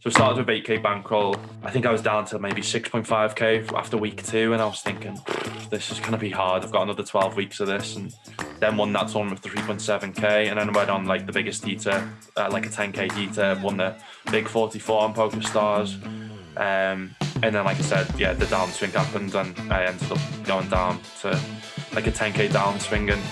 So 0.00 0.08
I 0.08 0.12
started 0.14 0.46
with 0.46 0.64
8k 0.64 0.82
bankroll. 0.82 1.36
I 1.62 1.70
think 1.70 1.84
I 1.84 1.92
was 1.92 2.00
down 2.00 2.24
to 2.26 2.38
maybe 2.38 2.62
6.5k 2.62 3.70
after 3.74 3.98
week 3.98 4.24
two, 4.24 4.54
and 4.54 4.62
I 4.62 4.64
was 4.64 4.80
thinking, 4.80 5.18
this 5.68 5.90
is 5.90 6.00
going 6.00 6.12
to 6.12 6.18
be 6.18 6.30
hard. 6.30 6.64
I've 6.64 6.72
got 6.72 6.84
another 6.84 7.02
12 7.02 7.36
weeks 7.36 7.60
of 7.60 7.66
this, 7.66 7.96
and 7.96 8.14
then 8.60 8.78
won 8.78 8.94
that 8.94 9.08
tournament 9.08 9.44
with 9.44 9.52
3.7k, 9.52 10.48
and 10.48 10.58
then 10.58 10.72
went 10.72 10.88
on 10.88 11.04
like 11.04 11.26
the 11.26 11.32
biggest 11.32 11.66
heater, 11.66 12.10
uh, 12.38 12.48
like 12.50 12.64
a 12.64 12.70
10k 12.70 13.12
heater, 13.12 13.60
won 13.62 13.76
the 13.76 13.94
big 14.30 14.48
44 14.48 15.02
on 15.02 15.14
PokerStars. 15.14 16.02
Um, 16.56 17.14
and 17.42 17.54
then, 17.54 17.66
like 17.66 17.76
I 17.76 17.82
said, 17.82 18.08
yeah, 18.18 18.32
the 18.32 18.46
downswing 18.46 18.92
happened, 18.92 19.34
and 19.34 19.70
I 19.70 19.84
ended 19.84 20.10
up 20.10 20.18
going 20.44 20.70
down 20.70 20.98
to 21.20 21.38
like 21.92 22.06
a 22.06 22.10
10k 22.10 22.48
downswing, 22.48 23.12
and 23.12 23.22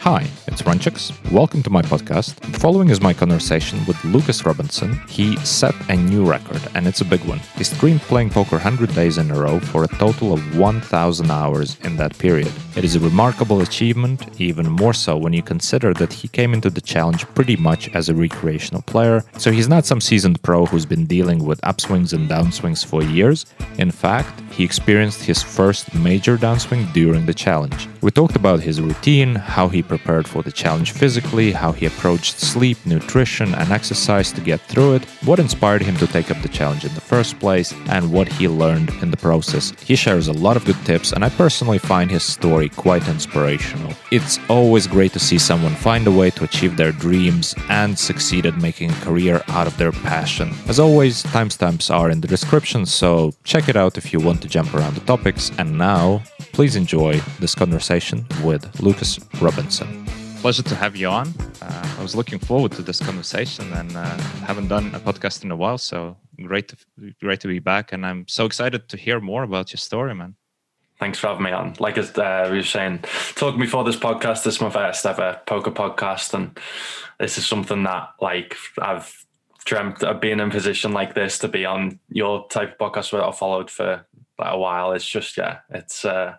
Hi, 0.00 0.26
it's 0.46 0.62
Runchuks. 0.62 1.12
Welcome 1.30 1.62
to 1.62 1.68
my 1.68 1.82
podcast. 1.82 2.36
The 2.36 2.58
following 2.58 2.88
is 2.88 3.02
my 3.02 3.12
conversation 3.12 3.84
with 3.84 4.02
Lukas 4.02 4.46
Robinson. 4.46 4.98
He 5.06 5.36
set 5.44 5.74
a 5.90 5.94
new 5.94 6.24
record, 6.24 6.62
and 6.74 6.86
it's 6.86 7.02
a 7.02 7.04
big 7.04 7.22
one. 7.26 7.38
He 7.56 7.64
streamed 7.64 8.00
playing 8.00 8.30
poker 8.30 8.56
100 8.56 8.94
days 8.94 9.18
in 9.18 9.30
a 9.30 9.38
row 9.38 9.60
for 9.60 9.84
a 9.84 9.88
total 9.88 10.32
of 10.32 10.56
1,000 10.56 11.30
hours 11.30 11.76
in 11.84 11.96
that 11.98 12.16
period. 12.16 12.50
It 12.76 12.84
is 12.84 12.96
a 12.96 13.00
remarkable 13.00 13.60
achievement, 13.60 14.40
even 14.40 14.70
more 14.70 14.94
so 14.94 15.18
when 15.18 15.34
you 15.34 15.42
consider 15.42 15.92
that 15.92 16.14
he 16.14 16.28
came 16.28 16.54
into 16.54 16.70
the 16.70 16.80
challenge 16.80 17.26
pretty 17.34 17.56
much 17.56 17.90
as 17.90 18.08
a 18.08 18.14
recreational 18.14 18.80
player, 18.80 19.22
so 19.36 19.52
he's 19.52 19.68
not 19.68 19.84
some 19.84 20.00
seasoned 20.00 20.40
pro 20.40 20.64
who's 20.64 20.86
been 20.86 21.04
dealing 21.04 21.44
with 21.44 21.60
upswings 21.60 22.14
and 22.14 22.30
downswings 22.30 22.86
for 22.86 23.02
years. 23.02 23.44
In 23.76 23.90
fact, 23.90 24.40
he 24.50 24.64
experienced 24.64 25.22
his 25.24 25.42
first 25.42 25.94
major 25.94 26.38
downswing 26.38 26.90
during 26.94 27.26
the 27.26 27.34
challenge. 27.34 27.86
We 28.00 28.10
talked 28.10 28.36
about 28.36 28.60
his 28.60 28.80
routine, 28.80 29.34
how 29.34 29.68
he 29.68 29.82
prepared 29.90 30.26
for 30.26 30.42
the 30.42 30.52
challenge 30.62 30.92
physically, 30.92 31.52
how 31.52 31.72
he 31.72 31.84
approached 31.84 32.38
sleep, 32.38 32.78
nutrition, 32.86 33.54
and 33.54 33.70
exercise 33.72 34.32
to 34.32 34.40
get 34.40 34.60
through 34.70 34.94
it, 34.94 35.04
what 35.28 35.38
inspired 35.38 35.82
him 35.82 35.96
to 35.96 36.06
take 36.06 36.30
up 36.30 36.40
the 36.40 36.48
challenge 36.58 36.84
in 36.84 36.94
the 36.94 37.08
first 37.12 37.38
place, 37.38 37.74
and 37.88 38.12
what 38.12 38.28
he 38.28 38.46
learned 38.48 38.90
in 39.02 39.10
the 39.10 39.16
process. 39.16 39.72
He 39.90 39.96
shares 39.96 40.28
a 40.28 40.32
lot 40.46 40.56
of 40.56 40.64
good 40.64 40.80
tips, 40.86 41.12
and 41.12 41.24
I 41.24 41.28
personally 41.30 41.78
find 41.78 42.08
his 42.10 42.22
story 42.22 42.68
quite 42.68 43.06
inspirational. 43.08 43.92
It's 44.10 44.38
always 44.48 44.86
great 44.86 45.12
to 45.14 45.18
see 45.28 45.38
someone 45.38 45.74
find 45.74 46.06
a 46.06 46.12
way 46.20 46.30
to 46.30 46.44
achieve 46.44 46.76
their 46.76 46.92
dreams 46.92 47.54
and 47.68 47.98
succeed 47.98 48.46
at 48.46 48.56
making 48.56 48.90
a 48.90 49.00
career 49.06 49.42
out 49.48 49.66
of 49.66 49.76
their 49.76 49.92
passion. 49.92 50.54
As 50.68 50.78
always, 50.78 51.24
timestamps 51.24 51.92
are 51.92 52.10
in 52.10 52.20
the 52.20 52.28
description, 52.28 52.86
so 52.86 53.32
check 53.42 53.68
it 53.68 53.76
out 53.76 53.98
if 53.98 54.12
you 54.12 54.20
want 54.20 54.40
to 54.42 54.48
jump 54.48 54.72
around 54.72 54.94
the 54.94 55.06
topics. 55.14 55.50
And 55.58 55.76
now, 55.76 56.22
please 56.52 56.76
enjoy 56.76 57.14
this 57.38 57.54
conversation 57.54 58.26
with 58.42 58.80
Lukas 58.80 59.18
Robinson. 59.40 60.06
Pleasure 60.40 60.62
to 60.62 60.74
have 60.74 60.96
you 60.96 61.08
on. 61.08 61.28
Uh, 61.60 61.96
I 61.98 62.02
was 62.02 62.16
looking 62.16 62.38
forward 62.38 62.72
to 62.72 62.82
this 62.82 62.98
conversation 63.00 63.72
and 63.72 63.96
uh, 63.96 64.04
haven't 64.46 64.68
done 64.68 64.94
a 64.94 65.00
podcast 65.00 65.44
in 65.44 65.50
a 65.50 65.56
while, 65.56 65.78
so 65.78 66.16
great 66.42 66.68
to 66.68 66.76
great 67.20 67.40
to 67.40 67.48
be 67.48 67.58
back. 67.58 67.92
And 67.92 68.06
I'm 68.06 68.26
so 68.26 68.46
excited 68.46 68.88
to 68.88 68.96
hear 68.96 69.20
more 69.20 69.42
about 69.42 69.72
your 69.72 69.78
story, 69.78 70.14
man. 70.14 70.36
Thanks 70.98 71.18
for 71.18 71.28
having 71.28 71.44
me 71.44 71.50
on. 71.50 71.76
Like 71.78 71.98
as 71.98 72.16
uh, 72.16 72.48
we 72.50 72.58
were 72.58 72.62
saying, 72.62 73.04
talking 73.34 73.60
before 73.60 73.84
this 73.84 73.96
podcast, 73.96 74.44
this 74.44 74.56
is 74.56 74.60
my 74.60 74.70
first 74.70 75.04
ever 75.06 75.40
poker 75.46 75.70
podcast, 75.70 76.34
and 76.34 76.58
this 77.18 77.38
is 77.38 77.46
something 77.46 77.82
that 77.84 78.10
like 78.20 78.56
I've 78.78 79.26
dreamt 79.64 80.02
of 80.02 80.20
being 80.20 80.40
in 80.40 80.48
a 80.48 80.50
position 80.50 80.92
like 80.92 81.14
this 81.14 81.38
to 81.38 81.48
be 81.48 81.64
on 81.64 82.00
your 82.08 82.48
type 82.48 82.72
of 82.72 82.92
podcast 82.92 83.10
that 83.10 83.22
I 83.22 83.30
followed 83.32 83.70
for 83.70 84.06
a 84.48 84.58
while. 84.58 84.92
It's 84.92 85.08
just 85.08 85.36
yeah, 85.36 85.60
it's 85.70 86.04
uh, 86.04 86.36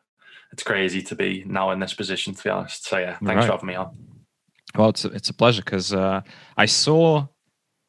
it's 0.51 0.63
crazy 0.63 1.01
to 1.03 1.15
be 1.15 1.43
now 1.47 1.71
in 1.71 1.79
this 1.79 1.93
position. 1.93 2.33
To 2.33 2.43
be 2.43 2.49
honest, 2.49 2.85
so 2.85 2.97
yeah, 2.97 3.17
thanks 3.17 3.41
right. 3.41 3.45
for 3.45 3.51
having 3.51 3.67
me 3.67 3.75
on. 3.75 3.95
Well, 4.75 4.89
it's 4.89 5.05
a, 5.05 5.09
it's 5.09 5.29
a 5.29 5.33
pleasure 5.33 5.61
because 5.63 5.93
uh, 5.93 6.21
I 6.57 6.65
saw 6.65 7.27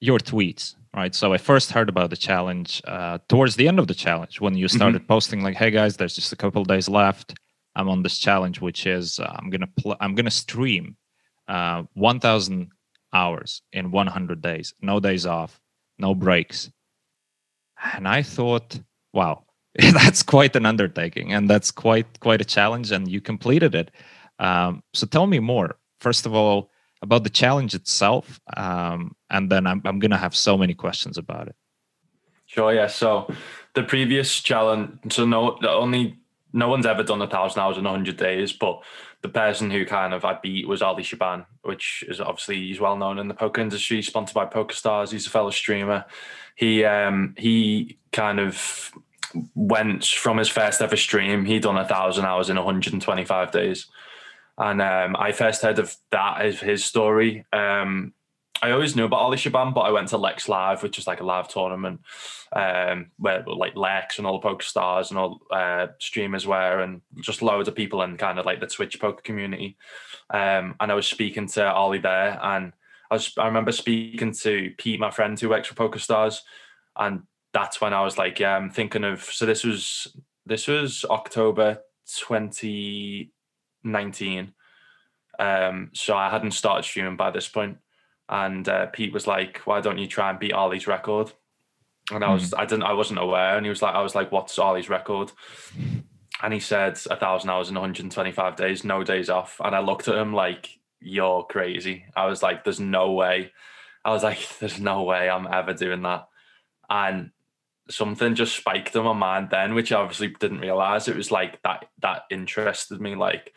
your 0.01 0.19
tweets. 0.19 0.75
Right, 0.95 1.15
so 1.15 1.33
I 1.33 1.39
first 1.39 1.71
heard 1.71 1.89
about 1.89 2.11
the 2.11 2.19
challenge 2.19 2.83
uh, 2.87 3.17
towards 3.27 3.57
the 3.57 3.67
end 3.67 3.79
of 3.79 3.87
the 3.87 3.95
challenge 3.95 4.43
when 4.43 4.55
you 4.55 4.67
mm-hmm. 4.67 4.77
started 4.77 4.99
mm-hmm. 4.99 5.07
posting 5.07 5.43
like, 5.43 5.57
"Hey 5.57 5.71
guys, 5.71 5.97
there's 5.97 6.15
just 6.15 6.35
a 6.35 6.37
couple 6.37 6.63
days 6.65 6.87
left. 6.87 7.35
I'm 7.75 7.89
on 7.89 8.03
this 8.03 8.19
challenge, 8.19 8.61
which 8.61 8.87
is 8.87 9.19
uh, 9.19 9.35
I'm 9.39 9.49
gonna 9.49 9.71
pl- 9.79 9.97
I'm 10.01 10.15
gonna 10.15 10.31
stream 10.31 10.97
uh, 11.49 11.85
1,000 11.95 12.71
hours 13.15 13.63
in 13.73 13.91
100 13.91 14.43
days, 14.43 14.75
no 14.83 15.01
days 15.01 15.25
off, 15.25 15.59
no 15.99 16.15
breaks." 16.15 16.71
And 17.95 18.07
I 18.07 18.23
thought, 18.23 18.79
wow, 19.13 19.45
that's 19.93 20.23
quite 20.23 20.55
an 20.55 20.67
undertaking 20.67 21.33
and 21.33 21.49
that's 21.49 21.71
quite 21.71 22.21
quite 22.21 22.41
a 22.41 22.45
challenge 22.45 22.91
and 22.91 23.11
you 23.11 23.21
completed 23.21 23.75
it 23.75 23.91
um, 24.39 24.83
so 24.93 25.07
tell 25.07 25.27
me 25.27 25.39
more 25.39 25.77
first 26.01 26.27
of 26.27 26.35
all 26.35 26.71
about 27.01 27.25
the 27.25 27.31
challenge 27.31 27.75
itself 27.75 28.41
um, 28.57 29.17
and 29.31 29.51
then 29.51 29.67
I'm, 29.67 29.81
I'm 29.85 29.99
gonna 29.99 30.19
have 30.19 30.37
so 30.37 30.59
many 30.59 30.75
questions 30.75 31.17
about 31.17 31.49
it 31.49 31.57
sure 32.47 32.75
yeah 32.75 32.87
so 32.87 33.33
the 33.75 33.83
previous 33.83 34.41
challenge 34.41 34.99
so 35.11 35.25
no 35.25 35.59
only 35.67 36.19
no 36.53 36.69
one's 36.69 36.85
ever 36.85 37.03
done 37.03 37.23
a 37.23 37.27
thousand 37.27 37.63
hours 37.63 37.79
in 37.79 37.85
100 37.85 38.19
days 38.19 38.53
but 38.53 38.83
the 39.23 39.29
person 39.29 39.71
who 39.71 39.87
kind 39.87 40.13
of 40.13 40.25
I 40.25 40.39
beat 40.43 40.67
was 40.67 40.83
Ali 40.83 41.05
Shaban, 41.05 41.47
which 41.63 42.05
is 42.09 42.21
obviously 42.21 42.57
he's 42.57 42.81
well 42.81 42.97
known 42.97 43.21
in 43.21 43.29
the 43.29 43.35
poker 43.35 43.61
industry, 43.61 44.03
sponsored 44.03 44.35
by 44.35 44.47
PokerStars. 44.47 45.13
He's 45.13 45.29
a 45.29 45.31
fellow 45.31 45.51
streamer. 45.51 46.05
He 46.57 46.85
um, 46.85 47.35
he 47.39 47.99
kind 48.11 48.41
of 48.41 48.93
went 49.55 50.05
from 50.05 50.39
his 50.39 50.49
first 50.49 50.81
ever 50.81 50.97
stream. 50.97 51.45
He'd 51.45 51.63
done 51.63 51.77
a 51.77 51.87
thousand 51.87 52.25
hours 52.25 52.51
in 52.51 52.57
125 52.57 53.51
days, 53.51 53.87
and 54.59 54.81
um, 54.83 55.17
I 55.19 55.33
first 55.33 55.63
heard 55.63 55.79
of 55.79 55.97
that 56.11 56.43
as 56.43 56.61
his 56.61 56.85
story. 56.85 57.45
Um, 57.53 58.15
I 58.63 58.71
always 58.71 58.95
knew 58.95 59.05
about 59.05 59.21
Ali 59.21 59.39
Shaban, 59.39 59.73
but 59.73 59.81
I 59.81 59.91
went 59.91 60.09
to 60.09 60.17
Lex 60.17 60.49
Live, 60.49 60.85
which 60.85 60.97
is 60.97 61.07
like 61.07 61.21
a 61.21 61.25
live 61.25 61.49
tournament 61.49 62.01
um, 62.53 63.11
where 63.19 63.45
like 63.47 63.75
Lex 63.75 64.19
and 64.19 64.27
all 64.27 64.35
the 64.35 64.49
poker 64.49 64.65
stars 64.65 65.11
and 65.11 65.19
all 65.19 65.41
uh, 65.51 65.89
streamers 65.99 66.47
were, 66.47 66.81
and 66.81 67.01
just 67.21 67.43
loads 67.43 67.69
of 67.69 67.75
people 67.75 68.03
in 68.03 68.17
kind 68.17 68.39
of 68.39 68.47
like 68.47 68.61
the 68.61 68.67
Twitch 68.67 69.01
poker 69.01 69.23
community. 69.23 69.77
Um, 70.31 70.77
and 70.81 70.93
I 70.93 70.95
was 70.95 71.07
speaking 71.07 71.49
to 71.49 71.73
Ali 71.73 71.99
there, 71.99 72.39
and 72.41 72.73
I 73.11 73.15
was 73.15 73.33
I 73.37 73.47
remember 73.47 73.73
speaking 73.73 74.33
to 74.33 74.73
Pete, 74.79 75.01
my 75.01 75.11
friend 75.11 75.39
who 75.39 75.49
works 75.49 75.69
for 75.69 75.75
PokerStars, 75.75 76.41
and 76.97 77.23
that's 77.53 77.81
when 77.81 77.95
I 77.95 78.03
was 78.03 78.19
like, 78.19 78.41
yeah, 78.41 78.57
I'm 78.57 78.71
thinking 78.71 79.05
of. 79.05 79.23
So 79.23 79.47
this 79.47 79.65
was 79.65 80.09
this 80.47 80.69
was 80.69 81.05
October 81.09 81.81
2019. 82.07 84.53
Um, 85.39 85.91
so 85.93 86.17
I 86.17 86.31
hadn't 86.31 86.53
started 86.53 86.85
streaming 86.85 87.17
by 87.17 87.31
this 87.31 87.49
point, 87.49 87.79
and 88.29 88.69
uh, 88.69 88.87
Pete 88.87 89.13
was 89.13 89.27
like, 89.27 89.59
"Why 89.65 89.81
don't 89.81 89.99
you 89.99 90.07
try 90.07 90.31
and 90.31 90.39
beat 90.39 90.53
Ollie's 90.53 90.87
record?" 90.87 91.33
And 92.11 92.25
I 92.25 92.33
was, 92.33 92.51
mm. 92.51 92.59
I 92.59 92.67
didn't, 92.67 92.85
I 92.85 92.93
wasn't 92.93 93.21
aware, 93.21 93.57
and 93.57 93.65
he 93.65 93.71
was 93.71 93.83
like, 93.83 93.95
I 93.95 94.03
was 94.03 94.15
like, 94.15 94.33
"What's 94.33 94.59
Ollie's 94.59 94.89
record?" 94.89 95.33
And 96.43 96.53
he 96.53 96.61
said, 96.61 96.99
"A 97.11 97.17
thousand 97.17 97.51
hours 97.51 97.69
in 97.69 97.75
125 97.75 98.57
days, 98.57 98.85
no 98.85 99.05
days 99.05 99.31
off." 99.31 99.61
And 99.63 99.75
I 99.75 99.81
looked 99.81 100.09
at 100.09 100.17
him 100.17 100.35
like, 100.35 100.79
"You're 101.01 101.45
crazy." 101.45 102.05
I 102.15 102.27
was 102.27 102.43
like, 102.43 102.65
"There's 102.65 102.81
no 102.81 103.13
way." 103.13 103.53
I 104.05 104.11
was 104.11 104.23
like, 104.23 104.47
"There's 104.61 104.81
no 104.81 105.03
way 105.03 105.31
I'm 105.31 105.47
ever 105.47 105.73
doing 105.73 106.03
that." 106.03 106.29
And 106.91 107.31
something 107.91 108.35
just 108.35 108.57
spiked 108.57 108.95
in 108.97 109.05
my 109.05 109.13
mind 109.13 109.49
then, 109.51 109.75
which 109.75 109.93
I 109.93 110.01
obviously 110.01 110.29
didn't 110.29 110.61
realize. 110.61 111.09
It 111.09 111.17
was 111.17 111.31
like 111.31 111.63
that 111.63 111.87
that 112.01 112.23
interested 112.31 113.01
me. 113.01 113.15
Like 113.15 113.53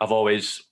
I've 0.00 0.12
always 0.12 0.62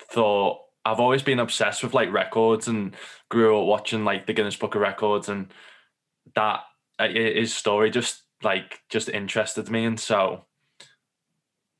thought 0.00 0.60
I've 0.84 1.00
always 1.00 1.22
been 1.22 1.40
obsessed 1.40 1.82
with 1.82 1.94
like 1.94 2.12
records 2.12 2.68
and 2.68 2.94
grew 3.28 3.58
up 3.58 3.66
watching 3.66 4.04
like 4.04 4.26
the 4.26 4.32
Guinness 4.32 4.56
Book 4.56 4.74
of 4.74 4.80
Records 4.80 5.28
and 5.28 5.52
that 6.34 6.60
his 6.98 7.54
story 7.54 7.90
just 7.90 8.22
like 8.42 8.80
just 8.88 9.08
interested 9.08 9.70
me. 9.70 9.84
And 9.84 9.98
so 9.98 10.44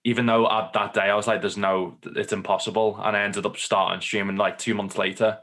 even 0.04 0.26
though 0.26 0.48
at 0.50 0.72
that 0.72 0.94
day 0.94 1.02
I 1.02 1.14
was 1.14 1.26
like, 1.26 1.40
there's 1.40 1.56
no, 1.56 1.98
it's 2.04 2.32
impossible. 2.32 2.98
And 3.02 3.16
I 3.16 3.22
ended 3.22 3.46
up 3.46 3.56
starting 3.56 4.00
streaming 4.00 4.36
like 4.36 4.58
two 4.58 4.74
months 4.74 4.96
later. 4.96 5.38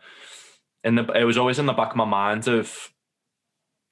The, 0.84 1.12
it 1.16 1.26
was 1.26 1.38
always 1.38 1.60
in 1.60 1.66
the 1.66 1.74
back 1.74 1.92
of 1.92 1.98
my 1.98 2.06
mind 2.06 2.48
of 2.48 2.93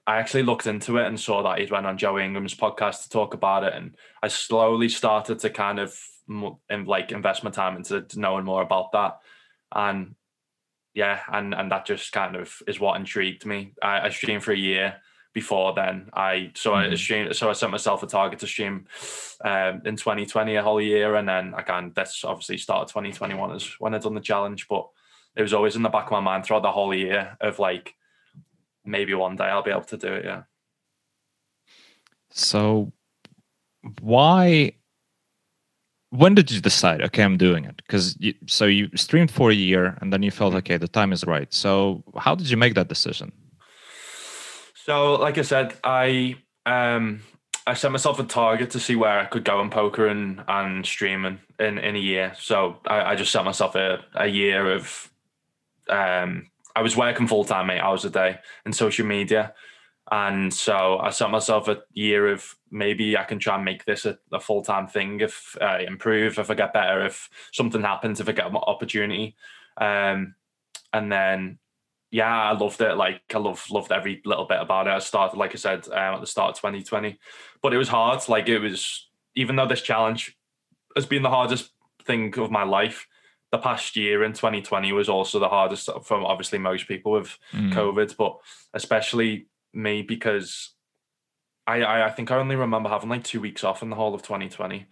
I 0.08 0.18
actually 0.18 0.44
looked 0.44 0.68
into 0.68 0.98
it 0.98 1.08
and 1.08 1.20
saw 1.20 1.44
that 1.44 1.60
he'd 1.60 1.72
went 1.72 1.86
on 1.86 1.98
Joe 1.98 2.18
Ingram's 2.18 2.56
podcast 2.56 3.04
to 3.04 3.10
talk 3.10 3.34
about 3.34 3.64
it, 3.64 3.74
and 3.74 3.96
I 4.22 4.28
slowly 4.28 4.90
started 4.90 5.40
to 5.40 5.50
kind 5.50 5.80
of 5.80 5.98
like 6.28 7.12
invest 7.12 7.44
my 7.44 7.52
time 7.52 7.76
into 7.78 8.06
knowing 8.16 8.46
more 8.46 8.62
about 8.62 8.92
that, 8.94 9.20
and 9.74 10.16
yeah, 10.94 11.20
and 11.32 11.54
and 11.54 11.72
that 11.72 11.86
just 11.86 12.12
kind 12.12 12.36
of 12.36 12.62
is 12.68 12.80
what 12.80 13.00
intrigued 13.00 13.46
me. 13.46 13.74
I, 13.82 14.08
I 14.08 14.10
streamed 14.10 14.44
for 14.44 14.52
a 14.52 14.58
year 14.58 14.96
before 15.34 15.74
then. 15.74 16.10
I 16.14 16.52
so 16.56 16.72
mm-hmm. 16.72 16.92
I 16.92 16.96
streamed, 16.96 17.36
so 17.36 17.50
I 17.50 17.54
set 17.54 17.70
myself 17.70 18.04
a 18.04 18.08
target 18.08 18.40
to 18.40 18.48
stream 18.48 18.88
um, 19.44 19.82
in 19.86 19.96
2020 19.96 20.56
a 20.56 20.64
whole 20.64 20.82
year, 20.82 21.16
and 21.16 21.28
then 21.28 21.54
I 21.56 21.62
can 21.62 21.92
that's 21.96 22.24
obviously 22.24 22.58
started 22.58 22.92
2021 22.92 23.56
is 23.56 23.76
when 23.80 23.94
I 23.94 24.00
done 24.00 24.16
the 24.16 24.22
challenge, 24.22 24.68
but 24.68 24.88
it 25.36 25.42
was 25.42 25.54
always 25.54 25.76
in 25.76 25.84
the 25.84 25.90
back 25.90 26.06
of 26.06 26.12
my 26.12 26.20
mind 26.20 26.46
throughout 26.46 26.64
the 26.64 26.72
whole 26.72 26.94
year 26.94 27.38
of 27.40 27.60
like 27.60 27.94
maybe 28.86 29.14
one 29.14 29.36
day 29.36 29.46
I'll 29.46 29.64
be 29.64 29.72
able 29.72 29.84
to 29.84 29.98
do 29.98 30.14
it. 30.14 30.26
Yeah. 30.26 30.44
So, 32.32 32.92
why? 34.00 34.74
When 36.10 36.36
did 36.36 36.52
you 36.52 36.60
decide? 36.60 37.02
Okay, 37.02 37.24
I'm 37.24 37.38
doing 37.38 37.64
it 37.66 37.78
because 37.78 38.18
so 38.46 38.66
you 38.66 38.90
streamed 38.96 39.32
for 39.32 39.50
a 39.50 39.54
year 39.54 39.98
and 40.02 40.12
then 40.12 40.24
you 40.24 40.32
felt 40.32 40.52
mm-hmm. 40.52 40.58
okay, 40.58 40.78
the 40.78 40.88
time 40.88 41.14
is 41.14 41.24
right. 41.26 41.54
So, 41.54 42.04
how 42.18 42.36
did 42.36 42.50
you 42.50 42.58
make 42.58 42.76
that 42.76 42.90
decision? 42.90 43.32
So, 44.76 45.16
like 45.16 45.38
I 45.38 45.44
said, 45.44 45.76
I 45.84 46.36
um 46.66 47.22
I 47.68 47.74
set 47.76 47.92
myself 47.92 48.20
a 48.20 48.24
target 48.24 48.72
to 48.72 48.80
see 48.80 48.96
where 48.96 49.20
I 49.20 49.26
could 49.26 49.46
go 49.46 49.62
in 49.62 49.70
poker 49.70 50.08
and, 50.08 50.44
and 50.48 50.86
streaming 50.86 51.40
in, 51.60 51.78
in 51.78 51.96
a 51.96 52.00
year. 52.00 52.34
So 52.40 52.78
I, 52.88 53.12
I 53.12 53.16
just 53.16 53.32
set 53.32 53.46
myself 53.46 53.76
a, 53.76 54.04
a 54.16 54.28
year 54.28 54.72
of 54.74 55.10
um 55.90 56.51
I 56.76 56.82
was 56.82 56.98
working 56.98 57.28
full 57.28 57.44
time 57.44 57.70
eight 57.70 57.80
hours 57.80 58.06
a 58.06 58.10
day 58.10 58.40
in 58.66 58.74
social 58.74 59.06
media. 59.06 59.54
And 60.12 60.54
so 60.54 60.98
I 60.98 61.10
set 61.10 61.30
myself 61.30 61.68
a 61.68 61.84
year 61.94 62.28
of 62.28 62.56
maybe 62.70 63.16
I 63.16 63.24
can 63.24 63.40
try 63.40 63.56
and 63.56 63.64
make 63.64 63.86
this 63.86 64.06
a, 64.06 64.18
a 64.34 64.40
full 64.40 64.62
time 64.62 64.88
thing 64.88 65.22
if 65.22 65.56
I 65.62 65.80
improve, 65.82 66.38
if 66.38 66.50
I 66.50 66.54
get 66.54 66.74
better, 66.74 67.06
if 67.06 67.30
something 67.54 67.82
happens, 67.82 68.20
if 68.20 68.28
I 68.28 68.34
get 68.34 68.48
an 68.48 68.58
opportunity. 68.58 69.36
Um, 69.78 70.36
and 70.92 71.12
then 71.12 71.60
yeah, 72.12 72.42
I 72.42 72.52
loved 72.52 72.82
it. 72.82 72.96
Like 72.96 73.22
I 73.34 73.38
love 73.38 73.66
loved 73.72 73.92
every 73.92 74.22
little 74.26 74.46
bit 74.46 74.60
about 74.60 74.88
it. 74.88 74.92
I 74.92 75.00
started, 75.00 75.38
like 75.38 75.52
I 75.54 75.58
said, 75.58 75.88
um, 75.88 76.16
at 76.16 76.20
the 76.20 76.28
start 76.28 76.52
of 76.52 76.58
2020, 76.58 77.18
but 77.62 77.74
it 77.74 77.78
was 77.78 77.88
hard. 77.88 78.28
Like 78.28 78.50
it 78.50 78.60
was, 78.60 79.08
even 79.36 79.56
though 79.56 79.68
this 79.68 79.82
challenge 79.82 80.38
has 80.96 81.06
been 81.06 81.24
the 81.24 81.30
hardest 81.30 81.72
thing 82.04 82.38
of 82.38 82.52
my 82.52 82.64
life, 82.64 83.08
the 83.52 83.58
past 83.58 83.96
year 83.96 84.24
in 84.24 84.34
2020 84.34 84.92
was 84.94 85.10
also 85.10 85.40
the 85.40 85.50
hardest 85.50 85.90
for 86.04 86.22
obviously 86.22 86.58
most 86.58 86.88
people 86.88 87.12
with 87.12 87.38
mm. 87.52 87.74
COVID, 87.74 88.16
but 88.18 88.38
especially 88.74 89.48
me 89.74 90.02
because 90.02 90.74
I, 91.68 91.82
I, 91.82 92.08
I 92.08 92.12
think 92.12 92.32
I 92.32 92.38
only 92.38 92.56
remember 92.56 92.90
having 92.90 93.10
like 93.10 93.24
two 93.24 93.42
weeks 93.42 93.64
off 93.64 93.84
in 93.84 93.90
the 93.90 93.96
whole 93.96 94.16
of 94.16 94.22
2020. 94.22 94.88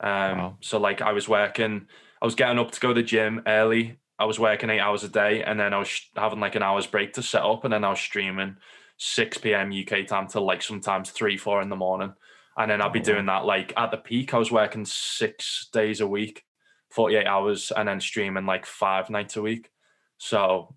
Um, 0.00 0.38
wow. 0.38 0.56
so 0.60 0.78
like 0.78 1.00
I 1.00 1.12
was 1.12 1.28
working, 1.28 1.86
I 2.20 2.24
was 2.24 2.34
getting 2.34 2.58
up 2.58 2.72
to 2.72 2.80
go 2.80 2.88
to 2.88 2.94
the 2.94 3.02
gym 3.02 3.42
early 3.46 3.98
I 4.22 4.24
was 4.24 4.38
working 4.38 4.70
eight 4.70 4.78
hours 4.78 5.02
a 5.02 5.08
day, 5.08 5.42
and 5.42 5.58
then 5.58 5.74
I 5.74 5.78
was 5.78 6.08
having 6.14 6.38
like 6.38 6.54
an 6.54 6.62
hour's 6.62 6.86
break 6.86 7.14
to 7.14 7.22
set 7.22 7.42
up, 7.42 7.64
and 7.64 7.72
then 7.72 7.82
I 7.82 7.90
was 7.90 7.98
streaming 7.98 8.56
6 8.98 9.38
p.m. 9.38 9.72
UK 9.72 10.06
time 10.06 10.28
till 10.28 10.46
like 10.46 10.62
sometimes 10.62 11.10
three, 11.10 11.36
four 11.36 11.60
in 11.60 11.68
the 11.68 11.74
morning, 11.76 12.12
and 12.56 12.70
then 12.70 12.80
I'd 12.80 12.92
be 12.92 13.00
oh, 13.00 13.02
doing 13.02 13.26
that 13.26 13.44
like 13.44 13.72
at 13.76 13.90
the 13.90 13.96
peak. 13.96 14.32
I 14.32 14.38
was 14.38 14.52
working 14.52 14.84
six 14.84 15.68
days 15.72 16.00
a 16.00 16.06
week, 16.06 16.44
48 16.92 17.26
hours, 17.26 17.72
and 17.74 17.88
then 17.88 18.00
streaming 18.00 18.46
like 18.46 18.66
five 18.66 19.10
nights 19.10 19.36
a 19.36 19.42
week. 19.42 19.70
So 20.18 20.74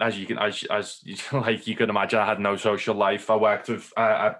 as 0.00 0.18
you 0.18 0.26
can 0.26 0.38
as 0.38 0.64
as 0.70 1.00
like 1.32 1.66
you 1.66 1.76
can 1.76 1.90
imagine, 1.90 2.18
I 2.18 2.26
had 2.26 2.40
no 2.40 2.56
social 2.56 2.94
life. 2.94 3.30
I 3.30 3.36
worked 3.36 3.68
with 3.68 3.92
I 3.96 4.02
I, 4.02 4.34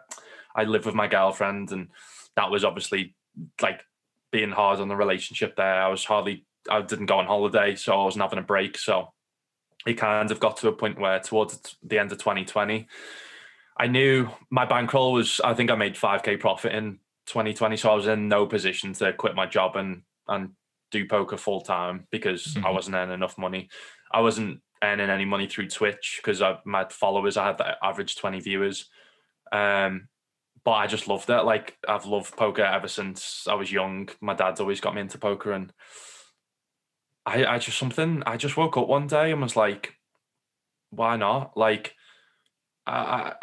I 0.56 0.64
lived 0.64 0.86
with 0.86 0.94
my 0.94 1.06
girlfriend, 1.06 1.72
and 1.72 1.88
that 2.36 2.50
was 2.50 2.64
obviously 2.64 3.14
like 3.60 3.82
being 4.30 4.50
hard 4.50 4.80
on 4.80 4.88
the 4.88 4.96
relationship 4.96 5.56
there. 5.56 5.82
I 5.82 5.88
was 5.88 6.04
hardly 6.04 6.46
I 6.70 6.82
didn't 6.82 7.06
go 7.06 7.18
on 7.18 7.26
holiday, 7.26 7.74
so 7.76 7.92
I 7.92 8.04
wasn't 8.04 8.22
having 8.22 8.38
a 8.38 8.42
break. 8.42 8.78
So 8.78 9.12
it 9.86 9.94
kind 9.94 10.30
of 10.30 10.40
got 10.40 10.56
to 10.58 10.68
a 10.68 10.72
point 10.72 11.00
where 11.00 11.18
towards 11.20 11.76
the 11.82 11.98
end 11.98 12.12
of 12.12 12.18
2020, 12.18 12.86
I 13.78 13.86
knew 13.86 14.28
my 14.50 14.64
bankroll 14.64 15.12
was. 15.12 15.40
I 15.42 15.54
think 15.54 15.70
I 15.70 15.76
made 15.76 15.94
5k 15.94 16.40
profit 16.40 16.74
in 16.74 16.98
2020, 17.26 17.76
so 17.76 17.90
I 17.90 17.94
was 17.94 18.06
in 18.06 18.28
no 18.28 18.46
position 18.46 18.92
to 18.94 19.12
quit 19.12 19.34
my 19.34 19.46
job 19.46 19.76
and 19.76 20.02
and 20.26 20.50
do 20.90 21.06
poker 21.06 21.36
full 21.36 21.60
time 21.60 22.06
because 22.10 22.44
mm-hmm. 22.44 22.66
I 22.66 22.70
wasn't 22.70 22.96
earning 22.96 23.14
enough 23.14 23.38
money. 23.38 23.68
I 24.12 24.20
wasn't 24.20 24.60
earning 24.82 25.10
any 25.10 25.24
money 25.24 25.46
through 25.46 25.68
Twitch 25.68 26.20
because 26.22 26.40
I 26.42 26.58
my 26.64 26.86
followers, 26.90 27.36
I 27.36 27.46
had 27.46 27.58
the 27.58 27.74
average 27.82 28.16
20 28.16 28.40
viewers. 28.40 28.88
Um, 29.52 30.08
but 30.64 30.72
I 30.72 30.86
just 30.86 31.08
loved 31.08 31.30
it. 31.30 31.42
Like 31.42 31.76
I've 31.88 32.06
loved 32.06 32.36
poker 32.36 32.62
ever 32.62 32.88
since 32.88 33.46
I 33.48 33.54
was 33.54 33.72
young. 33.72 34.08
My 34.20 34.34
dad's 34.34 34.60
always 34.60 34.80
got 34.80 34.94
me 34.94 35.00
into 35.00 35.18
poker 35.18 35.52
and 35.52 35.72
I, 37.24 37.44
I 37.44 37.58
just 37.58 37.78
something 37.78 38.22
I 38.26 38.36
just 38.36 38.56
woke 38.56 38.76
up 38.76 38.88
one 38.88 39.06
day 39.06 39.32
and 39.32 39.42
was 39.42 39.56
like, 39.56 39.94
why 40.90 41.16
not? 41.16 41.56
Like, 41.56 41.94
I, 42.86 42.92
I 42.92 43.34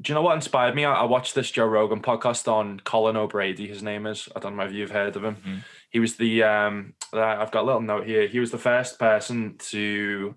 do 0.00 0.12
you 0.12 0.14
know 0.14 0.22
what 0.22 0.34
inspired 0.34 0.74
me? 0.74 0.84
I, 0.84 0.92
I, 0.92 1.04
watched 1.04 1.34
this 1.34 1.50
Joe 1.50 1.66
Rogan 1.66 2.00
podcast 2.00 2.46
on 2.50 2.80
Colin 2.80 3.16
O'Brady. 3.16 3.66
His 3.66 3.82
name 3.82 4.06
is. 4.06 4.28
I 4.34 4.40
don't 4.40 4.56
know 4.56 4.64
if 4.64 4.72
you've 4.72 4.90
heard 4.90 5.16
of 5.16 5.24
him. 5.24 5.36
Mm-hmm. 5.36 5.56
He 5.94 6.00
was 6.00 6.16
the 6.16 6.42
um. 6.42 6.94
I've 7.12 7.52
got 7.52 7.62
a 7.62 7.66
little 7.66 7.80
note 7.80 8.04
here. 8.04 8.26
He 8.26 8.40
was 8.40 8.50
the 8.50 8.58
first 8.58 8.98
person 8.98 9.54
to 9.70 10.34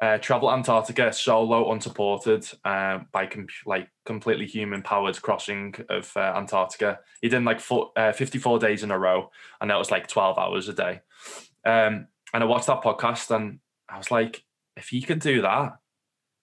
uh, 0.00 0.16
travel 0.16 0.50
Antarctica 0.50 1.12
solo, 1.12 1.70
unsupported, 1.72 2.48
uh, 2.64 3.00
by 3.12 3.26
com- 3.26 3.46
like 3.66 3.90
completely 4.06 4.46
human 4.46 4.80
powered 4.80 5.20
crossing 5.20 5.74
of 5.90 6.10
uh, 6.16 6.32
Antarctica. 6.34 7.00
He 7.20 7.28
did 7.28 7.44
like 7.44 7.60
four, 7.60 7.90
uh, 7.96 8.12
54 8.12 8.60
days 8.60 8.82
in 8.82 8.90
a 8.90 8.98
row, 8.98 9.30
and 9.60 9.70
that 9.70 9.76
was 9.76 9.90
like 9.90 10.08
12 10.08 10.38
hours 10.38 10.70
a 10.70 10.72
day. 10.72 11.00
Um, 11.66 12.06
and 12.32 12.42
I 12.42 12.44
watched 12.44 12.68
that 12.68 12.80
podcast 12.80 13.30
and 13.30 13.58
I 13.90 13.98
was 13.98 14.10
like, 14.10 14.42
if 14.78 14.88
he 14.88 15.02
can 15.02 15.18
do 15.18 15.42
that, 15.42 15.74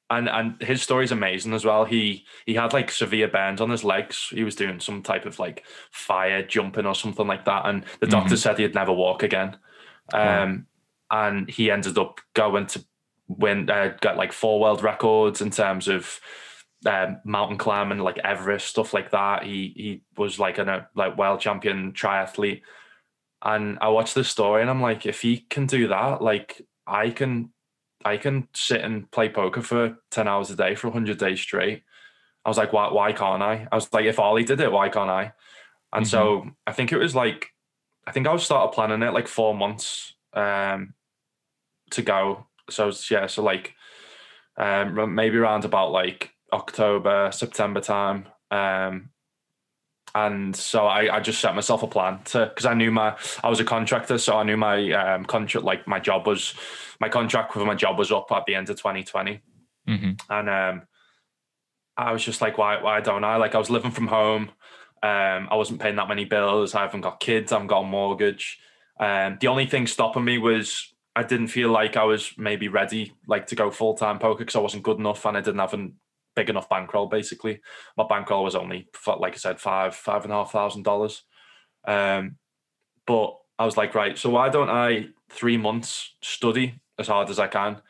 and 0.10 0.28
and 0.28 0.62
his 0.62 0.82
story's 0.82 1.12
amazing 1.12 1.54
as 1.54 1.66
well. 1.66 1.86
He 1.86 2.26
he 2.46 2.56
had 2.56 2.74
like 2.74 2.92
severe 2.92 3.28
burns 3.28 3.62
on 3.62 3.70
his 3.70 3.84
legs. 3.84 4.30
He 4.32 4.44
was 4.44 4.56
doing 4.56 4.80
some 4.80 5.04
type 5.04 5.26
of 5.26 5.40
like 5.40 5.66
fire 5.92 6.42
jumping 6.44 6.86
or 6.86 6.96
something 6.96 7.28
like 7.28 7.46
that, 7.46 7.66
and 7.66 7.84
the 7.84 8.08
mm-hmm. 8.08 8.12
doctor 8.12 8.38
said 8.38 8.58
he'd 8.58 8.76
never 8.76 8.94
walk 8.94 9.24
again. 9.24 9.58
Um, 10.12 10.66
and 11.12 11.50
he 11.50 11.70
ended 11.70 11.98
up 11.98 12.20
going 12.34 12.66
to 12.68 12.84
win, 13.28 13.70
uh, 13.70 13.94
got 14.02 14.18
like 14.18 14.34
four 14.34 14.60
world 14.60 14.84
records 14.84 15.42
in 15.42 15.52
terms 15.52 15.88
of 15.88 16.20
um, 16.86 17.20
mountain 17.24 17.58
climbing, 17.58 18.00
like 18.00 18.18
Everest 18.20 18.68
stuff 18.68 18.94
like 18.94 19.12
that. 19.12 19.44
He 19.44 19.74
he 19.76 20.02
was 20.18 20.40
like 20.40 20.58
a 20.58 20.88
like 20.96 21.18
world 21.18 21.40
champion 21.40 21.94
triathlete. 21.94 22.62
And 23.42 23.78
I 23.82 23.90
watched 23.90 24.16
this 24.16 24.30
story 24.30 24.62
and 24.62 24.70
I'm 24.70 24.82
like, 24.82 25.06
if 25.06 25.22
he 25.22 25.38
can 25.38 25.66
do 25.66 25.88
that, 25.88 26.22
like 26.22 26.62
I 26.86 27.10
can 27.10 27.52
I 28.06 28.18
can 28.18 28.48
sit 28.54 28.82
and 28.82 29.10
play 29.12 29.30
poker 29.30 29.62
for 29.62 29.98
10 30.12 30.28
hours 30.28 30.50
a 30.50 30.56
day 30.56 30.76
for 30.76 30.88
100 30.88 31.18
days 31.18 31.40
straight. 31.40 31.84
I 32.46 32.50
was 32.50 32.58
like, 32.58 32.72
why, 32.72 32.92
why 32.92 33.12
can't 33.12 33.44
I? 33.44 33.68
I 33.72 33.76
was 33.76 33.92
like, 33.92 34.06
if 34.06 34.20
Ollie 34.20 34.46
did 34.46 34.62
it, 34.62 34.72
why 34.72 34.90
can't 34.90 35.10
I? 35.10 35.34
And 35.92 36.06
mm-hmm. 36.06 36.10
so 36.10 36.50
I 36.66 36.72
think 36.72 36.92
it 36.92 36.98
was 36.98 37.16
like, 37.16 37.50
I 38.08 38.12
think 38.12 38.28
I 38.28 38.34
was 38.34 38.44
started 38.44 38.74
planning 38.74 39.04
it 39.04 39.14
like 39.14 39.28
four 39.28 39.54
months 39.54 40.14
um, 40.34 40.94
to 41.92 42.02
go. 42.02 42.48
So 42.70 42.92
yeah, 43.10 43.28
so 43.28 43.44
like 43.44 43.76
um, 44.58 45.14
maybe 45.14 45.38
around 45.38 45.66
about 45.66 45.92
like 45.92 46.32
October, 46.54 47.32
September 47.32 47.82
time. 47.82 48.28
Um, 48.52 49.10
and 50.16 50.56
so 50.56 50.86
I, 50.88 51.18
I 51.18 51.20
just 51.20 51.40
set 51.40 51.56
myself 51.56 51.84
a 51.84 51.88
plan 51.88 52.20
to 52.26 52.48
because 52.48 52.66
I 52.66 52.74
knew 52.74 52.92
my 52.92 53.16
I 53.44 53.50
was 53.50 53.60
a 53.60 53.64
contractor, 53.66 54.18
so 54.18 54.38
I 54.38 54.44
knew 54.44 54.58
my 54.58 54.92
um, 54.92 55.26
contract 55.26 55.66
like 55.66 55.88
my 55.88 56.00
job 56.00 56.26
was 56.26 56.56
my 57.00 57.10
contract 57.10 57.56
with 57.56 57.66
my 57.66 57.76
job 57.76 57.98
was 57.98 58.12
up 58.12 58.32
at 58.32 58.46
the 58.46 58.56
end 58.56 58.70
of 58.70 58.78
2020, 58.78 59.42
mm-hmm. 59.88 60.12
and 60.30 60.50
um, 60.50 60.88
I 61.98 62.12
was 62.12 62.24
just 62.24 62.42
like, 62.42 62.58
why 62.58 62.82
why 62.82 63.02
don't 63.02 63.24
I? 63.24 63.38
Like 63.38 63.56
I 63.56 63.60
was 63.60 63.70
living 63.70 63.92
from 63.92 64.08
home, 64.08 64.52
um, 65.02 65.48
I 65.50 65.56
wasn't 65.56 65.80
paying 65.80 65.96
that 65.96 66.10
many 66.10 66.26
bills. 66.26 66.76
I 66.76 66.82
haven't 66.82 67.02
got 67.02 67.20
kids. 67.20 67.52
I 67.52 67.56
haven't 67.56 67.68
got 67.68 67.84
a 67.84 67.88
mortgage. 67.88 68.60
Um, 69.00 69.38
the 69.40 69.48
only 69.48 69.66
thing 69.66 69.88
stopping 69.88 70.26
me 70.26 70.38
was 70.38 70.94
I 71.16 71.24
didn't 71.24 71.48
feel 71.48 71.70
like 71.72 71.96
I 71.96 72.04
was 72.04 72.34
maybe 72.38 72.68
ready 72.68 73.14
like 73.28 73.48
to 73.48 73.56
go 73.56 73.72
full 73.72 73.94
time 73.94 74.20
poker 74.20 74.40
because 74.40 74.56
I 74.56 74.60
wasn't 74.60 74.84
good 74.84 75.00
enough 75.00 75.26
and 75.26 75.38
I 75.38 75.42
didn't 75.42 75.60
have 75.60 75.74
an 75.74 75.96
big 76.36 76.50
enough 76.50 76.70
bankroll. 76.70 77.08
Basically, 77.08 77.62
my 77.98 78.06
bankroll 78.08 78.44
was 78.44 78.56
only 78.56 78.90
like 79.20 79.34
I 79.34 79.38
said 79.38 79.60
five 79.60 79.96
five 79.96 80.24
and 80.24 80.34
a 80.34 80.36
half 80.36 80.52
thousand 80.52 80.84
dollars. 80.84 81.24
Um, 81.88 82.38
but 83.08 83.38
I 83.58 83.66
was 83.66 83.78
like, 83.78 83.96
right, 83.96 84.18
so 84.18 84.30
why 84.30 84.50
don't 84.50 84.70
I 84.70 85.08
three 85.30 85.58
months 85.58 86.16
study 86.22 86.80
as 87.00 87.08
hard 87.08 87.30
as 87.30 87.40
I 87.40 87.48
can, 87.48 87.82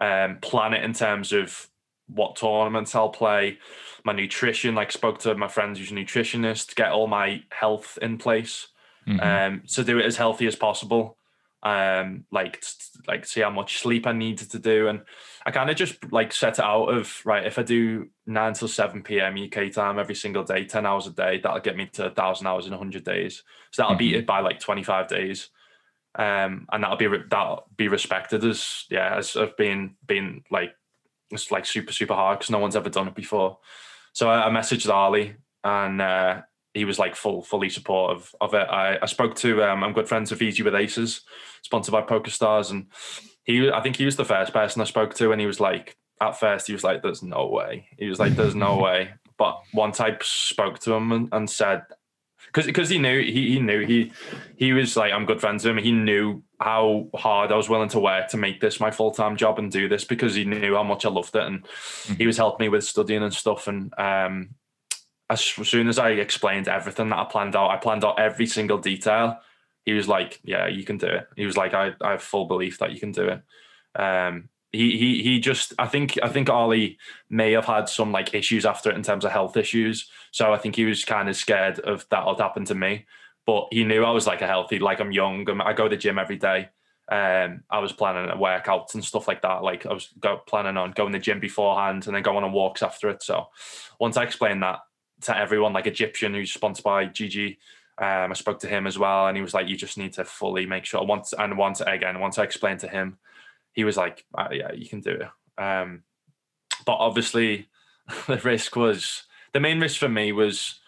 um, 0.00 0.38
plan 0.40 0.74
it 0.74 0.84
in 0.84 0.92
terms 0.92 1.32
of 1.32 1.68
what 2.14 2.36
tournaments 2.36 2.94
I'll 2.94 3.08
play, 3.08 3.58
my 4.04 4.12
nutrition. 4.12 4.74
Like 4.74 4.92
spoke 4.92 5.18
to 5.20 5.34
my 5.34 5.48
friends 5.48 5.78
who's 5.78 5.90
a 5.90 5.94
nutritionist, 5.94 6.74
get 6.74 6.92
all 6.92 7.06
my 7.06 7.42
health 7.50 7.98
in 8.02 8.18
place, 8.18 8.68
mm-hmm. 9.06 9.20
um, 9.20 9.62
to 9.68 9.84
do 9.84 9.98
it 9.98 10.06
as 10.06 10.16
healthy 10.16 10.46
as 10.46 10.56
possible. 10.56 11.16
Um, 11.62 12.24
like 12.32 12.64
like 13.06 13.26
see 13.26 13.42
how 13.42 13.50
much 13.50 13.78
sleep 13.78 14.06
I 14.06 14.12
needed 14.12 14.50
to 14.52 14.58
do, 14.58 14.88
and 14.88 15.02
I 15.44 15.50
kind 15.50 15.68
of 15.68 15.76
just 15.76 16.10
like 16.10 16.32
set 16.32 16.58
it 16.58 16.64
out 16.64 16.86
of 16.86 17.20
right. 17.26 17.46
If 17.46 17.58
I 17.58 17.62
do 17.62 18.08
nine 18.26 18.54
till 18.54 18.68
seven 18.68 19.02
p.m. 19.02 19.36
UK 19.36 19.70
time 19.70 19.98
every 19.98 20.14
single 20.14 20.42
day, 20.42 20.64
ten 20.64 20.86
hours 20.86 21.06
a 21.06 21.10
day, 21.10 21.38
that'll 21.38 21.60
get 21.60 21.76
me 21.76 21.86
to 21.92 22.06
a 22.06 22.10
thousand 22.10 22.46
hours 22.46 22.66
in 22.66 22.72
hundred 22.72 23.04
days. 23.04 23.42
So 23.72 23.82
that'll 23.82 23.92
mm-hmm. 23.92 23.98
beat 23.98 24.14
it 24.14 24.26
by 24.26 24.40
like 24.40 24.58
twenty 24.58 24.82
five 24.82 25.08
days, 25.08 25.50
um, 26.16 26.66
and 26.72 26.82
that'll 26.82 26.96
be 26.96 27.08
that'll 27.30 27.66
be 27.76 27.88
respected 27.88 28.44
as 28.44 28.84
yeah 28.90 29.16
as 29.16 29.36
of 29.36 29.56
being 29.56 29.96
being 30.06 30.44
like 30.50 30.72
it's 31.30 31.50
like 31.50 31.64
super 31.64 31.92
super 31.92 32.14
hard 32.14 32.38
because 32.38 32.50
no 32.50 32.58
one's 32.58 32.76
ever 32.76 32.90
done 32.90 33.08
it 33.08 33.14
before. 33.14 33.58
So 34.12 34.28
I, 34.28 34.48
I 34.48 34.50
messaged 34.50 34.92
Ali 34.92 35.36
and 35.62 36.00
uh, 36.00 36.42
he 36.74 36.84
was 36.84 36.98
like 36.98 37.14
full 37.14 37.42
fully 37.42 37.70
supportive 37.70 38.34
of 38.40 38.54
it. 38.54 38.68
I, 38.68 38.98
I 39.00 39.06
spoke 39.06 39.34
to 39.36 39.62
um, 39.62 39.84
I'm 39.84 39.92
good 39.92 40.08
friends 40.08 40.30
with 40.30 40.42
Easy 40.42 40.62
with 40.62 40.74
Aces, 40.74 41.22
sponsored 41.62 41.92
by 41.92 42.02
PokerStars, 42.02 42.70
and 42.70 42.86
he 43.44 43.70
I 43.70 43.80
think 43.80 43.96
he 43.96 44.04
was 44.04 44.16
the 44.16 44.24
first 44.24 44.52
person 44.52 44.82
I 44.82 44.86
spoke 44.86 45.14
to, 45.14 45.32
and 45.32 45.40
he 45.40 45.46
was 45.46 45.60
like, 45.60 45.96
at 46.20 46.38
first 46.38 46.66
he 46.66 46.72
was 46.72 46.84
like, 46.84 47.02
"There's 47.02 47.22
no 47.22 47.46
way." 47.46 47.88
He 47.98 48.08
was 48.08 48.18
like, 48.18 48.34
"There's 48.34 48.54
no 48.54 48.76
way." 48.82 49.10
But 49.38 49.60
once 49.72 50.00
I 50.00 50.18
spoke 50.20 50.78
to 50.80 50.92
him 50.92 51.12
and, 51.12 51.28
and 51.32 51.48
said, 51.48 51.82
because 52.52 52.66
because 52.66 52.88
he 52.88 52.98
knew 52.98 53.20
he, 53.22 53.54
he 53.54 53.60
knew 53.60 53.86
he 53.86 54.12
he 54.56 54.72
was 54.72 54.96
like 54.96 55.12
I'm 55.12 55.26
good 55.26 55.40
friends 55.40 55.64
with 55.64 55.76
him. 55.76 55.82
He 55.82 55.92
knew 55.92 56.42
how 56.60 57.08
hard 57.14 57.52
I 57.52 57.56
was 57.56 57.68
willing 57.68 57.88
to 57.90 58.00
work 58.00 58.28
to 58.28 58.36
make 58.36 58.60
this 58.60 58.80
my 58.80 58.90
full 58.90 59.12
time 59.12 59.36
job 59.36 59.58
and 59.58 59.70
do 59.70 59.88
this 59.88 60.04
because 60.04 60.34
he 60.34 60.44
knew 60.44 60.74
how 60.74 60.82
much 60.82 61.04
I 61.06 61.08
loved 61.08 61.34
it 61.34 61.42
and 61.42 61.62
mm-hmm. 61.62 62.14
he 62.14 62.26
was 62.26 62.36
helping 62.36 62.64
me 62.64 62.68
with 62.68 62.84
studying 62.84 63.22
and 63.22 63.32
stuff. 63.32 63.68
And 63.68 63.94
um, 63.98 64.50
as 65.30 65.40
soon 65.40 65.88
as 65.88 65.98
I 65.98 66.10
explained 66.10 66.68
everything 66.68 67.08
that 67.10 67.18
I 67.18 67.24
planned 67.24 67.56
out, 67.56 67.70
I 67.70 67.76
planned 67.76 68.04
out 68.04 68.20
every 68.20 68.46
single 68.46 68.78
detail. 68.78 69.38
He 69.84 69.92
was 69.92 70.08
like, 70.08 70.40
"Yeah, 70.44 70.66
you 70.66 70.84
can 70.84 70.98
do 70.98 71.06
it." 71.06 71.28
He 71.36 71.46
was 71.46 71.56
like, 71.56 71.72
"I, 71.72 71.92
I 72.02 72.12
have 72.12 72.22
full 72.22 72.46
belief 72.46 72.78
that 72.78 72.92
you 72.92 73.00
can 73.00 73.12
do 73.12 73.28
it." 73.28 74.00
Um, 74.00 74.49
he 74.72 74.98
he 74.98 75.22
he 75.22 75.40
just 75.40 75.72
I 75.78 75.86
think 75.86 76.18
I 76.22 76.28
think 76.28 76.48
Ollie 76.48 76.98
may 77.28 77.52
have 77.52 77.66
had 77.66 77.88
some 77.88 78.12
like 78.12 78.34
issues 78.34 78.64
after 78.64 78.90
it 78.90 78.96
in 78.96 79.02
terms 79.02 79.24
of 79.24 79.32
health 79.32 79.56
issues. 79.56 80.08
So 80.30 80.52
I 80.52 80.58
think 80.58 80.76
he 80.76 80.84
was 80.84 81.04
kind 81.04 81.28
of 81.28 81.36
scared 81.36 81.80
of 81.80 82.06
that 82.10 82.26
would 82.26 82.38
happen 82.38 82.64
to 82.66 82.74
me 82.74 83.06
but 83.50 83.66
he 83.72 83.84
knew 83.84 84.04
I 84.04 84.10
was 84.10 84.28
like 84.28 84.42
a 84.42 84.46
healthy, 84.46 84.78
like 84.78 85.00
I'm 85.00 85.12
young. 85.12 85.44
I 85.60 85.72
go 85.72 85.88
to 85.88 85.96
the 85.96 86.00
gym 86.00 86.18
every 86.18 86.36
day. 86.36 86.68
Um, 87.10 87.64
I 87.68 87.80
was 87.80 87.92
planning 87.92 88.30
workouts 88.38 88.94
and 88.94 89.04
stuff 89.04 89.26
like 89.26 89.42
that. 89.42 89.64
Like 89.64 89.86
I 89.86 89.92
was 89.92 90.08
go, 90.20 90.40
planning 90.46 90.76
on 90.76 90.92
going 90.92 91.12
to 91.12 91.18
the 91.18 91.22
gym 91.22 91.40
beforehand 91.40 92.06
and 92.06 92.14
then 92.14 92.22
going 92.22 92.44
on 92.44 92.52
walks 92.52 92.80
after 92.82 93.08
it. 93.08 93.24
So 93.24 93.48
once 93.98 94.16
I 94.16 94.22
explained 94.22 94.62
that 94.62 94.78
to 95.22 95.36
everyone, 95.36 95.72
like 95.72 95.88
Egyptian, 95.88 96.32
who's 96.32 96.52
sponsored 96.52 96.84
by 96.84 97.06
GG, 97.06 97.56
um, 97.98 98.30
I 98.30 98.34
spoke 98.34 98.60
to 98.60 98.68
him 98.68 98.86
as 98.86 98.96
well, 98.96 99.26
and 99.26 99.36
he 99.36 99.42
was 99.42 99.52
like, 99.52 99.68
"You 99.68 99.76
just 99.76 99.98
need 99.98 100.12
to 100.14 100.24
fully 100.24 100.64
make 100.64 100.84
sure." 100.84 101.04
Once 101.04 101.34
and 101.36 101.58
once 101.58 101.82
again, 101.82 102.20
once 102.20 102.38
I 102.38 102.44
explained 102.44 102.80
to 102.80 102.88
him, 102.88 103.18
he 103.72 103.84
was 103.84 103.96
like, 103.96 104.24
uh, 104.36 104.48
"Yeah, 104.52 104.72
you 104.72 104.88
can 104.88 105.00
do 105.00 105.10
it." 105.10 105.62
Um, 105.62 106.02
but 106.86 106.96
obviously, 106.96 107.68
the 108.26 108.38
risk 108.38 108.76
was 108.76 109.24
the 109.52 109.60
main 109.60 109.80
risk 109.80 109.98
for 109.98 110.08
me 110.08 110.32
was 110.32 110.80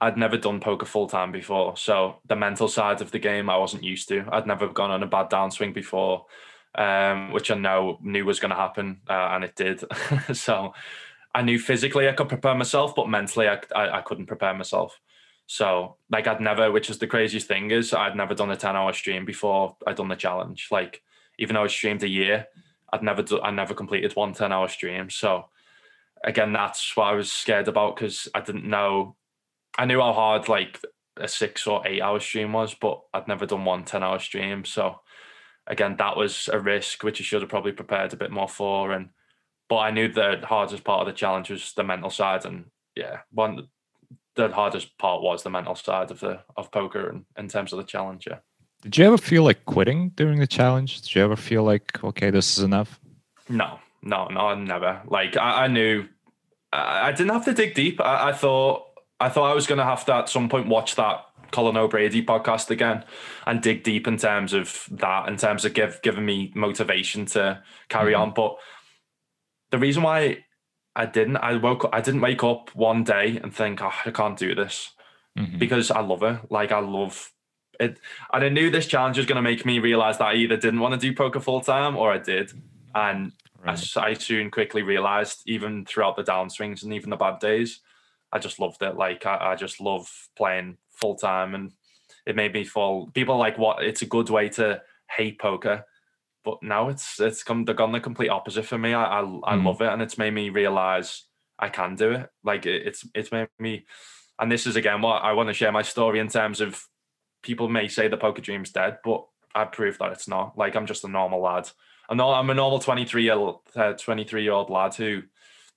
I'd 0.00 0.18
never 0.18 0.36
done 0.36 0.60
poker 0.60 0.86
full 0.86 1.08
time 1.08 1.32
before, 1.32 1.76
so 1.76 2.16
the 2.26 2.36
mental 2.36 2.68
side 2.68 3.00
of 3.00 3.10
the 3.10 3.18
game 3.18 3.48
I 3.48 3.56
wasn't 3.56 3.84
used 3.84 4.08
to. 4.08 4.24
I'd 4.30 4.46
never 4.46 4.68
gone 4.68 4.90
on 4.90 5.02
a 5.02 5.06
bad 5.06 5.30
downswing 5.30 5.74
before, 5.74 6.26
um, 6.74 7.32
which 7.32 7.50
I 7.50 7.54
know 7.54 7.98
knew 8.02 8.24
was 8.24 8.40
going 8.40 8.50
to 8.50 8.56
happen, 8.56 9.00
uh, 9.08 9.30
and 9.32 9.44
it 9.44 9.56
did. 9.56 9.84
so 10.36 10.74
I 11.34 11.42
knew 11.42 11.58
physically 11.58 12.08
I 12.08 12.12
could 12.12 12.28
prepare 12.28 12.54
myself, 12.54 12.94
but 12.94 13.08
mentally 13.08 13.48
I, 13.48 13.60
I, 13.74 13.98
I 13.98 14.02
couldn't 14.02 14.26
prepare 14.26 14.54
myself. 14.54 15.00
So 15.46 15.96
like 16.10 16.26
I'd 16.26 16.40
never, 16.40 16.70
which 16.70 16.90
is 16.90 16.98
the 16.98 17.06
craziest 17.06 17.46
thing 17.46 17.70
is 17.70 17.94
I'd 17.94 18.16
never 18.16 18.34
done 18.34 18.50
a 18.50 18.56
ten 18.56 18.76
hour 18.76 18.92
stream 18.92 19.24
before 19.24 19.76
I'd 19.86 19.96
done 19.96 20.08
the 20.08 20.16
challenge. 20.16 20.68
Like 20.70 21.02
even 21.38 21.54
though 21.54 21.64
I 21.64 21.68
streamed 21.68 22.02
a 22.02 22.08
year, 22.08 22.46
I'd 22.92 23.02
never 23.02 23.22
do, 23.22 23.40
I 23.40 23.50
never 23.50 23.74
completed 23.74 24.14
one 24.14 24.32
10 24.32 24.52
hour 24.52 24.68
stream. 24.68 25.10
So 25.10 25.46
again, 26.24 26.52
that's 26.52 26.96
what 26.96 27.08
I 27.08 27.14
was 27.14 27.30
scared 27.30 27.68
about 27.68 27.96
because 27.96 28.28
I 28.34 28.40
didn't 28.40 28.68
know 28.68 29.16
I 29.78 29.84
knew 29.84 30.00
how 30.00 30.12
hard 30.12 30.48
like 30.48 30.80
a 31.16 31.28
six 31.28 31.66
or 31.66 31.86
eight 31.86 32.00
hour 32.00 32.20
stream 32.20 32.52
was, 32.52 32.74
but 32.74 33.02
I'd 33.12 33.28
never 33.28 33.46
done 33.46 33.64
one 33.64 33.84
10 33.84 34.02
hour 34.02 34.18
stream. 34.18 34.64
So 34.64 35.00
again, 35.66 35.96
that 35.98 36.16
was 36.16 36.48
a 36.52 36.58
risk 36.58 37.02
which 37.02 37.20
I 37.20 37.24
should 37.24 37.42
have 37.42 37.50
probably 37.50 37.72
prepared 37.72 38.12
a 38.12 38.16
bit 38.16 38.30
more 38.30 38.48
for. 38.48 38.92
And 38.92 39.10
but 39.68 39.78
I 39.78 39.90
knew 39.90 40.08
the 40.08 40.40
hardest 40.44 40.84
part 40.84 41.00
of 41.00 41.06
the 41.06 41.18
challenge 41.18 41.50
was 41.50 41.72
the 41.74 41.84
mental 41.84 42.10
side. 42.10 42.44
And 42.44 42.66
yeah, 42.94 43.20
one 43.30 43.68
the 44.36 44.48
hardest 44.48 44.96
part 44.98 45.22
was 45.22 45.42
the 45.42 45.50
mental 45.50 45.74
side 45.74 46.10
of 46.10 46.20
the 46.20 46.40
of 46.56 46.70
poker 46.70 47.08
and 47.08 47.24
in 47.36 47.48
terms 47.48 47.72
of 47.72 47.78
the 47.78 47.84
challenge. 47.84 48.26
Yeah. 48.26 48.38
Did 48.86 48.98
you 48.98 49.04
ever 49.04 49.18
feel 49.18 49.42
like 49.42 49.64
quitting 49.64 50.10
during 50.10 50.38
the 50.38 50.46
challenge? 50.46 51.00
Did 51.00 51.16
you 51.16 51.24
ever 51.24 51.34
feel 51.34 51.64
like 51.64 52.04
okay, 52.04 52.30
this 52.30 52.56
is 52.56 52.62
enough? 52.62 53.00
No, 53.48 53.80
no, 54.00 54.28
no, 54.28 54.54
never. 54.54 55.02
Like 55.08 55.36
I, 55.36 55.64
I 55.64 55.66
knew 55.66 56.06
I, 56.72 57.08
I 57.08 57.12
didn't 57.12 57.32
have 57.32 57.44
to 57.46 57.52
dig 57.52 57.74
deep. 57.74 58.00
I, 58.00 58.28
I 58.28 58.32
thought 58.32 58.84
I 59.18 59.28
thought 59.28 59.50
I 59.50 59.54
was 59.54 59.66
going 59.66 59.78
to 59.78 59.84
have 59.84 60.04
to 60.04 60.14
at 60.14 60.28
some 60.28 60.48
point 60.48 60.68
watch 60.68 60.94
that 60.94 61.24
Colin 61.50 61.76
O'Brady 61.76 62.24
podcast 62.24 62.70
again 62.70 63.04
and 63.44 63.60
dig 63.60 63.82
deep 63.82 64.06
in 64.06 64.18
terms 64.18 64.52
of 64.52 64.86
that, 64.92 65.28
in 65.28 65.36
terms 65.36 65.64
of 65.64 65.74
give 65.74 66.00
giving 66.02 66.24
me 66.24 66.52
motivation 66.54 67.26
to 67.26 67.60
carry 67.88 68.12
mm-hmm. 68.12 68.22
on. 68.22 68.34
But 68.34 68.56
the 69.72 69.78
reason 69.78 70.04
why 70.04 70.44
I 70.94 71.06
didn't, 71.06 71.38
I 71.38 71.56
woke, 71.56 71.90
I 71.92 72.00
didn't 72.00 72.20
wake 72.20 72.44
up 72.44 72.70
one 72.76 73.02
day 73.02 73.40
and 73.42 73.52
think, 73.52 73.82
oh, 73.82 73.92
I 74.04 74.12
can't 74.12 74.38
do 74.38 74.54
this 74.54 74.92
mm-hmm. 75.36 75.58
because 75.58 75.90
I 75.90 76.02
love 76.02 76.22
it. 76.22 76.38
Like 76.50 76.70
I 76.70 76.78
love 76.78 77.32
it, 77.80 77.98
and 78.32 78.44
I 78.44 78.48
knew 78.48 78.70
this 78.70 78.86
challenge 78.86 79.16
was 79.16 79.26
going 79.26 79.36
to 79.36 79.42
make 79.42 79.64
me 79.66 79.78
realize 79.78 80.18
that 80.18 80.28
I 80.28 80.34
either 80.34 80.56
didn't 80.56 80.80
want 80.80 80.94
to 80.94 81.00
do 81.00 81.14
poker 81.14 81.40
full 81.40 81.60
time 81.60 81.96
or 81.96 82.12
I 82.12 82.18
did, 82.18 82.52
and 82.94 83.32
right. 83.64 83.96
I, 83.96 84.06
I 84.06 84.14
soon 84.14 84.50
quickly 84.50 84.82
realized, 84.82 85.42
even 85.46 85.84
throughout 85.84 86.16
the 86.16 86.24
downswings 86.24 86.82
and 86.82 86.92
even 86.92 87.10
the 87.10 87.16
bad 87.16 87.38
days 87.38 87.80
I 88.32 88.38
just 88.38 88.58
loved 88.58 88.82
it. 88.82 88.96
Like 88.96 89.24
I, 89.26 89.52
I 89.52 89.54
just 89.54 89.80
love 89.80 90.10
playing 90.36 90.76
full 90.90 91.14
time, 91.14 91.54
and 91.54 91.72
it 92.26 92.36
made 92.36 92.52
me 92.52 92.64
fall. 92.64 93.10
People 93.12 93.36
like 93.36 93.58
what? 93.58 93.82
It's 93.82 94.02
a 94.02 94.06
good 94.06 94.30
way 94.30 94.48
to 94.50 94.82
hate 95.10 95.38
poker, 95.38 95.84
but 96.44 96.62
now 96.62 96.88
it's 96.88 97.20
it's 97.20 97.42
come 97.42 97.64
they're 97.64 97.74
gone 97.74 97.92
the 97.92 98.00
complete 98.00 98.28
opposite 98.28 98.66
for 98.66 98.78
me. 98.78 98.94
I 98.94 99.20
I, 99.20 99.22
mm. 99.22 99.40
I 99.44 99.54
love 99.54 99.80
it, 99.80 99.88
and 99.88 100.02
it's 100.02 100.18
made 100.18 100.34
me 100.34 100.50
realize 100.50 101.24
I 101.58 101.68
can 101.68 101.94
do 101.94 102.12
it. 102.12 102.30
Like 102.44 102.66
it, 102.66 102.86
it's 102.86 103.08
it's 103.14 103.32
made 103.32 103.48
me, 103.58 103.86
and 104.38 104.50
this 104.50 104.66
is 104.66 104.76
again 104.76 105.02
what 105.02 105.22
I 105.22 105.32
want 105.32 105.48
to 105.48 105.54
share 105.54 105.72
my 105.72 105.82
story 105.82 106.18
in 106.18 106.28
terms 106.28 106.60
of 106.60 106.84
people 107.42 107.68
may 107.68 107.88
say 107.88 108.08
the 108.08 108.16
poker 108.16 108.42
dream's 108.42 108.70
dead, 108.70 108.98
but 109.04 109.26
I've 109.54 109.72
proved 109.72 110.00
that 110.00 110.12
it's 110.12 110.28
not. 110.28 110.56
Like 110.56 110.76
I'm 110.76 110.86
just 110.86 111.04
a 111.04 111.08
normal 111.08 111.40
lad. 111.40 111.68
I'm 112.08 112.16
not. 112.16 112.38
I'm 112.38 112.50
a 112.50 112.54
normal 112.54 112.78
23 112.78 113.22
year 113.22 113.34
old, 113.34 113.60
uh, 113.74 113.94
23 113.94 114.42
year 114.42 114.52
old 114.52 114.70
lad 114.70 114.94
who 114.94 115.22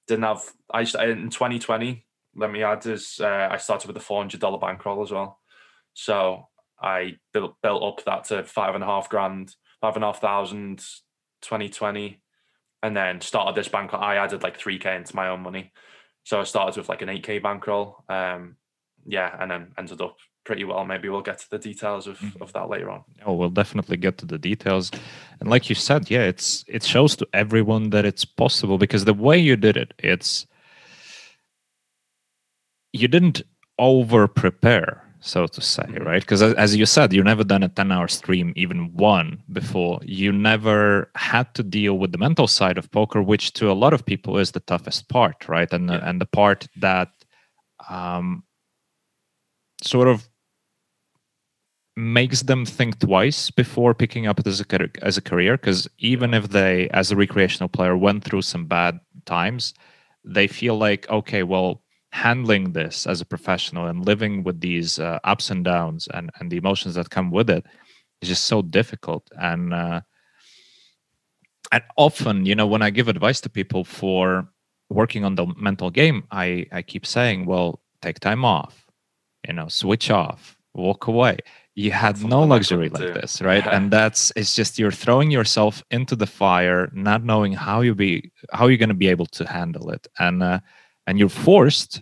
didn't 0.08 0.24
have. 0.24 0.44
I 0.72 0.82
in 0.82 1.30
2020 1.30 2.06
let 2.36 2.52
me 2.52 2.64
add 2.64 2.86
is 2.86 3.20
uh, 3.22 3.48
I 3.52 3.58
started 3.58 3.88
with 3.88 3.98
a 3.98 4.02
four 4.02 4.22
hundred 4.22 4.40
dollar 4.40 4.58
bankroll 4.58 5.04
as 5.04 5.12
well, 5.12 5.40
so 5.94 6.48
I 6.82 7.18
built 7.34 7.56
built 7.62 7.84
up 7.84 8.06
that 8.06 8.26
to 8.26 8.44
five 8.44 8.76
and 8.76 8.84
a 8.84 8.88
half 8.88 9.10
grand, 9.10 9.54
five 9.82 9.96
and 9.96 10.04
a 10.04 10.08
half 10.08 10.22
thousand, 10.22 10.80
2020, 11.42 12.22
and 12.84 12.96
then 12.96 13.22
started 13.22 13.56
this 13.56 13.68
bankroll. 13.68 14.02
I 14.02 14.16
added 14.16 14.44
like 14.44 14.58
three 14.58 14.80
k 14.80 14.96
into 14.96 15.16
my 15.16 15.30
own 15.30 15.42
money, 15.42 15.72
so 16.24 16.40
I 16.40 16.44
started 16.44 16.78
with 16.78 16.90
like 16.90 17.02
an 17.02 17.10
eight 17.10 17.24
k 17.24 17.40
bankroll. 17.40 18.04
Um, 18.08 18.56
yeah, 19.06 19.36
and 19.40 19.50
then 19.50 19.72
ended 19.78 20.02
up 20.02 20.18
pretty 20.46 20.64
well. 20.64 20.86
Maybe 20.86 21.10
we'll 21.10 21.22
get 21.22 21.40
to 21.40 21.50
the 21.50 21.60
details 21.60 22.08
of, 22.08 22.20
mm-hmm. 22.20 22.42
of 22.42 22.54
that 22.54 22.70
later 22.70 22.90
on. 22.90 23.04
Oh, 23.26 23.34
we'll 23.34 23.50
definitely 23.50 23.98
get 23.98 24.18
to 24.20 24.26
the 24.26 24.38
details. 24.38 24.92
And 25.40 25.50
like 25.50 25.70
you 25.70 25.76
said, 25.76 26.10
yeah, 26.10 26.24
it's 26.24 26.66
it 26.68 26.84
shows 26.84 27.16
to 27.18 27.28
everyone 27.34 27.92
that 27.92 28.06
it's 28.06 28.26
possible 28.26 28.78
because 28.78 29.06
the 29.06 29.14
way 29.14 29.38
you 29.38 29.56
did 29.56 29.78
it, 29.78 29.94
it's 30.00 30.46
you 32.94 33.08
didn't 33.08 33.42
over 33.78 34.28
prepare 34.28 35.04
so 35.22 35.46
to 35.48 35.62
say 35.62 35.84
mm-hmm. 35.84 36.04
right 36.04 36.22
because 36.22 36.42
as 36.42 36.76
you 36.76 36.86
said 36.86 37.12
you 37.12 37.24
never 37.24 37.44
done 37.44 37.64
a 37.64 37.70
10 37.70 37.92
hour 37.92 38.08
stream 38.08 38.54
even 38.56 38.94
one 38.94 39.42
before 39.52 40.00
you 40.04 40.32
never 40.32 41.12
had 41.16 41.54
to 41.54 41.64
deal 41.64 41.98
with 41.98 42.12
the 42.12 42.18
mental 42.18 42.48
side 42.48 42.78
of 42.78 42.90
poker 42.92 43.22
which 43.22 43.54
to 43.54 43.70
a 43.70 43.74
lot 43.74 43.94
of 43.94 44.06
people 44.06 44.38
is 44.38 44.52
the 44.52 44.62
toughest 44.62 45.10
part 45.10 45.48
right 45.48 45.72
and 45.74 45.90
yeah. 45.90 46.00
and 46.04 46.22
the 46.22 46.26
part 46.26 46.68
that 46.78 47.10
um 47.90 48.44
sort 49.84 50.08
of 50.08 50.28
makes 51.96 52.44
them 52.44 52.66
think 52.66 53.00
twice 53.00 53.52
before 53.52 53.94
picking 53.94 54.26
up 54.26 54.40
as 54.46 54.62
a 54.62 54.90
as 55.02 55.18
a 55.18 55.22
career 55.22 55.58
because 55.58 55.88
even 55.98 56.34
if 56.34 56.50
they 56.50 56.88
as 56.90 57.12
a 57.12 57.16
recreational 57.16 57.68
player 57.68 57.98
went 57.98 58.24
through 58.24 58.42
some 58.42 58.66
bad 58.66 59.00
times 59.26 59.74
they 60.24 60.48
feel 60.48 60.78
like 60.78 61.10
okay 61.10 61.44
well 61.44 61.84
handling 62.12 62.72
this 62.72 63.06
as 63.06 63.22
a 63.22 63.26
professional 63.26 63.86
and 63.86 64.06
living 64.06 64.44
with 64.44 64.62
these 64.62 64.98
uh, 65.00 65.20
ups 65.24 65.50
and 65.52 65.64
downs 65.64 66.08
and, 66.14 66.32
and 66.40 66.50
the 66.52 66.58
emotions 66.58 66.96
that 66.96 67.10
come 67.10 67.32
with 67.32 67.50
it 67.50 67.66
is 68.22 68.30
just 68.30 68.46
so 68.46 68.62
difficult. 68.62 69.30
And 69.40 69.74
uh, 69.74 70.02
and 71.72 71.84
often 71.98 72.46
you 72.46 72.56
know 72.56 72.66
when 72.66 72.82
i 72.82 72.90
give 72.90 73.08
advice 73.08 73.40
to 73.42 73.50
people 73.50 73.84
for 73.84 74.48
working 74.90 75.24
on 75.24 75.36
the 75.36 75.46
mental 75.56 75.90
game 75.90 76.24
i 76.32 76.66
i 76.72 76.82
keep 76.82 77.06
saying 77.06 77.46
well 77.46 77.80
take 78.02 78.20
time 78.20 78.44
off 78.44 78.79
you 79.50 79.56
know 79.58 79.68
switch 79.68 80.10
off 80.12 80.60
walk 80.74 81.08
away. 81.08 81.38
You 81.76 81.92
had 81.92 82.16
that's 82.16 82.26
no 82.26 82.44
luxury 82.44 82.90
like 82.90 83.14
this 83.14 83.42
right? 83.42 83.66
Yeah. 83.66 83.76
and 83.76 83.92
that's 83.92 84.32
it's 84.36 84.54
just 84.56 84.78
you're 84.80 84.92
throwing 84.92 85.32
yourself 85.32 85.84
into 85.92 86.16
the 86.16 86.28
fire 86.28 86.90
not 86.94 87.24
knowing 87.24 87.54
how 87.54 87.82
you 87.82 87.96
be 87.96 88.32
how 88.52 88.68
you're 88.68 88.78
going 88.78 88.90
to 88.90 88.96
be 89.06 89.08
able 89.08 89.28
to 89.28 89.48
handle 89.48 89.90
it. 89.90 90.08
And 90.20 90.44
uh, 90.44 90.60
and 91.08 91.18
you're 91.18 91.30
forced 91.30 92.02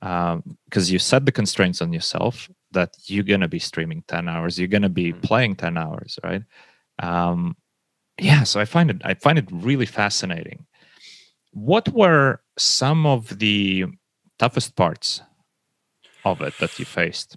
because 0.00 0.34
um, 0.34 0.92
you 0.92 0.98
set 0.98 1.26
the 1.26 1.32
constraints 1.32 1.82
on 1.82 1.92
yourself 1.92 2.48
that 2.70 2.94
you're 3.06 3.24
going 3.24 3.40
to 3.40 3.48
be 3.48 3.58
streaming 3.58 4.04
10 4.06 4.28
hours 4.28 4.58
you're 4.58 4.68
going 4.68 4.82
to 4.82 4.88
be 4.88 5.12
mm-hmm. 5.12 5.22
playing 5.22 5.56
10 5.56 5.76
hours 5.76 6.18
right? 6.22 6.42
Um, 7.00 7.56
yeah 8.20 8.42
so 8.42 8.60
i 8.60 8.64
find 8.64 8.90
it 8.90 9.00
i 9.04 9.14
find 9.14 9.38
it 9.38 9.48
really 9.50 9.86
fascinating. 9.86 10.66
What 11.52 11.88
were 11.88 12.40
some 12.58 13.06
of 13.06 13.38
the 13.38 13.86
toughest 14.38 14.76
parts 14.76 15.22
of 16.28 16.40
it 16.40 16.54
that 16.58 16.78
you 16.78 16.84
faced 16.84 17.36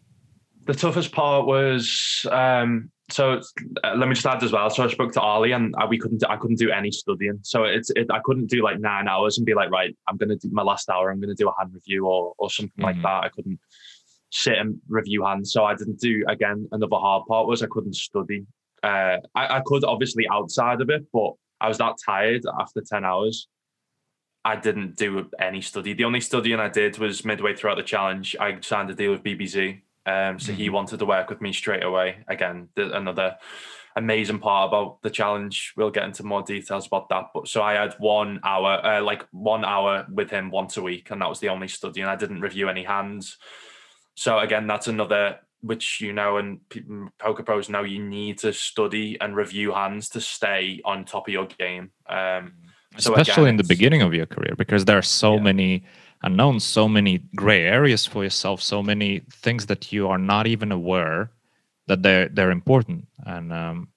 the 0.65 0.73
toughest 0.73 1.11
part 1.11 1.45
was 1.47 2.25
um, 2.31 2.91
so 3.11 3.41
uh, 3.83 3.95
let 3.95 4.07
me 4.07 4.15
just 4.15 4.25
add 4.25 4.43
as 4.43 4.51
well. 4.51 4.69
So 4.69 4.83
I 4.83 4.87
spoke 4.87 5.11
to 5.13 5.21
Ali, 5.21 5.51
and 5.51 5.75
uh, 5.75 5.87
we 5.87 5.97
couldn't. 5.97 6.23
I 6.29 6.37
couldn't 6.37 6.59
do 6.59 6.71
any 6.71 6.91
studying. 6.91 7.39
So 7.41 7.63
it's. 7.63 7.89
It, 7.95 8.07
I 8.11 8.19
couldn't 8.23 8.49
do 8.49 8.63
like 8.63 8.79
nine 8.79 9.07
hours 9.07 9.37
and 9.37 9.45
be 9.45 9.53
like, 9.53 9.69
right, 9.69 9.95
I'm 10.07 10.17
gonna 10.17 10.37
do 10.37 10.49
my 10.51 10.63
last 10.63 10.89
hour. 10.89 11.11
I'm 11.11 11.19
gonna 11.19 11.35
do 11.35 11.49
a 11.49 11.53
hand 11.57 11.73
review 11.73 12.05
or 12.05 12.33
or 12.37 12.49
something 12.49 12.71
mm-hmm. 12.77 13.01
like 13.01 13.01
that. 13.01 13.25
I 13.25 13.29
couldn't 13.29 13.59
sit 14.31 14.57
and 14.57 14.79
review 14.87 15.25
hands. 15.25 15.51
So 15.51 15.65
I 15.65 15.75
didn't 15.75 15.99
do 15.99 16.23
again. 16.27 16.67
Another 16.71 16.95
hard 16.95 17.25
part 17.27 17.47
was 17.47 17.61
I 17.61 17.67
couldn't 17.67 17.95
study. 17.95 18.45
uh, 18.83 19.17
I, 19.35 19.57
I 19.57 19.61
could 19.65 19.83
obviously 19.83 20.27
outside 20.29 20.81
of 20.81 20.89
it, 20.89 21.05
but 21.11 21.33
I 21.59 21.67
was 21.67 21.77
that 21.79 21.95
tired 22.03 22.43
after 22.59 22.81
10 22.81 23.03
hours. 23.05 23.47
I 24.43 24.55
didn't 24.55 24.97
do 24.97 25.29
any 25.39 25.61
study. 25.61 25.93
The 25.93 26.05
only 26.05 26.21
studying 26.21 26.59
I 26.59 26.69
did 26.69 26.97
was 26.97 27.23
midway 27.23 27.55
throughout 27.55 27.77
the 27.77 27.83
challenge. 27.83 28.35
I 28.39 28.59
signed 28.61 28.89
a 28.89 28.95
deal 28.95 29.11
with 29.11 29.23
BBZ. 29.23 29.81
Um, 30.05 30.39
so 30.39 30.51
mm-hmm. 30.51 30.61
he 30.61 30.69
wanted 30.69 30.97
to 30.99 31.05
work 31.05 31.29
with 31.29 31.41
me 31.41 31.53
straight 31.53 31.83
away. 31.83 32.23
Again, 32.27 32.69
another 32.75 33.37
amazing 33.95 34.39
part 34.39 34.69
about 34.69 35.01
the 35.03 35.09
challenge. 35.09 35.73
We'll 35.77 35.91
get 35.91 36.05
into 36.05 36.23
more 36.23 36.41
details 36.41 36.87
about 36.87 37.09
that. 37.09 37.25
But 37.33 37.47
so 37.47 37.61
I 37.61 37.73
had 37.73 37.93
one 37.99 38.39
hour, 38.43 38.83
uh, 38.83 39.01
like 39.03 39.25
one 39.31 39.63
hour 39.63 40.07
with 40.11 40.31
him 40.31 40.49
once 40.49 40.77
a 40.77 40.81
week, 40.81 41.11
and 41.11 41.21
that 41.21 41.29
was 41.29 41.39
the 41.39 41.49
only 41.49 41.67
study. 41.67 42.01
And 42.01 42.09
I 42.09 42.15
didn't 42.15 42.41
review 42.41 42.67
any 42.67 42.83
hands. 42.83 43.37
So 44.15 44.39
again, 44.39 44.67
that's 44.67 44.87
another 44.87 45.39
which 45.63 46.01
you 46.01 46.11
know 46.11 46.37
and 46.37 46.59
poker 47.19 47.43
pros 47.43 47.69
know 47.69 47.83
you 47.83 48.03
need 48.03 48.39
to 48.39 48.51
study 48.51 49.15
and 49.21 49.35
review 49.35 49.71
hands 49.71 50.09
to 50.09 50.19
stay 50.19 50.81
on 50.83 51.05
top 51.05 51.27
of 51.27 51.33
your 51.33 51.45
game. 51.45 51.91
Um, 52.09 52.53
so 52.97 53.15
Especially 53.15 53.49
in 53.49 53.57
the 53.57 53.63
beginning 53.63 54.01
of 54.01 54.13
your 54.13 54.25
career, 54.25 54.53
because 54.57 54.85
there 54.85 54.97
are 54.97 55.01
so 55.01 55.35
yeah. 55.35 55.41
many 55.41 55.83
unknowns, 56.23 56.63
so 56.63 56.87
many 56.87 57.19
gray 57.35 57.63
areas 57.63 58.05
for 58.05 58.23
yourself, 58.23 58.61
so 58.61 58.83
many 58.83 59.21
things 59.31 59.67
that 59.67 59.91
you 59.91 60.07
are 60.07 60.17
not 60.17 60.45
even 60.45 60.71
aware 60.71 61.31
that 61.91 62.03
they're 62.03 62.29
they're 62.29 62.51
important 62.51 63.07
and 63.25 63.51
um, 63.51 63.89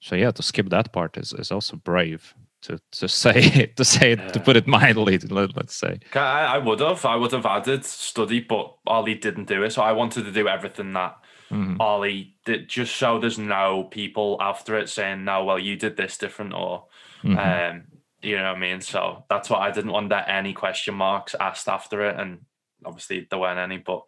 so 0.00 0.16
yeah 0.16 0.30
to 0.30 0.42
skip 0.42 0.68
that 0.70 0.92
part 0.92 1.16
is, 1.16 1.32
is 1.34 1.50
also 1.50 1.76
brave 1.76 2.34
to 2.62 2.80
to 2.92 3.08
say 3.22 3.66
to 3.76 3.84
say 3.84 4.10
yeah. 4.16 4.28
to 4.28 4.40
put 4.40 4.56
it 4.56 4.66
mildly 4.66 5.18
let, 5.18 5.56
us 5.58 5.74
say 5.74 5.98
I, 6.14 6.56
I, 6.56 6.58
would 6.58 6.80
have 6.80 7.04
i 7.04 7.16
would 7.16 7.32
have 7.32 7.46
added 7.46 7.84
study 7.84 8.40
but 8.40 8.74
ollie 8.86 9.14
didn't 9.14 9.48
do 9.48 9.62
it 9.62 9.72
so 9.72 9.82
i 9.82 9.92
wanted 9.92 10.24
to 10.24 10.32
do 10.32 10.48
everything 10.48 10.94
that 10.94 11.18
mm-hmm. 11.50 11.80
ollie 11.80 12.34
did 12.46 12.68
just 12.68 12.96
so 12.96 13.18
there's 13.18 13.38
no 13.38 13.84
people 13.84 14.38
after 14.40 14.78
it 14.78 14.88
saying 14.88 15.24
no 15.24 15.44
well 15.44 15.58
you 15.58 15.76
did 15.76 15.96
this 15.96 16.16
different 16.16 16.54
or 16.54 16.86
mm-hmm. 17.22 17.38
um 17.38 17.82
you 18.26 18.36
know 18.36 18.44
what 18.44 18.56
i 18.56 18.60
mean? 18.60 18.80
So 18.80 19.24
that's 19.28 19.50
why 19.50 19.58
i 19.66 19.70
didn't 19.70 19.92
want 19.92 20.10
that 20.10 20.28
any 20.28 20.52
question 20.52 20.94
marks 20.94 21.34
asked 21.38 21.68
after 21.68 22.08
it. 22.08 22.18
And 22.18 22.40
obviously 22.84 23.26
there 23.28 23.38
weren't 23.38 23.58
any 23.58 23.78
but 23.78 24.02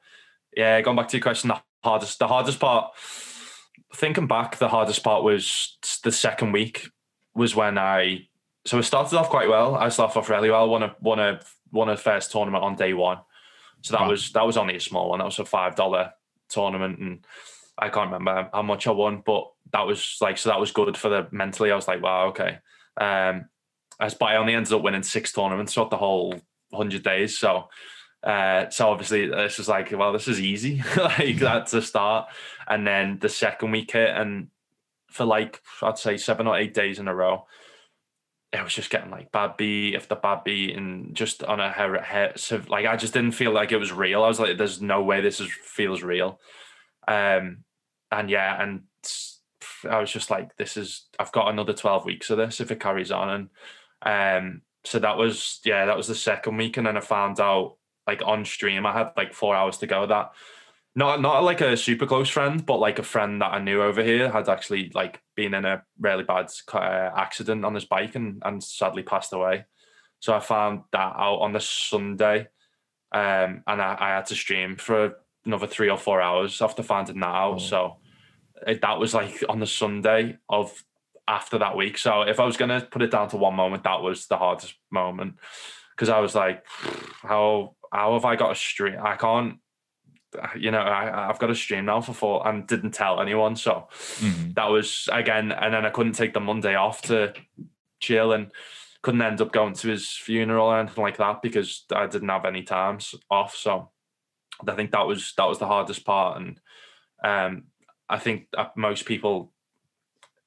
yeah 0.57 0.81
going 0.81 0.97
back 0.97 1.09
to 1.09 1.17
your 1.17 1.23
question 1.23 1.49
the 1.49 1.61
hardest 1.83 2.19
the 2.19 2.29
hardest 2.29 2.61
part 2.61 2.93
thinking 3.95 4.27
back 4.27 4.59
the 4.59 4.69
hardest 4.69 5.03
part 5.03 5.23
was 5.23 5.79
the 6.05 6.13
second 6.13 6.53
week 6.53 6.89
was 7.35 7.55
when 7.55 7.79
i 7.79 8.29
so 8.69 8.79
it 8.79 8.83
started 8.83 9.17
off 9.17 9.31
quite 9.31 9.49
well. 9.49 9.77
I 9.77 9.89
started 9.89 10.19
off 10.19 10.29
really 10.29 10.51
well 10.51 10.69
won 10.69 10.83
a 10.83 10.95
won 11.01 11.19
a 11.19 11.41
won 11.73 11.89
a 11.89 11.97
first 11.97 12.31
tournament 12.31 12.63
on 12.63 12.77
day 12.77 12.93
one. 12.93 13.19
So 13.83 13.93
that 13.93 14.03
wow. 14.03 14.11
was 14.11 14.31
that 14.33 14.45
was 14.45 14.59
only 14.59 14.77
a 14.77 14.81
small 14.81 15.09
one. 15.09 15.21
That 15.21 15.25
was 15.25 15.39
a 15.39 15.47
five 15.47 15.75
dollar 15.75 16.13
tournament 16.51 16.99
and 16.99 17.27
i 17.77 17.91
can't 17.91 18.11
remember 18.11 18.49
how 18.55 18.63
much 18.63 18.87
i 18.87 18.91
won 18.91 19.23
but 19.25 19.47
that 19.71 19.87
was 19.87 20.17
like 20.23 20.39
so 20.39 20.49
that 20.49 20.59
was 20.59 20.73
good 20.73 20.97
for 20.97 21.09
the 21.09 21.29
mentally. 21.31 21.71
I 21.71 21.77
was 21.77 21.89
like 21.89 22.03
wow 22.03 22.29
okay. 22.29 22.59
Um 22.99 23.47
as 24.01 24.17
i 24.21 24.37
only 24.37 24.55
ended 24.55 24.73
up 24.73 24.83
winning 24.83 25.03
six 25.03 25.33
tournaments 25.33 25.75
throughout 25.75 25.91
the 25.91 25.97
whole 25.97 26.35
100 26.71 27.03
days 27.03 27.39
so 27.39 27.69
uh, 28.23 28.69
so 28.71 28.89
obviously 28.89 29.29
this 29.29 29.59
is 29.59 29.69
like, 29.69 29.93
well, 29.93 30.13
this 30.13 30.29
is 30.29 30.41
easy, 30.41 30.83
like 30.97 31.39
that's 31.39 31.73
a 31.75 31.83
start. 31.83 32.29
And 32.67 32.87
then 32.87 33.19
the 33.21 33.29
second 33.29 33.71
week 33.71 33.93
hit, 33.93 34.11
and 34.11 34.49
for 35.09 35.25
like 35.25 35.63
I'd 35.83 35.99
say 35.99 36.17
seven 36.17 36.47
or 36.47 36.57
eight 36.57 36.75
days 36.75 36.99
in 36.99 37.09
a 37.09 37.15
row, 37.15 37.47
it 38.53 38.63
was 38.63 38.75
just 38.75 38.91
getting 38.91 39.11
like 39.11 39.31
bad 39.31 39.57
beat 39.57 39.95
after 39.95 40.17
bad 40.17 40.43
beat, 40.45 40.77
and 40.77 41.15
just 41.15 41.45
on 41.45 41.61
a 41.61 41.71
hair, 41.71 42.03
hair 42.03 42.33
so 42.37 42.61
like 42.69 42.87
I 42.87 42.97
just 42.97 43.15
didn't 43.15 43.33
feel 43.33 43.53
like 43.53 43.71
it 43.71 43.79
was 43.79 43.93
real. 43.93 44.25
I 44.25 44.29
was 44.29 44.41
like, 44.41 44.59
there's 44.59 44.83
no 44.83 45.03
way 45.03 45.21
this 45.21 45.41
is 45.41 45.51
feels 45.53 46.03
real. 46.03 46.41
Um, 47.07 47.65
and 48.11 48.29
yeah, 48.29 48.61
and 48.61 48.83
I 49.89 50.01
was 50.01 50.11
just 50.11 50.29
like, 50.29 50.57
this 50.57 50.77
is 50.77 51.07
I've 51.21 51.33
got 51.33 51.51
another 51.51 51.73
twelve 51.73 52.05
weeks 52.05 52.31
of 52.31 52.39
this 52.39 52.61
if 52.61 52.73
it 52.73 52.81
carries 52.81 53.13
on, 53.13 53.31
and 53.31 53.49
um, 54.03 54.63
so 54.85 54.99
that 54.99 55.17
was 55.17 55.61
yeah, 55.65 55.87
that 55.87 55.97
was 55.97 56.09
the 56.09 56.15
second 56.15 56.57
week, 56.57 56.77
and 56.77 56.87
then 56.87 56.97
I 56.97 57.01
found 57.01 57.41
out 57.41 57.77
like 58.07 58.23
on 58.25 58.45
stream. 58.45 58.87
I 58.87 58.93
had 58.93 59.13
like 59.17 59.35
four 59.35 59.55
hours 59.55 59.79
to 59.79 59.87
go. 59.87 60.07
That 60.07 60.33
not 60.95 61.21
not 61.21 61.45
like 61.45 61.61
a 61.61 61.77
super 61.77 62.07
close 62.07 62.29
friend, 62.29 62.65
but 62.65 62.79
like 62.79 62.99
a 62.99 63.03
friend 63.05 63.41
that 63.41 63.53
I 63.53 63.61
knew 63.61 63.83
over 63.83 64.03
here 64.03 64.31
had 64.31 64.49
actually 64.49 64.91
like 64.95 65.21
been 65.37 65.55
in 65.55 65.65
a 65.65 65.83
really 66.01 66.25
bad 66.25 66.51
uh, 66.73 67.11
accident 67.17 67.65
on 67.65 67.75
his 67.75 67.85
bike 67.85 68.15
and 68.15 68.43
and 68.45 68.63
sadly 68.63 69.03
passed 69.03 69.33
away. 69.33 69.65
So 70.21 70.35
I 70.35 70.41
found 70.41 70.81
that 70.93 71.15
out 71.17 71.39
on 71.39 71.53
the 71.53 71.61
Sunday, 71.61 72.49
um, 73.13 73.63
and 73.67 73.83
I, 73.83 73.97
I 73.99 74.09
had 74.17 74.27
to 74.27 74.35
stream 74.35 74.77
for 74.77 75.15
another 75.45 75.67
three 75.67 75.91
or 75.91 75.99
four 75.99 76.21
hours 76.21 76.61
after 76.61 76.83
finding 76.83 77.21
that 77.21 77.27
out. 77.27 77.55
Oh. 77.55 77.59
So 77.59 77.97
it, 78.67 78.81
that 78.81 78.99
was 78.99 79.15
like 79.15 79.45
on 79.49 79.61
the 79.61 79.67
Sunday 79.67 80.39
of 80.49 80.83
after 81.29 81.59
that 81.59 81.77
week. 81.77 81.99
So 81.99 82.23
if 82.23 82.41
I 82.41 82.45
was 82.45 82.57
gonna 82.57 82.81
put 82.81 83.03
it 83.03 83.11
down 83.11 83.29
to 83.31 83.37
one 83.37 83.55
moment, 83.55 83.85
that 83.85 84.03
was 84.03 84.27
the 84.27 84.39
hardest 84.39 84.75
moment 84.91 85.37
because 85.99 86.09
I 86.09 86.21
was 86.21 86.35
like, 86.35 86.65
how 87.23 87.75
how 87.93 88.15
have 88.15 88.25
I 88.25 88.37
got 88.37 88.53
a 88.53 88.55
stream? 88.55 88.97
I 89.01 89.17
can't, 89.17 89.59
you 90.57 90.71
know, 90.71 90.81
I, 90.81 91.29
I've 91.29 91.39
got 91.39 91.51
a 91.51 91.55
stream 91.55 91.87
now 91.87 92.01
for 92.01 92.13
four 92.13 92.47
and 92.47 92.67
didn't 92.67 92.93
tell 92.93 93.21
anyone. 93.21 93.57
So 93.57 93.89
mm-hmm. 93.91 94.53
that 94.53 94.67
was 94.67 95.09
again, 95.13 95.53
and 95.53 95.75
then 95.75 95.85
I 95.85 95.91
couldn't 95.91 96.13
take 96.13 96.35
the 96.35 96.41
Monday 96.41 96.75
off 96.75 97.03
to 97.03 97.35
chill 98.01 98.33
and 98.33 98.53
couldn't 99.03 99.23
end 99.23 99.41
up 99.41 99.53
going 99.53 99.75
to 99.75 99.89
his 99.89 100.11
funeral 100.11 100.69
or 100.69 100.79
anything 100.79 101.03
like 101.03 101.17
that 101.17 101.43
because 101.43 101.85
I 101.93 102.07
didn't 102.07 102.29
have 102.29 102.45
any 102.45 102.63
times 102.63 103.15
off. 103.31 103.55
So 103.57 103.91
I 104.67 104.75
think 104.75 104.93
that 104.93 105.07
was 105.07 105.33
that 105.37 105.49
was 105.49 105.59
the 105.59 105.67
hardest 105.67 106.05
part, 106.05 106.41
and 106.41 106.61
um, 107.25 107.65
I 108.09 108.19
think 108.19 108.49
most 108.77 109.05
people 109.05 109.53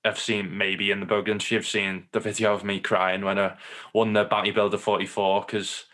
have 0.04 0.20
seen 0.20 0.58
maybe 0.58 0.92
in 0.92 1.00
the 1.00 1.06
Bogans, 1.06 1.48
have 1.50 1.66
seen 1.66 2.08
the 2.12 2.20
video 2.20 2.54
of 2.54 2.64
me 2.64 2.80
crying 2.80 3.24
when 3.24 3.38
I 3.38 3.58
won 3.94 4.14
the 4.14 4.24
Bounty 4.24 4.52
Builder 4.52 4.78
44 4.78 5.42
because 5.42 5.86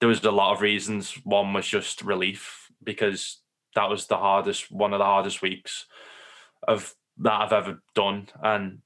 there 0.00 0.08
was 0.08 0.24
a 0.24 0.30
lot 0.30 0.52
of 0.52 0.60
reasons. 0.60 1.14
One 1.24 1.52
was 1.52 1.66
just 1.66 2.02
relief 2.02 2.70
because 2.82 3.40
that 3.74 3.88
was 3.88 4.06
the 4.06 4.16
hardest, 4.16 4.70
one 4.70 4.92
of 4.92 4.98
the 4.98 5.04
hardest 5.04 5.42
weeks 5.42 5.86
of 6.66 6.94
that 7.18 7.32
I've 7.32 7.52
ever 7.52 7.82
done, 7.94 8.28
and 8.42 8.78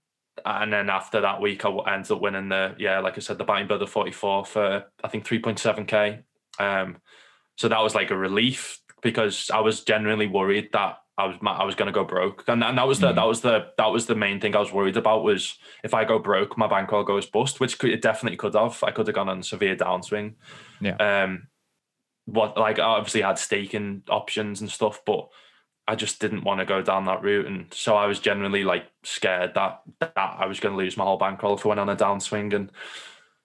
and 0.44 0.72
then 0.72 0.90
after 0.90 1.22
that 1.22 1.40
week, 1.40 1.64
I 1.64 1.94
ended 1.94 2.12
up 2.12 2.20
winning 2.20 2.50
the 2.50 2.74
yeah, 2.78 3.00
like 3.00 3.16
I 3.16 3.20
said, 3.20 3.38
the 3.38 3.44
Bounty 3.44 3.64
Builder 3.64 3.86
44 3.86 4.44
for 4.44 4.84
I 5.02 5.08
think 5.08 5.26
3.7k. 5.26 6.22
Um, 6.58 6.98
so 7.56 7.68
that 7.68 7.82
was 7.82 7.94
like 7.94 8.10
a 8.10 8.16
relief 8.16 8.80
because 9.02 9.50
I 9.52 9.60
was 9.60 9.84
genuinely 9.84 10.26
worried 10.26 10.70
that 10.72 10.98
I 11.18 11.26
was 11.26 11.36
I 11.42 11.64
was 11.64 11.74
going 11.74 11.86
to 11.86 11.92
go 11.92 12.04
broke, 12.04 12.44
and, 12.46 12.62
and 12.62 12.76
that 12.76 12.86
was 12.86 13.00
the 13.00 13.12
mm. 13.12 13.14
that 13.14 13.26
was 13.26 13.40
the 13.40 13.68
that 13.78 13.86
was 13.86 14.04
the 14.04 14.14
main 14.14 14.38
thing 14.38 14.54
I 14.54 14.60
was 14.60 14.72
worried 14.72 14.98
about 14.98 15.24
was 15.24 15.56
if 15.82 15.94
I 15.94 16.04
go 16.04 16.18
broke, 16.18 16.58
my 16.58 16.66
bankroll 16.66 17.04
goes 17.04 17.24
bust, 17.24 17.58
which 17.58 17.78
could, 17.78 17.90
it 17.90 18.02
definitely 18.02 18.36
could 18.36 18.54
have. 18.54 18.82
I 18.82 18.90
could 18.90 19.06
have 19.06 19.16
gone 19.16 19.30
on 19.30 19.40
a 19.40 19.42
severe 19.42 19.76
downswing. 19.76 20.34
Yeah. 20.80 20.96
Um, 20.96 21.48
what 22.26 22.58
like 22.58 22.78
I 22.78 22.82
obviously 22.82 23.22
had 23.22 23.38
staking 23.38 24.02
options 24.10 24.60
and 24.60 24.70
stuff, 24.70 25.00
but 25.06 25.28
I 25.88 25.94
just 25.94 26.20
didn't 26.20 26.44
want 26.44 26.60
to 26.60 26.66
go 26.66 26.82
down 26.82 27.06
that 27.06 27.22
route, 27.22 27.46
and 27.46 27.72
so 27.72 27.96
I 27.96 28.06
was 28.06 28.18
generally 28.18 28.64
like 28.64 28.84
scared 29.02 29.54
that 29.54 29.80
that 30.00 30.12
I 30.16 30.44
was 30.44 30.60
going 30.60 30.74
to 30.74 30.78
lose 30.78 30.98
my 30.98 31.04
whole 31.04 31.16
bankroll 31.16 31.54
if 31.54 31.64
I 31.64 31.70
went 31.70 31.80
on 31.80 31.88
a 31.88 31.96
downswing, 31.96 32.52
and 32.52 32.70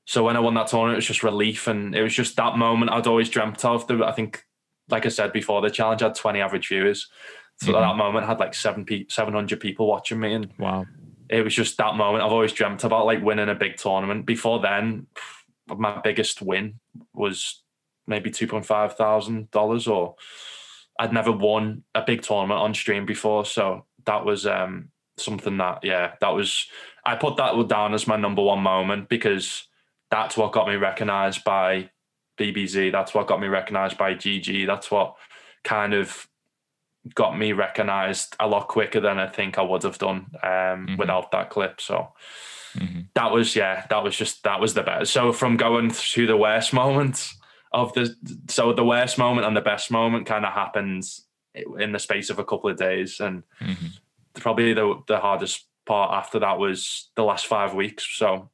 so 0.06 0.26
when 0.26 0.36
I 0.36 0.42
won 0.42 0.56
that 0.56 0.68
tournament, 0.68 0.96
it 0.96 0.98
was 0.98 1.08
just 1.08 1.24
relief, 1.24 1.68
and 1.68 1.96
it 1.96 2.04
was 2.04 2.14
just 2.14 2.36
that 2.36 2.58
moment 2.58 2.92
I'd 2.92 3.08
always 3.08 3.30
dreamt 3.30 3.64
of. 3.64 3.88
The, 3.88 4.04
I 4.04 4.12
think, 4.12 4.44
like 4.90 5.06
I 5.06 5.10
said 5.10 5.32
before, 5.32 5.62
the 5.62 5.70
challenge 5.70 6.02
had 6.02 6.16
twenty 6.16 6.42
average 6.42 6.68
viewers 6.68 7.08
so 7.62 7.74
mm-hmm. 7.74 7.82
that 7.82 7.96
moment 7.96 8.26
had 8.26 8.40
like 8.40 8.56
seven 8.56 8.86
pe- 8.86 9.06
700 9.08 9.60
people 9.60 9.86
watching 9.86 10.20
me. 10.20 10.34
And 10.34 10.52
wow, 10.58 10.86
it 11.30 11.44
was 11.44 11.54
just 11.54 11.78
that 11.78 11.96
moment. 11.96 12.24
I've 12.24 12.32
always 12.32 12.54
dreamt 12.54 12.84
about 12.84 13.06
like 13.06 13.24
winning 13.24 13.50
a 13.50 13.56
big 13.56 13.78
tournament. 13.78 14.26
Before 14.26 14.60
then, 14.60 15.06
my 15.68 16.02
biggest 16.02 16.42
win 16.42 16.80
was 17.14 17.62
maybe 18.08 18.32
$2.5 18.32 18.94
thousand 18.94 19.88
or 19.88 20.16
I'd 21.00 21.14
never 21.14 21.32
won 21.32 21.84
a 21.94 22.02
big 22.02 22.24
tournament 22.24 22.60
on 22.60 22.74
stream 22.74 23.06
before. 23.06 23.46
So 23.46 23.86
that 24.06 24.26
was 24.26 24.48
um, 24.48 24.90
something 25.18 25.58
that, 25.58 25.84
yeah, 25.84 26.14
that 26.20 26.30
was, 26.30 26.66
I 27.06 27.16
put 27.16 27.38
that 27.38 27.68
down 27.68 27.94
as 27.94 28.08
my 28.08 28.18
number 28.18 28.42
one 28.42 28.62
moment 28.62 29.08
because 29.08 29.68
that's 30.10 30.36
what 30.36 30.52
got 30.52 30.68
me 30.68 30.76
recognized 30.76 31.44
by 31.44 31.92
BBZ. 32.40 32.92
That's 32.92 33.14
what 33.14 33.28
got 33.28 33.40
me 33.40 33.48
recognized 33.48 34.00
by 34.00 34.16
GG. 34.16 34.66
That's 34.66 34.90
what 34.90 35.16
kind 35.64 35.94
of 35.94 36.28
got 37.16 37.38
me 37.38 37.52
recognized 37.52 38.36
a 38.40 38.48
lot 38.48 38.68
quicker 38.68 39.00
than 39.00 39.18
I 39.18 39.28
think 39.28 39.58
I 39.58 39.64
would 39.64 39.84
have 39.84 39.98
done 39.98 40.28
um, 40.44 40.50
mm-hmm. 40.50 40.98
without 40.98 41.32
that 41.32 41.50
clip. 41.50 41.82
So 41.82 42.14
mm-hmm. 42.76 43.02
that 43.16 43.32
was 43.32 43.56
yeah, 43.56 43.86
that 43.90 44.04
was 44.04 44.16
just 44.16 44.44
that 44.44 44.60
was 44.60 44.74
the 44.74 44.84
best. 44.84 45.12
So 45.12 45.34
from 45.34 45.58
going 45.58 45.90
through 45.90 46.28
the 46.28 46.38
worst 46.38 46.74
moments 46.74 47.36
of 47.72 47.94
the 47.94 48.16
so 48.50 48.74
the 48.74 48.86
worst 48.86 49.18
moment 49.18 49.48
and 49.48 49.56
the 49.56 49.62
best 49.62 49.92
moment 49.92 50.26
kind 50.26 50.46
of 50.46 50.54
happens 50.54 51.26
in 51.54 51.92
the 51.92 52.00
space 52.00 52.30
of 52.30 52.40
a 52.40 52.46
couple 52.46 52.70
of 52.70 52.78
days, 52.78 53.20
and 53.20 53.44
mm-hmm. 53.60 53.88
probably 54.36 54.74
the 54.74 55.02
the 55.08 55.20
hardest 55.20 55.66
part 55.86 56.14
after 56.14 56.40
that 56.40 56.60
was 56.60 57.10
the 57.16 57.24
last 57.24 57.48
five 57.48 57.74
weeks. 57.74 58.08
So. 58.18 58.50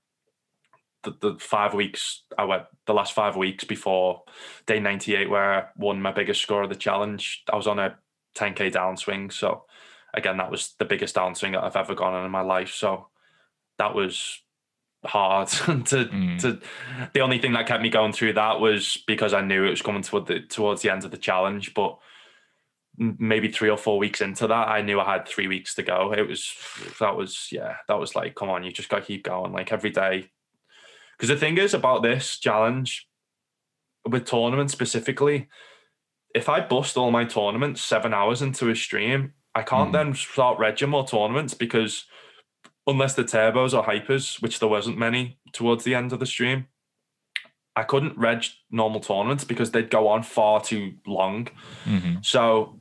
The, 1.04 1.16
the 1.22 1.40
five 1.40 1.76
weeks 1.76 2.24
I 2.40 2.46
went 2.46 2.64
the 2.88 2.94
last 2.94 3.14
five 3.14 3.38
weeks 3.38 3.64
before 3.64 4.24
day 4.66 4.80
98 4.80 5.30
where 5.30 5.54
I 5.54 5.64
won 5.78 6.02
my 6.02 6.12
biggest 6.12 6.42
score 6.42 6.64
of 6.64 6.70
the 6.70 6.76
challenge 6.76 7.44
I 7.54 7.56
was 7.56 7.68
on 7.68 7.78
a 7.78 7.96
10k 8.38 8.72
downswing. 8.72 9.32
So 9.32 9.66
again, 10.14 10.38
that 10.38 10.52
was 10.52 10.74
the 10.80 10.86
biggest 10.86 11.16
downswing 11.16 11.54
that 11.54 11.64
I've 11.64 11.76
ever 11.76 11.96
gone 11.96 12.14
on 12.14 12.26
in 12.26 12.32
my 12.32 12.42
life. 12.42 12.74
So 12.74 13.08
that 13.78 13.96
was 13.96 14.42
hard 15.06 15.48
to 15.50 16.06
mm. 16.06 16.40
to 16.42 16.60
the 17.14 17.22
only 17.22 17.40
thing 17.40 17.54
that 17.54 17.68
kept 17.68 17.84
me 17.84 17.90
going 17.90 18.14
through 18.14 18.34
that 18.34 18.60
was 18.60 19.04
because 19.08 19.34
I 19.34 19.42
knew 19.42 19.64
it 19.64 19.70
was 19.70 19.82
coming 19.82 20.02
toward 20.02 20.28
the 20.28 20.42
towards 20.42 20.82
the 20.82 20.92
end 20.92 21.06
of 21.06 21.12
the 21.12 21.18
challenge. 21.18 21.74
But 21.74 21.98
maybe 22.98 23.52
three 23.52 23.70
or 23.70 23.78
four 23.78 24.00
weeks 24.00 24.22
into 24.22 24.48
that, 24.48 24.68
I 24.68 24.82
knew 24.82 25.00
I 25.00 25.12
had 25.12 25.28
three 25.28 25.48
weeks 25.48 25.76
to 25.76 25.84
go. 25.84 26.14
It 26.14 26.28
was 26.28 26.52
that 27.00 27.16
was 27.16 27.50
yeah, 27.52 27.76
that 27.88 28.00
was 28.00 28.16
like, 28.16 28.36
come 28.36 28.50
on, 28.50 28.64
you 28.64 28.72
just 28.72 28.90
gotta 28.90 29.06
keep 29.06 29.24
going. 29.24 29.52
Like 29.52 29.72
every 29.72 29.92
day. 29.92 30.30
Because 31.16 31.30
the 31.30 31.38
thing 31.38 31.58
is 31.58 31.74
about 31.74 32.04
this 32.04 32.38
challenge 32.38 33.08
with 34.06 34.26
tournaments 34.26 34.72
specifically, 34.72 35.48
if 36.38 36.50
I 36.50 36.62
bust 36.62 36.98
all 36.98 37.10
my 37.10 37.26
tournaments 37.26 37.82
seven 37.82 38.14
hours 38.14 38.44
into 38.44 38.70
a 38.70 38.76
stream, 38.76 39.34
I 39.56 39.64
can't 39.64 39.90
mm. 39.90 39.94
then 39.94 40.14
start 40.14 40.60
regging 40.60 40.90
more 40.90 41.06
tournaments 41.06 41.56
because 41.56 42.06
unless 42.86 43.16
the 43.16 43.24
turbos 43.24 43.74
or 43.74 43.84
hypers, 43.84 44.40
which 44.40 44.60
there 44.60 44.70
wasn't 44.70 45.00
many 45.00 45.40
towards 45.52 45.84
the 45.84 45.96
end 45.96 46.14
of 46.14 46.20
the 46.20 46.28
stream, 46.28 46.68
I 47.76 47.82
couldn't 47.82 48.20
reg 48.20 48.46
normal 48.70 49.00
tournaments 49.00 49.46
because 49.46 49.72
they'd 49.72 49.90
go 49.90 50.08
on 50.10 50.22
far 50.22 50.62
too 50.62 50.94
long. 51.08 51.48
Mm-hmm. 51.86 52.18
So, 52.22 52.80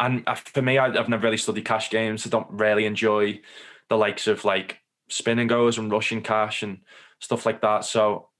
and 0.00 0.26
for 0.46 0.62
me, 0.62 0.78
I've 0.78 1.10
never 1.10 1.24
really 1.24 1.36
studied 1.36 1.66
cash 1.66 1.90
games. 1.90 2.26
I 2.26 2.30
don't 2.30 2.50
really 2.50 2.86
enjoy 2.86 3.42
the 3.90 3.98
likes 3.98 4.26
of 4.26 4.46
like 4.46 4.78
spin 5.10 5.38
and 5.38 5.48
goes 5.48 5.76
and 5.76 5.92
rushing 5.92 6.22
cash 6.22 6.62
and 6.62 6.78
stuff 7.20 7.44
like 7.44 7.60
that. 7.60 7.84
So 7.84 8.30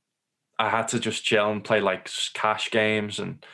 I 0.59 0.71
had 0.71 0.89
to 0.89 0.99
just 0.99 1.23
chill 1.23 1.51
and 1.51 1.63
play 1.63 1.83
like 1.83 2.11
cash 2.33 2.71
games. 2.71 3.19
And 3.19 3.45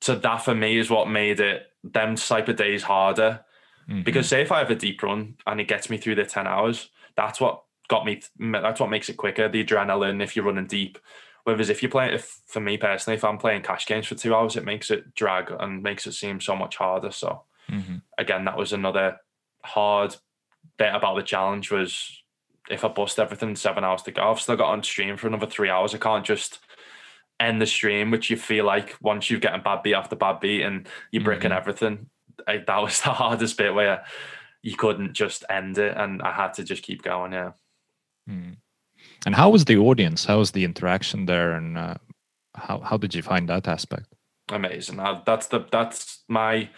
so 0.00 0.14
that 0.14 0.38
for 0.38 0.54
me 0.54 0.78
is 0.78 0.90
what 0.90 1.08
made 1.08 1.40
it 1.40 1.66
them 1.84 2.16
type 2.16 2.48
of 2.48 2.56
days 2.56 2.82
harder. 2.82 3.40
Mm-hmm. 3.88 4.02
Because 4.02 4.28
say 4.28 4.42
if 4.42 4.52
I 4.52 4.58
have 4.58 4.70
a 4.70 4.74
deep 4.74 5.02
run 5.02 5.36
and 5.46 5.60
it 5.60 5.68
gets 5.68 5.90
me 5.90 5.98
through 5.98 6.14
the 6.16 6.24
10 6.24 6.46
hours, 6.46 6.90
that's 7.16 7.40
what 7.40 7.62
got 7.88 8.04
me, 8.04 8.22
that's 8.38 8.80
what 8.80 8.90
makes 8.90 9.08
it 9.08 9.16
quicker. 9.16 9.48
The 9.48 9.64
adrenaline, 9.64 10.22
if 10.22 10.36
you're 10.36 10.44
running 10.44 10.66
deep. 10.66 10.98
Whereas 11.44 11.70
if 11.70 11.82
you're 11.82 11.90
playing, 11.90 12.14
if 12.14 12.40
for 12.46 12.60
me 12.60 12.76
personally, 12.76 13.16
if 13.16 13.24
I'm 13.24 13.38
playing 13.38 13.62
cash 13.62 13.86
games 13.86 14.06
for 14.06 14.14
two 14.14 14.34
hours, 14.34 14.56
it 14.56 14.64
makes 14.64 14.90
it 14.90 15.14
drag 15.14 15.50
and 15.50 15.82
makes 15.82 16.06
it 16.06 16.12
seem 16.12 16.40
so 16.40 16.54
much 16.54 16.76
harder. 16.76 17.10
So 17.10 17.42
mm-hmm. 17.70 17.96
again, 18.18 18.44
that 18.44 18.58
was 18.58 18.72
another 18.72 19.16
hard 19.62 20.16
bit 20.78 20.94
about 20.94 21.16
the 21.16 21.22
challenge 21.22 21.70
was 21.70 22.22
if 22.70 22.84
I 22.84 22.88
bust 22.88 23.18
everything 23.18 23.56
seven 23.56 23.84
hours 23.84 24.02
to 24.02 24.12
go, 24.12 24.30
I've 24.30 24.40
still 24.40 24.56
got 24.56 24.70
on 24.70 24.82
stream 24.82 25.16
for 25.16 25.26
another 25.26 25.46
three 25.46 25.70
hours. 25.70 25.94
I 25.94 25.98
can't 25.98 26.24
just 26.24 26.60
end 27.40 27.60
the 27.60 27.66
stream, 27.66 28.10
which 28.10 28.30
you 28.30 28.36
feel 28.36 28.64
like 28.64 28.96
once 29.00 29.30
you've 29.30 29.40
getting 29.40 29.62
bad 29.62 29.82
beat 29.82 29.94
after 29.94 30.14
bad 30.14 30.40
beat 30.40 30.62
and 30.62 30.86
you're 31.10 31.24
breaking 31.24 31.50
mm-hmm. 31.50 31.58
everything. 31.58 32.06
I, 32.46 32.58
that 32.66 32.78
was 32.78 33.00
the 33.02 33.10
hardest 33.10 33.56
bit 33.56 33.74
where 33.74 34.04
you 34.62 34.76
couldn't 34.76 35.14
just 35.14 35.44
end 35.48 35.78
it, 35.78 35.96
and 35.96 36.22
I 36.22 36.32
had 36.32 36.54
to 36.54 36.64
just 36.64 36.82
keep 36.82 37.02
going. 37.02 37.32
Yeah. 37.32 37.52
Mm. 38.28 38.56
And 39.26 39.34
how 39.34 39.50
was 39.50 39.64
the 39.64 39.78
audience? 39.78 40.26
How 40.26 40.38
was 40.38 40.52
the 40.52 40.64
interaction 40.64 41.26
there, 41.26 41.52
and 41.52 41.78
uh, 41.78 41.94
how 42.54 42.80
how 42.80 42.96
did 42.96 43.14
you 43.14 43.22
find 43.22 43.48
that 43.48 43.66
aspect? 43.66 44.06
Amazing. 44.50 45.00
Uh, 45.00 45.22
that's 45.24 45.46
the 45.46 45.66
that's 45.70 46.22
my 46.28 46.68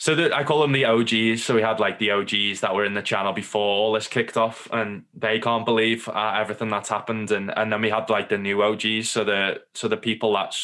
so 0.00 0.14
the, 0.14 0.34
I 0.34 0.44
call 0.44 0.60
them 0.60 0.70
the 0.70 0.84
OGs. 0.84 1.42
So 1.42 1.56
we 1.56 1.62
had 1.62 1.80
like 1.80 1.98
the 1.98 2.12
OGs 2.12 2.60
that 2.60 2.72
were 2.72 2.84
in 2.84 2.94
the 2.94 3.02
channel 3.02 3.32
before 3.32 3.62
all 3.62 3.92
this 3.92 4.06
kicked 4.06 4.36
off, 4.36 4.68
and 4.72 5.02
they 5.12 5.40
can't 5.40 5.64
believe 5.64 6.08
uh, 6.08 6.34
everything 6.36 6.68
that's 6.68 6.88
happened. 6.88 7.32
And 7.32 7.52
and 7.56 7.72
then 7.72 7.80
we 7.80 7.90
had 7.90 8.08
like 8.08 8.28
the 8.28 8.38
new 8.38 8.62
OGs, 8.62 9.10
so 9.10 9.24
the 9.24 9.60
so 9.74 9.88
the 9.88 9.96
people 9.96 10.34
that 10.34 10.54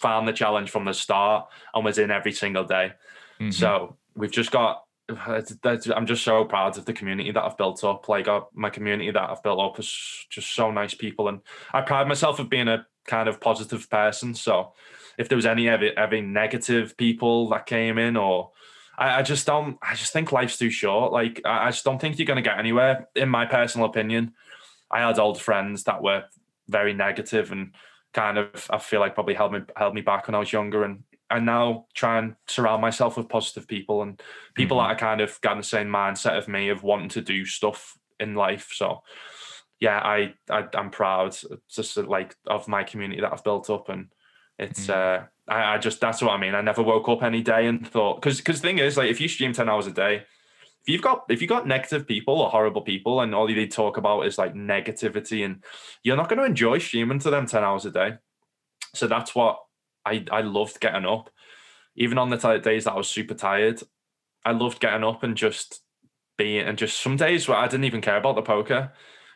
found 0.00 0.26
the 0.26 0.32
challenge 0.32 0.70
from 0.70 0.86
the 0.86 0.94
start 0.94 1.48
and 1.74 1.84
was 1.84 1.98
in 1.98 2.10
every 2.10 2.32
single 2.32 2.64
day. 2.64 2.92
Mm-hmm. 3.38 3.50
So 3.50 3.96
we've 4.14 4.32
just 4.32 4.50
got. 4.50 4.84
I'm 5.10 6.04
just 6.06 6.22
so 6.22 6.44
proud 6.44 6.76
of 6.76 6.84
the 6.84 6.92
community 6.92 7.30
that 7.30 7.42
I've 7.42 7.56
built 7.56 7.82
up. 7.82 8.08
Like 8.08 8.28
uh, 8.28 8.42
my 8.52 8.68
community 8.68 9.10
that 9.10 9.30
I've 9.30 9.42
built 9.42 9.58
up 9.58 9.78
is 9.78 10.26
just 10.30 10.54
so 10.54 10.70
nice 10.70 10.94
people, 10.94 11.28
and 11.28 11.40
I 11.74 11.82
pride 11.82 12.08
myself 12.08 12.38
of 12.38 12.48
being 12.48 12.68
a 12.68 12.86
kind 13.06 13.28
of 13.28 13.40
positive 13.40 13.88
person. 13.90 14.34
So 14.34 14.72
if 15.18 15.28
there 15.28 15.36
was 15.36 15.46
any 15.46 15.68
ever, 15.68 15.90
ever 15.96 16.22
negative 16.22 16.96
people 16.96 17.48
that 17.48 17.66
came 17.66 17.98
in 17.98 18.16
or 18.16 18.52
I, 18.98 19.20
I, 19.20 19.22
just 19.22 19.46
don't. 19.46 19.78
I 19.80 19.94
just 19.94 20.12
think 20.12 20.32
life's 20.32 20.58
too 20.58 20.70
short. 20.70 21.12
Like 21.12 21.40
I, 21.44 21.68
I 21.68 21.70
just 21.70 21.84
don't 21.84 22.00
think 22.00 22.18
you're 22.18 22.26
going 22.26 22.42
to 22.42 22.42
get 22.42 22.58
anywhere. 22.58 23.08
In 23.14 23.28
my 23.28 23.46
personal 23.46 23.86
opinion, 23.86 24.34
I 24.90 25.06
had 25.06 25.18
old 25.18 25.40
friends 25.40 25.84
that 25.84 26.02
were 26.02 26.24
very 26.68 26.92
negative 26.92 27.52
and 27.52 27.74
kind 28.12 28.38
of 28.38 28.68
I 28.70 28.78
feel 28.78 29.00
like 29.00 29.14
probably 29.14 29.34
held 29.34 29.52
me 29.52 29.60
held 29.76 29.94
me 29.94 30.00
back 30.00 30.26
when 30.26 30.34
I 30.34 30.40
was 30.40 30.52
younger, 30.52 30.82
and 30.82 31.04
I 31.30 31.38
now 31.38 31.86
try 31.94 32.18
and 32.18 32.34
surround 32.46 32.82
myself 32.82 33.16
with 33.16 33.28
positive 33.28 33.68
people 33.68 34.02
and 34.02 34.20
people 34.54 34.78
mm-hmm. 34.78 34.88
that 34.88 34.94
are 34.94 34.98
kind 34.98 35.20
of 35.20 35.40
got 35.42 35.56
the 35.56 35.62
same 35.62 35.88
mindset 35.88 36.36
of 36.36 36.48
me 36.48 36.70
of 36.70 36.82
wanting 36.82 37.10
to 37.10 37.20
do 37.20 37.44
stuff 37.44 37.96
in 38.18 38.34
life. 38.34 38.70
So 38.72 39.02
yeah, 39.80 39.98
I, 39.98 40.34
I 40.50 40.64
am 40.74 40.90
proud 40.90 41.36
just 41.68 41.96
like 41.96 42.34
of 42.46 42.66
my 42.66 42.82
community 42.82 43.20
that 43.20 43.32
I've 43.32 43.44
built 43.44 43.70
up 43.70 43.88
and 43.88 44.08
it's 44.58 44.86
mm-hmm. 44.86 45.24
uh 45.24 45.26
I, 45.48 45.74
I, 45.74 45.78
just 45.78 46.00
that's 46.00 46.22
what 46.22 46.32
I 46.32 46.36
mean. 46.36 46.54
I 46.54 46.60
never 46.60 46.82
woke 46.82 47.08
up 47.08 47.22
any 47.22 47.42
day 47.42 47.66
and 47.66 47.86
thought 47.86 48.20
because 48.20 48.38
because 48.38 48.60
the 48.60 48.68
thing 48.68 48.78
is 48.78 48.96
like 48.96 49.10
if 49.10 49.20
you 49.20 49.28
stream 49.28 49.52
ten 49.52 49.68
hours 49.68 49.86
a 49.86 49.92
day, 49.92 50.16
if 50.82 50.88
you've 50.88 51.02
got 51.02 51.24
if 51.28 51.40
you've 51.40 51.48
got 51.48 51.66
negative 51.66 52.06
people 52.06 52.40
or 52.40 52.50
horrible 52.50 52.82
people 52.82 53.20
and 53.20 53.34
all 53.34 53.46
they 53.46 53.66
talk 53.66 53.96
about 53.96 54.26
is 54.26 54.38
like 54.38 54.54
negativity 54.54 55.44
and 55.44 55.62
you're 56.02 56.16
not 56.16 56.28
going 56.28 56.38
to 56.38 56.44
enjoy 56.44 56.78
streaming 56.78 57.18
to 57.20 57.30
them 57.30 57.46
ten 57.46 57.64
hours 57.64 57.86
a 57.86 57.90
day. 57.90 58.14
So 58.94 59.06
that's 59.06 59.34
what 59.34 59.58
I 60.04 60.24
I 60.30 60.42
loved 60.42 60.80
getting 60.80 61.06
up, 61.06 61.30
even 61.96 62.18
on 62.18 62.30
the 62.30 62.36
t- 62.36 62.60
days 62.60 62.84
that 62.84 62.92
I 62.92 62.96
was 62.96 63.08
super 63.08 63.34
tired. 63.34 63.82
I 64.44 64.52
loved 64.52 64.80
getting 64.80 65.04
up 65.04 65.22
and 65.22 65.36
just 65.36 65.82
being 66.36 66.66
and 66.66 66.78
just 66.78 67.00
some 67.00 67.16
days 67.16 67.48
where 67.48 67.58
I 67.58 67.68
didn't 67.68 67.84
even 67.84 68.00
care 68.00 68.16
about 68.16 68.36
the 68.36 68.42
poker. 68.42 68.92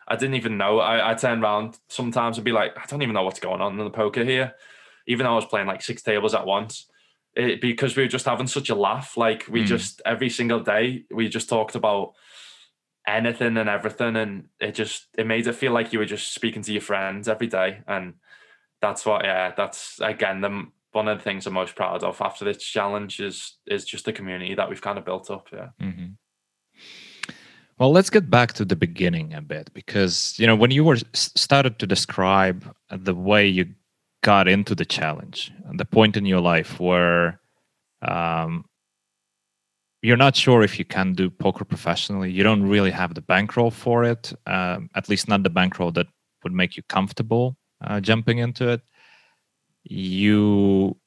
I 0.07 0.15
didn't 0.15 0.35
even 0.35 0.57
know. 0.57 0.79
I 0.79 1.11
I 1.11 1.13
turn 1.15 1.43
around 1.43 1.79
sometimes 1.89 2.37
and 2.37 2.45
be 2.45 2.51
like, 2.51 2.77
I 2.77 2.85
don't 2.87 3.01
even 3.01 3.13
know 3.13 3.23
what's 3.23 3.39
going 3.39 3.61
on 3.61 3.79
in 3.79 3.83
the 3.83 3.89
poker 3.89 4.23
here 4.23 4.53
even 5.07 5.25
though 5.25 5.33
I 5.33 5.35
was 5.35 5.45
playing 5.45 5.67
like 5.67 5.81
six 5.81 6.01
tables 6.01 6.33
at 6.33 6.45
once, 6.45 6.87
it, 7.35 7.61
because 7.61 7.95
we 7.95 8.03
were 8.03 8.09
just 8.09 8.25
having 8.25 8.47
such 8.47 8.69
a 8.69 8.75
laugh. 8.75 9.17
Like 9.17 9.45
we 9.49 9.63
mm. 9.63 9.67
just 9.67 10.01
every 10.05 10.29
single 10.29 10.59
day 10.59 11.05
we 11.11 11.27
just 11.29 11.49
talked 11.49 11.75
about 11.75 12.13
anything 13.07 13.57
and 13.57 13.69
everything, 13.69 14.15
and 14.15 14.47
it 14.59 14.73
just 14.73 15.07
it 15.17 15.27
made 15.27 15.47
it 15.47 15.55
feel 15.55 15.71
like 15.71 15.93
you 15.93 15.99
were 15.99 16.05
just 16.05 16.33
speaking 16.33 16.61
to 16.63 16.71
your 16.71 16.81
friends 16.81 17.27
every 17.27 17.47
day, 17.47 17.79
and 17.87 18.15
that's 18.81 19.05
what 19.05 19.23
yeah, 19.23 19.53
that's 19.55 19.99
again 20.01 20.41
the 20.41 20.67
one 20.91 21.07
of 21.07 21.17
the 21.17 21.23
things 21.23 21.47
I'm 21.47 21.53
most 21.53 21.75
proud 21.75 22.03
of 22.03 22.21
after 22.21 22.45
this 22.45 22.57
challenge 22.57 23.19
is 23.19 23.57
is 23.67 23.85
just 23.85 24.05
the 24.05 24.13
community 24.13 24.55
that 24.55 24.69
we've 24.69 24.81
kind 24.81 24.97
of 24.97 25.05
built 25.05 25.31
up. 25.31 25.47
Yeah. 25.51 25.69
Mm-hmm. 25.81 26.05
Well, 27.79 27.91
let's 27.91 28.11
get 28.11 28.29
back 28.29 28.53
to 28.53 28.65
the 28.65 28.75
beginning 28.75 29.33
a 29.33 29.41
bit 29.41 29.73
because 29.73 30.35
you 30.37 30.45
know 30.45 30.55
when 30.55 30.71
you 30.71 30.83
were 30.83 30.97
started 31.13 31.79
to 31.79 31.87
describe 31.87 32.73
the 32.91 33.15
way 33.15 33.47
you 33.47 33.65
got 34.23 34.47
into 34.47 34.73
the 34.73 34.85
challenge, 34.85 35.51
the 35.73 35.85
point 35.85 36.17
in 36.17 36.25
your 36.25 36.39
life 36.39 36.79
where 36.79 37.39
um, 38.01 38.65
you're 40.01 40.17
not 40.17 40.35
sure 40.35 40.63
if 40.63 40.79
you 40.79 40.85
can 40.85 41.13
do 41.13 41.29
poker 41.29 41.65
professionally. 41.65 42.31
You 42.31 42.41
don't 42.41 42.63
really 42.63 42.91
have 42.91 43.13
the 43.13 43.21
bankroll 43.21 43.69
for 43.69 44.03
it, 44.03 44.33
um, 44.47 44.89
at 44.95 45.09
least 45.09 45.27
not 45.27 45.43
the 45.43 45.49
bankroll 45.49 45.91
that 45.91 46.07
would 46.43 46.53
make 46.53 46.75
you 46.75 46.83
comfortable 46.89 47.55
uh, 47.83 47.99
jumping 47.99 48.39
into 48.39 48.69
it. 48.69 48.81
You 49.83 50.97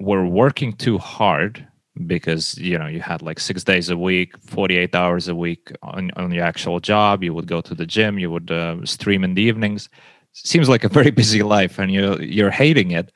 were 0.00 0.26
working 0.26 0.72
too 0.72 0.98
hard 0.98 1.66
because 2.06 2.58
you 2.58 2.76
know 2.76 2.88
you 2.88 3.00
had 3.00 3.22
like 3.22 3.38
six 3.38 3.62
days 3.62 3.88
a 3.88 3.96
week 3.96 4.36
48 4.42 4.96
hours 4.96 5.28
a 5.28 5.34
week 5.34 5.70
on, 5.80 6.10
on 6.16 6.32
your 6.32 6.42
actual 6.42 6.80
job 6.80 7.22
you 7.22 7.32
would 7.32 7.46
go 7.46 7.60
to 7.60 7.72
the 7.72 7.86
gym 7.86 8.18
you 8.18 8.28
would 8.32 8.50
uh, 8.50 8.84
stream 8.84 9.22
in 9.22 9.34
the 9.34 9.42
evenings 9.42 9.88
seems 10.34 10.68
like 10.68 10.84
a 10.84 10.88
very 10.88 11.10
busy 11.22 11.42
life 11.42 11.78
and 11.78 11.90
you're 11.90 12.20
you're 12.22 12.50
hating 12.50 12.90
it. 12.90 13.10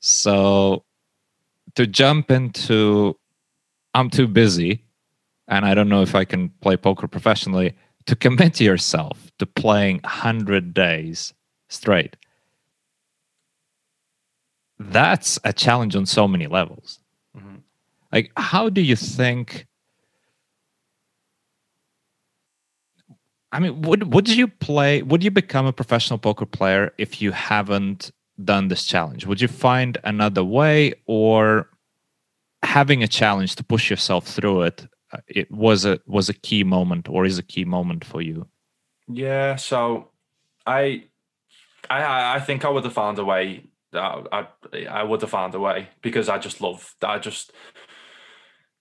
So 0.00 0.84
to 1.74 1.86
jump 1.86 2.30
into 2.30 3.16
i'm 3.94 4.10
too 4.10 4.26
busy 4.26 4.84
and 5.48 5.64
i 5.64 5.74
don't 5.74 5.88
know 5.88 6.02
if 6.02 6.14
i 6.14 6.24
can 6.24 6.48
play 6.60 6.76
poker 6.76 7.08
professionally 7.08 7.74
to 8.06 8.14
commit 8.14 8.60
yourself 8.60 9.32
to 9.38 9.46
playing 9.46 9.98
100 10.04 10.74
days 10.74 11.32
straight. 11.68 12.16
That's 14.78 15.38
a 15.44 15.52
challenge 15.52 15.96
on 15.96 16.04
so 16.04 16.28
many 16.28 16.46
levels. 16.46 16.98
Mm-hmm. 17.36 17.56
like 18.12 18.30
how 18.36 18.68
do 18.68 18.80
you 18.80 18.94
think 18.94 19.66
I 23.54 23.60
mean, 23.60 23.82
would 23.82 24.12
would 24.12 24.28
you 24.28 24.48
play? 24.48 25.02
Would 25.02 25.22
you 25.22 25.30
become 25.30 25.64
a 25.64 25.72
professional 25.72 26.18
poker 26.18 26.44
player 26.44 26.92
if 26.98 27.22
you 27.22 27.30
haven't 27.30 28.10
done 28.42 28.66
this 28.66 28.84
challenge? 28.84 29.26
Would 29.26 29.40
you 29.40 29.46
find 29.46 29.96
another 30.02 30.42
way, 30.42 30.94
or 31.06 31.68
having 32.64 33.04
a 33.04 33.06
challenge 33.06 33.54
to 33.54 33.62
push 33.62 33.88
yourself 33.88 34.26
through 34.26 34.62
it? 34.62 34.86
Uh, 35.12 35.18
it 35.28 35.48
was 35.52 35.84
a 35.84 36.00
was 36.04 36.28
a 36.28 36.34
key 36.34 36.64
moment, 36.64 37.08
or 37.08 37.24
is 37.24 37.38
a 37.38 37.44
key 37.44 37.64
moment 37.64 38.04
for 38.04 38.20
you? 38.20 38.48
Yeah. 39.06 39.54
So, 39.54 40.10
I, 40.66 41.04
I, 41.88 42.34
I 42.34 42.40
think 42.40 42.64
I 42.64 42.70
would 42.70 42.84
have 42.84 42.92
found 42.92 43.20
a 43.20 43.24
way. 43.24 43.66
I, 43.92 44.24
I, 44.32 44.86
I 44.86 45.02
would 45.04 45.20
have 45.20 45.30
found 45.30 45.54
a 45.54 45.60
way 45.60 45.90
because 46.02 46.28
I 46.28 46.38
just 46.38 46.60
love. 46.60 46.96
I 47.02 47.20
just 47.20 47.52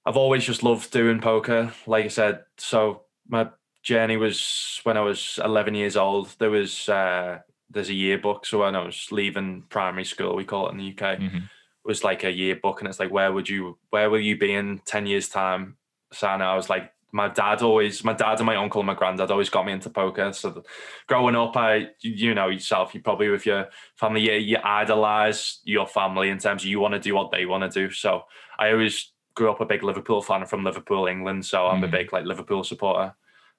I've 0.03 0.17
always 0.17 0.43
just 0.43 0.63
loved 0.63 0.89
doing 0.89 1.21
poker. 1.21 1.73
Like 1.85 2.05
I 2.05 2.07
said, 2.07 2.45
so 2.57 3.03
my 3.27 3.49
journey 3.83 4.17
was 4.17 4.79
when 4.83 4.97
I 4.97 5.01
was 5.01 5.39
11 5.43 5.75
years 5.75 5.97
old. 5.97 6.33
There 6.39 6.49
was 6.49 6.89
uh, 6.89 7.39
there's 7.69 7.89
a 7.89 7.93
yearbook. 7.93 8.45
So 8.45 8.61
when 8.61 8.75
I 8.75 8.85
was 8.85 9.11
leaving 9.11 9.63
primary 9.69 10.05
school, 10.05 10.35
we 10.35 10.45
call 10.45 10.67
it 10.67 10.71
in 10.71 10.77
the 10.77 10.89
UK, 10.89 11.19
mm-hmm. 11.19 11.39
was 11.85 12.03
like 12.03 12.23
a 12.23 12.31
yearbook, 12.31 12.81
and 12.81 12.87
it's 12.87 12.99
like 12.99 13.11
where 13.11 13.31
would 13.31 13.49
you 13.49 13.77
where 13.89 14.09
will 14.09 14.19
you 14.19 14.37
be 14.37 14.53
in 14.53 14.79
10 14.85 15.05
years 15.05 15.29
time? 15.29 15.77
So 16.11 16.27
I 16.27 16.55
was 16.55 16.69
like 16.69 16.93
my 17.13 17.29
dad 17.29 17.61
always, 17.61 18.03
my 18.03 18.13
dad 18.13 18.39
and 18.39 18.45
my 18.47 18.55
uncle 18.55 18.81
and 18.81 18.87
my 18.87 18.95
granddad 18.95 19.29
always 19.29 19.49
got 19.49 19.67
me 19.67 19.71
into 19.71 19.89
poker. 19.89 20.33
So 20.33 20.63
growing 21.07 21.35
up, 21.35 21.55
I, 21.55 21.89
you 22.01 22.33
know, 22.33 22.47
yourself, 22.47 22.95
you 22.95 23.01
probably 23.01 23.29
with 23.29 23.45
your 23.45 23.69
family, 23.97 24.21
you, 24.21 24.33
you 24.33 24.57
idolize 24.63 25.59
your 25.63 25.85
family 25.85 26.29
in 26.29 26.39
terms 26.39 26.63
of 26.63 26.69
you 26.69 26.79
want 26.79 26.95
to 26.95 26.99
do 26.99 27.13
what 27.13 27.29
they 27.29 27.45
want 27.45 27.71
to 27.71 27.87
do. 27.87 27.93
So 27.93 28.23
I 28.57 28.71
always 28.71 29.11
grew 29.35 29.51
up 29.51 29.61
a 29.61 29.65
big 29.65 29.83
Liverpool 29.83 30.23
fan 30.23 30.47
from 30.47 30.63
Liverpool, 30.63 31.05
England. 31.05 31.45
So 31.45 31.67
I'm 31.67 31.81
mm. 31.81 31.85
a 31.85 31.87
big 31.87 32.11
like 32.11 32.25
Liverpool 32.25 32.63
supporter. 32.63 33.13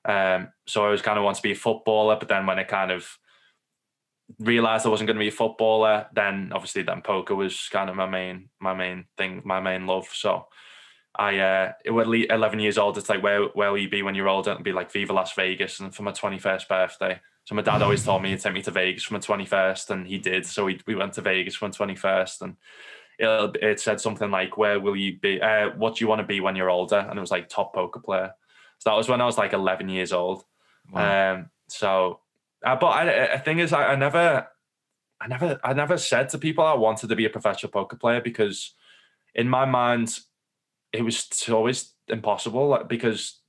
Um, 0.05 0.49
so 0.67 0.83
I 0.83 0.87
always 0.87 1.03
kind 1.03 1.19
of 1.19 1.25
want 1.25 1.37
to 1.37 1.43
be 1.43 1.53
a 1.53 1.57
footballer, 1.57 2.17
but 2.19 2.29
then 2.29 2.47
when 2.47 2.59
I 2.59 2.65
kind 2.65 2.91
of 2.91 3.07
realized 4.39 4.87
I 4.87 4.91
wasn't 4.91 5.09
going 5.09 5.17
to 5.17 5.25
be 5.25 5.29
a 5.29 5.33
footballer, 5.33 6.07
then 6.15 6.51
obviously 6.55 6.83
then 6.83 7.03
poker 7.03 7.35
was 7.35 7.69
kind 7.71 7.91
of 7.91 7.97
my 7.97 8.07
main, 8.07 8.49
my 8.61 8.75
main 8.75 9.07
thing, 9.17 9.43
my 9.45 9.61
main 9.61 9.87
love. 9.87 10.09
So 10.13 10.47
I 11.17 11.39
uh 11.39 11.73
it 11.85 11.91
was 11.91 12.09
11 12.09 12.59
years 12.59 12.79
old. 12.79 12.99
It's 12.99 13.09
like 13.09 13.23
where 13.23 13.45
where 13.45 13.71
will 13.71 13.79
you 13.79 13.89
be 13.89 14.03
when 14.03 14.15
you're 14.15 14.29
older? 14.29 14.53
It'll 14.53 14.63
be 14.63 14.73
like 14.73 14.91
Viva 14.91 15.13
Las 15.13 15.33
Vegas 15.35 15.81
and 15.81 15.95
for 15.95 16.03
my 16.03 16.13
21st 16.13 16.69
birthday. 16.69 17.21
So 17.45 17.55
my 17.55 17.63
dad 17.63 17.83
always 17.83 18.05
told 18.05 18.23
me 18.23 18.31
he'd 18.31 18.41
take 18.41 18.55
me 18.55 18.63
to 18.63 18.71
Vegas 18.71 19.05
for 19.05 19.13
my 19.15 19.21
21st, 19.21 19.91
and 19.91 20.07
he 20.07 20.19
did. 20.19 20.47
So 20.47 20.65
we 20.65 20.81
we 20.87 20.95
went 20.95 21.13
to 21.15 21.21
Vegas 21.21 21.55
for 21.55 21.67
my 21.67 21.71
21st, 21.71 22.41
and 22.41 22.57
it 23.19 23.57
it 23.63 23.81
said 23.81 24.01
something 24.01 24.31
like, 24.31 24.57
"Where 24.57 24.81
will 24.81 24.97
you 24.97 25.19
be? 25.19 25.41
Uh, 25.41 25.71
what 25.77 25.97
do 25.97 26.05
you 26.05 26.09
want 26.09 26.21
to 26.21 26.27
be 26.27 26.41
when 26.41 26.57
you're 26.57 26.71
older?" 26.71 26.99
And 26.99 27.19
it 27.19 27.21
was 27.21 27.31
like 27.31 27.49
top 27.49 27.75
poker 27.75 28.01
player. 28.01 28.35
So 28.79 28.91
that 28.91 28.97
was 28.97 29.09
when 29.09 29.21
I 29.21 29.27
was 29.27 29.39
like 29.39 29.53
11 29.53 29.89
years 29.89 30.13
old. 30.13 30.45
Wow. 30.93 31.35
Um, 31.35 31.51
so, 31.69 32.21
uh, 32.65 32.77
but 32.77 32.89
I, 32.89 33.35
I 33.35 33.39
thing 33.39 33.59
is, 33.59 33.73
I, 33.73 33.93
I 33.93 33.97
never, 33.97 34.47
I 35.21 35.27
never, 35.27 35.59
I 35.65 35.73
never 35.73 35.97
said 35.97 36.29
to 36.31 36.39
people 36.39 36.65
I 36.65 36.75
wanted 36.75 37.09
to 37.09 37.17
be 37.17 37.25
a 37.25 37.31
professional 37.31 37.73
poker 37.73 37.97
player 37.97 38.21
because 38.21 38.75
in 39.35 39.49
my 39.49 39.65
mind 39.65 40.19
it 40.93 41.03
was 41.03 41.29
always 41.51 41.93
impossible 42.09 42.85
because 42.89 43.41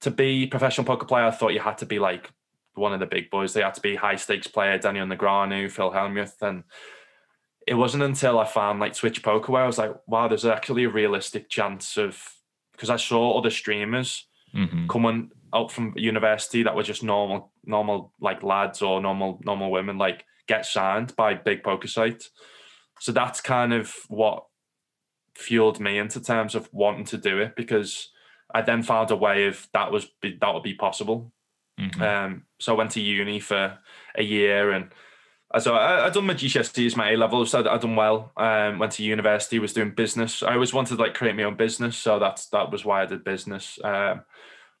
to 0.00 0.10
be 0.10 0.46
professional 0.46 0.86
poker 0.86 1.06
player, 1.06 1.24
I 1.24 1.30
thought 1.30 1.54
you 1.54 1.60
had 1.60 1.78
to 1.78 1.86
be 1.86 1.98
like 1.98 2.30
one 2.74 2.92
of 2.92 3.00
the 3.00 3.06
big 3.06 3.30
boys. 3.30 3.52
They 3.52 3.62
had 3.62 3.74
to 3.74 3.80
be 3.80 3.94
high 3.94 4.16
stakes 4.16 4.46
player, 4.46 4.78
Daniel 4.78 5.06
Negreanu, 5.06 5.70
Phil 5.70 5.92
Hellmuth, 5.92 6.42
and 6.42 6.64
it 7.66 7.74
wasn't 7.74 8.02
until 8.02 8.38
I 8.38 8.44
found 8.44 8.80
like 8.80 8.94
Twitch 8.94 9.22
Poker 9.22 9.52
where 9.52 9.62
I 9.62 9.66
was 9.66 9.78
like, 9.78 9.94
wow, 10.06 10.28
there's 10.28 10.44
actually 10.44 10.84
a 10.84 10.90
realistic 10.90 11.48
chance 11.48 11.96
of 11.96 12.22
because 12.74 12.90
I 12.90 12.96
saw 12.96 13.38
other 13.38 13.50
streamers 13.50 14.26
mm-hmm. 14.54 14.86
coming 14.88 15.30
out 15.54 15.70
from 15.70 15.94
university 15.96 16.62
that 16.64 16.74
were 16.74 16.82
just 16.82 17.02
normal, 17.02 17.52
normal 17.64 18.12
like 18.20 18.42
lads 18.42 18.82
or 18.82 19.00
normal, 19.00 19.40
normal 19.44 19.70
women, 19.70 19.98
like 19.98 20.24
get 20.46 20.66
signed 20.66 21.14
by 21.16 21.34
big 21.34 21.62
poker 21.62 21.88
sites. 21.88 22.30
So 23.00 23.12
that's 23.12 23.40
kind 23.40 23.72
of 23.72 23.94
what 24.08 24.44
fueled 25.34 25.80
me 25.80 25.98
into 25.98 26.20
terms 26.20 26.54
of 26.54 26.68
wanting 26.72 27.04
to 27.06 27.18
do 27.18 27.38
it 27.38 27.56
because 27.56 28.10
I 28.52 28.62
then 28.62 28.82
found 28.82 29.10
a 29.10 29.16
way 29.16 29.46
of 29.46 29.68
that 29.72 29.90
was 29.90 30.08
that 30.22 30.54
would 30.54 30.62
be 30.62 30.74
possible. 30.74 31.32
Mm-hmm. 31.78 32.02
Um, 32.02 32.42
so 32.60 32.74
I 32.74 32.78
went 32.78 32.92
to 32.92 33.00
uni 33.00 33.40
for 33.40 33.78
a 34.16 34.22
year 34.22 34.70
and 34.70 34.90
so 35.58 35.74
I, 35.74 36.06
I 36.06 36.10
done 36.10 36.26
my 36.26 36.34
GCSEs, 36.34 36.96
my 36.96 37.12
A 37.12 37.16
levels. 37.16 37.50
So 37.50 37.60
I 37.60 37.78
done 37.78 37.96
well. 37.96 38.32
Um, 38.36 38.78
went 38.78 38.92
to 38.92 39.04
university, 39.04 39.58
was 39.58 39.72
doing 39.72 39.90
business. 39.90 40.42
I 40.42 40.54
always 40.54 40.72
wanted 40.72 40.96
to 40.96 41.02
like 41.02 41.14
create 41.14 41.36
my 41.36 41.44
own 41.44 41.56
business, 41.56 41.96
so 41.96 42.18
that's 42.18 42.46
that 42.48 42.70
was 42.70 42.84
why 42.84 43.02
I 43.02 43.06
did 43.06 43.24
business. 43.24 43.78
Um, 43.82 44.22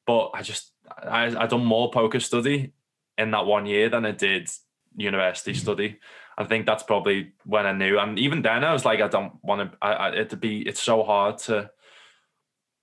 but 0.06 0.30
I 0.34 0.42
just 0.42 0.72
I 1.02 1.26
I 1.36 1.46
done 1.46 1.64
more 1.64 1.90
poker 1.90 2.20
study 2.20 2.72
in 3.18 3.30
that 3.30 3.46
one 3.46 3.66
year 3.66 3.88
than 3.88 4.04
I 4.04 4.10
did 4.10 4.50
university 4.96 5.52
mm-hmm. 5.52 5.60
study. 5.60 5.98
I 6.36 6.44
think 6.44 6.66
that's 6.66 6.82
probably 6.82 7.32
when 7.44 7.66
I 7.66 7.72
knew. 7.72 7.98
And 7.98 8.18
even 8.18 8.42
then, 8.42 8.64
I 8.64 8.72
was 8.72 8.84
like, 8.84 9.00
I 9.00 9.08
don't 9.08 9.34
want 9.42 9.72
to. 9.72 9.78
I, 9.80 9.92
I, 9.92 10.16
it'd 10.16 10.40
be. 10.40 10.62
It's 10.62 10.82
so 10.82 11.04
hard 11.04 11.38
to 11.38 11.70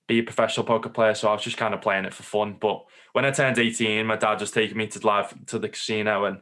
be 0.07 0.19
a 0.19 0.23
professional 0.23 0.65
poker 0.65 0.89
player. 0.89 1.13
So 1.13 1.29
I 1.29 1.33
was 1.33 1.43
just 1.43 1.57
kind 1.57 1.73
of 1.73 1.81
playing 1.81 2.05
it 2.05 2.13
for 2.13 2.23
fun. 2.23 2.57
But 2.59 2.85
when 3.13 3.25
I 3.25 3.31
turned 3.31 3.59
eighteen, 3.59 4.05
my 4.05 4.15
dad 4.15 4.39
was 4.39 4.51
taking 4.51 4.77
me 4.77 4.87
to 4.87 5.05
live 5.05 5.33
to 5.47 5.59
the 5.59 5.69
casino, 5.69 6.25
and 6.25 6.39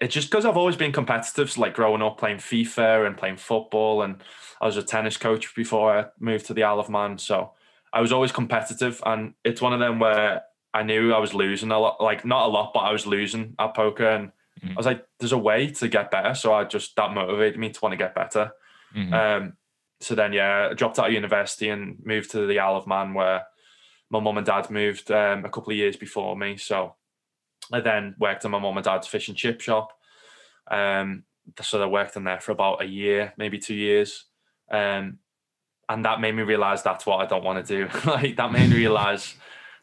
it's 0.00 0.14
just 0.14 0.30
because 0.30 0.44
I've 0.44 0.56
always 0.56 0.76
been 0.76 0.92
competitive. 0.92 1.50
So 1.50 1.60
like 1.60 1.74
growing 1.74 2.02
up 2.02 2.18
playing 2.18 2.38
FIFA 2.38 3.06
and 3.06 3.16
playing 3.16 3.36
football, 3.36 4.02
and 4.02 4.16
I 4.60 4.66
was 4.66 4.76
a 4.76 4.82
tennis 4.82 5.16
coach 5.16 5.54
before 5.54 5.98
I 5.98 6.06
moved 6.18 6.46
to 6.46 6.54
the 6.54 6.64
Isle 6.64 6.80
of 6.80 6.88
Man. 6.88 7.18
So 7.18 7.52
I 7.92 8.00
was 8.00 8.12
always 8.12 8.32
competitive, 8.32 9.02
and 9.06 9.34
it's 9.44 9.62
one 9.62 9.72
of 9.72 9.80
them 9.80 9.98
where 9.98 10.42
I 10.72 10.82
knew 10.82 11.12
I 11.12 11.18
was 11.18 11.34
losing 11.34 11.70
a 11.70 11.78
lot. 11.78 12.00
Like 12.00 12.24
not 12.24 12.46
a 12.46 12.48
lot, 12.48 12.72
but 12.74 12.80
I 12.80 12.92
was 12.92 13.06
losing 13.06 13.54
at 13.58 13.74
poker 13.74 14.08
and 14.08 14.32
Mm-hmm. 14.64 14.72
I 14.72 14.76
was 14.76 14.86
like, 14.86 15.06
there's 15.18 15.32
a 15.32 15.38
way 15.38 15.70
to 15.70 15.88
get 15.88 16.10
better. 16.10 16.34
So 16.34 16.52
I 16.54 16.64
just, 16.64 16.96
that 16.96 17.12
motivated 17.12 17.58
me 17.58 17.70
to 17.70 17.80
want 17.80 17.92
to 17.92 17.96
get 17.96 18.14
better. 18.14 18.52
Mm-hmm. 18.96 19.12
Um, 19.12 19.52
so 20.00 20.14
then, 20.14 20.32
yeah, 20.32 20.68
I 20.70 20.74
dropped 20.74 20.98
out 20.98 21.08
of 21.08 21.12
university 21.12 21.68
and 21.68 21.98
moved 22.04 22.30
to 22.32 22.46
the 22.46 22.58
Isle 22.58 22.76
of 22.76 22.86
Man 22.86 23.14
where 23.14 23.44
my 24.10 24.20
mum 24.20 24.38
and 24.38 24.46
dad 24.46 24.70
moved 24.70 25.10
um, 25.10 25.44
a 25.44 25.48
couple 25.48 25.70
of 25.70 25.76
years 25.76 25.96
before 25.96 26.36
me. 26.36 26.56
So 26.56 26.94
I 27.72 27.80
then 27.80 28.14
worked 28.18 28.44
in 28.44 28.50
my 28.50 28.58
mum 28.58 28.76
and 28.76 28.84
dad's 28.84 29.06
fish 29.06 29.28
and 29.28 29.36
chip 29.36 29.60
shop. 29.60 29.92
Um, 30.70 31.24
so 31.60 31.82
I 31.82 31.86
worked 31.86 32.16
in 32.16 32.24
there 32.24 32.40
for 32.40 32.52
about 32.52 32.82
a 32.82 32.86
year, 32.86 33.32
maybe 33.36 33.58
two 33.58 33.74
years. 33.74 34.24
Um, 34.70 35.18
and 35.88 36.04
that 36.04 36.20
made 36.20 36.34
me 36.34 36.42
realize 36.42 36.82
that's 36.82 37.06
what 37.06 37.20
I 37.20 37.26
don't 37.26 37.44
want 37.44 37.64
to 37.64 37.76
do. 37.76 37.98
like 38.10 38.36
that 38.36 38.52
made 38.52 38.70
me 38.70 38.76
realize 38.76 39.34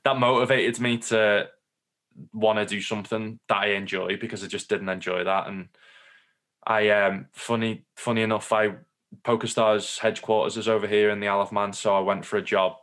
that 0.03 0.17
motivated 0.17 0.79
me 0.79 0.97
to 0.97 1.49
want 2.33 2.59
to 2.59 2.65
do 2.65 2.81
something 2.81 3.39
that 3.47 3.57
I 3.57 3.67
enjoy 3.67 4.17
because 4.17 4.43
I 4.43 4.47
just 4.47 4.69
didn't 4.69 4.89
enjoy 4.89 5.23
that. 5.23 5.47
And 5.47 5.69
I 6.65 6.89
um 6.89 7.27
funny 7.33 7.85
funny 7.95 8.21
enough, 8.21 8.51
I 8.51 8.75
PokerStars 9.23 9.99
headquarters 9.99 10.57
is 10.57 10.67
over 10.67 10.87
here 10.87 11.09
in 11.09 11.19
the 11.19 11.27
Isle 11.27 11.41
of 11.41 11.51
Man, 11.51 11.73
so 11.73 11.95
I 11.95 11.99
went 11.99 12.25
for 12.25 12.37
a 12.37 12.41
job 12.41 12.77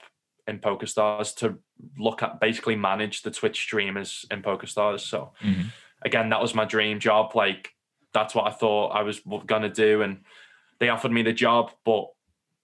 in 0.46 0.58
PokerStars 0.58 1.34
to 1.36 1.58
look 1.98 2.22
at 2.22 2.40
basically 2.40 2.76
manage 2.76 3.22
the 3.22 3.30
Twitch 3.30 3.60
streamers 3.60 4.26
in 4.30 4.42
PokerStars. 4.42 5.00
So 5.00 5.32
mm-hmm. 5.42 5.68
again, 6.02 6.30
that 6.30 6.40
was 6.40 6.54
my 6.54 6.64
dream 6.64 7.00
job. 7.00 7.34
Like 7.34 7.70
that's 8.12 8.34
what 8.34 8.46
I 8.46 8.50
thought 8.50 8.88
I 8.90 9.02
was 9.02 9.20
gonna 9.46 9.68
do, 9.68 10.02
and 10.02 10.20
they 10.78 10.88
offered 10.88 11.12
me 11.12 11.22
the 11.22 11.32
job, 11.32 11.72
but 11.84 12.08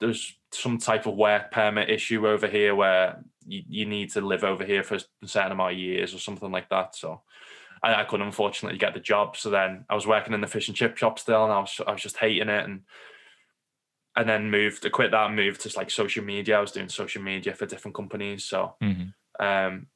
there's 0.01 0.37
some 0.53 0.79
type 0.79 1.07
of 1.07 1.15
work 1.15 1.51
permit 1.51 1.91
issue 1.91 2.27
over 2.29 2.47
here 2.47 2.75
where 2.75 3.25
you, 3.47 3.63
you 3.69 3.87
need 3.87 4.11
to 4.13 4.21
live 4.21 4.45
over 4.45 4.65
here 4.65 4.83
for 4.83 4.97
a 4.97 5.29
certain 5.29 5.53
amount 5.53 5.73
of 5.73 5.79
years 5.79 6.15
or 6.15 6.19
something 6.19 6.51
like 6.51 6.69
that. 6.71 6.95
So 6.95 7.23
I, 7.83 8.01
I 8.01 8.05
couldn't 8.05 8.27
unfortunately 8.27 8.79
get 8.79 8.95
the 8.95 9.01
job. 9.01 9.37
So 9.37 9.51
then 9.51 9.85
I 9.89 9.95
was 9.95 10.07
working 10.07 10.33
in 10.33 10.41
the 10.41 10.47
fish 10.47 10.69
and 10.69 10.77
chip 10.77 10.97
shop 10.97 11.19
still, 11.19 11.45
and 11.45 11.53
I 11.53 11.59
was 11.61 11.81
I 11.87 11.93
was 11.93 12.03
just 12.03 12.17
hating 12.17 12.49
it 12.49 12.65
and 12.65 12.83
and 14.17 14.29
then 14.29 14.51
moved 14.51 14.83
to 14.83 14.91
quit 14.91 15.11
that 15.11 15.27
and 15.27 15.37
moved 15.37 15.61
to 15.63 15.73
like 15.77 15.91
social 15.91 16.25
media. 16.25 16.59
I 16.59 16.61
was 16.61 16.73
doing 16.73 16.89
social 16.89 17.23
media 17.23 17.55
for 17.55 17.67
different 17.67 17.95
companies. 17.95 18.45
So 18.45 18.75
mm-hmm. 18.83 19.45
um 19.45 19.87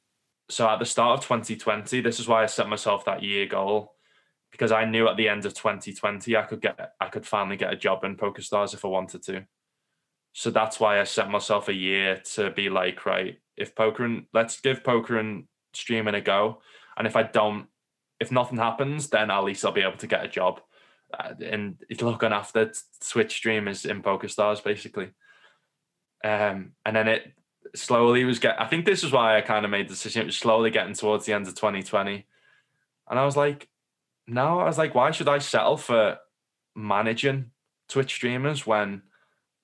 so 0.49 0.67
at 0.67 0.79
the 0.79 0.85
start 0.85 1.19
of 1.19 1.25
2020, 1.25 2.01
this 2.01 2.19
is 2.19 2.27
why 2.27 2.43
I 2.43 2.47
set 2.47 2.67
myself 2.67 3.05
that 3.05 3.21
year 3.21 3.45
goal 3.45 3.93
because 4.51 4.71
I 4.71 4.85
knew 4.85 5.07
at 5.07 5.15
the 5.15 5.29
end 5.29 5.45
of 5.45 5.53
2020 5.53 6.35
I 6.35 6.41
could 6.43 6.61
get 6.61 6.93
I 6.99 7.07
could 7.07 7.25
finally 7.25 7.57
get 7.57 7.73
a 7.73 7.77
job 7.77 8.03
in 8.03 8.17
PokerStars 8.17 8.73
if 8.73 8.83
I 8.83 8.89
wanted 8.89 9.23
to. 9.23 9.45
So 10.33 10.51
that's 10.51 10.79
why 10.79 10.99
I 10.99 11.03
set 11.03 11.29
myself 11.29 11.69
a 11.69 11.73
year 11.73 12.21
to 12.35 12.51
be 12.51 12.69
like, 12.69 13.05
right, 13.05 13.39
if 13.57 13.75
poker 13.75 14.05
and 14.05 14.25
let's 14.33 14.59
give 14.61 14.83
poker 14.83 15.17
and 15.17 15.45
streaming 15.73 16.15
a 16.15 16.21
go. 16.21 16.61
And 16.97 17.07
if 17.07 17.15
I 17.15 17.23
don't, 17.23 17.67
if 18.19 18.31
nothing 18.31 18.57
happens, 18.57 19.09
then 19.09 19.31
at 19.31 19.43
least 19.43 19.65
I'll 19.65 19.71
be 19.71 19.81
able 19.81 19.97
to 19.97 20.07
get 20.07 20.25
a 20.25 20.27
job. 20.27 20.61
Uh, 21.17 21.33
and 21.43 21.77
looking 22.01 22.33
after 22.33 22.71
Twitch 23.07 23.33
streamers 23.33 23.85
in 23.85 24.03
PokerStars, 24.03 24.63
basically. 24.63 25.09
Um, 26.23 26.73
and 26.85 26.95
then 26.95 27.07
it 27.07 27.33
slowly 27.75 28.23
was 28.25 28.39
get. 28.39 28.61
I 28.61 28.67
think 28.67 28.85
this 28.85 29.03
is 29.03 29.11
why 29.11 29.37
I 29.37 29.41
kind 29.41 29.65
of 29.65 29.71
made 29.71 29.87
the 29.87 29.93
decision. 29.93 30.23
It 30.23 30.25
was 30.25 30.37
slowly 30.37 30.69
getting 30.69 30.93
towards 30.93 31.25
the 31.25 31.33
end 31.33 31.47
of 31.47 31.55
2020, 31.55 32.25
and 33.09 33.19
I 33.19 33.25
was 33.25 33.37
like, 33.37 33.69
no, 34.27 34.59
I 34.59 34.65
was 34.65 34.77
like, 34.77 34.93
why 34.93 35.11
should 35.11 35.29
I 35.29 35.39
settle 35.39 35.77
for 35.77 36.19
managing 36.75 37.51
Twitch 37.87 38.13
streamers 38.13 38.67
when 38.67 39.01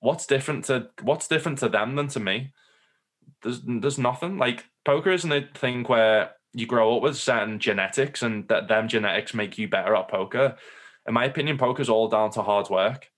what's 0.00 0.26
different 0.26 0.64
to 0.66 0.88
what's 1.02 1.28
different 1.28 1.58
to 1.58 1.68
them 1.68 1.94
than 1.94 2.08
to 2.08 2.20
me? 2.20 2.52
There's 3.42 3.60
there's 3.64 3.98
nothing. 3.98 4.38
Like 4.38 4.64
poker 4.84 5.10
isn't 5.10 5.32
a 5.32 5.48
thing 5.54 5.84
where 5.84 6.32
you 6.52 6.66
grow 6.66 6.96
up 6.96 7.02
with 7.02 7.16
certain 7.16 7.58
genetics 7.58 8.22
and 8.22 8.48
that 8.48 8.68
them 8.68 8.88
genetics 8.88 9.34
make 9.34 9.58
you 9.58 9.68
better 9.68 9.94
at 9.94 10.08
poker. 10.08 10.56
In 11.06 11.14
my 11.14 11.24
opinion, 11.24 11.58
poker's 11.58 11.88
all 11.88 12.08
down 12.08 12.30
to 12.32 12.42
hard 12.42 12.68
work. 12.68 13.10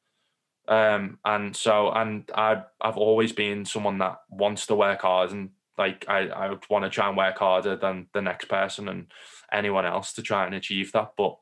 Um, 0.69 1.19
and 1.25 1.57
so 1.57 1.91
and 1.91 2.31
I 2.35 2.63
I've 2.81 2.99
always 2.99 3.33
been 3.33 3.65
someone 3.65 3.99
that 3.99 4.19
wants 4.29 4.67
to 4.67 4.75
work 4.75 5.01
hard 5.01 5.33
and 5.33 5.51
like 5.79 6.05
I, 6.09 6.29
I 6.29 6.55
want 6.69 6.85
to 6.85 6.91
try 6.91 7.09
and 7.09 7.17
work 7.17 7.39
harder 7.39 7.77
than 7.77 8.09
the 8.13 8.21
next 8.21 8.47
person 8.47 8.89
and 8.89 9.07
anyone 9.51 9.87
else 9.87 10.13
to 10.15 10.23
try 10.23 10.45
and 10.45 10.55
achieve 10.55 10.93
that. 10.93 11.13
But 11.17 11.39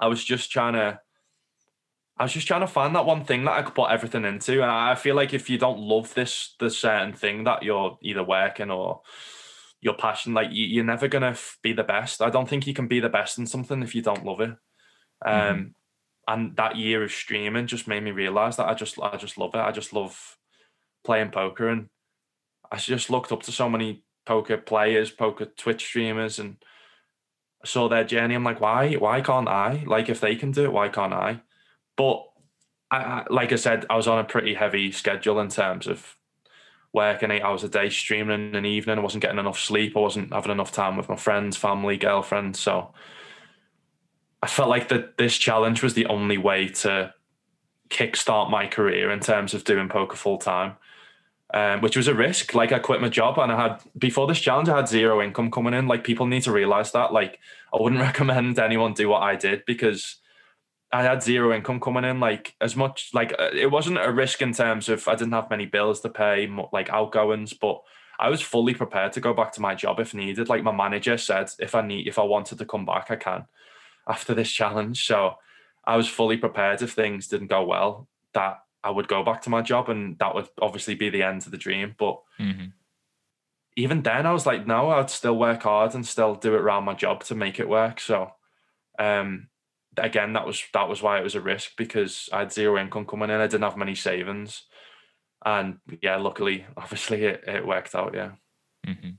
I 0.00 0.08
was 0.08 0.22
just 0.22 0.50
trying 0.50 0.74
to 0.74 1.00
I 2.18 2.24
was 2.24 2.32
just 2.32 2.46
trying 2.46 2.60
to 2.60 2.66
find 2.66 2.94
that 2.94 3.06
one 3.06 3.24
thing 3.24 3.44
that 3.44 3.52
I 3.52 3.62
could 3.62 3.74
put 3.74 3.90
everything 3.90 4.24
into. 4.24 4.62
And 4.62 4.70
I 4.70 4.94
feel 4.96 5.16
like 5.16 5.32
if 5.32 5.48
you 5.48 5.56
don't 5.56 5.80
love 5.80 6.12
this, 6.14 6.54
the 6.60 6.68
certain 6.68 7.14
thing 7.14 7.44
that 7.44 7.62
you're 7.62 7.98
either 8.02 8.22
working 8.22 8.70
or 8.70 9.00
your 9.80 9.94
passion, 9.94 10.34
like 10.34 10.48
you, 10.52 10.82
are 10.82 10.84
never 10.84 11.08
gonna 11.08 11.36
be 11.62 11.72
the 11.72 11.82
best. 11.82 12.20
I 12.20 12.30
don't 12.30 12.48
think 12.48 12.66
you 12.66 12.74
can 12.74 12.86
be 12.86 13.00
the 13.00 13.08
best 13.08 13.38
in 13.38 13.46
something 13.46 13.82
if 13.82 13.94
you 13.94 14.02
don't 14.02 14.24
love 14.24 14.40
it. 14.40 14.50
Um, 15.24 15.34
mm-hmm. 15.34 15.62
and 16.28 16.56
that 16.56 16.76
year 16.76 17.02
of 17.02 17.12
streaming 17.12 17.66
just 17.66 17.86
made 17.86 18.02
me 18.02 18.10
realize 18.10 18.56
that 18.56 18.68
I 18.68 18.74
just, 18.74 18.98
I 19.00 19.16
just 19.16 19.38
love 19.38 19.54
it. 19.54 19.58
I 19.58 19.70
just 19.70 19.92
love 19.92 20.36
playing 21.04 21.30
poker, 21.30 21.68
and 21.68 21.88
I 22.70 22.76
just 22.76 23.10
looked 23.10 23.32
up 23.32 23.42
to 23.44 23.52
so 23.52 23.68
many 23.68 24.04
poker 24.24 24.56
players, 24.56 25.10
poker 25.10 25.46
Twitch 25.46 25.84
streamers, 25.84 26.38
and 26.38 26.56
I 27.62 27.66
saw 27.66 27.88
their 27.88 28.04
journey. 28.04 28.34
I'm 28.34 28.44
like, 28.44 28.60
why, 28.60 28.94
why 28.94 29.20
can't 29.20 29.48
I? 29.48 29.84
Like, 29.86 30.08
if 30.08 30.20
they 30.20 30.36
can 30.36 30.50
do 30.50 30.64
it, 30.64 30.72
why 30.72 30.88
can't 30.88 31.12
I? 31.12 31.42
But 31.96 32.24
I, 32.90 33.24
like 33.30 33.52
I 33.52 33.56
said, 33.56 33.86
I 33.88 33.96
was 33.96 34.06
on 34.06 34.18
a 34.18 34.24
pretty 34.24 34.54
heavy 34.54 34.92
schedule 34.92 35.40
in 35.40 35.48
terms 35.48 35.86
of 35.86 36.16
working 36.92 37.30
eight 37.30 37.42
hours 37.42 37.64
a 37.64 37.68
day, 37.68 37.88
streaming 37.88 38.48
in 38.50 38.54
an 38.54 38.66
evening. 38.66 38.98
I 38.98 39.02
wasn't 39.02 39.22
getting 39.22 39.38
enough 39.38 39.58
sleep. 39.58 39.96
I 39.96 40.00
wasn't 40.00 40.32
having 40.32 40.52
enough 40.52 40.72
time 40.72 40.96
with 40.96 41.08
my 41.08 41.16
friends, 41.16 41.56
family, 41.56 41.96
girlfriend. 41.96 42.54
So 42.56 42.92
I 44.42 44.48
felt 44.48 44.68
like 44.68 44.88
that 44.88 45.16
this 45.18 45.38
challenge 45.38 45.82
was 45.82 45.94
the 45.94 46.06
only 46.06 46.36
way 46.36 46.68
to 46.68 47.14
kickstart 47.88 48.50
my 48.50 48.66
career 48.66 49.10
in 49.10 49.20
terms 49.20 49.54
of 49.54 49.64
doing 49.64 49.88
poker 49.88 50.16
full 50.16 50.38
time. 50.38 50.76
Um, 51.54 51.82
which 51.82 51.98
was 51.98 52.08
a 52.08 52.14
risk. 52.14 52.54
Like 52.54 52.72
I 52.72 52.78
quit 52.78 53.02
my 53.02 53.10
job 53.10 53.38
and 53.38 53.52
I 53.52 53.60
had 53.60 53.82
before 53.98 54.26
this 54.26 54.40
challenge, 54.40 54.70
I 54.70 54.76
had 54.76 54.88
zero 54.88 55.20
income 55.20 55.50
coming 55.50 55.74
in. 55.74 55.86
Like 55.86 56.02
people 56.02 56.24
need 56.24 56.44
to 56.44 56.52
realize 56.52 56.92
that. 56.92 57.12
Like 57.12 57.40
I 57.74 57.76
wouldn't 57.78 58.00
recommend 58.08 58.58
anyone 58.58 58.94
do 58.94 59.10
what 59.10 59.22
I 59.22 59.36
did 59.36 59.62
because 59.66 60.16
I 60.90 61.02
had 61.02 61.22
zero 61.22 61.54
income 61.54 61.78
coming 61.78 62.04
in. 62.04 62.20
Like 62.20 62.54
as 62.62 62.74
much 62.74 63.10
like 63.12 63.34
uh, 63.38 63.50
it 63.52 63.70
wasn't 63.70 63.98
a 63.98 64.10
risk 64.10 64.40
in 64.40 64.54
terms 64.54 64.88
of 64.88 65.06
I 65.06 65.14
didn't 65.14 65.34
have 65.34 65.50
many 65.50 65.66
bills 65.66 66.00
to 66.00 66.08
pay, 66.08 66.50
like 66.72 66.88
outgoings, 66.88 67.52
but 67.52 67.82
I 68.18 68.30
was 68.30 68.40
fully 68.40 68.72
prepared 68.72 69.12
to 69.12 69.20
go 69.20 69.34
back 69.34 69.52
to 69.52 69.60
my 69.60 69.74
job 69.74 70.00
if 70.00 70.14
needed. 70.14 70.48
Like 70.48 70.62
my 70.62 70.72
manager 70.72 71.18
said, 71.18 71.50
if 71.58 71.74
I 71.74 71.82
need, 71.82 72.08
if 72.08 72.18
I 72.18 72.22
wanted 72.22 72.56
to 72.60 72.64
come 72.64 72.86
back, 72.86 73.10
I 73.10 73.16
can 73.16 73.44
after 74.08 74.34
this 74.34 74.50
challenge. 74.50 75.04
So 75.06 75.34
I 75.84 75.96
was 75.96 76.08
fully 76.08 76.36
prepared 76.36 76.82
if 76.82 76.92
things 76.92 77.28
didn't 77.28 77.48
go 77.48 77.64
well 77.64 78.08
that 78.34 78.60
I 78.84 78.90
would 78.90 79.08
go 79.08 79.22
back 79.22 79.42
to 79.42 79.50
my 79.50 79.62
job, 79.62 79.88
and 79.88 80.18
that 80.18 80.34
would 80.34 80.48
obviously 80.60 80.94
be 80.94 81.08
the 81.08 81.22
end 81.22 81.44
of 81.44 81.50
the 81.50 81.58
dream. 81.58 81.94
But 81.98 82.20
mm-hmm. 82.40 82.66
even 83.76 84.02
then, 84.02 84.26
I 84.26 84.32
was 84.32 84.46
like, 84.46 84.66
no, 84.66 84.90
I'd 84.90 85.10
still 85.10 85.36
work 85.36 85.62
hard 85.62 85.94
and 85.94 86.06
still 86.06 86.34
do 86.34 86.54
it 86.54 86.60
around 86.60 86.84
my 86.84 86.94
job 86.94 87.22
to 87.24 87.34
make 87.34 87.60
it 87.60 87.68
work. 87.68 88.00
So, 88.00 88.32
um, 88.98 89.48
again, 89.96 90.32
that 90.32 90.46
was 90.46 90.62
that 90.72 90.88
was 90.88 91.02
why 91.02 91.18
it 91.18 91.24
was 91.24 91.36
a 91.36 91.40
risk 91.40 91.72
because 91.76 92.28
I 92.32 92.40
had 92.40 92.52
zero 92.52 92.78
income 92.78 93.06
coming 93.06 93.30
in. 93.30 93.40
I 93.40 93.46
didn't 93.46 93.62
have 93.62 93.76
many 93.76 93.94
savings, 93.94 94.64
and 95.44 95.78
yeah, 96.00 96.16
luckily, 96.16 96.66
obviously, 96.76 97.24
it, 97.24 97.44
it 97.46 97.66
worked 97.66 97.94
out. 97.94 98.14
Yeah. 98.14 98.32
Mm-hmm. 98.86 99.10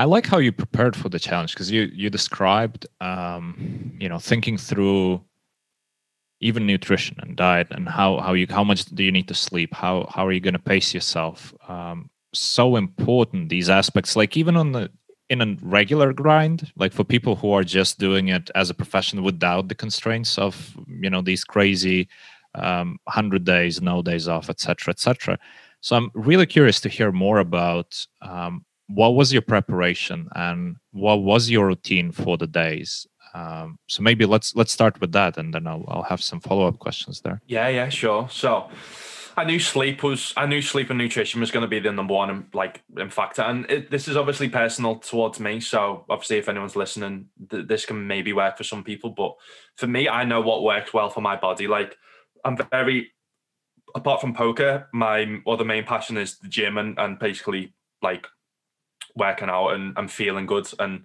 I 0.00 0.04
like 0.04 0.26
how 0.26 0.38
you 0.38 0.50
prepared 0.50 0.96
for 0.96 1.10
the 1.10 1.18
challenge 1.18 1.52
because 1.52 1.70
you 1.70 1.82
you 1.92 2.08
described, 2.08 2.86
um, 3.02 3.92
you 4.00 4.08
know, 4.08 4.18
thinking 4.18 4.56
through 4.56 5.22
even 6.40 6.66
nutrition 6.66 7.18
and 7.20 7.36
diet 7.36 7.68
and 7.70 7.86
how 7.86 8.18
how 8.20 8.32
you 8.32 8.46
how 8.48 8.64
much 8.64 8.86
do 8.86 9.02
you 9.04 9.12
need 9.12 9.28
to 9.28 9.34
sleep? 9.34 9.74
How 9.74 10.08
how 10.14 10.26
are 10.26 10.32
you 10.32 10.40
going 10.40 10.54
to 10.54 10.70
pace 10.72 10.94
yourself? 10.94 11.52
Um, 11.68 12.08
so 12.32 12.76
important 12.76 13.50
these 13.50 13.68
aspects 13.68 14.16
like 14.16 14.38
even 14.38 14.56
on 14.56 14.72
the 14.72 14.90
in 15.28 15.42
a 15.42 15.56
regular 15.60 16.14
grind 16.14 16.72
like 16.76 16.94
for 16.94 17.04
people 17.04 17.36
who 17.36 17.52
are 17.52 17.64
just 17.64 17.98
doing 17.98 18.28
it 18.28 18.50
as 18.54 18.70
a 18.70 18.74
profession 18.74 19.22
without 19.22 19.68
the 19.68 19.74
constraints 19.74 20.38
of 20.38 20.76
you 20.88 21.10
know 21.10 21.20
these 21.20 21.44
crazy 21.44 22.08
um, 22.54 22.98
100 23.04 23.44
days 23.44 23.82
no 23.82 24.00
days 24.00 24.28
off 24.28 24.48
etc 24.48 24.92
etc 24.92 25.38
so 25.80 25.96
i'm 25.96 26.10
really 26.14 26.46
curious 26.46 26.80
to 26.80 26.88
hear 26.88 27.10
more 27.10 27.40
about 27.40 28.06
um, 28.22 28.64
what 28.94 29.14
was 29.14 29.32
your 29.32 29.42
preparation 29.42 30.28
and 30.34 30.76
what 30.92 31.22
was 31.22 31.50
your 31.50 31.66
routine 31.66 32.12
for 32.12 32.36
the 32.36 32.46
days 32.46 33.06
um, 33.34 33.78
so 33.86 34.02
maybe 34.02 34.26
let's 34.26 34.56
let's 34.56 34.72
start 34.72 35.00
with 35.00 35.12
that 35.12 35.36
and 35.36 35.54
then 35.54 35.66
i'll, 35.66 35.84
I'll 35.88 36.02
have 36.02 36.22
some 36.22 36.40
follow-up 36.40 36.78
questions 36.78 37.20
there 37.20 37.40
yeah 37.46 37.68
yeah 37.68 37.88
sure 37.88 38.28
so 38.30 38.68
I 39.36 39.44
knew 39.44 39.58
sleep 39.58 40.02
was 40.02 40.34
I 40.36 40.44
knew 40.46 40.60
sleep 40.60 40.90
and 40.90 40.98
nutrition 40.98 41.40
was 41.40 41.50
going 41.50 41.62
to 41.62 41.68
be 41.68 41.78
the 41.78 41.92
number 41.92 42.12
one 42.12 42.48
like 42.52 42.82
in 42.98 43.08
factor, 43.08 43.40
and 43.40 43.64
it, 43.70 43.90
this 43.90 44.08
is 44.08 44.16
obviously 44.16 44.48
personal 44.48 44.96
towards 44.96 45.40
me. 45.40 45.60
So 45.60 46.04
obviously, 46.10 46.38
if 46.38 46.48
anyone's 46.48 46.76
listening, 46.76 47.28
th- 47.48 47.66
this 47.66 47.86
can 47.86 48.06
maybe 48.06 48.34
work 48.34 48.58
for 48.58 48.64
some 48.64 48.84
people, 48.84 49.10
but 49.10 49.34
for 49.76 49.86
me, 49.86 50.08
I 50.08 50.24
know 50.24 50.42
what 50.42 50.62
works 50.62 50.92
well 50.92 51.08
for 51.08 51.20
my 51.20 51.36
body. 51.36 51.66
Like 51.68 51.96
I'm 52.44 52.58
very 52.70 53.12
apart 53.94 54.20
from 54.20 54.34
poker, 54.34 54.88
my 54.92 55.40
other 55.46 55.64
main 55.64 55.84
passion 55.84 56.16
is 56.16 56.38
the 56.38 56.48
gym 56.48 56.76
and 56.76 56.98
and 56.98 57.18
basically 57.18 57.72
like 58.02 58.26
working 59.16 59.48
out 59.48 59.70
and, 59.70 59.94
I'm 59.96 60.08
feeling 60.08 60.46
good 60.46 60.68
and. 60.78 61.04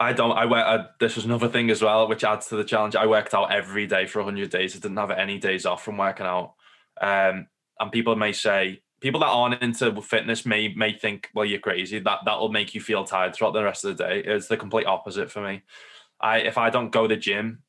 I 0.00 0.12
don't. 0.12 0.32
I 0.32 0.46
work. 0.46 0.98
This 0.98 1.14
was 1.14 1.26
another 1.26 1.46
thing 1.46 1.70
as 1.70 1.80
well, 1.80 2.08
which 2.08 2.24
adds 2.24 2.48
to 2.48 2.56
the 2.56 2.64
challenge. 2.64 2.96
I 2.96 3.06
worked 3.06 3.34
out 3.34 3.52
every 3.52 3.86
day 3.86 4.06
for 4.06 4.18
100 4.18 4.50
days. 4.50 4.74
I 4.74 4.80
didn't 4.80 4.96
have 4.96 5.12
any 5.12 5.38
days 5.38 5.64
off 5.64 5.84
from 5.84 5.96
working 5.96 6.26
out. 6.26 6.54
Um, 7.00 7.46
and 7.78 7.92
people 7.92 8.16
may 8.16 8.32
say, 8.32 8.82
people 9.02 9.20
that 9.20 9.26
aren't 9.26 9.62
into 9.62 10.00
fitness 10.00 10.46
may 10.46 10.72
may 10.74 10.92
think, 10.92 11.28
well, 11.34 11.44
you're 11.44 11.60
crazy. 11.60 11.98
That 11.98 12.20
that'll 12.24 12.50
make 12.50 12.74
you 12.74 12.80
feel 12.80 13.04
tired 13.04 13.34
throughout 13.34 13.52
the 13.52 13.62
rest 13.62 13.84
of 13.84 13.96
the 13.96 14.04
day. 14.04 14.22
It's 14.24 14.46
the 14.46 14.56
complete 14.56 14.86
opposite 14.86 15.30
for 15.30 15.40
me. 15.40 15.62
I 16.20 16.38
if 16.38 16.56
I 16.56 16.70
don't 16.70 16.90
go 16.90 17.06
to 17.06 17.14
the 17.14 17.20
gym, 17.20 17.62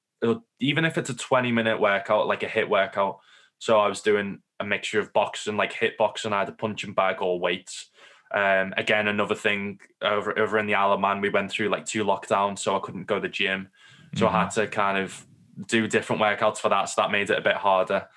even 0.59 0.85
if 0.85 0.97
it's 0.97 1.09
a 1.09 1.15
20 1.15 1.51
minute 1.51 1.81
workout, 1.81 2.27
like 2.27 2.43
a 2.43 2.47
HIIT 2.47 2.69
workout. 2.69 3.19
So 3.59 3.79
I 3.79 3.87
was 3.87 4.01
doing 4.01 4.41
a 4.59 4.65
mixture 4.65 4.99
of 4.99 5.11
boxing, 5.13 5.57
like 5.57 5.73
HIIT 5.73 5.97
boxing, 5.97 6.33
either 6.33 6.51
punching 6.51 6.93
bag 6.93 7.21
or 7.21 7.39
weights. 7.39 7.89
Um, 8.33 8.73
again, 8.77 9.07
another 9.07 9.35
thing 9.35 9.79
over 10.01 10.37
over 10.37 10.57
in 10.57 10.65
the 10.65 10.75
Isle 10.75 10.93
of 10.93 10.99
Man, 10.99 11.21
we 11.21 11.29
went 11.29 11.51
through 11.51 11.69
like 11.69 11.85
two 11.85 12.03
lockdowns, 12.03 12.59
so 12.59 12.75
I 12.75 12.79
couldn't 12.79 13.07
go 13.07 13.15
to 13.15 13.21
the 13.21 13.29
gym. 13.29 13.69
So 14.15 14.25
mm-hmm. 14.25 14.35
I 14.35 14.39
had 14.41 14.49
to 14.51 14.67
kind 14.67 14.97
of 14.97 15.25
do 15.67 15.87
different 15.87 16.21
workouts 16.21 16.57
for 16.57 16.69
that. 16.69 16.89
So 16.89 17.01
that 17.01 17.11
made 17.11 17.29
it 17.29 17.37
a 17.37 17.41
bit 17.41 17.55
harder. 17.55 18.07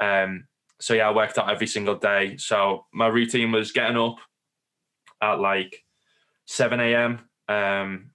Um, 0.00 0.46
so 0.80 0.94
yeah, 0.94 1.08
I 1.08 1.14
worked 1.14 1.38
out 1.38 1.50
every 1.50 1.66
single 1.66 1.96
day. 1.96 2.36
So 2.36 2.86
my 2.92 3.08
routine 3.08 3.52
was 3.52 3.72
getting 3.72 3.96
up 3.96 4.16
at 5.20 5.40
like 5.40 5.84
7 6.46 6.80
a.m. 6.80 7.20
Um, 7.48 8.10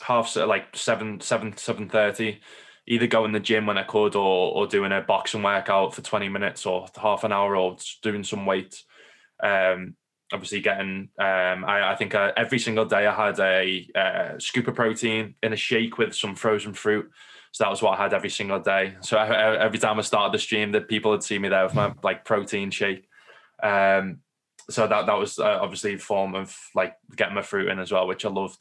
half 0.00 0.36
like 0.36 0.76
seven, 0.76 1.20
seven, 1.20 1.56
seven 1.56 1.88
thirty. 1.88 2.40
Either 2.86 3.06
go 3.06 3.24
in 3.24 3.32
the 3.32 3.40
gym 3.40 3.66
when 3.66 3.78
I 3.78 3.82
could, 3.82 4.14
or 4.14 4.52
or 4.52 4.66
doing 4.66 4.92
a 4.92 5.00
boxing 5.00 5.42
workout 5.42 5.94
for 5.94 6.02
20 6.02 6.28
minutes 6.28 6.66
or 6.66 6.86
half 6.96 7.24
an 7.24 7.32
hour, 7.32 7.56
or 7.56 7.76
doing 8.02 8.24
some 8.24 8.44
weights. 8.44 8.84
Um, 9.42 9.96
obviously 10.32 10.60
getting 10.60 11.10
um, 11.18 11.64
I, 11.64 11.92
I, 11.92 11.96
think 11.96 12.14
uh, 12.14 12.32
every 12.36 12.58
single 12.58 12.86
day 12.86 13.06
I 13.06 13.14
had 13.14 13.38
a 13.38 13.88
uh, 13.94 14.38
scoop 14.38 14.68
of 14.68 14.74
protein 14.74 15.34
in 15.42 15.52
a 15.52 15.56
shake 15.56 15.98
with 15.98 16.14
some 16.14 16.34
frozen 16.34 16.72
fruit 16.72 17.10
so 17.54 17.62
that 17.62 17.70
was 17.70 17.82
what 17.82 17.96
I 17.96 18.02
had 18.02 18.12
every 18.12 18.30
single 18.30 18.58
day. 18.58 18.96
So 19.00 19.16
every 19.16 19.78
time 19.78 19.96
I 19.96 20.02
started 20.02 20.34
the 20.34 20.42
stream, 20.42 20.72
that 20.72 20.88
people 20.88 21.12
would 21.12 21.22
see 21.22 21.38
me 21.38 21.48
there 21.48 21.62
with 21.62 21.76
my 21.76 21.94
like 22.02 22.24
protein 22.24 22.72
shake. 22.72 23.08
Um, 23.62 24.18
so 24.68 24.88
that 24.88 25.06
that 25.06 25.16
was 25.16 25.38
uh, 25.38 25.60
obviously 25.62 25.94
a 25.94 25.98
form 25.98 26.34
of 26.34 26.52
like 26.74 26.96
getting 27.14 27.36
my 27.36 27.42
fruit 27.42 27.68
in 27.68 27.78
as 27.78 27.92
well, 27.92 28.08
which 28.08 28.24
I 28.24 28.28
loved. 28.28 28.60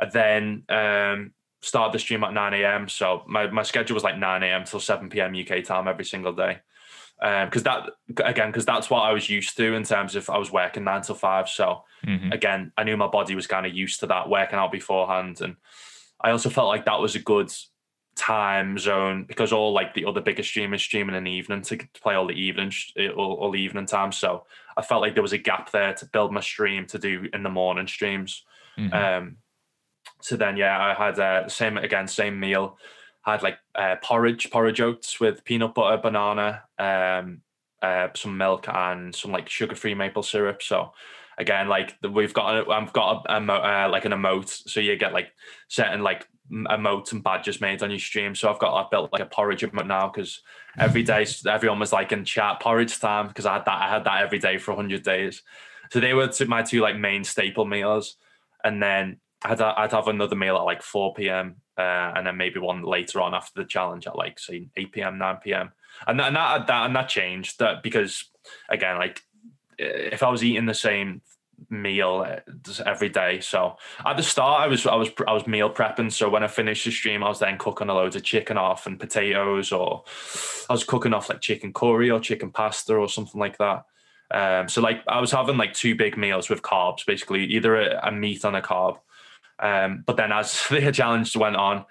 And 0.00 0.10
then 0.10 0.64
um, 0.68 1.32
started 1.62 1.94
the 1.94 2.00
stream 2.00 2.24
at 2.24 2.32
9 2.32 2.54
a.m. 2.54 2.88
So 2.88 3.22
my, 3.28 3.46
my 3.52 3.62
schedule 3.62 3.94
was 3.94 4.02
like 4.02 4.18
9 4.18 4.42
a.m. 4.42 4.64
till 4.64 4.80
7 4.80 5.10
p.m. 5.10 5.32
UK 5.32 5.62
time 5.62 5.86
every 5.86 6.04
single 6.04 6.32
day. 6.32 6.58
Because 7.24 7.66
um, 7.66 7.86
that 8.16 8.26
again, 8.26 8.50
because 8.50 8.66
that's 8.66 8.90
what 8.90 9.00
I 9.00 9.12
was 9.12 9.30
used 9.30 9.56
to 9.56 9.72
in 9.72 9.82
terms 9.82 10.14
of 10.14 10.28
I 10.28 10.36
was 10.36 10.52
working 10.52 10.84
nine 10.84 11.00
till 11.00 11.14
five. 11.14 11.48
So 11.48 11.84
mm-hmm. 12.06 12.32
again, 12.32 12.70
I 12.76 12.84
knew 12.84 12.98
my 12.98 13.06
body 13.06 13.34
was 13.34 13.46
kind 13.46 13.64
of 13.64 13.72
used 13.72 14.00
to 14.00 14.06
that 14.08 14.28
working 14.28 14.58
out 14.58 14.70
beforehand, 14.70 15.40
and 15.40 15.56
I 16.20 16.32
also 16.32 16.50
felt 16.50 16.68
like 16.68 16.84
that 16.84 17.00
was 17.00 17.14
a 17.14 17.20
good 17.20 17.50
time 18.14 18.78
zone 18.78 19.24
because 19.24 19.52
all 19.52 19.72
like 19.72 19.94
the 19.94 20.04
other 20.04 20.20
bigger 20.20 20.42
streamers 20.42 20.82
streaming 20.82 21.16
in 21.16 21.24
the 21.24 21.30
evening 21.30 21.62
to 21.62 21.78
play 22.00 22.14
all 22.14 22.26
the 22.26 22.34
evening 22.34 22.70
eh, 22.98 23.08
all, 23.08 23.34
all 23.34 23.50
the 23.50 23.60
evening 23.60 23.86
time. 23.86 24.12
So 24.12 24.44
I 24.76 24.82
felt 24.82 25.00
like 25.00 25.14
there 25.14 25.22
was 25.22 25.32
a 25.32 25.38
gap 25.38 25.72
there 25.72 25.94
to 25.94 26.06
build 26.06 26.30
my 26.30 26.40
stream 26.40 26.86
to 26.88 26.98
do 26.98 27.26
in 27.32 27.42
the 27.42 27.48
morning 27.48 27.86
streams. 27.86 28.44
Mm-hmm. 28.78 28.94
Um, 28.94 29.36
so 30.20 30.36
then 30.36 30.58
yeah, 30.58 30.78
I 30.78 30.92
had 30.92 31.18
uh, 31.18 31.48
same 31.48 31.78
again 31.78 32.06
same 32.06 32.38
meal. 32.38 32.76
Had 33.24 33.42
like 33.42 33.58
uh, 33.74 33.96
porridge 34.02 34.50
porridge 34.50 34.80
oats 34.80 35.18
with 35.18 35.44
peanut 35.44 35.74
butter, 35.74 36.00
banana, 36.02 36.62
um, 36.78 37.40
uh, 37.80 38.08
some 38.14 38.36
milk, 38.36 38.68
and 38.68 39.14
some 39.14 39.32
like 39.32 39.48
sugar 39.48 39.74
free 39.74 39.94
maple 39.94 40.22
syrup. 40.22 40.62
So 40.62 40.92
again, 41.38 41.68
like 41.68 41.94
we've 42.02 42.34
got 42.34 42.68
a, 42.68 42.70
I've 42.70 42.92
got 42.92 43.24
a, 43.26 43.32
a 43.32 43.40
uh, 43.40 43.88
like 43.90 44.04
an 44.04 44.12
emote, 44.12 44.68
so 44.68 44.80
you 44.80 44.96
get 44.96 45.14
like 45.14 45.32
certain 45.68 46.02
like 46.02 46.26
emotes 46.52 47.12
and 47.12 47.24
badges 47.24 47.60
made 47.60 47.82
on 47.82 47.90
your 47.90 47.98
stream. 47.98 48.34
So 48.34 48.50
I've 48.50 48.58
got 48.58 48.74
I've 48.74 48.90
built 48.90 49.12
like 49.12 49.22
a 49.22 49.26
porridge 49.26 49.62
emote 49.62 49.86
now 49.86 50.08
because 50.08 50.42
every 50.78 51.02
day 51.02 51.26
everyone 51.46 51.78
was 51.78 51.92
like 51.92 52.12
in 52.12 52.24
chat 52.24 52.60
porridge 52.60 53.00
time 53.00 53.28
because 53.28 53.46
I 53.46 53.54
had 53.54 53.64
that 53.64 53.82
I 53.82 53.88
had 53.88 54.04
that 54.04 54.22
every 54.22 54.38
day 54.38 54.58
for 54.58 54.74
hundred 54.74 55.02
days. 55.02 55.42
So 55.90 56.00
they 56.00 56.14
were 56.14 56.30
my 56.46 56.62
two 56.62 56.80
like 56.80 56.98
main 56.98 57.24
staple 57.24 57.64
meals, 57.64 58.16
and 58.62 58.82
then 58.82 59.18
I'd 59.42 59.60
I'd 59.60 59.92
have 59.92 60.08
another 60.08 60.36
meal 60.36 60.56
at 60.56 60.62
like 60.62 60.82
four 60.82 61.14
p.m. 61.14 61.56
uh, 61.76 62.12
and 62.14 62.26
then 62.26 62.36
maybe 62.36 62.60
one 62.60 62.82
later 62.82 63.20
on 63.20 63.34
after 63.34 63.62
the 63.62 63.68
challenge 63.68 64.06
at 64.06 64.16
like 64.16 64.38
say 64.38 64.68
8 64.76 64.92
p.m., 64.92 65.18
9 65.18 65.36
p.m. 65.42 65.72
And 66.06 66.18
that, 66.20 66.28
and 66.28 66.36
that, 66.36 66.66
that 66.66 66.86
and 66.86 66.96
that 66.96 67.08
changed 67.08 67.58
that 67.58 67.82
because 67.82 68.24
again, 68.68 68.98
like 68.98 69.22
if 69.78 70.22
I 70.22 70.28
was 70.28 70.44
eating 70.44 70.66
the 70.66 70.74
same 70.74 71.22
meal 71.70 72.26
uh, 72.26 72.82
every 72.84 73.08
day. 73.08 73.40
So 73.40 73.76
at 74.04 74.16
the 74.16 74.22
start, 74.22 74.62
I 74.62 74.66
was 74.66 74.86
I 74.86 74.94
was 74.94 75.10
I 75.26 75.32
was 75.32 75.46
meal 75.46 75.70
prepping. 75.70 76.12
So 76.12 76.28
when 76.28 76.42
I 76.42 76.48
finished 76.48 76.84
the 76.84 76.90
stream, 76.90 77.22
I 77.22 77.28
was 77.28 77.38
then 77.38 77.58
cooking 77.58 77.88
a 77.88 77.94
load 77.94 78.16
of 78.16 78.22
chicken 78.22 78.58
off 78.58 78.86
and 78.86 78.98
potatoes, 78.98 79.72
or 79.72 80.04
I 80.68 80.72
was 80.72 80.84
cooking 80.84 81.14
off 81.14 81.28
like 81.28 81.40
chicken 81.40 81.72
curry 81.72 82.10
or 82.10 82.20
chicken 82.20 82.50
pasta 82.50 82.94
or 82.94 83.08
something 83.08 83.40
like 83.40 83.58
that. 83.58 83.84
Um, 84.30 84.68
so 84.68 84.80
like 84.80 85.02
I 85.06 85.20
was 85.20 85.30
having 85.30 85.56
like 85.56 85.74
two 85.74 85.94
big 85.94 86.16
meals 86.16 86.48
with 86.48 86.62
carbs, 86.62 87.06
basically 87.06 87.44
either 87.44 87.76
a, 87.76 88.08
a 88.08 88.12
meat 88.12 88.44
and 88.44 88.56
a 88.56 88.62
carb. 88.62 88.98
Um, 89.64 90.04
but 90.06 90.16
then 90.16 90.30
as 90.30 90.66
the 90.70 90.92
challenge 90.92 91.34
went 91.36 91.56
on, 91.56 91.84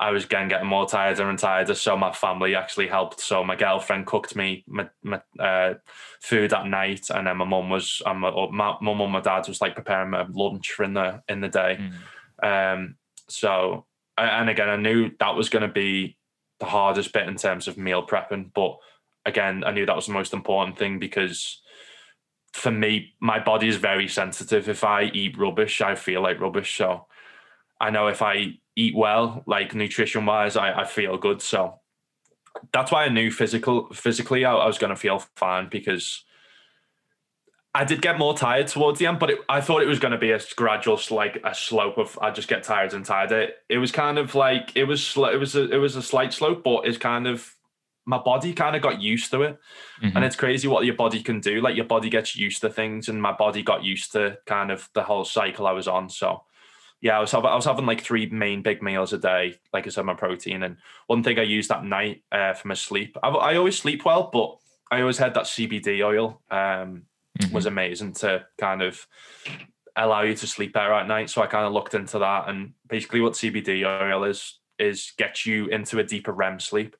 I 0.00 0.10
was 0.10 0.24
again 0.24 0.48
getting 0.48 0.66
more 0.66 0.88
tired 0.88 1.20
and 1.20 1.38
tired. 1.38 1.74
So 1.76 1.96
my 1.96 2.12
family 2.12 2.54
actually 2.54 2.88
helped. 2.88 3.20
So 3.20 3.44
my 3.44 3.54
girlfriend 3.54 4.06
cooked 4.06 4.34
me 4.34 4.64
my, 4.66 4.88
my 5.02 5.20
uh, 5.38 5.74
food 6.20 6.52
at 6.54 6.66
night, 6.66 7.10
and 7.10 7.26
then 7.26 7.36
my 7.36 7.44
mum 7.44 7.68
was 7.68 8.02
and 8.04 8.20
my, 8.20 8.30
my 8.50 8.76
mum 8.80 9.00
and 9.02 9.12
my 9.12 9.20
dad 9.20 9.46
was 9.46 9.60
like 9.60 9.76
preparing 9.76 10.10
my 10.10 10.26
lunch 10.30 10.72
for 10.72 10.84
in 10.84 10.94
the 10.94 11.22
in 11.28 11.40
the 11.40 11.48
day. 11.48 11.78
Mm. 12.42 12.74
Um, 12.74 12.96
so 13.28 13.86
and 14.16 14.50
again, 14.50 14.68
I 14.68 14.76
knew 14.76 15.10
that 15.20 15.36
was 15.36 15.48
going 15.48 15.62
to 15.62 15.72
be 15.72 16.16
the 16.58 16.66
hardest 16.66 17.12
bit 17.12 17.28
in 17.28 17.36
terms 17.36 17.68
of 17.68 17.78
meal 17.78 18.06
prepping, 18.06 18.50
but 18.54 18.78
again, 19.24 19.64
I 19.64 19.70
knew 19.70 19.86
that 19.86 19.96
was 19.96 20.06
the 20.06 20.12
most 20.12 20.32
important 20.32 20.78
thing 20.78 20.98
because 20.98 21.60
for 22.52 22.70
me, 22.70 23.14
my 23.20 23.38
body 23.38 23.68
is 23.68 23.76
very 23.76 24.08
sensitive. 24.08 24.68
If 24.68 24.82
I 24.82 25.04
eat 25.04 25.38
rubbish, 25.38 25.80
I 25.80 25.94
feel 25.94 26.22
like 26.22 26.40
rubbish. 26.40 26.76
So 26.76 27.06
I 27.80 27.90
know 27.90 28.08
if 28.08 28.22
I 28.22 28.58
eat 28.76 28.94
well, 28.94 29.42
like 29.46 29.74
nutrition 29.74 30.26
wise, 30.26 30.56
I, 30.56 30.80
I 30.80 30.84
feel 30.84 31.16
good. 31.16 31.42
So 31.42 31.80
that's 32.72 32.92
why 32.92 33.04
I 33.04 33.08
knew 33.08 33.30
physical 33.30 33.88
physically 33.92 34.44
I, 34.44 34.54
I 34.54 34.66
was 34.66 34.78
going 34.78 34.90
to 34.90 34.96
feel 34.96 35.22
fine 35.36 35.68
because 35.70 36.24
I 37.72 37.84
did 37.84 38.02
get 38.02 38.18
more 38.18 38.36
tired 38.36 38.66
towards 38.66 38.98
the 38.98 39.06
end, 39.06 39.20
but 39.20 39.30
it, 39.30 39.38
I 39.48 39.60
thought 39.60 39.82
it 39.82 39.86
was 39.86 40.00
going 40.00 40.12
to 40.12 40.18
be 40.18 40.32
a 40.32 40.40
gradual, 40.56 40.98
like 41.10 41.40
a 41.44 41.54
slope 41.54 41.98
of 41.98 42.18
I 42.20 42.32
just 42.32 42.48
get 42.48 42.64
tired 42.64 42.94
and 42.94 43.04
tired. 43.04 43.30
It, 43.30 43.54
it 43.68 43.78
was 43.78 43.92
kind 43.92 44.18
of 44.18 44.34
like 44.34 44.72
it 44.74 44.84
was 44.84 45.16
it 45.16 45.38
was 45.38 45.54
a, 45.54 45.70
it 45.70 45.76
was 45.76 45.94
a 45.94 46.02
slight 46.02 46.32
slope, 46.32 46.64
but 46.64 46.86
it's 46.86 46.98
kind 46.98 47.28
of 47.28 47.54
my 48.06 48.18
body 48.18 48.52
kind 48.54 48.74
of 48.74 48.82
got 48.82 49.00
used 49.00 49.30
to 49.30 49.42
it, 49.42 49.58
mm-hmm. 50.02 50.16
and 50.16 50.24
it's 50.24 50.34
crazy 50.34 50.66
what 50.66 50.84
your 50.84 50.96
body 50.96 51.22
can 51.22 51.38
do. 51.38 51.60
Like 51.60 51.76
your 51.76 51.84
body 51.84 52.10
gets 52.10 52.34
used 52.34 52.60
to 52.62 52.70
things, 52.70 53.08
and 53.08 53.22
my 53.22 53.32
body 53.32 53.62
got 53.62 53.84
used 53.84 54.10
to 54.12 54.38
kind 54.46 54.72
of 54.72 54.88
the 54.94 55.04
whole 55.04 55.24
cycle 55.24 55.68
I 55.68 55.72
was 55.72 55.86
on. 55.86 56.08
So 56.08 56.42
yeah, 57.00 57.16
I 57.16 57.20
was 57.20 57.32
having, 57.32 57.50
I 57.50 57.56
was 57.56 57.64
having 57.64 57.86
like 57.86 58.02
three 58.02 58.28
main 58.28 58.62
big 58.62 58.82
meals 58.82 59.12
a 59.12 59.18
day, 59.18 59.58
like 59.72 59.86
I 59.86 59.90
said, 59.90 60.04
my 60.04 60.14
protein. 60.14 60.62
And 60.62 60.76
one 61.06 61.22
thing 61.22 61.38
I 61.38 61.42
used 61.42 61.70
that 61.70 61.84
night 61.84 62.22
uh, 62.30 62.52
for 62.52 62.68
my 62.68 62.74
sleep, 62.74 63.16
I, 63.22 63.28
I, 63.28 63.56
always 63.56 63.78
sleep 63.78 64.04
well, 64.04 64.28
but 64.30 64.58
I 64.90 65.00
always 65.00 65.16
had 65.16 65.34
that 65.34 65.44
CBD 65.44 66.04
oil. 66.04 66.42
Um, 66.50 67.04
mm-hmm. 67.38 67.54
Was 67.54 67.66
amazing 67.66 68.12
to 68.14 68.44
kind 68.58 68.82
of 68.82 69.06
allow 69.96 70.22
you 70.22 70.34
to 70.34 70.46
sleep 70.46 70.74
better 70.74 70.92
at 70.92 71.08
night. 71.08 71.30
So 71.30 71.42
I 71.42 71.46
kind 71.46 71.66
of 71.66 71.72
looked 71.72 71.94
into 71.94 72.18
that, 72.18 72.48
and 72.48 72.74
basically, 72.88 73.20
what 73.20 73.32
CBD 73.32 73.84
oil 73.84 74.24
is 74.24 74.58
is 74.78 75.12
get 75.16 75.46
you 75.46 75.66
into 75.66 75.98
a 75.98 76.04
deeper 76.04 76.32
REM 76.32 76.60
sleep. 76.60 76.96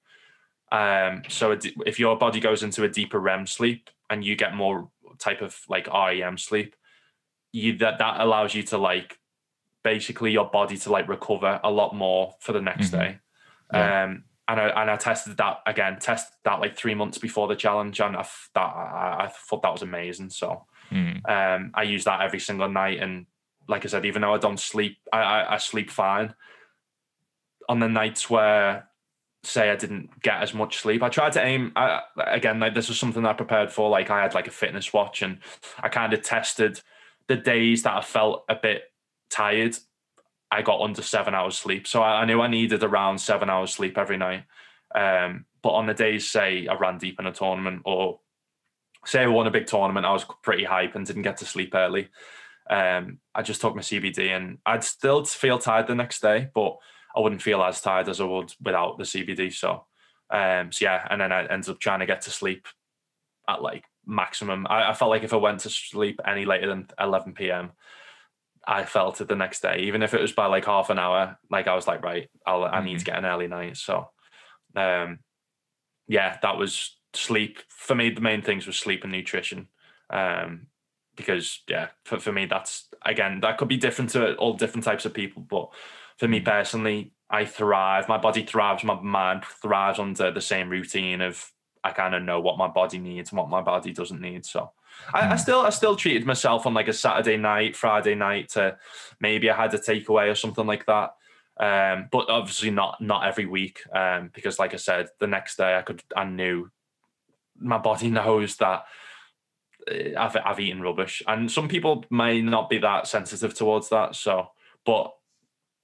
Um, 0.73 1.23
so 1.29 1.59
if 1.85 1.99
your 1.99 2.17
body 2.17 2.41
goes 2.41 2.63
into 2.63 2.85
a 2.85 2.89
deeper 2.89 3.19
REM 3.19 3.47
sleep 3.47 3.91
and 4.09 4.25
you 4.25 4.37
get 4.37 4.55
more 4.55 4.91
type 5.19 5.43
of 5.43 5.59
like 5.69 5.89
REM 5.93 6.39
sleep, 6.39 6.77
you 7.53 7.77
that 7.79 7.99
that 7.99 8.21
allows 8.21 8.55
you 8.55 8.63
to 8.65 8.79
like 8.79 9.19
basically 9.83 10.31
your 10.31 10.51
body 10.51 10.77
to 10.77 10.91
like 10.91 11.09
recover 11.09 11.61
a 11.63 11.71
lot 11.71 11.95
more 11.95 12.35
for 12.41 12.53
the 12.53 12.61
next 12.61 12.89
mm-hmm. 12.89 13.01
day. 13.01 13.19
Yeah. 13.73 14.05
Um, 14.05 14.25
and 14.49 14.61
I 14.61 14.69
and 14.83 14.91
I 14.91 14.97
tested 14.97 15.37
that 15.37 15.59
again, 15.65 15.99
tested 16.01 16.35
that 16.45 16.61
like 16.61 16.77
three 16.77 16.95
months 16.95 17.19
before 17.19 17.47
the 17.47 17.55
challenge, 17.55 18.01
and 18.01 18.17
I 18.17 18.27
that 18.55 18.61
I, 18.61 19.17
I 19.21 19.33
thought 19.49 19.63
that 19.63 19.73
was 19.73 19.83
amazing. 19.83 20.31
So 20.31 20.67
mm. 20.91 21.29
um, 21.29 21.71
I 21.75 21.85
use 21.85 22.05
that 22.05 22.21
every 22.23 22.41
single 22.41 22.69
night, 22.69 23.01
and 23.01 23.27
like 23.69 23.85
I 23.85 23.89
said, 23.89 24.05
even 24.05 24.23
though 24.23 24.35
I 24.35 24.39
don't 24.39 24.59
sleep, 24.59 24.99
I, 25.13 25.21
I, 25.21 25.55
I 25.55 25.57
sleep 25.59 25.91
fine. 25.91 26.35
On 27.69 27.79
the 27.79 27.89
nights 27.89 28.29
where 28.29 28.89
say 29.43 29.71
I 29.71 29.77
didn't 29.77 30.21
get 30.21 30.43
as 30.43 30.53
much 30.53 30.79
sleep. 30.79 31.03
I 31.03 31.09
tried 31.09 31.33
to 31.33 31.45
aim 31.45 31.73
I, 31.77 32.03
again. 32.17 32.59
Like 32.59 32.75
this 32.75 32.89
was 32.89 32.99
something 32.99 33.25
I 33.25 33.33
prepared 33.33 33.71
for. 33.71 33.89
Like 33.89 34.11
I 34.11 34.23
had 34.23 34.35
like 34.35 34.49
a 34.49 34.53
fitness 34.53 34.93
watch, 34.93 35.23
and 35.23 35.39
I 35.79 35.89
kind 35.89 36.13
of 36.13 36.23
tested 36.23 36.81
the 37.29 37.37
days 37.37 37.85
that 37.85 37.97
I 37.97 38.01
felt 38.01 38.45
a 38.49 38.57
bit 38.57 38.90
tired, 39.31 39.77
I 40.51 40.63
got 40.63 40.81
under 40.81 41.03
seven 41.03 41.35
hours 41.35 41.57
sleep. 41.57 41.87
So 41.87 42.03
I, 42.03 42.23
I 42.23 42.25
knew 42.25 42.41
I 42.41 42.49
needed 42.49 42.83
around 42.83 43.19
seven 43.19 43.49
hours 43.49 43.73
sleep 43.73 43.97
every 43.97 44.17
night. 44.17 44.45
Um, 44.95 45.47
but 45.63 45.71
on 45.71 45.87
the 45.87 45.95
days, 45.95 46.31
say 46.31 46.67
I 46.67 46.75
ran 46.75 46.99
deep 46.99 47.21
in 47.21 47.27
a 47.27 47.33
tournament 47.33 47.83
or 47.85 48.21
say 49.05 49.23
I 49.23 49.27
won 49.27 49.47
a 49.47 49.51
big 49.51 49.67
tournament, 49.67 50.07
I 50.07 50.13
was 50.13 50.27
pretty 50.43 50.65
hype 50.65 50.95
and 50.95 51.07
didn't 51.07 51.23
get 51.23 51.39
to 51.39 51.47
sleep 51.47 51.75
early. 51.75 52.09
Um, 52.69 53.19
I 53.35 53.43
just 53.43 53.61
took 53.61 53.75
my 53.75 53.83
CBD 53.83 54.29
and 54.29 54.59
I'd 54.67 54.85
still 54.85 55.25
feel 55.25 55.59
tired 55.59 55.87
the 55.87 55.95
next 55.95 56.21
day, 56.21 56.49
but 56.55 56.77
I 57.17 57.21
wouldn't 57.21 57.43
feel 57.43 57.63
as 57.63 57.81
tired 57.81 58.09
as 58.09 58.21
I 58.21 58.25
would 58.25 58.53
without 58.63 58.99
the 58.99 59.05
CBD. 59.05 59.53
So, 59.53 59.87
um, 60.31 60.71
so 60.71 60.85
yeah, 60.85 61.07
and 61.11 61.21
then 61.21 61.33
I 61.33 61.47
ended 61.47 61.71
up 61.71 61.81
trying 61.81 62.01
to 62.01 62.07
get 62.07 62.23
to 62.23 62.31
sleep 62.31 62.69
at 63.49 63.63
like 63.63 63.85
maximum. 64.07 64.67
I, 64.69 64.91
I 64.91 64.95
felt 64.95 65.11
like 65.11 65.25
if 65.25 65.33
I 65.33 65.37
went 65.37 65.61
to 65.61 65.71
sleep 65.71 66.21
any 66.27 66.45
later 66.45 66.69
than 66.69 66.89
11 67.01 67.33
p.m., 67.33 67.73
I 68.67 68.85
felt 68.85 69.21
it 69.21 69.29
the 69.29 69.37
next 69.37 69.61
day, 69.61 69.79
even 69.81 70.03
if 70.03 70.15
it 70.15 70.21
was 70.21 70.33
by 70.33 70.47
like 70.47 70.67
half 70.67 70.91
an 70.91 70.99
hour. 70.99 71.39
Like 71.51 71.67
I 71.67 71.75
was 71.75 71.87
like, 71.87 72.03
right, 72.03 72.29
I'll, 72.47 72.65
I 72.65 72.85
need 72.85 72.99
to 72.99 73.05
mm-hmm. 73.05 73.05
get 73.05 73.19
an 73.19 73.25
early 73.25 73.49
night. 73.49 73.77
So, 73.77 74.11
um, 74.77 75.21
yeah, 76.07 76.39
that 76.43 76.57
was 76.57 76.97
sleep 77.15 77.59
for 77.69 77.95
me. 77.95 78.11
The 78.11 78.21
main 78.21 78.43
things 78.43 78.67
was 78.67 78.77
sleep 78.77 79.03
and 79.03 79.13
nutrition, 79.13 79.69
um, 80.11 80.67
because 81.17 81.63
yeah, 81.69 81.89
for 82.05 82.19
for 82.19 82.33
me 82.33 82.47
that's 82.47 82.89
again 83.05 83.41
that 83.41 83.59
could 83.59 83.69
be 83.69 83.77
different 83.77 84.11
to 84.11 84.35
all 84.37 84.55
different 84.55 84.85
types 84.85 85.05
of 85.05 85.15
people, 85.15 85.43
but 85.43 85.71
for 86.19 86.29
me 86.29 86.39
mm-hmm. 86.39 86.51
personally, 86.51 87.13
I 87.31 87.45
thrive. 87.45 88.09
My 88.09 88.19
body 88.19 88.45
thrives. 88.45 88.85
My 88.85 89.01
mind 89.01 89.45
thrives 89.45 89.99
under 89.99 90.31
the 90.31 90.41
same 90.41 90.69
routine 90.69 91.21
of 91.21 91.51
I 91.83 91.93
kind 91.93 92.15
of 92.15 92.23
know 92.23 92.41
what 92.41 92.59
my 92.59 92.69
body 92.69 92.99
needs 92.99 93.31
and 93.31 93.39
what 93.39 93.49
my 93.49 93.63
body 93.63 93.93
doesn't 93.93 94.21
need. 94.21 94.45
So 94.45 94.71
I, 95.13 95.21
I, 95.21 95.29
hmm. 95.31 95.37
still 95.37 95.61
I 95.61 95.71
still 95.71 95.97
treated 95.97 96.27
myself 96.27 96.67
on 96.67 96.75
like 96.75 96.89
a 96.89 96.93
Saturday 96.93 97.37
night, 97.37 97.77
Friday 97.77 98.15
night 98.15 98.51
to 98.51 98.77
maybe 99.21 99.51
I 99.51 99.57
had 99.57 99.75
a 99.75 99.79
takeaway 99.79 100.31
or 100.31 100.35
something 100.35 100.67
like 100.67 100.87
that. 100.87 101.15
Um, 101.59 102.09
but 102.11 102.31
obviously 102.31 102.71
not 102.71 103.01
not 103.01 103.27
every 103.27 103.47
week 103.47 103.83
um, 103.95 104.31
because 104.33 104.59
like 104.59 104.73
I 104.73 104.79
said, 104.79 105.09
the 105.19 105.27
next 105.27 105.57
day 105.57 105.77
I 105.77 105.83
could 105.83 106.03
I 106.17 106.25
knew 106.25 106.71
my 107.59 107.79
body 107.79 108.11
knows 108.11 108.57
that 108.57 108.85
uh, 109.91 110.19
I've 110.19 110.37
I've 110.45 110.61
eaten 110.61 110.81
rubbish, 110.81 111.23
and 111.27 111.51
some 111.51 111.69
people 111.69 112.05
may 112.11 112.41
not 112.41 112.71
be 112.71 112.79
that 112.79 113.07
sensitive 113.07 113.55
towards 113.55 113.91
that. 113.91 114.17
So, 114.17 114.49
but 114.85 115.13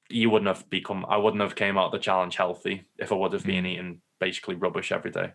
you 0.08 0.30
wouldn't 0.30 0.48
have 0.48 0.68
become 0.70 1.04
I 1.08 1.16
wouldn't 1.16 1.42
have 1.42 1.56
came 1.56 1.76
out 1.76 1.92
the 1.92 1.98
challenge 1.98 2.36
healthy 2.36 2.84
if 2.98 3.12
I 3.12 3.16
would 3.16 3.32
have 3.32 3.44
been 3.44 3.64
hmm. 3.64 3.70
eating 3.70 4.00
basically 4.18 4.54
rubbish 4.54 4.92
every 4.92 5.10
day. 5.10 5.32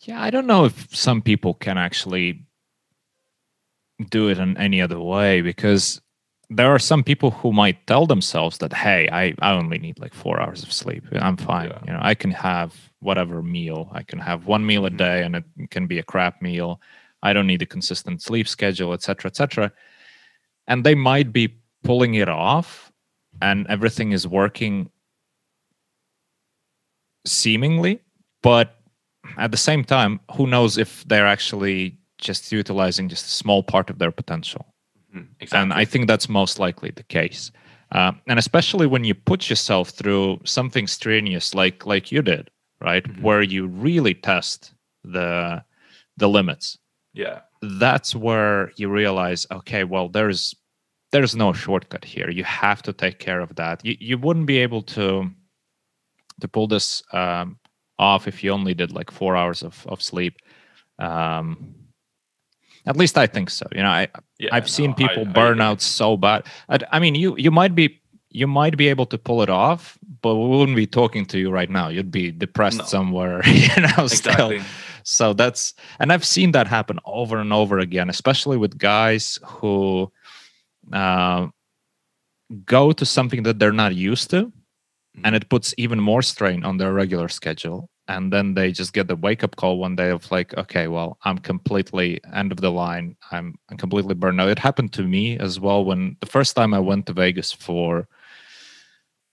Yeah, 0.00 0.22
I 0.22 0.30
don't 0.30 0.46
know 0.46 0.64
if 0.64 0.94
some 0.94 1.22
people 1.22 1.54
can 1.54 1.76
actually 1.76 2.46
do 4.10 4.28
it 4.28 4.38
in 4.38 4.56
any 4.56 4.80
other 4.80 5.00
way 5.00 5.40
because 5.40 6.00
there 6.50 6.70
are 6.70 6.78
some 6.78 7.04
people 7.04 7.30
who 7.30 7.52
might 7.52 7.86
tell 7.86 8.06
themselves 8.06 8.58
that 8.58 8.72
hey 8.72 9.08
i, 9.12 9.34
I 9.40 9.52
only 9.52 9.78
need 9.78 9.98
like 9.98 10.14
four 10.14 10.40
hours 10.40 10.62
of 10.62 10.72
sleep. 10.72 11.04
I'm 11.12 11.36
fine. 11.36 11.68
Yeah. 11.68 11.80
you 11.86 11.92
know 11.92 12.00
i 12.02 12.14
can 12.14 12.30
have 12.30 12.74
whatever 13.00 13.42
meal. 13.42 13.88
I 13.92 14.02
can 14.02 14.18
have 14.18 14.46
one 14.46 14.66
meal 14.66 14.84
a 14.84 14.88
mm-hmm. 14.88 14.96
day 14.96 15.22
and 15.22 15.36
it 15.36 15.44
can 15.70 15.86
be 15.86 16.00
a 16.00 16.02
crap 16.02 16.42
meal. 16.42 16.80
I 17.22 17.32
don't 17.32 17.46
need 17.46 17.62
a 17.62 17.66
consistent 17.66 18.22
sleep 18.22 18.48
schedule 18.48 18.92
etc 18.92 19.28
etc 19.28 19.72
and 20.68 20.84
they 20.84 20.94
might 20.94 21.32
be 21.32 21.56
pulling 21.82 22.14
it 22.14 22.28
off 22.28 22.92
and 23.42 23.66
everything 23.68 24.12
is 24.12 24.26
working 24.26 24.90
seemingly 27.26 28.00
but 28.42 28.76
at 29.36 29.50
the 29.50 29.56
same 29.56 29.84
time 29.84 30.20
who 30.36 30.46
knows 30.46 30.78
if 30.78 31.04
they're 31.08 31.26
actually 31.26 31.97
just 32.18 32.52
utilizing 32.52 33.08
just 33.08 33.26
a 33.26 33.30
small 33.30 33.62
part 33.62 33.90
of 33.90 33.98
their 33.98 34.10
potential. 34.10 34.66
Mm-hmm. 35.14 35.32
Exactly. 35.40 35.62
And 35.62 35.72
I 35.72 35.84
think 35.84 36.06
that's 36.06 36.28
most 36.28 36.58
likely 36.58 36.90
the 36.90 37.02
case. 37.04 37.50
Uh, 37.92 38.12
and 38.26 38.38
especially 38.38 38.86
when 38.86 39.04
you 39.04 39.14
put 39.14 39.48
yourself 39.48 39.90
through 39.90 40.40
something 40.44 40.86
strenuous 40.86 41.54
like 41.54 41.86
like 41.86 42.12
you 42.12 42.20
did, 42.20 42.50
right, 42.80 43.04
mm-hmm. 43.04 43.22
where 43.22 43.42
you 43.42 43.66
really 43.66 44.14
test 44.14 44.74
the 45.04 45.62
the 46.18 46.28
limits. 46.28 46.78
Yeah, 47.14 47.40
that's 47.62 48.14
where 48.14 48.72
you 48.76 48.90
realize, 48.90 49.46
okay, 49.50 49.84
well, 49.84 50.08
there's 50.10 50.54
there's 51.12 51.34
no 51.34 51.54
shortcut 51.54 52.04
here. 52.04 52.28
You 52.28 52.44
have 52.44 52.82
to 52.82 52.92
take 52.92 53.18
care 53.18 53.40
of 53.40 53.54
that. 53.56 53.82
You 53.84 53.96
you 53.98 54.18
wouldn't 54.18 54.46
be 54.46 54.58
able 54.58 54.82
to 54.82 55.30
to 56.40 56.48
pull 56.48 56.66
this 56.66 57.02
um, 57.12 57.58
off 57.98 58.28
if 58.28 58.44
you 58.44 58.52
only 58.52 58.74
did 58.74 58.92
like 58.92 59.10
four 59.10 59.34
hours 59.34 59.62
of 59.62 59.86
of 59.86 60.02
sleep. 60.02 60.36
Um, 60.98 61.74
at 62.88 62.96
least 62.96 63.18
I 63.18 63.26
think 63.26 63.50
so. 63.50 63.66
You 63.72 63.82
know, 63.82 63.90
I 63.90 64.08
yeah, 64.38 64.48
I've 64.50 64.68
seen 64.68 64.94
people 64.94 65.28
I, 65.28 65.30
burn 65.30 65.60
I, 65.60 65.66
out 65.66 65.82
so 65.82 66.16
bad. 66.16 66.46
I, 66.68 66.78
I 66.90 66.98
mean, 66.98 67.14
you 67.14 67.36
you 67.36 67.50
might 67.50 67.74
be 67.74 68.00
you 68.30 68.46
might 68.46 68.76
be 68.76 68.88
able 68.88 69.06
to 69.06 69.18
pull 69.18 69.42
it 69.42 69.50
off, 69.50 69.98
but 70.22 70.34
we 70.36 70.48
wouldn't 70.48 70.76
be 70.76 70.86
talking 70.86 71.26
to 71.26 71.38
you 71.38 71.50
right 71.50 71.68
now. 71.68 71.88
You'd 71.88 72.10
be 72.10 72.32
depressed 72.32 72.78
no. 72.78 72.84
somewhere, 72.84 73.42
you 73.46 73.82
know. 73.82 74.04
Exactly. 74.04 74.60
Still. 74.60 74.72
So 75.04 75.32
that's 75.34 75.74
and 76.00 76.12
I've 76.12 76.24
seen 76.24 76.52
that 76.52 76.66
happen 76.66 76.98
over 77.04 77.38
and 77.38 77.52
over 77.52 77.78
again, 77.78 78.08
especially 78.08 78.56
with 78.56 78.78
guys 78.78 79.38
who 79.44 80.10
uh, 80.92 81.48
go 82.64 82.92
to 82.92 83.04
something 83.04 83.42
that 83.42 83.58
they're 83.58 83.72
not 83.72 83.94
used 83.94 84.30
to, 84.30 84.50
and 85.24 85.34
it 85.36 85.48
puts 85.50 85.74
even 85.76 86.00
more 86.00 86.22
strain 86.22 86.64
on 86.64 86.78
their 86.78 86.92
regular 86.92 87.28
schedule. 87.28 87.90
And 88.08 88.32
then 88.32 88.54
they 88.54 88.72
just 88.72 88.94
get 88.94 89.06
the 89.06 89.16
wake 89.16 89.44
up 89.44 89.56
call 89.56 89.78
one 89.78 89.94
day 89.94 90.10
of 90.10 90.30
like, 90.30 90.56
okay, 90.56 90.88
well, 90.88 91.18
I'm 91.24 91.38
completely 91.38 92.20
end 92.32 92.52
of 92.52 92.60
the 92.60 92.70
line. 92.70 93.16
I'm, 93.30 93.54
I'm 93.70 93.76
completely 93.76 94.14
burned 94.14 94.40
out. 94.40 94.48
It 94.48 94.58
happened 94.58 94.94
to 94.94 95.02
me 95.02 95.38
as 95.38 95.60
well 95.60 95.84
when 95.84 96.16
the 96.20 96.26
first 96.26 96.56
time 96.56 96.72
I 96.72 96.80
went 96.80 97.06
to 97.06 97.12
Vegas 97.12 97.52
for 97.52 98.08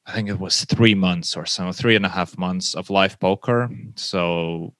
I 0.07 0.11
think 0.13 0.29
it 0.29 0.39
was 0.39 0.65
three 0.65 0.93
months 0.93 1.35
or 1.35 1.45
so, 1.47 1.71
three 1.71 1.95
and 1.95 2.05
a 2.05 2.09
half 2.09 2.37
months 2.37 2.75
of 2.75 2.91
live 2.91 3.19
poker. 3.19 3.69
So 3.95 4.75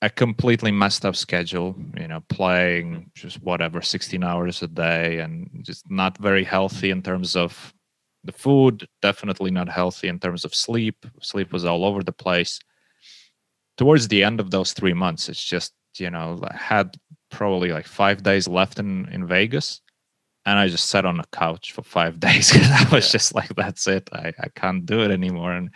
a 0.00 0.10
completely 0.10 0.70
messed 0.70 1.04
up 1.04 1.16
schedule, 1.16 1.76
you 1.96 2.08
know, 2.08 2.20
playing 2.28 3.10
just 3.14 3.42
whatever, 3.42 3.82
16 3.82 4.22
hours 4.22 4.62
a 4.62 4.68
day 4.68 5.18
and 5.18 5.48
just 5.62 5.90
not 5.90 6.18
very 6.18 6.44
healthy 6.44 6.90
in 6.90 7.02
terms 7.02 7.34
of 7.34 7.74
the 8.24 8.32
food, 8.32 8.86
definitely 9.00 9.50
not 9.50 9.68
healthy 9.68 10.06
in 10.06 10.20
terms 10.20 10.44
of 10.44 10.54
sleep. 10.54 11.04
Sleep 11.20 11.52
was 11.52 11.64
all 11.64 11.84
over 11.84 12.04
the 12.04 12.12
place. 12.12 12.60
Towards 13.82 14.08
the 14.08 14.22
end 14.22 14.38
of 14.38 14.50
those 14.50 14.72
three 14.72 14.94
months, 14.94 15.28
it's 15.28 15.42
just, 15.42 15.72
you 15.98 16.10
know, 16.10 16.40
I 16.44 16.56
had 16.56 16.94
probably 17.30 17.72
like 17.72 17.86
five 17.86 18.22
days 18.22 18.46
left 18.46 18.78
in, 18.78 19.08
in 19.08 19.26
Vegas 19.26 19.80
and 20.46 20.58
I 20.58 20.68
just 20.68 20.88
sat 20.88 21.04
on 21.04 21.18
a 21.18 21.24
couch 21.32 21.72
for 21.72 21.82
five 21.82 22.20
days 22.26 22.52
because 22.52 22.70
I 22.70 22.84
was 22.94 23.06
yeah. 23.06 23.12
just 23.12 23.34
like, 23.34 23.54
that's 23.56 23.86
it. 23.86 24.08
I, 24.12 24.32
I 24.38 24.48
can't 24.54 24.86
do 24.86 25.00
it 25.02 25.10
anymore. 25.10 25.52
And 25.52 25.70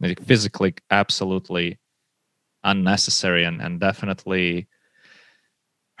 like, 0.00 0.22
physically, 0.24 0.74
absolutely 0.90 1.78
unnecessary 2.62 3.44
and, 3.44 3.60
and 3.60 3.80
definitely 3.80 4.68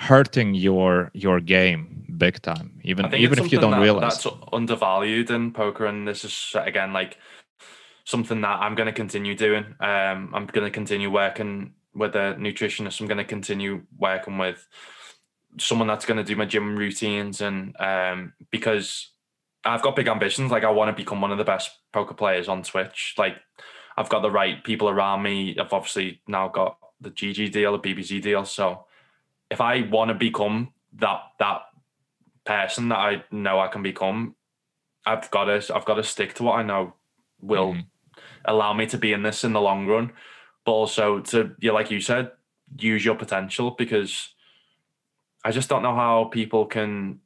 hurting 0.00 0.54
your 0.54 1.10
your 1.12 1.40
game 1.40 2.06
big 2.16 2.40
time. 2.40 2.80
Even 2.82 3.14
even 3.14 3.38
if 3.38 3.52
you 3.52 3.60
don't 3.60 3.72
that, 3.72 3.80
realize 3.80 4.22
that's 4.22 4.36
undervalued 4.52 5.30
in 5.30 5.52
poker, 5.52 5.86
and 5.86 6.08
this 6.08 6.24
is 6.24 6.54
again 6.54 6.92
like 6.92 7.18
something 8.04 8.40
that 8.40 8.60
I'm 8.60 8.74
going 8.74 8.86
to 8.86 8.92
continue 8.92 9.34
doing. 9.34 9.64
Um, 9.80 10.32
I'm 10.34 10.46
going 10.46 10.64
to 10.64 10.70
continue 10.70 11.10
working 11.10 11.74
with 11.94 12.14
a 12.14 12.36
nutritionist. 12.38 13.00
I'm 13.00 13.06
going 13.06 13.18
to 13.18 13.24
continue 13.24 13.82
working 13.98 14.38
with 14.38 14.66
someone 15.58 15.88
that's 15.88 16.06
going 16.06 16.16
to 16.18 16.24
do 16.24 16.36
my 16.36 16.44
gym 16.44 16.76
routines 16.76 17.40
and 17.40 17.78
um, 17.80 18.32
because 18.50 19.10
I've 19.64 19.82
got 19.82 19.96
big 19.96 20.08
ambitions. 20.08 20.50
Like 20.50 20.64
I 20.64 20.70
want 20.70 20.94
to 20.94 21.00
become 21.00 21.20
one 21.20 21.32
of 21.32 21.38
the 21.38 21.44
best 21.44 21.70
poker 21.92 22.14
players 22.14 22.48
on 22.48 22.62
Twitch. 22.62 23.14
Like 23.18 23.36
I've 23.96 24.08
got 24.08 24.22
the 24.22 24.30
right 24.30 24.62
people 24.64 24.88
around 24.88 25.22
me. 25.22 25.56
I've 25.58 25.72
obviously 25.72 26.22
now 26.26 26.48
got 26.48 26.78
the 27.00 27.10
GG 27.10 27.52
deal, 27.52 27.76
the 27.76 27.94
BBZ 27.94 28.22
deal. 28.22 28.44
So 28.44 28.86
if 29.50 29.60
I 29.60 29.82
want 29.82 30.10
to 30.10 30.14
become 30.14 30.72
that 30.94 31.20
that 31.38 31.62
person 32.44 32.88
that 32.88 32.98
I 32.98 33.24
know 33.30 33.60
I 33.60 33.68
can 33.68 33.82
become, 33.82 34.36
I've 35.04 35.30
got 35.30 35.44
to 35.44 35.74
I've 35.74 35.84
got 35.84 35.94
to 35.94 36.04
stick 36.04 36.34
to 36.34 36.44
what 36.44 36.58
I 36.58 36.62
know 36.62 36.94
will 37.42 37.74
mm. 37.74 37.84
allow 38.44 38.72
me 38.72 38.86
to 38.86 38.98
be 38.98 39.12
in 39.12 39.22
this 39.22 39.44
in 39.44 39.52
the 39.52 39.60
long 39.60 39.86
run. 39.86 40.12
But 40.64 40.72
also 40.72 41.20
to 41.20 41.54
yeah, 41.60 41.72
like 41.72 41.90
you 41.90 42.00
said, 42.00 42.32
use 42.78 43.04
your 43.04 43.14
potential 43.14 43.72
because 43.72 44.34
I 45.44 45.50
just 45.50 45.68
don't 45.68 45.82
know 45.82 45.94
how 45.94 46.24
people 46.24 46.66
can. 46.66 47.20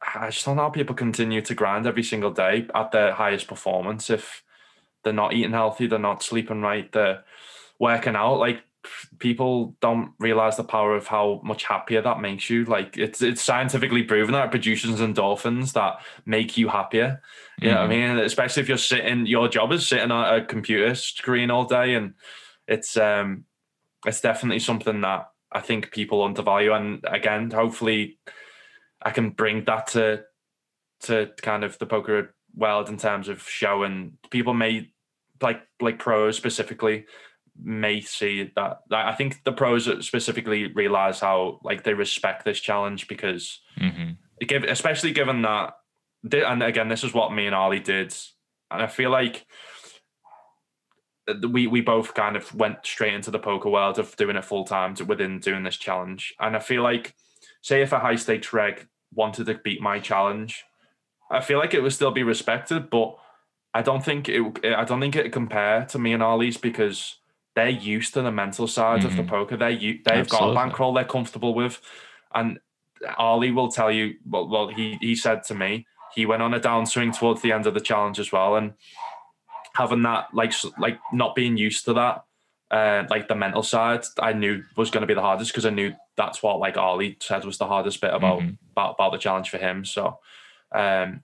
I 0.00 0.30
just 0.30 0.44
don't 0.44 0.56
know 0.56 0.62
how 0.62 0.70
people 0.70 0.94
continue 0.94 1.40
to 1.42 1.54
grind 1.54 1.86
every 1.86 2.04
single 2.04 2.30
day 2.30 2.68
at 2.74 2.92
their 2.92 3.12
highest 3.12 3.48
performance 3.48 4.10
if 4.10 4.44
they're 5.02 5.12
not 5.12 5.32
eating 5.32 5.52
healthy, 5.52 5.86
they're 5.86 5.98
not 5.98 6.22
sleeping 6.22 6.60
right, 6.60 6.90
they're 6.92 7.24
working 7.78 8.16
out. 8.16 8.38
Like 8.38 8.62
people 9.18 9.76
don't 9.80 10.12
realize 10.18 10.56
the 10.56 10.64
power 10.64 10.94
of 10.96 11.06
how 11.06 11.40
much 11.44 11.64
happier 11.64 12.00
that 12.02 12.20
makes 12.20 12.48
you. 12.48 12.64
Like 12.64 12.96
it's 12.96 13.22
it's 13.22 13.42
scientifically 13.42 14.02
proven 14.02 14.32
that 14.32 14.46
it 14.46 14.50
produces 14.50 15.00
endorphins 15.00 15.72
that 15.72 16.00
make 16.26 16.56
you 16.56 16.68
happier. 16.68 17.22
You 17.60 17.68
mm. 17.68 17.72
know 17.72 17.80
what 17.82 17.90
I 17.90 17.94
mm-hmm. 17.94 18.16
mean? 18.16 18.24
Especially 18.24 18.62
if 18.62 18.68
you're 18.68 18.78
sitting, 18.78 19.26
your 19.26 19.48
job 19.48 19.72
is 19.72 19.86
sitting 19.86 20.10
on 20.10 20.34
a 20.34 20.44
computer 20.44 20.94
screen 20.94 21.50
all 21.50 21.64
day, 21.64 21.94
and 21.94 22.14
it's 22.66 22.96
um 22.96 23.44
it's 24.06 24.20
definitely 24.20 24.60
something 24.60 25.00
that 25.00 25.28
I 25.52 25.60
think 25.60 25.90
people 25.90 26.22
undervalue. 26.22 26.72
And 26.72 27.04
again, 27.06 27.50
hopefully, 27.50 28.18
I 29.02 29.10
can 29.10 29.30
bring 29.30 29.64
that 29.64 29.88
to 29.88 30.24
to 31.00 31.30
kind 31.42 31.64
of 31.64 31.78
the 31.78 31.86
poker 31.86 32.34
world 32.54 32.88
in 32.88 32.96
terms 32.96 33.28
of 33.28 33.42
showing 33.42 34.18
people 34.30 34.54
may 34.54 34.90
like 35.40 35.62
like 35.80 35.98
pros 35.98 36.36
specifically 36.36 37.06
may 37.62 38.00
see 38.00 38.52
that 38.54 38.82
I 38.90 39.12
think 39.12 39.42
the 39.44 39.52
pros 39.52 39.88
specifically 40.06 40.72
realize 40.72 41.20
how 41.20 41.60
like 41.64 41.82
they 41.82 41.94
respect 41.94 42.44
this 42.44 42.60
challenge 42.60 43.08
because 43.08 43.60
mm-hmm. 43.78 44.12
give 44.46 44.64
especially 44.64 45.12
given 45.12 45.42
that 45.42 45.74
and 46.32 46.62
again 46.62 46.88
this 46.88 47.04
is 47.04 47.12
what 47.12 47.32
me 47.32 47.46
and 47.46 47.54
Ali 47.54 47.80
did 47.80 48.14
and 48.70 48.82
I 48.82 48.86
feel 48.86 49.10
like 49.10 49.46
we 51.48 51.66
we 51.66 51.80
both 51.80 52.14
kind 52.14 52.36
of 52.36 52.54
went 52.54 52.84
straight 52.84 53.14
into 53.14 53.30
the 53.30 53.38
poker 53.38 53.68
world 53.68 53.98
of 53.98 54.16
doing 54.16 54.36
it 54.36 54.44
full 54.44 54.64
time 54.64 54.94
within 55.06 55.40
doing 55.40 55.62
this 55.62 55.76
challenge. 55.76 56.34
And 56.40 56.56
I 56.56 56.60
feel 56.60 56.82
like, 56.82 57.14
say, 57.62 57.82
if 57.82 57.92
a 57.92 57.98
high 57.98 58.16
stakes 58.16 58.52
reg 58.52 58.86
wanted 59.12 59.46
to 59.46 59.54
beat 59.54 59.80
my 59.80 60.00
challenge, 60.00 60.64
I 61.30 61.40
feel 61.40 61.58
like 61.58 61.74
it 61.74 61.82
would 61.82 61.92
still 61.92 62.10
be 62.10 62.22
respected. 62.22 62.90
But 62.90 63.16
I 63.74 63.82
don't 63.82 64.04
think 64.04 64.28
it. 64.28 64.42
I 64.64 64.84
don't 64.84 65.00
think 65.00 65.16
it 65.16 65.32
compare 65.32 65.84
to 65.86 65.98
me 65.98 66.12
and 66.12 66.22
Ali's 66.22 66.56
because 66.56 67.16
they're 67.58 67.68
used 67.68 68.14
to 68.14 68.22
the 68.22 68.30
mental 68.30 68.68
side 68.68 69.00
mm-hmm. 69.00 69.08
of 69.08 69.16
the 69.16 69.22
mm-hmm. 69.22 69.30
poker. 69.30 69.56
They 69.56 69.76
they've 69.76 70.06
Absolutely. 70.06 70.38
got 70.38 70.50
a 70.50 70.54
bankroll 70.54 70.94
they're 70.94 71.04
comfortable 71.04 71.54
with, 71.54 71.80
and 72.34 72.58
Ali 73.16 73.50
will 73.50 73.70
tell 73.70 73.90
you. 73.90 74.14
Well, 74.24 74.48
well, 74.48 74.68
he 74.68 74.96
he 75.00 75.16
said 75.16 75.42
to 75.44 75.54
me 75.54 75.86
he 76.14 76.24
went 76.24 76.42
on 76.42 76.54
a 76.54 76.60
downswing 76.60 77.18
towards 77.18 77.42
the 77.42 77.52
end 77.52 77.66
of 77.66 77.74
the 77.74 77.80
challenge 77.80 78.20
as 78.20 78.30
well, 78.30 78.54
and 78.56 78.74
having 79.74 80.02
that 80.02 80.28
like 80.32 80.52
like 80.78 80.98
not 81.12 81.34
being 81.34 81.56
used 81.56 81.84
to 81.86 81.94
that 81.94 82.24
uh, 82.70 83.04
like 83.08 83.28
the 83.28 83.34
mental 83.34 83.62
side 83.62 84.04
I 84.20 84.32
knew 84.32 84.62
was 84.76 84.90
going 84.90 85.00
to 85.02 85.06
be 85.06 85.14
the 85.14 85.22
hardest 85.22 85.52
because 85.52 85.66
I 85.66 85.70
knew 85.70 85.94
that's 86.16 86.42
what 86.42 86.58
like 86.58 86.76
Ali 86.76 87.16
said 87.20 87.44
was 87.44 87.58
the 87.58 87.66
hardest 87.66 88.00
bit 88.00 88.12
about 88.12 88.40
mm-hmm. 88.40 88.54
about, 88.72 88.94
about 88.94 89.12
the 89.12 89.18
challenge 89.18 89.48
for 89.48 89.58
him 89.58 89.84
so 89.84 90.18
um 90.72 91.22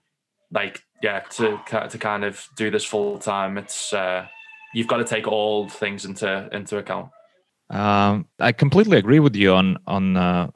like 0.51 0.81
yeah 1.03 1.19
to 1.19 1.59
to 1.89 1.97
kind 1.97 2.23
of 2.23 2.47
do 2.55 2.71
this 2.71 2.85
full 2.85 3.19
time 3.19 3.57
it's 3.57 3.93
uh 3.93 4.25
you've 4.75 4.87
got 4.87 4.97
to 4.97 5.05
take 5.05 5.27
all 5.27 5.69
things 5.69 6.05
into 6.05 6.49
into 6.51 6.77
account. 6.77 7.09
Um 7.69 8.27
I 8.39 8.51
completely 8.51 8.97
agree 8.97 9.19
with 9.19 9.35
you 9.35 9.53
on 9.53 9.77
on 9.87 10.17
uh 10.17 10.47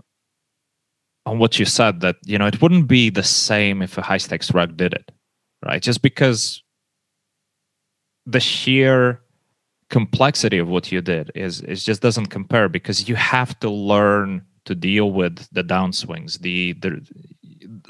on 1.26 1.40
what 1.40 1.60
you 1.60 1.66
said 1.66 2.02
that 2.02 2.18
you 2.26 2.38
know 2.38 2.48
it 2.48 2.62
wouldn't 2.62 2.88
be 2.88 3.10
the 3.10 3.24
same 3.24 3.82
if 3.82 3.98
a 3.98 4.02
high 4.02 4.18
stakes 4.26 4.54
reg 4.54 4.78
did 4.78 4.94
it 4.94 5.12
right? 5.66 5.82
Just 5.82 6.02
because 6.02 6.64
the 8.26 8.40
sheer 8.40 9.22
complexity 9.90 10.60
of 10.60 10.68
what 10.68 10.92
you 10.92 11.02
did 11.02 11.32
is 11.34 11.62
it 11.62 11.76
just 11.76 12.02
doesn't 12.02 12.28
compare 12.28 12.70
because 12.70 13.10
you 13.10 13.16
have 13.16 13.60
to 13.60 13.70
learn 13.70 14.46
to 14.66 14.76
deal 14.76 15.12
with 15.12 15.48
the 15.52 15.64
downswings 15.64 16.40
the 16.42 16.74
the 16.74 17.02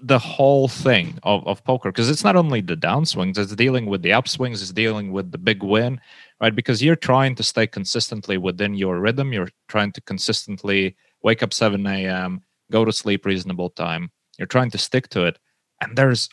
the 0.01 0.19
whole 0.19 0.67
thing 0.67 1.17
of, 1.23 1.45
of 1.47 1.63
poker 1.63 1.91
because 1.91 2.09
it's 2.09 2.23
not 2.23 2.35
only 2.35 2.59
the 2.59 2.75
downswings 2.75 3.37
it's 3.37 3.55
dealing 3.55 3.85
with 3.85 4.01
the 4.01 4.09
upswings 4.09 4.61
it's 4.61 4.73
dealing 4.73 5.11
with 5.11 5.31
the 5.31 5.37
big 5.37 5.63
win 5.63 5.99
right? 6.41 6.55
Because 6.55 6.83
you're 6.83 6.95
trying 6.95 7.35
to 7.35 7.43
stay 7.43 7.65
consistently 7.65 8.37
within 8.37 8.73
your 8.73 8.99
rhythm 8.99 9.31
you're 9.31 9.49
trying 9.69 9.91
to 9.93 10.01
consistently 10.01 10.97
wake 11.23 11.41
up 11.41 11.53
7 11.53 11.85
a.m 11.87 12.41
go 12.71 12.83
to 12.83 12.91
sleep 12.91 13.25
reasonable 13.25 13.69
time 13.69 14.11
you're 14.37 14.47
trying 14.47 14.71
to 14.71 14.77
stick 14.77 15.07
to 15.09 15.25
it 15.25 15.39
and 15.81 15.95
there's 15.97 16.29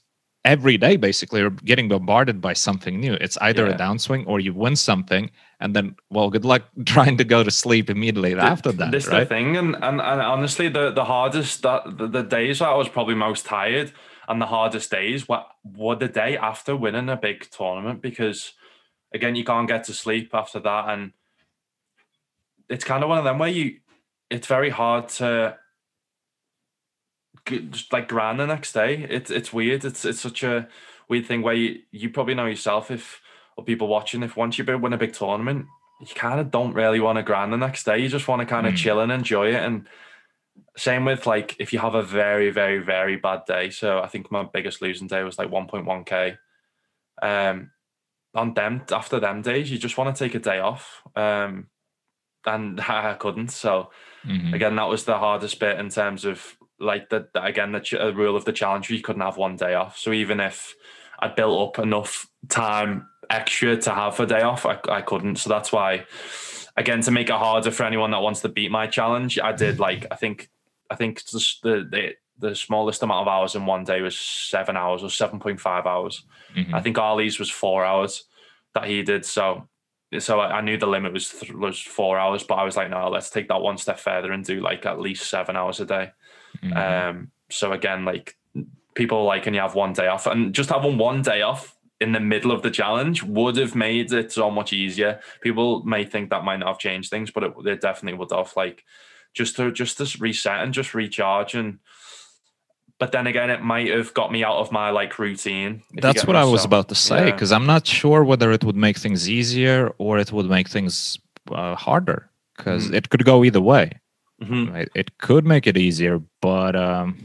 every 0.47 0.79
day 0.79 0.97
basically 0.97 1.41
you're 1.41 1.51
getting 1.51 1.89
bombarded 1.89 2.41
by 2.41 2.53
something 2.53 3.01
new 3.01 3.15
it's 3.15 3.37
either 3.39 3.67
yeah. 3.67 3.75
a 3.75 3.79
downswing 3.79 4.25
or 4.29 4.39
you 4.39 4.55
win 4.55 4.77
something 4.77 5.29
and 5.59 5.75
then 5.75 5.97
well 6.09 6.31
good 6.31 6.45
luck 6.45 6.63
trying 6.87 7.17
to 7.17 7.25
go 7.25 7.43
to 7.43 7.51
sleep 7.51 7.91
immediately 7.91 8.33
the, 8.33 8.41
after 8.41 8.71
that 8.71 8.93
this 8.93 9.09
right? 9.09 9.21
the 9.21 9.27
thing 9.27 9.57
and, 9.57 9.75
and 9.75 10.01
and 10.01 10.21
honestly 10.21 10.69
the 10.69 10.93
the 10.93 11.05
hardest 11.05 11.63
that 11.63 11.83
the, 11.99 12.07
the 12.07 12.23
days 12.23 12.61
that 12.61 12.69
i 12.69 12.75
was 12.75 12.89
probably 12.89 13.15
most 13.15 13.45
tired 13.45 13.93
and 14.29 14.41
the 14.41 14.47
hardest 14.47 14.91
days 14.91 15.29
were, 15.29 15.43
were 15.77 15.97
the 15.97 16.09
day 16.09 16.37
after 16.37 16.77
winning 16.77 17.09
a 17.09 17.17
big 17.17 17.51
tournament 17.51 18.01
because 18.01 18.53
again 19.13 19.35
you 19.35 19.45
can't 19.45 19.69
get 19.69 19.83
to 19.83 19.93
sleep 19.93 20.31
after 20.33 20.61
that 20.61 20.89
and 20.89 21.13
it's 22.69 22.85
kind 22.85 23.03
of 23.03 23.09
one 23.09 23.19
of 23.19 23.25
them 23.25 23.39
where 23.39 23.49
you 23.49 23.79
it's 24.31 24.47
very 24.47 24.71
hard 24.71 25.09
to 25.09 25.57
just 27.47 27.93
like 27.93 28.09
grand 28.09 28.41
the 28.41 28.47
next 28.47 28.73
day. 28.73 29.07
It's 29.09 29.31
it's 29.31 29.53
weird. 29.53 29.85
It's 29.85 30.05
it's 30.05 30.21
such 30.21 30.43
a 30.43 30.69
weird 31.09 31.27
thing 31.27 31.43
where 31.43 31.55
you, 31.55 31.81
you 31.91 32.11
probably 32.11 32.35
know 32.35 32.47
yourself 32.47 32.91
if 32.91 33.21
or 33.57 33.65
people 33.65 33.89
watching 33.89 34.23
if 34.23 34.37
once 34.37 34.59
you 34.59 34.79
win 34.79 34.93
a 34.93 34.99
big 34.99 35.15
tournament, 35.15 35.67
you 36.01 36.07
kind 36.15 36.41
of 36.41 36.51
don't 36.51 36.75
really 36.75 37.01
want 37.01 37.17
to 37.17 37.23
grind 37.23 37.53
the 37.53 37.57
next 37.57 37.85
day. 37.85 37.99
You 37.99 38.09
just 38.09 38.29
want 38.29 38.41
to 38.41 38.47
kind 38.47 38.67
of 38.67 38.75
mm. 38.75 38.77
chill 38.77 39.01
and 39.01 39.11
enjoy 39.11 39.49
it. 39.49 39.63
And 39.63 39.89
same 40.77 41.05
with 41.05 41.27
like 41.27 41.57
if 41.59 41.73
you 41.73 41.79
have 41.79 41.95
a 41.95 42.03
very 42.03 42.51
very 42.51 42.79
very 42.79 43.17
bad 43.17 43.45
day. 43.47 43.71
So 43.71 44.01
I 44.01 44.09
think 44.09 44.31
my 44.31 44.45
biggest 44.45 44.83
losing 44.83 45.07
day 45.07 45.23
was 45.23 45.39
like 45.39 45.51
1.1k. 45.51 46.39
Um, 47.23 47.71
on 48.35 48.53
them 48.53 48.83
after 48.93 49.19
them 49.19 49.41
days, 49.41 49.71
you 49.71 49.79
just 49.79 49.97
want 49.97 50.15
to 50.15 50.25
take 50.25 50.35
a 50.35 50.39
day 50.39 50.59
off. 50.59 51.03
Um, 51.15 51.69
and 52.47 52.81
I 52.89 53.15
couldn't. 53.15 53.49
So 53.49 53.91
mm-hmm. 54.25 54.55
again, 54.55 54.77
that 54.77 54.89
was 54.89 55.05
the 55.05 55.19
hardest 55.19 55.59
bit 55.59 55.79
in 55.79 55.89
terms 55.89 56.25
of 56.25 56.56
like 56.79 57.09
the 57.09 57.29
again 57.35 57.73
the 57.73 57.81
ch- 57.81 57.93
rule 57.93 58.37
of 58.37 58.45
the 58.45 58.53
challenge. 58.53 58.91
You 58.91 59.01
couldn't 59.01 59.23
have 59.23 59.37
one 59.37 59.57
day 59.57 59.75
off. 59.75 59.99
So 59.99 60.13
even 60.13 60.41
if 60.41 60.75
I 61.19 61.29
built 61.29 61.77
up 61.77 61.83
enough 61.83 62.27
time 62.49 63.09
extra 63.31 63.77
to 63.77 63.91
have 63.91 64.21
a 64.21 64.27
day 64.27 64.43
off, 64.43 64.67
I, 64.67 64.79
I 64.89 65.01
couldn't. 65.01 65.37
So 65.37 65.49
that's 65.49 65.73
why, 65.73 66.05
again, 66.77 67.01
to 67.03 67.11
make 67.11 67.29
it 67.29 67.37
harder 67.37 67.71
for 67.71 67.85
anyone 67.85 68.11
that 68.11 68.23
wants 68.23 68.41
to 68.43 68.49
beat 68.49 68.71
my 68.71 68.87
challenge, 68.87 69.39
I 69.39 69.53
did 69.53 69.79
like 69.79 70.07
I 70.11 70.17
think 70.17 70.51
I 70.91 70.97
think 70.97 71.25
the 71.25 71.87
the 71.91 72.15
the 72.39 72.55
smallest 72.55 73.03
amount 73.03 73.27
of 73.27 73.29
hours 73.29 73.55
in 73.55 73.65
one 73.65 73.85
day 73.85 74.03
was 74.03 74.19
seven 74.19 74.77
hours 74.77 75.03
or 75.03 75.11
seven 75.11 75.41
point 75.41 75.61
five 75.61 75.87
hours. 75.87 76.25
Mm-hmm. 76.55 76.75
I 76.75 76.83
think 76.83 76.99
Ali's 76.99 77.39
was 77.39 77.51
four 77.51 77.85
hours 77.85 78.25
that 78.75 78.85
he 78.85 79.03
did. 79.03 79.25
So 79.25 79.69
so 80.19 80.41
I, 80.41 80.61
knew 80.61 80.77
the 80.77 80.87
limit 80.87 81.13
was 81.13 81.43
was 81.53 81.81
four 81.81 82.19
hours, 82.19 82.45
but 82.45 82.55
I 82.55 82.65
was 82.65 82.77
like, 82.77 82.91
no, 82.91 83.09
let's 83.09 83.31
take 83.31 83.49
that 83.49 83.61
one 83.61 83.77
step 83.77 83.99
further 83.99 84.33
and 84.33 84.45
do 84.45 84.61
like 84.61 84.87
at 84.87 85.01
least 85.01 85.29
seven 85.29 85.57
hours 85.57 85.81
a 85.81 85.85
day. 85.87 86.13
Mm-hmm. 86.63 86.77
Um, 86.77 87.31
so 87.51 87.73
again, 87.73 88.05
like 88.05 88.37
people 88.95 89.25
like, 89.25 89.45
can 89.45 89.55
you 89.55 89.61
have 89.61 89.75
one 89.75 89.93
day 89.93 90.07
off? 90.09 90.27
And 90.27 90.55
just 90.55 90.71
having 90.71 90.99
one 90.99 91.23
day 91.23 91.43
off 91.43 91.77
in 92.01 92.13
the 92.13 92.21
middle 92.21 92.53
of 92.53 92.63
the 92.63 92.71
challenge 92.71 93.23
would 93.23 93.57
have 93.57 93.75
made 93.75 94.13
it 94.13 94.33
so 94.33 94.51
much 94.51 94.73
easier. 94.73 95.21
People 95.41 95.83
may 95.85 96.05
think 96.05 96.31
that 96.31 96.45
might 96.45 96.59
not 96.59 96.69
have 96.69 96.79
changed 96.79 97.11
things, 97.11 97.31
but 97.31 97.43
it, 97.43 97.53
it 97.65 97.81
definitely 97.81 98.19
would 98.19 98.31
have. 98.33 98.53
Like 98.57 98.85
just 99.37 99.55
to 99.57 99.71
just 99.71 99.99
to 99.99 100.19
reset 100.19 100.63
and 100.63 100.73
just 100.73 100.95
recharge 100.95 101.55
and 101.55 101.79
but 102.99 103.13
then 103.13 103.27
again 103.27 103.51
it 103.51 103.63
might 103.63 103.91
have 103.91 104.13
got 104.15 104.33
me 104.33 104.43
out 104.43 104.57
of 104.57 104.73
my 104.73 104.89
like 104.91 105.19
routine 105.19 105.83
that's 105.95 106.27
what 106.27 106.35
i 106.35 106.45
was 106.45 106.65
about 106.65 106.89
to 106.89 106.95
say 106.95 107.31
because 107.31 107.51
yeah. 107.51 107.57
i'm 107.57 107.67
not 107.67 107.87
sure 107.87 108.25
whether 108.25 108.51
it 108.51 108.65
would 108.65 108.77
make 108.77 108.97
things 108.97 109.29
easier 109.29 109.93
or 109.99 110.19
it 110.19 110.33
would 110.33 110.49
make 110.49 110.69
things 110.69 111.19
uh, 111.53 111.75
harder 111.77 112.31
because 112.57 112.87
mm-hmm. 112.87 112.95
it 112.95 113.11
could 113.11 113.25
go 113.25 113.45
either 113.45 113.61
way 113.61 113.93
mm-hmm. 114.43 114.73
right? 114.73 114.89
it 114.95 115.19
could 115.19 115.45
make 115.45 115.67
it 115.67 115.77
easier 115.77 116.21
but 116.41 116.77
um 116.77 117.17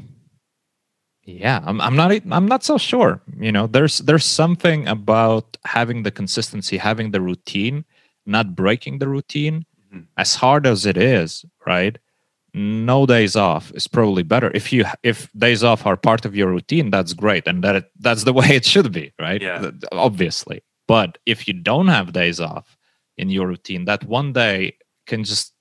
yeah 1.23 1.61
I'm, 1.63 1.79
I'm 1.81 1.95
not 1.95 2.11
i'm 2.31 2.47
not 2.47 2.63
so 2.63 2.77
sure 2.77 3.21
you 3.39 3.51
know 3.51 3.67
there's 3.67 3.99
there's 3.99 4.25
something 4.25 4.87
about 4.87 5.57
having 5.65 6.03
the 6.03 6.11
consistency 6.11 6.77
having 6.77 7.11
the 7.11 7.21
routine 7.21 7.85
not 8.25 8.55
breaking 8.55 8.99
the 8.99 9.07
routine 9.07 9.65
mm-hmm. 9.87 10.03
as 10.17 10.35
hard 10.35 10.65
as 10.65 10.85
it 10.85 10.97
is 10.97 11.45
right 11.65 11.97
no 12.53 13.05
days 13.05 13.35
off 13.35 13.71
is 13.75 13.87
probably 13.87 14.23
better 14.23 14.51
if 14.53 14.73
you 14.73 14.83
if 15.03 15.31
days 15.33 15.63
off 15.63 15.85
are 15.85 15.95
part 15.95 16.25
of 16.25 16.35
your 16.35 16.49
routine 16.49 16.89
that's 16.89 17.13
great 17.13 17.47
and 17.47 17.63
that 17.63 17.75
it, 17.75 17.91
that's 17.99 18.23
the 18.23 18.33
way 18.39 18.47
it 18.47 18.65
should 18.65 18.91
be 18.91 19.13
right 19.19 19.41
yeah. 19.41 19.71
obviously 19.91 20.61
but 20.87 21.17
if 21.25 21.47
you 21.47 21.53
don't 21.53 21.87
have 21.87 22.13
days 22.13 22.39
off 22.39 22.77
in 23.17 23.29
your 23.29 23.47
routine 23.47 23.85
that 23.85 24.03
one 24.03 24.33
day 24.33 24.75
can 25.05 25.23
just 25.23 25.53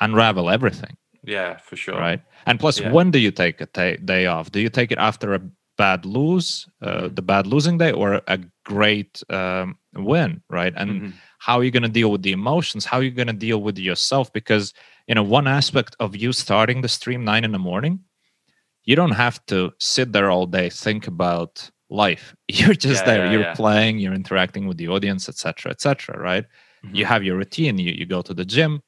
unravel 0.00 0.50
everything 0.50 0.96
yeah 1.26 1.56
for 1.58 1.76
sure. 1.76 1.98
right? 1.98 2.20
And 2.46 2.60
plus 2.60 2.80
yeah. 2.80 2.92
when 2.92 3.10
do 3.10 3.18
you 3.18 3.30
take 3.30 3.60
a 3.60 3.66
t- 3.66 3.96
day 4.04 4.26
off? 4.26 4.52
Do 4.52 4.60
you 4.60 4.68
take 4.68 4.92
it 4.92 4.98
after 4.98 5.34
a 5.34 5.40
bad 5.76 6.04
lose 6.04 6.66
uh, 6.82 6.86
mm-hmm. 6.86 7.14
the 7.14 7.22
bad 7.22 7.46
losing 7.46 7.78
day 7.78 7.90
or 7.90 8.20
a 8.28 8.38
great 8.64 9.22
um, 9.30 9.78
win 9.94 10.42
right? 10.50 10.72
And 10.76 10.90
mm-hmm. 10.90 11.10
how 11.38 11.58
are 11.58 11.64
you 11.64 11.70
going 11.70 11.82
to 11.82 11.88
deal 11.88 12.10
with 12.10 12.22
the 12.22 12.32
emotions? 12.32 12.84
How 12.84 12.98
are 12.98 13.02
you 13.02 13.10
going 13.10 13.26
to 13.28 13.32
deal 13.32 13.60
with 13.60 13.78
yourself? 13.78 14.32
Because 14.32 14.72
you 15.08 15.14
know 15.14 15.22
one 15.22 15.46
aspect 15.46 15.96
of 16.00 16.16
you 16.16 16.32
starting 16.32 16.82
the 16.82 16.88
stream 16.88 17.24
nine 17.24 17.44
in 17.44 17.52
the 17.52 17.58
morning 17.58 18.00
you 18.86 18.94
don't 18.94 19.12
have 19.12 19.44
to 19.46 19.72
sit 19.78 20.12
there 20.12 20.30
all 20.30 20.44
day 20.44 20.68
think 20.68 21.06
about 21.06 21.70
life. 21.88 22.34
You're 22.48 22.74
just 22.74 23.06
yeah, 23.06 23.14
there. 23.14 23.26
yeah, 23.26 23.32
you're 23.32 23.54
playing 23.54 23.98
you're 23.98 24.14
interacting 24.14 24.66
with 24.66 24.76
the 24.76 24.88
audience 24.88 25.28
etc 25.28 25.72
etc 25.72 26.18
right? 26.18 26.44
Mm-hmm. 26.84 26.96
you 26.96 27.06
have 27.06 27.24
your 27.24 27.36
routine. 27.38 27.78
You, 27.78 27.92
you 27.92 28.04
go 28.04 28.20
to 28.20 28.34
the 28.34 28.44
gym 28.44 28.82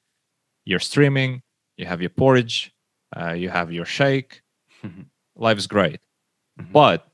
you're 0.67 0.81
streaming 0.81 1.43
you 1.79 1.87
have 1.87 2.03
your 2.03 2.11
porridge 2.11 2.75
uh, 3.17 3.33
you 3.33 3.49
have 3.49 3.73
your 3.73 3.87
shake 3.87 4.43
mm-hmm. 4.85 5.03
life's 5.35 5.67
great 5.67 6.01
mm-hmm. 6.61 6.71
but 6.73 7.09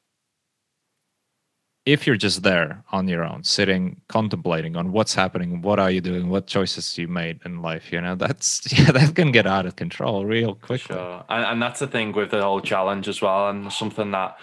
if 1.85 2.07
you're 2.07 2.17
just 2.17 2.45
there 2.45 2.85
on 2.93 3.09
your 3.09 3.25
own 3.25 3.43
sitting 3.45 4.01
contemplating 4.09 4.77
on 4.77 4.91
what's 4.91 5.15
happening 5.15 5.63
what 5.63 5.79
are 5.79 5.91
you 5.91 6.01
doing 6.01 6.29
what 6.29 6.47
choices 6.47 6.97
you 6.99 7.07
made 7.07 7.39
in 7.45 7.63
life 7.63 7.93
you 7.93 8.01
know 8.01 8.15
that's 8.25 8.73
yeah 8.73 8.91
that 8.91 9.15
can 9.15 9.31
get 9.31 9.47
out 9.47 9.67
of 9.67 9.77
control 9.77 10.25
real 10.25 10.55
quickly 10.55 10.97
sure. 10.97 11.25
and, 11.29 11.45
and 11.45 11.63
that's 11.63 11.81
the 11.81 11.87
thing 11.87 12.13
with 12.13 12.31
the 12.31 12.43
whole 12.43 12.61
challenge 12.61 13.07
as 13.07 13.21
well 13.21 13.49
and 13.49 13.73
something 13.73 14.11
that 14.11 14.37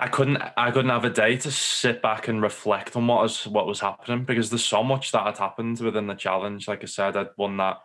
I 0.00 0.08
couldn't 0.08 0.38
I 0.56 0.70
couldn't 0.70 0.90
have 0.90 1.04
a 1.04 1.10
day 1.10 1.36
to 1.36 1.50
sit 1.50 2.00
back 2.00 2.26
and 2.26 2.40
reflect 2.40 2.96
on 2.96 3.06
what 3.06 3.20
was 3.20 3.46
what 3.46 3.66
was 3.66 3.80
happening 3.80 4.24
because 4.24 4.48
there's 4.48 4.64
so 4.64 4.82
much 4.82 5.12
that 5.12 5.26
had 5.26 5.36
happened 5.36 5.78
within 5.78 6.06
the 6.06 6.14
challenge. 6.14 6.66
Like 6.66 6.82
I 6.82 6.86
said, 6.86 7.18
I'd 7.18 7.28
won 7.36 7.58
that 7.58 7.80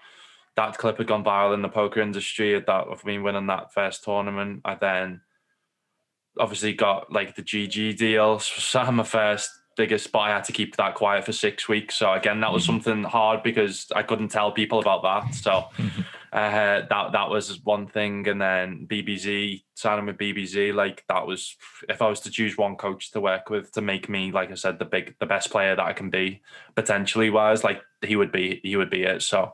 that 0.56 0.78
clip 0.78 0.97
had 0.97 1.08
gone 1.08 1.24
viral 1.24 1.53
in 1.53 1.62
the 1.62 1.70
poker 1.70 2.01
industry 2.01 2.53
that 2.53 2.70
of 2.70 3.06
me 3.06 3.20
winning 3.20 3.47
that 3.47 3.74
first 3.74 4.03
tournament. 4.03 4.62
I 4.64 4.76
then 4.76 5.22
obviously 6.39 6.74
got 6.74 7.12
like 7.12 7.36
the 7.36 7.43
GG 7.43 7.97
deals. 7.97 8.47
So 8.60 8.80
I'm 8.80 8.99
a 8.99 9.03
first 9.03 9.49
biggest, 9.76 10.12
but 10.12 10.20
I 10.20 10.30
had 10.30 10.45
to 10.45 10.53
keep 10.53 10.78
that 10.78 10.95
quiet 10.95 11.26
for 11.26 11.32
six 11.32 11.68
weeks. 11.68 11.97
So 11.97 12.12
again, 12.14 12.39
that 12.41 12.51
was 12.51 12.64
mm-hmm. 12.64 12.74
something 12.74 13.03
hard 13.03 13.43
because 13.43 13.88
I 13.95 14.03
couldn't 14.03 14.30
tell 14.30 14.51
people 14.51 14.80
about 14.80 15.03
that. 15.03 15.36
So 15.36 15.51
mm-hmm. 15.78 16.01
uh, 16.32 16.82
that 16.89 17.12
that 17.12 17.30
was 17.30 17.62
one 17.64 17.88
thing. 17.88 18.28
And 18.28 18.41
then 18.41 18.88
BBZ 18.89 19.64
signing 19.76 20.06
with 20.06 20.18
BBZ, 20.18 20.74
like 20.74 21.03
that 21.10 21.28
was 21.28 21.56
if 21.89 22.01
I 22.01 22.08
was 22.08 22.22
to 22.22 22.32
choose 22.32 22.58
one 22.58 22.76
coach 22.76 23.12
to 23.12 23.22
work 23.22 23.49
with 23.49 23.72
to 23.74 23.82
make 23.82 24.08
me, 24.10 24.32
like 24.32 24.51
I 24.51 24.56
said, 24.56 24.80
the 24.80 24.86
big 24.86 25.16
the 25.20 25.26
best 25.26 25.51
player 25.51 25.76
that 25.76 25.86
I 25.86 25.93
can 25.93 26.10
be 26.10 26.41
potentially 26.76 27.30
wise, 27.30 27.64
like 27.64 27.82
he 28.01 28.16
would 28.16 28.32
be 28.32 28.62
he 28.64 28.78
would 28.78 28.89
be 28.89 29.03
it. 29.03 29.22
So 29.22 29.53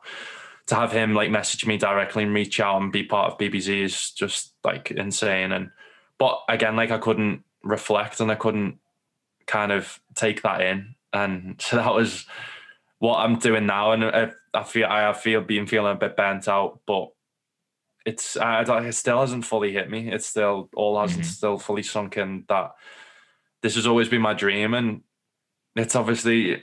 to 0.72 0.76
have 0.76 0.92
him 0.92 1.14
like 1.14 1.30
message 1.30 1.66
me 1.66 1.78
directly 1.78 2.24
and 2.24 2.34
reach 2.34 2.60
out 2.60 2.82
and 2.82 2.92
be 2.92 3.04
part 3.04 3.32
of 3.32 3.38
BBZ 3.38 3.84
is 3.84 4.12
just 4.12 4.54
like 4.64 4.92
insane 4.92 5.52
and 5.52 5.70
but 6.22 6.44
again, 6.48 6.76
like 6.76 6.92
I 6.92 7.00
couldn't 7.00 7.42
reflect 7.64 8.20
and 8.20 8.30
I 8.30 8.36
couldn't 8.36 8.78
kind 9.48 9.72
of 9.72 10.00
take 10.14 10.44
that 10.44 10.62
in, 10.62 10.94
and 11.12 11.56
so 11.60 11.78
that 11.78 11.96
was 11.96 12.28
what 13.00 13.18
I'm 13.18 13.40
doing 13.40 13.66
now. 13.66 13.94
And 13.94 14.06
I, 14.06 14.32
I 14.54 14.62
feel 14.62 14.86
I 14.86 15.12
feel 15.14 15.42
being 15.42 15.66
feeling 15.66 15.94
a 15.94 16.00
bit 16.00 16.16
burnt 16.16 16.48
out, 16.48 16.80
but 16.86 17.10
it's 18.06 18.38
I, 18.38 18.62
it 18.86 18.94
still 18.94 19.22
hasn't 19.22 19.46
fully 19.46 19.74
hit 19.74 19.90
me. 19.90 20.12
It's 20.12 20.28
still 20.28 20.70
all 20.76 21.02
hasn't 21.02 21.24
mm-hmm. 21.24 21.32
still 21.32 21.58
fully 21.58 21.82
sunk 21.82 22.18
in 22.18 22.46
that 22.48 22.76
this 23.64 23.74
has 23.74 23.88
always 23.88 24.08
been 24.08 24.22
my 24.22 24.36
dream, 24.36 24.76
and 24.76 25.02
it's 25.76 25.96
obviously 25.96 26.62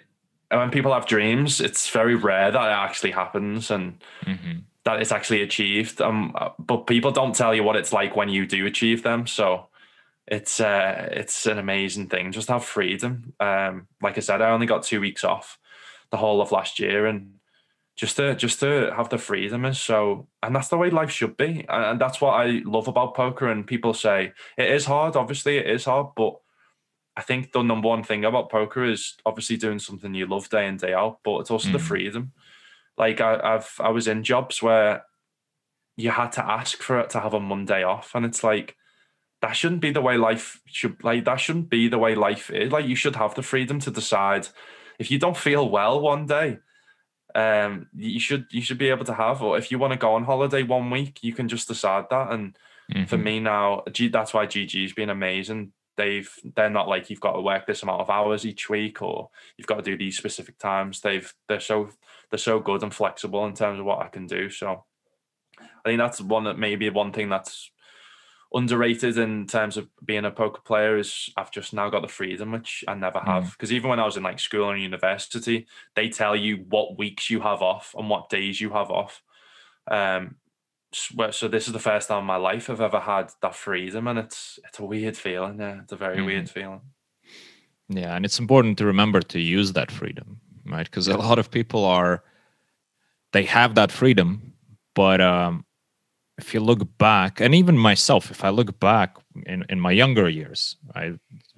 when 0.51 0.71
people 0.71 0.93
have 0.93 1.07
dreams, 1.07 1.61
it's 1.61 1.91
very 1.91 2.15
rare 2.15 2.51
that 2.51 2.69
it 2.69 2.73
actually 2.73 3.11
happens, 3.11 3.71
and 3.71 3.99
mm-hmm 4.25 4.59
that 4.89 5.03
it's 5.03 5.13
actually 5.13 5.43
achieved. 5.43 6.01
Um, 6.01 6.35
but 6.59 6.87
people 6.87 7.11
don't 7.11 7.35
tell 7.35 7.55
you 7.55 7.63
what 7.63 7.77
it's 7.77 7.93
like 7.93 8.17
when 8.17 8.31
you 8.31 8.47
do 8.47 8.65
achieve 8.65 9.03
them. 9.03 9.27
So 9.27 9.67
it's 10.27 10.61
uh, 10.61 11.11
it's 11.13 11.47
an 11.47 11.59
amazing 11.59 12.09
thing. 12.09 12.33
Just 12.33 12.49
have 12.49 12.65
freedom. 12.65 13.35
Um, 13.39 13.87
like 14.01 14.17
I 14.17 14.21
said, 14.21 14.41
I 14.41 14.51
only 14.51 14.67
got 14.67 14.85
two 14.85 15.01
weeks 15.01 15.25
off 15.25 15.59
the 16.11 16.17
whole 16.17 16.41
of 16.41 16.53
last 16.53 16.79
year, 16.79 17.05
and 17.05 17.35
just 17.97 18.17
to 18.17 18.35
just 18.35 18.61
to 18.61 18.91
have 18.97 19.11
the 19.11 19.19
freedom 19.19 19.67
is 19.67 19.79
so, 19.79 20.27
and 20.43 20.57
that's 20.57 20.69
the 20.69 20.79
way 20.79 20.89
life 20.89 21.11
should 21.11 21.37
be. 21.37 21.67
And 21.69 22.01
that's 22.01 22.23
what 22.23 22.33
I 22.33 22.63
love 22.65 22.89
about 22.89 23.15
poker. 23.15 23.51
And 23.51 23.67
people 23.67 23.93
say 23.93 24.33
it 24.57 24.71
is 24.71 24.87
hard. 24.87 25.17
Obviously, 25.17 25.59
it 25.59 25.69
is 25.69 25.85
hard, 25.85 26.09
but 26.17 26.41
I 27.19 27.21
think 27.21 27.51
the 27.51 27.63
number 27.63 27.89
one 27.89 28.05
thing 28.05 28.25
about 28.25 28.49
poker 28.49 28.85
is 28.85 29.17
obviously 29.27 29.57
doing 29.57 29.81
something 29.81 30.15
you 30.15 30.27
love 30.27 30.49
day 30.51 30.69
in 30.69 30.77
day 30.77 30.95
out, 30.95 31.19
but 31.25 31.41
it's 31.41 31.51
also 31.51 31.69
mm. 31.69 31.73
the 31.73 31.81
freedom. 31.81 32.31
Like 32.97 33.21
I, 33.21 33.41
I've 33.43 33.75
I 33.81 33.89
was 33.89 34.07
in 34.07 34.23
jobs 34.23 34.63
where 34.63 35.03
you 35.97 36.11
had 36.11 36.31
to 36.33 36.49
ask 36.49 36.79
for 36.79 37.01
it 37.01 37.11
to 37.11 37.21
have 37.21 37.35
a 37.35 37.41
Monday 37.41 37.83
off, 37.83 38.13
and 38.15 38.25
it's 38.25 38.45
like 38.45 38.77
that 39.43 39.53
shouldn't 39.53 39.81
be 39.81 39.91
the 39.91 40.01
way 40.01 40.17
life 40.17 40.61
should 40.67 41.03
like 41.03 41.25
that 41.25 41.41
shouldn't 41.41 41.71
be 41.71 41.89
the 41.89 41.99
way 41.99 42.15
life 42.15 42.51
is. 42.51 42.71
Like 42.71 42.87
you 42.87 42.95
should 42.95 43.17
have 43.17 43.35
the 43.35 43.43
freedom 43.43 43.81
to 43.81 43.91
decide 43.91 44.47
if 45.01 45.11
you 45.11 45.19
don't 45.19 45.37
feel 45.37 45.69
well 45.69 46.01
one 46.01 46.25
day, 46.27 46.59
um, 47.35 47.89
you 47.97 48.21
should 48.21 48.47
you 48.53 48.63
should 48.63 48.79
be 48.79 48.91
able 48.91 49.07
to 49.07 49.15
have, 49.15 49.43
or 49.43 49.59
if 49.59 49.73
you 49.73 49.81
want 49.81 49.93
to 49.93 49.99
go 49.99 50.15
on 50.15 50.23
holiday 50.23 50.63
one 50.63 50.89
week, 50.89 51.19
you 51.23 51.33
can 51.33 51.49
just 51.49 51.67
decide 51.67 52.05
that. 52.11 52.31
And 52.31 52.57
mm-hmm. 52.93 53.07
for 53.07 53.19
me 53.19 53.41
now, 53.41 53.83
that's 53.87 54.33
why 54.33 54.47
GG's 54.47 54.93
been 54.93 55.11
amazing. 55.11 55.73
They've 55.99 56.31
they're 56.55 56.71
not 56.71 56.89
like 56.89 57.11
you've 57.11 57.21
got 57.21 57.33
to 57.33 57.41
work 57.41 57.67
this 57.67 57.83
amount 57.83 58.01
of 58.01 58.09
hours 58.09 58.47
each 58.47 58.71
week 58.71 59.03
or 59.03 59.31
you've 59.57 59.67
got 59.67 59.77
to 59.77 59.83
do 59.83 59.99
these 59.99 60.17
specific 60.17 60.57
times. 60.59 61.01
They've 61.01 61.31
they're 61.49 61.59
so 61.59 61.91
they're 62.31 62.39
so 62.39 62.61
good 62.61 62.85
and 62.85 62.95
flexible 62.95 63.45
in 63.47 63.55
terms 63.55 63.81
of 63.81 63.85
what 63.85 64.01
I 64.01 64.07
can 64.07 64.27
do. 64.29 64.49
So 64.49 64.85
I 65.61 65.89
think 65.89 65.99
that's 65.99 66.21
one 66.21 66.45
that 66.45 66.57
maybe 66.57 66.89
one 66.89 67.13
thing 67.13 67.29
that's 67.29 67.73
underrated 68.55 69.19
in 69.19 69.47
terms 69.47 69.77
of 69.77 69.89
being 70.05 70.25
a 70.25 70.31
poker 70.31 70.63
player 70.65 70.97
is 70.97 71.31
I've 71.37 71.51
just 71.51 71.75
now 71.75 71.91
got 71.91 72.03
the 72.03 72.09
freedom 72.09 72.53
which 72.53 72.85
I 72.87 72.95
never 72.95 73.19
have 73.19 73.51
because 73.51 73.71
mm. 73.71 73.75
even 73.75 73.91
when 73.91 74.01
I 74.01 74.07
was 74.07 74.17
in 74.17 74.23
like 74.23 74.39
school 74.41 74.71
and 74.71 74.81
university 74.81 75.67
they 75.95 76.09
tell 76.09 76.35
you 76.35 76.65
what 76.69 76.97
weeks 76.97 77.29
you 77.29 77.41
have 77.41 77.61
off 77.61 77.95
and 77.99 78.09
what 78.09 78.31
days 78.31 78.59
you 78.59 78.71
have 78.71 78.91
off 78.91 79.23
um 79.91 80.37
so 80.93 81.49
this 81.49 81.67
is 81.67 81.73
the 81.73 81.79
first 81.79 82.09
time 82.09 82.21
in 82.21 82.25
my 82.25 82.37
life 82.37 82.71
I've 82.71 82.81
ever 82.81 83.01
had 83.01 83.31
that 83.43 83.55
freedom 83.55 84.07
and 84.07 84.19
it's 84.19 84.59
it's 84.67 84.79
a 84.79 84.85
weird 84.85 85.17
feeling 85.17 85.61
yeah 85.61 85.81
it's 85.83 85.93
a 85.93 85.97
very 85.97 86.19
mm. 86.19 86.27
weird 86.27 86.49
feeling 86.49 86.81
Yeah, 87.89 88.15
and 88.15 88.25
it's 88.25 88.39
important 88.39 88.79
to 88.79 88.87
remember 88.87 89.21
to 89.21 89.41
use 89.41 89.73
that 89.73 89.91
freedom, 89.91 90.41
right? 90.67 90.85
Because 90.85 91.09
a 91.09 91.17
lot 91.17 91.39
of 91.39 91.51
people 91.51 91.85
are 91.85 92.23
they 93.33 93.45
have 93.45 93.75
that 93.75 93.91
freedom, 93.91 94.53
but 94.95 95.21
um, 95.21 95.65
if 96.39 96.55
you 96.55 96.61
look 96.61 96.99
back, 96.99 97.41
and 97.41 97.55
even 97.55 97.77
myself, 97.79 98.31
if 98.31 98.45
I 98.45 98.51
look 98.51 98.79
back 98.79 99.17
in, 99.47 99.65
in 99.69 99.81
my 99.81 99.91
younger 99.91 100.29
years, 100.29 100.77
I 100.95 101.15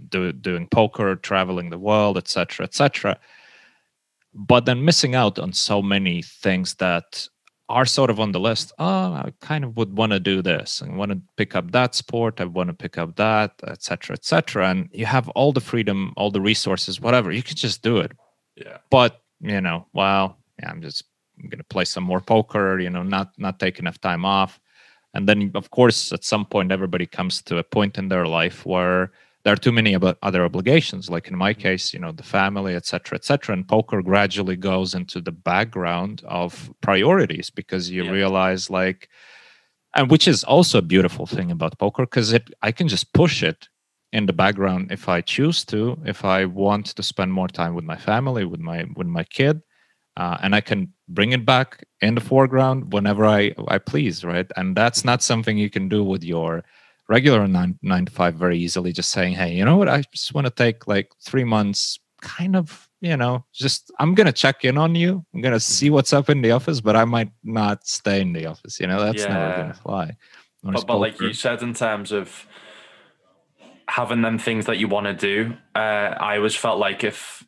do, 0.08 0.32
doing 0.32 0.68
poker, 0.68 1.16
traveling 1.16 1.70
the 1.70 1.78
world, 1.78 2.16
etc., 2.16 2.64
etc., 2.64 3.18
but 4.32 4.64
then 4.64 4.84
missing 4.84 5.16
out 5.16 5.38
on 5.40 5.52
so 5.52 5.82
many 5.82 6.22
things 6.22 6.74
that 6.76 7.28
are 7.70 7.86
sort 7.86 8.10
of 8.10 8.18
on 8.18 8.32
the 8.32 8.40
list. 8.40 8.72
Oh, 8.78 9.12
I 9.12 9.32
kind 9.40 9.64
of 9.64 9.76
would 9.76 9.96
want 9.96 10.12
to 10.12 10.20
do 10.20 10.42
this 10.42 10.80
and 10.80 10.98
want 10.98 11.12
to 11.12 11.20
pick 11.36 11.54
up 11.54 11.70
that 11.70 11.94
sport. 11.94 12.40
I 12.40 12.44
want 12.44 12.68
to 12.68 12.74
pick 12.74 12.98
up 12.98 13.16
that, 13.16 13.52
etc., 13.66 14.14
etc. 14.14 14.68
And 14.68 14.88
you 14.92 15.06
have 15.06 15.28
all 15.30 15.52
the 15.52 15.60
freedom, 15.60 16.12
all 16.16 16.30
the 16.30 16.40
resources, 16.40 17.00
whatever. 17.00 17.30
You 17.30 17.42
can 17.42 17.56
just 17.56 17.82
do 17.82 17.98
it. 17.98 18.12
Yeah. 18.56 18.78
But 18.90 19.22
you 19.40 19.60
know, 19.60 19.86
well, 19.92 20.36
yeah, 20.58 20.70
I'm 20.70 20.82
just 20.82 21.04
going 21.38 21.58
to 21.58 21.64
play 21.64 21.84
some 21.84 22.04
more 22.04 22.20
poker. 22.20 22.78
You 22.80 22.90
know, 22.90 23.02
not 23.02 23.32
not 23.38 23.60
take 23.60 23.78
enough 23.78 24.00
time 24.00 24.24
off. 24.24 24.60
And 25.14 25.28
then, 25.28 25.50
of 25.54 25.70
course, 25.70 26.12
at 26.12 26.24
some 26.24 26.44
point, 26.44 26.70
everybody 26.72 27.06
comes 27.06 27.42
to 27.42 27.58
a 27.58 27.64
point 27.64 27.98
in 27.98 28.08
their 28.08 28.26
life 28.26 28.64
where 28.64 29.12
there 29.42 29.52
are 29.52 29.56
too 29.56 29.72
many 29.72 29.96
other 30.22 30.44
obligations 30.44 31.08
like 31.08 31.28
in 31.28 31.36
my 31.36 31.54
case 31.54 31.92
you 31.92 31.98
know 31.98 32.12
the 32.12 32.22
family 32.22 32.74
etc 32.74 33.16
etc 33.16 33.54
and 33.54 33.66
poker 33.68 34.02
gradually 34.02 34.56
goes 34.56 34.94
into 34.94 35.20
the 35.20 35.32
background 35.32 36.22
of 36.26 36.70
priorities 36.80 37.50
because 37.50 37.90
you 37.90 38.04
yeah. 38.04 38.10
realize 38.10 38.70
like 38.70 39.08
and 39.94 40.10
which 40.10 40.28
is 40.28 40.44
also 40.44 40.78
a 40.78 40.82
beautiful 40.82 41.26
thing 41.26 41.50
about 41.50 41.78
poker 41.78 42.04
because 42.04 42.32
it 42.32 42.50
i 42.62 42.70
can 42.72 42.88
just 42.88 43.12
push 43.12 43.42
it 43.42 43.68
in 44.12 44.26
the 44.26 44.32
background 44.32 44.90
if 44.90 45.08
i 45.08 45.20
choose 45.20 45.64
to 45.64 45.98
if 46.04 46.24
i 46.24 46.44
want 46.44 46.86
to 46.86 47.02
spend 47.02 47.32
more 47.32 47.48
time 47.48 47.74
with 47.74 47.84
my 47.84 47.96
family 47.96 48.44
with 48.44 48.60
my 48.60 48.84
with 48.96 49.06
my 49.06 49.24
kid 49.24 49.62
uh, 50.16 50.36
and 50.42 50.54
i 50.54 50.60
can 50.60 50.92
bring 51.08 51.32
it 51.32 51.46
back 51.46 51.84
in 52.00 52.14
the 52.14 52.20
foreground 52.20 52.92
whenever 52.92 53.24
i 53.24 53.54
i 53.68 53.78
please 53.78 54.24
right 54.24 54.50
and 54.56 54.76
that's 54.76 55.04
not 55.04 55.22
something 55.22 55.56
you 55.56 55.70
can 55.70 55.88
do 55.88 56.04
with 56.04 56.22
your 56.24 56.62
regular 57.10 57.48
nine 57.48 57.76
nine 57.82 58.06
to 58.06 58.12
five 58.12 58.36
very 58.36 58.56
easily, 58.56 58.92
just 58.92 59.10
saying, 59.10 59.34
hey, 59.34 59.52
you 59.52 59.64
know 59.64 59.76
what, 59.76 59.88
I 59.88 60.02
just 60.14 60.32
want 60.32 60.46
to 60.46 60.52
take 60.52 60.86
like 60.86 61.10
three 61.20 61.42
months, 61.42 61.98
kind 62.22 62.54
of, 62.54 62.88
you 63.00 63.16
know, 63.16 63.44
just 63.52 63.90
I'm 63.98 64.14
gonna 64.14 64.32
check 64.32 64.64
in 64.64 64.78
on 64.78 64.94
you. 64.94 65.26
I'm 65.34 65.40
gonna 65.40 65.58
see 65.58 65.86
mm-hmm. 65.86 65.94
what's 65.94 66.12
up 66.12 66.30
in 66.30 66.40
the 66.40 66.52
office, 66.52 66.80
but 66.80 66.94
I 66.94 67.04
might 67.04 67.32
not 67.42 67.84
stay 67.84 68.20
in 68.20 68.32
the 68.32 68.46
office. 68.46 68.78
You 68.78 68.86
know, 68.86 69.02
that's 69.04 69.24
yeah. 69.24 69.34
never 69.34 69.56
gonna 69.56 69.74
fly. 69.74 70.16
But, 70.62 70.86
but 70.86 70.98
like 70.98 71.20
you 71.20 71.32
said, 71.32 71.62
in 71.62 71.74
terms 71.74 72.12
of 72.12 72.46
having 73.88 74.22
them 74.22 74.38
things 74.38 74.66
that 74.66 74.78
you 74.78 74.86
want 74.86 75.06
to 75.06 75.14
do, 75.14 75.56
uh, 75.74 76.14
I 76.20 76.36
always 76.36 76.54
felt 76.54 76.78
like 76.78 77.02
if 77.02 77.44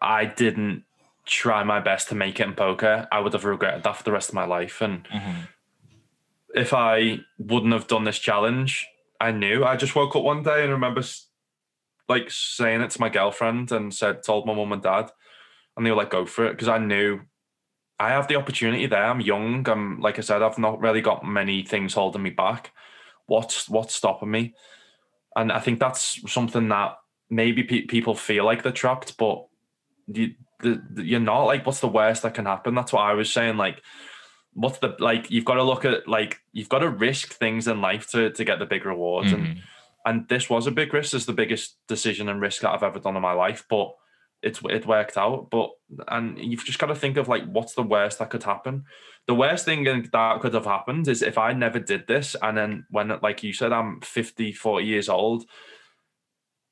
I 0.00 0.26
didn't 0.26 0.84
try 1.26 1.64
my 1.64 1.80
best 1.80 2.08
to 2.10 2.14
make 2.14 2.38
it 2.38 2.46
in 2.46 2.54
poker, 2.54 3.08
I 3.10 3.20
would 3.20 3.32
have 3.32 3.44
regretted 3.44 3.82
that 3.82 3.96
for 3.96 4.04
the 4.04 4.12
rest 4.12 4.28
of 4.28 4.34
my 4.34 4.44
life. 4.44 4.80
And 4.80 5.04
mm-hmm. 5.04 5.40
if 6.54 6.72
I 6.72 7.20
wouldn't 7.38 7.72
have 7.72 7.88
done 7.88 8.04
this 8.04 8.18
challenge, 8.18 8.86
I 9.22 9.30
knew. 9.30 9.64
I 9.64 9.76
just 9.76 9.94
woke 9.94 10.16
up 10.16 10.24
one 10.24 10.42
day 10.42 10.64
and 10.64 10.72
remember 10.72 11.02
like 12.08 12.28
saying 12.28 12.80
it 12.80 12.90
to 12.90 13.00
my 13.00 13.08
girlfriend 13.08 13.70
and 13.70 13.94
said, 13.94 14.24
told 14.24 14.46
my 14.46 14.54
mum 14.54 14.72
and 14.72 14.82
dad, 14.82 15.10
and 15.76 15.86
they 15.86 15.90
were 15.90 15.96
like, 15.96 16.10
go 16.10 16.26
for 16.26 16.44
it. 16.46 16.50
Because 16.50 16.66
I 16.66 16.78
knew 16.78 17.20
I 18.00 18.08
have 18.10 18.26
the 18.26 18.34
opportunity 18.34 18.86
there. 18.86 19.04
I'm 19.04 19.20
young. 19.20 19.68
I'm, 19.68 20.00
like 20.00 20.18
I 20.18 20.22
said, 20.22 20.42
I've 20.42 20.58
not 20.58 20.80
really 20.80 21.00
got 21.00 21.24
many 21.24 21.62
things 21.62 21.94
holding 21.94 22.22
me 22.22 22.30
back. 22.30 22.72
What's, 23.26 23.68
what's 23.68 23.94
stopping 23.94 24.30
me? 24.30 24.54
And 25.36 25.52
I 25.52 25.60
think 25.60 25.78
that's 25.78 26.20
something 26.30 26.68
that 26.70 26.96
maybe 27.30 27.62
pe- 27.62 27.86
people 27.86 28.16
feel 28.16 28.44
like 28.44 28.64
they're 28.64 28.72
trapped, 28.72 29.16
but 29.16 29.46
you, 30.08 30.34
the, 30.58 30.82
the, 30.90 31.04
you're 31.04 31.20
not. 31.20 31.44
Like, 31.44 31.64
what's 31.64 31.80
the 31.80 31.86
worst 31.86 32.22
that 32.22 32.34
can 32.34 32.46
happen? 32.46 32.74
That's 32.74 32.92
what 32.92 33.02
I 33.02 33.14
was 33.14 33.32
saying. 33.32 33.56
Like, 33.56 33.80
what's 34.54 34.78
the 34.78 34.94
like 34.98 35.30
you've 35.30 35.44
got 35.44 35.54
to 35.54 35.62
look 35.62 35.84
at 35.84 36.06
like 36.06 36.40
you've 36.52 36.68
got 36.68 36.80
to 36.80 36.88
risk 36.88 37.32
things 37.34 37.66
in 37.68 37.80
life 37.80 38.10
to 38.10 38.30
to 38.30 38.44
get 38.44 38.58
the 38.58 38.66
big 38.66 38.84
rewards 38.84 39.32
mm-hmm. 39.32 39.44
and 39.44 39.62
and 40.04 40.28
this 40.28 40.50
was 40.50 40.66
a 40.66 40.70
big 40.70 40.92
risk 40.92 41.14
is 41.14 41.26
the 41.26 41.32
biggest 41.32 41.76
decision 41.88 42.28
and 42.28 42.40
risk 42.40 42.62
that 42.62 42.70
i've 42.70 42.82
ever 42.82 42.98
done 42.98 43.16
in 43.16 43.22
my 43.22 43.32
life 43.32 43.64
but 43.70 43.92
it's 44.42 44.60
it 44.68 44.86
worked 44.86 45.16
out 45.16 45.48
but 45.50 45.70
and 46.08 46.38
you've 46.38 46.64
just 46.64 46.78
got 46.78 46.86
to 46.86 46.94
think 46.94 47.16
of 47.16 47.28
like 47.28 47.44
what's 47.46 47.74
the 47.74 47.82
worst 47.82 48.18
that 48.18 48.30
could 48.30 48.42
happen 48.42 48.84
the 49.26 49.34
worst 49.34 49.64
thing 49.64 49.84
that 49.84 50.40
could 50.40 50.54
have 50.54 50.66
happened 50.66 51.06
is 51.08 51.22
if 51.22 51.38
i 51.38 51.52
never 51.52 51.78
did 51.78 52.06
this 52.06 52.36
and 52.42 52.56
then 52.56 52.84
when 52.90 53.12
like 53.22 53.42
you 53.42 53.52
said 53.52 53.72
i'm 53.72 54.00
50 54.00 54.52
40 54.52 54.84
years 54.84 55.08
old 55.08 55.44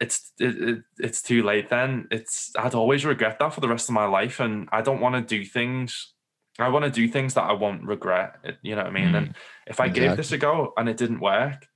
it's 0.01 0.33
it, 0.39 0.63
it, 0.63 0.79
it's 0.99 1.23
too 1.23 1.43
late 1.43 1.69
then 1.69 2.09
it's 2.11 2.51
i'd 2.59 2.75
always 2.75 3.05
regret 3.05 3.39
that 3.39 3.55
for 3.55 3.61
the 3.61 3.69
rest 3.69 3.89
of 3.89 3.95
my 3.95 4.07
life 4.07 4.41
and 4.41 4.69
i 4.73 4.83
don't 4.83 5.01
want 5.01 5.15
to 5.15 5.39
do 5.39 5.45
things 5.45 6.15
I 6.63 6.69
want 6.69 6.85
to 6.85 6.91
do 6.91 7.09
things 7.09 7.35
that 7.35 7.45
I 7.45 7.53
won't 7.53 7.85
regret. 7.85 8.37
You 8.63 8.77
know 8.77 8.83
what 8.83 8.91
I 8.91 8.93
mean? 8.93 9.13
Mm, 9.13 9.17
and 9.17 9.35
if 9.67 9.81
I 9.81 9.87
exactly. 9.87 10.09
gave 10.09 10.17
this 10.17 10.33
a 10.33 10.39
go 10.39 10.73
and 10.77 10.89
it 10.89 10.97
didn't 10.97 11.21
work, 11.21 11.67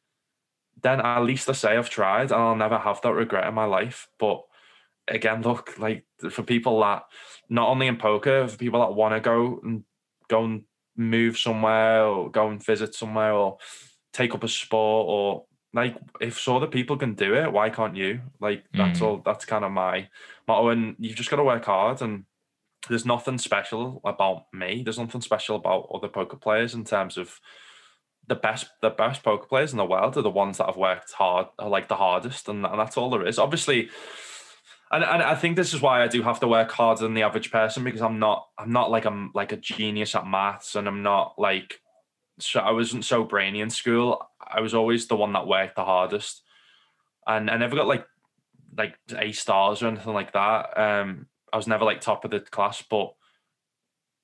then 0.83 1.01
at 1.01 1.21
least 1.21 1.49
I 1.49 1.53
say 1.53 1.77
I've 1.77 1.91
tried 1.91 2.33
and 2.33 2.41
I'll 2.41 2.57
never 2.57 2.79
have 2.79 3.01
that 3.03 3.13
regret 3.13 3.47
in 3.47 3.55
my 3.55 3.65
life. 3.65 4.09
But 4.19 4.43
again, 5.09 5.43
look, 5.43 5.79
like 5.79 6.05
for 6.31 6.43
people 6.43 6.81
that 6.81 7.05
not 7.49 7.69
only 7.69 7.87
in 7.87 7.97
poker, 7.97 8.49
for 8.49 8.57
people 8.57 8.81
that 8.81 8.95
want 8.95 9.15
to 9.15 9.21
go 9.21 9.61
and 9.63 9.85
go 10.29 10.45
and 10.45 10.63
move 10.97 11.39
somewhere 11.39 12.05
or 12.05 12.31
go 12.31 12.49
and 12.49 12.65
visit 12.65 12.95
somewhere 12.95 13.33
or 13.33 13.59
take 14.13 14.35
up 14.35 14.45
a 14.45 14.49
sport 14.49 15.07
or 15.09 15.45
like 15.73 15.97
if 16.21 16.39
so 16.39 16.57
other 16.57 16.69
people 16.69 16.97
can 16.97 17.15
do 17.15 17.35
it, 17.35 17.53
why 17.53 17.69
can't 17.69 17.97
you? 17.97 18.21
Like 18.41 18.65
that's 18.73 19.01
mm. 19.01 19.03
all 19.03 19.23
that's 19.25 19.45
kind 19.45 19.65
of 19.65 19.73
my 19.73 20.09
motto. 20.47 20.69
And 20.69 20.95
you've 20.99 21.17
just 21.17 21.31
got 21.31 21.37
to 21.37 21.45
work 21.45 21.65
hard 21.65 22.01
and 22.01 22.25
there's 22.89 23.07
nothing 23.07 23.39
special 23.39 24.01
about 24.05 24.45
me. 24.53 24.83
There's 24.83 24.99
nothing 24.99 25.21
special 25.21 25.57
about 25.57 25.89
other 25.95 26.09
poker 26.09 26.37
players 26.37 26.75
in 26.75 26.85
terms 26.85 27.17
of 27.17 27.41
the 28.27 28.35
best 28.35 28.67
the 28.81 28.91
best 28.91 29.23
poker 29.23 29.47
players 29.47 29.73
in 29.73 29.79
the 29.79 29.85
world 29.85 30.17
are 30.17 30.23
the 30.23 30.31
ones 30.31 30.57
that 30.57 30.67
have 30.67 30.79
worked 30.79 31.13
hard 31.13 31.47
like 31.63 31.89
the 31.89 31.97
hardest 31.97 32.49
and, 32.49 32.65
and 32.65 32.79
that's 32.79 32.97
all 32.97 33.11
there 33.11 33.27
is. 33.27 33.39
Obviously 33.39 33.91
and, 34.95 35.03
and 35.03 35.23
I 35.23 35.35
think 35.35 35.57
this 35.57 35.75
is 35.75 35.81
why 35.81 36.05
I 36.05 36.09
do 36.09 36.23
have 36.23 36.39
to 36.41 36.49
work 36.49 36.71
harder 36.71 37.03
than 37.03 37.15
the 37.15 37.23
average 37.23 37.51
person 37.51 37.83
because 37.83 38.01
I'm 38.01 38.19
not 38.19 38.47
I'm 38.57 38.73
not 38.73 38.91
like 38.91 39.05
I'm 39.05 39.33
like 39.35 39.53
a 39.53 39.57
genius 39.57 40.15
at 40.15 40.27
maths 40.27 40.77
and 40.77 40.87
I'm 40.87 41.03
not 41.03 41.35
like 41.37 41.81
so 42.39 42.61
I 42.61 42.71
wasn't 42.71 43.05
so 43.05 43.25
brainy 43.25 43.61
in 43.61 43.71
school. 43.71 44.25
I 44.41 44.61
was 44.61 44.73
always 44.73 45.07
the 45.07 45.17
one 45.17 45.33
that 45.33 45.49
worked 45.49 45.77
the 45.77 45.85
hardest. 45.85 46.43
And 47.27 47.51
I 47.51 47.57
never 47.57 47.75
got 47.77 47.89
like 47.89 48.07
like 48.77 48.95
A 49.17 49.33
stars 49.33 49.83
or 49.83 49.89
anything 49.89 50.13
like 50.13 50.33
that. 50.33 50.79
Um 50.79 51.27
I 51.55 51.57
was 51.57 51.69
never 51.69 51.85
like 51.85 52.01
top 52.01 52.25
of 52.25 52.33
the 52.33 52.41
class, 52.41 52.83
but 52.83 53.15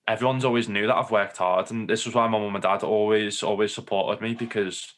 everyone's 0.09 0.45
always 0.45 0.69
knew 0.69 0.89
that 0.89 0.97
I've 0.97 1.13
worked 1.13 1.37
hard, 1.37 1.71
and 1.71 1.89
this 1.89 2.05
was 2.05 2.15
why 2.15 2.27
my 2.27 2.41
mum 2.41 2.57
and 2.57 2.63
dad 2.63 2.83
always 2.83 3.45
always 3.45 3.73
supported 3.73 4.21
me 4.21 4.35
because 4.35 4.93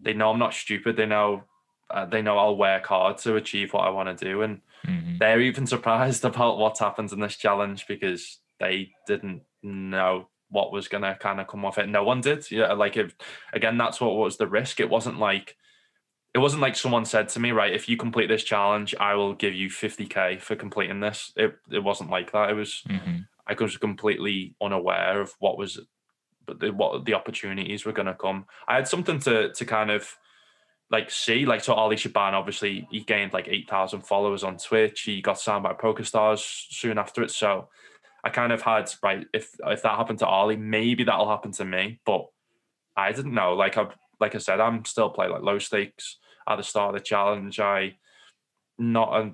they 0.00 0.14
know 0.14 0.30
I'm 0.30 0.38
not 0.38 0.54
stupid. 0.54 0.96
They 0.96 1.04
know 1.04 1.44
uh, 1.90 2.06
they 2.06 2.22
know 2.22 2.38
I'll 2.38 2.56
work 2.56 2.86
hard 2.86 3.18
to 3.18 3.36
achieve 3.36 3.74
what 3.74 3.84
I 3.84 3.90
want 3.90 4.18
to 4.18 4.24
do, 4.24 4.40
and 4.40 4.62
mm-hmm. 4.86 5.18
they're 5.18 5.42
even 5.42 5.66
surprised 5.66 6.24
about 6.30 6.56
what's 6.56 6.80
happened 6.80 7.12
in 7.12 7.20
this 7.20 7.36
challenge 7.36 7.86
because 7.86 8.38
they 8.58 8.92
didn't 9.06 9.42
know 9.62 10.28
what 10.48 10.72
was 10.72 10.88
gonna 10.88 11.14
kind 11.20 11.40
of 11.40 11.46
come 11.46 11.66
off 11.66 11.76
it. 11.76 11.90
No 11.90 12.04
one 12.04 12.22
did. 12.22 12.50
Yeah, 12.50 12.72
like 12.72 12.96
if 12.96 13.14
again, 13.52 13.76
that's 13.76 14.00
what 14.00 14.16
was 14.16 14.38
the 14.38 14.46
risk. 14.46 14.80
It 14.80 14.88
wasn't 14.88 15.18
like 15.18 15.56
it 16.36 16.40
wasn't 16.40 16.60
like 16.60 16.76
someone 16.76 17.06
said 17.06 17.30
to 17.30 17.40
me, 17.40 17.50
right, 17.52 17.72
if 17.72 17.88
you 17.88 17.96
complete 17.96 18.26
this 18.26 18.44
challenge, 18.44 18.94
I 19.00 19.14
will 19.14 19.32
give 19.32 19.54
you 19.54 19.70
50k 19.70 20.38
for 20.38 20.54
completing 20.54 21.00
this. 21.00 21.32
It 21.34 21.56
it 21.70 21.82
wasn't 21.82 22.10
like 22.10 22.32
that. 22.32 22.50
It 22.50 22.52
was 22.52 22.82
mm-hmm. 22.86 23.20
I 23.46 23.54
was 23.58 23.78
completely 23.78 24.54
unaware 24.60 25.22
of 25.22 25.32
what 25.38 25.56
was 25.56 25.80
but 26.44 26.60
the, 26.60 26.74
what 26.74 27.06
the 27.06 27.14
opportunities 27.14 27.86
were 27.86 27.94
going 27.94 28.06
to 28.06 28.14
come. 28.14 28.44
I 28.68 28.74
had 28.74 28.86
something 28.86 29.18
to 29.20 29.50
to 29.50 29.64
kind 29.64 29.90
of 29.90 30.14
like 30.90 31.10
see 31.10 31.46
like 31.46 31.64
so 31.64 31.72
Ali 31.72 31.96
Shaban 31.96 32.34
obviously 32.34 32.86
he 32.90 33.00
gained 33.00 33.32
like 33.32 33.48
8,000 33.48 34.02
followers 34.02 34.44
on 34.44 34.58
Twitch. 34.58 35.00
He 35.04 35.22
got 35.22 35.40
signed 35.40 35.62
by 35.62 35.72
PokerStars 35.72 36.66
soon 36.68 36.98
after 36.98 37.22
it. 37.22 37.30
So 37.30 37.70
I 38.22 38.28
kind 38.28 38.52
of 38.52 38.60
had 38.60 38.92
right 39.02 39.26
if 39.32 39.54
if 39.64 39.80
that 39.84 39.96
happened 39.96 40.18
to 40.18 40.26
Ali, 40.26 40.56
maybe 40.58 41.02
that'll 41.02 41.30
happen 41.30 41.52
to 41.52 41.64
me, 41.64 41.98
but 42.04 42.26
I 42.94 43.12
didn't 43.12 43.32
know. 43.32 43.54
Like 43.54 43.78
I 43.78 43.86
like 44.20 44.34
I 44.34 44.38
said, 44.38 44.60
I'm 44.60 44.84
still 44.84 45.08
playing 45.08 45.32
like 45.32 45.40
low 45.40 45.58
stakes 45.58 46.18
at 46.48 46.56
the 46.56 46.62
start 46.62 46.94
of 46.94 47.00
the 47.00 47.04
challenge. 47.04 47.60
I 47.60 47.96
not 48.78 49.12
a, 49.12 49.32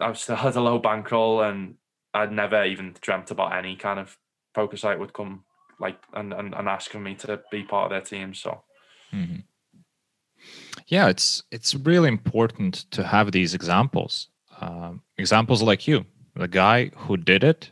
I 0.00 0.12
still 0.14 0.36
had 0.44 0.56
a 0.56 0.60
low 0.60 0.78
bankroll, 0.78 1.42
and 1.42 1.76
I'd 2.12 2.32
never 2.32 2.64
even 2.64 2.94
dreamt 3.00 3.30
about 3.30 3.56
any 3.56 3.76
kind 3.76 3.98
of 3.98 4.16
poker 4.54 4.76
site 4.76 4.98
would 4.98 5.12
come 5.12 5.44
like 5.80 5.98
and 6.12 6.32
and, 6.32 6.54
and 6.54 6.68
asking 6.68 7.02
me 7.02 7.14
to 7.16 7.40
be 7.50 7.62
part 7.62 7.86
of 7.86 7.90
their 7.90 8.00
team. 8.00 8.34
So. 8.34 8.62
Mm-hmm. 9.12 9.40
Yeah, 10.86 11.08
it's 11.08 11.42
it's 11.50 11.74
really 11.74 12.08
important 12.08 12.90
to 12.90 13.04
have 13.04 13.32
these 13.32 13.54
examples, 13.54 14.28
um, 14.60 15.02
examples 15.16 15.62
like 15.62 15.88
you, 15.88 16.04
the 16.36 16.48
guy 16.48 16.90
who 16.94 17.16
did 17.16 17.42
it, 17.42 17.70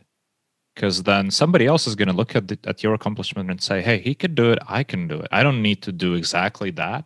because 0.73 1.03
then 1.03 1.29
somebody 1.29 1.67
else 1.67 1.85
is 1.85 1.95
going 1.95 2.07
to 2.07 2.15
look 2.15 2.35
at 2.35 2.47
the, 2.47 2.57
at 2.65 2.81
your 2.81 2.93
accomplishment 2.93 3.51
and 3.51 3.61
say, 3.61 3.81
"Hey, 3.81 3.99
he 3.99 4.15
could 4.15 4.35
do 4.35 4.51
it. 4.51 4.59
I 4.67 4.83
can 4.83 5.07
do 5.07 5.19
it. 5.19 5.27
I 5.31 5.43
don't 5.43 5.61
need 5.61 5.83
to 5.83 5.91
do 5.91 6.15
exactly 6.15 6.71
that, 6.71 7.05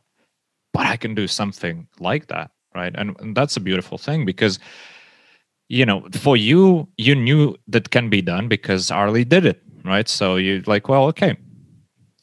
but 0.78 0.86
I 0.86 0.95
can 0.95 1.15
do 1.15 1.25
something 1.28 1.88
like 1.99 2.28
that, 2.28 2.51
right? 2.75 2.93
And, 2.95 3.19
and 3.19 3.36
that's 3.36 3.57
a 3.57 3.59
beautiful 3.59 3.97
thing 3.97 4.25
because 4.25 4.59
you 5.69 5.86
know, 5.86 6.07
for 6.13 6.38
you, 6.38 6.88
you 6.97 7.15
knew 7.15 7.55
that 7.67 7.89
can 7.89 8.09
be 8.09 8.21
done 8.21 8.47
because 8.47 8.91
Ali 8.91 9.25
did 9.25 9.43
it, 9.43 9.61
right? 9.84 10.07
So 10.07 10.36
you're 10.36 10.61
like, 10.67 10.88
well, 10.88 11.05
okay, 11.05 11.36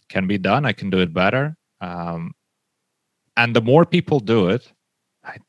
can 0.09 0.29
be 0.29 0.39
done. 0.39 0.65
I 0.65 0.73
can 0.73 0.89
do 0.89 1.01
it 1.01 1.13
better. 1.13 1.57
Um, 1.81 2.33
and 3.37 3.55
the 3.57 3.61
more 3.61 3.85
people 3.85 4.21
do 4.21 4.49
it, 4.49 4.73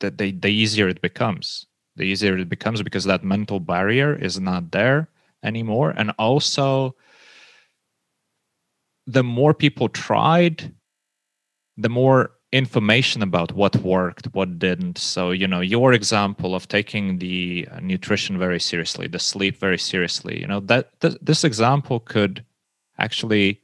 the, 0.00 0.10
the, 0.10 0.32
the 0.32 0.48
easier 0.48 0.88
it 0.88 1.00
becomes. 1.00 1.64
The 1.94 2.02
easier 2.02 2.36
it 2.36 2.48
becomes 2.48 2.82
because 2.82 3.04
that 3.04 3.22
mental 3.24 3.60
barrier 3.60 4.14
is 4.14 4.40
not 4.40 4.72
there 4.72 5.08
anymore. 5.44 5.94
And 5.96 6.10
also, 6.18 6.96
the 9.06 9.22
more 9.22 9.54
people 9.54 9.88
tried, 9.88 10.74
the 11.78 11.88
more 11.88 12.35
information 12.52 13.22
about 13.22 13.52
what 13.52 13.76
worked, 13.76 14.26
what 14.32 14.58
didn't. 14.58 14.98
So, 14.98 15.30
you 15.30 15.46
know, 15.46 15.60
your 15.60 15.92
example 15.92 16.54
of 16.54 16.68
taking 16.68 17.18
the 17.18 17.68
nutrition 17.82 18.38
very 18.38 18.60
seriously, 18.60 19.08
the 19.08 19.18
sleep 19.18 19.58
very 19.58 19.78
seriously, 19.78 20.40
you 20.40 20.46
know, 20.46 20.60
that 20.60 20.98
th- 21.00 21.18
this 21.20 21.44
example 21.44 22.00
could 22.00 22.44
actually 22.98 23.60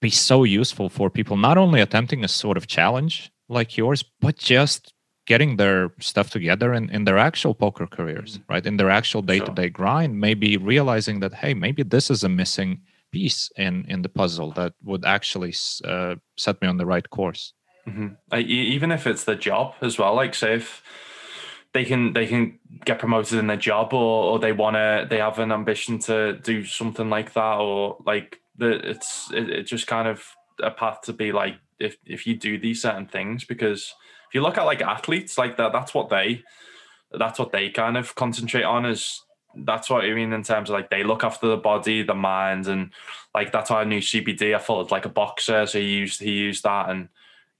be 0.00 0.10
so 0.10 0.44
useful 0.44 0.88
for 0.88 1.10
people 1.10 1.36
not 1.36 1.58
only 1.58 1.80
attempting 1.80 2.24
a 2.24 2.28
sort 2.28 2.56
of 2.56 2.66
challenge 2.66 3.30
like 3.48 3.76
yours, 3.76 4.02
but 4.20 4.36
just 4.36 4.92
getting 5.26 5.56
their 5.56 5.92
stuff 6.00 6.30
together 6.30 6.74
in, 6.74 6.90
in 6.90 7.04
their 7.04 7.18
actual 7.18 7.54
poker 7.54 7.86
careers, 7.86 8.38
mm-hmm. 8.38 8.52
right? 8.52 8.66
In 8.66 8.76
their 8.76 8.90
actual 8.90 9.22
day 9.22 9.40
to 9.40 9.52
day 9.52 9.68
grind, 9.68 10.20
maybe 10.20 10.56
realizing 10.56 11.20
that, 11.20 11.34
hey, 11.34 11.54
maybe 11.54 11.82
this 11.82 12.10
is 12.10 12.24
a 12.24 12.28
missing 12.28 12.82
piece 13.12 13.50
in, 13.56 13.84
in 13.88 14.02
the 14.02 14.08
puzzle 14.08 14.50
that 14.52 14.74
would 14.82 15.04
actually 15.04 15.54
uh, 15.84 16.16
set 16.36 16.60
me 16.60 16.68
on 16.68 16.76
the 16.76 16.86
right 16.86 17.08
course. 17.08 17.52
Mm-hmm. 17.86 18.08
Like, 18.30 18.46
even 18.46 18.90
if 18.90 19.06
it's 19.06 19.24
the 19.24 19.36
job 19.36 19.74
as 19.80 19.98
well, 19.98 20.14
like 20.14 20.34
say 20.34 20.54
if 20.54 20.82
they 21.74 21.84
can 21.84 22.12
they 22.12 22.26
can 22.26 22.58
get 22.84 22.98
promoted 22.98 23.38
in 23.38 23.48
their 23.48 23.56
job 23.56 23.92
or, 23.92 24.32
or 24.32 24.38
they 24.38 24.52
want 24.52 24.76
to 24.76 25.06
they 25.10 25.18
have 25.18 25.38
an 25.38 25.52
ambition 25.52 25.98
to 25.98 26.38
do 26.38 26.64
something 26.64 27.10
like 27.10 27.34
that 27.34 27.56
or 27.58 27.98
like 28.06 28.40
the 28.56 28.90
it's 28.90 29.30
it, 29.32 29.50
it 29.50 29.62
just 29.64 29.86
kind 29.86 30.08
of 30.08 30.24
a 30.62 30.70
path 30.70 31.00
to 31.02 31.12
be 31.12 31.32
like 31.32 31.56
if 31.80 31.96
if 32.06 32.26
you 32.26 32.36
do 32.36 32.58
these 32.58 32.80
certain 32.80 33.06
things 33.06 33.44
because 33.44 33.92
if 34.28 34.34
you 34.34 34.40
look 34.40 34.56
at 34.56 34.62
like 34.62 34.80
athletes 34.80 35.36
like 35.36 35.56
that 35.56 35.72
that's 35.72 35.92
what 35.92 36.08
they 36.08 36.42
that's 37.12 37.38
what 37.38 37.50
they 37.50 37.68
kind 37.68 37.96
of 37.96 38.14
concentrate 38.14 38.62
on 38.62 38.86
is 38.86 39.22
that's 39.56 39.90
what 39.90 40.04
I 40.04 40.12
mean 40.14 40.32
in 40.32 40.42
terms 40.42 40.70
of 40.70 40.74
like 40.74 40.90
they 40.90 41.04
look 41.04 41.22
after 41.22 41.46
the 41.46 41.56
body, 41.56 42.02
the 42.02 42.14
mind, 42.14 42.66
and 42.66 42.90
like 43.34 43.52
that's 43.52 43.70
why 43.70 43.82
I 43.82 43.84
knew 43.84 44.00
CBD. 44.00 44.54
I 44.54 44.58
thought 44.58 44.82
it's 44.82 44.90
like 44.90 45.04
a 45.04 45.10
boxer, 45.10 45.66
so 45.66 45.78
he 45.78 45.86
used 45.86 46.20
he 46.20 46.32
used 46.32 46.64
that, 46.64 46.90
and 46.90 47.08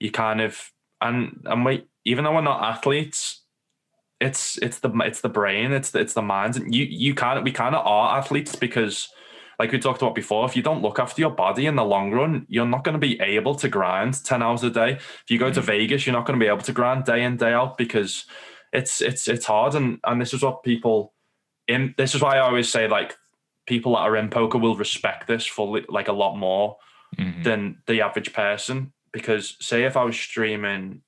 you 0.05 0.11
kind 0.11 0.43
of 0.43 0.71
and 1.01 1.43
and 1.47 1.65
we 1.65 1.87
even 2.05 2.25
though 2.25 2.35
we're 2.35 2.43
not 2.43 2.63
athletes, 2.63 3.43
it's 4.21 4.59
it's 4.59 4.81
the 4.81 4.91
it's 5.01 5.23
the 5.23 5.31
brain, 5.31 5.73
it's 5.73 5.91
the, 5.91 6.01
it's 6.01 6.13
the 6.13 6.23
mind, 6.23 6.57
and 6.57 6.75
you 6.75 6.85
you 6.85 7.15
kind 7.15 7.39
of 7.39 7.45
we 7.45 7.51
kind 7.51 7.75
of 7.75 7.87
are 7.87 8.19
athletes 8.19 8.55
because 8.55 9.09
like 9.59 9.73
we 9.73 9.79
talked 9.79 10.03
about 10.03 10.15
before, 10.15 10.45
if 10.47 10.57
you 10.57 10.63
don't 10.63 10.83
look 10.83 10.99
after 10.99 11.23
your 11.23 11.31
body 11.31 11.65
in 11.67 11.77
the 11.77 11.85
long 11.85 12.11
run, 12.11 12.45
you're 12.49 12.67
not 12.67 12.85
going 12.85 13.01
to 13.01 13.07
be 13.07 13.19
able 13.21 13.55
to 13.55 13.69
grind 13.69 14.23
10 14.25 14.43
hours 14.43 14.65
a 14.65 14.71
day. 14.71 14.95
If 14.95 15.25
you 15.29 15.39
go 15.39 15.53
to 15.53 15.61
mm. 15.61 15.65
Vegas, 15.65 16.05
you're 16.05 16.13
not 16.13 16.27
going 16.27 16.37
to 16.39 16.45
be 16.45 16.49
able 16.49 16.63
to 16.63 16.73
grind 16.73 17.05
day 17.05 17.23
in, 17.23 17.37
day 17.37 17.53
out 17.53 17.79
because 17.79 18.27
it's 18.73 19.01
it's 19.01 19.29
it's 19.29 19.47
hard. 19.47 19.75
And 19.75 20.01
and 20.05 20.21
this 20.21 20.35
is 20.35 20.43
what 20.43 20.63
people 20.63 21.15
in 21.67 21.95
this 21.97 22.15
is 22.15 22.21
why 22.21 22.37
I 22.37 22.41
always 22.41 22.71
say 22.71 22.89
like 22.89 23.17
people 23.67 23.93
that 23.95 24.01
are 24.01 24.17
in 24.17 24.29
poker 24.29 24.59
will 24.59 24.77
respect 24.77 25.27
this 25.27 25.47
fully 25.47 25.85
like 25.89 26.09
a 26.09 26.13
lot 26.13 26.37
more 26.37 26.77
mm-hmm. 27.17 27.43
than 27.43 27.79
the 27.87 28.03
average 28.03 28.33
person. 28.33 28.93
Because 29.15 29.57
say 29.61 29.85
if 29.85 29.97
I 29.97 30.05
was 30.05 30.17
streaming 30.17 31.01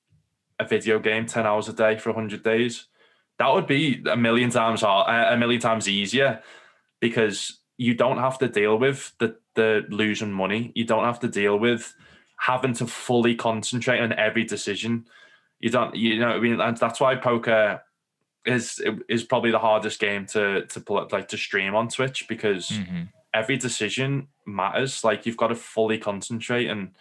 a 0.59 0.65
video 0.65 0.97
game 0.97 1.27
10 1.27 1.45
hours 1.45 1.69
a 1.69 1.73
day 1.73 1.97
for 1.97 2.09
100 2.09 2.41
days, 2.41 2.87
that 3.37 3.53
would 3.53 3.67
be 3.67 4.01
a 4.09 4.17
million 4.17 4.49
times 4.49 4.81
hard, 4.81 5.07
a 5.31 5.37
million 5.37 5.61
times 5.61 5.87
easier 5.87 6.41
because 6.99 7.59
you 7.77 7.93
don't 7.93 8.17
have 8.17 8.39
to 8.39 8.47
deal 8.47 8.79
with 8.79 9.13
the 9.19 9.35
the 9.55 9.85
losing 9.89 10.31
money. 10.31 10.71
You 10.73 10.85
don't 10.85 11.03
have 11.03 11.19
to 11.19 11.27
deal 11.27 11.59
with 11.59 11.93
having 12.39 12.73
to 12.75 12.87
fully 12.87 13.35
concentrate 13.35 13.99
on 13.99 14.13
every 14.13 14.43
decision. 14.43 15.05
You 15.59 15.69
don't, 15.69 15.95
you 15.95 16.19
know, 16.19 16.29
I 16.29 16.39
mean, 16.39 16.59
and 16.59 16.77
that's 16.77 16.99
why 16.99 17.15
poker 17.15 17.81
is 18.45 18.81
is 19.09 19.23
probably 19.23 19.51
the 19.51 19.59
hardest 19.59 19.99
game 19.99 20.25
to 20.27 20.65
to 20.65 20.79
pull 20.79 20.97
up, 20.97 21.11
like 21.11 21.27
to 21.29 21.37
stream 21.37 21.75
on 21.75 21.89
Twitch 21.89 22.27
because 22.27 22.69
mm-hmm. 22.69 23.03
every 23.33 23.57
decision 23.57 24.27
matters. 24.45 25.03
Like 25.03 25.25
you've 25.25 25.37
got 25.37 25.47
to 25.47 25.55
fully 25.55 25.97
concentrate 25.97 26.67
and 26.67 26.91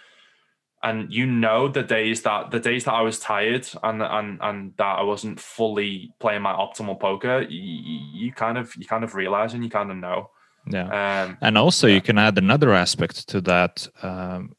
and 0.86 1.12
you 1.12 1.26
know 1.26 1.66
the 1.66 1.82
days 1.82 2.22
that 2.22 2.52
the 2.52 2.60
days 2.60 2.84
that 2.84 2.94
I 2.94 3.02
was 3.02 3.18
tired 3.18 3.68
and 3.82 4.00
and 4.00 4.38
and 4.40 4.72
that 4.76 4.98
I 5.00 5.02
wasn't 5.02 5.40
fully 5.40 6.14
playing 6.20 6.42
my 6.42 6.52
optimal 6.52 6.98
poker, 6.98 7.44
you, 7.48 7.98
you 8.20 8.32
kind 8.32 8.56
of 8.56 8.74
you 8.76 8.86
kind 8.86 9.02
of 9.02 9.16
realize 9.16 9.52
and 9.52 9.64
you 9.64 9.70
kind 9.70 9.90
of 9.90 9.96
know. 9.96 10.30
Yeah. 10.68 10.88
Um, 11.00 11.38
and 11.40 11.58
also, 11.58 11.88
yeah. 11.88 11.96
you 11.96 12.00
can 12.00 12.18
add 12.18 12.38
another 12.38 12.72
aspect 12.72 13.28
to 13.28 13.40
that. 13.42 13.88
Um, 14.02 14.54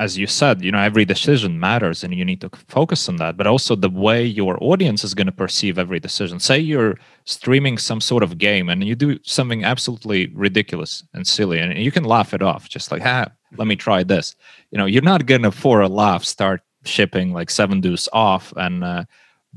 as 0.00 0.16
you 0.16 0.26
said, 0.26 0.62
you 0.62 0.72
know, 0.72 0.80
every 0.80 1.04
decision 1.04 1.60
matters 1.60 2.02
and 2.02 2.14
you 2.14 2.24
need 2.24 2.40
to 2.40 2.48
focus 2.68 3.06
on 3.06 3.16
that, 3.16 3.36
but 3.36 3.46
also 3.46 3.76
the 3.76 3.90
way 3.90 4.24
your 4.24 4.56
audience 4.64 5.04
is 5.04 5.12
going 5.12 5.26
to 5.26 5.32
perceive 5.44 5.78
every 5.78 6.00
decision. 6.00 6.40
Say 6.40 6.58
you're 6.58 6.98
streaming 7.26 7.76
some 7.76 8.00
sort 8.00 8.22
of 8.22 8.38
game 8.38 8.70
and 8.70 8.82
you 8.82 8.94
do 8.94 9.18
something 9.24 9.62
absolutely 9.62 10.28
ridiculous 10.28 11.04
and 11.12 11.26
silly, 11.26 11.58
and 11.58 11.78
you 11.78 11.92
can 11.92 12.04
laugh 12.04 12.32
it 12.32 12.42
off, 12.42 12.66
just 12.66 12.90
like, 12.90 13.02
ah, 13.04 13.26
let 13.56 13.66
me 13.66 13.76
try 13.76 14.02
this. 14.02 14.34
You 14.70 14.78
know, 14.78 14.86
you're 14.86 15.02
not 15.02 15.26
going 15.26 15.42
to, 15.42 15.50
for 15.50 15.80
a 15.80 15.88
laugh, 15.88 16.24
start 16.24 16.62
shipping 16.84 17.32
like 17.32 17.50
seven 17.50 17.80
deuce 17.80 18.08
off. 18.12 18.52
And, 18.56 18.84
uh, 18.84 19.04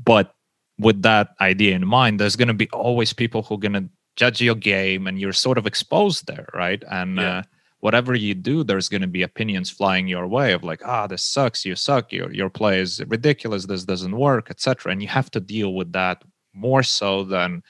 but 0.02 0.34
with 0.78 1.02
that 1.02 1.34
idea 1.40 1.74
in 1.74 1.86
mind, 1.86 2.18
there's 2.18 2.36
going 2.36 2.48
to 2.48 2.54
be 2.54 2.68
always 2.70 3.12
people 3.12 3.42
who 3.42 3.54
are 3.54 3.58
going 3.58 3.72
to 3.74 3.88
judge 4.16 4.40
your 4.40 4.54
game 4.54 5.06
and 5.06 5.20
you're 5.20 5.32
sort 5.32 5.58
of 5.58 5.66
exposed 5.66 6.26
there 6.26 6.48
right 6.54 6.82
and 6.90 7.16
yeah. 7.16 7.38
uh, 7.38 7.42
whatever 7.80 8.14
you 8.14 8.34
do 8.34 8.62
there's 8.62 8.88
going 8.88 9.00
to 9.00 9.08
be 9.08 9.22
opinions 9.22 9.70
flying 9.70 10.06
your 10.06 10.26
way 10.26 10.52
of 10.52 10.62
like 10.62 10.80
ah 10.84 11.04
oh, 11.04 11.06
this 11.06 11.22
sucks 11.22 11.64
you 11.64 11.74
suck 11.74 12.12
your, 12.12 12.32
your 12.32 12.50
play 12.50 12.80
is 12.80 13.02
ridiculous 13.08 13.66
this 13.66 13.84
doesn't 13.84 14.16
work 14.16 14.50
etc 14.50 14.92
and 14.92 15.02
you 15.02 15.08
have 15.08 15.30
to 15.30 15.40
deal 15.40 15.74
with 15.74 15.92
that 15.92 16.22
more 16.52 16.82
so 16.82 17.24
than 17.24 17.62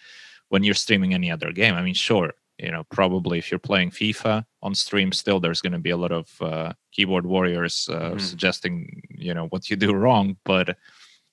when 0.49 0.63
you're 0.63 0.75
streaming 0.75 1.15
any 1.15 1.31
other 1.31 1.53
game 1.53 1.75
i 1.75 1.83
mean 1.83 1.95
sure 1.95 2.33
you 2.59 2.71
know 2.71 2.85
probably 2.85 3.39
if 3.39 3.51
you're 3.51 3.59
playing 3.59 3.91
fifa 3.91 4.45
on 4.63 4.75
stream 4.75 5.11
still 5.13 5.41
there's 5.41 5.61
going 5.61 5.73
to 5.73 5.79
be 5.79 5.91
a 5.91 5.97
lot 5.97 6.13
of 6.13 6.41
uh, 6.41 6.73
keyboard 6.93 7.27
warriors 7.27 7.89
uh, 7.91 8.11
mm-hmm. 8.11 8.19
suggesting 8.19 9.03
you 9.11 9.35
know 9.35 9.47
what 9.47 9.69
you 9.69 9.77
do 9.77 9.93
wrong 9.93 10.37
but 10.45 10.77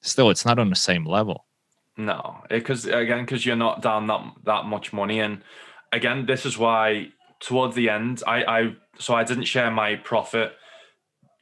still 0.02 0.30
it's 0.30 0.46
not 0.46 0.60
on 0.60 0.70
the 0.70 0.76
same 0.76 1.06
level 1.06 1.46
no, 1.98 2.38
because 2.50 2.86
again, 2.86 3.26
because 3.26 3.46
you're 3.46 3.56
not 3.56 3.82
down 3.82 4.08
that 4.08 4.22
that 4.46 4.66
much 4.66 4.94
money, 4.94 5.20
and 5.20 5.44
again, 5.92 6.26
this 6.26 6.46
is 6.46 6.58
why 6.58 7.10
towards 7.40 7.76
the 7.76 7.90
end, 7.90 8.24
I 8.26 8.44
I 8.44 8.76
so 8.98 9.14
I 9.14 9.24
didn't 9.24 9.46
share 9.46 9.70
my 9.72 9.96
profit 9.98 10.54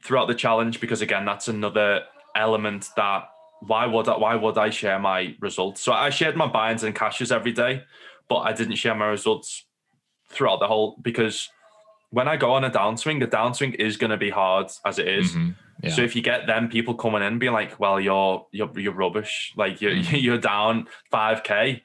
throughout 0.04 0.28
the 0.28 0.36
challenge 0.36 0.82
because 0.82 1.02
again, 1.02 1.26
that's 1.26 1.48
another 1.48 2.04
element 2.36 2.90
that 2.96 3.30
why 3.62 3.86
would 3.86 4.08
I, 4.08 4.18
why 4.18 4.36
would 4.36 4.58
I 4.58 4.70
share 4.70 5.00
my 5.00 5.36
results? 5.40 5.82
So 5.82 5.92
I 5.92 6.10
shared 6.10 6.36
my 6.36 6.48
buy-ins 6.48 6.84
and 6.84 6.96
cashes 6.96 7.32
every 7.32 7.52
day, 7.52 7.84
but 8.28 8.40
I 8.40 8.54
didn't 8.54 8.76
share 8.76 8.96
my 8.96 9.08
results 9.08 9.66
throughout 10.30 10.60
the 10.60 10.68
whole 10.68 10.98
because 11.02 11.50
when 12.12 12.28
I 12.28 12.38
go 12.38 12.52
on 12.54 12.64
a 12.64 12.72
downswing, 12.72 13.20
the 13.20 13.28
downswing 13.28 13.76
is 13.76 13.98
going 13.98 14.12
to 14.12 14.18
be 14.18 14.30
hard 14.30 14.72
as 14.86 15.00
it 15.00 15.08
is. 15.08 15.32
Mm-hmm. 15.32 15.52
Yeah. 15.84 15.92
So 15.92 16.02
if 16.02 16.16
you 16.16 16.22
get 16.22 16.48
them 16.48 16.68
people 16.68 16.96
coming 16.96 17.22
in 17.24 17.40
being 17.40 17.54
like, 17.54 17.80
"Well, 17.80 18.00
you're 18.00 18.46
you're 18.52 18.72
you're 18.78 18.94
rubbish. 18.94 19.54
Like 19.56 19.82
you're 19.82 19.94
mm-hmm. 19.94 20.16
you're 20.18 20.38
down 20.38 20.88
five 21.12 21.44
k. 21.44 21.84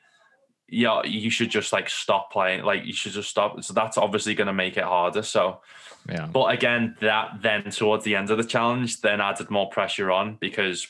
Yeah, 0.68 1.02
you 1.04 1.30
should 1.30 1.50
just 1.50 1.72
like 1.72 1.88
stop 1.88 2.32
playing. 2.32 2.64
Like 2.64 2.84
you 2.84 2.92
should 2.92 3.12
just 3.12 3.28
stop. 3.28 3.62
So 3.62 3.74
that's 3.74 3.98
obviously 3.98 4.34
going 4.34 4.46
to 4.46 4.54
make 4.54 4.76
it 4.76 4.82
harder. 4.82 5.22
So, 5.22 5.60
yeah. 6.08 6.26
But 6.26 6.46
again, 6.46 6.96
that 7.00 7.42
then 7.42 7.70
towards 7.70 8.02
the 8.04 8.16
end 8.16 8.30
of 8.30 8.38
the 8.38 8.44
challenge, 8.44 9.00
then 9.02 9.20
added 9.20 9.50
more 9.50 9.68
pressure 9.68 10.10
on 10.10 10.36
because 10.40 10.88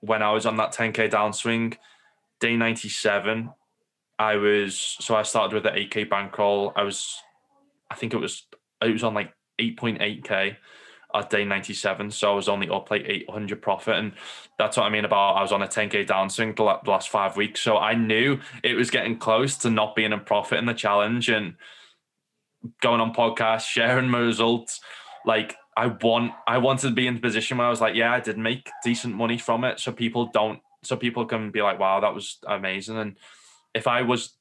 when 0.00 0.22
I 0.22 0.32
was 0.32 0.46
on 0.46 0.56
that 0.56 0.72
10k 0.72 1.10
downswing, 1.10 1.76
day 2.40 2.56
97, 2.56 3.50
I 4.18 4.36
was 4.36 4.96
so 5.00 5.14
I 5.14 5.22
started 5.22 5.54
with 5.54 5.62
the 5.62 5.70
8k 5.70 6.10
bankroll. 6.10 6.72
I 6.74 6.82
was, 6.82 7.16
I 7.90 7.94
think 7.94 8.14
it 8.14 8.18
was 8.18 8.44
it 8.82 8.92
was 8.92 9.04
on 9.04 9.14
like 9.14 9.32
8.8k 9.60 10.56
at 11.14 11.30
day 11.30 11.44
97. 11.44 12.10
So 12.10 12.32
I 12.32 12.34
was 12.34 12.48
only 12.48 12.68
up 12.68 12.90
like 12.90 13.04
800 13.06 13.62
profit. 13.62 13.96
And 13.96 14.12
that's 14.58 14.76
what 14.76 14.84
I 14.84 14.90
mean 14.90 15.04
about 15.04 15.36
I 15.36 15.42
was 15.42 15.52
on 15.52 15.62
a 15.62 15.68
10K 15.68 16.06
downswing 16.06 16.56
the 16.56 16.90
last 16.90 17.08
five 17.08 17.36
weeks. 17.36 17.60
So 17.60 17.78
I 17.78 17.94
knew 17.94 18.40
it 18.62 18.74
was 18.74 18.90
getting 18.90 19.18
close 19.18 19.56
to 19.58 19.70
not 19.70 19.94
being 19.96 20.12
in 20.12 20.20
profit 20.20 20.58
in 20.58 20.66
the 20.66 20.74
challenge 20.74 21.28
and 21.28 21.54
going 22.82 23.00
on 23.00 23.14
podcasts, 23.14 23.66
sharing 23.66 24.08
my 24.08 24.18
results. 24.18 24.80
Like 25.24 25.56
I 25.76 25.86
want, 25.86 26.32
I 26.46 26.58
wanted 26.58 26.88
to 26.88 26.94
be 26.94 27.06
in 27.06 27.14
the 27.14 27.20
position 27.20 27.58
where 27.58 27.66
I 27.66 27.70
was 27.70 27.80
like, 27.80 27.94
yeah, 27.94 28.12
I 28.12 28.20
did 28.20 28.36
make 28.36 28.68
decent 28.84 29.14
money 29.14 29.38
from 29.38 29.64
it. 29.64 29.80
So 29.80 29.92
people 29.92 30.26
don't, 30.26 30.60
so 30.84 30.96
people 30.96 31.24
can 31.24 31.50
be 31.50 31.62
like, 31.62 31.78
wow, 31.78 32.00
that 32.00 32.14
was 32.14 32.38
amazing. 32.46 32.98
And 32.98 33.16
if 33.78 33.86
I 33.86 34.02
was 34.02 34.34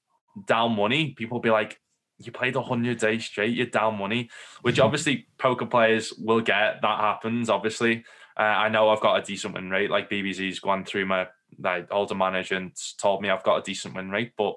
down 0.45 0.75
money, 0.75 1.13
people 1.17 1.39
be 1.39 1.49
like, 1.49 1.79
you 2.19 2.31
played 2.31 2.55
100 2.55 2.97
days 2.97 3.25
straight, 3.25 3.55
you're 3.55 3.67
down 3.67 3.97
money, 3.97 4.29
which 4.61 4.75
mm-hmm. 4.75 4.85
obviously 4.85 5.27
poker 5.37 5.67
players 5.67 6.11
will 6.17 6.41
get. 6.41 6.81
That 6.81 6.99
happens, 6.99 7.49
obviously. 7.49 8.03
Uh, 8.37 8.43
I 8.43 8.69
know 8.69 8.89
I've 8.89 9.01
got 9.01 9.17
a 9.17 9.21
decent 9.21 9.53
win 9.53 9.69
rate. 9.69 9.91
Like 9.91 10.09
BBZ's 10.09 10.59
gone 10.59 10.83
through 10.83 11.05
my 11.05 11.27
like 11.59 11.87
older 11.91 12.15
managers 12.15 12.95
told 12.99 13.21
me 13.21 13.29
I've 13.29 13.43
got 13.43 13.57
a 13.57 13.63
decent 13.63 13.95
win 13.95 14.09
rate, 14.09 14.33
but 14.37 14.55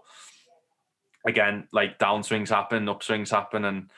again, 1.26 1.68
like 1.72 1.98
downswings 1.98 2.48
happen, 2.48 2.86
upswings 2.86 3.30
happen, 3.30 3.64
and 3.64 3.90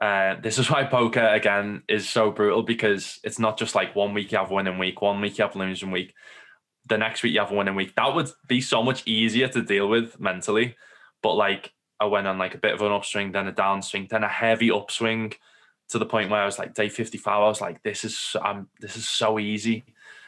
uh, 0.00 0.40
this 0.40 0.58
is 0.58 0.70
why 0.70 0.84
poker 0.84 1.26
again 1.26 1.82
is 1.88 2.08
so 2.08 2.30
brutal 2.30 2.62
because 2.62 3.20
it's 3.22 3.38
not 3.38 3.58
just 3.58 3.74
like 3.74 3.94
one 3.94 4.14
week 4.14 4.32
you 4.32 4.38
have 4.38 4.50
winning 4.50 4.78
week, 4.78 5.00
one 5.00 5.20
week 5.20 5.38
you 5.38 5.44
have 5.44 5.56
losing 5.56 5.90
week, 5.90 6.14
the 6.90 6.98
next 6.98 7.22
week 7.22 7.32
you 7.32 7.40
have 7.40 7.50
a 7.50 7.54
winning 7.54 7.76
week. 7.76 7.94
That 7.94 8.14
would 8.14 8.28
be 8.46 8.60
so 8.60 8.82
much 8.82 9.06
easier 9.06 9.48
to 9.48 9.62
deal 9.62 9.88
with 9.88 10.20
mentally, 10.20 10.76
but 11.22 11.34
like 11.34 11.72
I 11.98 12.04
went 12.04 12.26
on 12.26 12.36
like 12.36 12.54
a 12.54 12.58
bit 12.58 12.74
of 12.74 12.82
an 12.82 12.92
upswing, 12.92 13.32
then 13.32 13.46
a 13.46 13.52
downswing, 13.52 14.10
then 14.10 14.24
a 14.24 14.28
heavy 14.28 14.70
upswing 14.70 15.32
to 15.88 15.98
the 15.98 16.06
point 16.06 16.30
where 16.30 16.42
I 16.42 16.46
was 16.46 16.58
like 16.58 16.74
day 16.74 16.88
55, 16.88 17.32
I 17.32 17.38
was 17.38 17.60
like, 17.60 17.82
this 17.82 18.04
is 18.04 18.36
um 18.44 18.68
this 18.80 18.96
is 18.96 19.08
so 19.08 19.38
easy. 19.38 19.84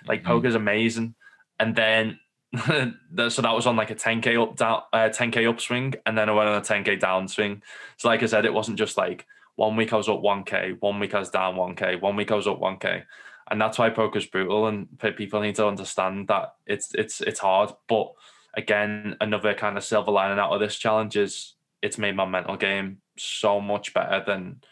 Like 0.06 0.20
mm-hmm. 0.20 0.28
poker's 0.28 0.54
amazing. 0.54 1.14
And 1.60 1.76
then 1.76 2.18
so 2.66 3.42
that 3.42 3.54
was 3.54 3.66
on 3.66 3.76
like 3.76 3.90
a 3.90 3.94
10k 3.94 4.40
up 4.40 4.56
down 4.56 4.82
uh, 4.92 5.08
10k 5.08 5.48
upswing 5.48 5.94
and 6.06 6.16
then 6.16 6.28
I 6.28 6.32
went 6.32 6.48
on 6.48 6.56
a 6.56 6.60
10k 6.60 7.00
downswing. 7.00 7.60
So 7.98 8.08
like 8.08 8.22
I 8.22 8.26
said, 8.26 8.46
it 8.46 8.54
wasn't 8.54 8.78
just 8.78 8.96
like 8.96 9.26
one 9.56 9.76
week 9.76 9.92
I 9.92 9.96
was 9.96 10.08
up 10.08 10.22
1k, 10.22 10.80
one 10.80 11.00
week 11.00 11.14
I 11.14 11.18
was 11.18 11.30
down 11.30 11.56
1k, 11.56 12.00
one 12.00 12.16
week 12.16 12.30
I 12.30 12.36
was 12.36 12.46
up 12.46 12.60
1k. 12.60 13.04
And 13.53 13.61
that's 13.61 13.78
why 13.78 13.90
poker's 13.90 14.24
brutal 14.24 14.66
and 14.66 14.88
people 14.98 15.42
need 15.42 15.57
to 15.57 15.66
understand 15.66 16.28
that 16.28 16.55
it's 16.66 16.94
it's 16.94 17.20
it's 17.20 17.38
hard. 17.38 17.70
But 17.86 18.14
again, 18.55 19.14
another 19.20 19.53
kind 19.53 19.76
of 19.76 19.84
silver 19.84 20.11
lining 20.11 20.38
out 20.38 20.53
of 20.53 20.61
this 20.61 20.78
challenge 20.78 21.18
is 21.18 21.53
it's 21.82 21.98
made 21.98 22.16
my 22.16 22.24
mental 22.24 22.57
game 22.57 23.03
so 23.18 23.61
much 23.61 23.92
better 23.92 24.24
than 24.26 24.62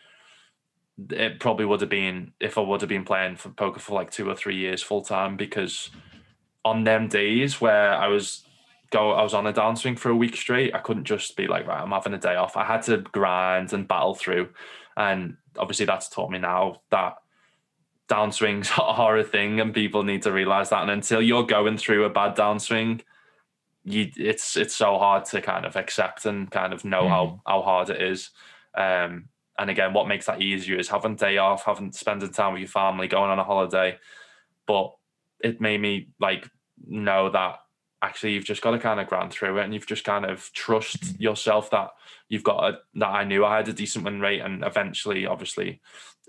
it 1.10 1.40
probably 1.40 1.66
would 1.66 1.82
have 1.82 1.90
been 1.90 2.32
if 2.40 2.56
I 2.56 2.62
would 2.62 2.80
have 2.80 2.88
been 2.88 3.04
playing 3.04 3.36
for 3.36 3.50
poker 3.50 3.80
for 3.80 3.94
like 3.94 4.10
two 4.10 4.30
or 4.30 4.34
three 4.34 4.56
years 4.56 4.82
full 4.82 5.02
time 5.02 5.36
because 5.36 5.90
on 6.64 6.84
them 6.84 7.06
days 7.08 7.60
where 7.60 7.92
I 7.92 8.08
was 8.08 8.44
go 8.90 9.12
I 9.12 9.22
was 9.22 9.34
on 9.34 9.46
a 9.46 9.52
downswing 9.52 9.98
for 9.98 10.08
a 10.08 10.16
week 10.16 10.36
straight, 10.36 10.74
I 10.74 10.78
couldn't 10.78 11.04
just 11.04 11.36
be 11.36 11.48
like, 11.48 11.66
right, 11.66 11.82
I'm 11.82 11.90
having 11.90 12.14
a 12.14 12.18
day 12.18 12.36
off. 12.36 12.56
I 12.56 12.64
had 12.64 12.80
to 12.84 12.96
grind 12.96 13.74
and 13.74 13.86
battle 13.86 14.14
through. 14.14 14.48
And 14.96 15.36
obviously 15.58 15.84
that's 15.84 16.08
taught 16.08 16.30
me 16.30 16.38
now 16.38 16.80
that 16.90 17.16
downswings 18.10 18.76
are 18.78 19.18
a 19.18 19.24
thing 19.24 19.60
and 19.60 19.72
people 19.72 20.02
need 20.02 20.22
to 20.22 20.32
realize 20.32 20.70
that. 20.70 20.82
And 20.82 20.90
until 20.90 21.22
you're 21.22 21.46
going 21.46 21.78
through 21.78 22.04
a 22.04 22.10
bad 22.10 22.36
downswing, 22.36 23.02
you 23.84 24.10
it's 24.16 24.56
it's 24.56 24.74
so 24.74 24.98
hard 24.98 25.24
to 25.26 25.40
kind 25.40 25.64
of 25.64 25.76
accept 25.76 26.26
and 26.26 26.50
kind 26.50 26.74
of 26.74 26.84
know 26.84 27.04
mm. 27.04 27.08
how 27.08 27.42
how 27.46 27.62
hard 27.62 27.90
it 27.90 28.02
is. 28.02 28.30
Um 28.76 29.28
and 29.58 29.68
again, 29.68 29.92
what 29.92 30.08
makes 30.08 30.26
that 30.26 30.40
easier 30.40 30.78
is 30.78 30.88
having 30.88 31.16
day 31.16 31.36
off, 31.36 31.64
having 31.64 31.92
spending 31.92 32.32
time 32.32 32.54
with 32.54 32.60
your 32.60 32.68
family, 32.68 33.08
going 33.08 33.30
on 33.30 33.38
a 33.38 33.44
holiday. 33.44 33.98
But 34.66 34.94
it 35.42 35.60
made 35.60 35.80
me 35.80 36.08
like 36.18 36.48
know 36.86 37.30
that 37.30 37.58
actually 38.02 38.32
you've 38.32 38.44
just 38.44 38.62
got 38.62 38.70
to 38.70 38.78
kind 38.78 39.00
of 39.00 39.06
grind 39.06 39.30
through 39.30 39.58
it 39.58 39.64
and 39.64 39.74
you've 39.74 39.86
just 39.86 40.04
kind 40.04 40.24
of 40.24 40.50
trust 40.54 41.00
mm-hmm. 41.00 41.22
yourself 41.22 41.70
that 41.70 41.90
you've 42.28 42.44
got 42.44 42.64
a, 42.64 42.78
that 42.94 43.08
I 43.08 43.24
knew 43.24 43.44
I 43.44 43.58
had 43.58 43.68
a 43.68 43.72
decent 43.72 44.04
win 44.04 44.20
rate 44.20 44.40
and 44.40 44.64
eventually 44.64 45.26
obviously 45.26 45.80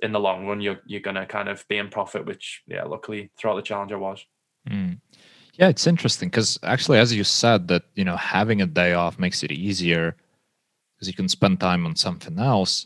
in 0.01 0.11
the 0.11 0.19
long 0.19 0.47
run 0.47 0.61
you're 0.61 0.81
you're 0.85 1.01
gonna 1.01 1.25
kind 1.25 1.49
of 1.49 1.67
be 1.67 1.77
in 1.77 1.89
profit, 1.89 2.25
which 2.25 2.61
yeah, 2.67 2.83
luckily 2.83 3.31
throughout 3.37 3.55
the 3.55 3.61
challenge 3.61 3.91
I 3.91 3.97
was. 3.97 4.25
Mm. 4.69 4.99
Yeah, 5.53 5.67
it's 5.67 5.87
interesting 5.87 6.29
because 6.29 6.57
actually, 6.63 6.99
as 6.99 7.13
you 7.13 7.23
said, 7.23 7.67
that 7.67 7.83
you 7.95 8.05
know 8.05 8.17
having 8.17 8.61
a 8.61 8.65
day 8.65 8.93
off 8.93 9.19
makes 9.19 9.43
it 9.43 9.51
easier 9.51 10.15
because 10.95 11.07
you 11.07 11.13
can 11.13 11.27
spend 11.27 11.59
time 11.59 11.85
on 11.85 11.95
something 11.95 12.39
else 12.39 12.83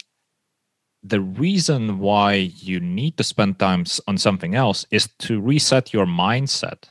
the 1.08 1.22
reason 1.22 2.00
why 2.00 2.34
you 2.34 2.80
need 2.80 3.16
to 3.18 3.24
spend 3.24 3.60
time 3.60 3.86
on 4.08 4.18
something 4.18 4.56
else 4.56 4.88
is 4.90 5.08
to 5.20 5.40
reset 5.40 5.94
your 5.94 6.08
mindset 6.08 6.90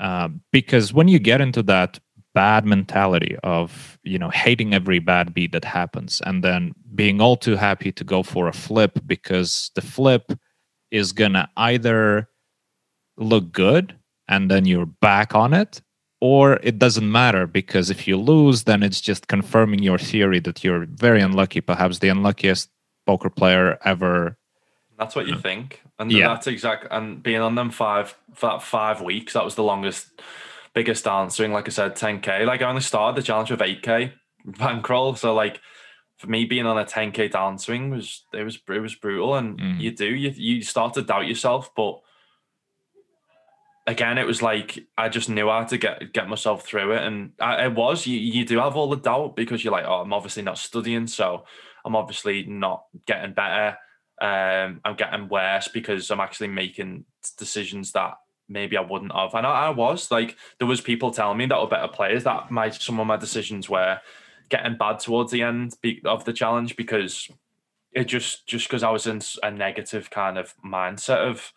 uh, 0.00 0.28
because 0.50 0.92
when 0.92 1.06
you 1.06 1.20
get 1.20 1.40
into 1.40 1.62
that 1.62 2.00
bad 2.34 2.66
mentality 2.66 3.36
of 3.44 3.98
you 4.02 4.18
know 4.18 4.30
hating 4.30 4.74
every 4.74 4.98
bad 4.98 5.32
beat 5.32 5.52
that 5.52 5.64
happens 5.64 6.20
and 6.26 6.42
then 6.42 6.74
being 6.96 7.20
all 7.20 7.36
too 7.36 7.56
happy 7.56 7.92
to 7.92 8.04
go 8.04 8.22
for 8.22 8.48
a 8.48 8.52
flip 8.52 8.98
because 9.06 9.70
the 9.74 9.82
flip 9.82 10.32
is 10.90 11.12
gonna 11.12 11.48
either 11.56 12.28
look 13.16 13.52
good 13.52 13.96
and 14.28 14.50
then 14.50 14.64
you're 14.64 14.86
back 14.86 15.34
on 15.34 15.54
it 15.54 15.80
or 16.20 16.54
it 16.62 16.78
doesn't 16.78 17.10
matter 17.10 17.46
because 17.46 17.90
if 17.90 18.08
you 18.08 18.16
lose 18.16 18.64
then 18.64 18.82
it's 18.82 19.00
just 19.00 19.28
confirming 19.28 19.82
your 19.82 19.98
theory 19.98 20.40
that 20.40 20.64
you're 20.64 20.86
very 20.86 21.20
unlucky 21.20 21.60
perhaps 21.60 21.98
the 21.98 22.08
unluckiest 22.08 22.70
poker 23.06 23.30
player 23.30 23.78
ever. 23.84 24.36
That's 24.98 25.14
what 25.14 25.26
you 25.26 25.34
mm-hmm. 25.34 25.42
think, 25.42 25.82
and 25.98 26.10
yeah. 26.10 26.28
that's 26.28 26.46
exact. 26.46 26.86
And 26.90 27.22
being 27.22 27.40
on 27.40 27.54
them 27.54 27.70
five 27.70 28.16
for 28.34 28.50
that 28.50 28.62
five 28.62 29.00
weeks, 29.00 29.34
that 29.34 29.44
was 29.44 29.54
the 29.54 29.62
longest, 29.62 30.08
biggest 30.74 31.06
answering. 31.06 31.52
Like 31.52 31.68
I 31.68 31.70
said, 31.70 31.96
10k. 31.96 32.46
Like 32.46 32.62
I 32.62 32.68
only 32.68 32.80
started 32.80 33.20
the 33.20 33.24
challenge 33.24 33.50
with 33.50 33.60
8k 33.60 34.12
bankroll, 34.44 35.14
so 35.14 35.34
like 35.34 35.60
for 36.16 36.28
me 36.28 36.44
being 36.44 36.66
on 36.66 36.78
a 36.78 36.84
10k 36.84 37.30
downswing 37.30 37.90
was 37.90 38.24
it 38.32 38.42
was 38.42 38.58
it 38.68 38.80
was 38.80 38.94
brutal, 38.94 39.34
and 39.34 39.58
mm. 39.58 39.80
you 39.80 39.90
do 39.92 40.06
you 40.06 40.30
you 40.30 40.62
start 40.62 40.94
to 40.94 41.02
doubt 41.02 41.26
yourself, 41.26 41.74
but 41.74 42.00
again, 43.86 44.18
it 44.18 44.26
was 44.26 44.42
like 44.42 44.86
I 44.96 45.08
just 45.08 45.28
knew 45.28 45.48
how 45.48 45.64
to 45.64 45.78
get 45.78 46.12
get 46.12 46.28
myself 46.28 46.66
through 46.66 46.92
it, 46.92 47.02
and 47.02 47.32
I, 47.40 47.66
it 47.66 47.74
was 47.74 48.06
you. 48.06 48.18
You 48.18 48.44
do 48.44 48.58
have 48.58 48.76
all 48.76 48.90
the 48.90 48.96
doubt 48.96 49.36
because 49.36 49.62
you're 49.62 49.72
like, 49.72 49.84
oh, 49.86 50.00
I'm 50.00 50.12
obviously 50.12 50.42
not 50.42 50.58
studying, 50.58 51.06
so 51.06 51.44
I'm 51.84 51.96
obviously 51.96 52.44
not 52.44 52.84
getting 53.06 53.32
better. 53.32 53.76
Um, 54.20 54.80
I'm 54.84 54.96
getting 54.96 55.28
worse 55.28 55.68
because 55.68 56.10
I'm 56.10 56.20
actually 56.20 56.48
making 56.48 57.04
decisions 57.36 57.92
that 57.92 58.14
maybe 58.48 58.76
I 58.76 58.80
wouldn't 58.80 59.12
have. 59.12 59.34
And 59.34 59.46
I, 59.46 59.66
I, 59.66 59.70
was 59.70 60.10
like, 60.10 60.36
there 60.58 60.68
was 60.68 60.80
people 60.80 61.10
telling 61.10 61.36
me 61.36 61.46
that 61.46 61.60
were 61.60 61.66
better 61.66 61.88
players 61.88 62.24
that 62.24 62.50
my 62.50 62.70
some 62.70 62.98
of 62.98 63.06
my 63.06 63.16
decisions 63.16 63.68
were 63.68 64.00
getting 64.48 64.76
bad 64.76 65.00
towards 65.00 65.32
the 65.32 65.42
end 65.42 65.74
of 66.04 66.24
the 66.24 66.32
challenge 66.32 66.76
because 66.76 67.28
it 67.92 68.04
just 68.04 68.46
just 68.46 68.68
because 68.68 68.82
I 68.82 68.90
was 68.90 69.06
in 69.06 69.20
a 69.42 69.50
negative 69.50 70.10
kind 70.10 70.38
of 70.38 70.54
mindset 70.64 71.28
of 71.28 71.52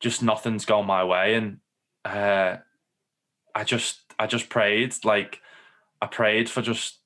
just 0.00 0.22
nothing's 0.22 0.64
going 0.64 0.86
my 0.86 1.04
way 1.04 1.34
and 1.34 1.58
uh, 2.04 2.58
I 3.54 3.64
just 3.64 4.00
I 4.18 4.26
just 4.26 4.48
prayed 4.48 4.94
like 5.04 5.40
I 6.00 6.06
prayed 6.06 6.48
for 6.48 6.62
just 6.62 6.98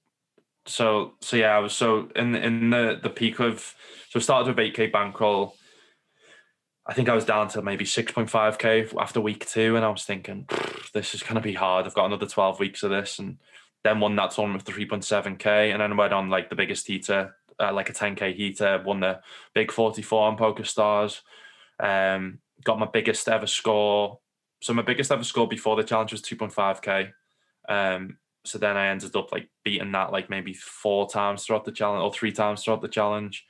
so 0.66 1.14
so 1.20 1.36
yeah, 1.36 1.56
I 1.56 1.58
was 1.58 1.72
so 1.72 2.08
in 2.14 2.34
in 2.34 2.70
the 2.70 2.98
the 3.02 3.10
peak 3.10 3.40
of 3.40 3.74
so 4.10 4.18
I 4.18 4.22
started 4.22 4.48
with 4.48 4.64
eight 4.64 4.74
k 4.74 4.86
bankroll. 4.86 5.56
I 6.84 6.94
think 6.94 7.08
I 7.08 7.14
was 7.14 7.24
down 7.24 7.48
to 7.48 7.62
maybe 7.62 7.84
six 7.84 8.12
point 8.12 8.30
five 8.30 8.58
k 8.58 8.86
after 8.98 9.20
week 9.20 9.46
two, 9.46 9.76
and 9.76 9.84
I 9.84 9.88
was 9.88 10.04
thinking 10.04 10.48
this 10.94 11.14
is 11.14 11.22
going 11.22 11.36
to 11.36 11.40
be 11.40 11.54
hard. 11.54 11.86
I've 11.86 11.94
got 11.94 12.06
another 12.06 12.26
twelve 12.26 12.60
weeks 12.60 12.82
of 12.82 12.90
this, 12.90 13.18
and 13.18 13.38
then 13.84 14.00
won 14.00 14.16
that 14.16 14.30
tournament 14.30 14.64
with 14.64 14.74
three 14.74 14.86
point 14.86 15.04
seven 15.04 15.36
k, 15.36 15.72
and 15.72 15.80
then 15.80 15.96
went 15.96 16.12
on 16.12 16.30
like 16.30 16.48
the 16.48 16.56
biggest 16.56 16.86
heater, 16.86 17.34
uh, 17.58 17.72
like 17.72 17.90
a 17.90 17.92
ten 17.92 18.14
k 18.14 18.32
heater, 18.32 18.82
won 18.84 19.00
the 19.00 19.20
big 19.54 19.72
forty 19.72 20.02
four 20.02 20.26
on 20.26 20.36
PokerStars. 20.36 21.20
Um, 21.80 22.38
got 22.64 22.78
my 22.78 22.86
biggest 22.86 23.28
ever 23.28 23.46
score. 23.46 24.20
So 24.60 24.72
my 24.72 24.82
biggest 24.82 25.10
ever 25.10 25.24
score 25.24 25.48
before 25.48 25.74
the 25.74 25.82
challenge 25.82 26.12
was 26.12 26.22
two 26.22 26.36
point 26.36 26.52
five 26.52 26.80
k. 26.80 27.10
Um, 27.68 28.18
so 28.44 28.58
then 28.58 28.76
I 28.76 28.88
ended 28.88 29.14
up 29.16 29.32
like 29.32 29.48
beating 29.64 29.92
that 29.92 30.12
like 30.12 30.30
maybe 30.30 30.52
four 30.54 31.08
times 31.08 31.44
throughout 31.44 31.64
the 31.64 31.72
challenge 31.72 32.02
or 32.02 32.12
three 32.12 32.32
times 32.32 32.62
throughout 32.62 32.82
the 32.82 32.88
challenge. 32.88 33.44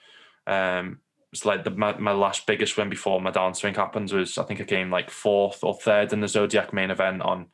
Um, 0.47 1.01
it's 1.33 1.47
like 1.47 1.65
the 1.65 1.71
my, 1.71 1.97
my 1.97 2.13
last 2.13 2.47
biggest 2.47 2.77
win 2.77 2.91
before 2.91 3.21
my 3.21 3.31
downswing 3.31 3.75
happened 3.75 4.13
was 4.13 4.37
I 4.37 4.45
think 4.45 4.61
I 4.61 4.65
came 4.65 4.91
like 4.91 5.11
fourth 5.11 5.65
or 5.65 5.75
third 5.75 6.13
in 6.13 6.21
the 6.21 6.29
Zodiac 6.29 6.75
main 6.75 6.91
event 6.91 7.23
on 7.23 7.47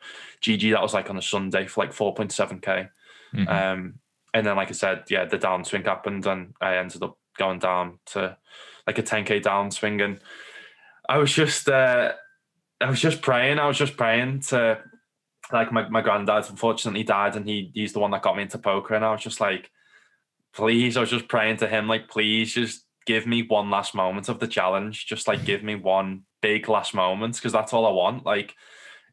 GG. 0.43 0.73
That 0.73 0.83
was 0.83 0.95
like 0.95 1.09
on 1.11 1.17
a 1.17 1.23
Sunday 1.23 1.67
for 1.67 1.85
like 1.85 1.95
4.7k. 1.95 2.89
Mm-hmm. 3.35 3.49
Um, 3.49 3.95
and 4.35 4.47
then 4.47 4.57
like 4.57 4.69
I 4.69 4.73
said, 4.73 5.05
yeah, 5.11 5.27
the 5.27 5.39
downswing 5.39 5.85
happened 5.85 6.27
and 6.27 6.55
I 6.61 6.77
ended 6.77 7.05
up 7.05 7.19
going 7.39 7.61
down 7.61 8.01
to 8.07 8.37
like 8.87 8.99
a 8.99 9.03
10k 9.03 9.43
downswing 9.45 10.05
and 10.05 10.21
I 11.09 11.19
was 11.19 11.33
just 11.33 11.69
uh, 11.69 12.13
I 12.81 12.91
was 12.91 13.01
just 13.01 13.23
praying. 13.23 13.61
I 13.61 13.69
was 13.69 13.79
just 13.79 13.97
praying 13.97 14.41
to 14.49 14.81
like 15.53 15.73
my, 15.73 15.89
my 15.89 16.01
granddad 16.01 16.51
unfortunately 16.51 17.05
died 17.05 17.37
and 17.37 17.47
he 17.47 17.71
he's 17.75 17.93
the 17.93 18.01
one 18.01 18.11
that 18.11 18.23
got 18.23 18.37
me 18.37 18.43
into 18.43 18.59
poker 18.59 18.95
and 18.95 19.05
I 19.05 19.13
was 19.13 19.23
just 19.23 19.41
like 19.41 19.71
please 20.53 20.97
I 20.97 21.01
was 21.01 21.11
just 21.11 21.29
praying 21.29 21.59
to 21.59 21.69
him 21.69 21.87
like 21.89 22.09
please 22.09 22.53
just 22.53 22.85
give 23.09 23.27
me 23.27 23.43
one 23.43 23.71
last 23.71 23.95
moment 23.95 24.29
of 24.29 24.39
the 24.39 24.47
challenge. 24.47 25.07
Just 25.07 25.27
like 25.27 25.47
give 25.47 25.63
me 25.63 25.75
one 25.75 26.25
big 26.43 26.69
last 26.69 26.93
moment 26.93 27.37
because 27.37 27.53
that's 27.53 27.73
all 27.73 27.87
I 27.87 27.91
want. 27.91 28.27
Like 28.27 28.55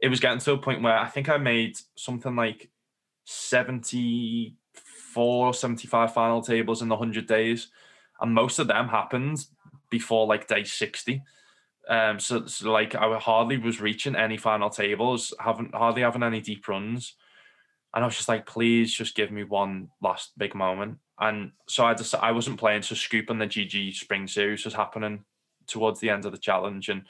it 0.01 0.09
was 0.09 0.19
getting 0.19 0.39
to 0.39 0.51
a 0.51 0.57
point 0.57 0.83
where 0.83 0.97
I 0.97 1.07
think 1.07 1.29
I 1.29 1.37
made 1.37 1.77
something 1.95 2.35
like 2.35 2.69
74 3.23 5.53
75 5.53 6.13
final 6.13 6.41
tables 6.41 6.81
in 6.81 6.89
the 6.89 6.95
100 6.95 7.25
days 7.25 7.69
and 8.19 8.33
most 8.33 8.59
of 8.59 8.67
them 8.67 8.89
happened 8.89 9.45
before 9.89 10.27
like 10.27 10.47
day 10.47 10.65
60 10.65 11.23
um, 11.87 12.19
so, 12.19 12.47
so 12.47 12.71
like 12.71 12.95
I 12.95 13.17
hardly 13.17 13.57
was 13.57 13.79
reaching 13.79 14.15
any 14.15 14.37
final 14.37 14.69
tables, 14.69 15.33
haven't 15.39 15.73
hardly 15.73 16.01
having 16.01 16.23
any 16.23 16.41
deep 16.41 16.67
runs, 16.67 17.15
and 17.93 18.03
I 18.03 18.07
was 18.07 18.15
just 18.15 18.27
like, 18.27 18.47
please, 18.47 18.91
just 18.91 19.15
give 19.15 19.31
me 19.31 19.43
one 19.43 19.89
last 20.01 20.31
big 20.37 20.55
moment. 20.55 20.97
And 21.19 21.51
so 21.67 21.85
I 21.85 21.93
just 21.93 22.13
I 22.15 22.31
wasn't 22.31 22.59
playing, 22.59 22.81
so 22.81 22.95
SCOOP 22.95 23.29
and 23.29 23.39
the 23.39 23.47
GG 23.47 23.95
Spring 23.95 24.27
Series 24.27 24.65
was 24.65 24.73
happening 24.73 25.23
towards 25.67 25.99
the 25.99 26.09
end 26.09 26.25
of 26.25 26.31
the 26.31 26.37
challenge, 26.37 26.89
and 26.89 27.03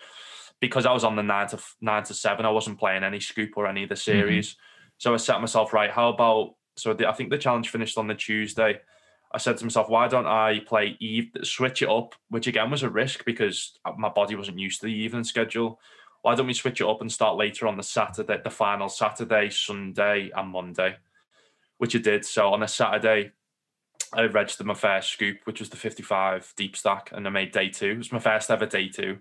because 0.59 0.85
I 0.85 0.93
was 0.93 1.03
on 1.03 1.15
the 1.15 1.23
nine 1.23 1.47
to 1.49 1.59
nine 1.81 2.03
to 2.03 2.13
seven, 2.13 2.45
I 2.45 2.51
wasn't 2.51 2.79
playing 2.79 3.03
any 3.03 3.19
SCOOP 3.19 3.57
or 3.57 3.67
any 3.67 3.83
of 3.83 3.89
the 3.89 3.95
series. 3.95 4.51
Mm-hmm. 4.51 4.59
So 4.97 5.13
I 5.13 5.17
set 5.17 5.41
myself 5.41 5.73
right. 5.73 5.91
How 5.91 6.09
about 6.09 6.55
so 6.77 6.93
the, 6.93 7.07
I 7.07 7.13
think 7.13 7.29
the 7.29 7.37
challenge 7.37 7.69
finished 7.69 7.97
on 7.97 8.07
the 8.07 8.15
Tuesday. 8.15 8.79
I 9.31 9.37
said 9.37 9.57
to 9.57 9.65
myself, 9.65 9.89
why 9.89 10.07
don't 10.07 10.27
I 10.27 10.61
play 10.65 10.95
eve 10.99 11.31
switch 11.43 11.81
it 11.81 11.89
up, 11.89 12.15
which 12.29 12.47
again 12.47 12.71
was 12.71 12.83
a 12.83 12.89
risk 12.89 13.25
because 13.25 13.77
my 13.97 14.09
body 14.09 14.35
wasn't 14.35 14.59
used 14.59 14.79
to 14.81 14.85
the 14.85 14.93
evening 14.93 15.23
schedule. 15.23 15.79
Why 16.21 16.35
don't 16.35 16.47
we 16.47 16.53
switch 16.53 16.79
it 16.79 16.87
up 16.87 17.01
and 17.01 17.11
start 17.11 17.37
later 17.37 17.67
on 17.67 17.77
the 17.77 17.83
Saturday, 17.83 18.39
the 18.43 18.49
final 18.49 18.87
Saturday, 18.87 19.49
Sunday, 19.49 20.31
and 20.35 20.49
Monday, 20.49 20.95
which 21.77 21.95
I 21.95 21.99
did. 21.99 22.25
So 22.25 22.53
on 22.53 22.63
a 22.63 22.67
Saturday, 22.67 23.31
I 24.13 24.23
registered 24.23 24.67
my 24.67 24.73
first 24.73 25.11
SCOOP, 25.11 25.39
which 25.45 25.59
was 25.59 25.69
the 25.69 25.77
55 25.77 26.53
deep 26.55 26.75
stack, 26.75 27.11
and 27.11 27.25
I 27.25 27.29
made 27.29 27.51
day 27.51 27.69
two. 27.69 27.91
It 27.91 27.97
was 27.97 28.11
my 28.11 28.19
first 28.19 28.49
ever 28.49 28.65
day 28.65 28.89
two 28.89 29.19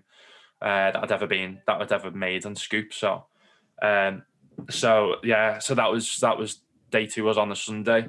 uh, 0.61 0.91
that 0.91 1.03
I'd 1.03 1.11
ever 1.11 1.27
been 1.27 1.59
that 1.67 1.81
I'd 1.81 1.91
ever 1.91 2.11
made 2.11 2.45
on 2.45 2.55
SCOOP. 2.55 2.93
So, 2.93 3.25
um, 3.81 4.23
so 4.69 5.15
yeah, 5.23 5.59
so 5.59 5.75
that 5.75 5.91
was 5.91 6.19
that 6.19 6.37
was 6.37 6.61
day 6.91 7.05
two 7.05 7.23
was 7.23 7.37
on 7.37 7.49
the 7.49 7.55
Sunday, 7.55 8.07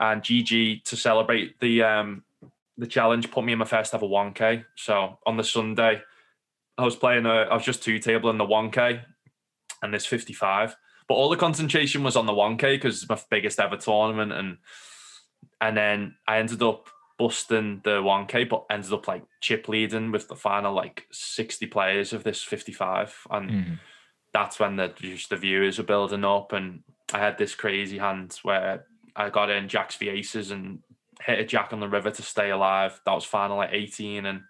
and 0.00 0.22
GG 0.22 0.84
to 0.84 0.96
celebrate 0.96 1.58
the 1.60 1.82
um 1.82 2.22
the 2.78 2.86
challenge 2.86 3.30
put 3.30 3.44
me 3.44 3.52
in 3.52 3.58
my 3.58 3.64
first 3.64 3.94
ever 3.94 4.06
1K. 4.06 4.64
So 4.76 5.18
on 5.26 5.36
the 5.36 5.44
Sunday, 5.44 6.02
I 6.78 6.84
was 6.84 6.96
playing 6.96 7.26
a 7.26 7.42
I 7.50 7.54
was 7.54 7.64
just 7.64 7.82
two 7.82 7.98
table 7.98 8.30
in 8.30 8.38
the 8.38 8.46
1K, 8.46 9.02
and 9.82 9.92
this 9.92 10.06
55. 10.06 10.76
But 11.08 11.14
all 11.14 11.28
the 11.28 11.36
concentration 11.36 12.02
was 12.02 12.16
on 12.16 12.26
the 12.26 12.32
1K 12.32 12.60
because 12.60 13.02
it's 13.02 13.08
my 13.08 13.20
biggest 13.28 13.60
ever 13.60 13.76
tournament, 13.76 14.32
and 14.32 14.58
and 15.60 15.76
then 15.76 16.16
I 16.26 16.38
ended 16.38 16.62
up 16.62 16.88
busting 17.18 17.80
the 17.84 18.02
1K, 18.02 18.48
but 18.48 18.66
ended 18.68 18.92
up 18.92 19.06
like 19.06 19.22
chip 19.40 19.68
leading 19.68 20.10
with 20.10 20.26
the 20.26 20.34
final 20.34 20.74
like 20.74 21.06
60 21.12 21.66
players 21.66 22.12
of 22.12 22.24
this 22.24 22.42
55. 22.42 23.16
And 23.30 23.50
mm. 23.50 23.78
that's 24.32 24.58
when 24.58 24.74
the 24.74 24.92
just 24.96 25.30
the 25.30 25.36
viewers 25.36 25.78
were 25.78 25.84
building 25.84 26.24
up. 26.24 26.52
And 26.52 26.82
I 27.12 27.20
had 27.20 27.38
this 27.38 27.54
crazy 27.54 27.98
hand 27.98 28.38
where 28.42 28.86
I 29.14 29.30
got 29.30 29.50
in 29.50 29.68
Jacks 29.68 29.94
v 29.96 30.08
Aces 30.08 30.50
and 30.50 30.80
hit 31.20 31.38
a 31.38 31.44
Jack 31.44 31.72
on 31.72 31.78
the 31.78 31.88
river 31.88 32.10
to 32.10 32.22
stay 32.22 32.50
alive. 32.50 33.00
That 33.06 33.14
was 33.14 33.24
final 33.24 33.56
like 33.56 33.70
18. 33.72 34.26
And 34.26 34.42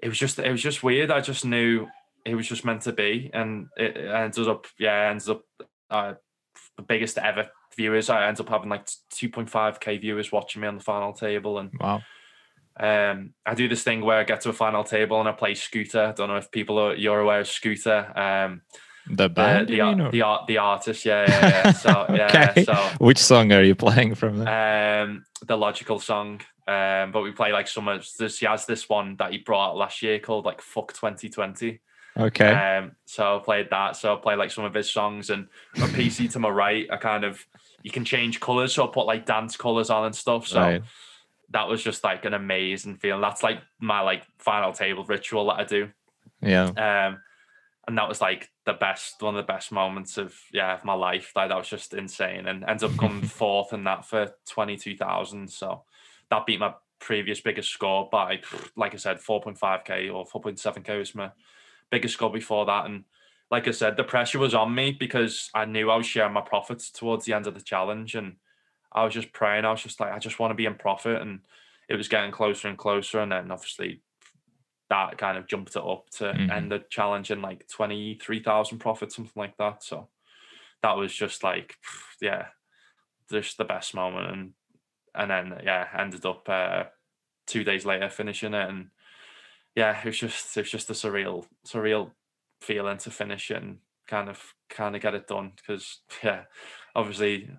it 0.00 0.08
was 0.08 0.18
just 0.18 0.38
it 0.38 0.52
was 0.52 0.62
just 0.62 0.84
weird. 0.84 1.10
I 1.10 1.20
just 1.20 1.44
knew 1.44 1.88
it 2.24 2.36
was 2.36 2.46
just 2.46 2.64
meant 2.64 2.82
to 2.82 2.92
be. 2.92 3.30
And 3.34 3.66
it, 3.76 3.96
it 3.96 4.14
ended 4.14 4.46
up, 4.46 4.66
yeah, 4.78 5.10
ended 5.10 5.30
up 5.30 5.42
uh, 5.90 6.14
the 6.76 6.82
biggest 6.82 7.18
ever 7.18 7.50
viewers. 7.78 8.10
I 8.10 8.26
ended 8.26 8.44
up 8.44 8.50
having 8.50 8.68
like 8.68 8.84
2.5k 9.14 10.02
viewers 10.02 10.30
watching 10.30 10.60
me 10.60 10.68
on 10.68 10.76
the 10.76 10.84
final 10.84 11.14
table, 11.14 11.58
and 11.58 11.70
wow. 11.80 12.02
Um, 12.80 13.34
I 13.44 13.54
do 13.54 13.66
this 13.68 13.82
thing 13.82 14.02
where 14.02 14.18
I 14.18 14.24
get 14.24 14.42
to 14.42 14.50
a 14.50 14.52
final 14.52 14.84
table 14.84 15.18
and 15.18 15.28
I 15.28 15.32
play 15.32 15.54
Scooter. 15.54 16.04
I 16.04 16.12
don't 16.12 16.28
know 16.28 16.36
if 16.36 16.50
people 16.52 16.78
are 16.78 16.94
you're 16.94 17.18
aware 17.18 17.40
of 17.40 17.48
Scooter. 17.48 18.16
Um, 18.16 18.62
the 19.10 19.28
band, 19.28 19.68
the 19.68 19.78
the, 19.78 20.10
the, 20.12 20.22
art, 20.22 20.46
the 20.46 20.58
artist, 20.58 21.04
yeah, 21.04 21.24
yeah, 21.26 21.48
yeah. 21.48 21.72
So 21.84 22.06
yeah, 22.10 22.50
okay. 22.50 22.64
so 22.64 22.74
which 22.98 23.18
song 23.18 23.52
are 23.52 23.64
you 23.64 23.74
playing 23.74 24.14
from? 24.14 24.38
There? 24.38 25.02
Um, 25.02 25.24
the 25.46 25.56
logical 25.56 25.98
song. 25.98 26.40
Um, 26.68 27.12
but 27.12 27.22
we 27.22 27.32
play 27.32 27.52
like 27.52 27.66
some 27.66 27.88
of 27.88 28.06
this. 28.18 28.38
He 28.38 28.46
has 28.46 28.66
this 28.66 28.88
one 28.88 29.16
that 29.16 29.32
he 29.32 29.38
brought 29.38 29.70
out 29.70 29.76
last 29.76 30.02
year 30.02 30.18
called 30.18 30.44
like 30.44 30.60
"Fuck 30.60 30.92
2020." 30.92 31.80
Okay. 32.18 32.52
Um, 32.52 32.92
so 33.06 33.38
I 33.38 33.42
played 33.42 33.70
that. 33.70 33.96
So 33.96 34.14
I 34.14 34.20
played 34.20 34.38
like 34.38 34.50
some 34.50 34.64
of 34.64 34.74
his 34.74 34.92
songs 34.92 35.30
and 35.30 35.48
my 35.76 35.86
PC 35.86 36.30
to 36.32 36.38
my 36.38 36.50
right. 36.50 36.86
I 36.92 36.96
kind 36.96 37.24
of 37.24 37.44
you 37.82 37.90
can 37.90 38.04
change 38.04 38.40
colors, 38.40 38.74
so 38.74 38.86
I 38.86 38.90
put 38.92 39.06
like 39.06 39.26
dance 39.26 39.56
colors 39.56 39.90
on 39.90 40.06
and 40.06 40.14
stuff. 40.14 40.46
So 40.46 40.60
right. 40.60 40.82
that 41.50 41.68
was 41.68 41.82
just 41.82 42.04
like 42.04 42.24
an 42.24 42.34
amazing 42.34 42.96
feeling. 42.96 43.20
That's 43.20 43.42
like 43.42 43.60
my 43.78 44.00
like 44.00 44.24
final 44.38 44.72
table 44.72 45.04
ritual 45.04 45.46
that 45.46 45.60
I 45.60 45.64
do. 45.64 45.90
Yeah. 46.40 46.66
Um, 46.66 47.20
and 47.86 47.96
that 47.96 48.08
was 48.08 48.20
like 48.20 48.50
the 48.66 48.74
best, 48.74 49.22
one 49.22 49.34
of 49.34 49.46
the 49.46 49.50
best 49.50 49.72
moments 49.72 50.18
of 50.18 50.34
yeah 50.52 50.74
of 50.74 50.84
my 50.84 50.92
life. 50.92 51.32
Like 51.34 51.48
that 51.48 51.56
was 51.56 51.68
just 51.68 51.94
insane, 51.94 52.46
and 52.46 52.64
ends 52.64 52.82
up 52.82 52.96
coming 52.96 53.22
fourth 53.26 53.72
in 53.72 53.84
that 53.84 54.04
for 54.04 54.30
twenty 54.46 54.76
two 54.76 54.96
thousand. 54.96 55.50
So 55.50 55.84
that 56.30 56.46
beat 56.46 56.60
my 56.60 56.74
previous 57.00 57.40
biggest 57.40 57.70
score 57.70 58.08
by 58.10 58.40
like 58.76 58.94
I 58.94 58.98
said, 58.98 59.20
four 59.20 59.40
point 59.40 59.58
five 59.58 59.84
k 59.84 60.08
or 60.08 60.26
four 60.26 60.42
point 60.42 60.58
seven 60.58 60.82
k 60.82 60.98
was 60.98 61.14
my 61.14 61.30
biggest 61.90 62.14
score 62.14 62.30
before 62.30 62.66
that. 62.66 62.86
And 62.86 63.04
like 63.50 63.66
I 63.66 63.70
said, 63.70 63.96
the 63.96 64.04
pressure 64.04 64.38
was 64.38 64.54
on 64.54 64.74
me 64.74 64.92
because 64.92 65.50
I 65.54 65.64
knew 65.64 65.90
I 65.90 65.96
was 65.96 66.06
sharing 66.06 66.34
my 66.34 66.42
profits 66.42 66.90
towards 66.90 67.24
the 67.24 67.32
end 67.32 67.46
of 67.46 67.54
the 67.54 67.62
challenge. 67.62 68.14
And 68.14 68.36
I 68.92 69.04
was 69.04 69.14
just 69.14 69.32
praying. 69.32 69.64
I 69.64 69.70
was 69.70 69.82
just 69.82 70.00
like, 70.00 70.12
I 70.12 70.18
just 70.18 70.38
want 70.38 70.50
to 70.50 70.56
be 70.56 70.66
in 70.66 70.74
profit. 70.74 71.22
And 71.22 71.40
it 71.88 71.96
was 71.96 72.08
getting 72.08 72.30
closer 72.30 72.68
and 72.68 72.76
closer. 72.76 73.20
And 73.20 73.32
then 73.32 73.50
obviously 73.50 74.02
that 74.90 75.16
kind 75.16 75.38
of 75.38 75.46
jumped 75.46 75.76
it 75.76 75.82
up 75.82 76.10
to 76.16 76.24
mm-hmm. 76.24 76.50
end 76.50 76.72
the 76.72 76.84
challenge 76.90 77.30
in 77.30 77.40
like 77.40 77.66
23,000 77.68 78.78
profit, 78.78 79.12
something 79.12 79.32
like 79.34 79.56
that. 79.56 79.82
So 79.82 80.08
that 80.82 80.96
was 80.96 81.14
just 81.14 81.42
like, 81.42 81.74
yeah, 82.20 82.46
just 83.30 83.56
the 83.56 83.64
best 83.64 83.94
moment. 83.94 84.30
And, 84.30 84.52
and 85.14 85.30
then, 85.30 85.60
yeah, 85.64 85.88
ended 85.96 86.26
up 86.26 86.46
uh, 86.48 86.84
two 87.46 87.64
days 87.64 87.86
later 87.86 88.10
finishing 88.10 88.52
it. 88.52 88.68
And 88.68 88.88
yeah, 89.74 89.98
it 89.98 90.04
was 90.04 90.18
just 90.18 90.56
it 90.56 90.62
was 90.62 90.70
just 90.70 90.90
a 90.90 90.92
surreal 90.92 91.46
surreal 91.66 92.10
feeling 92.60 92.98
to 92.98 93.10
finish 93.10 93.50
it 93.50 93.62
and 93.62 93.78
kind 94.06 94.28
of 94.28 94.54
kind 94.68 94.96
of 94.96 95.02
get 95.02 95.14
it 95.14 95.26
done 95.26 95.52
because 95.56 96.00
yeah, 96.22 96.42
obviously. 96.94 97.50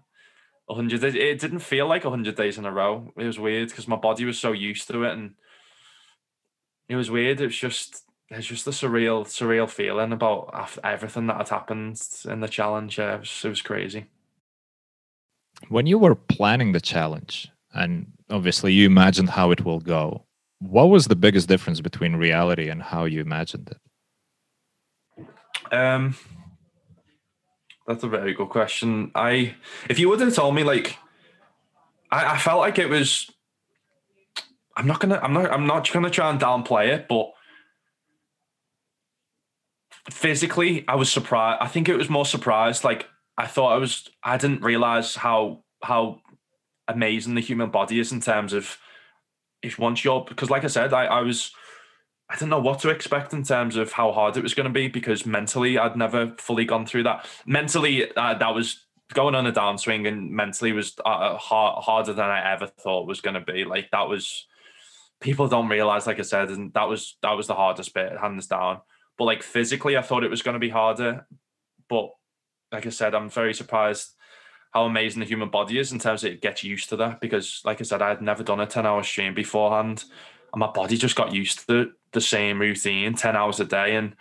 100 0.65 1.01
days 1.01 1.15
it 1.15 1.39
didn't 1.39 1.61
feel 1.61 1.87
like 1.87 2.03
100 2.03 2.35
days 2.35 2.59
in 2.59 2.65
a 2.67 2.71
row 2.71 3.11
it 3.17 3.25
was 3.25 3.39
weird 3.39 3.69
because 3.69 3.87
my 3.87 3.95
body 3.95 4.23
was 4.23 4.37
so 4.37 4.51
used 4.51 4.87
to 4.87 5.03
it 5.03 5.13
and 5.13 5.31
it 6.87 6.95
was 6.95 7.09
weird 7.09 7.41
it 7.41 7.45
was 7.45 7.57
just 7.57 8.03
it's 8.29 8.45
just 8.45 8.67
a 8.67 8.69
surreal 8.69 9.25
surreal 9.25 9.67
feeling 9.67 10.11
about 10.11 10.51
after 10.53 10.79
everything 10.85 11.25
that 11.25 11.37
had 11.37 11.49
happened 11.49 11.99
in 12.25 12.41
the 12.41 12.47
challenge 12.47 12.99
yeah, 12.99 13.15
it 13.15 13.21
was, 13.21 13.41
it 13.43 13.49
was 13.49 13.63
crazy 13.63 14.05
when 15.69 15.87
you 15.87 15.97
were 15.97 16.13
planning 16.13 16.71
the 16.71 16.79
challenge 16.79 17.51
and 17.73 18.05
obviously 18.29 18.71
you 18.71 18.85
imagined 18.85 19.31
how 19.31 19.49
it 19.49 19.65
will 19.65 19.79
go 19.79 20.23
what 20.59 20.89
was 20.89 21.07
the 21.07 21.15
biggest 21.15 21.47
difference 21.47 21.79
between 21.79 22.15
reality 22.17 22.69
and 22.69 22.83
how 22.83 23.05
you 23.05 23.21
imagined 23.21 23.69
it? 23.69 23.77
Um, 25.71 26.15
that's 27.87 28.03
a 28.03 28.07
very 28.07 28.33
good 28.33 28.49
question. 28.49 29.11
I, 29.15 29.55
if 29.89 29.99
you 29.99 30.09
would 30.09 30.19
have 30.21 30.35
told 30.35 30.55
me, 30.55 30.63
like, 30.63 30.97
I, 32.11 32.33
I 32.33 32.37
felt 32.37 32.59
like 32.59 32.79
it 32.79 32.89
was. 32.89 33.31
I'm 34.75 34.87
not 34.87 34.99
gonna. 34.99 35.19
I'm 35.21 35.33
not. 35.33 35.51
I'm 35.51 35.67
not 35.67 35.91
gonna 35.91 36.09
try 36.09 36.29
and 36.29 36.39
downplay 36.39 36.87
it, 36.87 37.07
but 37.07 37.31
physically, 40.09 40.85
I 40.87 40.95
was 40.95 41.11
surprised. 41.11 41.61
I 41.61 41.67
think 41.67 41.89
it 41.89 41.97
was 41.97 42.09
more 42.09 42.25
surprised. 42.25 42.83
Like 42.83 43.07
I 43.37 43.47
thought 43.47 43.73
I 43.73 43.77
was. 43.77 44.09
I 44.23 44.37
didn't 44.37 44.61
realize 44.61 45.15
how 45.15 45.63
how 45.83 46.21
amazing 46.87 47.35
the 47.35 47.41
human 47.41 47.69
body 47.69 47.99
is 47.99 48.11
in 48.11 48.21
terms 48.21 48.53
of 48.53 48.77
if 49.61 49.77
once 49.77 50.03
you're 50.03 50.25
because 50.27 50.49
like 50.49 50.63
I 50.63 50.67
said, 50.67 50.93
I, 50.93 51.05
I 51.05 51.21
was 51.21 51.51
I 52.29 52.35
didn't 52.35 52.49
know 52.49 52.59
what 52.59 52.79
to 52.81 52.89
expect 52.89 53.33
in 53.33 53.43
terms 53.43 53.75
of 53.75 53.91
how 53.91 54.11
hard 54.11 54.37
it 54.37 54.43
was 54.43 54.53
going 54.53 54.67
to 54.67 54.73
be 54.73 54.87
because 54.87 55.25
mentally 55.25 55.79
I'd 55.79 55.97
never 55.97 56.35
fully 56.37 56.63
gone 56.63 56.85
through 56.85 57.03
that. 57.03 57.25
Mentally, 57.45 58.11
uh, 58.15 58.35
that 58.35 58.53
was 58.53 58.85
going 59.13 59.33
on 59.33 59.47
a 59.47 59.51
downswing 59.51 60.07
and 60.07 60.29
mentally 60.29 60.71
was 60.71 60.93
uh, 61.03 61.37
hard, 61.37 61.83
harder 61.83 62.13
than 62.13 62.29
I 62.29 62.53
ever 62.53 62.67
thought 62.67 63.07
was 63.07 63.21
going 63.21 63.33
to 63.33 63.41
be. 63.41 63.65
Like 63.65 63.89
that 63.91 64.07
was 64.07 64.45
people 65.19 65.47
don't 65.47 65.69
realize, 65.69 66.05
like 66.05 66.19
I 66.19 66.23
said, 66.23 66.49
and 66.49 66.71
that 66.73 66.87
was 66.87 67.17
that 67.23 67.33
was 67.33 67.47
the 67.47 67.55
hardest 67.55 67.93
bit, 67.93 68.17
hands 68.17 68.47
down. 68.47 68.81
But 69.17 69.25
like 69.25 69.43
physically, 69.43 69.97
I 69.97 70.01
thought 70.01 70.23
it 70.23 70.29
was 70.29 70.43
going 70.43 70.53
to 70.53 70.59
be 70.59 70.69
harder. 70.69 71.25
But 71.89 72.11
like 72.71 72.85
I 72.85 72.89
said, 72.89 73.15
I'm 73.15 73.29
very 73.29 73.55
surprised 73.55 74.15
how 74.71 74.85
amazing 74.85 75.21
the 75.21 75.25
human 75.25 75.49
body 75.49 75.79
is 75.79 75.91
in 75.91 75.97
terms 75.97 76.23
of 76.23 76.31
it 76.31 76.41
gets 76.41 76.63
used 76.63 76.89
to 76.89 76.95
that. 76.97 77.19
Because, 77.19 77.61
like 77.65 77.81
I 77.81 77.83
said, 77.83 78.03
I 78.03 78.09
had 78.09 78.21
never 78.21 78.43
done 78.43 78.59
a 78.59 78.67
10 78.67 78.85
hour 78.85 79.01
stream 79.03 79.33
beforehand, 79.33 80.05
and 80.53 80.59
my 80.59 80.67
body 80.67 80.95
just 80.95 81.15
got 81.15 81.33
used 81.33 81.67
to 81.67 81.91
the 82.11 82.21
same 82.21 82.59
routine 82.59 83.13
10 83.13 83.35
hours 83.35 83.59
a 83.59 83.65
day. 83.65 83.95
And, 83.95 84.15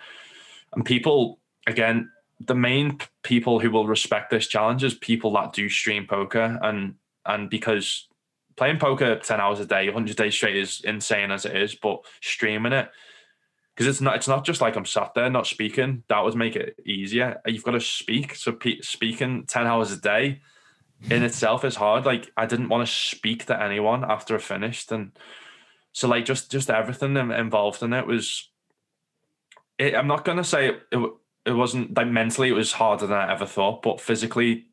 and 0.74 0.84
people, 0.84 1.38
again, 1.66 2.10
the 2.40 2.54
main 2.54 2.98
people 3.22 3.58
who 3.58 3.70
will 3.70 3.86
respect 3.86 4.30
this 4.30 4.46
challenge 4.46 4.84
is 4.84 4.94
people 4.94 5.32
that 5.32 5.52
do 5.52 5.68
stream 5.68 6.06
poker. 6.06 6.58
And, 6.62 6.94
and 7.26 7.50
because 7.50 8.08
playing 8.56 8.78
poker 8.78 9.16
10 9.16 9.40
hours 9.40 9.60
a 9.60 9.66
day, 9.66 9.86
100 9.86 10.16
days 10.16 10.34
straight 10.34 10.56
is 10.56 10.80
insane 10.84 11.30
as 11.30 11.44
it 11.44 11.56
is, 11.56 11.74
but 11.74 12.00
streaming 12.20 12.72
it, 12.72 12.90
because 13.78 13.86
it's 13.86 14.00
not 14.00 14.16
it's 14.16 14.26
not 14.26 14.44
just 14.44 14.60
like 14.60 14.74
I'm 14.74 14.84
sat 14.84 15.14
there 15.14 15.30
not 15.30 15.46
speaking. 15.46 16.02
That 16.08 16.24
would 16.24 16.34
make 16.34 16.56
it 16.56 16.80
easier. 16.84 17.40
You've 17.46 17.62
got 17.62 17.72
to 17.72 17.80
speak. 17.80 18.34
So 18.34 18.50
pe- 18.50 18.80
speaking 18.80 19.44
ten 19.46 19.68
hours 19.68 19.92
a 19.92 20.00
day 20.00 20.40
in 21.08 21.22
itself 21.22 21.64
is 21.64 21.76
hard. 21.76 22.04
Like 22.04 22.28
I 22.36 22.46
didn't 22.46 22.70
want 22.70 22.88
to 22.88 22.92
speak 22.92 23.46
to 23.46 23.62
anyone 23.62 24.02
after 24.02 24.34
I 24.34 24.38
finished, 24.38 24.90
and 24.90 25.12
so 25.98 26.06
like 26.06 26.24
just 26.24 26.48
just 26.48 26.70
everything 26.70 27.16
involved 27.16 27.82
in 27.82 27.92
it 27.92 28.06
was. 28.06 28.48
It, 29.80 29.96
I'm 29.96 30.06
not 30.06 30.24
gonna 30.24 30.44
say 30.44 30.68
it, 30.68 30.82
it, 30.92 31.10
it 31.44 31.52
wasn't 31.52 31.96
like 31.96 32.06
mentally 32.06 32.50
it 32.50 32.52
was 32.52 32.70
harder 32.70 33.08
than 33.08 33.18
I 33.18 33.32
ever 33.32 33.46
thought, 33.46 33.82
but 33.82 34.00
physically, 34.00 34.66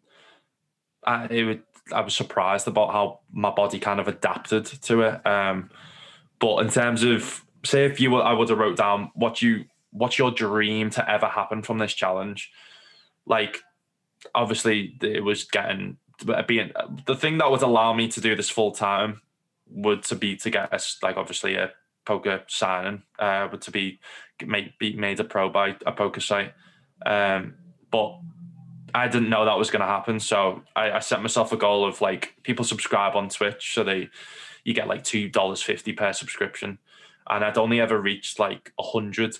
I 1.03 1.25
it 1.25 1.43
would, 1.45 1.63
I 1.91 2.01
was 2.01 2.15
surprised 2.15 2.67
about 2.67 2.91
how 2.91 3.21
my 3.31 3.49
body 3.49 3.79
kind 3.79 3.99
of 3.99 4.07
adapted 4.07 4.65
to 4.65 5.01
it. 5.01 5.25
Um, 5.25 5.71
but 6.37 6.57
in 6.57 6.69
terms 6.69 7.01
of 7.01 7.43
say 7.63 7.85
if 7.85 7.99
you 7.99 8.11
were, 8.11 8.21
I 8.21 8.33
would 8.33 8.49
have 8.49 8.59
wrote 8.59 8.77
down 8.77 9.09
what 9.15 9.41
you 9.41 9.65
what's 9.89 10.19
your 10.19 10.29
dream 10.29 10.91
to 10.91 11.09
ever 11.09 11.25
happen 11.25 11.63
from 11.63 11.79
this 11.79 11.95
challenge? 11.95 12.51
Like, 13.25 13.63
obviously, 14.35 14.95
it 15.01 15.23
was 15.23 15.45
getting 15.45 15.97
being 16.45 16.71
the 17.07 17.15
thing 17.15 17.39
that 17.39 17.49
would 17.49 17.63
allow 17.63 17.93
me 17.93 18.09
to 18.09 18.21
do 18.21 18.35
this 18.35 18.51
full 18.51 18.73
time 18.73 19.21
would 19.69 20.03
to 20.03 20.15
be 20.15 20.35
to 20.37 20.49
get 20.49 20.73
us 20.73 20.97
like 21.01 21.17
obviously 21.17 21.55
a 21.55 21.71
poker 22.05 22.43
signing, 22.47 23.03
uh, 23.19 23.47
would 23.51 23.61
to 23.61 23.71
be 23.71 23.99
made 24.45 24.73
be 24.79 24.95
made 24.95 25.19
a 25.19 25.23
pro 25.23 25.49
by 25.49 25.75
a 25.85 25.91
poker 25.91 26.21
site. 26.21 26.53
Um, 27.05 27.55
but 27.91 28.19
I 28.93 29.07
didn't 29.07 29.29
know 29.29 29.45
that 29.45 29.57
was 29.57 29.69
going 29.69 29.81
to 29.81 29.87
happen, 29.87 30.19
so 30.19 30.61
I, 30.75 30.91
I 30.91 30.99
set 30.99 31.21
myself 31.21 31.51
a 31.51 31.57
goal 31.57 31.85
of 31.85 32.01
like 32.01 32.35
people 32.43 32.63
subscribe 32.63 33.15
on 33.15 33.29
Twitch, 33.29 33.73
so 33.73 33.83
they 33.83 34.09
you 34.63 34.73
get 34.73 34.87
like 34.87 35.03
two 35.03 35.29
dollars 35.29 35.61
fifty 35.61 35.91
per 35.91 36.13
subscription, 36.13 36.77
and 37.29 37.43
I'd 37.43 37.57
only 37.57 37.81
ever 37.81 37.99
reached 37.99 38.39
like 38.39 38.71
a 38.79 38.83
hundred 38.83 39.35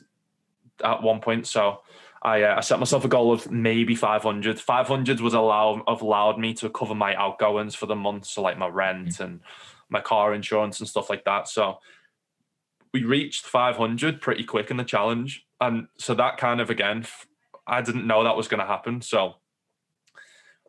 at 0.83 1.01
one 1.01 1.21
point, 1.21 1.47
so. 1.47 1.81
I, 2.21 2.41
uh, 2.41 2.55
I 2.57 2.61
set 2.61 2.79
myself 2.79 3.05
a 3.05 3.07
goal 3.07 3.31
of 3.31 3.51
maybe 3.51 3.93
500. 3.93 4.59
500 4.59 5.19
was 5.19 5.35
allow 5.35 5.83
allowed 5.85 6.39
me 6.39 6.55
to 6.55 6.71
cover 6.71 6.95
my 6.95 7.13
outgoings 7.13 7.75
for 7.75 7.85
the 7.85 7.95
month, 7.95 8.25
so 8.25 8.41
like 8.41 8.57
my 8.57 8.67
rent 8.67 9.09
mm-hmm. 9.09 9.23
and 9.23 9.41
my 9.89 10.01
car 10.01 10.33
insurance 10.33 10.79
and 10.79 10.89
stuff 10.89 11.09
like 11.09 11.25
that. 11.25 11.47
So 11.47 11.79
we 12.93 13.03
reached 13.03 13.45
500 13.45 14.21
pretty 14.21 14.43
quick 14.43 14.71
in 14.71 14.77
the 14.77 14.83
challenge, 14.83 15.45
and 15.59 15.87
so 15.97 16.13
that 16.15 16.37
kind 16.37 16.61
of 16.61 16.69
again, 16.69 17.05
I 17.67 17.81
didn't 17.81 18.07
know 18.07 18.23
that 18.23 18.37
was 18.37 18.47
going 18.47 18.61
to 18.61 18.65
happen. 18.65 19.01
So 19.01 19.35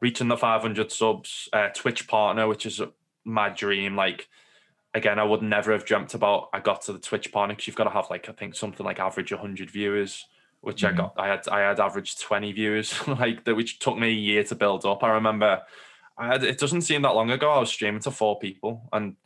reaching 0.01 0.29
the 0.29 0.37
500 0.37 0.91
subs, 0.91 1.49
uh, 1.53 1.69
Twitch 1.75 2.09
partner, 2.09 2.49
which 2.49 2.67
is 2.67 2.81
my 3.25 3.49
dream. 3.49 3.97
Like 3.97 4.29
again, 4.95 5.19
I 5.19 5.25
would 5.25 5.43
never 5.43 5.73
have 5.73 5.85
dreamt 5.85 6.15
about. 6.15 6.49
I 6.53 6.61
got 6.61 6.83
to 6.83 6.93
the 6.93 6.99
Twitch 6.99 7.33
partner 7.33 7.55
because 7.55 7.67
you've 7.67 7.77
got 7.77 7.85
to 7.85 7.91
have 7.91 8.07
like 8.11 8.29
I 8.29 8.33
think 8.33 8.55
something 8.55 8.85
like 8.85 8.99
average 8.99 9.33
100 9.33 9.71
viewers 9.71 10.27
which 10.67 10.83
mm-hmm. 10.83 10.95
I 10.95 10.97
got. 10.97 11.15
I 11.17 11.29
had 11.29 11.49
I 11.49 11.61
had 11.61 11.79
average 11.79 12.19
twenty 12.19 12.53
viewers, 12.53 13.07
like 13.09 13.45
that, 13.45 13.55
which 13.55 13.79
took 13.79 13.97
me 13.97 14.09
a 14.09 14.13
year 14.13 14.43
to 14.45 14.55
build 14.57 14.85
up. 14.85 15.05
I 15.05 15.11
remember, 15.11 15.63
I 16.19 16.27
had, 16.29 16.45
it 16.45 16.59
doesn't 16.59 16.83
seem 16.83 17.03
that 17.03 17.15
long 17.15 17.31
ago. 17.31 17.51
I 17.51 17.61
was 17.61 17.71
streaming 17.71 18.01
to 18.03 18.11
four 18.11 18.39
people, 18.39 18.89
and 18.93 19.17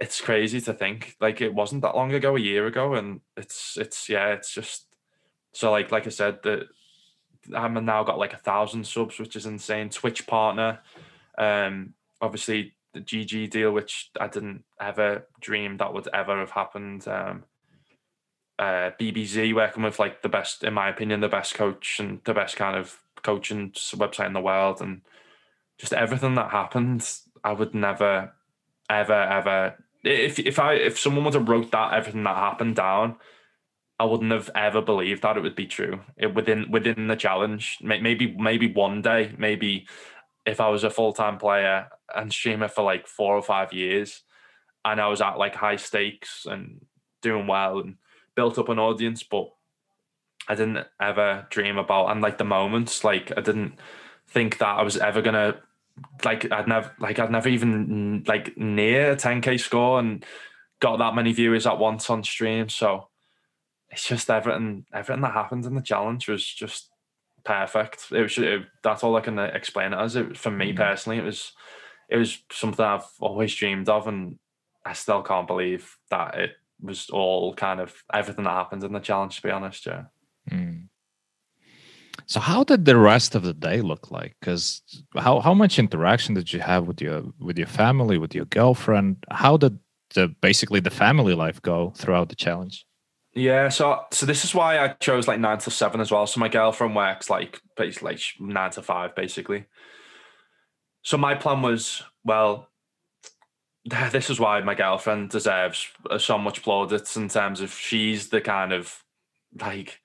it's 0.00 0.20
crazy 0.20 0.60
to 0.62 0.74
think 0.74 1.16
like 1.20 1.40
it 1.40 1.54
wasn't 1.54 1.82
that 1.82 1.96
long 1.96 2.12
ago, 2.12 2.36
a 2.36 2.40
year 2.40 2.66
ago, 2.66 2.94
and 2.94 3.20
it's 3.36 3.76
it's 3.78 4.08
yeah, 4.08 4.28
it's 4.28 4.52
just 4.52 4.86
so 5.52 5.70
like 5.70 5.90
like 5.90 6.06
I 6.06 6.10
said 6.10 6.42
that 6.42 6.68
I'm 7.54 7.84
now 7.84 8.04
got 8.04 8.18
like 8.18 8.34
a 8.34 8.38
thousand 8.38 8.86
subs, 8.86 9.18
which 9.18 9.36
is 9.36 9.46
insane. 9.46 9.88
Twitch 9.88 10.26
partner, 10.26 10.80
um, 11.38 11.94
obviously 12.20 12.74
the 12.92 13.00
GG 13.00 13.50
deal, 13.50 13.72
which 13.72 14.10
I 14.20 14.28
didn't 14.28 14.64
ever 14.80 15.26
dream 15.40 15.76
that 15.78 15.92
would 15.92 16.08
ever 16.12 16.38
have 16.38 16.50
happened. 16.50 17.06
Um, 17.06 17.44
uh, 18.58 18.90
BBZ 19.00 19.54
working 19.54 19.84
with 19.84 19.98
like 19.98 20.22
the 20.22 20.28
best, 20.28 20.64
in 20.64 20.74
my 20.74 20.88
opinion, 20.88 21.20
the 21.20 21.28
best 21.28 21.54
coach 21.54 22.00
and 22.00 22.20
the 22.24 22.34
best 22.34 22.56
kind 22.56 22.76
of 22.76 22.98
coaching 23.22 23.70
website 23.70 24.26
in 24.26 24.32
the 24.32 24.40
world, 24.40 24.80
and 24.80 25.02
just 25.78 25.92
everything 25.92 26.34
that 26.34 26.50
happened, 26.50 27.08
I 27.42 27.52
would 27.52 27.74
never, 27.74 28.32
ever, 28.90 29.12
ever. 29.12 29.74
If 30.04 30.38
if 30.38 30.58
I 30.58 30.74
if 30.74 30.98
someone 30.98 31.24
would 31.24 31.34
have 31.34 31.48
wrote 31.48 31.70
that 31.70 31.94
everything 31.94 32.24
that 32.24 32.36
happened 32.36 32.76
down, 32.76 33.16
I 33.98 34.04
wouldn't 34.04 34.32
have 34.32 34.50
ever 34.54 34.80
believed 34.80 35.22
that 35.22 35.36
it 35.36 35.42
would 35.42 35.56
be 35.56 35.66
true 35.66 36.00
it, 36.16 36.34
within 36.34 36.70
within 36.70 37.06
the 37.06 37.16
challenge. 37.16 37.78
Maybe 37.80 38.34
maybe 38.36 38.72
one 38.72 39.02
day, 39.02 39.32
maybe 39.38 39.86
if 40.46 40.60
I 40.60 40.68
was 40.68 40.84
a 40.84 40.90
full 40.90 41.12
time 41.12 41.38
player 41.38 41.88
and 42.14 42.32
streamer 42.32 42.68
for 42.68 42.82
like 42.82 43.06
four 43.06 43.36
or 43.36 43.42
five 43.42 43.72
years, 43.72 44.22
and 44.84 45.00
I 45.00 45.08
was 45.08 45.20
at 45.20 45.38
like 45.38 45.54
high 45.54 45.76
stakes 45.76 46.46
and 46.48 46.84
doing 47.22 47.46
well 47.46 47.78
and 47.80 47.96
built 48.34 48.58
up 48.58 48.68
an 48.68 48.78
audience, 48.78 49.22
but 49.22 49.50
I 50.48 50.54
didn't 50.54 50.86
ever 51.00 51.46
dream 51.50 51.76
about 51.76 52.10
and 52.10 52.20
like 52.20 52.38
the 52.38 52.44
moments. 52.44 53.04
Like 53.04 53.32
I 53.36 53.40
didn't 53.40 53.74
think 54.28 54.58
that 54.58 54.78
I 54.78 54.82
was 54.82 54.96
ever 54.96 55.22
gonna 55.22 55.60
like 56.24 56.50
I'd 56.50 56.68
never 56.68 56.92
like 56.98 57.18
I'd 57.18 57.30
never 57.30 57.48
even 57.48 58.24
like 58.26 58.56
near 58.56 59.12
a 59.12 59.16
10k 59.16 59.60
score 59.60 59.98
and 59.98 60.24
got 60.80 60.98
that 60.98 61.14
many 61.14 61.32
viewers 61.32 61.66
at 61.66 61.78
once 61.78 62.08
on 62.10 62.24
stream. 62.24 62.68
So 62.68 63.08
it's 63.90 64.06
just 64.06 64.30
everything 64.30 64.86
everything 64.92 65.22
that 65.22 65.32
happened 65.32 65.66
in 65.66 65.74
the 65.74 65.82
challenge 65.82 66.28
was 66.28 66.44
just 66.44 66.90
perfect. 67.44 68.06
It 68.12 68.22
was 68.22 68.38
it, 68.38 68.62
that's 68.82 69.02
all 69.02 69.16
I 69.16 69.20
can 69.20 69.38
explain 69.38 69.92
it 69.92 69.98
as. 69.98 70.16
It 70.16 70.36
for 70.36 70.50
me 70.50 70.68
mm-hmm. 70.68 70.78
personally, 70.78 71.18
it 71.18 71.24
was 71.24 71.52
it 72.08 72.16
was 72.16 72.38
something 72.52 72.84
I've 72.84 73.06
always 73.20 73.54
dreamed 73.54 73.88
of, 73.88 74.06
and 74.06 74.38
I 74.84 74.92
still 74.92 75.22
can't 75.22 75.46
believe 75.46 75.96
that 76.10 76.38
it 76.38 76.50
was 76.80 77.10
all 77.10 77.54
kind 77.54 77.80
of 77.80 77.94
everything 78.12 78.44
that 78.44 78.50
happened 78.50 78.84
in 78.84 78.92
the 78.92 79.00
challenge. 79.00 79.36
To 79.36 79.42
be 79.42 79.50
honest, 79.50 79.86
yeah. 79.86 80.04
Mm. 80.50 80.88
So 82.28 82.40
how 82.40 82.62
did 82.62 82.84
the 82.84 82.96
rest 82.98 83.34
of 83.34 83.42
the 83.42 83.54
day 83.54 83.80
look 83.80 84.10
like? 84.10 84.36
Because 84.38 84.82
how 85.16 85.40
how 85.40 85.54
much 85.54 85.78
interaction 85.78 86.34
did 86.34 86.52
you 86.52 86.60
have 86.60 86.86
with 86.86 87.00
your 87.00 87.22
with 87.40 87.56
your 87.56 87.66
family, 87.66 88.18
with 88.18 88.34
your 88.34 88.44
girlfriend? 88.44 89.24
How 89.30 89.56
did 89.56 89.78
the 90.14 90.28
basically 90.42 90.80
the 90.80 90.90
family 90.90 91.34
life 91.34 91.60
go 91.62 91.90
throughout 91.96 92.28
the 92.28 92.34
challenge? 92.34 92.84
Yeah, 93.32 93.70
so 93.70 94.02
so 94.12 94.26
this 94.26 94.44
is 94.44 94.54
why 94.54 94.78
I 94.78 94.88
chose 94.88 95.26
like 95.26 95.40
nine 95.40 95.58
to 95.58 95.70
seven 95.70 96.02
as 96.02 96.10
well. 96.10 96.26
So 96.26 96.38
my 96.38 96.48
girlfriend 96.48 96.94
works 96.94 97.30
like 97.30 97.62
basically 97.78 98.12
like 98.12 98.20
nine 98.38 98.72
to 98.72 98.82
five, 98.82 99.14
basically. 99.14 99.64
So 101.02 101.16
my 101.16 101.34
plan 101.34 101.62
was 101.62 102.02
well, 102.24 102.68
this 103.86 104.28
is 104.28 104.38
why 104.38 104.60
my 104.60 104.74
girlfriend 104.74 105.30
deserves 105.30 105.88
so 106.18 106.36
much 106.36 106.62
plaudits 106.62 107.16
in 107.16 107.30
terms 107.30 107.62
of 107.62 107.72
she's 107.72 108.28
the 108.28 108.42
kind 108.42 108.74
of 108.74 109.02
like 109.58 110.00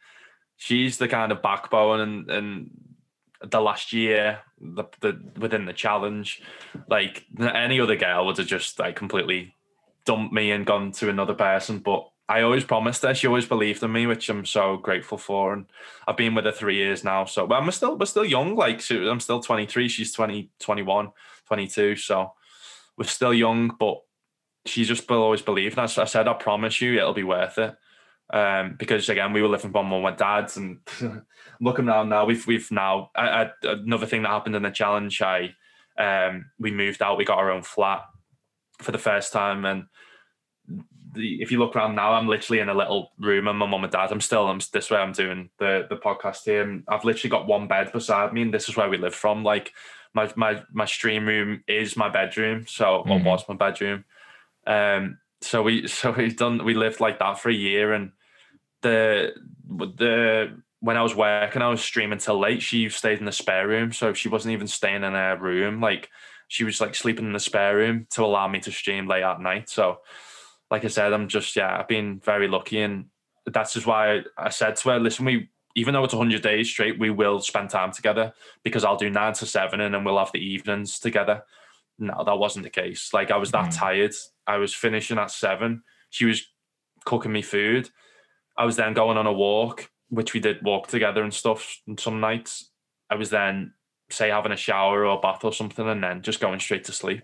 she's 0.57 0.97
the 0.97 1.07
kind 1.07 1.31
of 1.31 1.41
backbone 1.41 1.99
and 1.99 2.29
and 2.29 2.69
the 3.41 3.59
last 3.59 3.91
year 3.91 4.39
the, 4.61 4.85
the 5.01 5.19
within 5.37 5.65
the 5.65 5.73
challenge 5.73 6.41
like 6.87 7.25
any 7.39 7.79
other 7.79 7.95
girl 7.95 8.25
would 8.25 8.37
have 8.37 8.47
just 8.47 8.79
like 8.79 8.95
completely 8.95 9.53
dumped 10.05 10.33
me 10.33 10.51
and 10.51 10.65
gone 10.65 10.91
to 10.91 11.09
another 11.09 11.33
person 11.33 11.79
but 11.79 12.09
I 12.29 12.41
always 12.41 12.63
promised 12.63 13.03
her 13.03 13.13
she 13.13 13.27
always 13.27 13.45
believed 13.45 13.83
in 13.83 13.91
me 13.91 14.07
which 14.07 14.29
I'm 14.29 14.45
so 14.45 14.77
grateful 14.77 15.17
for 15.17 15.51
and 15.53 15.65
I've 16.07 16.15
been 16.15 16.35
with 16.35 16.45
her 16.45 16.53
3 16.53 16.75
years 16.75 17.03
now 17.03 17.25
so 17.25 17.43
well, 17.43 17.61
I'm 17.61 17.69
still 17.71 17.97
we're 17.97 18.05
still 18.05 18.23
young 18.23 18.55
like 18.55 18.81
I'm 18.89 19.19
still 19.19 19.41
23 19.41 19.89
she's 19.89 20.13
20 20.13 20.49
21 20.59 21.11
22 21.47 21.97
so 21.97 22.31
we're 22.97 23.05
still 23.05 23.33
young, 23.33 23.75
but 23.79 24.01
she 24.65 24.83
just 24.85 25.09
will 25.09 25.23
always 25.23 25.41
believed. 25.41 25.77
I, 25.77 25.83
I 25.83 26.05
said, 26.05 26.27
I 26.27 26.33
promise 26.33 26.81
you, 26.81 26.97
it'll 26.97 27.13
be 27.13 27.23
worth 27.23 27.57
it. 27.57 27.75
Um, 28.33 28.75
because 28.79 29.09
again, 29.09 29.31
we 29.31 29.43
were 29.43 29.47
living 29.47 29.71
with 29.71 29.85
mum 29.85 30.05
and 30.05 30.17
dad's, 30.17 30.57
and 30.57 30.79
looking 31.61 31.87
around 31.87 32.09
now, 32.09 32.25
we've 32.25 32.45
we've 32.47 32.71
now 32.71 33.11
I, 33.15 33.43
I, 33.43 33.49
another 33.61 34.07
thing 34.07 34.23
that 34.23 34.29
happened 34.29 34.55
in 34.55 34.63
the 34.63 34.71
challenge. 34.71 35.21
I 35.21 35.53
um, 35.99 36.45
we 36.57 36.71
moved 36.71 37.03
out, 37.03 37.17
we 37.17 37.25
got 37.25 37.37
our 37.37 37.51
own 37.51 37.61
flat 37.61 38.01
for 38.79 38.91
the 38.91 38.97
first 38.97 39.33
time, 39.33 39.65
and 39.65 39.85
the, 41.13 41.43
if 41.43 41.51
you 41.51 41.59
look 41.59 41.75
around 41.75 41.93
now, 41.93 42.13
I'm 42.13 42.27
literally 42.27 42.59
in 42.59 42.69
a 42.69 42.73
little 42.73 43.11
room, 43.19 43.47
and 43.47 43.59
my 43.59 43.67
mum 43.67 43.83
and 43.83 43.93
dad. 43.93 44.11
I'm 44.11 44.19
still 44.19 44.47
I'm 44.47 44.59
this 44.71 44.89
way. 44.89 44.97
I'm 44.97 45.13
doing 45.13 45.51
the 45.59 45.85
the 45.87 45.97
podcast 45.97 46.45
here, 46.45 46.63
and 46.63 46.83
I've 46.87 47.05
literally 47.05 47.29
got 47.29 47.45
one 47.45 47.67
bed 47.67 47.91
beside 47.91 48.33
me, 48.33 48.41
and 48.41 48.53
this 48.53 48.67
is 48.67 48.75
where 48.75 48.89
we 48.89 48.97
live 48.97 49.13
from. 49.13 49.43
Like 49.43 49.73
my 50.15 50.31
my 50.35 50.63
my 50.71 50.85
stream 50.85 51.27
room 51.27 51.63
is 51.67 51.95
my 51.95 52.09
bedroom, 52.09 52.65
so 52.67 53.03
mm-hmm. 53.05 53.23
was 53.23 53.43
my 53.47 53.55
bedroom. 53.55 54.05
Um, 54.65 55.19
so 55.41 55.61
we 55.61 55.87
so 55.87 56.11
we've 56.11 56.35
done 56.35 56.65
we 56.65 56.73
lived 56.73 56.99
like 56.99 57.19
that 57.19 57.39
for 57.39 57.49
a 57.49 57.53
year, 57.53 57.93
and 57.93 58.11
the 58.83 59.33
the 59.69 60.61
when 60.79 60.97
I 60.97 61.01
was 61.01 61.15
working, 61.15 61.61
I 61.61 61.69
was 61.69 61.81
streaming 61.81 62.19
till 62.19 62.39
late. 62.39 62.61
She 62.61 62.89
stayed 62.89 63.19
in 63.19 63.25
the 63.25 63.31
spare 63.31 63.67
room, 63.67 63.91
so 63.91 64.13
she 64.13 64.29
wasn't 64.29 64.51
even 64.51 64.67
staying 64.67 65.03
in 65.03 65.13
her 65.13 65.37
room. 65.37 65.81
Like 65.81 66.09
she 66.49 66.63
was 66.63 66.79
like 66.79 66.93
sleeping 66.93 67.25
in 67.25 67.33
the 67.33 67.39
spare 67.39 67.75
room 67.75 68.05
to 68.11 68.23
allow 68.23 68.47
me 68.47 68.59
to 68.59 68.71
stream 68.71 69.07
late 69.07 69.23
at 69.23 69.41
night. 69.41 69.69
So, 69.69 69.99
like 70.69 70.85
I 70.85 70.89
said, 70.89 71.13
I'm 71.13 71.27
just 71.27 71.55
yeah, 71.55 71.79
I've 71.79 71.87
been 71.87 72.19
very 72.19 72.47
lucky, 72.47 72.81
and 72.81 73.05
that's 73.45 73.73
just 73.73 73.87
why 73.87 74.23
I, 74.37 74.49
said 74.49 74.75
to 74.77 74.89
her, 74.89 74.99
listen, 74.99 75.25
we 75.25 75.49
even 75.75 75.93
though 75.93 76.03
it's 76.03 76.13
100 76.13 76.41
days 76.41 76.69
straight, 76.69 76.99
we 76.99 77.09
will 77.09 77.39
spend 77.39 77.69
time 77.69 77.91
together 77.91 78.33
because 78.63 78.83
I'll 78.83 78.95
do 78.95 79.09
nine 79.09 79.33
to 79.33 79.45
seven 79.45 79.81
and 79.81 79.95
then 79.95 80.03
we'll 80.03 80.19
have 80.19 80.31
the 80.31 80.45
evenings 80.45 80.99
together. 80.99 81.43
No, 81.97 82.23
that 82.23 82.37
wasn't 82.37 82.63
the 82.63 82.69
case. 82.69 83.11
Like 83.11 83.31
I 83.31 83.37
was 83.37 83.51
that 83.51 83.71
mm. 83.71 83.75
tired. 83.75 84.13
I 84.45 84.57
was 84.57 84.73
finishing 84.73 85.17
at 85.17 85.31
seven. 85.31 85.81
She 86.11 86.25
was 86.25 86.45
cooking 87.05 87.31
me 87.31 87.41
food. 87.41 87.89
I 88.57 88.65
was 88.65 88.75
then 88.75 88.93
going 88.93 89.17
on 89.17 89.27
a 89.27 89.33
walk, 89.33 89.89
which 90.09 90.33
we 90.33 90.39
did 90.39 90.63
walk 90.63 90.87
together 90.87 91.23
and 91.23 91.33
stuff 91.33 91.77
and 91.87 91.99
some 91.99 92.19
nights. 92.19 92.69
I 93.09 93.15
was 93.15 93.29
then, 93.29 93.73
say, 94.09 94.29
having 94.29 94.51
a 94.51 94.57
shower 94.57 95.05
or 95.05 95.17
a 95.17 95.19
bath 95.19 95.43
or 95.43 95.53
something 95.53 95.87
and 95.87 96.03
then 96.03 96.21
just 96.21 96.39
going 96.39 96.59
straight 96.59 96.83
to 96.85 96.91
sleep. 96.91 97.23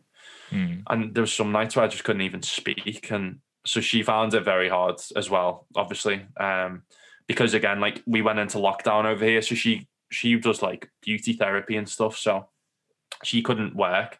Mm. 0.51 0.83
And 0.89 1.13
there 1.13 1.21
was 1.21 1.33
some 1.33 1.51
nights 1.51 1.75
where 1.75 1.85
I 1.85 1.89
just 1.89 2.03
couldn't 2.03 2.21
even 2.21 2.41
speak. 2.41 3.11
And 3.11 3.39
so 3.65 3.81
she 3.81 4.03
found 4.03 4.33
it 4.33 4.43
very 4.43 4.69
hard 4.69 4.95
as 5.15 5.29
well, 5.29 5.67
obviously. 5.75 6.25
Um, 6.39 6.83
because 7.27 7.53
again, 7.53 7.79
like 7.79 8.01
we 8.07 8.21
went 8.21 8.39
into 8.39 8.57
lockdown 8.57 9.05
over 9.05 9.23
here, 9.23 9.41
so 9.41 9.53
she 9.53 9.87
she 10.11 10.35
does 10.39 10.63
like 10.63 10.89
beauty 11.01 11.33
therapy 11.33 11.77
and 11.77 11.87
stuff, 11.87 12.17
so 12.17 12.49
she 13.23 13.43
couldn't 13.43 13.75
work. 13.75 14.17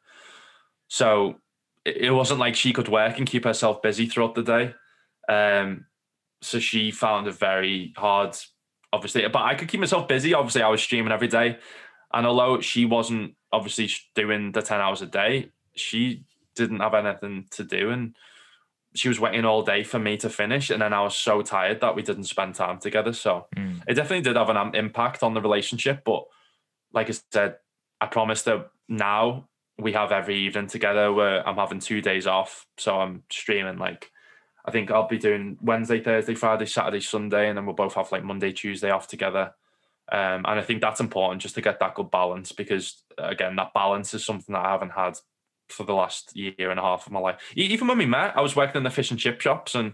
So 0.88 1.36
it 1.84 2.12
wasn't 2.12 2.40
like 2.40 2.56
she 2.56 2.72
could 2.74 2.88
work 2.88 3.18
and 3.18 3.28
keep 3.28 3.46
herself 3.46 3.82
busy 3.82 4.06
throughout 4.06 4.36
the 4.36 4.44
day. 4.44 4.74
Um, 5.28 5.86
so 6.42 6.60
she 6.60 6.92
found 6.92 7.28
it 7.28 7.36
very 7.36 7.94
hard, 7.98 8.36
obviously. 8.94 9.28
But 9.28 9.44
I 9.44 9.56
could 9.56 9.68
keep 9.68 9.80
myself 9.80 10.08
busy. 10.08 10.34
Obviously, 10.34 10.62
I 10.62 10.70
was 10.70 10.82
streaming 10.82 11.12
every 11.12 11.28
day, 11.28 11.58
and 12.14 12.26
although 12.26 12.62
she 12.62 12.86
wasn't 12.86 13.36
obviously 13.52 13.90
doing 14.16 14.52
the 14.52 14.62
ten 14.62 14.82
hours 14.82 15.02
a 15.02 15.06
day, 15.06 15.52
she 15.76 16.24
didn't 16.56 16.80
have 16.80 16.94
anything 16.94 17.46
to 17.52 17.64
do, 17.64 17.90
and 17.90 18.16
she 18.96 19.08
was 19.08 19.20
waiting 19.20 19.46
all 19.46 19.62
day 19.62 19.84
for 19.84 20.00
me 20.00 20.18
to 20.18 20.30
finish. 20.30 20.70
And 20.70 20.82
then 20.82 20.94
I 20.94 21.02
was 21.02 21.16
so 21.16 21.42
tired 21.42 21.82
that 21.82 21.96
we 21.96 22.02
didn't 22.02 22.24
spend 22.24 22.56
time 22.56 22.80
together. 22.80 23.14
So 23.14 23.48
mm. 23.56 23.82
it 23.88 23.94
definitely 23.94 24.24
did 24.24 24.36
have 24.36 24.50
an 24.50 24.76
impact 24.76 25.24
on 25.24 25.34
the 25.34 25.42
relationship. 25.42 26.04
But 26.04 26.24
like 26.92 27.10
I 27.10 27.14
said, 27.32 27.58
I 28.02 28.08
promised 28.08 28.46
that 28.46 28.70
now 28.88 29.48
we 29.78 29.94
have 29.94 30.12
every 30.12 30.38
evening 30.40 30.68
together 30.68 31.14
where 31.14 31.48
I'm 31.48 31.56
having 31.56 31.80
two 31.80 32.02
days 32.02 32.26
off. 32.28 32.66
So 32.78 33.00
I'm 33.00 33.24
streaming 33.30 33.78
like 33.78 34.12
I 34.66 34.72
think 34.72 34.92
I'll 34.92 35.08
be 35.08 35.18
doing 35.18 35.58
Wednesday, 35.62 36.02
Thursday, 36.02 36.36
Friday, 36.36 36.66
Saturday, 36.66 37.00
Sunday, 37.00 37.50
and 37.50 37.58
then 37.58 37.66
we'll 37.66 37.76
both 37.76 37.96
have 37.96 38.12
like 38.12 38.24
Monday, 38.24 38.52
Tuesday 38.52 38.92
off 38.92 39.08
together. 39.08 39.54
Um, 40.12 40.46
and 40.46 40.60
I 40.60 40.62
think 40.62 40.82
that's 40.82 41.00
important 41.00 41.42
just 41.42 41.56
to 41.56 41.62
get 41.62 41.80
that 41.80 41.96
good 41.96 42.10
balance 42.10 42.52
because 42.52 43.04
again, 43.18 43.56
that 43.58 43.74
balance 43.74 44.14
is 44.14 44.26
something 44.26 44.54
that 44.54 44.66
I 44.66 44.72
haven't 44.72 44.92
had 44.92 45.18
for 45.70 45.84
the 45.84 45.94
last 45.94 46.36
year 46.36 46.72
and 46.72 46.80
a 46.80 46.84
half 46.84 47.06
of 47.06 47.12
my 47.12 47.20
life. 47.20 47.40
Even 47.56 47.88
when 47.88 47.98
we 47.98 48.08
met, 48.08 48.36
I 48.36 48.42
was 48.42 48.56
working 48.56 48.78
in 48.78 48.84
the 48.84 48.90
fish 48.90 49.12
and 49.12 49.20
chip 49.20 49.40
shops 49.40 49.76
and 49.76 49.94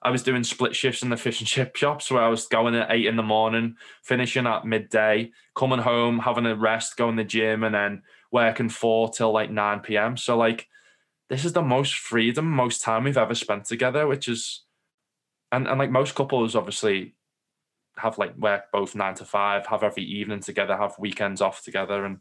I 0.00 0.10
was 0.10 0.22
doing 0.22 0.44
split 0.44 0.76
shifts 0.76 1.02
in 1.02 1.10
the 1.10 1.16
fish 1.16 1.40
and 1.40 1.48
chip 1.48 1.74
shops 1.74 2.10
where 2.10 2.22
I 2.22 2.28
was 2.28 2.46
going 2.46 2.76
at 2.76 2.90
eight 2.90 3.06
in 3.06 3.16
the 3.16 3.22
morning, 3.22 3.76
finishing 4.02 4.46
at 4.46 4.64
midday, 4.64 5.32
coming 5.56 5.80
home, 5.80 6.20
having 6.20 6.46
a 6.46 6.54
rest, 6.54 6.96
going 6.96 7.16
to 7.16 7.24
the 7.24 7.28
gym, 7.28 7.64
and 7.64 7.74
then 7.74 8.02
working 8.30 8.68
four 8.68 9.10
till 9.10 9.32
like 9.32 9.50
9 9.50 9.80
p.m. 9.80 10.16
So 10.16 10.36
like 10.36 10.68
this 11.28 11.44
is 11.44 11.52
the 11.52 11.62
most 11.62 11.94
freedom, 11.94 12.50
most 12.50 12.82
time 12.82 13.04
we've 13.04 13.18
ever 13.18 13.34
spent 13.34 13.66
together, 13.66 14.06
which 14.06 14.28
is 14.28 14.64
and, 15.52 15.66
and 15.66 15.78
like 15.78 15.90
most 15.90 16.14
couples 16.14 16.54
obviously 16.54 17.14
have 17.96 18.18
like 18.18 18.36
work 18.36 18.70
both 18.72 18.94
nine 18.94 19.14
to 19.14 19.24
five, 19.24 19.66
have 19.66 19.82
every 19.82 20.04
evening 20.04 20.40
together, 20.40 20.76
have 20.76 20.94
weekends 20.98 21.40
off 21.40 21.62
together. 21.62 22.04
And 22.04 22.18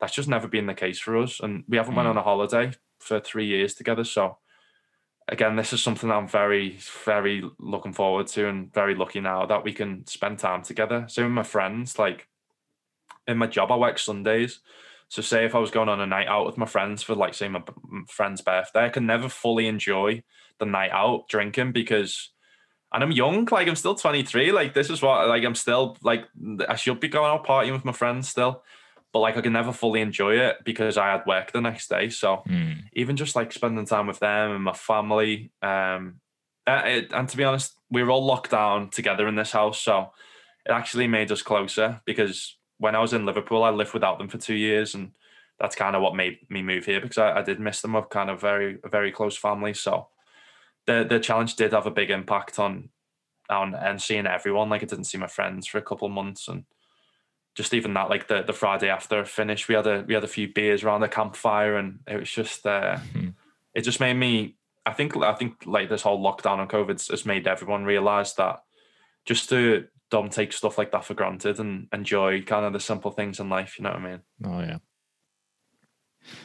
that's 0.00 0.14
just 0.14 0.28
never 0.28 0.48
been 0.48 0.66
the 0.66 0.74
case 0.74 0.98
for 0.98 1.16
us. 1.18 1.40
And 1.40 1.64
we 1.68 1.76
haven't 1.76 1.94
mm. 1.94 1.98
went 1.98 2.08
on 2.08 2.16
a 2.16 2.22
holiday 2.22 2.72
for 2.98 3.20
three 3.20 3.46
years 3.46 3.74
together. 3.74 4.04
So 4.04 4.38
again, 5.28 5.56
this 5.56 5.72
is 5.72 5.82
something 5.82 6.10
I'm 6.10 6.28
very, 6.28 6.78
very 7.04 7.42
looking 7.58 7.92
forward 7.92 8.26
to 8.28 8.48
and 8.48 8.72
very 8.72 8.94
lucky 8.94 9.20
now 9.20 9.46
that 9.46 9.64
we 9.64 9.72
can 9.72 10.06
spend 10.06 10.38
time 10.38 10.62
together. 10.62 11.06
So 11.08 11.22
with 11.22 11.32
my 11.32 11.44
friends, 11.44 11.98
like 11.98 12.28
in 13.26 13.38
my 13.38 13.46
job, 13.46 13.70
I 13.70 13.76
work 13.76 13.98
Sundays. 13.98 14.60
So 15.12 15.20
say 15.20 15.44
if 15.44 15.54
I 15.54 15.58
was 15.58 15.70
going 15.70 15.90
on 15.90 16.00
a 16.00 16.06
night 16.06 16.26
out 16.26 16.46
with 16.46 16.56
my 16.56 16.64
friends 16.64 17.02
for 17.02 17.14
like 17.14 17.34
say 17.34 17.46
my 17.46 17.62
friend's 18.08 18.40
birthday, 18.40 18.86
I 18.86 18.88
can 18.88 19.04
never 19.04 19.28
fully 19.28 19.66
enjoy 19.66 20.22
the 20.58 20.64
night 20.64 20.90
out 20.90 21.28
drinking 21.28 21.72
because 21.72 22.30
and 22.94 23.04
I'm 23.04 23.12
young, 23.12 23.46
like 23.52 23.68
I'm 23.68 23.76
still 23.76 23.94
23. 23.94 24.52
Like 24.52 24.72
this 24.72 24.88
is 24.88 25.02
what 25.02 25.28
like 25.28 25.44
I'm 25.44 25.54
still 25.54 25.98
like 26.02 26.24
I 26.66 26.76
should 26.76 26.98
be 26.98 27.08
going 27.08 27.30
out 27.30 27.44
partying 27.44 27.74
with 27.74 27.84
my 27.84 27.92
friends 27.92 28.30
still. 28.30 28.62
But 29.12 29.18
like 29.18 29.36
I 29.36 29.42
can 29.42 29.52
never 29.52 29.70
fully 29.70 30.00
enjoy 30.00 30.38
it 30.38 30.56
because 30.64 30.96
I 30.96 31.12
had 31.12 31.26
work 31.26 31.52
the 31.52 31.60
next 31.60 31.90
day. 31.90 32.08
So 32.08 32.42
mm. 32.48 32.78
even 32.94 33.18
just 33.18 33.36
like 33.36 33.52
spending 33.52 33.84
time 33.84 34.06
with 34.06 34.18
them 34.18 34.52
and 34.52 34.64
my 34.64 34.72
family, 34.72 35.52
um, 35.60 36.22
uh, 36.66 36.84
it, 36.86 37.12
and 37.12 37.28
to 37.28 37.36
be 37.36 37.44
honest, 37.44 37.74
we 37.90 38.02
were 38.02 38.10
all 38.10 38.24
locked 38.24 38.52
down 38.52 38.88
together 38.88 39.28
in 39.28 39.34
this 39.34 39.52
house, 39.52 39.78
so 39.78 40.10
it 40.64 40.72
actually 40.72 41.06
made 41.06 41.30
us 41.30 41.42
closer 41.42 42.00
because 42.06 42.56
when 42.82 42.96
I 42.96 42.98
was 42.98 43.12
in 43.12 43.24
Liverpool, 43.24 43.62
I 43.62 43.70
lived 43.70 43.94
without 43.94 44.18
them 44.18 44.28
for 44.28 44.38
two 44.38 44.56
years, 44.56 44.96
and 44.96 45.12
that's 45.60 45.76
kind 45.76 45.94
of 45.94 46.02
what 46.02 46.16
made 46.16 46.38
me 46.50 46.62
move 46.62 46.84
here 46.84 47.00
because 47.00 47.16
I, 47.16 47.38
I 47.38 47.42
did 47.42 47.60
miss 47.60 47.80
them. 47.80 47.94
Of 47.94 48.10
kind 48.10 48.28
of 48.28 48.40
very 48.40 48.78
a 48.82 48.88
very 48.88 49.12
close 49.12 49.36
family, 49.36 49.72
so 49.72 50.08
the 50.86 51.06
the 51.08 51.20
challenge 51.20 51.54
did 51.54 51.72
have 51.72 51.86
a 51.86 51.92
big 51.92 52.10
impact 52.10 52.58
on 52.58 52.88
on 53.48 53.76
and 53.76 54.02
seeing 54.02 54.26
everyone. 54.26 54.68
Like 54.68 54.82
I 54.82 54.86
didn't 54.86 55.04
see 55.04 55.16
my 55.16 55.28
friends 55.28 55.68
for 55.68 55.78
a 55.78 55.82
couple 55.82 56.08
of 56.08 56.12
months, 56.12 56.48
and 56.48 56.64
just 57.54 57.72
even 57.72 57.94
that, 57.94 58.10
like 58.10 58.26
the 58.26 58.42
the 58.42 58.52
Friday 58.52 58.88
after 58.88 59.24
finish, 59.24 59.68
we 59.68 59.76
had 59.76 59.86
a 59.86 60.04
we 60.06 60.14
had 60.14 60.24
a 60.24 60.28
few 60.28 60.52
beers 60.52 60.82
around 60.82 61.02
the 61.02 61.08
campfire, 61.08 61.76
and 61.76 62.00
it 62.08 62.18
was 62.18 62.30
just 62.30 62.66
uh, 62.66 62.96
mm-hmm. 62.96 63.28
it 63.74 63.82
just 63.82 64.00
made 64.00 64.14
me. 64.14 64.56
I 64.84 64.92
think 64.92 65.16
I 65.16 65.34
think 65.34 65.66
like 65.66 65.88
this 65.88 66.02
whole 66.02 66.20
lockdown 66.20 66.58
on 66.58 66.66
COVID 66.66 67.08
has 67.10 67.24
made 67.24 67.46
everyone 67.46 67.84
realize 67.84 68.34
that 68.34 68.64
just 69.24 69.48
to 69.50 69.86
don't 70.12 70.30
take 70.30 70.52
stuff 70.52 70.76
like 70.76 70.92
that 70.92 71.04
for 71.06 71.14
granted 71.14 71.58
and 71.58 71.88
enjoy 71.90 72.42
kind 72.42 72.66
of 72.66 72.74
the 72.74 72.80
simple 72.80 73.10
things 73.10 73.40
in 73.40 73.48
life. 73.48 73.78
You 73.78 73.84
know 73.84 73.90
what 73.90 73.98
I 73.98 74.10
mean? 74.10 74.20
Oh 74.44 74.60
yeah. 74.60 74.78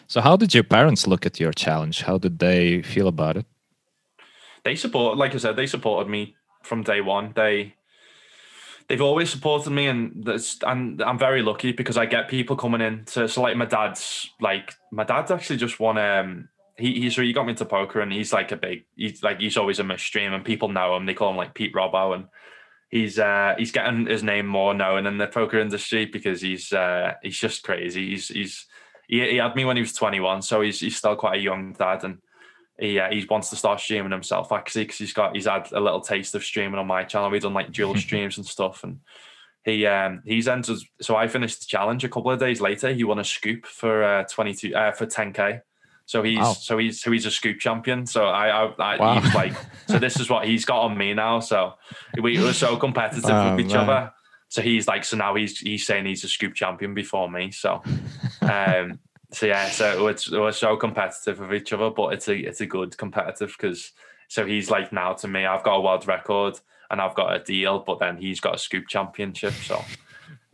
So 0.08 0.22
how 0.22 0.38
did 0.38 0.54
your 0.54 0.64
parents 0.64 1.06
look 1.06 1.26
at 1.26 1.40
your 1.40 1.52
challenge? 1.52 2.02
How 2.02 2.18
did 2.18 2.40
they 2.40 2.82
feel 2.82 3.10
about 3.10 3.36
it? 3.38 3.46
They 4.64 4.76
support, 4.76 5.18
like 5.18 5.36
I 5.36 5.38
said, 5.38 5.58
they 5.58 5.68
supported 5.68 6.10
me 6.10 6.36
from 6.64 6.82
day 6.82 7.02
one. 7.02 7.34
They 7.36 7.76
they've 8.88 9.02
always 9.02 9.30
supported 9.30 9.72
me, 9.72 9.88
and 9.88 10.24
that's 10.24 10.58
and 10.66 11.02
I'm 11.02 11.20
very 11.20 11.42
lucky 11.42 11.74
because 11.74 11.98
I 11.98 12.06
get 12.06 12.30
people 12.30 12.56
coming 12.56 12.82
in 12.82 13.04
to 13.06 13.28
so 13.28 13.42
like 13.42 13.58
my 13.58 13.66
dad's 13.66 14.30
like 14.40 14.74
my 14.92 15.04
dad's 15.04 15.30
actually 15.30 15.58
just 15.58 15.80
won 15.80 15.98
um 15.98 16.48
he 16.78 17.02
he's 17.02 17.18
he 17.18 17.34
got 17.34 17.46
me 17.46 17.52
into 17.52 17.66
poker 17.66 18.00
and 18.00 18.14
he's 18.14 18.32
like 18.32 18.52
a 18.52 18.58
big 18.58 18.86
he's 18.96 19.22
like 19.24 19.40
he's 19.40 19.58
always 19.58 19.80
in 19.80 19.88
my 19.88 19.98
stream 19.98 20.34
and 20.34 20.46
people 20.46 20.70
know 20.70 20.96
him 20.96 21.06
they 21.06 21.14
call 21.14 21.32
him 21.32 21.38
like 21.38 21.54
Pete 21.54 21.74
Robbo 21.74 22.16
and 22.16 22.26
he's 22.90 23.20
uh, 23.20 23.56
he's 23.58 23.72
getting 23.72 24.06
his 24.06 24.24
name 24.24 24.48
more 24.48 24.74
known 24.74 25.06
in 25.06 25.18
the 25.18 25.28
poker 25.28 25.60
industry 25.60 26.06
because 26.06 26.42
he's 26.42 26.72
uh, 26.74 27.14
he's 27.22 27.38
just 27.38 27.64
crazy. 27.64 28.12
He's 28.12 28.28
he's 28.28 28.66
he, 29.08 29.20
he 29.30 29.38
had 29.38 29.56
me 29.56 29.66
when 29.66 29.78
he 29.78 29.82
was 29.82 29.94
21, 29.94 30.42
so 30.42 30.62
he's 30.62 30.80
he's 30.80 30.98
still 30.98 31.16
quite 31.16 31.40
a 31.40 31.42
young 31.42 31.74
dad, 31.74 32.04
and 32.04 32.20
he 32.80 33.00
uh, 33.00 33.10
he 33.12 33.26
wants 33.30 33.50
to 33.50 33.56
start 33.56 33.80
streaming 33.80 34.12
himself 34.12 34.52
actually 34.52 34.84
because 34.86 34.98
he's 34.98 35.14
got 35.14 35.36
he's 35.36 35.48
had 35.48 35.72
a 35.72 35.80
little 35.80 36.02
taste 36.02 36.36
of 36.36 36.44
streaming 36.44 36.80
on 36.80 36.88
my 36.88 37.04
channel. 37.04 37.30
We've 37.30 37.42
done 37.42 37.54
like 37.54 37.72
dual 37.72 37.96
streams 37.98 38.38
and 38.38 38.46
stuff, 38.46 38.84
and 38.84 39.00
he 39.64 39.86
um 39.86 40.22
he's 40.26 40.48
entered. 40.48 40.78
So 41.02 41.16
I 41.16 41.28
finished 41.28 41.62
the 41.62 41.68
challenge 41.68 42.04
a 42.04 42.10
couple 42.10 42.32
of 42.32 42.40
days 42.40 42.62
later. 42.62 42.94
He 42.94 43.04
won 43.04 43.20
a 43.20 43.24
SCOOP 43.24 43.66
for 43.66 44.04
uh, 44.04 44.24
22 44.24 44.76
uh, 44.76 44.92
for 44.92 45.06
10k. 45.06 45.62
So 46.08 46.24
he's 46.24 46.40
wow. 46.40 46.54
so 46.54 46.78
he's 46.78 47.02
so 47.02 47.12
he's 47.12 47.26
a 47.26 47.32
SCOOP 47.32 47.60
champion. 47.60 48.06
So 48.06 48.26
I 48.28 48.48
I, 48.48 48.74
I 48.80 48.98
wow. 48.98 49.20
he's 49.20 49.36
like 49.36 49.54
so 49.90 50.00
this 50.00 50.18
is 50.20 50.30
what 50.30 50.48
he's 50.48 50.64
got 50.64 50.80
on 50.84 50.98
me 50.98 51.14
now. 51.14 51.42
So 51.42 51.74
we 52.22 52.42
were 52.42 52.54
so 52.54 52.78
competitive 52.78 53.30
oh, 53.30 53.52
with 53.56 53.66
each 53.66 53.74
man. 53.74 53.90
other. 53.90 54.14
So 54.48 54.62
he's 54.62 54.88
like 54.88 55.04
so 55.04 55.18
now 55.18 55.36
he's 55.36 55.60
he's 55.60 55.86
saying 55.86 56.06
he's 56.06 56.24
a 56.24 56.30
SCOOP 56.30 56.56
champion 56.56 56.94
before 56.94 57.30
me. 57.30 57.52
So 57.52 57.84
um 58.42 59.00
so 59.34 59.48
yeah 59.48 59.70
so 59.70 60.06
we're, 60.06 60.16
we're 60.40 60.54
so 60.54 60.78
competitive 60.78 61.40
with 61.40 61.54
each 61.54 61.74
other, 61.74 61.90
but 61.90 62.14
it's 62.14 62.30
a 62.30 62.38
it's 62.38 62.62
a 62.62 62.66
good 62.66 62.98
competitive 62.98 63.54
because 63.58 63.92
so 64.30 64.46
he's 64.46 64.72
like 64.72 64.94
now 64.94 65.12
to 65.12 65.28
me 65.28 65.46
I've 65.46 65.64
got 65.64 65.76
a 65.76 65.82
world 65.82 66.08
record 66.08 66.58
and 66.90 67.02
I've 67.02 67.16
got 67.16 67.36
a 67.36 67.44
deal, 67.44 67.80
but 67.80 68.00
then 68.00 68.16
he's 68.16 68.40
got 68.40 68.56
a 68.56 68.58
SCOOP 68.58 68.88
championship. 68.88 69.56
So 69.56 69.84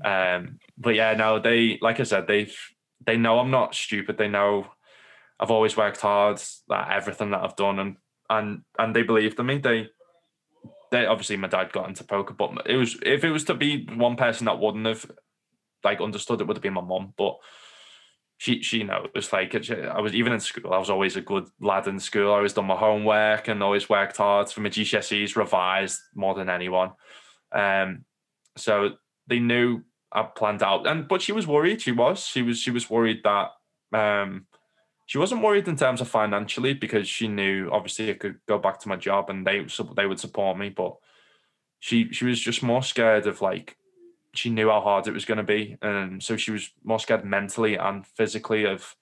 um 0.03 0.57
but 0.79 0.95
yeah 0.95 1.13
no 1.13 1.37
they 1.37 1.77
like 1.79 1.99
I 1.99 2.03
said 2.03 2.25
they've 2.25 2.57
they 3.05 3.17
know 3.17 3.37
I'm 3.37 3.51
not 3.51 3.75
stupid. 3.75 4.17
They 4.17 4.29
know 4.29 4.65
I've 5.43 5.51
always 5.51 5.75
worked 5.75 5.99
hard 5.99 6.41
at 6.71 6.91
everything 6.93 7.31
that 7.31 7.43
I've 7.43 7.57
done, 7.57 7.77
and 7.77 7.97
and 8.29 8.61
and 8.79 8.95
they 8.95 9.03
believed 9.03 9.37
in 9.37 9.45
me. 9.45 9.57
They 9.57 9.89
they 10.89 11.05
obviously 11.05 11.35
my 11.35 11.49
dad 11.49 11.73
got 11.73 11.89
into 11.89 12.05
poker, 12.05 12.33
but 12.33 12.65
it 12.65 12.77
was 12.77 12.97
if 13.05 13.25
it 13.25 13.31
was 13.31 13.43
to 13.45 13.53
be 13.53 13.85
one 13.93 14.15
person 14.15 14.45
that 14.45 14.59
wouldn't 14.59 14.85
have 14.85 15.05
like 15.83 15.99
understood, 15.99 16.39
it 16.39 16.47
would 16.47 16.55
have 16.55 16.63
been 16.63 16.73
my 16.73 16.81
mom. 16.81 17.13
But 17.17 17.39
she 18.37 18.61
she 18.61 18.83
knows 18.83 19.33
like 19.33 19.53
I 19.69 19.99
was 19.99 20.15
even 20.15 20.31
in 20.31 20.39
school. 20.39 20.73
I 20.73 20.77
was 20.77 20.89
always 20.89 21.17
a 21.17 21.21
good 21.21 21.49
lad 21.59 21.87
in 21.87 21.99
school. 21.99 22.31
I 22.31 22.37
always 22.37 22.53
done 22.53 22.67
my 22.67 22.77
homework 22.77 23.49
and 23.49 23.61
always 23.61 23.89
worked 23.89 24.15
hard 24.15 24.49
for 24.49 24.61
my 24.61 24.69
GCSEs, 24.69 25.35
revised 25.35 25.99
more 26.15 26.35
than 26.35 26.49
anyone. 26.49 26.91
Um, 27.51 28.05
so 28.55 28.91
they 29.27 29.39
knew 29.39 29.81
I 30.09 30.23
planned 30.23 30.63
out, 30.63 30.87
and 30.87 31.05
but 31.05 31.21
she 31.21 31.33
was 31.33 31.45
worried. 31.45 31.81
She 31.81 31.91
was 31.91 32.25
she 32.25 32.41
was 32.43 32.59
she 32.59 32.71
was 32.71 32.89
worried 32.89 33.23
that 33.25 33.49
um 33.91 34.47
she 35.05 35.17
wasn't 35.17 35.41
worried 35.41 35.67
in 35.67 35.75
terms 35.75 36.01
of 36.01 36.07
financially 36.07 36.73
because 36.73 37.07
she 37.07 37.27
knew 37.27 37.69
obviously 37.71 38.09
I 38.09 38.13
could 38.13 38.39
go 38.47 38.57
back 38.57 38.79
to 38.79 38.89
my 38.89 38.95
job 38.95 39.29
and 39.29 39.45
they 39.45 39.65
they 39.95 40.05
would 40.05 40.19
support 40.19 40.57
me, 40.57 40.69
but 40.69 40.95
she 41.79 42.11
she 42.11 42.25
was 42.25 42.39
just 42.39 42.63
more 42.63 42.83
scared 42.83 43.27
of 43.27 43.41
like 43.41 43.77
she 44.33 44.49
knew 44.49 44.69
how 44.69 44.81
hard 44.81 45.07
it 45.07 45.13
was 45.13 45.25
going 45.25 45.37
to 45.37 45.43
be, 45.43 45.77
and 45.81 46.23
so 46.23 46.37
she 46.37 46.51
was 46.51 46.71
more 46.83 46.99
scared 46.99 47.25
mentally 47.25 47.75
and 47.75 48.05
physically 48.07 48.65
of. 48.65 48.95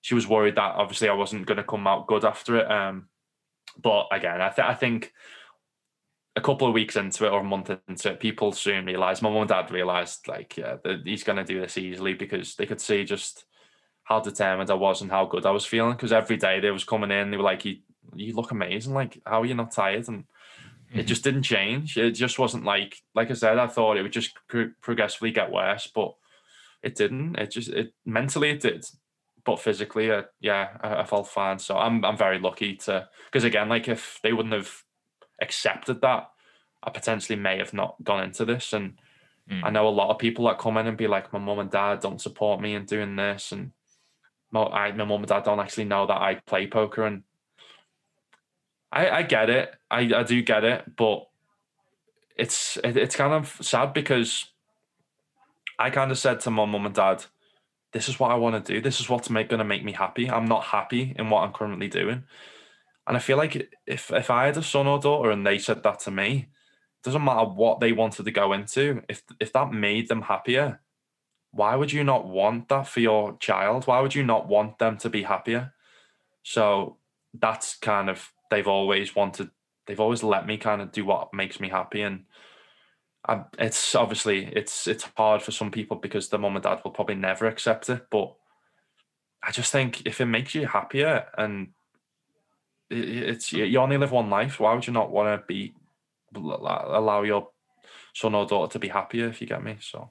She 0.00 0.14
was 0.14 0.28
worried 0.28 0.54
that 0.54 0.76
obviously 0.76 1.08
I 1.08 1.14
wasn't 1.14 1.46
going 1.46 1.56
to 1.56 1.64
come 1.64 1.88
out 1.88 2.06
good 2.06 2.24
after 2.24 2.56
it. 2.58 2.70
Um, 2.70 3.08
but 3.82 4.06
again, 4.12 4.40
I, 4.40 4.48
th- 4.48 4.66
I 4.66 4.74
think 4.74 5.12
a 6.36 6.40
couple 6.40 6.68
of 6.68 6.72
weeks 6.72 6.94
into 6.94 7.26
it 7.26 7.32
or 7.32 7.40
a 7.40 7.44
month 7.44 7.70
into 7.88 8.12
it, 8.12 8.20
people 8.20 8.52
soon 8.52 8.86
realized. 8.86 9.22
My 9.22 9.28
mum 9.28 9.40
and 9.40 9.48
dad 9.48 9.72
realized 9.72 10.28
like, 10.28 10.56
yeah, 10.56 10.76
he's 11.04 11.24
going 11.24 11.36
to 11.36 11.44
do 11.44 11.60
this 11.60 11.76
easily 11.76 12.14
because 12.14 12.54
they 12.54 12.64
could 12.64 12.80
see 12.80 13.04
just 13.04 13.44
how 14.08 14.20
determined 14.20 14.70
I 14.70 14.74
was 14.74 15.02
and 15.02 15.10
how 15.10 15.26
good 15.26 15.44
I 15.44 15.50
was 15.50 15.66
feeling. 15.66 15.92
Because 15.92 16.12
every 16.12 16.38
day 16.38 16.60
they 16.60 16.70
was 16.70 16.84
coming 16.84 17.10
in, 17.10 17.30
they 17.30 17.36
were 17.36 17.42
like, 17.42 17.64
"You, 17.64 17.76
you 18.14 18.34
look 18.34 18.50
amazing. 18.50 18.94
Like, 18.94 19.20
how 19.26 19.42
are 19.42 19.46
you 19.46 19.54
not 19.54 19.72
tired?" 19.72 20.08
And 20.08 20.24
mm-hmm. 20.24 21.00
it 21.00 21.06
just 21.06 21.24
didn't 21.24 21.42
change. 21.42 21.98
It 21.98 22.12
just 22.12 22.38
wasn't 22.38 22.64
like, 22.64 23.02
like 23.14 23.30
I 23.30 23.34
said, 23.34 23.58
I 23.58 23.66
thought 23.66 23.98
it 23.98 24.02
would 24.02 24.12
just 24.12 24.32
pro- 24.48 24.72
progressively 24.80 25.30
get 25.30 25.52
worse, 25.52 25.90
but 25.94 26.14
it 26.82 26.94
didn't. 26.94 27.36
It 27.36 27.50
just, 27.50 27.68
it 27.68 27.92
mentally 28.06 28.50
it 28.50 28.60
did, 28.60 28.86
but 29.44 29.60
physically, 29.60 30.10
uh, 30.10 30.22
yeah, 30.40 30.78
I, 30.80 31.02
I 31.02 31.04
felt 31.04 31.28
fine. 31.28 31.58
So 31.58 31.76
I'm, 31.76 32.04
I'm 32.04 32.16
very 32.16 32.38
lucky 32.38 32.76
to, 32.76 33.08
because 33.26 33.44
again, 33.44 33.68
like 33.68 33.88
if 33.88 34.20
they 34.22 34.32
wouldn't 34.32 34.54
have 34.54 34.72
accepted 35.42 36.00
that, 36.00 36.30
I 36.82 36.90
potentially 36.90 37.38
may 37.38 37.58
have 37.58 37.74
not 37.74 37.96
gone 38.02 38.24
into 38.24 38.44
this. 38.44 38.72
And 38.72 38.98
Mm. 39.50 39.64
I 39.64 39.70
know 39.70 39.88
a 39.88 39.90
lot 39.90 40.10
of 40.10 40.18
people 40.18 40.46
that 40.46 40.58
come 40.58 40.76
in 40.76 40.86
and 40.86 40.96
be 40.96 41.06
like, 41.06 41.32
my 41.32 41.38
mum 41.38 41.58
and 41.58 41.70
dad 41.70 42.00
don't 42.00 42.20
support 42.20 42.60
me 42.60 42.74
in 42.74 42.84
doing 42.84 43.16
this, 43.16 43.52
and 43.52 43.72
my, 44.50 44.92
my 44.92 45.04
mum 45.04 45.20
and 45.20 45.26
dad 45.26 45.44
don't 45.44 45.60
actually 45.60 45.84
know 45.84 46.06
that 46.06 46.20
I 46.20 46.36
play 46.46 46.66
poker, 46.66 47.04
and 47.04 47.22
I, 48.90 49.10
I 49.10 49.22
get 49.22 49.50
it, 49.50 49.74
I, 49.90 50.00
I 50.14 50.22
do 50.22 50.42
get 50.42 50.64
it, 50.64 50.96
but 50.96 51.28
it's 52.36 52.76
it, 52.84 52.96
it's 52.96 53.16
kind 53.16 53.32
of 53.32 53.58
sad 53.60 53.92
because 53.92 54.46
I 55.78 55.90
kind 55.90 56.10
of 56.10 56.18
said 56.18 56.40
to 56.40 56.50
my 56.50 56.64
mum 56.64 56.86
and 56.86 56.94
dad, 56.94 57.24
this 57.92 58.08
is 58.08 58.18
what 58.18 58.30
I 58.30 58.34
want 58.34 58.64
to 58.64 58.72
do. 58.72 58.80
This 58.80 59.00
is 59.00 59.08
what's 59.08 59.30
make, 59.30 59.48
gonna 59.48 59.64
make 59.64 59.84
me 59.84 59.92
happy. 59.92 60.30
I'm 60.30 60.46
not 60.46 60.64
happy 60.64 61.14
in 61.18 61.30
what 61.30 61.42
I'm 61.42 61.52
currently 61.52 61.88
doing, 61.88 62.24
and 63.06 63.16
I 63.16 63.20
feel 63.20 63.36
like 63.36 63.70
if 63.86 64.10
if 64.12 64.30
I 64.30 64.46
had 64.46 64.56
a 64.56 64.62
son 64.62 64.86
or 64.86 64.98
daughter 64.98 65.30
and 65.30 65.46
they 65.46 65.58
said 65.58 65.82
that 65.82 66.00
to 66.00 66.10
me, 66.10 66.48
doesn't 67.02 67.24
matter 67.24 67.48
what 67.48 67.80
they 67.80 67.92
wanted 67.92 68.24
to 68.24 68.30
go 68.30 68.52
into. 68.52 69.02
If 69.08 69.22
if 69.40 69.52
that 69.52 69.72
made 69.72 70.08
them 70.08 70.22
happier, 70.22 70.80
why 71.50 71.74
would 71.74 71.92
you 71.92 72.04
not 72.04 72.26
want 72.26 72.68
that 72.68 72.86
for 72.86 73.00
your 73.00 73.36
child? 73.38 73.86
Why 73.86 74.00
would 74.00 74.14
you 74.14 74.22
not 74.22 74.48
want 74.48 74.78
them 74.78 74.98
to 74.98 75.10
be 75.10 75.22
happier? 75.22 75.72
So 76.42 76.98
that's 77.34 77.76
kind 77.76 78.08
of 78.10 78.32
they've 78.50 78.68
always 78.68 79.14
wanted. 79.14 79.50
They've 79.86 80.00
always 80.00 80.22
let 80.22 80.46
me 80.46 80.58
kind 80.58 80.82
of 80.82 80.92
do 80.92 81.04
what 81.04 81.32
makes 81.32 81.60
me 81.60 81.68
happy, 81.68 82.02
and 82.02 82.24
I, 83.26 83.44
it's 83.58 83.94
obviously 83.94 84.46
it's 84.46 84.86
it's 84.86 85.08
hard 85.16 85.42
for 85.42 85.50
some 85.50 85.70
people 85.70 85.96
because 85.96 86.28
the 86.28 86.38
mum 86.38 86.56
and 86.56 86.62
dad 86.62 86.80
will 86.84 86.90
probably 86.90 87.14
never 87.14 87.46
accept 87.46 87.88
it. 87.88 88.06
But 88.10 88.34
I 89.42 89.50
just 89.50 89.72
think 89.72 90.06
if 90.06 90.20
it 90.20 90.26
makes 90.26 90.54
you 90.54 90.66
happier 90.66 91.26
and 91.36 91.68
it, 92.90 93.08
it's 93.08 93.52
you 93.52 93.78
only 93.78 93.98
live 93.98 94.12
one 94.12 94.30
life, 94.30 94.60
why 94.60 94.74
would 94.74 94.86
you 94.86 94.92
not 94.92 95.10
want 95.10 95.40
to 95.40 95.46
be 95.46 95.74
allow 96.34 97.22
your 97.22 97.48
son 98.14 98.34
or 98.34 98.46
daughter 98.46 98.72
to 98.72 98.78
be 98.78 98.88
happier? 98.88 99.28
If 99.28 99.40
you 99.40 99.46
get 99.46 99.62
me, 99.62 99.76
so. 99.80 100.10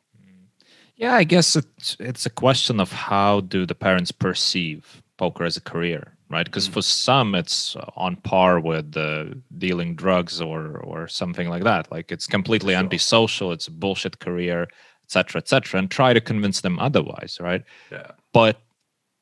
Yeah, 0.97 1.13
I 1.13 1.23
guess 1.23 1.55
it's 1.55 1.95
it's 1.99 2.25
a 2.25 2.29
question 2.31 2.79
of 2.79 2.91
how 2.91 3.41
do 3.41 3.65
the 3.65 3.75
parents 3.75 4.11
perceive 4.11 5.03
poker 5.17 5.45
as 5.45 5.55
a 5.57 5.61
career, 5.61 6.13
right? 6.29 6.45
Because 6.45 6.67
Mm. 6.67 6.73
for 6.73 6.81
some, 6.81 7.35
it's 7.35 7.75
on 7.95 8.15
par 8.17 8.59
with 8.59 8.97
uh, 8.97 9.25
dealing 9.57 9.95
drugs 9.95 10.41
or 10.41 10.77
or 10.79 11.07
something 11.07 11.49
like 11.49 11.63
that. 11.63 11.91
Like 11.91 12.11
it's 12.11 12.27
completely 12.27 12.73
Sure. 12.73 12.79
antisocial. 12.83 13.51
It's 13.51 13.67
a 13.67 13.71
bullshit 13.71 14.19
career, 14.19 14.67
etc., 15.03 15.39
etc. 15.41 15.79
And 15.79 15.89
try 15.91 16.13
to 16.13 16.21
convince 16.21 16.61
them 16.61 16.79
otherwise, 16.79 17.37
right? 17.39 17.63
Yeah. 17.91 18.11
But 18.33 18.59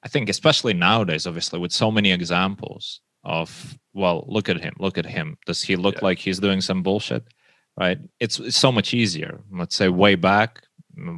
I 0.04 0.08
think, 0.08 0.30
especially 0.30 0.74
nowadays, 0.74 1.28
obviously, 1.28 1.60
with 1.60 1.72
so 1.74 1.92
many 1.92 2.12
examples 2.12 3.02
of, 3.24 3.78
well, 3.94 4.24
look 4.28 4.48
at 4.50 4.62
him, 4.62 4.74
look 4.80 4.98
at 4.98 5.06
him. 5.06 5.38
Does 5.48 5.62
he 5.64 5.76
look 5.76 5.96
Yeah. 5.96 6.06
like 6.08 6.20
he's 6.20 6.40
doing 6.40 6.62
some 6.62 6.84
bullshit? 6.84 7.24
Right? 7.78 7.98
It's, 8.20 8.40
it's 8.40 8.58
so 8.58 8.72
much 8.72 8.94
easier. 8.94 9.42
Let's 9.52 9.76
say 9.76 9.90
way 9.90 10.16
back 10.16 10.62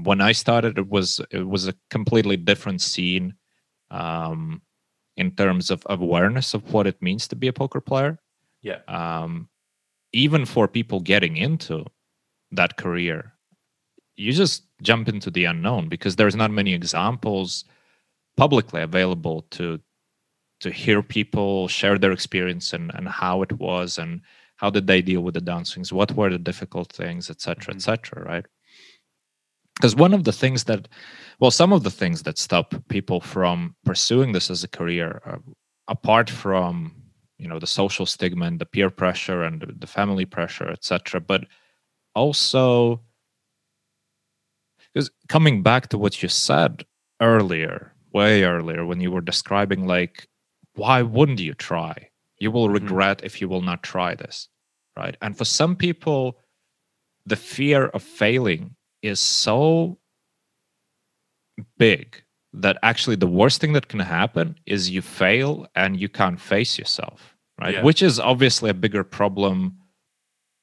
when 0.03 0.21
I 0.21 0.31
started, 0.33 0.77
it 0.77 0.89
was 0.89 1.19
it 1.31 1.47
was 1.47 1.67
a 1.67 1.73
completely 1.89 2.37
different 2.37 2.81
scene 2.81 3.35
um, 3.91 4.61
in 5.15 5.31
terms 5.31 5.71
of 5.71 5.83
awareness 5.87 6.53
of 6.53 6.73
what 6.73 6.87
it 6.87 7.01
means 7.01 7.27
to 7.27 7.35
be 7.35 7.47
a 7.47 7.53
poker 7.53 7.81
player. 7.81 8.19
Yeah. 8.61 8.79
Um, 8.87 9.49
even 10.13 10.45
for 10.45 10.67
people 10.67 10.99
getting 10.99 11.37
into 11.37 11.85
that 12.51 12.77
career, 12.77 13.33
you 14.15 14.31
just 14.33 14.63
jump 14.81 15.07
into 15.07 15.29
the 15.31 15.45
unknown 15.45 15.89
because 15.89 16.15
there's 16.15 16.35
not 16.35 16.51
many 16.51 16.73
examples 16.73 17.65
publicly 18.35 18.81
available 18.81 19.43
to 19.51 19.79
to 20.59 20.71
hear 20.71 21.03
people 21.03 21.67
share 21.67 21.99
their 21.99 22.11
experience 22.11 22.73
and, 22.73 22.91
and 22.95 23.07
how 23.07 23.41
it 23.43 23.53
was 23.53 23.97
and 23.99 24.21
how 24.55 24.69
did 24.71 24.87
they 24.87 25.01
deal 25.03 25.21
with 25.21 25.35
the 25.35 25.41
downswings 25.41 25.91
what 25.91 26.11
were 26.15 26.29
the 26.31 26.39
difficult 26.39 26.91
things 26.91 27.29
etc 27.29 27.73
Mhm. 27.73 27.75
etc 27.75 28.23
right 28.23 28.45
because 29.79 29.95
one 29.95 30.13
of 30.13 30.23
the 30.23 30.31
things 30.31 30.63
that 30.65 30.87
well 31.39 31.51
some 31.51 31.71
of 31.73 31.83
the 31.83 31.91
things 31.91 32.23
that 32.23 32.37
stop 32.37 32.73
people 32.89 33.21
from 33.21 33.75
pursuing 33.85 34.31
this 34.31 34.49
as 34.49 34.63
a 34.63 34.67
career 34.67 35.21
uh, 35.25 35.37
apart 35.87 36.29
from 36.29 36.93
you 37.37 37.47
know 37.47 37.59
the 37.59 37.67
social 37.67 38.05
stigma 38.05 38.45
and 38.45 38.59
the 38.59 38.65
peer 38.65 38.89
pressure 38.89 39.43
and 39.43 39.61
the- 39.79 39.87
family 39.87 40.25
pressure 40.25 40.69
etc 40.69 41.19
but 41.21 41.45
also 42.15 42.99
because 44.93 45.09
coming 45.29 45.61
back 45.63 45.89
to 45.89 45.97
what 45.97 46.21
you 46.23 46.29
said 46.29 46.83
earlier 47.21 47.93
way 48.13 48.43
earlier 48.43 48.85
when 48.85 48.99
you 49.01 49.11
were 49.11 49.21
describing 49.21 49.85
like 49.85 50.27
why 50.75 51.01
wouldn't 51.01 51.39
you 51.39 51.53
try 51.53 52.09
you 52.39 52.51
will 52.51 52.67
Mhm. 52.69 52.73
regret 52.73 53.21
if 53.23 53.41
you 53.41 53.47
will 53.49 53.61
not 53.61 53.83
try 53.83 54.15
this 54.15 54.49
right 54.95 55.15
and 55.21 55.37
for 55.37 55.45
some 55.45 55.75
people 55.75 56.39
the 57.25 57.35
fear 57.35 57.87
of 57.87 58.01
failing 58.03 58.75
is 59.01 59.19
so 59.19 59.97
big 61.77 62.23
that 62.53 62.77
actually 62.81 63.15
the 63.15 63.27
worst 63.27 63.61
thing 63.61 63.73
that 63.73 63.87
can 63.87 63.99
happen 63.99 64.55
is 64.65 64.89
you 64.89 65.01
fail 65.01 65.67
and 65.75 65.99
you 65.99 66.09
can't 66.09 66.39
face 66.39 66.77
yourself 66.77 67.37
right? 67.59 67.75
Yeah. 67.75 67.83
which 67.83 68.01
is 68.01 68.19
obviously 68.19 68.69
a 68.69 68.73
bigger 68.73 69.03
problem 69.03 69.77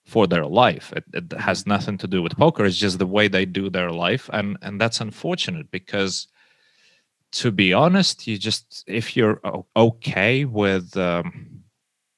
for 0.04 0.26
their 0.26 0.44
life. 0.44 0.92
It, 0.94 1.04
it 1.12 1.32
has 1.38 1.66
nothing 1.66 1.98
to 1.98 2.06
do 2.06 2.22
with 2.22 2.36
poker. 2.36 2.64
It's 2.64 2.76
just 2.76 2.98
the 2.98 3.06
way 3.06 3.28
they 3.28 3.46
do 3.46 3.70
their 3.70 3.90
life. 3.90 4.28
And 4.32 4.56
and 4.62 4.80
that's 4.80 5.00
unfortunate 5.00 5.70
because 5.70 6.28
to 7.32 7.50
be 7.50 7.72
honest 7.72 8.28
you 8.28 8.38
just 8.38 8.84
if 8.86 9.16
you're 9.16 9.40
okay 9.76 10.44
with 10.44 10.96
um, 10.96 11.64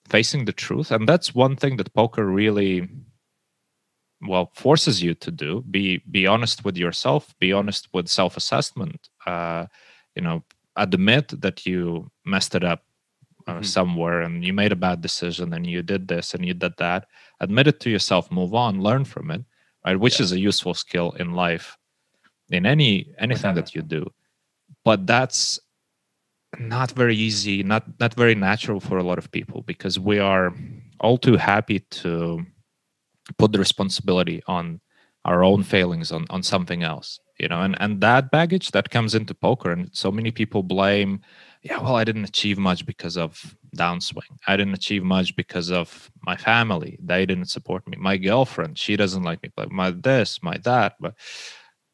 facing 0.06 0.44
the 0.44 0.52
truth 0.52 0.90
and 0.90 1.08
that's 1.08 1.34
one 1.34 1.56
thing 1.56 1.78
that 1.78 1.94
poker 1.94 2.26
really 2.26 2.86
well 4.22 4.50
forces 4.54 5.02
you 5.02 5.14
to 5.14 5.30
do 5.30 5.62
be 5.70 5.98
be 6.10 6.26
honest 6.26 6.64
with 6.64 6.76
yourself 6.76 7.34
be 7.38 7.52
honest 7.52 7.88
with 7.92 8.08
self-assessment 8.08 9.08
uh 9.26 9.66
you 10.14 10.22
know 10.22 10.42
admit 10.76 11.28
that 11.40 11.66
you 11.66 12.10
messed 12.24 12.54
it 12.54 12.64
up 12.64 12.82
uh, 13.46 13.60
Mhm. 13.60 13.64
somewhere 13.64 14.22
and 14.22 14.44
you 14.44 14.52
made 14.52 14.72
a 14.72 14.76
bad 14.76 15.00
decision 15.00 15.52
and 15.52 15.66
you 15.66 15.82
did 15.82 16.08
this 16.08 16.34
and 16.34 16.44
you 16.44 16.54
did 16.54 16.72
that 16.78 17.06
admit 17.40 17.66
it 17.66 17.78
to 17.80 17.90
yourself 17.90 18.30
move 18.30 18.54
on 18.54 18.80
learn 18.82 19.04
from 19.04 19.30
it 19.30 19.42
right 19.84 20.00
which 20.00 20.18
Yeah. 20.18 20.24
is 20.24 20.32
a 20.32 20.40
useful 20.40 20.74
skill 20.74 21.12
in 21.12 21.32
life 21.32 21.76
in 22.50 22.64
any 22.66 23.12
anything 23.18 23.54
that 23.54 23.74
you 23.74 23.82
do 23.82 24.10
but 24.84 25.06
that's 25.06 25.60
not 26.58 26.90
very 26.92 27.16
easy 27.16 27.62
not 27.62 27.84
not 28.00 28.14
very 28.14 28.34
natural 28.34 28.80
for 28.80 28.96
a 28.98 29.02
lot 29.02 29.18
of 29.18 29.30
people 29.30 29.62
because 29.62 29.98
we 30.00 30.18
are 30.18 30.54
all 31.00 31.18
too 31.18 31.36
happy 31.36 31.80
to 31.80 32.44
put 33.38 33.52
the 33.52 33.58
responsibility 33.58 34.42
on 34.46 34.80
our 35.24 35.42
own 35.42 35.62
failings 35.62 36.12
on 36.12 36.26
on 36.30 36.42
something 36.42 36.82
else 36.82 37.20
you 37.38 37.48
know? 37.48 37.60
And 37.60 37.76
and 37.80 38.00
that 38.00 38.30
baggage 38.30 38.70
that 38.72 38.90
comes 38.90 39.14
into 39.14 39.34
poker 39.34 39.70
and 39.70 39.90
so 39.92 40.10
many 40.10 40.30
people 40.30 40.62
blame 40.62 41.20
yeah 41.62 41.78
well 41.78 41.96
i 41.96 42.04
didn't 42.04 42.24
achieve 42.24 42.58
much 42.58 42.86
because 42.86 43.16
of 43.16 43.56
downswing. 43.76 44.38
I 44.46 44.56
didn't 44.56 44.74
achieve 44.74 45.04
much 45.04 45.36
because 45.36 45.70
of 45.70 46.10
my 46.22 46.36
family. 46.36 46.98
They 47.02 47.26
didn't 47.26 47.50
support 47.50 47.86
me. 47.86 47.96
My 47.98 48.16
girlfriend 48.16 48.78
she 48.78 48.96
doesn't 48.96 49.22
like 49.22 49.42
me. 49.42 49.50
Play 49.50 49.66
my 49.70 49.90
this 49.90 50.42
my 50.42 50.56
that 50.58 50.94
but 51.00 51.14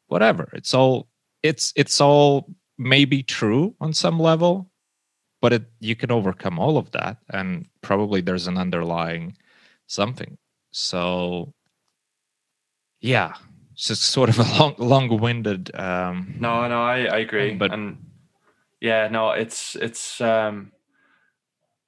whatever. 0.07 0.49
It's 0.53 0.73
all 0.73 1.09
it's 1.41 1.73
it's 1.75 1.99
all 1.99 2.49
maybe 2.77 3.21
true 3.21 3.75
on 3.79 3.93
some 3.93 4.19
level 4.19 4.69
but 5.41 5.53
it 5.53 5.63
you 5.79 5.95
can 5.95 6.11
overcome 6.11 6.57
all 6.57 6.77
of 6.77 6.89
that 6.91 7.17
and 7.29 7.67
probably 7.81 8.21
there's 8.21 8.47
an 8.47 8.57
underlying 8.57 9.37
something 9.87 10.37
so 10.73 11.53
yeah 12.99 13.33
it's 13.73 13.87
just 13.87 14.03
sort 14.03 14.27
of 14.29 14.39
a 14.39 14.43
long 14.59 14.75
long-winded 14.77 15.73
um 15.79 16.35
No, 16.39 16.67
no, 16.67 16.81
I, 16.83 17.05
I 17.05 17.17
agree. 17.19 17.53
but- 17.53 17.71
and 17.71 17.97
yeah, 18.81 19.07
no, 19.07 19.31
it's 19.31 19.75
it's 19.77 20.19
um 20.19 20.73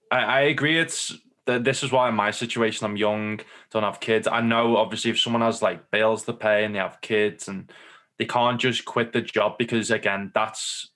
I, 0.09 0.19
I 0.19 0.39
agree 0.41 0.79
it's 0.79 1.13
that 1.45 1.63
this 1.65 1.83
is 1.83 1.91
why 1.91 2.07
in 2.09 2.15
my 2.15 2.31
situation 2.31 2.85
I'm 2.85 2.95
young, 2.97 3.39
don't 3.71 3.83
have 3.83 3.99
kids. 3.99 4.27
I 4.27 4.39
know 4.41 4.77
obviously 4.77 5.11
if 5.11 5.19
someone 5.19 5.41
has 5.41 5.61
like 5.61 5.91
bills 5.91 6.23
to 6.23 6.33
pay 6.33 6.63
and 6.63 6.73
they 6.73 6.79
have 6.79 7.01
kids 7.01 7.47
and 7.49 7.69
they 8.17 8.25
can't 8.25 8.59
just 8.61 8.85
quit 8.85 9.11
the 9.13 9.21
job 9.21 9.57
because 9.57 9.91
again 9.91 10.31
that's 10.33 10.89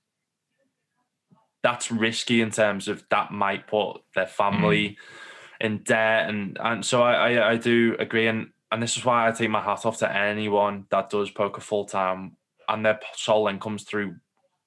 that's 1.63 1.91
risky 1.91 2.41
in 2.41 2.51
terms 2.51 2.87
of 2.87 3.03
that 3.09 3.31
might 3.31 3.67
put 3.67 3.97
their 4.15 4.25
family 4.27 4.97
in 5.60 5.80
debt 5.80 6.30
and 6.30 6.57
and 6.61 6.86
so 6.86 7.02
I, 7.02 7.34
I 7.34 7.52
I 7.52 7.57
do 7.57 7.95
agree 7.99 8.27
and 8.27 8.52
and 8.72 8.81
this 8.81 8.98
is 8.98 9.03
why 9.03 9.27
I 9.27 9.31
take 9.31 9.49
my 9.49 9.61
hat 9.61 9.86
off 9.86 9.98
to 9.99 10.15
anyone 10.15 10.86
that 10.90 11.10
does 11.10 11.31
poker 11.31 11.61
full 11.61 11.86
time 11.86 12.38
and 12.68 12.86
their 12.86 12.99
sole 13.15 13.48
incomes 13.48 13.84
through 13.84 14.15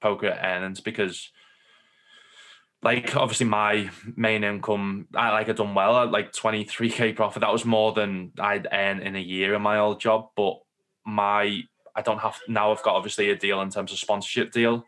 poker 0.01 0.37
earnings 0.43 0.81
because 0.81 1.31
like 2.83 3.17
obviously 3.17 3.47
my 3.47 3.89
main 4.17 4.43
income 4.45 5.07
I 5.15 5.31
like 5.31 5.49
I 5.49 5.53
done 5.53 5.75
well 5.75 6.03
at 6.03 6.11
like 6.11 6.33
23k 6.33 7.15
profit. 7.15 7.41
That 7.41 7.53
was 7.53 7.65
more 7.65 7.93
than 7.93 8.33
I'd 8.39 8.67
earn 8.73 9.01
in 9.01 9.15
a 9.15 9.21
year 9.21 9.55
in 9.55 9.63
my 9.63 9.79
old 9.79 10.01
job 10.01 10.31
but 10.37 10.59
my 11.07 11.63
I 11.95 12.03
don't 12.03 12.19
have 12.19 12.39
now 12.49 12.73
I've 12.73 12.83
got 12.83 12.97
obviously 12.97 13.31
a 13.31 13.37
deal 13.37 13.61
in 13.61 13.71
terms 13.71 13.93
of 13.93 13.99
sponsorship 13.99 14.53
deal. 14.53 14.85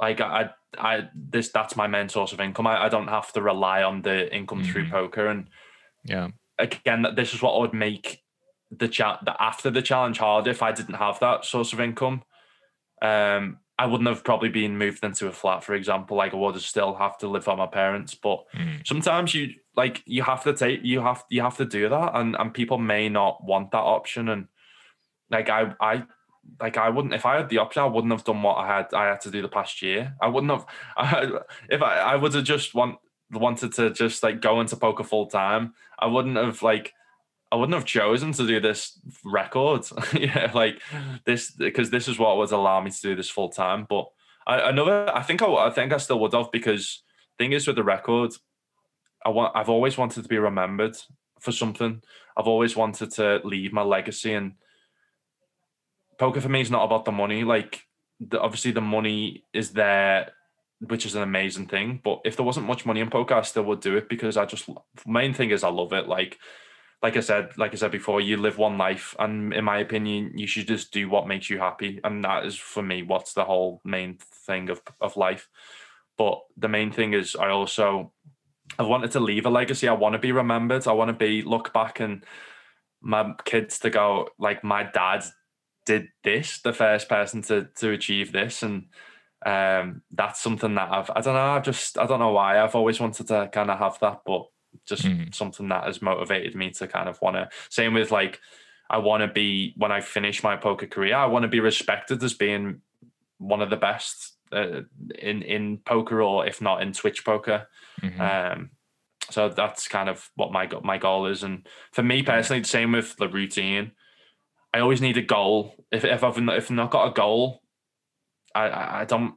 Like 0.00 0.20
I 0.20 0.50
I 0.76 1.08
this 1.14 1.50
that's 1.50 1.76
my 1.76 1.86
main 1.86 2.08
source 2.08 2.32
of 2.32 2.40
income 2.40 2.66
I, 2.66 2.84
I 2.84 2.88
don't 2.88 3.08
have 3.08 3.32
to 3.32 3.42
rely 3.42 3.82
on 3.82 4.02
the 4.02 4.34
income 4.34 4.62
through 4.62 4.84
Mhm. 4.86 4.90
poker 4.90 5.26
and 5.28 5.48
yeah 6.04 6.28
again 6.58 7.06
this 7.16 7.32
is 7.34 7.40
what 7.40 7.58
would 7.60 7.72
make 7.72 8.22
the 8.70 8.88
chat 8.88 9.20
the 9.24 9.40
after 9.42 9.70
the 9.70 9.80
challenge 9.80 10.18
hard 10.18 10.46
if 10.46 10.62
I 10.62 10.72
didn't 10.72 10.96
have 10.96 11.18
that 11.20 11.44
source 11.46 11.72
of 11.72 11.80
income. 11.80 12.22
Um, 13.00 13.60
I 13.78 13.86
wouldn't 13.86 14.08
have 14.08 14.24
probably 14.24 14.48
been 14.48 14.76
moved 14.76 15.04
into 15.04 15.28
a 15.28 15.32
flat, 15.32 15.62
for 15.62 15.74
example. 15.74 16.16
Like 16.16 16.34
I 16.34 16.36
would 16.36 16.54
have 16.56 16.62
still 16.64 16.94
have 16.96 17.16
to 17.18 17.28
live 17.28 17.46
with 17.46 17.56
my 17.56 17.66
parents. 17.66 18.14
But 18.14 18.44
Mm. 18.54 18.84
sometimes 18.86 19.34
you 19.34 19.54
like 19.76 20.02
you 20.04 20.22
have 20.24 20.42
to 20.44 20.52
take 20.52 20.80
you 20.82 21.00
have 21.00 21.24
you 21.30 21.40
have 21.42 21.56
to 21.58 21.64
do 21.64 21.88
that, 21.88 22.10
and 22.14 22.36
and 22.36 22.52
people 22.52 22.76
may 22.78 23.08
not 23.08 23.42
want 23.42 23.70
that 23.70 23.78
option. 23.78 24.28
And 24.28 24.48
like 25.30 25.48
I 25.48 25.72
I 25.80 26.02
like 26.60 26.76
I 26.76 26.88
wouldn't 26.88 27.14
if 27.14 27.26
I 27.26 27.36
had 27.36 27.48
the 27.48 27.58
option, 27.58 27.82
I 27.82 27.86
wouldn't 27.86 28.12
have 28.12 28.24
done 28.24 28.42
what 28.42 28.56
I 28.56 28.66
had 28.66 28.94
I 28.94 29.06
had 29.06 29.20
to 29.22 29.30
do 29.30 29.42
the 29.42 29.48
past 29.48 29.82
year. 29.82 30.14
I 30.20 30.28
wouldn't 30.28 30.52
have. 30.52 30.66
I, 30.96 31.40
if 31.68 31.82
I 31.82 31.98
I 31.98 32.16
would 32.16 32.34
have 32.34 32.44
just 32.44 32.74
want 32.74 32.98
wanted 33.30 33.74
to 33.74 33.90
just 33.90 34.22
like 34.22 34.40
go 34.40 34.60
into 34.60 34.76
poker 34.76 35.04
full 35.04 35.26
time. 35.26 35.74
I 35.98 36.06
wouldn't 36.06 36.36
have 36.36 36.62
like 36.62 36.94
I 37.50 37.56
wouldn't 37.56 37.74
have 37.74 37.84
chosen 37.84 38.32
to 38.32 38.46
do 38.46 38.60
this 38.60 38.98
record. 39.24 39.86
yeah, 40.12 40.50
like 40.54 40.80
this 41.24 41.50
because 41.50 41.90
this 41.90 42.08
is 42.08 42.18
what 42.18 42.36
would 42.36 42.52
allow 42.52 42.80
me 42.80 42.90
to 42.90 43.00
do 43.00 43.16
this 43.16 43.30
full 43.30 43.48
time. 43.48 43.86
But 43.88 44.08
I, 44.46 44.68
another, 44.68 45.14
I 45.14 45.22
think 45.22 45.42
I, 45.42 45.46
I 45.46 45.70
think 45.70 45.92
I 45.92 45.98
still 45.98 46.20
would 46.20 46.34
have 46.34 46.50
because 46.52 47.02
thing 47.38 47.52
is 47.52 47.66
with 47.66 47.76
the 47.76 47.84
record, 47.84 48.32
I 49.24 49.30
want 49.30 49.56
I've 49.56 49.68
always 49.70 49.96
wanted 49.96 50.22
to 50.22 50.28
be 50.28 50.38
remembered 50.38 50.96
for 51.40 51.52
something. 51.52 52.02
I've 52.36 52.48
always 52.48 52.76
wanted 52.76 53.10
to 53.12 53.40
leave 53.44 53.72
my 53.72 53.82
legacy 53.82 54.34
and 54.34 54.54
poker 56.18 56.40
for 56.40 56.48
me 56.48 56.60
is 56.60 56.70
not 56.70 56.84
about 56.84 57.04
the 57.04 57.12
money. 57.12 57.44
Like 57.44 57.82
the, 58.20 58.40
obviously 58.40 58.72
the 58.72 58.80
money 58.80 59.44
is 59.52 59.72
there, 59.72 60.32
which 60.80 61.06
is 61.06 61.14
an 61.14 61.22
amazing 61.22 61.66
thing. 61.66 62.00
But 62.02 62.20
if 62.24 62.36
there 62.36 62.46
wasn't 62.46 62.66
much 62.66 62.84
money 62.84 63.00
in 63.00 63.10
poker, 63.10 63.34
I 63.34 63.42
still 63.42 63.64
would 63.64 63.80
do 63.80 63.96
it 63.96 64.08
because 64.08 64.36
I 64.36 64.44
just 64.44 64.68
main 65.06 65.32
thing 65.32 65.50
is 65.50 65.64
I 65.64 65.68
love 65.68 65.92
it. 65.92 66.08
Like 66.08 66.38
like 67.00 67.16
I 67.16 67.20
said, 67.20 67.56
like 67.56 67.72
I 67.72 67.76
said 67.76 67.92
before, 67.92 68.20
you 68.20 68.36
live 68.36 68.58
one 68.58 68.76
life, 68.76 69.14
and 69.20 69.54
in 69.54 69.64
my 69.64 69.78
opinion, 69.78 70.36
you 70.36 70.48
should 70.48 70.66
just 70.66 70.92
do 70.92 71.08
what 71.08 71.28
makes 71.28 71.48
you 71.48 71.58
happy, 71.58 72.00
and 72.02 72.24
that 72.24 72.44
is 72.44 72.56
for 72.56 72.82
me 72.82 73.02
what's 73.02 73.34
the 73.34 73.44
whole 73.44 73.80
main 73.84 74.18
thing 74.46 74.68
of 74.68 74.82
of 75.00 75.16
life. 75.16 75.48
But 76.16 76.40
the 76.56 76.68
main 76.68 76.90
thing 76.90 77.14
is, 77.14 77.36
I 77.36 77.50
also 77.50 78.12
I 78.78 78.82
wanted 78.82 79.12
to 79.12 79.20
leave 79.20 79.46
a 79.46 79.50
legacy. 79.50 79.86
I 79.88 79.92
want 79.92 80.14
to 80.14 80.18
be 80.18 80.32
remembered. 80.32 80.88
I 80.88 80.92
want 80.92 81.08
to 81.08 81.14
be 81.14 81.42
look 81.42 81.72
back 81.72 82.00
and 82.00 82.24
my 83.00 83.32
kids 83.44 83.78
to 83.78 83.90
go 83.90 84.28
like 84.38 84.64
my 84.64 84.82
dad 84.82 85.24
did 85.88 86.08
this, 86.22 86.60
the 86.60 86.72
first 86.72 87.08
person 87.08 87.42
to 87.42 87.56
to 87.80 87.90
achieve 87.90 88.30
this, 88.32 88.62
and 88.62 88.76
um, 89.44 90.02
that's 90.10 90.40
something 90.40 90.74
that 90.74 90.90
I've 90.96 91.10
I 91.16 91.20
don't 91.22 91.34
know. 91.34 91.52
I've 91.56 91.64
just 91.64 91.98
I 91.98 92.06
don't 92.06 92.20
know 92.20 92.32
why 92.32 92.60
I've 92.60 92.74
always 92.76 93.00
wanted 93.00 93.26
to 93.28 93.48
kind 93.52 93.70
of 93.70 93.78
have 93.78 93.98
that, 94.00 94.20
but 94.24 94.42
just 94.86 95.04
Mhm. 95.04 95.34
something 95.34 95.68
that 95.68 95.84
has 95.84 96.02
motivated 96.02 96.54
me 96.54 96.70
to 96.70 96.86
kind 96.86 97.08
of 97.08 97.20
want 97.22 97.36
to. 97.36 97.48
Same 97.70 97.94
with 97.94 98.10
like, 98.12 98.38
I 98.90 98.98
want 98.98 99.22
to 99.22 99.28
be 99.28 99.72
when 99.76 99.92
I 99.98 100.00
finish 100.02 100.42
my 100.42 100.56
poker 100.56 100.86
career. 100.86 101.16
I 101.16 101.26
want 101.26 101.42
to 101.44 101.48
be 101.56 101.60
respected 101.60 102.22
as 102.22 102.34
being 102.34 102.82
one 103.38 103.62
of 103.62 103.70
the 103.70 103.76
best 103.76 104.36
uh, 104.52 104.82
in 105.18 105.42
in 105.42 105.78
poker, 105.78 106.20
or 106.22 106.46
if 106.46 106.60
not 106.60 106.82
in 106.82 106.92
Twitch 106.92 107.24
poker. 107.24 107.66
Mhm. 108.02 108.20
Um, 108.20 108.70
so 109.30 109.48
that's 109.48 109.88
kind 109.88 110.08
of 110.08 110.30
what 110.36 110.52
my 110.52 110.68
my 110.82 110.98
goal 110.98 111.26
is. 111.26 111.42
And 111.42 111.66
for 111.92 112.02
me 112.02 112.22
personally, 112.22 112.62
the 112.62 112.68
same 112.68 112.92
with 112.92 113.16
the 113.16 113.28
routine. 113.28 113.92
I 114.78 114.82
always 114.82 115.00
need 115.00 115.16
a 115.16 115.22
goal. 115.22 115.74
If 115.90 116.04
if 116.04 116.22
I've 116.22 116.40
not, 116.40 116.56
if 116.56 116.66
I've 116.66 116.76
not 116.76 116.92
got 116.92 117.08
a 117.08 117.12
goal, 117.12 117.62
I, 118.54 118.68
I 118.68 119.00
I 119.00 119.04
don't 119.04 119.34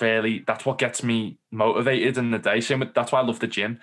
really. 0.00 0.42
That's 0.46 0.64
what 0.64 0.78
gets 0.78 1.02
me 1.02 1.38
motivated 1.52 2.16
in 2.16 2.30
the 2.30 2.38
day. 2.38 2.60
Same 2.60 2.80
with 2.80 2.94
that's 2.94 3.12
why 3.12 3.20
I 3.20 3.24
love 3.24 3.40
the 3.40 3.46
gym. 3.46 3.78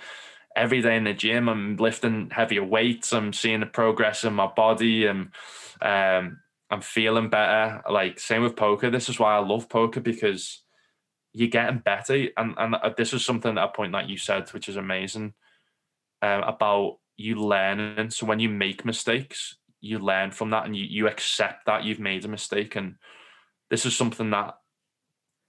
Every 0.55 0.81
day 0.81 0.97
in 0.97 1.03
the 1.03 1.13
gym, 1.13 1.49
I'm 1.49 1.75
lifting 1.75 2.31
heavier 2.31 2.63
weights. 2.63 3.13
I'm 3.13 3.31
seeing 3.31 3.59
the 3.59 3.67
progress 3.67 4.23
in 4.23 4.33
my 4.33 4.47
body, 4.47 5.05
and 5.05 5.29
um, 5.83 6.39
I'm 6.71 6.81
feeling 6.81 7.29
better. 7.29 7.83
Like 7.87 8.19
same 8.19 8.41
with 8.41 8.55
poker. 8.55 8.89
This 8.89 9.07
is 9.07 9.19
why 9.19 9.35
I 9.35 9.39
love 9.39 9.69
poker 9.69 9.99
because 9.99 10.63
you're 11.31 11.47
getting 11.47 11.77
better. 11.77 12.29
And 12.37 12.55
and 12.57 12.73
uh, 12.73 12.89
this 12.97 13.13
is 13.13 13.23
something 13.23 13.55
at 13.55 13.63
a 13.63 13.67
point 13.67 13.91
that 13.91 14.09
you 14.09 14.17
said, 14.17 14.49
which 14.49 14.67
is 14.67 14.77
amazing, 14.77 15.35
um, 16.23 16.41
about 16.41 16.97
you 17.17 17.35
learning. 17.35 18.09
So 18.09 18.25
when 18.25 18.39
you 18.39 18.49
make 18.49 18.83
mistakes, 18.83 19.57
you 19.87 19.99
learn 19.99 20.31
from 20.31 20.49
that 20.51 20.65
and 20.65 20.75
you, 20.75 20.85
you 20.85 21.07
accept 21.07 21.65
that 21.65 21.83
you've 21.83 21.99
made 21.99 22.25
a 22.25 22.27
mistake. 22.27 22.75
And 22.75 22.95
this 23.69 23.85
is 23.85 23.95
something 23.95 24.29
that 24.31 24.55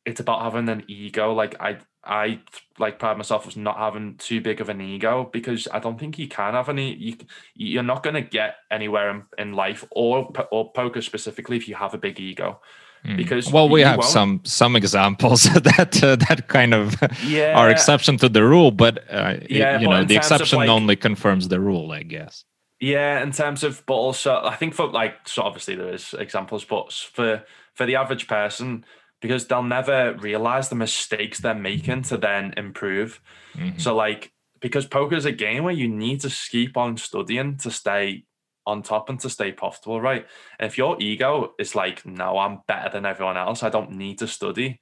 it's 0.07 0.21
about 0.21 0.43
having 0.43 0.69
an 0.69 0.85
ego. 0.89 1.35
Like 1.35 1.55
I 1.61 1.79
I 2.05 2.41
like 2.79 2.99
pride 2.99 3.19
myself 3.19 3.47
as 3.47 3.57
not 3.57 3.77
having 3.77 4.17
too 4.17 4.41
big 4.41 4.61
of 4.61 4.69
an 4.69 4.81
ego 4.81 5.29
because 5.33 5.69
I 5.73 5.79
don't 5.81 5.99
think 6.01 6.19
you 6.19 6.29
can 6.29 6.55
have 6.55 6.69
any. 6.69 6.95
You 6.95 7.17
you're 7.55 7.83
not 7.83 8.03
going 8.03 8.15
to 8.15 8.23
get 8.23 8.57
anywhere 8.71 9.11
in, 9.11 9.23
in 9.39 9.53
life 9.53 9.85
or 9.91 10.33
or 10.51 10.73
poker 10.73 11.03
specifically 11.03 11.57
if 11.57 11.69
you 11.69 11.75
have 11.75 11.95
a 11.95 11.99
big 11.99 12.19
ego. 12.21 12.61
Mm. 13.07 13.17
because 13.17 13.53
well, 13.53 13.69
we 13.69 13.83
have 13.83 13.99
won't. 13.99 14.11
some 14.11 14.41
some 14.45 14.75
examples 14.75 15.43
that 15.69 16.03
uh, 16.03 16.17
that 16.29 16.49
kind 16.49 16.75
of 16.75 16.97
Yeah, 17.25 17.55
are 17.57 17.71
exception 17.71 18.17
to 18.19 18.29
the 18.29 18.43
rule, 18.43 18.73
but 18.73 18.99
uh, 19.09 19.37
it- 19.43 19.51
Yeah, 19.53 19.79
you 19.81 19.87
but 19.87 19.93
know 20.01 20.05
the 20.05 20.17
exception 20.17 20.59
like- 20.59 20.69
only 20.69 20.97
confirms 20.97 21.47
the 21.47 21.61
rule, 21.61 21.93
I 21.93 22.03
guess. 22.03 22.45
Yeah, 22.81 23.23
in 23.23 23.33
terms 23.33 23.65
of, 23.65 23.85
but 23.87 23.95
also 23.95 24.41
I 24.45 24.55
think 24.55 24.75
for 24.75 24.87
like, 24.87 25.29
so 25.29 25.43
obviously 25.43 25.75
there 25.75 25.93
is 25.93 26.15
examples, 26.15 26.65
but 26.65 26.93
for 26.93 27.43
for 27.75 27.87
the 27.87 27.97
average 27.97 28.27
person, 28.29 28.85
because 29.21 29.47
they'll 29.47 29.63
never 29.63 30.15
realize 30.15 30.69
the 30.69 30.77
mistakes 30.77 31.39
they're 31.39 31.55
making 31.55 32.03
to 32.03 32.17
then 32.17 32.55
improve. 32.57 33.21
Mhm. 33.55 33.81
So 33.81 33.97
like, 33.97 34.33
because 34.61 34.87
poker 34.87 35.17
is 35.17 35.25
a 35.25 35.33
game 35.33 35.65
where 35.65 35.75
you 35.75 35.89
need 35.89 36.21
to 36.21 36.29
keep 36.51 36.77
on 36.77 36.97
studying 36.97 37.57
to 37.59 37.71
stay 37.71 38.25
on 38.67 38.83
top 38.83 39.09
and 39.09 39.19
to 39.21 39.31
stay 39.31 39.51
profitable, 39.51 40.01
right? 40.01 40.27
And 40.59 40.67
if 40.71 40.77
your 40.77 40.97
ego 41.01 41.55
is 41.59 41.75
like, 41.75 42.05
no, 42.05 42.39
I'm 42.39 42.61
better 42.69 42.91
than 42.91 43.07
everyone 43.07 43.37
else, 43.39 43.63
I 43.63 43.71
don't 43.71 43.93
need 43.93 44.19
to 44.19 44.27
study, 44.29 44.79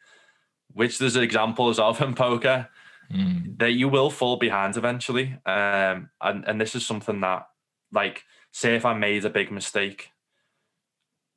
which 0.72 0.98
there's 0.98 1.16
examples 1.16 1.78
of 1.78 2.00
in 2.02 2.14
poker 2.14 2.68
Mm. 3.12 3.56
that 3.58 3.70
you 3.70 3.88
will 3.88 4.10
fall 4.10 4.36
behind 4.36 4.76
eventually. 4.76 5.36
Um, 5.46 6.10
and 6.20 6.44
and 6.48 6.60
this 6.60 6.74
is 6.74 6.84
something 6.84 7.20
that, 7.20 7.46
like, 7.92 8.22
say 8.52 8.76
if 8.76 8.84
I 8.84 8.94
made 8.94 9.24
a 9.24 9.30
big 9.30 9.50
mistake, 9.50 10.10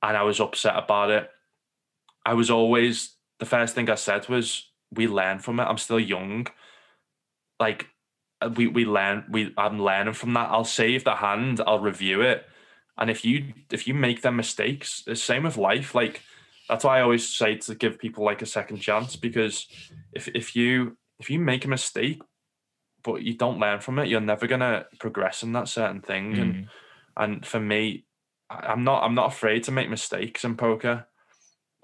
and 0.02 0.16
I 0.16 0.24
was 0.24 0.40
upset 0.40 0.78
about 0.78 1.12
it, 1.12 1.30
I 2.26 2.34
was 2.34 2.50
always 2.50 3.16
the 3.40 3.46
first 3.46 3.76
thing 3.76 3.90
I 3.90 3.96
said 3.96 4.28
was, 4.30 4.70
"We 4.92 5.08
learn 5.08 5.40
from 5.40 5.60
it. 5.60 5.64
I'm 5.64 5.78
still 5.78 6.00
young. 6.00 6.48
Like, 7.60 7.88
uh, 8.42 8.50
we 8.56 8.68
we 8.68 8.86
learn. 8.86 9.26
We 9.30 9.54
I'm 9.58 9.82
learning 9.82 10.14
from 10.14 10.34
that. 10.34 10.50
I'll 10.50 10.66
save 10.66 11.04
the 11.04 11.16
hand. 11.16 11.62
I'll 11.66 11.80
review 11.80 12.22
it. 12.22 12.46
And 12.98 13.10
if 13.10 13.24
you 13.24 13.54
if 13.72 13.88
you 13.88 13.94
make 13.94 14.22
them 14.22 14.36
mistakes, 14.36 15.04
the 15.04 15.16
same 15.16 15.44
with 15.44 15.58
life. 15.58 15.96
Like, 15.96 16.22
that's 16.68 16.84
why 16.84 17.00
I 17.00 17.02
always 17.02 17.28
say 17.28 17.56
to 17.56 17.76
give 17.76 18.00
people 18.00 18.24
like 18.24 18.42
a 18.42 18.46
second 18.46 18.78
chance 18.78 19.16
because 19.16 19.68
if 20.14 20.28
if 20.30 20.56
you 20.56 20.98
if 21.20 21.30
you 21.30 21.40
make 21.40 21.66
a 21.66 21.70
mistake 21.70 22.22
but 23.04 23.22
you 23.22 23.34
don't 23.36 23.60
learn 23.60 23.80
from 23.80 24.00
it 24.00 24.08
you're 24.08 24.22
never 24.22 24.48
gonna 24.48 24.86
progress 25.00 25.44
in 25.44 25.54
that 25.54 25.68
certain 25.68 26.02
thing 26.02 26.38
and 26.38 26.54
Mhm. 26.56 26.68
and 27.18 27.46
for 27.46 27.60
me 27.60 28.06
i'm 28.50 28.84
not 28.84 29.04
i'm 29.04 29.16
not 29.16 29.32
afraid 29.34 29.64
to 29.64 29.72
make 29.72 29.90
mistakes 29.90 30.44
in 30.44 30.56
poker 30.56 31.06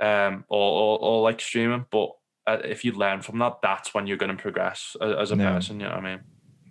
um 0.01 0.43
or 0.49 0.71
or, 0.81 0.99
or 0.99 1.21
like 1.21 1.39
streaming 1.41 1.85
but 1.91 2.09
uh, 2.47 2.57
if 2.63 2.85
you 2.85 2.91
learn 2.91 3.21
from 3.21 3.39
that 3.39 3.57
that's 3.61 3.93
when 3.93 4.05
you're 4.07 4.17
going 4.17 4.35
to 4.35 4.41
progress 4.41 4.95
as, 5.01 5.31
a 5.31 5.35
Yeah. 5.35 5.53
person 5.53 5.79
you 5.79 5.85
know 5.87 5.95
what 5.95 6.05
i 6.05 6.09
mean 6.15 6.21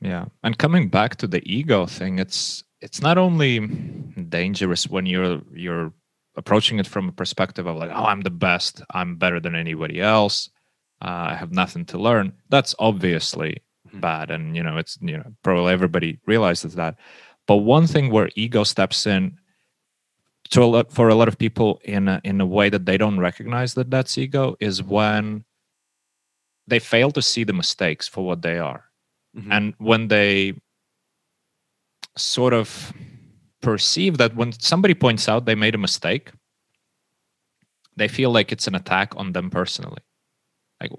Yeah, 0.01 0.27
and 0.43 0.59
coming 0.59 0.91
back 0.91 1.17
to 1.17 1.27
the 1.27 1.41
ego 1.51 1.87
thing, 1.87 2.19
it's 2.19 2.63
it's 2.81 3.01
not 3.01 3.17
only 3.17 3.61
dangerous 4.29 4.87
when 4.91 5.07
you're 5.07 5.41
you're 5.55 5.93
approaching 6.37 6.79
it 6.79 6.87
from 6.87 7.09
a 7.09 7.13
perspective 7.13 7.67
of 7.67 7.77
like, 7.77 7.91
oh, 7.91 8.05
I'm 8.05 8.21
the 8.23 8.31
best, 8.49 8.83
I'm 8.91 9.17
better 9.17 9.41
than 9.41 9.55
anybody 9.55 10.01
else, 10.01 10.51
uh, 11.01 11.33
I 11.33 11.35
have 11.37 11.53
nothing 11.53 11.87
to 11.87 11.99
learn. 11.99 12.33
That's 12.51 12.75
obviously. 12.79 13.63
Bad, 14.01 14.31
and 14.31 14.57
you 14.57 14.63
know 14.63 14.77
it's 14.77 14.99
you 15.01 15.17
know 15.19 15.33
probably 15.43 15.73
everybody 15.73 16.19
realizes 16.27 16.75
that. 16.75 16.97
But 17.47 17.57
one 17.59 17.87
thing 17.87 18.11
where 18.11 18.31
ego 18.37 18.65
steps 18.65 19.07
in 19.07 19.39
to 20.51 20.63
a 20.63 20.67
lot 20.67 20.93
for 20.93 21.09
a 21.09 21.15
lot 21.15 21.29
of 21.29 21.39
people 21.39 21.81
in 21.85 22.09
a, 22.09 22.21
in 22.25 22.41
a 22.41 22.47
way 22.47 22.69
that 22.69 22.85
they 22.87 22.97
don't 22.99 23.19
recognize 23.19 23.75
that 23.75 23.91
that's 23.91 24.17
ego 24.19 24.57
is 24.61 24.83
when 24.83 25.45
they 26.67 26.79
fail 26.79 27.11
to 27.11 27.23
see 27.23 27.45
the 27.45 27.53
mistakes 27.53 28.09
for 28.09 28.25
what 28.25 28.43
they 28.43 28.59
are 28.59 28.85
Mhm. 29.37 29.49
and 29.51 29.75
when 29.79 30.09
they 30.09 30.55
sort 32.17 32.53
of 32.53 32.93
perceive 33.61 34.19
that 34.19 34.37
when 34.37 34.53
somebody 34.53 34.95
points 34.95 35.29
out 35.29 35.45
they 35.47 35.55
made 35.55 35.75
a 35.75 35.79
mistake 35.79 36.31
they 37.97 38.09
feel 38.09 38.31
like 38.31 38.53
it's 38.53 38.67
an 38.67 38.75
attack 38.75 39.13
on 39.17 39.33
them 39.33 39.51
personally 39.51 40.03
like 40.81 40.93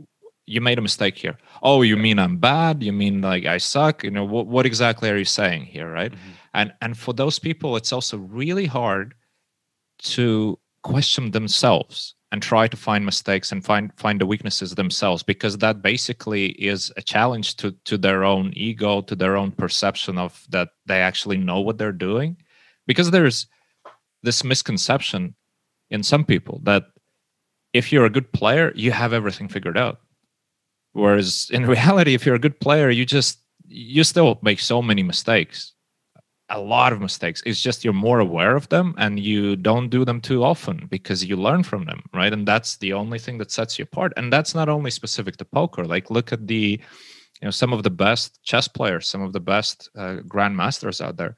you 0.47 0.61
made 0.61 0.77
a 0.77 0.81
mistake 0.81 1.17
here. 1.17 1.38
Oh 1.63 1.81
you 1.81 1.97
mean 1.97 2.19
i'm 2.19 2.38
bad? 2.38 2.84
You 2.84 2.93
mean 2.93 3.22
like 3.22 3.45
i 3.45 3.57
suck? 3.57 4.03
You 4.03 4.11
know 4.11 4.26
what, 4.26 4.47
what 4.47 4.65
exactly 4.65 5.09
are 5.09 5.17
you 5.17 5.26
saying 5.26 5.65
here 5.65 5.91
right? 5.91 6.11
Mhm. 6.11 6.17
and 6.53 6.73
and 6.81 6.97
for 6.97 7.13
those 7.13 7.39
people 7.39 7.76
it's 7.76 7.91
also 7.93 8.17
really 8.17 8.65
hard 8.65 9.13
to 10.15 10.59
question 10.84 11.31
themselves 11.31 12.15
and 12.31 12.41
try 12.41 12.67
to 12.67 12.77
find 12.77 13.05
mistakes 13.05 13.51
and 13.51 13.63
find 13.63 13.91
find 13.97 14.19
the 14.19 14.26
weaknesses 14.26 14.76
themselves 14.76 15.23
because 15.23 15.57
that 15.59 15.81
basically 15.81 16.47
is 16.72 16.91
a 16.97 17.01
challenge 17.01 17.55
to 17.57 17.72
to 17.85 17.97
their 17.97 18.23
own 18.23 18.51
ego 18.55 19.01
to 19.01 19.15
their 19.15 19.35
own 19.38 19.51
perception 19.51 20.17
of 20.17 20.45
that 20.49 20.69
they 20.85 21.01
actually 21.01 21.38
know 21.38 21.59
what 21.61 21.77
they're 21.77 21.91
doing. 22.09 22.38
Because 22.88 23.09
there's 23.11 23.47
this 24.23 24.43
misconception 24.43 25.35
in 25.89 26.03
some 26.03 26.23
people 26.26 26.59
that 26.63 26.84
if 27.73 27.91
you're 27.91 28.05
a 28.05 28.09
good 28.17 28.31
player, 28.31 28.72
you 28.76 28.91
have 28.91 29.13
everything 29.13 29.47
figured 29.47 29.77
out. 29.77 29.99
Whereas 30.95 31.49
in 31.51 31.65
reality, 31.77 32.13
if 32.13 32.26
you're 32.26 32.35
a 32.35 32.39
good 32.39 32.59
player, 32.59 32.89
you 32.89 33.05
just 33.05 33.39
you 33.67 34.03
still 34.03 34.39
make 34.41 34.59
so 34.59 34.81
many 34.81 35.03
mistakes 35.03 35.76
a 36.49 36.59
lot 36.59 36.93
of 36.93 37.01
mistakes. 37.01 37.41
It's 37.45 37.61
just 37.61 37.84
you're 37.84 37.93
more 37.93 38.19
aware 38.19 38.55
of 38.55 38.69
them 38.69 38.93
and 38.97 39.19
you 39.19 39.55
don't 39.55 39.89
do 39.89 40.05
them 40.05 40.22
too 40.22 40.43
often 40.43 40.88
because 40.89 41.26
you 41.26 41.35
learn 41.35 41.63
from 41.63 41.85
them 41.85 42.03
right? 42.13 42.31
And 42.31 42.47
that's 42.47 42.77
the 42.77 42.93
only 42.93 43.19
thing 43.19 43.38
that 43.39 43.51
sets 43.51 43.80
you 43.80 43.84
apart. 43.84 44.13
And 44.15 44.31
that's 44.31 44.53
not 44.53 44.69
only 44.69 44.91
specific 44.91 45.38
to 45.38 45.45
poker. 45.45 45.85
Like 45.85 46.11
look 46.11 46.31
at 46.31 46.47
the 46.47 46.80
you 47.41 47.45
know 47.45 47.51
some 47.51 47.73
of 47.73 47.84
the 47.84 47.89
best 47.89 48.41
chess 48.43 48.67
players 48.67 49.07
some 49.07 49.22
of 49.22 49.34
the 49.34 49.39
best 49.39 49.89
uh, 49.97 50.17
grandmasters 50.27 51.01
out 51.01 51.17
there. 51.17 51.35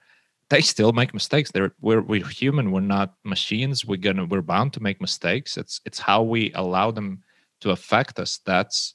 They 0.49 0.61
still 0.61 0.93
make 0.93 1.13
mistakes. 1.13 1.51
They're 1.51 1.73
we're, 1.81 2.01
we're 2.01 2.27
human. 2.27 2.71
We're 2.71 2.81
not 2.81 3.15
machines. 3.23 3.85
We're 3.85 3.97
gonna 3.97 4.25
we're 4.25 4.41
bound 4.41 4.73
to 4.73 4.83
make 4.83 4.99
mistakes. 5.01 5.57
It's 5.57 5.79
it's 5.85 5.99
how 5.99 6.23
we 6.23 6.51
allow 6.53 6.91
them 6.91 7.23
to 7.61 7.71
affect 7.71 8.19
us 8.19 8.39
that's 8.45 8.93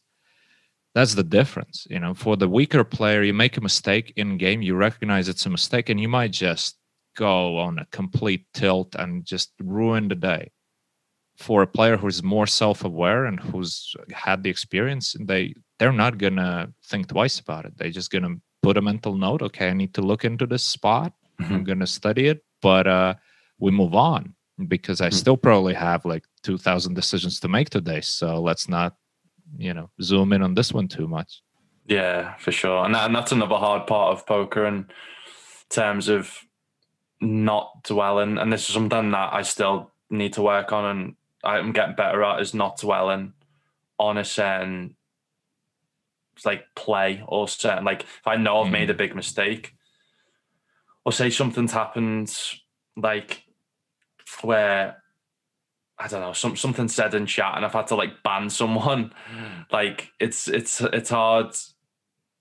that's 0.95 1.15
the 1.15 1.23
difference 1.23 1.87
you 1.89 1.99
know. 1.99 2.15
For 2.15 2.37
the 2.37 2.49
weaker 2.49 2.85
player 2.85 3.23
you 3.23 3.35
make 3.35 3.57
a 3.57 3.61
mistake 3.61 4.13
in 4.17 4.39
game 4.39 4.63
you 4.63 4.75
recognize 4.75 5.29
it's 5.29 5.47
a 5.47 5.51
mistake 5.51 5.89
and 5.89 6.01
you 6.01 6.09
might 6.09 6.33
just 6.33 6.77
go 7.17 7.59
on 7.59 7.79
a 7.79 7.87
complete 7.93 8.47
tilt 8.55 8.95
and 8.95 9.25
just 9.25 9.53
ruin 9.61 10.09
the 10.09 10.15
day. 10.15 10.51
For 11.37 11.63
a 11.63 11.67
player 11.67 11.97
who's 11.97 12.23
more 12.23 12.47
self-aware 12.47 13.25
and 13.25 13.41
who's 13.41 13.95
had 14.13 14.43
the 14.43 14.51
experience 14.51 15.17
they 15.21 15.55
they're 15.79 15.93
not 15.93 16.19
gonna 16.19 16.73
think 16.85 17.09
twice 17.09 17.39
about 17.41 17.65
it. 17.65 17.77
They're 17.77 17.91
just 17.91 18.11
gonna 18.11 18.37
put 18.63 18.77
a 18.77 18.83
mental 18.83 19.17
note 19.17 19.43
okay 19.43 19.69
i 19.71 19.73
need 19.73 19.95
to 19.95 20.03
look 20.03 20.25
into 20.25 20.47
this 20.47 20.63
spot. 20.63 21.13
Mm-hmm. 21.41 21.55
i'm 21.55 21.65
gonna 21.65 21.87
study 21.87 22.29
it. 22.29 22.45
But 22.61 22.87
uh 22.87 23.15
we 23.59 23.71
move 23.71 23.95
on 23.95 24.35
because 24.69 25.01
i 25.01 25.07
mm-hmm. 25.07 25.17
still 25.17 25.37
probably 25.37 25.75
have 25.75 26.05
like 26.05 26.25
2000 26.43 26.95
decisions 26.95 27.41
to 27.41 27.49
make 27.49 27.71
today 27.71 28.01
so 28.01 28.41
let's 28.41 28.69
not 28.69 28.97
you 29.57 29.75
know 29.75 29.91
zoom 30.01 30.33
in 30.33 30.43
on 30.43 30.55
this 30.55 30.73
one 30.73 30.89
too 30.89 31.09
much. 31.09 31.43
Yeah, 31.87 32.37
for 32.37 32.53
sure, 32.53 32.85
and 32.85 32.95
that, 32.95 33.07
and 33.07 33.15
that's 33.15 33.33
another 33.33 33.57
hard 33.57 33.87
part 33.87 34.13
of 34.13 34.27
poker 34.27 34.67
in 34.67 34.87
terms 35.69 36.09
of 36.09 36.39
not 37.21 37.83
dwelling. 37.85 38.39
And 38.39 38.53
this 38.53 38.69
is 38.69 38.75
something 38.75 39.11
that 39.11 39.33
I 39.33 39.43
still 39.43 39.91
need 40.11 40.35
to 40.35 40.43
work 40.43 40.73
on, 40.73 40.85
and 40.85 41.17
I'm 41.45 41.73
getting 41.73 41.97
better 41.97 42.23
at 42.23 42.41
is 42.41 42.55
not 42.55 42.79
dwelling 42.79 43.33
on 43.99 44.19
a 44.19 44.25
certain 44.25 44.97
like 46.45 46.65
play 46.75 47.23
or 47.29 47.47
certain 47.47 47.85
like 47.85 48.03
if 48.03 48.27
I 48.27 48.37
know 48.37 48.63
I've 48.63 48.69
mm. 48.69 48.73
made 48.73 48.91
a 48.91 48.95
mm. 48.95 48.99
big 48.99 49.15
mistake 49.15 49.75
or 51.05 51.13
say 51.13 51.31
something's 51.31 51.73
happened 51.73 52.37
like 52.97 53.45
where 54.41 55.02
I 55.99 56.09
don't 56.09 56.21
know, 56.21 56.33
some 56.33 56.57
something 56.57 56.89
said 56.89 57.15
in 57.15 57.27
chat, 57.27 57.53
and 57.57 57.65
I've 57.65 57.73
had 57.73 57.89
to 57.89 57.97
like 57.97 58.23
ban 58.23 58.51
someone. 58.51 59.13
Like 59.71 60.11
it's 60.21 60.49
it's 60.49 60.81
it's 60.81 61.11
hard 61.11 61.55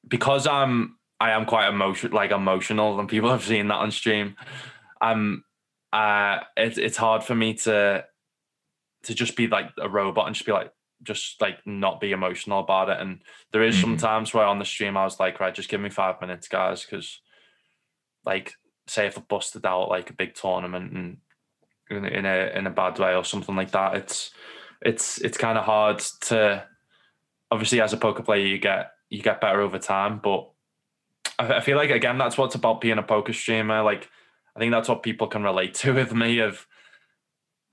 because 0.07 0.47
I'm 0.47 0.97
I 1.19 1.31
am 1.31 1.45
quite 1.45 1.69
emotional, 1.69 2.13
like 2.13 2.31
emotional, 2.31 2.99
and 2.99 3.07
people 3.07 3.29
have 3.29 3.43
seen 3.43 3.67
that 3.67 3.75
on 3.75 3.91
stream. 3.91 4.35
I'm 4.99 5.43
uh, 5.93 6.39
it's 6.57 6.77
it's 6.77 6.97
hard 6.97 7.23
for 7.23 7.35
me 7.35 7.53
to 7.55 8.05
to 9.03 9.13
just 9.13 9.35
be 9.35 9.47
like 9.47 9.69
a 9.79 9.89
robot 9.89 10.27
and 10.27 10.35
just 10.35 10.45
be 10.45 10.51
like 10.51 10.71
just 11.03 11.41
like 11.41 11.57
not 11.65 11.99
be 11.99 12.11
emotional 12.11 12.59
about 12.59 12.89
it. 12.89 12.99
And 12.99 13.21
there 13.51 13.63
is 13.63 13.75
mm-hmm. 13.75 13.81
some 13.81 13.97
times 13.97 14.33
where 14.33 14.45
on 14.45 14.59
the 14.59 14.65
stream 14.65 14.97
I 14.97 15.03
was 15.03 15.19
like, 15.19 15.39
right, 15.39 15.53
just 15.53 15.69
give 15.69 15.81
me 15.81 15.89
five 15.89 16.21
minutes, 16.21 16.47
guys, 16.47 16.83
because 16.83 17.19
like 18.25 18.53
say 18.87 19.07
if 19.07 19.17
I 19.17 19.21
busted 19.21 19.65
out 19.65 19.89
like 19.89 20.09
a 20.09 20.13
big 20.13 20.35
tournament 20.35 20.91
and 20.91 21.17
in, 21.97 22.05
in 22.05 22.25
a 22.25 22.51
in 22.55 22.67
a 22.67 22.71
bad 22.71 22.97
way 22.99 23.15
or 23.15 23.23
something 23.23 23.55
like 23.55 23.71
that. 23.71 23.95
It's 23.95 24.31
it's 24.81 25.19
it's 25.19 25.37
kind 25.37 25.57
of 25.57 25.65
hard 25.65 25.99
to 26.21 26.65
obviously 27.51 27.81
as 27.81 27.93
a 27.93 27.97
poker 27.97 28.23
player 28.23 28.45
you 28.45 28.57
get 28.57 28.91
you 29.09 29.21
get 29.21 29.41
better 29.41 29.61
over 29.61 29.77
time, 29.77 30.19
but 30.23 30.49
I, 31.37 31.55
I 31.55 31.59
feel 31.61 31.77
like 31.77 31.89
again 31.89 32.17
that's 32.17 32.37
what's 32.37 32.55
about 32.55 32.81
being 32.81 32.97
a 32.97 33.03
poker 33.03 33.33
streamer. 33.33 33.83
Like 33.83 34.09
I 34.55 34.59
think 34.59 34.71
that's 34.71 34.89
what 34.89 35.03
people 35.03 35.27
can 35.27 35.43
relate 35.43 35.73
to 35.75 35.93
with 35.95 36.13
me 36.13 36.39
of 36.39 36.65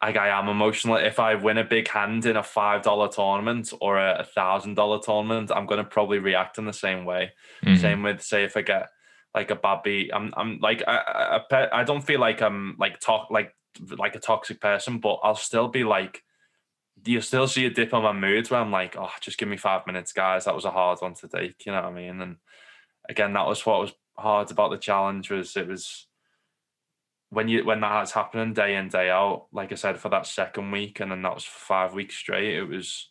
like 0.02 0.16
I 0.16 0.28
am 0.28 0.48
emotional. 0.48 0.96
If 0.96 1.18
I 1.18 1.34
win 1.34 1.58
a 1.58 1.64
big 1.64 1.88
hand 1.88 2.24
in 2.26 2.36
a 2.36 2.42
five 2.42 2.82
dollar 2.82 3.08
tournament 3.08 3.72
or 3.80 3.98
a 3.98 4.26
thousand 4.34 4.74
dollar 4.74 5.00
tournament, 5.00 5.50
I'm 5.54 5.66
gonna 5.66 5.84
probably 5.84 6.18
react 6.18 6.58
in 6.58 6.66
the 6.66 6.72
same 6.72 7.04
way. 7.04 7.32
Mm-hmm. 7.64 7.80
Same 7.80 8.02
with 8.02 8.22
say 8.22 8.44
if 8.44 8.56
I 8.56 8.62
get 8.62 8.88
like 9.34 9.50
a 9.50 9.56
bad 9.56 9.82
beat, 9.82 10.10
I'm 10.14 10.32
I'm 10.36 10.58
like 10.60 10.82
I, 10.86 11.40
I 11.50 11.80
I 11.80 11.84
don't 11.84 12.04
feel 12.04 12.20
like 12.20 12.42
I'm 12.42 12.76
like 12.78 13.00
talk 13.00 13.30
like 13.30 13.54
like 13.98 14.14
a 14.14 14.20
toxic 14.20 14.60
person, 14.60 14.98
but 14.98 15.20
I'll 15.22 15.34
still 15.34 15.68
be 15.68 15.84
like, 15.84 16.22
you 17.04 17.20
still 17.20 17.46
see 17.46 17.66
a 17.66 17.70
dip 17.70 17.94
on 17.94 18.02
my 18.02 18.12
moods 18.12 18.50
where 18.50 18.60
I'm 18.60 18.72
like, 18.72 18.96
oh, 18.96 19.10
just 19.20 19.38
give 19.38 19.48
me 19.48 19.56
five 19.56 19.86
minutes, 19.86 20.12
guys. 20.12 20.44
That 20.44 20.54
was 20.54 20.64
a 20.64 20.70
hard 20.70 21.00
one 21.00 21.14
to 21.14 21.28
take. 21.28 21.64
You 21.64 21.72
know 21.72 21.82
what 21.82 21.92
I 21.92 21.94
mean? 21.94 22.20
And 22.20 22.36
again, 23.08 23.32
that 23.34 23.46
was 23.46 23.64
what 23.64 23.80
was 23.80 23.92
hard 24.16 24.50
about 24.50 24.70
the 24.70 24.78
challenge 24.78 25.30
was 25.30 25.56
it 25.56 25.68
was 25.68 26.06
when 27.30 27.48
you 27.48 27.64
when 27.64 27.80
that 27.80 27.90
that's 27.90 28.12
happening 28.12 28.52
day 28.52 28.76
in 28.76 28.88
day 28.88 29.10
out. 29.10 29.46
Like 29.52 29.72
I 29.72 29.76
said, 29.76 29.98
for 29.98 30.08
that 30.10 30.26
second 30.26 30.70
week, 30.70 31.00
and 31.00 31.10
then 31.10 31.22
that 31.22 31.34
was 31.34 31.44
five 31.44 31.94
weeks 31.94 32.16
straight. 32.16 32.56
It 32.56 32.64
was 32.64 33.10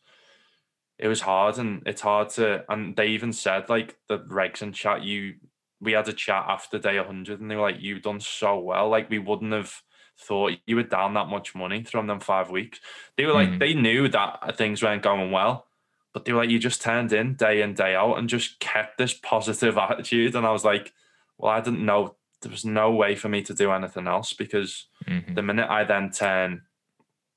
it 0.97 1.07
was 1.07 1.21
hard, 1.21 1.57
and 1.57 1.83
it's 1.85 2.01
hard 2.01 2.29
to. 2.31 2.65
And 2.69 2.95
they 2.95 3.07
even 3.07 3.33
said 3.33 3.69
like 3.69 3.97
the 4.07 4.19
regs 4.19 4.61
and 4.61 4.73
chat. 4.73 5.03
You 5.03 5.35
we 5.79 5.91
had 5.91 6.07
a 6.07 6.13
chat 6.13 6.45
after 6.47 6.79
day 6.79 6.97
100, 6.97 7.39
and 7.39 7.49
they 7.49 7.55
were 7.55 7.61
like, 7.61 7.81
"You've 7.81 8.01
done 8.01 8.19
so 8.19 8.59
well. 8.59 8.89
Like 8.89 9.09
we 9.09 9.19
wouldn't 9.19 9.53
have." 9.53 9.73
Thought 10.19 10.53
you 10.65 10.75
were 10.75 10.83
down 10.83 11.13
that 11.13 11.27
much 11.27 11.55
money 11.55 11.83
from 11.83 12.07
them 12.07 12.19
five 12.19 12.49
weeks. 12.49 12.79
They 13.15 13.25
were 13.25 13.33
like, 13.33 13.49
mm. 13.49 13.59
they 13.59 13.73
knew 13.73 14.07
that 14.09 14.57
things 14.57 14.81
weren't 14.81 15.03
going 15.03 15.31
well, 15.31 15.67
but 16.13 16.25
they 16.25 16.33
were 16.33 16.39
like, 16.39 16.49
you 16.49 16.59
just 16.59 16.81
turned 16.81 17.13
in 17.13 17.35
day 17.35 17.61
in, 17.61 17.73
day 17.73 17.95
out 17.95 18.15
and 18.15 18.29
just 18.29 18.59
kept 18.59 18.97
this 18.97 19.13
positive 19.13 19.77
attitude. 19.77 20.35
And 20.35 20.45
I 20.45 20.51
was 20.51 20.65
like, 20.65 20.93
well, 21.37 21.51
I 21.51 21.61
didn't 21.61 21.85
know 21.85 22.15
there 22.41 22.51
was 22.51 22.65
no 22.65 22.91
way 22.91 23.15
for 23.15 23.29
me 23.29 23.41
to 23.43 23.53
do 23.53 23.71
anything 23.71 24.07
else 24.07 24.33
because 24.33 24.87
mm-hmm. 25.07 25.33
the 25.33 25.41
minute 25.41 25.69
I 25.69 25.83
then 25.83 26.11
turn 26.11 26.63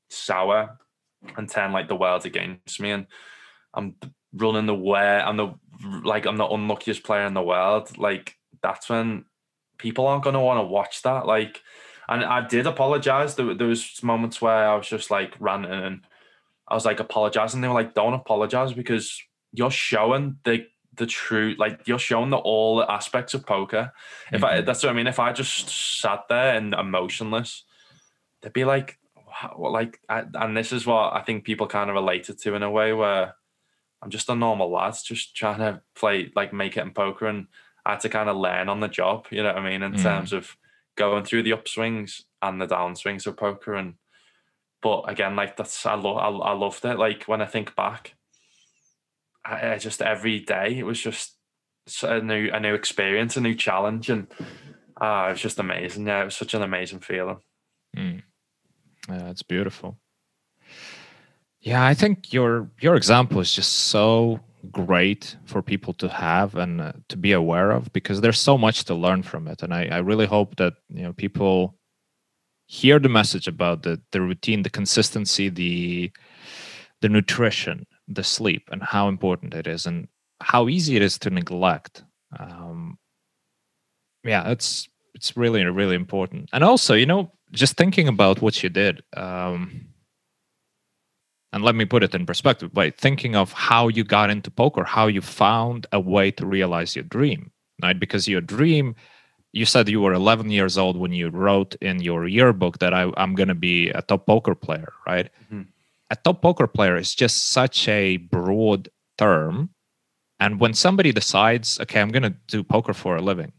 sour 0.08 0.78
and 1.36 1.48
turn 1.48 1.72
like 1.72 1.88
the 1.88 1.96
world 1.96 2.26
against 2.26 2.80
me 2.80 2.90
and 2.90 3.06
I'm 3.72 3.94
running 4.32 4.66
the 4.66 4.74
way, 4.74 5.20
I'm 5.20 5.36
the 5.36 5.54
like 6.04 6.26
I'm 6.26 6.36
the 6.36 6.46
unluckiest 6.46 7.02
player 7.02 7.24
in 7.24 7.34
the 7.34 7.42
world, 7.42 7.96
like 7.98 8.36
that's 8.62 8.88
when 8.88 9.24
people 9.78 10.06
aren't 10.06 10.24
gonna 10.24 10.42
want 10.42 10.58
to 10.58 10.64
watch 10.64 11.02
that. 11.02 11.26
Like 11.26 11.62
and 12.10 12.24
I 12.24 12.46
did 12.46 12.66
apologize. 12.66 13.36
There, 13.36 13.54
there 13.54 13.68
was 13.68 14.02
moments 14.02 14.42
where 14.42 14.68
I 14.68 14.74
was 14.74 14.88
just 14.88 15.10
like 15.10 15.34
ranting 15.38 15.72
and 15.72 16.00
I 16.68 16.74
was 16.74 16.84
like 16.84 17.00
apologizing. 17.00 17.60
They 17.60 17.68
were 17.68 17.74
like, 17.74 17.94
"Don't 17.94 18.14
apologize 18.14 18.72
because 18.72 19.22
you're 19.52 19.70
showing 19.70 20.38
the 20.44 20.66
the 20.96 21.06
truth. 21.06 21.58
Like 21.58 21.86
you're 21.86 21.98
showing 21.98 22.30
the 22.30 22.36
all 22.36 22.82
aspects 22.82 23.32
of 23.34 23.46
poker. 23.46 23.92
If 24.32 24.40
mm-hmm. 24.40 24.44
I 24.44 24.60
that's 24.60 24.82
what 24.82 24.90
I 24.90 24.92
mean. 24.92 25.06
If 25.06 25.20
I 25.20 25.32
just 25.32 25.68
sat 26.00 26.24
there 26.28 26.56
and 26.56 26.74
emotionless, 26.74 27.64
they'd 28.42 28.52
be 28.52 28.64
like, 28.64 28.98
well, 29.56 29.72
like, 29.72 30.00
I, 30.08 30.24
and 30.34 30.56
this 30.56 30.72
is 30.72 30.86
what 30.86 31.14
I 31.14 31.22
think 31.22 31.44
people 31.44 31.66
kind 31.66 31.90
of 31.90 31.94
related 31.94 32.38
to 32.40 32.54
in 32.54 32.62
a 32.62 32.70
way 32.70 32.92
where 32.92 33.34
I'm 34.02 34.10
just 34.10 34.28
a 34.28 34.34
normal 34.34 34.70
lad, 34.70 34.96
just 35.04 35.36
trying 35.36 35.58
to 35.58 35.80
play 35.94 36.32
like 36.34 36.52
make 36.52 36.76
it 36.76 36.82
in 36.82 36.90
poker, 36.90 37.26
and 37.26 37.46
I 37.86 37.92
had 37.92 38.00
to 38.00 38.08
kind 38.08 38.28
of 38.28 38.36
learn 38.36 38.68
on 38.68 38.80
the 38.80 38.88
job. 38.88 39.26
You 39.30 39.42
know 39.42 39.54
what 39.54 39.58
I 39.58 39.70
mean 39.70 39.82
in 39.82 39.92
mm. 39.92 40.02
terms 40.02 40.32
of 40.32 40.56
going 40.96 41.24
through 41.24 41.42
the 41.42 41.52
upswings 41.52 42.22
and 42.42 42.60
the 42.60 42.66
downswings 42.66 43.26
of 43.26 43.36
poker. 43.36 43.74
And 43.74 43.94
but 44.82 45.02
again, 45.08 45.36
like 45.36 45.56
that's 45.56 45.84
I 45.86 45.94
love 45.94 46.16
I, 46.16 46.28
I 46.28 46.52
loved 46.52 46.84
it. 46.84 46.98
Like 46.98 47.24
when 47.24 47.42
I 47.42 47.46
think 47.46 47.74
back, 47.76 48.14
I, 49.44 49.72
I 49.72 49.78
just 49.78 50.02
every 50.02 50.40
day 50.40 50.78
it 50.78 50.84
was 50.84 51.00
just 51.00 51.36
a 52.02 52.20
new 52.20 52.50
a 52.52 52.60
new 52.60 52.74
experience, 52.74 53.36
a 53.36 53.40
new 53.40 53.54
challenge, 53.54 54.10
and 54.10 54.26
uh, 55.00 55.26
it 55.28 55.32
was 55.32 55.40
just 55.40 55.58
amazing. 55.58 56.06
Yeah, 56.06 56.22
it 56.22 56.26
was 56.26 56.36
such 56.36 56.54
an 56.54 56.62
amazing 56.62 57.00
feeling. 57.00 57.38
Mm. 57.96 58.22
Yeah, 59.08 59.30
it's 59.30 59.42
beautiful. 59.42 59.98
Yeah, 61.60 61.84
I 61.84 61.94
think 61.94 62.32
your 62.32 62.70
your 62.80 62.94
example 62.94 63.40
is 63.40 63.52
just 63.52 63.72
so 63.72 64.40
great 64.70 65.36
for 65.44 65.62
people 65.62 65.92
to 65.94 66.08
have 66.08 66.54
and 66.54 66.80
uh, 66.80 66.92
to 67.08 67.16
be 67.16 67.32
aware 67.32 67.70
of 67.70 67.92
because 67.92 68.20
there's 68.20 68.40
so 68.40 68.58
much 68.58 68.84
to 68.84 68.94
learn 68.94 69.22
from 69.22 69.48
it. 69.48 69.62
And 69.62 69.72
I, 69.72 69.86
I 69.86 69.98
really 69.98 70.26
hope 70.26 70.56
that 70.56 70.74
you 70.88 71.02
know 71.02 71.12
people 71.12 71.76
hear 72.66 72.98
the 72.98 73.08
message 73.08 73.48
about 73.48 73.82
the 73.82 74.00
the 74.12 74.20
routine 74.20 74.62
the 74.62 74.70
consistency 74.70 75.48
the 75.48 76.12
the 77.00 77.08
nutrition 77.08 77.86
the 78.06 78.22
sleep 78.22 78.68
and 78.70 78.82
how 78.82 79.08
important 79.08 79.54
it 79.54 79.66
is 79.66 79.86
and 79.86 80.08
how 80.40 80.68
easy 80.68 80.96
it 80.96 81.02
is 81.02 81.18
to 81.18 81.30
neglect. 81.30 82.04
Um 82.38 82.98
yeah 84.24 84.48
it's 84.50 84.88
it's 85.14 85.36
really 85.36 85.64
really 85.64 85.96
important. 85.96 86.48
And 86.52 86.62
also 86.64 86.94
you 86.94 87.06
know 87.06 87.32
just 87.52 87.76
thinking 87.76 88.06
about 88.08 88.40
what 88.40 88.62
you 88.62 88.68
did 88.68 89.02
um 89.16 89.89
and 91.52 91.64
let 91.64 91.74
me 91.74 91.84
put 91.84 92.02
it 92.02 92.14
in 92.14 92.26
perspective 92.26 92.72
by 92.72 92.90
thinking 92.90 93.34
of 93.34 93.52
how 93.52 93.88
you 93.88 94.04
got 94.04 94.30
into 94.30 94.50
poker 94.50 94.84
how 94.84 95.06
you 95.06 95.20
found 95.20 95.86
a 95.92 96.00
way 96.00 96.30
to 96.30 96.46
realize 96.46 96.94
your 96.96 97.04
dream 97.04 97.50
right 97.82 97.98
because 97.98 98.28
your 98.28 98.40
dream 98.40 98.94
you 99.52 99.64
said 99.64 99.88
you 99.88 100.00
were 100.00 100.12
11 100.12 100.50
years 100.50 100.78
old 100.78 100.96
when 100.96 101.12
you 101.12 101.28
wrote 101.28 101.74
in 101.80 102.00
your 102.00 102.26
yearbook 102.26 102.78
that 102.78 102.94
I, 102.94 103.10
I'm 103.16 103.34
going 103.34 103.48
to 103.48 103.54
be 103.54 103.88
a 103.90 104.02
top 104.02 104.26
poker 104.26 104.54
player, 104.54 104.92
right? 105.06 105.28
Mhm. 105.52 105.66
A 106.10 106.16
top 106.16 106.42
poker 106.42 106.66
player 106.66 106.96
is 106.96 107.14
just 107.14 107.50
such 107.50 107.88
a 107.88 108.18
broad 108.18 108.88
term. 109.18 109.70
And 110.38 110.60
when 110.60 110.74
somebody 110.74 111.12
decides, 111.12 111.78
okay, 111.80 112.00
I'm 112.00 112.10
going 112.10 112.22
to 112.22 112.34
do 112.46 112.62
poker 112.62 112.94
for 112.94 113.16
a 113.16 113.20
living, 113.22 113.52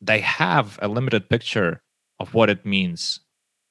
they 0.00 0.20
have 0.20 0.78
a 0.82 0.88
limited 0.88 1.28
picture 1.28 1.82
of 2.18 2.34
what 2.34 2.50
it 2.50 2.64
means 2.66 3.20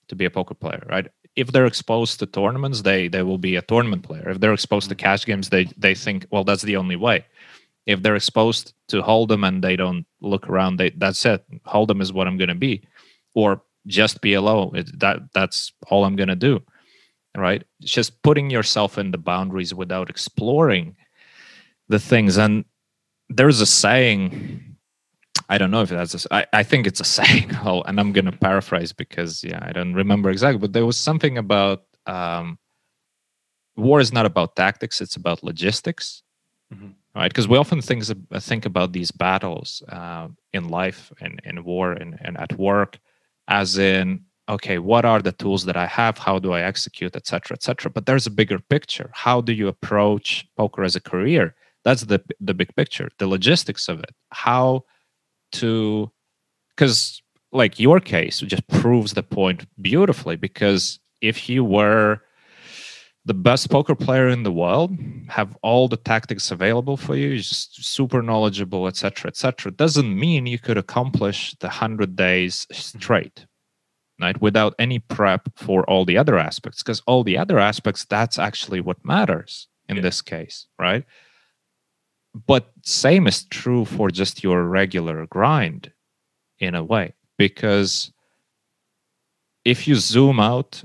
to 0.07 0.15
be 0.15 0.25
a 0.25 0.29
poker 0.29 0.53
player, 0.53 0.83
right? 0.87 1.07
If 1.35 1.51
they're 1.51 1.65
exposed 1.65 2.19
to 2.19 2.25
tournaments, 2.25 2.81
they 2.81 3.07
they 3.07 3.23
will 3.23 3.37
be 3.37 3.55
a 3.55 3.61
tournament 3.61 4.03
player. 4.03 4.29
If 4.29 4.39
they're 4.39 4.53
exposed 4.53 4.89
to 4.89 4.95
mm-hmm. 4.95 5.03
cash 5.03 5.25
games, 5.25 5.49
they 5.49 5.65
they 5.77 5.95
think, 5.95 6.25
well, 6.31 6.43
that's 6.43 6.63
the 6.63 6.77
only 6.77 6.95
way. 6.95 7.25
If 7.85 8.01
they're 8.01 8.15
exposed 8.15 8.73
to 8.87 9.01
hold'em 9.01 9.47
and 9.47 9.63
they 9.63 9.75
don't 9.75 10.05
look 10.21 10.49
around, 10.49 10.77
they 10.77 10.91
that's 10.91 11.25
it. 11.25 11.43
Hold'em 11.65 12.01
is 12.01 12.13
what 12.13 12.27
I'm 12.27 12.37
going 12.37 12.49
to 12.49 12.55
be, 12.55 12.83
or 13.33 13.61
just 13.87 14.21
PLO. 14.21 14.75
It, 14.75 14.99
that 14.99 15.19
that's 15.33 15.71
all 15.89 16.05
I'm 16.05 16.15
going 16.15 16.29
to 16.29 16.35
do, 16.35 16.63
right? 17.37 17.63
It's 17.81 17.91
just 17.91 18.21
putting 18.23 18.49
yourself 18.49 18.97
in 18.97 19.11
the 19.11 19.17
boundaries 19.17 19.73
without 19.73 20.09
exploring 20.09 20.95
the 21.89 21.99
things. 21.99 22.37
And 22.37 22.65
there's 23.29 23.61
a 23.61 23.65
saying 23.65 24.64
I 25.49 25.57
don't 25.57 25.71
know 25.71 25.81
if 25.81 25.89
that's 25.89 26.25
a, 26.25 26.33
I, 26.33 26.45
I 26.53 26.63
think 26.63 26.87
it's 26.87 26.99
a 26.99 27.03
saying, 27.19 27.51
oh, 27.65 27.81
and 27.83 27.99
I'm 27.99 28.11
gonna 28.11 28.31
paraphrase 28.31 28.93
because 28.93 29.43
yeah, 29.43 29.59
I 29.61 29.71
don't 29.71 29.93
remember 29.93 30.29
exactly, 30.29 30.59
but 30.59 30.73
there 30.73 30.85
was 30.85 30.97
something 30.97 31.37
about 31.37 31.83
um, 32.07 32.57
war 33.75 33.99
is 33.99 34.13
not 34.13 34.25
about 34.25 34.55
tactics; 34.55 35.01
it's 35.01 35.15
about 35.15 35.43
logistics, 35.43 36.23
Mhm. 36.73 36.93
right? 37.15 37.29
Because 37.29 37.47
we 37.47 37.57
often 37.57 37.81
think 37.81 38.03
think 38.39 38.65
about 38.65 38.93
these 38.93 39.11
battles 39.11 39.83
uh, 39.89 40.27
in 40.53 40.69
life 40.69 41.11
and 41.21 41.39
in 41.43 41.63
war 41.63 41.91
and, 41.93 42.17
and 42.21 42.37
at 42.37 42.57
work, 42.57 42.97
as 43.47 43.77
in 43.77 44.25
okay, 44.47 44.77
what 44.77 45.05
are 45.05 45.21
the 45.23 45.31
tools 45.31 45.65
that 45.65 45.75
I 45.75 45.87
have? 45.87 46.19
How 46.19 46.37
do 46.39 46.53
I 46.53 46.61
execute, 46.61 47.15
etc., 47.15 47.55
etc. 47.55 47.89
But 47.91 48.05
there's 48.05 48.27
a 48.27 48.31
bigger 48.31 48.59
picture. 48.59 49.09
How 49.13 49.41
do 49.41 49.53
you 49.53 49.67
approach 49.67 50.47
poker 50.55 50.83
as 50.83 50.95
a 50.95 51.01
career? 51.01 51.55
That's 51.83 52.03
the 52.03 52.19
the 52.39 52.53
big 52.53 52.75
picture, 52.75 53.09
the 53.19 53.27
logistics 53.27 53.87
of 53.89 53.99
it. 53.99 54.13
How 54.31 54.85
to 55.61 56.11
because 56.71 57.21
like 57.51 57.79
your 57.79 57.99
case 57.99 58.39
just 58.39 58.67
proves 58.67 59.13
the 59.13 59.23
point 59.23 59.65
beautifully 59.81 60.35
because 60.35 60.99
if 61.21 61.47
you 61.49 61.63
were 61.63 62.19
the 63.27 63.33
best 63.33 63.69
poker 63.71 63.95
player 63.95 64.27
in 64.27 64.43
the 64.43 64.51
world 64.51 64.91
have 65.29 65.57
all 65.63 65.87
the 65.87 65.97
tactics 66.11 66.51
available 66.51 66.97
for 66.97 67.15
you 67.15 67.37
just 67.37 67.83
super 67.83 68.21
knowledgeable 68.21 68.87
etc 68.87 69.29
etc 69.29 69.71
doesn't 69.71 70.19
mean 70.19 70.45
you 70.45 70.59
could 70.59 70.77
accomplish 70.77 71.55
the 71.59 71.67
100 71.67 72.15
days 72.15 72.67
straight 72.71 73.45
right 74.21 74.39
without 74.41 74.73
any 74.79 74.99
prep 74.99 75.49
for 75.55 75.83
all 75.89 76.05
the 76.05 76.17
other 76.17 76.37
aspects 76.37 76.83
because 76.83 77.01
all 77.07 77.23
the 77.23 77.37
other 77.37 77.57
aspects 77.57 78.05
that's 78.05 78.37
actually 78.37 78.81
what 78.81 79.03
matters 79.03 79.67
in 79.89 79.95
Yeah. 79.95 80.03
this 80.03 80.21
case 80.21 80.67
right 80.79 81.03
but 82.47 82.71
same 82.81 83.27
is 83.27 83.45
true 83.45 83.85
for 83.85 84.09
just 84.09 84.43
your 84.43 84.65
regular 84.65 85.25
grind 85.27 85.91
in 86.59 86.75
a 86.75 86.83
way 86.83 87.13
because 87.37 88.11
if 89.63 89.87
you 89.87 89.95
zoom 89.95 90.39
out 90.39 90.83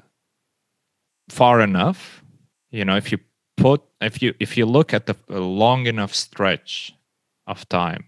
far 1.29 1.61
enough 1.61 2.25
you 2.71 2.85
know 2.85 2.97
if 2.97 3.11
you 3.11 3.19
put 3.57 3.83
if 4.01 4.23
you 4.23 4.33
if 4.39 4.57
you 4.57 4.65
look 4.65 4.95
at 4.95 5.07
the 5.07 5.17
a 5.29 5.41
long 5.41 5.87
enough 5.87 6.15
stretch 6.15 6.95
of 7.47 7.69
time 7.69 8.05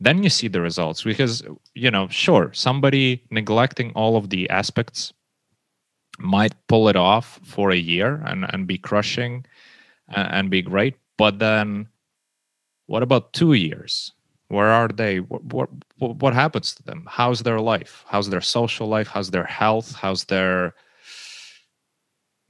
then 0.00 0.22
you 0.22 0.30
see 0.30 0.48
the 0.48 0.60
results 0.60 1.02
because 1.02 1.42
you 1.74 1.90
know 1.90 2.06
sure 2.08 2.52
somebody 2.52 3.22
neglecting 3.30 3.92
all 3.92 4.16
of 4.16 4.30
the 4.30 4.48
aspects 4.50 5.12
might 6.18 6.54
pull 6.68 6.88
it 6.88 6.96
off 6.96 7.40
for 7.44 7.70
a 7.70 7.76
year 7.76 8.22
and 8.26 8.46
and 8.52 8.66
be 8.66 8.78
crushing 8.78 9.44
and, 10.08 10.28
and 10.32 10.50
be 10.50 10.62
great 10.62 10.94
but 11.18 11.38
then 11.38 11.88
what 12.86 13.02
about 13.02 13.32
two 13.32 13.54
years? 13.54 14.12
Where 14.48 14.70
are 14.70 14.88
they? 14.88 15.18
What, 15.20 15.42
what 15.44 15.70
what 15.98 16.34
happens 16.34 16.74
to 16.74 16.82
them? 16.82 17.06
How's 17.08 17.42
their 17.42 17.60
life? 17.60 18.04
How's 18.06 18.28
their 18.28 18.42
social 18.42 18.86
life? 18.86 19.08
How's 19.08 19.30
their 19.30 19.44
health? 19.44 19.94
How's 19.94 20.24
their 20.24 20.74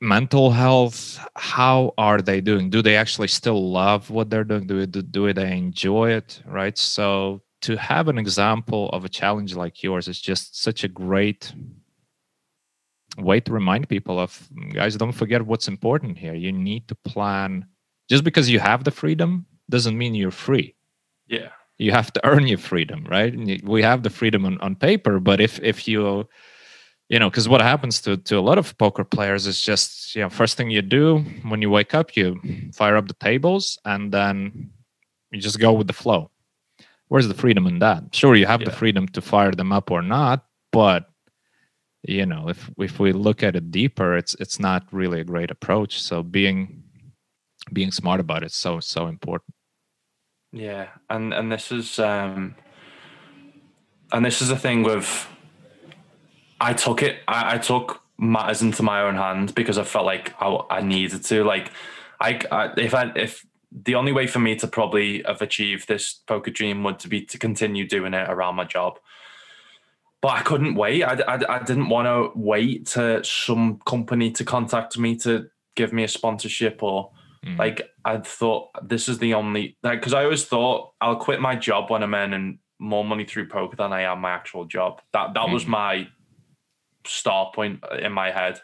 mental 0.01 0.51
health? 0.51 1.19
How 1.36 1.94
are 1.97 2.20
they 2.20 2.40
doing? 2.40 2.69
Do 2.69 2.82
they 2.82 2.97
actually 2.97 3.28
still 3.28 3.70
love 3.70 4.11
what 4.11 4.28
they're 4.28 4.44
doing? 4.44 4.66
Do, 4.66 4.85
do, 4.86 5.02
do 5.02 5.32
they 5.32 5.56
enjoy 5.56 6.11
it? 6.11 6.43
Right? 6.44 6.77
So 6.77 7.43
to 7.62 7.77
have 7.77 8.09
an 8.09 8.19
example 8.19 8.90
of 8.90 9.05
a 9.05 9.09
challenge 9.09 9.55
like 9.55 9.82
yours 9.82 10.09
is 10.09 10.20
just 10.20 10.61
such 10.61 10.85
a 10.85 10.89
great 10.89 11.55
way 13.16 13.40
to 13.40 13.52
remind 13.52 13.89
people 13.89 14.19
of 14.19 14.48
guys 14.73 14.97
don't 14.97 15.12
forget 15.12 15.47
what's 15.47 15.69
important 15.69 16.19
here. 16.19 16.35
You 16.35 16.52
need 16.52 16.89
to 16.89 16.94
plan. 16.94 17.66
Just 18.11 18.24
because 18.24 18.51
you 18.51 18.59
have 18.59 18.85
the 18.85 18.90
freedom 18.90 19.47
doesn't 19.70 19.97
mean 19.97 20.15
you're 20.15 20.31
free. 20.31 20.74
Yeah. 21.27 21.49
you 21.78 21.91
have 21.91 22.12
to 22.12 22.20
earn 22.27 22.47
your 22.47 22.59
freedom 22.59 23.07
right? 23.09 23.32
And 23.32 23.61
we 23.62 23.82
have 23.82 24.03
the 24.03 24.11
freedom 24.11 24.45
on, 24.45 24.61
on 24.61 24.77
paper 24.77 25.19
but 25.20 25.41
if 25.41 25.59
if 25.62 25.89
you 25.89 26.28
you 27.09 27.19
know 27.19 27.31
because 27.31 27.49
what 27.49 27.61
happens 27.61 28.01
to 28.03 28.16
to 28.16 28.39
a 28.39 28.45
lot 28.49 28.59
of 28.59 28.77
poker 28.78 29.05
players 29.05 29.47
is 29.47 29.61
just 29.61 30.15
you 30.15 30.23
know 30.23 30.28
first 30.28 30.57
thing 30.57 30.70
you 30.70 30.82
do 30.82 31.19
when 31.49 31.62
you 31.62 31.70
wake 31.70 31.95
up 31.95 32.16
you 32.16 32.41
fire 32.73 32.97
up 32.97 33.09
the 33.09 33.15
tables 33.15 33.78
and 33.85 34.12
then 34.12 34.70
you 35.31 35.41
just 35.41 35.59
go 35.59 35.73
with 35.73 35.86
the 35.89 35.93
flow. 35.93 36.31
Where's 37.09 37.28
the 37.28 37.35
freedom 37.35 37.66
in 37.66 37.81
that? 37.81 38.15
Sure 38.15 38.35
you 38.36 38.47
have 38.47 38.65
the 38.65 38.70
freedom 38.70 39.09
to 39.09 39.20
fire 39.20 39.53
them 39.53 39.73
up 39.73 39.91
or 39.91 40.03
not 40.03 40.45
but 40.73 41.11
you 42.03 42.27
know 42.27 42.49
if 42.49 42.70
if 42.78 43.01
we 43.01 43.12
look 43.12 43.43
at 43.43 43.57
it 43.57 43.70
deeper 43.70 44.16
it's 44.16 44.35
it's 44.39 44.61
not 44.61 44.82
really 44.93 45.20
a 45.20 45.24
great 45.24 45.51
approach. 45.51 46.01
So 46.01 46.23
being 46.23 46.82
being 47.73 47.91
smart 47.91 48.20
about 48.20 48.43
it 48.43 48.47
is 48.47 48.55
so 48.55 48.78
so 48.81 49.07
important 49.07 49.53
Yeah, 50.55 50.90
and 51.10 51.35
and 51.35 51.51
this 51.51 51.72
is 51.72 51.98
um 51.98 52.55
and 54.12 54.24
this 54.24 54.40
is 54.40 54.48
the 54.48 54.56
thing 54.56 54.85
with 54.85 55.26
I 56.60 56.74
took 56.74 57.02
it 57.02 57.18
I, 57.26 57.56
I 57.56 57.59
took 57.59 58.02
matters 58.18 58.62
into 58.62 58.85
my 58.85 59.02
own 59.02 59.16
hands 59.16 59.51
because 59.51 59.78
I 59.78 59.82
felt 59.82 60.06
like 60.06 60.32
I, 60.40 60.60
I 60.70 60.81
needed 60.81 61.24
to 61.24 61.43
like 61.43 61.72
I, 62.20 62.40
I 62.52 62.70
if 62.78 62.94
I 62.94 63.10
if 63.16 63.44
the 63.72 63.97
only 63.97 64.12
way 64.12 64.28
for 64.28 64.39
me 64.39 64.55
to 64.55 64.68
probably 64.68 65.24
have 65.24 65.43
achieved 65.43 65.89
this 65.89 66.12
poker 66.12 66.52
dream 66.52 66.85
would 66.85 67.01
to 67.01 67.09
be 67.09 67.22
to 67.22 67.36
continue 67.36 67.85
doing 67.85 68.14
it 68.14 68.31
around 68.31 68.55
my 68.55 68.64
job. 68.64 69.01
But 70.20 70.35
I 70.35 70.43
couldn't 70.43 70.76
wait 70.76 71.02
I, 71.02 71.14
I, 71.14 71.56
I 71.56 71.59
didn't 71.64 71.89
want 71.89 72.06
to 72.06 72.31
wait 72.39 72.86
to 72.94 73.24
some 73.24 73.81
company 73.85 74.31
to 74.31 74.44
contact 74.44 74.97
me 74.98 75.16
to 75.16 75.51
give 75.74 75.93
me 75.93 76.05
a 76.05 76.09
sponsorship 76.09 76.81
or 76.81 77.10
Mm. 77.45 77.59
like 77.59 77.83
I 78.05 78.19
thought 78.19 78.71
this 78.83 79.09
is 79.09 79.19
the 79.19 79.35
only 79.35 79.77
like 79.83 80.01
because 80.01 80.15
I 80.15 80.25
always 80.25 80.45
thought 80.45 80.93
I'll 81.01 81.16
quit 81.16 81.41
my 81.41 81.57
job 81.57 81.91
when 81.91 82.03
I'm 82.03 82.15
earning 82.15 82.59
more 82.79 83.05
money 83.05 83.25
through 83.25 83.49
poker 83.49 83.77
than 83.77 83.93
I 83.93 84.03
am 84.03 84.21
my 84.21 84.31
actual 84.31 84.65
job. 84.65 85.03
That 85.12 85.35
that 85.35 85.49
was 85.51 85.65
Mhm. 85.65 85.69
my 85.69 86.09
start 87.07 87.55
point 87.55 87.85
in 88.01 88.12
my 88.12 88.31
head, 88.31 88.61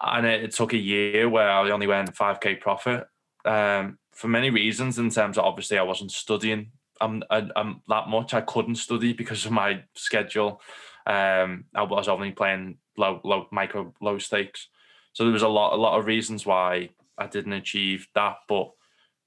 and 0.00 0.26
it, 0.26 0.44
it 0.44 0.52
took 0.52 0.72
a 0.72 0.78
year 0.78 1.28
where 1.28 1.50
I 1.50 1.70
only 1.70 1.86
went 1.86 2.16
five 2.16 2.40
k 2.40 2.54
profit. 2.56 3.06
Um, 3.44 3.98
for 4.12 4.28
many 4.28 4.50
reasons, 4.50 4.98
in 4.98 5.10
terms 5.10 5.36
of 5.36 5.44
obviously 5.44 5.78
I 5.78 5.82
wasn't 5.82 6.12
studying 6.12 6.72
um, 7.00 7.22
I, 7.30 7.48
um 7.56 7.82
that 7.88 8.08
much. 8.08 8.32
I 8.32 8.40
couldn't 8.40 8.76
study 8.76 9.12
because 9.12 9.44
of 9.44 9.52
my 9.52 9.82
schedule. 9.94 10.60
Um, 11.06 11.64
I 11.74 11.82
was 11.82 12.08
only 12.08 12.30
playing 12.30 12.78
low, 12.96 13.20
low, 13.24 13.48
micro, 13.50 13.92
low 14.00 14.18
stakes. 14.18 14.68
So 15.12 15.24
there 15.24 15.32
was 15.32 15.42
a 15.42 15.48
lot, 15.48 15.74
a 15.74 15.76
lot 15.76 15.98
of 15.98 16.06
reasons 16.06 16.46
why 16.46 16.90
I 17.18 17.26
didn't 17.26 17.52
achieve 17.54 18.06
that. 18.14 18.36
But 18.48 18.70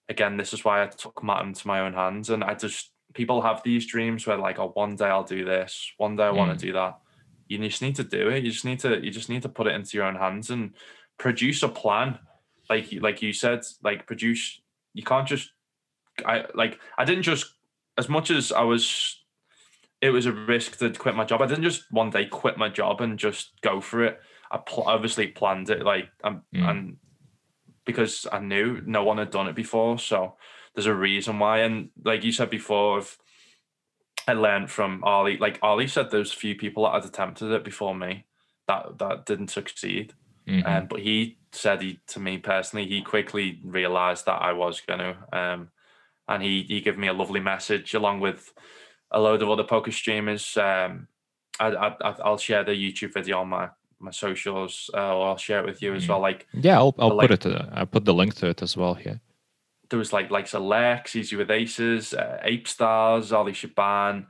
again, 0.09 0.37
this 0.37 0.53
is 0.53 0.63
why 0.65 0.83
I 0.83 0.87
took 0.87 1.23
matter 1.23 1.45
into 1.47 1.67
my 1.67 1.79
own 1.81 1.93
hands. 1.93 2.29
And 2.29 2.43
I 2.43 2.53
just 2.55 2.91
people 3.13 3.41
have 3.41 3.61
these 3.63 3.85
dreams 3.85 4.25
where 4.27 4.37
like, 4.37 4.59
oh, 4.59 4.71
one 4.73 4.95
day 4.95 5.05
I'll 5.05 5.23
do 5.23 5.45
this, 5.45 5.91
one 5.97 6.15
day 6.15 6.23
I 6.23 6.31
want 6.31 6.51
Mm. 6.51 6.59
to 6.59 6.65
do 6.65 6.73
that. 6.73 6.99
You 7.47 7.57
just 7.59 7.81
need 7.81 7.95
to 7.97 8.03
do 8.03 8.29
it. 8.29 8.43
You 8.43 8.51
just 8.51 8.65
need 8.65 8.79
to, 8.79 9.03
you 9.03 9.11
just 9.11 9.29
need 9.29 9.43
to 9.43 9.49
put 9.49 9.67
it 9.67 9.75
into 9.75 9.95
your 9.97 10.05
own 10.05 10.15
hands 10.15 10.49
and 10.49 10.73
produce 11.17 11.63
a 11.63 11.69
plan. 11.69 12.19
Like, 12.69 12.91
you- 12.91 12.99
like 13.01 13.21
you 13.21 13.31
said, 13.33 13.61
like 13.83 14.07
produce. 14.07 14.59
You 14.93 15.03
can't 15.03 15.27
just. 15.27 15.51
I 16.25 16.45
like. 16.55 16.79
I 16.97 17.03
didn't 17.05 17.23
just 17.23 17.53
as 17.97 18.09
much 18.09 18.31
as 18.31 18.51
I 18.51 18.61
was. 18.63 19.21
It 20.01 20.09
was 20.09 20.25
a 20.25 20.31
risk 20.31 20.77
to 20.79 20.89
quit 20.91 21.15
my 21.15 21.25
job. 21.25 21.41
I 21.41 21.45
didn't 21.47 21.63
just 21.63 21.83
one 21.91 22.09
day 22.09 22.25
quit 22.25 22.57
my 22.57 22.69
job 22.69 23.01
and 23.01 23.17
just 23.19 23.53
go 23.61 23.79
for 23.81 24.03
it. 24.03 24.19
I 24.51 24.57
pl- 24.57 24.83
obviously 24.87 25.27
planned 25.27 25.69
it 25.69 25.83
like 25.83 26.09
um, 26.23 26.43
Mm. 26.53 26.69
and 26.69 26.97
because 27.85 28.27
I 28.31 28.39
knew 28.39 28.81
no 28.85 29.03
one 29.03 29.17
had 29.17 29.31
done 29.31 29.47
it 29.47 29.55
before, 29.55 29.99
so 29.99 30.35
there's 30.73 30.85
a 30.85 30.93
reason 30.95 31.39
why. 31.39 31.59
And 31.59 31.89
like 32.03 32.23
you 32.23 32.31
said 32.31 32.49
before, 32.49 32.99
if 32.99 33.17
I 34.27 34.33
learned 34.33 34.71
from 34.71 35.03
Ali. 35.03 35.37
Like 35.37 35.59
Ali 35.61 35.87
said, 35.87 36.09
there's 36.09 36.33
a 36.33 36.37
few 36.37 36.55
people 36.55 36.83
that 36.83 36.93
had 36.93 37.05
attempted 37.05 37.51
it 37.51 37.63
before 37.63 37.95
me 37.95 38.25
that 38.67 38.97
that 38.97 39.25
didn't 39.25 39.49
succeed. 39.49 40.13
Mhm. 40.47 40.65
Um, 40.65 40.87
but 40.87 40.99
he 40.99 41.37
said 41.51 41.81
he 41.81 41.99
to 42.07 42.19
me 42.19 42.37
personally, 42.37 42.87
he 42.87 43.01
quickly 43.01 43.59
realised 43.63 44.25
that 44.25 44.41
I 44.41 44.53
was 44.53 44.81
going 44.81 44.99
to, 44.99 45.17
um, 45.31 45.71
and 46.27 46.43
he 46.43 46.63
he 46.63 46.81
gave 46.81 46.97
me 46.97 47.07
a 47.07 47.13
lovely 47.13 47.39
message 47.39 47.93
along 47.93 48.19
with 48.19 48.53
a 49.11 49.19
load 49.19 49.41
of 49.41 49.49
other 49.49 49.63
poker 49.63 49.91
streamers. 49.91 50.57
Um, 50.57 51.07
I, 51.59 51.95
I 52.01 52.29
will 52.29 52.37
share 52.37 52.63
the 52.63 52.71
YouTube 52.71 53.13
video 53.13 53.39
on 53.39 53.49
my 53.49 53.69
my 53.99 54.11
socials, 54.11 54.89
uh, 54.93 55.15
or 55.15 55.27
I'll 55.27 55.37
share 55.37 55.59
it 55.59 55.65
with 55.65 55.81
you 55.81 55.93
as 55.93 56.07
well. 56.07 56.19
Like 56.19 56.47
yeah, 56.53 56.77
I'll 56.77 56.95
I'll 56.99 57.15
like, 57.15 57.29
put 57.29 57.45
it. 57.45 57.55
Uh, 57.55 57.65
I'll 57.73 57.85
put 57.85 58.05
the 58.05 58.13
link 58.13 58.35
to 58.35 58.47
it 58.47 58.61
as 58.61 58.75
well 58.77 58.93
here. 58.93 59.21
There 59.89 59.99
was 59.99 60.13
like 60.13 60.31
like 60.31 60.51
Lex, 60.53 61.15
Easy 61.15 61.35
with 61.35 61.51
Aces, 61.51 62.13
uh, 62.13 62.41
Apestyles, 62.45 63.31
Ollie 63.31 63.53
Shaban, 63.53 64.27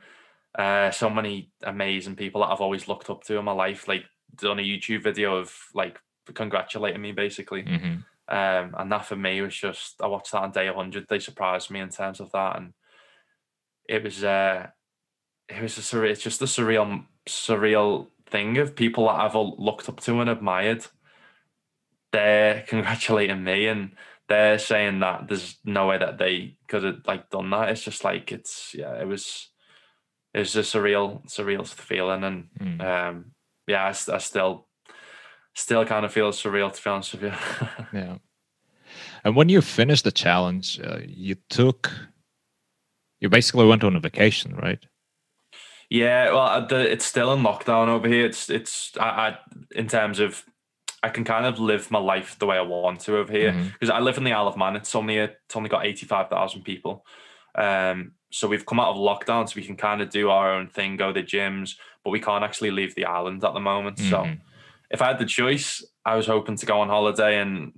uh, 0.57 0.91
so 0.91 1.09
many 1.09 1.51
amazing 1.63 2.15
people 2.15 2.41
that 2.41 2.47
I've 2.47 2.61
always 2.61 2.87
looked 2.87 3.09
up 3.09 3.23
to 3.25 3.37
in 3.37 3.45
my 3.45 3.51
life. 3.51 3.87
Like 3.87 4.05
done 4.35 4.59
a 4.59 4.63
YouTube 4.63 5.03
video 5.03 5.37
of 5.37 5.53
like 5.73 5.99
congratulating 6.33 7.01
me 7.01 7.11
basically. 7.11 7.63
Mm-hmm. 7.63 7.95
Um, 8.27 8.75
and 8.77 8.91
that 8.91 9.05
for 9.05 9.15
me 9.15 9.41
was 9.41 9.55
just 9.55 10.01
I 10.01 10.07
watched 10.07 10.31
that 10.31 10.41
on 10.41 10.51
day 10.51 10.67
100. 10.67 11.07
They 11.07 11.19
surprised 11.19 11.69
me 11.69 11.79
in 11.79 11.89
terms 11.89 12.19
of 12.19 12.31
that, 12.31 12.57
and 12.57 12.73
it 13.87 14.03
was 14.03 14.23
uh, 14.23 14.67
it 15.47 15.61
was 15.61 15.77
a 15.77 15.81
surreal. 15.81 16.09
It's 16.09 16.23
just 16.23 16.41
a 16.41 16.45
surreal, 16.45 17.05
surreal 17.27 18.07
thing 18.35 18.57
of 18.57 18.75
people 18.75 19.05
that 19.05 19.15
I've 19.15 19.35
looked 19.35 19.87
up 19.87 20.01
to 20.01 20.19
and 20.19 20.29
admired. 20.29 20.85
They're 22.11 22.65
congratulating 22.67 23.43
me, 23.43 23.67
and 23.67 23.91
they're 24.27 24.59
saying 24.59 24.99
that 24.99 25.27
there's 25.27 25.57
no 25.63 25.87
way 25.87 25.97
that 25.97 26.17
they 26.17 26.57
could 26.67 26.83
have 26.83 27.01
like 27.07 27.29
done 27.29 27.49
that. 27.51 27.69
It's 27.69 27.83
just 27.83 28.03
like 28.03 28.33
it's 28.33 28.75
yeah, 28.77 28.93
it 28.99 29.07
was 29.07 29.49
it 30.33 30.39
was 30.39 30.55
a 30.57 30.61
surreal, 30.61 31.25
surreal 31.27 31.65
feeling, 31.65 32.23
and 32.23 32.47
mm. 32.59 32.81
um, 32.81 33.31
yeah, 33.67 33.85
I, 33.85 33.89
I 34.15 34.17
still 34.17 34.67
still 35.53 35.85
kind 35.85 36.05
of 36.05 36.11
feels 36.11 36.41
surreal 36.41 36.73
to 36.73 36.83
be 36.83 36.89
honest 36.89 37.13
with 37.13 37.23
you. 37.23 37.33
yeah. 37.93 38.17
And 39.23 39.35
when 39.35 39.49
you 39.49 39.61
finished 39.61 40.03
the 40.03 40.11
challenge, 40.11 40.79
uh, 40.81 40.99
you 41.07 41.35
took, 41.49 41.91
you 43.19 43.29
basically 43.29 43.65
went 43.65 43.83
on 43.83 43.95
a 43.95 43.99
vacation, 43.99 44.55
right? 44.55 44.85
Yeah, 45.89 46.31
well, 46.31 46.39
uh, 46.39 46.65
the, 46.65 46.91
it's 46.91 47.05
still 47.05 47.31
in 47.33 47.41
lockdown 47.41 47.87
over 47.87 48.07
here. 48.07 48.25
It's 48.25 48.49
it's 48.49 48.91
I, 48.99 49.03
I, 49.03 49.37
in 49.75 49.87
terms 49.87 50.19
of 50.19 50.43
I 51.03 51.09
can 51.09 51.23
kind 51.23 51.45
of 51.45 51.59
live 51.59 51.91
my 51.91 51.99
life 51.99 52.37
the 52.39 52.47
way 52.47 52.57
I 52.57 52.61
want 52.61 53.01
to 53.01 53.17
over 53.17 53.31
here 53.31 53.51
because 53.51 53.89
mm-hmm. 53.89 53.97
I 53.97 53.99
live 53.99 54.17
in 54.17 54.23
the 54.23 54.33
Isle 54.33 54.47
of 54.47 54.57
Man. 54.57 54.75
It's 54.75 54.95
only 54.95 55.19
a, 55.19 55.25
it's 55.25 55.55
only 55.55 55.69
got 55.69 55.85
eighty 55.85 56.05
five 56.05 56.29
thousand 56.29 56.63
people. 56.63 57.05
Um, 57.53 58.13
so 58.31 58.47
we've 58.47 58.65
come 58.65 58.79
out 58.79 58.89
of 58.89 58.97
lockdown, 58.97 59.47
so 59.47 59.53
we 59.55 59.63
can 59.63 59.77
kind 59.77 60.01
of 60.01 60.09
do 60.09 60.29
our 60.29 60.53
own 60.53 60.67
thing, 60.67 60.97
go 60.97 61.13
to 61.13 61.23
gyms, 61.23 61.75
but 62.03 62.09
we 62.09 62.19
can't 62.19 62.43
actually 62.43 62.71
leave 62.71 62.95
the 62.95 63.05
island 63.05 63.43
at 63.43 63.53
the 63.53 63.59
moment. 63.59 63.97
Mm-hmm. 63.97 64.09
So 64.09 64.27
if 64.89 65.01
I 65.01 65.07
had 65.07 65.19
the 65.19 65.25
choice, 65.25 65.83
I 66.03 66.15
was 66.15 66.27
hoping 66.27 66.57
to 66.57 66.65
go 66.65 66.79
on 66.79 66.89
holiday 66.89 67.39
and 67.39 67.73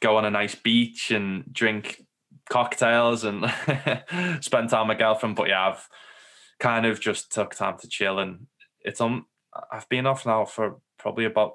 go 0.00 0.16
on 0.16 0.24
a 0.24 0.30
nice 0.30 0.54
beach 0.54 1.10
and 1.10 1.44
drink 1.52 2.04
cocktails 2.48 3.24
and 3.24 3.44
spend 4.40 4.70
time 4.70 4.88
with 4.88 4.96
my 4.96 4.98
girlfriend. 4.98 5.36
But 5.36 5.48
yeah, 5.48 5.68
I've 5.68 5.88
kind 6.58 6.86
of 6.86 7.00
just 7.00 7.32
took 7.32 7.54
time 7.54 7.78
to 7.78 7.88
chill 7.88 8.18
and 8.18 8.46
it's 8.80 9.00
on. 9.00 9.24
I've 9.70 9.88
been 9.88 10.06
off 10.06 10.26
now 10.26 10.44
for 10.44 10.76
probably 10.98 11.24
about 11.24 11.54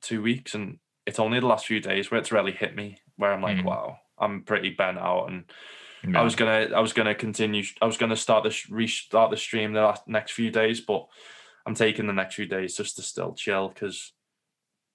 two 0.00 0.22
weeks, 0.22 0.54
and 0.54 0.78
it's 1.06 1.18
only 1.18 1.40
the 1.40 1.46
last 1.46 1.66
few 1.66 1.80
days 1.80 2.10
where 2.10 2.20
it's 2.20 2.32
really 2.32 2.52
hit 2.52 2.74
me. 2.74 2.98
Where 3.16 3.32
I'm 3.32 3.42
like, 3.42 3.56
mm. 3.56 3.64
wow, 3.64 3.98
I'm 4.18 4.42
pretty 4.42 4.70
bent 4.70 4.98
out, 4.98 5.26
and 5.26 5.44
I 6.16 6.22
was 6.22 6.36
gonna, 6.36 6.68
I 6.74 6.80
was 6.80 6.92
gonna 6.92 7.14
continue. 7.14 7.64
I 7.82 7.86
was 7.86 7.96
gonna 7.96 8.16
start 8.16 8.44
this, 8.44 8.70
restart 8.70 9.30
the 9.30 9.36
stream 9.36 9.72
the 9.72 9.80
last, 9.80 10.06
next 10.06 10.32
few 10.32 10.50
days, 10.50 10.80
but 10.80 11.06
I'm 11.66 11.74
taking 11.74 12.06
the 12.06 12.12
next 12.12 12.36
few 12.36 12.46
days 12.46 12.76
just 12.76 12.96
to 12.96 13.02
still 13.02 13.34
chill 13.34 13.68
because 13.68 14.12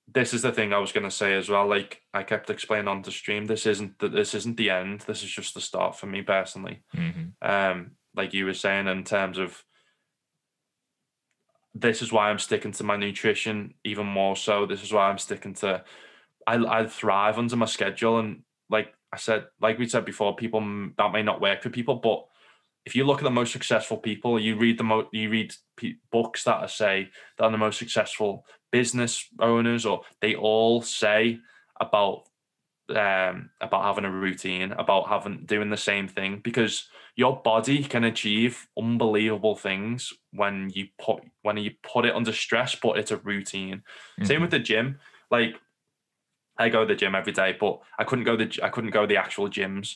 this 0.07 0.33
is 0.33 0.41
the 0.41 0.51
thing 0.51 0.73
I 0.73 0.79
was 0.79 0.91
gonna 0.91 1.11
say 1.11 1.35
as 1.35 1.49
well. 1.49 1.67
Like 1.67 2.01
I 2.13 2.23
kept 2.23 2.49
explaining 2.49 2.87
on 2.87 3.01
the 3.01 3.11
stream, 3.11 3.45
this 3.45 3.65
isn't 3.65 3.99
the, 3.99 4.07
this 4.07 4.33
isn't 4.33 4.57
the 4.57 4.69
end. 4.69 5.01
This 5.01 5.23
is 5.23 5.29
just 5.29 5.53
the 5.55 5.61
start 5.61 5.97
for 5.97 6.05
me 6.05 6.21
personally. 6.21 6.83
Mm-hmm. 6.95 7.23
Um, 7.41 7.91
like 8.15 8.33
you 8.33 8.45
were 8.45 8.53
saying 8.53 8.87
in 8.87 9.03
terms 9.03 9.37
of 9.37 9.63
this 11.75 12.01
is 12.01 12.11
why 12.11 12.29
I'm 12.29 12.39
sticking 12.39 12.71
to 12.73 12.83
my 12.83 12.97
nutrition 12.97 13.73
even 13.83 14.05
more 14.05 14.35
so. 14.35 14.65
This 14.65 14.83
is 14.83 14.93
why 14.93 15.09
I'm 15.09 15.17
sticking 15.17 15.53
to. 15.55 15.83
I 16.45 16.55
I 16.55 16.87
thrive 16.87 17.37
under 17.37 17.55
my 17.55 17.65
schedule 17.65 18.19
and 18.19 18.43
like 18.69 18.93
I 19.11 19.17
said, 19.17 19.45
like 19.61 19.77
we 19.77 19.87
said 19.87 20.05
before, 20.05 20.35
people 20.35 20.59
that 20.97 21.13
may 21.13 21.23
not 21.23 21.41
work 21.41 21.61
for 21.61 21.69
people, 21.69 21.95
but 21.95 22.25
if 22.85 22.95
you 22.95 23.05
look 23.05 23.19
at 23.19 23.23
the 23.23 23.29
most 23.29 23.53
successful 23.53 23.97
people, 23.97 24.39
you 24.39 24.57
read 24.57 24.77
the 24.77 24.83
mo- 24.83 25.09
you 25.13 25.29
read 25.29 25.53
p- 25.77 25.97
books 26.11 26.43
that 26.43 26.69
say 26.69 27.09
that 27.37 27.45
are 27.45 27.51
the 27.51 27.57
most 27.57 27.79
successful 27.79 28.45
business 28.71 29.25
owners, 29.39 29.85
or 29.85 30.01
they 30.19 30.35
all 30.35 30.81
say 30.81 31.39
about 31.79 32.23
um, 32.89 33.49
about 33.61 33.83
having 33.83 34.05
a 34.05 34.11
routine, 34.11 34.71
about 34.73 35.07
having 35.07 35.45
doing 35.45 35.69
the 35.69 35.77
same 35.77 36.07
thing, 36.07 36.41
because 36.43 36.87
your 37.15 37.41
body 37.41 37.83
can 37.83 38.03
achieve 38.03 38.67
unbelievable 38.77 39.55
things 39.55 40.13
when 40.31 40.71
you 40.73 40.87
put 40.99 41.23
when 41.41 41.57
you 41.57 41.71
put 41.83 42.05
it 42.05 42.15
under 42.15 42.33
stress, 42.33 42.75
but 42.75 42.97
it's 42.97 43.11
a 43.11 43.17
routine. 43.17 43.77
Mm-hmm. 43.77 44.25
Same 44.25 44.41
with 44.41 44.51
the 44.51 44.59
gym, 44.59 44.99
like. 45.29 45.55
I 46.55 46.69
go 46.69 46.81
to 46.81 46.93
the 46.93 46.95
gym 46.95 47.15
every 47.15 47.33
day, 47.33 47.57
but 47.59 47.79
I 47.97 48.03
couldn't 48.03 48.25
go 48.25 48.37
the 48.37 48.59
I 48.61 48.69
couldn't 48.69 48.91
go 48.91 49.07
the 49.07 49.17
actual 49.17 49.49
gyms. 49.49 49.95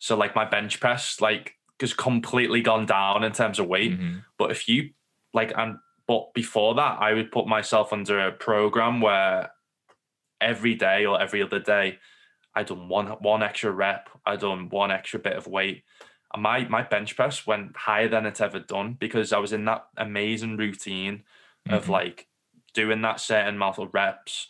So 0.00 0.14
like 0.18 0.36
my 0.36 0.44
bench 0.44 0.78
press, 0.78 1.18
like 1.18 1.54
just 1.80 1.96
completely 1.96 2.60
gone 2.60 2.84
down 2.84 3.24
in 3.24 3.32
terms 3.32 3.58
of 3.58 3.68
weight. 3.68 3.92
Mm-hmm. 3.92 4.18
But 4.36 4.50
if 4.50 4.68
you 4.68 4.90
like, 5.32 5.54
and 5.56 5.78
but 6.06 6.34
before 6.34 6.74
that, 6.74 6.98
I 7.00 7.14
would 7.14 7.32
put 7.32 7.46
myself 7.46 7.90
under 7.90 8.20
a 8.20 8.32
program 8.32 9.00
where 9.00 9.50
every 10.42 10.74
day 10.74 11.06
or 11.06 11.18
every 11.18 11.42
other 11.42 11.58
day, 11.58 11.98
I 12.54 12.62
done 12.62 12.88
one 12.88 13.06
one 13.06 13.42
extra 13.42 13.70
rep, 13.70 14.08
I 14.24 14.36
done 14.36 14.68
one 14.68 14.90
extra 14.90 15.18
bit 15.18 15.36
of 15.36 15.46
weight. 15.46 15.84
And 16.32 16.42
my 16.42 16.66
my 16.68 16.82
bench 16.82 17.16
press 17.16 17.46
went 17.46 17.76
higher 17.76 18.08
than 18.08 18.26
it's 18.26 18.40
ever 18.40 18.58
done 18.58 18.96
because 18.98 19.32
I 19.32 19.38
was 19.38 19.52
in 19.52 19.64
that 19.66 19.86
amazing 19.96 20.56
routine 20.56 21.24
mm-hmm. 21.66 21.74
of 21.74 21.88
like 21.88 22.26
doing 22.74 23.02
that 23.02 23.20
certain 23.20 23.56
amount 23.56 23.78
of 23.78 23.94
reps, 23.94 24.48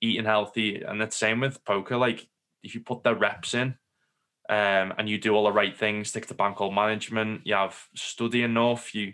eating 0.00 0.24
healthy, 0.24 0.82
and 0.82 1.00
the 1.00 1.10
same 1.10 1.40
with 1.40 1.64
poker. 1.64 1.96
Like 1.96 2.26
if 2.62 2.74
you 2.74 2.80
put 2.80 3.02
the 3.02 3.14
reps 3.14 3.54
in, 3.54 3.76
um, 4.48 4.94
and 4.98 5.08
you 5.08 5.16
do 5.16 5.32
all 5.34 5.44
the 5.44 5.52
right 5.52 5.76
things, 5.76 6.08
stick 6.08 6.26
to 6.26 6.34
bankroll 6.34 6.72
management, 6.72 7.42
you 7.44 7.54
have 7.54 7.78
study 7.94 8.42
enough, 8.42 8.94
you 8.94 9.12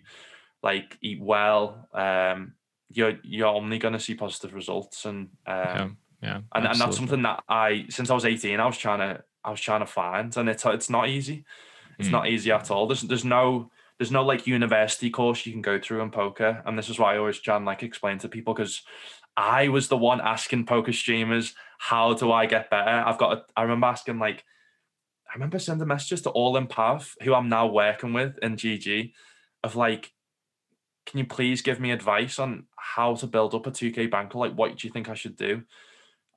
like 0.62 0.97
eat 1.03 1.20
well, 1.20 1.89
um, 1.93 2.55
you're 2.89 3.19
you're 3.23 3.47
only 3.47 3.78
going 3.78 3.93
to 3.93 4.01
see 4.01 4.15
positive 4.15 4.55
results, 4.55 5.05
and 5.05 5.28
um, 5.47 5.55
yeah, 5.57 5.89
yeah 6.22 6.40
and, 6.55 6.66
and 6.66 6.80
that's 6.80 6.97
something 6.97 7.22
that 7.22 7.43
I 7.48 7.86
since 7.88 8.10
I 8.10 8.14
was 8.14 8.24
eighteen, 8.24 8.60
I 8.60 8.66
was 8.66 8.78
trying 8.78 8.98
to 9.01 9.22
I 9.44 9.51
was 9.51 9.60
trying 9.60 9.80
to 9.80 9.86
find, 9.86 10.36
and 10.36 10.48
it's 10.48 10.64
it's 10.66 10.90
not 10.90 11.09
easy, 11.09 11.44
it's 11.98 12.09
mm. 12.09 12.12
not 12.12 12.28
easy 12.28 12.51
at 12.51 12.70
all. 12.70 12.86
There's 12.86 13.02
there's 13.02 13.24
no 13.24 13.70
there's 13.98 14.10
no 14.10 14.24
like 14.24 14.47
university 14.47 15.10
course 15.10 15.47
you 15.47 15.52
can 15.52 15.62
go 15.62 15.78
through 15.78 16.02
in 16.02 16.10
poker, 16.10 16.62
and 16.66 16.78
this 16.78 16.88
is 16.88 16.98
why 16.98 17.14
I 17.14 17.18
always 17.18 17.38
try 17.38 17.56
and 17.56 17.64
like 17.64 17.82
explain 17.82 18.18
to 18.18 18.28
people 18.28 18.55
because 18.55 18.82
I 19.36 19.68
was 19.68 19.88
the 19.88 19.97
one 19.97 20.20
asking 20.20 20.66
poker 20.66 20.93
streamers, 20.93 21.55
how 21.78 22.14
do 22.14 22.32
I 22.32 22.47
get 22.47 22.70
better? 22.70 22.90
I've 22.90 23.18
got, 23.18 23.36
a, 23.36 23.43
I 23.55 23.62
remember 23.62 23.86
asking 23.86 24.18
like 24.18 24.44
I 25.28 25.34
remember 25.34 25.59
sending 25.59 25.88
messages 25.88 26.22
to 26.22 26.30
Allinpav, 26.30 27.12
who 27.22 27.34
I'm 27.34 27.48
now 27.48 27.66
working 27.66 28.12
with 28.12 28.38
in 28.38 28.56
GG, 28.56 29.12
of 29.62 29.76
like, 29.76 30.12
can 31.05 31.18
you 31.18 31.26
please 31.26 31.62
give 31.62 31.80
me 31.80 31.90
advice 31.90 32.38
on 32.38 32.66
how 32.76 33.14
to 33.16 33.26
build 33.26 33.55
up 33.55 33.66
a 33.66 33.70
2K 33.70 34.10
banker? 34.10 34.38
Like, 34.38 34.55
what 34.55 34.76
do 34.76 34.86
you 34.86 34.93
think 34.93 35.09
I 35.09 35.14
should 35.14 35.36
do? 35.36 35.62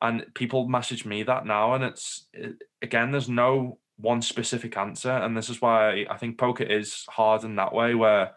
And 0.01 0.26
people 0.34 0.67
message 0.67 1.05
me 1.05 1.23
that 1.23 1.45
now, 1.45 1.73
and 1.73 1.84
it's 1.84 2.27
it, 2.34 2.55
again, 2.81 3.11
there's 3.11 3.30
no 3.30 3.80
one 3.97 4.21
specific 4.21 4.77
answer, 4.77 5.11
and 5.11 5.35
this 5.35 5.49
is 5.49 5.61
why 5.61 6.05
I 6.09 6.17
think 6.17 6.38
poker 6.38 6.63
is 6.63 7.05
hard 7.09 7.43
in 7.43 7.55
that 7.57 7.73
way, 7.73 7.95
where, 7.95 8.31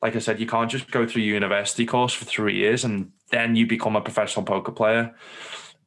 like 0.00 0.16
I 0.16 0.20
said, 0.20 0.40
you 0.40 0.46
can't 0.46 0.70
just 0.70 0.90
go 0.90 1.06
through 1.06 1.22
university 1.22 1.84
course 1.84 2.14
for 2.14 2.24
three 2.24 2.56
years 2.56 2.84
and 2.84 3.12
then 3.30 3.56
you 3.56 3.66
become 3.66 3.94
a 3.94 4.00
professional 4.00 4.44
poker 4.44 4.72
player. 4.72 5.14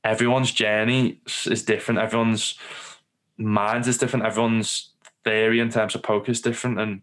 Everyone's 0.03 0.52
journey 0.52 1.22
is 1.45 1.64
different. 1.64 1.99
Everyone's 1.99 2.56
mind 3.38 3.88
is 3.88 3.97
different. 3.97 4.26
Everyone's 4.26 4.93
theory 5.23 5.60
in 5.60 5.69
terms 5.69 5.95
of 5.95 6.03
poker 6.03 6.31
is 6.31 6.41
different. 6.41 6.80
And 6.80 7.02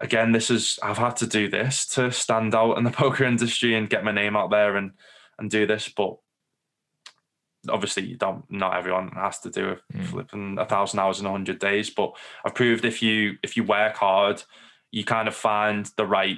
again, 0.00 0.32
this 0.32 0.50
is 0.50 0.78
I've 0.82 0.98
had 0.98 1.16
to 1.18 1.26
do 1.26 1.48
this 1.48 1.86
to 1.94 2.10
stand 2.10 2.54
out 2.54 2.76
in 2.76 2.84
the 2.84 2.90
poker 3.02 3.24
industry 3.24 3.74
and 3.74 3.88
get 3.88 4.04
my 4.04 4.12
name 4.12 4.36
out 4.36 4.50
there 4.50 4.76
and 4.76 4.92
and 5.38 5.50
do 5.50 5.66
this. 5.66 5.88
But 5.88 6.16
obviously, 7.68 8.04
you 8.04 8.16
don't. 8.16 8.44
Not 8.50 8.76
everyone 8.76 9.10
has 9.14 9.38
to 9.40 9.50
do 9.50 9.70
a 9.70 9.96
mm. 9.96 10.04
flipping 10.06 10.58
a 10.58 10.66
thousand 10.66 10.98
hours 10.98 11.20
in 11.20 11.26
a 11.26 11.30
hundred 11.30 11.58
days. 11.58 11.90
But 11.90 12.16
I've 12.44 12.54
proved 12.54 12.84
if 12.84 13.02
you 13.02 13.38
if 13.42 13.56
you 13.56 13.64
work 13.64 13.96
hard, 13.96 14.42
you 14.90 15.04
kind 15.04 15.28
of 15.28 15.34
find 15.34 15.90
the 15.96 16.06
right 16.06 16.36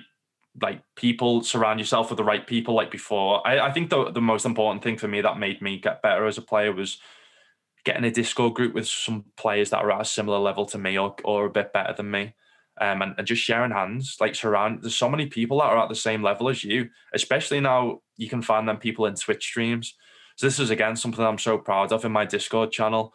like 0.62 0.82
people 0.94 1.42
surround 1.42 1.80
yourself 1.80 2.10
with 2.10 2.16
the 2.16 2.24
right 2.24 2.46
people 2.46 2.74
like 2.74 2.88
before 2.88 3.44
I, 3.44 3.58
I 3.58 3.72
think 3.72 3.90
the, 3.90 4.12
the 4.12 4.20
most 4.20 4.46
important 4.46 4.84
thing 4.84 4.96
for 4.96 5.08
me 5.08 5.20
that 5.20 5.36
made 5.36 5.60
me 5.60 5.80
get 5.80 6.00
better 6.00 6.26
as 6.26 6.38
a 6.38 6.42
player 6.42 6.72
was 6.72 6.98
getting 7.84 8.04
a 8.04 8.10
Discord 8.10 8.54
group 8.54 8.74
with 8.74 8.88
some 8.88 9.26
players 9.36 9.70
that 9.70 9.78
are 9.82 9.92
at 9.92 10.00
a 10.00 10.04
similar 10.04 10.38
level 10.38 10.64
to 10.66 10.78
me 10.78 10.98
or, 10.98 11.14
or 11.22 11.46
a 11.46 11.50
bit 11.50 11.72
better 11.72 11.92
than 11.92 12.10
me. 12.10 12.34
Um, 12.80 13.02
and, 13.02 13.14
and 13.18 13.26
just 13.26 13.42
sharing 13.42 13.70
hands, 13.70 14.16
like 14.20 14.34
surround. 14.34 14.82
There's 14.82 14.96
so 14.96 15.08
many 15.08 15.26
people 15.26 15.60
that 15.60 15.66
are 15.66 15.78
at 15.78 15.88
the 15.88 15.94
same 15.94 16.24
level 16.24 16.48
as 16.48 16.64
you, 16.64 16.90
especially 17.12 17.60
now 17.60 18.00
you 18.16 18.28
can 18.28 18.42
find 18.42 18.66
them 18.66 18.78
people 18.78 19.06
in 19.06 19.14
Twitch 19.14 19.44
streams. 19.44 19.94
So 20.36 20.46
this 20.46 20.58
is 20.58 20.70
again 20.70 20.96
something 20.96 21.24
I'm 21.24 21.38
so 21.38 21.58
proud 21.58 21.92
of 21.92 22.04
in 22.04 22.12
my 22.12 22.24
Discord 22.24 22.72
channel. 22.72 23.14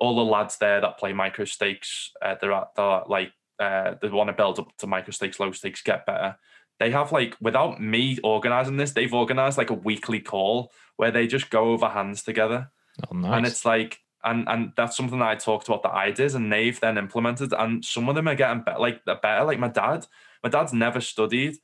All 0.00 0.16
the 0.16 0.22
lads 0.30 0.58
there 0.58 0.80
that 0.80 0.98
play 0.98 1.12
micro 1.12 1.44
stakes, 1.44 2.12
uh, 2.22 2.36
they're, 2.40 2.52
at, 2.52 2.68
they're 2.76 3.02
like 3.08 3.32
uh, 3.58 3.94
they 4.00 4.08
want 4.08 4.28
to 4.28 4.34
build 4.34 4.58
up 4.58 4.76
to 4.78 4.86
micro 4.86 5.12
stakes, 5.12 5.38
low 5.38 5.52
stakes, 5.52 5.82
get 5.82 6.06
better. 6.06 6.36
They 6.80 6.90
have 6.90 7.12
like 7.12 7.36
without 7.40 7.80
me 7.80 8.18
organizing 8.24 8.76
this, 8.76 8.92
they've 8.92 9.12
organized 9.12 9.58
like 9.58 9.70
a 9.70 9.74
weekly 9.74 10.20
call 10.20 10.72
where 10.96 11.10
they 11.10 11.26
just 11.26 11.50
go 11.50 11.72
over 11.72 11.88
hands 11.88 12.22
together. 12.22 12.70
Oh, 13.08 13.14
nice. 13.14 13.36
And 13.36 13.46
it's 13.46 13.64
like, 13.64 14.00
and 14.24 14.48
and 14.48 14.72
that's 14.76 14.96
something 14.96 15.18
that 15.18 15.28
I 15.28 15.34
talked 15.36 15.68
about 15.68 15.82
that 15.84 15.94
I 15.94 16.10
did, 16.10 16.34
and 16.34 16.52
they've 16.52 16.78
then 16.78 16.98
implemented. 16.98 17.52
And 17.52 17.84
some 17.84 18.08
of 18.08 18.14
them 18.14 18.28
are 18.28 18.34
getting 18.34 18.62
better, 18.62 18.80
like 18.80 19.04
they're 19.04 19.16
better. 19.16 19.44
Like 19.44 19.58
my 19.58 19.68
dad, 19.68 20.06
my 20.42 20.50
dad's 20.50 20.72
never 20.72 21.00
studied, 21.00 21.56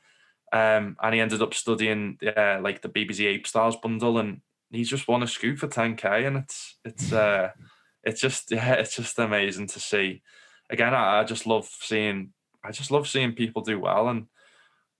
um, 0.52 0.96
and 1.02 1.14
he 1.14 1.20
ended 1.20 1.42
up 1.42 1.54
studying 1.54 2.18
uh, 2.24 2.58
like 2.62 2.82
the 2.82 2.88
BBZ 2.88 3.42
Apestyles 3.42 3.80
bundle, 3.80 4.18
and 4.18 4.40
he's 4.70 4.88
just 4.88 5.08
won 5.08 5.22
a 5.22 5.26
SCOOP 5.26 5.58
for 5.58 5.68
10k, 5.68 6.26
and 6.26 6.36
it's 6.38 6.78
it's 6.84 7.12
uh, 7.12 7.50
it's 8.04 8.20
just 8.20 8.50
yeah, 8.50 8.74
it's 8.74 8.96
just 8.96 9.18
amazing 9.18 9.66
to 9.68 9.80
see. 9.80 10.22
Again, 10.70 10.94
I, 10.94 11.20
I 11.20 11.24
just 11.24 11.46
love 11.46 11.68
seeing, 11.80 12.32
I 12.62 12.72
just 12.72 12.90
love 12.90 13.08
seeing 13.08 13.32
people 13.32 13.62
do 13.62 13.80
well, 13.80 14.08
and 14.08 14.26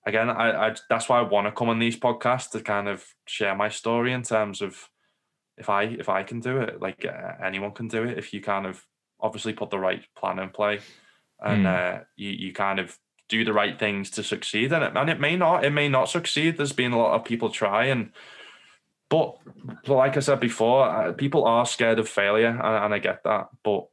again, 0.07 0.31
I, 0.31 0.69
I 0.69 0.75
that's 0.89 1.09
why 1.09 1.19
I 1.19 1.23
want 1.23 1.47
to 1.47 1.53
come 1.53 1.69
on 1.69 1.79
these 1.79 1.99
podcasts 1.99 2.51
to 2.51 2.61
kind 2.61 2.89
of 2.89 3.05
share 3.27 3.55
my 3.55 3.69
story 3.69 4.13
in 4.13 4.23
terms 4.23 4.63
of 4.63 4.89
if 5.57 5.69
I 5.69 5.85
if 5.85 6.09
I 6.09 6.23
can 6.23 6.41
do 6.41 6.59
it, 6.59 6.81
like 6.81 7.05
uh, 7.05 7.45
anyone 7.45 7.73
can 7.73 7.89
do 7.89 8.05
it. 8.05 8.19
If 8.19 8.33
you 8.33 8.41
kind 8.41 8.67
of 8.67 8.85
obviously 9.21 9.53
put 9.53 9.71
the 9.71 9.79
right 9.79 10.03
plan 10.17 10.39
in 10.39 10.51
play, 10.51 10.81
and 11.41 11.67
mm. 11.67 12.01
uh, 12.01 12.05
you 12.17 12.31
you 12.31 12.53
kind 12.53 12.79
of 12.79 12.97
do 13.29 13.45
the 13.45 13.53
right 13.53 13.79
things 13.79 14.11
to 14.11 14.23
succeed, 14.23 14.73
and 14.73 14.85
it 14.85 14.93
and 14.97 15.11
it 15.11 15.21
may 15.21 15.37
not 15.37 15.65
it 15.65 15.71
may 15.71 15.89
not 15.89 16.09
succeed. 16.09 16.57
There's 16.57 16.73
been 16.73 16.93
a 16.93 16.99
lot 16.99 17.15
of 17.15 17.25
people 17.25 17.51
try, 17.51 17.87
and 17.87 18.11
but, 19.11 19.37
but 19.87 19.95
like 19.97 20.17
I 20.17 20.21
said 20.21 20.41
before, 20.41 21.13
people 21.15 21.45
are 21.45 21.65
scared 21.65 21.99
of 21.99 22.09
failure, 22.09 22.49
and, 22.49 22.85
and 22.85 22.95
I 22.95 22.99
get 22.99 23.25
that. 23.25 23.49
But 23.63 23.87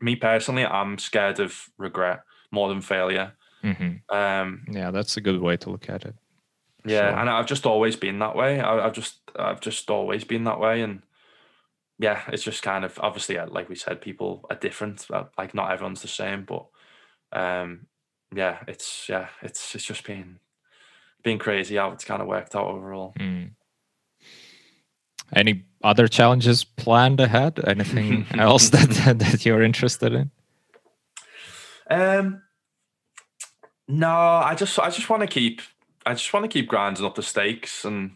me 0.00 0.16
personally, 0.16 0.64
I'm 0.64 0.98
scared 0.98 1.40
of 1.40 1.68
regret 1.78 2.22
more 2.50 2.68
than 2.68 2.80
failure. 2.80 3.32
Mm-hmm. 3.62 4.14
Um, 4.14 4.64
yeah, 4.70 4.90
that's 4.90 5.16
a 5.16 5.20
good 5.20 5.40
way 5.40 5.56
to 5.58 5.70
look 5.70 5.88
at 5.88 6.04
it. 6.04 6.14
Yeah, 6.84 7.10
sure. 7.10 7.18
and 7.20 7.30
I've 7.30 7.46
just 7.46 7.66
always 7.66 7.96
been 7.96 8.18
that 8.18 8.34
way. 8.34 8.60
I, 8.60 8.82
have 8.82 8.92
just 8.92 9.20
I've 9.36 9.60
just 9.60 9.88
always 9.88 10.24
been 10.24 10.44
that 10.44 10.58
way, 10.58 10.82
and 10.82 11.02
yeah, 11.98 12.22
it's 12.28 12.42
just 12.42 12.62
kind 12.62 12.84
of 12.84 12.98
obviously 13.00 13.38
uh, 13.38 13.46
like 13.48 13.68
we 13.68 13.76
said, 13.76 14.00
people 14.00 14.44
are 14.50 14.56
different. 14.56 15.06
Uh, 15.08 15.24
like 15.38 15.54
not 15.54 15.70
everyone's 15.70 16.02
the 16.02 16.08
same, 16.08 16.44
but 16.44 16.66
um, 17.32 17.86
yeah, 18.34 18.58
it's 18.66 19.08
yeah, 19.08 19.28
it's 19.42 19.74
it's 19.76 19.84
just 19.84 20.04
been 20.04 20.40
been 21.22 21.38
crazy 21.38 21.76
how 21.76 21.92
it's 21.92 22.04
kind 22.04 22.20
of 22.20 22.26
worked 22.26 22.56
out 22.56 22.66
overall. 22.66 23.14
Mm. 23.18 23.50
Any 25.34 25.64
other 25.82 26.08
challenges 26.08 26.64
planned 26.64 27.20
ahead? 27.20 27.60
Anything 27.66 28.26
else 28.38 28.70
that 28.70 28.90
that 29.18 29.44
you're 29.44 29.62
interested 29.62 30.12
in? 30.12 30.30
Um, 31.90 32.42
no, 33.88 34.10
I 34.10 34.54
just 34.54 34.78
I 34.78 34.90
just 34.90 35.10
want 35.10 35.22
to 35.22 35.26
keep 35.26 35.60
I 36.06 36.14
just 36.14 36.32
want 36.32 36.44
to 36.44 36.48
keep 36.48 36.68
grinding 36.68 37.04
up 37.04 37.14
the 37.14 37.22
stakes 37.22 37.84
and 37.84 38.12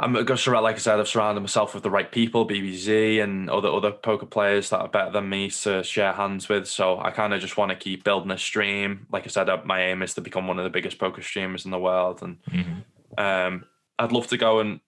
I'm 0.00 0.12
going 0.12 0.26
to 0.26 0.60
like 0.60 0.76
I 0.76 0.78
said, 0.78 1.00
I've 1.00 1.08
surrounded 1.08 1.40
myself 1.40 1.74
with 1.74 1.82
the 1.82 1.90
right 1.90 2.10
people, 2.10 2.46
BBZ 2.46 3.22
and 3.22 3.50
other 3.50 3.68
other 3.68 3.90
poker 3.90 4.26
players 4.26 4.70
that 4.70 4.78
are 4.78 4.88
better 4.88 5.10
than 5.10 5.28
me 5.28 5.50
to 5.50 5.82
share 5.82 6.12
hands 6.12 6.48
with. 6.48 6.68
So 6.68 7.00
I 7.00 7.10
kind 7.10 7.34
of 7.34 7.40
just 7.40 7.56
want 7.56 7.70
to 7.70 7.76
keep 7.76 8.04
building 8.04 8.30
a 8.30 8.38
stream. 8.38 9.08
Like 9.10 9.24
I 9.24 9.28
said, 9.28 9.48
uh, 9.48 9.58
my 9.64 9.82
aim 9.82 10.02
is 10.02 10.14
to 10.14 10.20
become 10.20 10.46
one 10.46 10.58
of 10.58 10.64
the 10.64 10.70
biggest 10.70 10.98
poker 10.98 11.20
streamers 11.20 11.64
in 11.64 11.72
the 11.72 11.80
world, 11.80 12.22
and 12.22 12.38
mm-hmm. 12.44 13.20
um, 13.20 13.64
I'd 13.98 14.12
love 14.12 14.28
to 14.28 14.36
go 14.36 14.60
and 14.60 14.78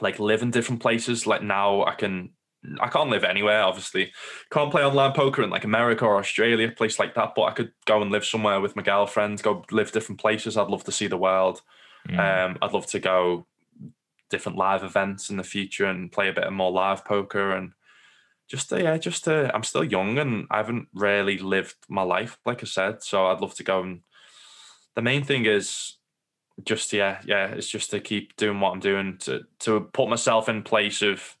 like 0.00 0.18
live 0.18 0.42
in 0.42 0.50
different 0.50 0.82
places. 0.82 1.26
Like 1.26 1.42
now, 1.42 1.84
I 1.84 1.94
can 1.94 2.30
I 2.80 2.88
can't 2.88 3.10
live 3.10 3.24
anywhere, 3.24 3.62
obviously. 3.62 4.12
Can't 4.50 4.70
play 4.70 4.84
online 4.84 5.12
poker 5.12 5.42
in 5.42 5.50
like 5.50 5.64
America 5.64 6.04
or 6.04 6.18
Australia, 6.18 6.70
place 6.70 6.98
like 6.98 7.14
that. 7.14 7.32
But 7.34 7.42
I 7.42 7.52
could 7.52 7.72
go 7.84 8.02
and 8.02 8.10
live 8.10 8.24
somewhere 8.24 8.60
with 8.60 8.76
my 8.76 8.82
girlfriend, 8.82 9.42
go 9.42 9.64
live 9.70 9.92
different 9.92 10.20
places. 10.20 10.56
I'd 10.56 10.68
love 10.68 10.84
to 10.84 10.92
see 10.92 11.06
the 11.06 11.16
world. 11.16 11.62
Mm. 12.08 12.18
Um, 12.18 12.58
I'd 12.62 12.72
love 12.72 12.86
to 12.88 12.98
go 12.98 13.46
different 14.30 14.58
live 14.58 14.82
events 14.82 15.30
in 15.30 15.36
the 15.36 15.44
future 15.44 15.86
and 15.86 16.10
play 16.10 16.28
a 16.28 16.32
bit 16.32 16.44
of 16.44 16.52
more 16.52 16.72
live 16.72 17.04
poker 17.04 17.52
and 17.52 17.72
just 18.48 18.72
uh, 18.72 18.76
yeah, 18.76 18.96
just 18.96 19.26
uh, 19.28 19.50
I'm 19.54 19.62
still 19.62 19.84
young 19.84 20.18
and 20.18 20.46
I 20.50 20.58
haven't 20.58 20.88
really 20.94 21.38
lived 21.38 21.76
my 21.88 22.02
life, 22.02 22.38
like 22.44 22.62
I 22.62 22.66
said. 22.66 23.02
So 23.02 23.26
I'd 23.26 23.40
love 23.40 23.54
to 23.56 23.64
go 23.64 23.82
and 23.82 24.00
the 24.94 25.02
main 25.02 25.24
thing 25.24 25.46
is 25.46 25.96
just 26.64 26.92
yeah, 26.92 27.20
yeah, 27.24 27.48
it's 27.48 27.68
just 27.68 27.90
to 27.90 28.00
keep 28.00 28.36
doing 28.36 28.60
what 28.60 28.72
I'm 28.72 28.80
doing 28.80 29.18
to 29.20 29.42
to 29.60 29.80
put 29.92 30.08
myself 30.08 30.48
in 30.48 30.62
place 30.62 31.02
of 31.02 31.36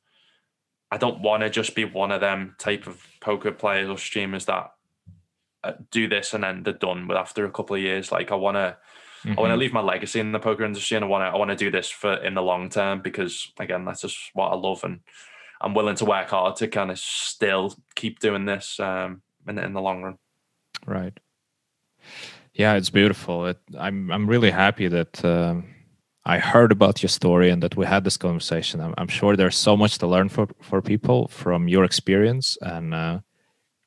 I 0.90 0.98
don't 0.98 1.20
want 1.20 1.42
to 1.42 1.50
just 1.50 1.74
be 1.74 1.84
one 1.84 2.12
of 2.12 2.20
them 2.20 2.54
type 2.58 2.86
of 2.86 3.04
poker 3.20 3.52
players 3.52 3.88
or 3.88 3.98
streamers 3.98 4.44
that 4.44 4.72
uh, 5.64 5.72
do 5.90 6.08
this 6.08 6.32
and 6.32 6.44
then 6.44 6.62
they're 6.62 6.72
done. 6.72 7.06
But 7.06 7.16
after 7.16 7.44
a 7.44 7.50
couple 7.50 7.76
of 7.76 7.82
years, 7.82 8.12
like 8.12 8.30
I 8.30 8.36
want 8.36 8.56
to, 8.56 8.76
mm-hmm. 9.24 9.38
I 9.38 9.40
want 9.40 9.50
to 9.50 9.56
leave 9.56 9.72
my 9.72 9.80
legacy 9.80 10.20
in 10.20 10.32
the 10.32 10.38
poker 10.38 10.64
industry, 10.64 10.96
and 10.96 11.04
I 11.04 11.08
want 11.08 11.22
to, 11.22 11.34
I 11.34 11.38
want 11.38 11.50
to 11.50 11.56
do 11.56 11.70
this 11.70 11.90
for 11.90 12.14
in 12.14 12.34
the 12.34 12.42
long 12.42 12.68
term 12.68 13.00
because 13.02 13.50
again, 13.58 13.84
that's 13.84 14.02
just 14.02 14.18
what 14.34 14.52
I 14.52 14.54
love, 14.54 14.84
and 14.84 15.00
I'm 15.60 15.74
willing 15.74 15.96
to 15.96 16.04
work 16.04 16.28
hard 16.28 16.56
to 16.56 16.68
kind 16.68 16.90
of 16.90 16.98
still 16.98 17.74
keep 17.94 18.20
doing 18.20 18.44
this 18.44 18.78
um, 18.78 19.22
in 19.48 19.58
in 19.58 19.72
the 19.72 19.80
long 19.80 20.02
run. 20.02 20.18
Right. 20.86 21.18
Yeah, 22.58 22.74
it's 22.74 22.90
beautiful. 22.90 23.46
It, 23.46 23.58
I'm 23.78 24.10
I'm 24.10 24.26
really 24.26 24.50
happy 24.50 24.88
that. 24.88 25.24
Um 25.24 25.76
I 26.28 26.40
heard 26.40 26.72
about 26.72 27.02
your 27.04 27.08
story 27.08 27.50
and 27.50 27.62
that 27.62 27.76
we 27.76 27.86
had 27.86 28.02
this 28.02 28.16
conversation. 28.16 28.80
I'm, 28.80 28.94
I'm 28.98 29.06
sure 29.06 29.36
there's 29.36 29.56
so 29.56 29.76
much 29.76 29.98
to 29.98 30.08
learn 30.08 30.28
for, 30.28 30.48
for 30.60 30.82
people 30.82 31.28
from 31.28 31.68
your 31.68 31.84
experience. 31.84 32.58
And 32.60 32.92
uh, 32.92 33.20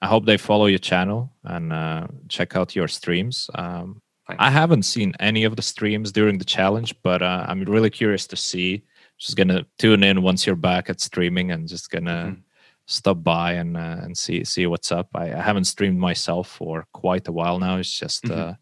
I 0.01 0.07
hope 0.07 0.25
they 0.25 0.37
follow 0.37 0.67
your 0.67 0.79
channel 0.79 1.33
and 1.43 1.73
uh, 1.73 2.07
check 2.29 2.55
out 2.55 2.77
your 2.77 2.87
streams. 2.87 3.49
Um, 3.55 4.01
I 4.37 4.51
haven't 4.51 4.83
seen 4.83 5.13
any 5.19 5.43
of 5.43 5.57
the 5.57 5.61
streams 5.61 6.13
during 6.13 6.37
the 6.37 6.45
challenge, 6.45 6.95
but 7.03 7.21
uh, 7.21 7.45
I'm 7.45 7.63
really 7.63 7.89
curious 7.89 8.25
to 8.27 8.37
see. 8.37 8.83
Just 9.17 9.35
gonna 9.35 9.65
tune 9.77 10.03
in 10.03 10.21
once 10.21 10.45
you're 10.45 10.55
back 10.55 10.89
at 10.89 11.01
streaming 11.01 11.51
and 11.51 11.67
just 11.67 11.89
gonna 11.89 12.27
mm-hmm. 12.27 12.41
Stop 12.89 13.23
by 13.23 13.53
and 13.53 13.77
uh, 13.77 13.97
and 14.01 14.17
see 14.17 14.43
see 14.43 14.65
what's 14.65 14.91
up. 14.91 15.07
I, 15.13 15.31
I, 15.33 15.41
haven't 15.41 15.65
streamed 15.65 15.99
myself 15.99 16.49
for 16.49 16.85
quite 16.93 17.27
a 17.27 17.31
while 17.31 17.59
now. 17.59 17.77
It's 17.77 17.97
just 17.97 18.23
mm-hmm. 18.23 18.39
uh, 18.39 18.53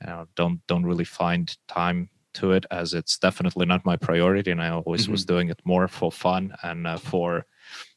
you 0.00 0.06
know, 0.06 0.26
don't 0.36 0.60
don't 0.66 0.86
really 0.86 1.04
find 1.04 1.54
time 1.66 2.08
to 2.34 2.52
it 2.52 2.66
as 2.70 2.94
it's 2.94 3.18
definitely 3.18 3.66
not 3.66 3.84
my 3.84 3.96
priority 3.96 4.50
and 4.50 4.62
i 4.62 4.68
always 4.68 5.02
mm-hmm. 5.02 5.12
was 5.12 5.24
doing 5.24 5.48
it 5.48 5.60
more 5.64 5.88
for 5.88 6.12
fun 6.12 6.54
and 6.62 6.86
uh, 6.86 6.96
for 6.96 7.46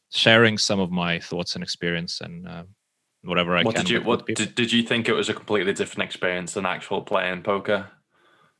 sharing 0.09 0.57
some 0.57 0.79
of 0.79 0.89
my 0.89 1.19
thoughts 1.19 1.55
and 1.55 1.63
experience 1.63 2.21
and 2.21 2.47
uh, 2.47 2.63
whatever 3.23 3.55
i 3.55 3.63
what 3.63 3.75
can 3.75 3.85
did 3.85 3.91
you 3.91 4.01
what 4.01 4.25
did, 4.25 4.55
did 4.55 4.71
you 4.71 4.83
think 4.83 5.07
it 5.07 5.13
was 5.13 5.29
a 5.29 5.33
completely 5.33 5.73
different 5.73 6.07
experience 6.07 6.53
than 6.53 6.65
actual 6.65 7.01
playing 7.01 7.43
poker 7.43 7.87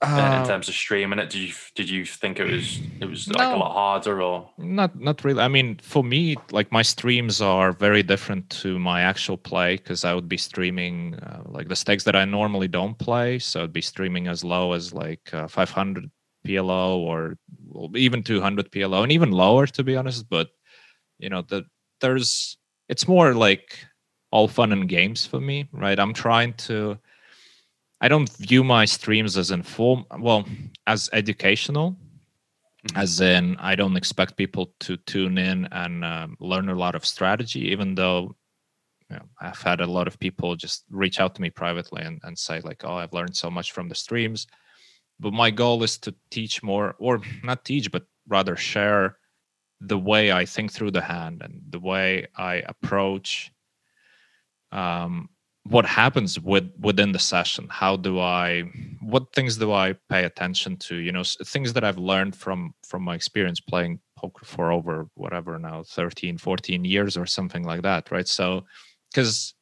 uh, 0.02 0.40
in 0.42 0.48
terms 0.48 0.68
of 0.68 0.74
streaming 0.74 1.20
it? 1.20 1.30
Did 1.30 1.42
you 1.42 1.54
did 1.76 1.90
you 1.90 2.06
think 2.06 2.40
it 2.40 2.46
was 2.46 2.80
it 3.00 3.06
was 3.06 3.28
like 3.28 3.38
no, 3.38 3.56
a 3.56 3.58
lot 3.58 3.74
harder 3.74 4.22
or 4.22 4.50
not? 4.58 5.00
Not 5.00 5.24
really. 5.24 5.42
I 5.42 5.48
mean, 5.48 5.80
for 5.82 6.04
me, 6.04 6.38
like 6.52 6.72
my 6.72 6.82
streams 6.82 7.42
are 7.42 7.72
very 7.72 8.02
different 8.02 8.50
to 8.62 8.80
my 8.80 9.02
actual 9.02 9.38
play 9.38 9.78
because 9.78 10.04
I 10.04 10.14
would 10.14 10.28
be 10.28 10.38
streaming 10.38 11.16
uh, 11.16 11.44
like 11.46 11.68
the 11.68 11.76
stakes 11.76 12.04
that 12.06 12.16
I 12.16 12.26
normally 12.26 12.68
don't 12.68 12.98
play. 12.98 13.38
So 13.40 13.64
I'd 13.64 13.74
be 13.74 13.82
streaming 13.82 14.28
as 14.28 14.44
low 14.44 14.74
as 14.74 14.94
like 14.94 15.32
uh, 15.34 15.48
500 15.48 16.10
PLO 16.48 16.98
or 16.98 17.38
even 17.96 18.24
200 18.24 18.72
PLO 18.72 19.04
and 19.04 19.12
even 19.12 19.32
lower 19.32 19.68
to 19.68 19.84
be 19.84 19.96
honest. 19.96 20.28
But 20.30 20.50
you 21.20 21.30
know, 21.30 21.44
the 21.44 21.66
there's 22.00 22.58
it's 22.90 23.08
more 23.08 23.36
like 23.36 23.78
all 24.32 24.48
fun 24.48 24.72
and 24.72 24.90
games 24.90 25.28
for 25.28 25.40
me, 25.40 25.70
right? 25.72 26.00
I'm 26.00 26.14
trying 26.14 26.54
to 26.54 26.98
I 28.02 28.08
don't 28.08 28.30
view 28.38 28.64
my 28.64 28.86
streams 28.86 29.38
as 29.38 29.52
inform 29.52 30.06
well 30.20 30.46
as 30.88 31.10
educational, 31.14 31.92
mm-hmm. 31.92 32.98
as 32.98 33.22
in 33.22 33.56
I 33.58 33.76
don't 33.76 33.96
expect 33.96 34.36
people 34.36 34.74
to 34.82 34.98
tune 34.98 35.38
in 35.38 35.68
and 35.72 36.04
um, 36.04 36.36
learn 36.40 36.68
a 36.70 36.76
lot 36.76 36.96
of 36.96 37.06
strategy, 37.06 37.72
even 37.72 37.94
though 37.94 38.36
you 39.10 39.18
know, 39.18 39.26
I've 39.40 39.62
had 39.62 39.82
a 39.82 39.86
lot 39.86 40.08
of 40.08 40.20
people 40.20 40.56
just 40.56 40.86
reach 40.90 41.20
out 41.20 41.36
to 41.36 41.42
me 41.42 41.52
privately 41.52 42.02
and, 42.02 42.20
and 42.24 42.38
say 42.38 42.60
like, 42.62 42.84
"Oh, 42.84 42.96
I've 42.96 43.14
learned 43.14 43.36
so 43.36 43.52
much 43.52 43.72
from 43.72 43.88
the 43.88 43.96
streams." 43.96 44.48
But 45.20 45.34
my 45.34 45.52
goal 45.52 45.84
is 45.84 46.00
to 46.00 46.16
teach 46.32 46.64
more, 46.64 46.96
or 46.98 47.22
not 47.44 47.64
teach, 47.64 47.92
but 47.92 48.06
rather 48.28 48.56
share 48.56 49.18
the 49.80 49.98
way 49.98 50.32
I 50.32 50.46
think 50.46 50.72
through 50.72 50.92
the 50.92 51.02
hand 51.02 51.42
and 51.44 51.62
the 51.70 51.80
way 51.80 52.28
I 52.36 52.64
approach 52.68 53.52
um, 54.72 55.30
what 55.64 55.86
happens 55.86 56.40
with 56.40 56.72
within 56.80 57.12
the 57.12 57.20
session? 57.20 57.68
How 57.70 57.96
do 57.96 58.20
i 58.20 58.64
what 59.02 59.34
things 59.34 59.58
do 59.58 59.72
i 59.72 59.96
pay 60.10 60.24
attention 60.26 60.78
to? 60.78 60.96
You 60.96 61.12
know 61.12 61.24
things 61.46 61.74
that 61.74 61.84
i've 61.84 61.98
learned 61.98 62.36
from 62.36 62.74
from 62.84 63.04
my 63.04 63.16
experience 63.16 63.60
playing 63.60 64.00
poker 64.18 64.46
for 64.46 64.72
over 64.72 65.08
whatever 65.16 65.58
now 65.60 65.84
13 65.84 66.38
14 66.38 66.86
years 66.86 67.18
or 67.18 67.26
something 67.26 67.64
like 67.64 67.82
that 67.84 68.12
right? 68.12 68.28
So 68.28 68.66
because 69.12 69.54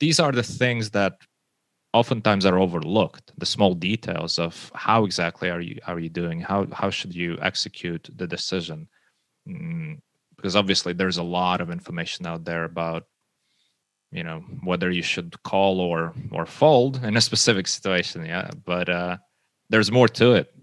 these 0.00 0.20
are 0.20 0.32
the 0.32 0.42
things 0.42 0.90
that 0.90 1.14
oftentimes 1.94 2.44
are 2.46 2.58
overlooked 2.58 3.32
the 3.38 3.46
small 3.46 3.74
details 3.74 4.38
of 4.38 4.70
how 4.74 5.04
exactly 5.04 5.50
are 5.50 5.60
you 5.60 5.78
are 5.86 5.98
you 5.98 6.10
doing? 6.10 6.40
How 6.40 6.66
how 6.72 6.90
should 6.90 7.14
you 7.14 7.38
execute 7.40 8.08
the 8.16 8.26
decision? 8.26 8.88
Mm, 9.48 10.00
because 10.36 10.56
obviously 10.56 10.92
there's 10.92 11.18
a 11.18 11.22
lot 11.22 11.60
of 11.60 11.70
information 11.70 12.26
out 12.26 12.44
there 12.44 12.64
about 12.64 13.04
you 14.10 14.24
know 14.24 14.40
whether 14.64 14.90
you 14.90 15.02
should 15.02 15.40
call 15.42 15.80
or 15.80 16.14
or 16.32 16.46
fold 16.46 17.02
in 17.04 17.16
a 17.16 17.20
specific 17.20 17.66
situation 17.66 18.24
yeah 18.24 18.50
but 18.64 18.88
uh 18.88 19.16
there's 19.70 19.92
more 19.92 20.08
to 20.08 20.32
it 20.32 20.54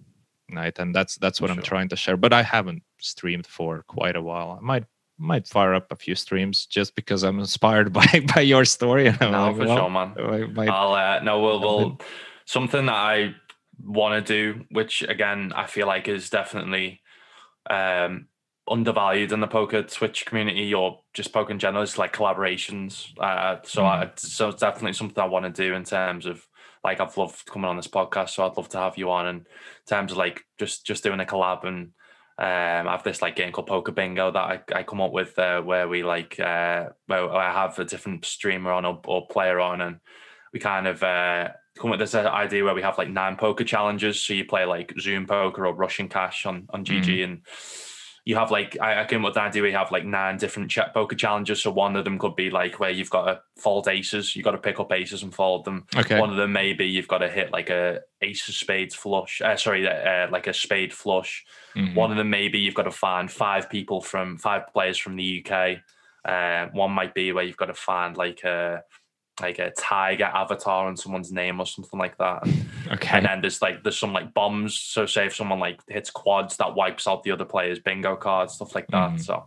right? 0.54 0.78
And 0.78 0.94
that's 0.94 1.18
that's 1.18 1.42
what 1.42 1.48
sure. 1.48 1.58
i'm 1.58 1.64
trying 1.64 1.90
to 1.90 1.96
share 1.96 2.18
but 2.18 2.34
i 2.34 2.44
haven't 2.44 2.84
streamed 3.00 3.48
for 3.48 3.84
quite 3.88 4.16
a 4.16 4.22
while. 4.22 4.58
I 4.60 4.64
might 4.64 4.86
might 5.18 5.48
fire 5.48 5.74
up 5.74 5.92
a 5.92 5.96
few 5.96 6.14
streams 6.14 6.66
just 6.66 6.94
because 6.96 7.24
i'm 7.24 7.40
inspired 7.40 7.94
by 8.00 8.06
by 8.36 8.42
your 8.42 8.66
story 8.66 9.06
no 9.06 9.12
like, 9.30 9.56
for 9.56 9.66
well, 9.66 9.78
sure 9.78 9.90
man. 9.90 10.14
I 10.18 10.46
might, 10.48 10.70
i'll 10.70 10.94
uh, 10.94 11.20
no 11.24 11.40
we'll, 11.42 11.60
we'll 11.62 12.00
something 12.46 12.88
that 12.88 12.96
i 12.96 13.34
want 13.82 14.26
to 14.26 14.34
do 14.34 14.66
which 14.72 15.04
again 15.04 15.54
i 15.56 15.68
feel 15.68 15.88
like 15.88 16.10
is 16.10 16.30
definitely 16.30 17.02
um 17.70 18.28
undervalued 18.68 19.32
in 19.32 19.40
the 19.40 19.48
poker 19.48 19.84
Twitch 19.84 20.26
community 20.26 20.74
or 20.74 21.00
just 21.14 21.32
poker 21.32 21.52
in 21.52 21.60
general 21.60 21.84
is 21.84 21.98
like 21.98 22.16
collaborations. 22.16 23.12
Uh, 23.20 23.58
so 23.64 23.84
mm. 23.84 23.86
I, 23.86 24.12
so 24.16 24.50
it's 24.50 24.62
definitely 24.62 24.94
something 24.94 25.24
I 25.24 25.28
want 25.28 25.46
to 25.46 25.64
do 25.64 25.74
in 25.74 25.84
terms 25.84 26.26
of 26.26 26.46
like 26.84 27.00
I've 27.00 27.18
loved 27.18 27.46
coming 27.46 27.70
on 27.70 27.76
this 27.76 27.88
podcast, 27.88 28.30
so 28.30 28.46
I'd 28.46 28.58
love 28.58 28.70
to 28.70 28.78
have 28.78 28.98
you 28.98 29.12
on. 29.12 29.28
And 29.28 29.40
in 29.40 29.46
terms 29.88 30.12
of 30.12 30.18
like 30.18 30.44
just 30.58 30.86
just 30.86 31.04
doing 31.04 31.20
a 31.20 31.26
collab 31.26 31.66
and 31.66 31.92
um, 32.38 32.88
I 32.88 32.92
have 32.92 33.04
this 33.04 33.22
like 33.22 33.38
game 33.38 33.54
called 33.54 33.68
Poker 33.68 33.94
Bingo 33.94 34.30
that 34.32 34.40
I, 34.40 34.60
I 34.74 34.84
come 34.84 35.00
up 35.00 35.14
with 35.14 35.38
uh, 35.40 35.62
where 35.62 35.88
we 35.88 36.04
like 36.04 36.40
uh, 36.40 36.90
where 37.08 37.32
I 37.32 37.54
have 37.54 37.80
a 37.80 37.86
different 37.86 38.26
streamer 38.26 38.72
on 38.72 38.86
or, 38.86 39.00
or 39.06 39.28
player 39.28 39.60
on, 39.60 39.80
and 39.80 40.00
we 40.52 40.60
kind 40.60 40.86
of 40.86 41.02
uh, 41.02 41.50
come 41.78 41.92
with 41.92 42.00
this 42.00 42.14
idea 42.14 42.64
where 42.64 42.76
we 42.76 42.82
have 42.82 42.98
like 42.98 43.10
nine 43.10 43.38
poker 43.38 43.64
challenges. 43.64 44.22
So 44.22 44.34
you 44.34 44.44
play 44.44 44.66
like 44.66 44.94
Zoom 45.00 45.28
poker 45.28 45.66
or 45.66 45.74
Rush 45.74 46.02
& 46.06 46.10
Cash 46.10 46.46
on 46.46 46.68
on 46.72 46.84
GG 46.84 47.06
mm. 47.06 47.24
and 47.24 47.42
you 48.26 48.36
have 48.36 48.50
like 48.50 48.76
I, 48.82 49.04
I 49.04 49.06
came 49.06 49.24
up 49.24 49.30
with 49.30 49.34
the 49.36 49.42
idea 49.42 49.62
we 49.62 49.72
have 49.72 49.92
like 49.92 50.04
nine 50.04 50.38
different 50.38 50.72
check 50.72 50.96
poker 50.96 51.16
challenges. 51.16 51.62
So 51.62 51.70
one 51.70 51.96
of 51.96 52.06
them 52.06 52.18
could 52.18 52.36
be 52.36 52.50
like 52.50 52.80
where 52.80 52.90
you've 52.90 53.12
got 53.12 53.26
to 53.26 53.42
fold 53.56 53.88
aces, 53.88 54.36
you've 54.36 54.44
got 54.44 54.52
to 54.52 54.58
pick 54.58 54.80
up 54.80 54.92
aces 54.92 55.22
and 55.22 55.34
fold 55.34 55.64
them. 55.64 55.86
Okay. 55.96 56.20
One 56.20 56.32
of 56.32 56.36
them 56.36 56.52
maybe 56.52 56.88
you've 56.88 57.08
got 57.08 57.20
to 57.20 57.30
hit 57.30 57.52
like 57.52 57.70
a 57.70 58.02
ace 58.22 58.48
of 58.50 58.56
spades 58.56 58.96
flush. 58.96 59.42
Uh, 59.42 59.56
sorry, 59.56 59.88
uh, 59.88 60.28
like 60.32 60.48
a 60.48 60.54
spade 60.54 60.92
flush. 60.92 61.46
Mm-hmm. 61.76 61.94
One 61.94 62.10
of 62.10 62.18
them 62.18 62.32
maybe 62.32 62.58
you've 62.58 62.74
got 62.74 62.84
to 62.84 62.92
find 62.92 63.32
five 63.32 63.70
people 63.70 64.02
from 64.02 64.38
five 64.40 64.68
players 64.74 64.98
from 64.98 65.18
the 65.18 65.46
UK. 65.46 65.78
Uh, 66.28 66.72
one 66.72 66.92
might 66.92 67.14
be 67.14 67.32
where 67.32 67.44
you've 67.44 67.58
got 67.58 67.68
to 67.68 67.76
find 67.76 68.18
like 68.18 68.44
a 68.44 68.84
like 69.42 69.60
a 69.60 69.72
tiger 69.72 70.26
avatar 70.26 70.88
on 70.88 70.96
someone's 70.96 71.32
name 71.32 71.60
or 71.60 71.66
something 71.66 72.00
like 72.00 72.18
that. 72.18 72.48
Okay. 72.92 73.18
And 73.18 73.26
then 73.26 73.42
there's 73.42 73.62
like 73.62 73.84
there's 73.84 74.00
some 74.00 74.14
like 74.14 74.34
bombs. 74.34 74.80
So 74.80 75.06
say 75.06 75.26
if 75.26 75.36
someone 75.36 75.60
like 75.60 75.82
hits 75.88 76.10
quads, 76.10 76.58
that 76.58 76.76
wipes 76.76 77.08
out 77.08 77.24
the 77.24 77.32
other 77.32 77.46
player's 77.46 77.80
bingo 77.80 78.16
cards, 78.16 78.54
stuff 78.54 78.76
like 78.76 78.88
that. 78.88 79.14
Mm. 79.14 79.22
So 79.22 79.46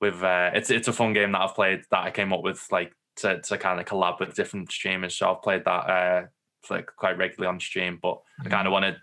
with 0.00 0.22
uh, 0.22 0.50
it's 0.54 0.70
it's 0.70 0.88
a 0.88 0.92
fun 0.92 1.12
game 1.12 1.32
that 1.32 1.40
I've 1.40 1.54
played 1.54 1.82
that 1.90 2.04
I 2.04 2.10
came 2.10 2.32
up 2.32 2.42
with 2.42 2.66
like 2.70 2.92
to, 3.16 3.40
to 3.40 3.58
kind 3.58 3.80
of 3.80 3.86
collab 3.86 4.20
with 4.20 4.34
different 4.34 4.72
streamers. 4.72 5.16
So 5.16 5.30
I've 5.30 5.42
played 5.42 5.64
that 5.64 5.70
uh 5.90 6.22
like 6.70 6.86
quite 6.96 7.18
regularly 7.18 7.52
on 7.52 7.60
stream. 7.60 7.98
But 8.00 8.16
mm. 8.40 8.46
I 8.46 8.48
kind 8.48 8.66
of 8.66 8.72
want 8.72 8.84
to 8.86 8.96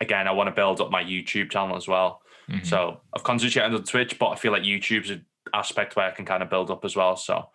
again 0.00 0.26
I 0.26 0.32
want 0.32 0.48
to 0.48 0.54
build 0.54 0.80
up 0.80 0.90
my 0.90 1.04
YouTube 1.04 1.50
channel 1.50 1.76
as 1.76 1.86
well. 1.86 2.22
Mm-hmm. 2.50 2.64
So 2.64 3.00
I've 3.14 3.22
concentrated 3.22 3.74
on 3.74 3.84
Twitch, 3.84 4.18
but 4.18 4.30
I 4.30 4.36
feel 4.36 4.50
like 4.50 4.62
YouTube's 4.62 5.10
a 5.10 5.20
aspect 5.54 5.96
where 5.96 6.06
I 6.06 6.10
can 6.10 6.24
kind 6.24 6.42
of 6.42 6.50
build 6.50 6.70
up 6.70 6.84
as 6.84 6.96
well. 6.96 7.16
So 7.16 7.48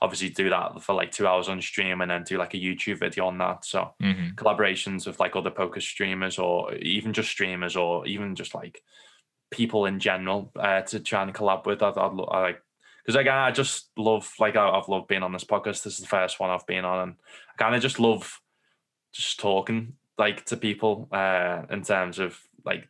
obviously 0.00 0.30
do 0.30 0.50
that 0.50 0.82
for 0.82 0.94
like 0.94 1.12
two 1.12 1.26
hours 1.26 1.48
on 1.48 1.60
stream 1.60 2.00
and 2.00 2.10
then 2.10 2.24
do 2.24 2.38
like 2.38 2.54
a 2.54 2.58
YouTube 2.58 2.98
video 2.98 3.26
on 3.26 3.38
that. 3.38 3.64
So 3.64 3.92
mm-hmm. 4.02 4.34
collaborations 4.34 5.06
with 5.06 5.20
like 5.20 5.36
other 5.36 5.50
poker 5.50 5.80
streamers 5.80 6.38
or 6.38 6.74
even 6.74 7.12
just 7.12 7.30
streamers 7.30 7.76
or 7.76 8.06
even 8.06 8.34
just 8.34 8.54
like 8.54 8.82
people 9.50 9.86
in 9.86 10.00
general 10.00 10.50
uh, 10.58 10.80
to 10.82 11.00
try 11.00 11.22
and 11.22 11.34
collab 11.34 11.66
with. 11.66 11.82
I'd, 11.82 11.96
I'd, 11.96 12.20
I 12.28 12.40
like 12.40 12.62
because 13.04 13.16
again 13.16 13.36
I 13.36 13.50
just 13.50 13.90
love 13.96 14.32
like 14.38 14.56
I, 14.56 14.74
have 14.74 14.88
loved 14.88 15.08
being 15.08 15.22
on 15.22 15.32
this 15.32 15.44
podcast. 15.44 15.82
This 15.82 15.94
is 15.94 16.00
the 16.00 16.06
first 16.06 16.40
one 16.40 16.50
I've 16.50 16.66
been 16.66 16.84
on, 16.84 17.08
and 17.08 17.16
I 17.48 17.62
kind 17.62 17.74
of 17.74 17.82
just 17.82 18.00
love 18.00 18.40
just 19.12 19.38
talking 19.38 19.94
like 20.18 20.44
to 20.46 20.56
people 20.56 21.08
uh, 21.12 21.62
in 21.70 21.82
terms 21.82 22.18
of 22.18 22.38
like 22.64 22.88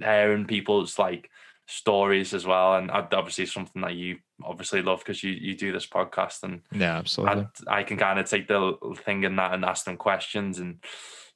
hearing 0.00 0.46
people's 0.46 0.98
like 0.98 1.30
stories 1.66 2.34
as 2.34 2.46
well. 2.46 2.76
And 2.76 2.90
obviously 2.90 3.46
something 3.46 3.82
that 3.82 3.94
you 3.94 4.18
obviously 4.42 4.82
love 4.82 5.00
because 5.00 5.22
you 5.22 5.32
you 5.32 5.56
do 5.56 5.72
this 5.72 5.86
podcast 5.86 6.42
and 6.42 6.62
yeah, 6.72 6.98
absolutely. 6.98 7.46
I, 7.68 7.78
I 7.78 7.82
can 7.82 7.96
kind 7.96 8.18
of 8.18 8.28
take 8.28 8.48
the 8.48 8.76
thing 9.04 9.24
in 9.24 9.36
that 9.36 9.54
and 9.54 9.64
ask 9.64 9.84
them 9.84 9.96
questions 9.96 10.58
and 10.58 10.82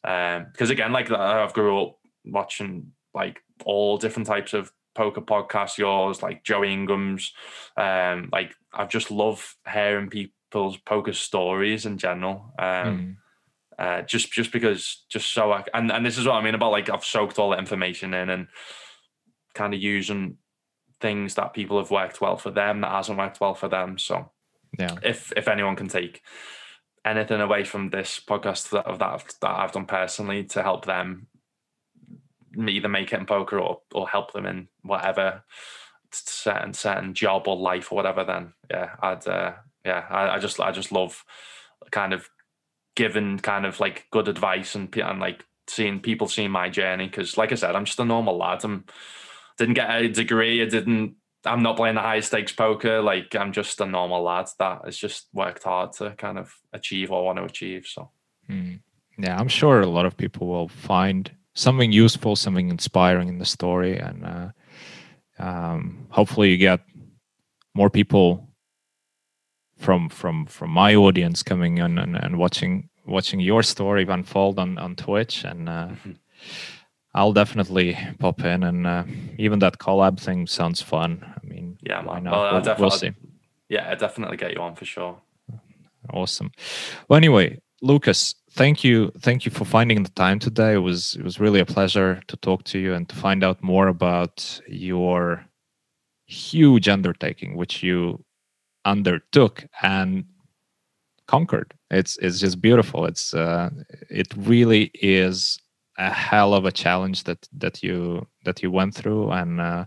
um 0.05 0.47
because 0.53 0.71
again, 0.71 0.93
like 0.93 1.11
I've 1.11 1.53
grew 1.53 1.83
up 1.83 1.99
watching 2.25 2.93
like 3.15 3.41
all 3.65 3.99
different 3.99 4.27
types 4.29 4.53
of 4.55 4.71
poker 4.95 5.21
podcasts, 5.21 5.79
yours 5.79 6.23
like 6.23 6.45
Joey 6.45 6.73
Ingram's. 6.73 7.33
Um, 7.77 8.29
like 8.33 8.55
I've 8.73 8.91
just 8.91 9.11
love 9.11 9.57
hearing 9.71 10.11
people's 10.11 10.77
poker 10.77 11.13
stories 11.13 11.87
in 11.87 11.99
general. 11.99 12.53
Um. 12.59 12.67
Mm. 12.67 13.17
Uh, 13.79 14.03
just 14.03 14.33
just 14.33 14.51
because 14.51 15.05
just 15.09 15.33
so 15.33 15.53
I 15.53 15.63
and, 15.73 15.93
and 15.93 16.05
this 16.05 16.19
is 16.19 16.27
what 16.27 16.35
I 16.35 16.43
mean 16.43 16.57
about 16.57 16.73
like 16.73 16.91
I've 16.91 17.05
soaked 17.05 17.39
all 17.39 17.51
the 17.51 17.59
information 17.59 18.13
in 18.13 18.29
and 18.29 18.49
kind 19.55 19.75
of 19.75 19.81
using 19.81 20.37
things 21.01 21.35
that 21.35 21.55
people 21.55 21.79
have 21.79 21.91
worked 21.91 22.21
well 22.21 22.37
for 22.37 22.51
them 22.51 22.81
that 22.81 22.91
hasn't 22.91 23.19
worked 23.19 23.41
well 23.41 23.55
for 23.55 23.69
them. 23.69 23.99
So 23.99 24.31
yeah, 24.79 24.97
if 25.03 25.33
if 25.37 25.49
anyone 25.49 25.77
can 25.77 25.89
take 25.89 26.23
anything 27.05 27.41
away 27.41 27.65
from 27.65 27.91
this 27.91 28.21
podcast 28.21 28.71
that 28.71 28.87
of 28.87 28.99
that 28.99 29.35
that 29.41 29.51
I've 29.51 29.73
done 29.73 29.87
personally 29.87 30.45
to 30.45 30.63
help 30.63 30.85
them 30.85 31.27
either 32.57 32.89
make 32.89 33.13
it 33.13 33.21
in 33.21 33.27
poker 33.27 33.59
or 33.59 33.81
or 33.95 34.09
help 34.09 34.33
them 34.33 34.47
in 34.47 34.69
whatever 34.83 35.43
certain 36.11 36.73
certain 36.73 37.15
job 37.15 37.47
or 37.47 37.57
life 37.57 37.93
or 37.93 37.97
whatever, 37.97 38.25
then 38.25 38.53
yeah, 38.71 38.95
I'd 39.01 39.27
uh, 39.27 39.53
yeah, 39.85 40.07
I, 40.11 40.37
I 40.37 40.39
just 40.39 40.61
I 40.61 40.73
just 40.73 40.93
love 40.93 41.25
kind 41.91 42.13
of 42.13 42.29
giving 42.97 43.39
kind 43.39 43.65
of 43.65 43.81
like 43.81 44.07
good 44.11 44.29
advice 44.29 44.75
and 44.75 44.95
and 44.97 45.21
like 45.21 45.45
seeing 45.69 46.01
people 46.01 46.27
seeing 46.27 46.51
my 46.51 46.69
journey 46.69 47.07
because 47.07 47.37
like 47.37 47.53
I 47.53 47.57
said, 47.57 47.77
I'm 47.77 47.85
just 47.85 48.01
a 48.01 48.05
normal 48.05 48.37
lad. 48.37 48.65
I'm 48.65 48.85
didn't 49.59 49.75
get 49.75 49.91
a 49.91 50.09
degree. 50.09 50.63
I 50.63 50.67
didn't. 50.67 51.17
I'm 51.45 51.63
not 51.63 51.77
playing 51.77 51.95
the 51.95 52.01
high 52.01 52.21
stakes 52.21 52.53
poker. 52.53 53.01
Like 53.01 53.35
I'm 53.37 53.53
just 53.53 53.81
a 53.81 53.87
normal 53.87 54.23
lad 54.23 54.49
that 54.59 54.83
has 54.85 54.97
just 54.97 55.29
worked 55.33 55.65
hard 55.65 55.93
to 55.95 56.15
kind 56.17 56.39
of 56.39 56.53
achieve 56.73 57.11
what 57.11 57.19
I 57.19 57.23
want 57.23 57.39
to 57.39 57.45
achieve. 57.45 57.87
So, 57.87 58.11
mm. 58.51 58.81
yeah, 59.19 59.39
I'm 59.39 59.49
sure 59.49 59.81
a 59.81 59.87
lot 59.87 60.07
of 60.07 60.17
people 60.17 60.49
will 60.49 60.69
find 60.69 61.31
something 61.55 61.93
useful, 61.93 62.37
something 62.37 62.69
inspiring 62.71 63.29
in 63.29 63.39
the 63.39 63.45
story, 63.45 63.99
and 63.99 64.25
uh, 64.25 64.49
um, 65.39 66.07
hopefully 66.11 66.51
you 66.51 66.57
get 66.57 66.81
more 67.75 67.91
people 67.91 68.49
from 69.77 70.09
from 70.09 70.47
from 70.47 70.71
my 70.71 70.95
audience 70.95 71.43
coming 71.43 71.79
in 71.79 71.99
and, 71.99 72.17
and 72.17 72.39
watching 72.39 72.89
watching 73.07 73.41
your 73.41 73.63
story 73.63 74.05
unfold 74.09 74.59
on 74.59 74.79
on 74.79 74.97
Twitch 74.97 75.45
and. 75.45 75.69
Uh, 75.69 75.89
mm-hmm 75.89 76.13
I'll 77.19 77.33
definitely 77.33 77.99
pop 78.21 78.45
in, 78.45 78.63
and 78.63 78.87
uh, 78.87 79.03
even 79.39 79.59
that 79.59 79.79
collab 79.79 80.21
thing 80.21 80.47
sounds 80.47 80.81
fun. 80.81 81.25
I 81.25 81.45
mean, 81.45 81.77
yeah, 81.83 82.05
why 82.05 82.21
not? 82.21 82.31
Well, 82.33 82.63
we'll, 82.63 82.77
we'll 82.79 82.91
see. 82.91 83.11
Yeah, 83.69 83.91
i 83.91 83.97
definitely 83.97 84.37
get 84.37 84.55
you 84.55 84.61
on 84.61 84.77
for 84.77 84.85
sure. 84.85 85.19
Awesome. 86.15 86.53
Well, 87.09 87.17
anyway, 87.17 87.59
Lukas, 87.83 88.37
thank 88.53 88.85
you, 88.85 89.11
thank 89.19 89.45
you 89.45 89.51
for 89.51 89.65
finding 89.65 90.05
the 90.05 90.11
time 90.11 90.39
today. 90.39 90.75
It 90.75 90.85
was 90.91 91.17
it 91.19 91.25
was 91.25 91.41
really 91.41 91.59
a 91.59 91.67
pleasure 91.67 92.21
to 92.29 92.37
talk 92.37 92.63
to 92.65 92.79
you 92.79 92.95
and 92.95 93.09
to 93.09 93.17
find 93.17 93.43
out 93.43 93.65
more 93.65 93.89
about 93.89 94.61
your 94.69 95.45
huge 96.27 96.89
undertaking, 96.89 97.57
which 97.57 97.83
you 97.83 98.25
undertook 98.85 99.65
and 99.83 100.25
conquered. 101.27 101.75
It's 101.91 102.17
it's 102.19 102.39
just 102.39 102.61
beautiful. 102.61 103.07
It's 103.07 103.35
uh, 103.35 103.71
it 104.09 104.29
really 104.37 104.93
is 104.95 105.59
a 105.99 106.11
hell 106.11 106.55
of 106.55 106.65
a 106.65 106.73
challenge 106.73 107.25
that 107.25 107.47
that 107.59 107.83
you 107.83 108.27
that 108.45 108.63
you 108.63 108.71
went 108.71 108.95
through. 108.95 109.31
And 109.33 109.61
uh, 109.61 109.85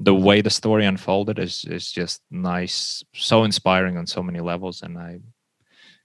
the 0.00 0.14
way 0.14 0.40
the 0.42 0.50
story 0.50 0.84
unfolded 0.84 1.38
is 1.38 1.64
is 1.64 1.90
just 1.90 2.20
nice 2.30 3.04
so 3.14 3.44
inspiring 3.44 3.96
on 3.96 4.06
so 4.06 4.22
many 4.22 4.40
levels. 4.40 4.82
And 4.82 4.98
i 4.98 5.20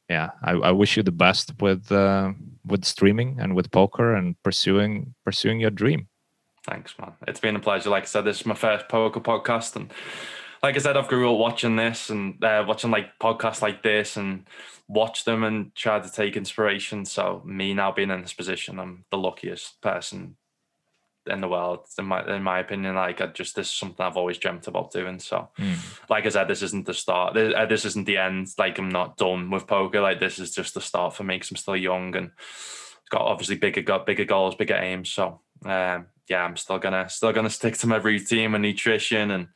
yeah 0.09 0.31
i, 0.43 0.51
I 0.51 0.71
wish 0.71 0.97
you 0.97 1.03
the 1.03 1.11
best 1.11 1.53
with 1.61 1.91
uh, 1.91 2.33
with 2.65 2.85
streaming 2.85 3.39
and 3.39 3.55
with 3.55 3.71
poker 3.71 4.15
and 4.15 4.35
pursuing 4.43 5.15
pursuing 5.25 5.59
your 5.59 5.71
dream. 5.71 6.07
Thanks 6.65 6.93
man. 6.99 7.13
It's 7.27 7.39
been 7.39 7.55
a 7.55 7.59
pleasure. 7.59 7.89
Like 7.89 8.03
i 8.03 8.05
said 8.05 8.25
this 8.25 8.41
is 8.41 8.45
my 8.45 8.55
first 8.55 8.87
poker 8.87 9.19
podcast 9.19 9.75
and 9.75 9.91
like 10.61 10.75
i 10.75 10.79
said 10.79 10.97
i've 10.97 11.07
grew 11.07 11.31
up 11.31 11.39
watching 11.39 11.75
this 11.75 12.09
and 12.09 12.43
uh, 12.43 12.63
watching 12.67 12.91
like 12.91 13.17
podcasts 13.19 13.61
like 13.61 13.83
this 13.83 14.17
and 14.17 14.45
watch 14.89 15.23
them 15.23 15.43
and 15.43 15.73
try 15.75 15.99
to 15.99 16.11
take 16.11 16.35
inspiration. 16.35 17.05
So 17.05 17.41
me 17.45 17.73
now 17.73 17.91
being 17.91 18.09
in 18.09 18.21
this 18.21 18.33
position, 18.33 18.79
I'm 18.79 19.05
the 19.11 19.17
luckiest 19.17 19.79
person 19.81 20.35
in 21.27 21.41
the 21.41 21.47
world, 21.47 21.85
in 21.97 22.05
my 22.05 22.35
in 22.35 22.41
my 22.41 22.59
opinion. 22.59 22.95
Like 22.95 23.21
I 23.21 23.27
just 23.27 23.55
this 23.55 23.67
is 23.67 23.73
something 23.73 24.03
I've 24.03 24.17
always 24.17 24.39
dreamt 24.39 24.67
about 24.67 24.91
doing. 24.91 25.19
So, 25.19 25.49
mm. 25.57 26.09
like 26.09 26.25
I 26.25 26.29
said, 26.29 26.47
this 26.47 26.63
isn't 26.63 26.87
the 26.87 26.93
start. 26.95 27.35
This, 27.35 27.53
uh, 27.55 27.67
this 27.67 27.85
isn't 27.85 28.05
the 28.05 28.17
end. 28.17 28.47
Like 28.57 28.79
I'm 28.79 28.89
not 28.89 29.15
done 29.15 29.51
with 29.51 29.67
poker. 29.67 30.01
Like 30.01 30.19
this 30.19 30.39
is 30.39 30.51
just 30.51 30.73
the 30.73 30.81
start 30.81 31.15
for 31.15 31.23
me. 31.23 31.37
Cause 31.37 31.51
I'm 31.51 31.57
still 31.57 31.77
young 31.77 32.15
and 32.15 32.31
got 33.11 33.21
obviously 33.21 33.57
bigger 33.57 33.83
got 33.83 34.07
bigger 34.07 34.25
goals, 34.25 34.55
bigger 34.55 34.75
aims. 34.75 35.09
So. 35.09 35.39
Um, 35.65 36.07
yeah, 36.29 36.43
I'm 36.43 36.55
still 36.55 36.79
gonna 36.79 37.09
still 37.09 37.33
gonna 37.33 37.49
stick 37.49 37.77
to 37.77 37.87
my 37.87 37.97
routine 37.97 38.53
and 38.53 38.61
nutrition, 38.61 39.31
and 39.31 39.47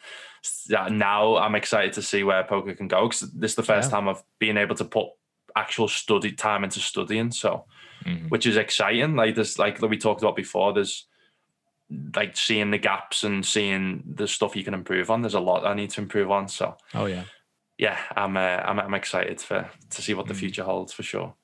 yeah, 0.67 0.89
now 0.89 1.37
I'm 1.37 1.55
excited 1.55 1.93
to 1.93 2.01
see 2.01 2.23
where 2.23 2.43
poker 2.43 2.73
can 2.73 2.87
go 2.87 3.07
because 3.07 3.21
this 3.31 3.51
is 3.51 3.55
the 3.55 3.63
first 3.63 3.89
yeah. 3.89 3.97
time 3.97 4.09
I've 4.09 4.23
been 4.39 4.57
able 4.57 4.75
to 4.75 4.85
put 4.85 5.07
actual 5.55 5.87
study 5.87 6.31
time 6.31 6.63
into 6.63 6.79
studying. 6.79 7.31
So, 7.31 7.65
mm-hmm. 8.03 8.27
which 8.27 8.45
is 8.45 8.57
exciting. 8.57 9.15
Like 9.15 9.35
this, 9.35 9.59
like 9.59 9.81
we 9.81 9.97
talked 9.97 10.21
about 10.21 10.35
before. 10.35 10.73
There's 10.73 11.05
like 12.15 12.35
seeing 12.35 12.71
the 12.71 12.77
gaps 12.77 13.23
and 13.23 13.45
seeing 13.45 14.03
the 14.15 14.27
stuff 14.27 14.55
you 14.55 14.63
can 14.63 14.73
improve 14.73 15.11
on. 15.11 15.21
There's 15.21 15.33
a 15.33 15.39
lot 15.39 15.65
I 15.65 15.75
need 15.75 15.91
to 15.91 16.01
improve 16.01 16.31
on. 16.31 16.47
So, 16.47 16.75
oh 16.93 17.05
yeah, 17.05 17.23
yeah, 17.77 17.99
I'm 18.15 18.35
uh, 18.35 18.39
I'm 18.39 18.79
I'm 18.79 18.93
excited 18.93 19.41
for 19.41 19.69
to 19.91 20.01
see 20.01 20.13
what 20.13 20.27
the 20.27 20.33
mm. 20.33 20.37
future 20.37 20.63
holds 20.63 20.91
for 20.91 21.03
sure. 21.03 21.35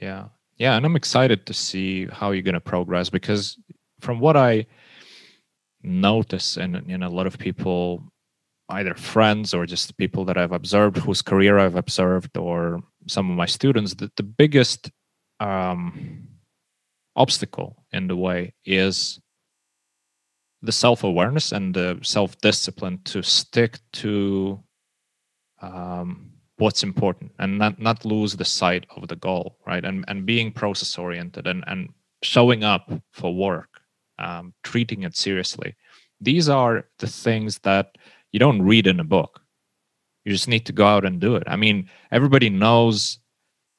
Yeah, 0.00 0.28
yeah, 0.56 0.76
and 0.76 0.86
I'm 0.86 0.96
excited 0.96 1.46
to 1.46 1.54
see 1.54 2.06
how 2.06 2.30
you're 2.30 2.42
gonna 2.42 2.60
progress 2.60 3.10
because 3.10 3.58
from 4.00 4.20
what 4.20 4.36
I 4.36 4.66
notice 5.82 6.56
and 6.56 6.76
in 6.90 7.02
a 7.02 7.08
lot 7.08 7.26
of 7.26 7.38
people 7.38 8.02
either 8.70 8.94
friends 8.94 9.54
or 9.54 9.64
just 9.64 9.96
people 9.96 10.24
that 10.26 10.36
I've 10.36 10.52
observed 10.52 10.98
whose 10.98 11.22
career 11.22 11.58
I've 11.58 11.76
observed 11.76 12.36
or 12.36 12.80
some 13.06 13.30
of 13.30 13.36
my 13.36 13.46
students 13.46 13.94
that 13.94 14.14
the 14.16 14.22
biggest 14.22 14.90
um, 15.40 16.28
obstacle 17.16 17.84
in 17.92 18.08
the 18.08 18.16
way 18.16 18.54
is 18.64 19.20
the 20.60 20.72
self-awareness 20.72 21.52
and 21.52 21.74
the 21.74 21.98
self-discipline 22.02 23.00
to 23.04 23.22
stick 23.22 23.78
to 23.92 24.62
um, 25.62 26.30
what's 26.58 26.82
important 26.82 27.32
and 27.38 27.58
not 27.58 27.80
not 27.80 28.04
lose 28.04 28.36
the 28.36 28.44
sight 28.44 28.84
of 28.96 29.08
the 29.08 29.16
goal 29.16 29.56
right? 29.66 29.84
And 29.84 30.04
and 30.08 30.26
being 30.26 30.52
process 30.52 30.98
oriented 30.98 31.46
and 31.46 31.64
and 31.66 31.88
showing 32.22 32.64
up 32.64 32.90
for 33.12 33.34
work 33.34 33.77
um, 34.18 34.54
treating 34.62 35.02
it 35.02 35.16
seriously. 35.16 35.74
These 36.20 36.48
are 36.48 36.86
the 36.98 37.06
things 37.06 37.58
that 37.60 37.96
you 38.32 38.38
don't 38.38 38.62
read 38.62 38.86
in 38.86 39.00
a 39.00 39.04
book. 39.04 39.40
You 40.24 40.32
just 40.32 40.48
need 40.48 40.66
to 40.66 40.72
go 40.72 40.86
out 40.86 41.04
and 41.04 41.20
do 41.20 41.36
it. 41.36 41.44
I 41.46 41.56
mean, 41.56 41.88
everybody 42.10 42.50
knows, 42.50 43.18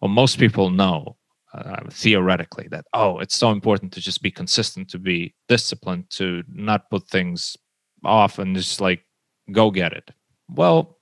or 0.02 0.10
most 0.10 0.40
people 0.40 0.70
know 0.70 1.18
uh, 1.53 1.82
theoretically 1.91 2.68
that, 2.72 2.86
oh, 2.94 3.20
it's 3.20 3.36
so 3.36 3.52
important 3.52 3.91
to 3.94 4.02
just 4.02 4.22
be 4.22 4.32
consistent, 4.32 4.90
to 4.90 4.99
be 4.99 5.34
disciplined, 5.48 6.10
to 6.11 6.44
not 6.52 6.90
put 6.90 7.07
things 7.07 7.57
off 8.03 8.40
and 8.40 8.56
just 8.56 8.82
like 8.82 9.06
go 9.52 9.70
get 9.70 9.94
it. 9.94 10.10
Well, 10.49 10.98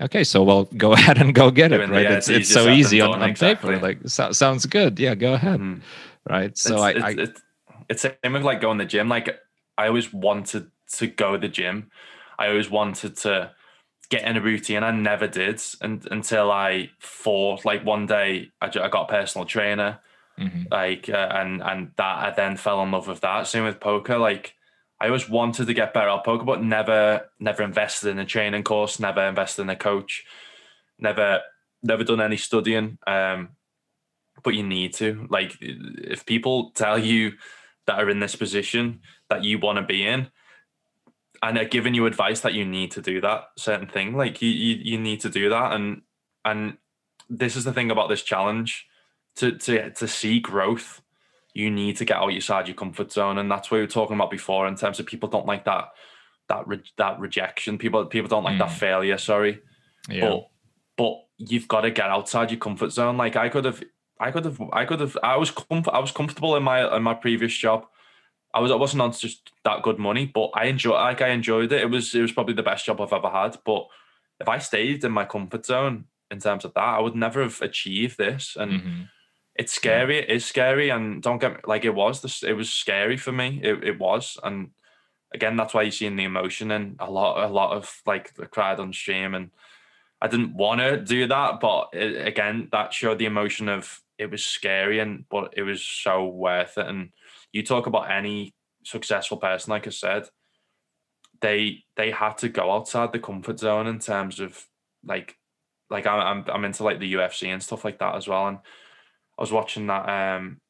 okay, 0.00 0.22
so 0.22 0.42
well, 0.42 0.64
go 0.76 0.92
ahead 0.92 1.18
and 1.18 1.34
go 1.34 1.50
get 1.50 1.72
it, 1.72 1.88
right? 1.88 2.02
Yeah, 2.02 2.12
it's, 2.12 2.28
it's, 2.28 2.52
so 2.52 2.68
easy 2.68 3.00
on, 3.00 3.22
on 3.22 3.30
exactly. 3.30 3.74
paper. 3.74 3.82
Like, 3.82 3.98
so, 4.06 4.32
sounds 4.32 4.66
good. 4.66 4.98
Yeah, 5.00 5.14
go 5.14 5.34
ahead. 5.34 5.60
Mm. 5.60 5.80
Right. 6.28 6.56
So 6.58 6.84
it's, 6.84 7.02
I, 7.02 7.08
I 7.08 7.26
it's 7.88 8.02
the 8.02 8.16
same 8.22 8.34
with 8.34 8.42
like 8.42 8.60
going 8.60 8.78
to 8.78 8.84
the 8.84 8.88
gym. 8.88 9.08
Like 9.08 9.38
I 9.76 9.88
always 9.88 10.12
wanted 10.12 10.70
to 10.94 11.06
go 11.06 11.32
to 11.32 11.38
the 11.38 11.48
gym. 11.48 11.90
I 12.38 12.48
always 12.48 12.70
wanted 12.70 13.16
to 13.18 13.52
get 14.10 14.24
in 14.24 14.36
a 14.36 14.40
routine. 14.40 14.82
I 14.82 14.90
never 14.90 15.26
did 15.26 15.60
and, 15.80 16.06
until 16.10 16.50
I 16.50 16.90
fought. 16.98 17.64
Like 17.64 17.84
one 17.84 18.06
day, 18.06 18.50
I, 18.60 18.66
I 18.66 18.88
got 18.88 19.08
a 19.08 19.12
personal 19.12 19.46
trainer, 19.46 20.00
mm-hmm. 20.38 20.62
like, 20.70 21.08
uh, 21.08 21.28
and 21.32 21.62
and 21.62 21.92
that 21.96 22.18
I 22.18 22.32
then 22.34 22.56
fell 22.56 22.82
in 22.82 22.90
love 22.90 23.08
with 23.08 23.20
that. 23.20 23.46
Same 23.46 23.64
with 23.64 23.80
poker. 23.80 24.18
Like, 24.18 24.54
I 25.00 25.06
always 25.06 25.28
wanted 25.28 25.66
to 25.66 25.74
get 25.74 25.94
better 25.94 26.08
at 26.08 26.24
poker, 26.24 26.44
but 26.44 26.62
never 26.62 27.28
never 27.38 27.62
invested 27.62 28.10
in 28.10 28.18
a 28.18 28.24
training 28.24 28.64
course. 28.64 28.98
Never 28.98 29.26
invested 29.26 29.62
in 29.62 29.70
a 29.70 29.76
coach. 29.76 30.24
Never 30.98 31.40
never 31.82 32.04
done 32.04 32.20
any 32.20 32.36
studying. 32.36 32.98
Um, 33.06 33.50
but 34.42 34.54
you 34.54 34.62
need 34.62 34.94
to. 34.94 35.26
Like, 35.30 35.56
if 35.60 36.24
people 36.24 36.70
tell 36.70 36.98
you 36.98 37.32
that 37.88 37.98
are 37.98 38.08
in 38.08 38.20
this 38.20 38.36
position 38.36 39.00
that 39.28 39.42
you 39.42 39.58
want 39.58 39.78
to 39.78 39.82
be 39.82 40.06
in 40.06 40.28
and 41.42 41.56
they're 41.56 41.64
giving 41.64 41.94
you 41.94 42.06
advice 42.06 42.40
that 42.40 42.54
you 42.54 42.64
need 42.64 42.90
to 42.92 43.02
do 43.02 43.20
that 43.20 43.44
certain 43.56 43.88
thing 43.88 44.16
like 44.16 44.40
you, 44.42 44.48
you 44.48 44.76
you 44.82 44.98
need 44.98 45.20
to 45.20 45.28
do 45.28 45.48
that 45.48 45.72
and 45.72 46.02
and 46.44 46.76
this 47.28 47.56
is 47.56 47.64
the 47.64 47.72
thing 47.72 47.90
about 47.90 48.08
this 48.08 48.22
challenge 48.22 48.86
to 49.36 49.52
to 49.58 49.90
to 49.90 50.06
see 50.06 50.38
growth 50.38 51.00
you 51.54 51.70
need 51.70 51.96
to 51.96 52.04
get 52.04 52.18
outside 52.18 52.68
your 52.68 52.76
comfort 52.76 53.10
zone 53.10 53.38
and 53.38 53.50
that's 53.50 53.70
what 53.70 53.78
we 53.78 53.82
were 53.82 53.88
talking 53.88 54.16
about 54.16 54.30
before 54.30 54.68
in 54.68 54.76
terms 54.76 55.00
of 55.00 55.06
people 55.06 55.28
don't 55.28 55.46
like 55.46 55.64
that 55.64 55.88
that 56.48 56.66
re- 56.66 56.92
that 56.96 57.18
rejection 57.18 57.78
people 57.78 58.04
people 58.06 58.28
don't 58.28 58.44
like 58.44 58.56
mm. 58.56 58.60
that 58.60 58.72
failure 58.72 59.18
sorry 59.18 59.60
yeah. 60.08 60.28
but 60.28 60.48
but 60.96 61.14
you've 61.38 61.68
got 61.68 61.82
to 61.82 61.90
get 61.90 62.06
outside 62.06 62.50
your 62.50 62.60
comfort 62.60 62.90
zone 62.90 63.16
like 63.16 63.36
i 63.36 63.48
could 63.48 63.64
have 63.64 63.82
I 64.20 64.30
could 64.30 64.44
have, 64.44 64.60
I 64.72 64.84
could 64.84 65.00
have, 65.00 65.16
I 65.22 65.36
was 65.36 65.50
comf- 65.50 65.92
I 65.92 65.98
was 65.98 66.12
comfortable 66.12 66.56
in 66.56 66.62
my 66.62 66.96
in 66.96 67.02
my 67.02 67.14
previous 67.14 67.56
job. 67.56 67.86
I 68.54 68.60
was, 68.60 68.70
I 68.70 68.76
wasn't 68.76 69.02
on 69.02 69.12
just 69.12 69.52
that 69.64 69.82
good 69.82 69.98
money, 69.98 70.26
but 70.26 70.50
I 70.54 70.64
enjoy, 70.64 70.92
like 70.92 71.20
I 71.20 71.28
enjoyed 71.28 71.70
it. 71.70 71.82
It 71.82 71.90
was, 71.90 72.14
it 72.14 72.22
was 72.22 72.32
probably 72.32 72.54
the 72.54 72.62
best 72.62 72.86
job 72.86 73.00
I've 73.00 73.12
ever 73.12 73.28
had. 73.28 73.58
But 73.64 73.86
if 74.40 74.48
I 74.48 74.58
stayed 74.58 75.04
in 75.04 75.12
my 75.12 75.26
comfort 75.26 75.66
zone 75.66 76.06
in 76.30 76.40
terms 76.40 76.64
of 76.64 76.72
that, 76.74 76.80
I 76.82 76.98
would 76.98 77.14
never 77.14 77.42
have 77.42 77.60
achieved 77.60 78.16
this. 78.16 78.56
And 78.58 78.72
mm-hmm. 78.72 79.02
it's 79.54 79.74
scary. 79.74 80.16
Yeah. 80.16 80.22
It 80.22 80.30
is 80.30 80.44
scary, 80.46 80.88
and 80.88 81.22
don't 81.22 81.38
get 81.40 81.52
me, 81.52 81.60
like 81.66 81.84
it 81.84 81.94
was. 81.94 82.22
This, 82.22 82.42
it 82.42 82.54
was 82.54 82.70
scary 82.70 83.16
for 83.16 83.32
me. 83.32 83.60
It, 83.62 83.84
it 83.84 83.98
was, 83.98 84.38
and 84.42 84.70
again, 85.34 85.56
that's 85.56 85.74
why 85.74 85.82
you're 85.82 85.92
seeing 85.92 86.16
the 86.16 86.24
emotion 86.24 86.70
and 86.70 86.96
a 86.98 87.10
lot, 87.10 87.44
a 87.44 87.52
lot 87.52 87.76
of 87.76 88.02
like 88.06 88.34
the 88.34 88.46
crowd 88.46 88.80
on 88.80 88.92
stream 88.92 89.34
and. 89.34 89.50
I 90.20 90.26
didn't 90.26 90.54
want 90.54 90.80
to 90.80 90.96
do 90.96 91.28
that, 91.28 91.60
but 91.60 91.90
it, 91.92 92.26
again, 92.26 92.70
that 92.72 92.92
showed 92.92 93.18
the 93.18 93.26
emotion 93.26 93.68
of 93.68 94.02
it 94.18 94.30
was 94.30 94.44
scary 94.44 94.98
and 94.98 95.24
but 95.30 95.54
it 95.56 95.62
was 95.62 95.84
so 95.84 96.26
worth 96.26 96.76
it. 96.78 96.86
And 96.86 97.10
you 97.52 97.62
talk 97.62 97.86
about 97.86 98.10
any 98.10 98.54
successful 98.84 99.36
person, 99.36 99.70
like 99.70 99.86
I 99.86 99.90
said, 99.90 100.28
they 101.40 101.84
they 101.96 102.10
had 102.10 102.38
to 102.38 102.48
go 102.48 102.72
outside 102.72 103.12
the 103.12 103.18
comfort 103.18 103.58
zone 103.60 103.86
in 103.86 103.98
terms 103.98 104.40
of 104.40 104.64
like 105.04 105.36
like 105.90 106.06
I'm 106.06 106.44
I'm 106.48 106.64
into 106.64 106.84
like 106.84 106.98
the 106.98 107.14
UFC 107.14 107.48
and 107.48 107.62
stuff 107.62 107.84
like 107.84 107.98
that 108.00 108.16
as 108.16 108.28
well. 108.28 108.48
And 108.48 108.58
I 109.38 109.42
was 109.42 109.52
watching 109.52 109.86
that 109.86 110.08
um 110.08 110.60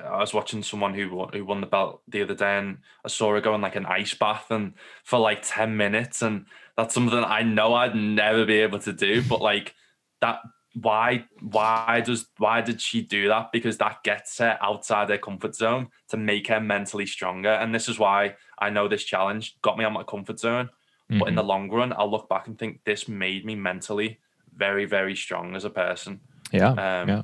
I 0.00 0.18
was 0.18 0.32
watching 0.32 0.62
someone 0.62 0.94
who 0.94 1.14
won, 1.14 1.30
who 1.32 1.44
won 1.44 1.60
the 1.60 1.66
belt 1.66 2.02
the 2.08 2.22
other 2.22 2.34
day, 2.34 2.58
and 2.58 2.78
I 3.04 3.08
saw 3.08 3.32
her 3.32 3.40
go 3.40 3.54
in 3.54 3.60
like 3.60 3.76
an 3.76 3.86
ice 3.86 4.14
bath 4.14 4.46
and 4.50 4.74
for 5.04 5.18
like 5.18 5.40
ten 5.42 5.76
minutes, 5.76 6.22
and 6.22 6.46
that's 6.76 6.94
something 6.94 7.18
I 7.18 7.42
know 7.42 7.74
I'd 7.74 7.94
never 7.94 8.44
be 8.44 8.60
able 8.60 8.78
to 8.80 8.92
do. 8.92 9.22
But 9.22 9.42
like 9.42 9.74
that 10.20 10.40
why 10.74 11.24
why 11.40 12.02
does 12.04 12.26
why 12.38 12.60
did 12.60 12.80
she 12.80 13.02
do 13.02 13.28
that? 13.28 13.52
Because 13.52 13.78
that 13.78 14.02
gets 14.02 14.38
her 14.38 14.58
outside 14.60 15.10
her 15.10 15.18
comfort 15.18 15.54
zone 15.54 15.88
to 16.08 16.16
make 16.16 16.48
her 16.48 16.60
mentally 16.60 17.06
stronger. 17.06 17.50
And 17.50 17.74
this 17.74 17.88
is 17.88 17.98
why 17.98 18.36
i 18.58 18.70
know 18.70 18.88
this 18.88 19.04
challenge 19.04 19.56
got 19.62 19.76
me 19.76 19.84
out 19.84 19.92
my 19.92 20.04
comfort 20.04 20.38
zone. 20.38 20.70
Mm-hmm. 21.10 21.18
but 21.18 21.28
in 21.28 21.34
the 21.34 21.42
mm-hmm. 21.42 21.48
long 21.48 21.70
run 21.70 21.92
i'll 21.92 22.10
look 22.10 22.28
back 22.28 22.46
and 22.46 22.56
think 22.56 22.80
this 22.84 23.08
made 23.08 23.44
me 23.44 23.56
mentally 23.56 24.20
very 24.54 24.84
very 24.84 25.16
strong 25.16 25.56
as 25.56 25.64
a 25.64 25.70
person. 25.70 26.20
Yeah 26.52 26.70
um, 26.70 27.08
yeah. 27.08 27.22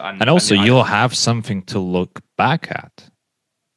and, 0.00 0.20
and 0.20 0.28
also 0.28 0.54
and 0.54 0.66
you'll 0.66 0.84
have 0.84 1.14
something 1.14 1.62
to 1.66 1.78
look 1.78 2.20
back 2.36 2.70
at. 2.70 3.08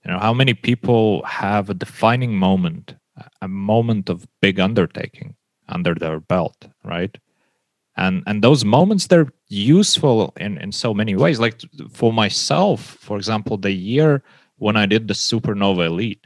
You 0.03 0.11
know 0.11 0.19
how 0.19 0.33
many 0.33 0.53
people 0.53 1.23
have 1.23 1.69
a 1.69 1.73
defining 1.73 2.35
moment 2.35 2.95
a 3.41 3.47
moment 3.47 4.09
of 4.09 4.27
big 4.41 4.59
undertaking 4.59 5.35
under 5.69 5.93
their 5.95 6.19
belt 6.19 6.67
right 6.83 7.17
and 7.95 8.23
and 8.25 8.43
those 8.43 8.65
moments 8.65 9.07
they're 9.07 9.31
useful 9.49 10.33
in 10.37 10.57
in 10.57 10.71
so 10.71 10.93
many 10.93 11.15
ways. 11.15 11.39
Like 11.39 11.61
for 11.91 12.11
myself 12.13 12.81
for 12.99 13.17
example 13.17 13.57
the 13.57 13.71
year 13.71 14.23
when 14.57 14.77
i 14.77 14.85
did 14.85 15.07
the 15.07 15.13
supernova 15.13 15.85
elite 15.87 16.25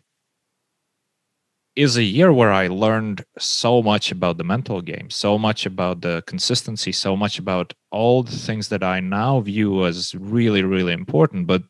is 1.76 1.98
a 1.98 2.04
year 2.04 2.34
where 2.34 2.52
i 2.52 2.68
learned 2.68 3.24
so 3.38 3.82
much 3.82 4.12
about 4.12 4.38
the 4.38 4.44
mental 4.44 4.82
game 4.82 5.10
so 5.10 5.38
much 5.38 5.66
about 5.66 6.02
the 6.02 6.24
consistency 6.28 6.92
so 6.92 7.16
much 7.16 7.40
about 7.40 7.74
all 7.92 8.24
the 8.24 8.36
things 8.36 8.70
that 8.70 8.84
i 8.84 9.00
now 9.00 9.40
view 9.40 9.86
as 9.86 10.14
really 10.16 10.64
really 10.64 10.94
important. 10.94 11.48
But 11.48 11.64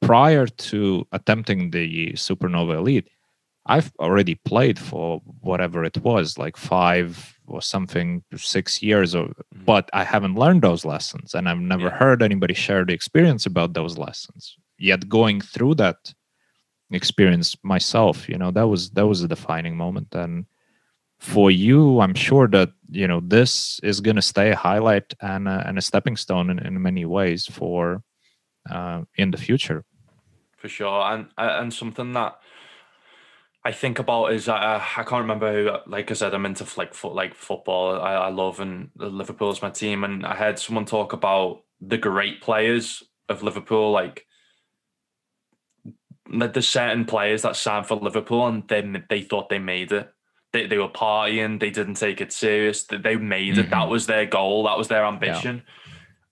prior 0.00 0.46
to 0.46 1.06
attempting 1.12 1.70
the 1.70 2.12
supernova 2.12 2.76
elite 2.76 3.08
i've 3.66 3.92
already 3.98 4.36
played 4.36 4.78
for 4.78 5.20
whatever 5.40 5.84
it 5.84 5.98
was 5.98 6.38
like 6.38 6.56
five 6.56 7.37
or 7.48 7.62
something 7.62 8.22
six 8.36 8.82
years 8.82 9.14
or 9.14 9.26
mm-hmm. 9.26 9.64
but 9.64 9.88
i 9.92 10.04
haven't 10.04 10.34
learned 10.34 10.62
those 10.62 10.84
lessons 10.84 11.34
and 11.34 11.48
i've 11.48 11.58
never 11.58 11.84
yeah. 11.84 11.96
heard 11.96 12.22
anybody 12.22 12.54
share 12.54 12.84
the 12.84 12.92
experience 12.92 13.46
about 13.46 13.72
those 13.74 13.98
lessons 13.98 14.56
yet 14.78 15.08
going 15.08 15.40
through 15.40 15.74
that 15.74 15.96
experience 16.90 17.56
myself 17.62 18.28
you 18.28 18.38
know 18.38 18.50
that 18.50 18.66
was 18.66 18.90
that 18.90 19.06
was 19.06 19.22
a 19.22 19.28
defining 19.28 19.76
moment 19.76 20.08
and 20.14 20.46
for 21.18 21.50
you 21.50 22.00
i'm 22.00 22.14
sure 22.14 22.48
that 22.48 22.70
you 22.90 23.06
know 23.06 23.20
this 23.20 23.80
is 23.82 24.00
going 24.00 24.16
to 24.16 24.22
stay 24.22 24.50
a 24.50 24.56
highlight 24.56 25.12
and 25.20 25.48
a, 25.48 25.64
and 25.66 25.76
a 25.76 25.82
stepping 25.82 26.16
stone 26.16 26.48
in, 26.48 26.58
in 26.60 26.80
many 26.80 27.04
ways 27.04 27.46
for 27.46 28.02
uh, 28.70 29.02
in 29.16 29.30
the 29.30 29.36
future 29.38 29.84
for 30.56 30.68
sure 30.68 31.02
and 31.12 31.26
and 31.36 31.74
something 31.74 32.12
that 32.12 32.38
I 33.68 33.72
think 33.72 33.98
about 33.98 34.32
is 34.32 34.48
uh, 34.48 34.54
I 34.54 35.02
can't 35.02 35.20
remember 35.20 35.52
who. 35.52 35.90
Like 35.90 36.10
I 36.10 36.14
said, 36.14 36.32
I'm 36.32 36.46
into 36.46 36.66
like 36.78 36.94
foot 36.94 37.14
like 37.14 37.34
football. 37.34 38.00
I, 38.00 38.14
I 38.14 38.28
love 38.30 38.60
and 38.60 38.88
Liverpool 38.96 39.50
is 39.50 39.60
my 39.60 39.68
team. 39.68 40.04
And 40.04 40.24
I 40.24 40.34
heard 40.34 40.58
someone 40.58 40.86
talk 40.86 41.12
about 41.12 41.64
the 41.78 41.98
great 41.98 42.40
players 42.40 43.02
of 43.28 43.42
Liverpool, 43.42 43.90
like 43.90 44.24
like 46.30 46.54
there's 46.54 46.66
certain 46.66 47.04
players 47.04 47.42
that 47.42 47.56
signed 47.56 47.86
for 47.86 47.96
Liverpool 47.96 48.46
and 48.46 48.66
then 48.68 49.04
they 49.10 49.20
thought 49.20 49.50
they 49.50 49.58
made 49.58 49.92
it. 49.92 50.10
They 50.54 50.66
they 50.66 50.78
were 50.78 50.88
partying. 50.88 51.60
They 51.60 51.68
didn't 51.68 51.96
take 51.96 52.22
it 52.22 52.32
serious. 52.32 52.84
They 52.84 53.16
made 53.16 53.58
it. 53.58 53.62
Mm-hmm. 53.64 53.70
That 53.70 53.90
was 53.90 54.06
their 54.06 54.24
goal. 54.24 54.64
That 54.64 54.78
was 54.78 54.88
their 54.88 55.04
ambition. 55.04 55.62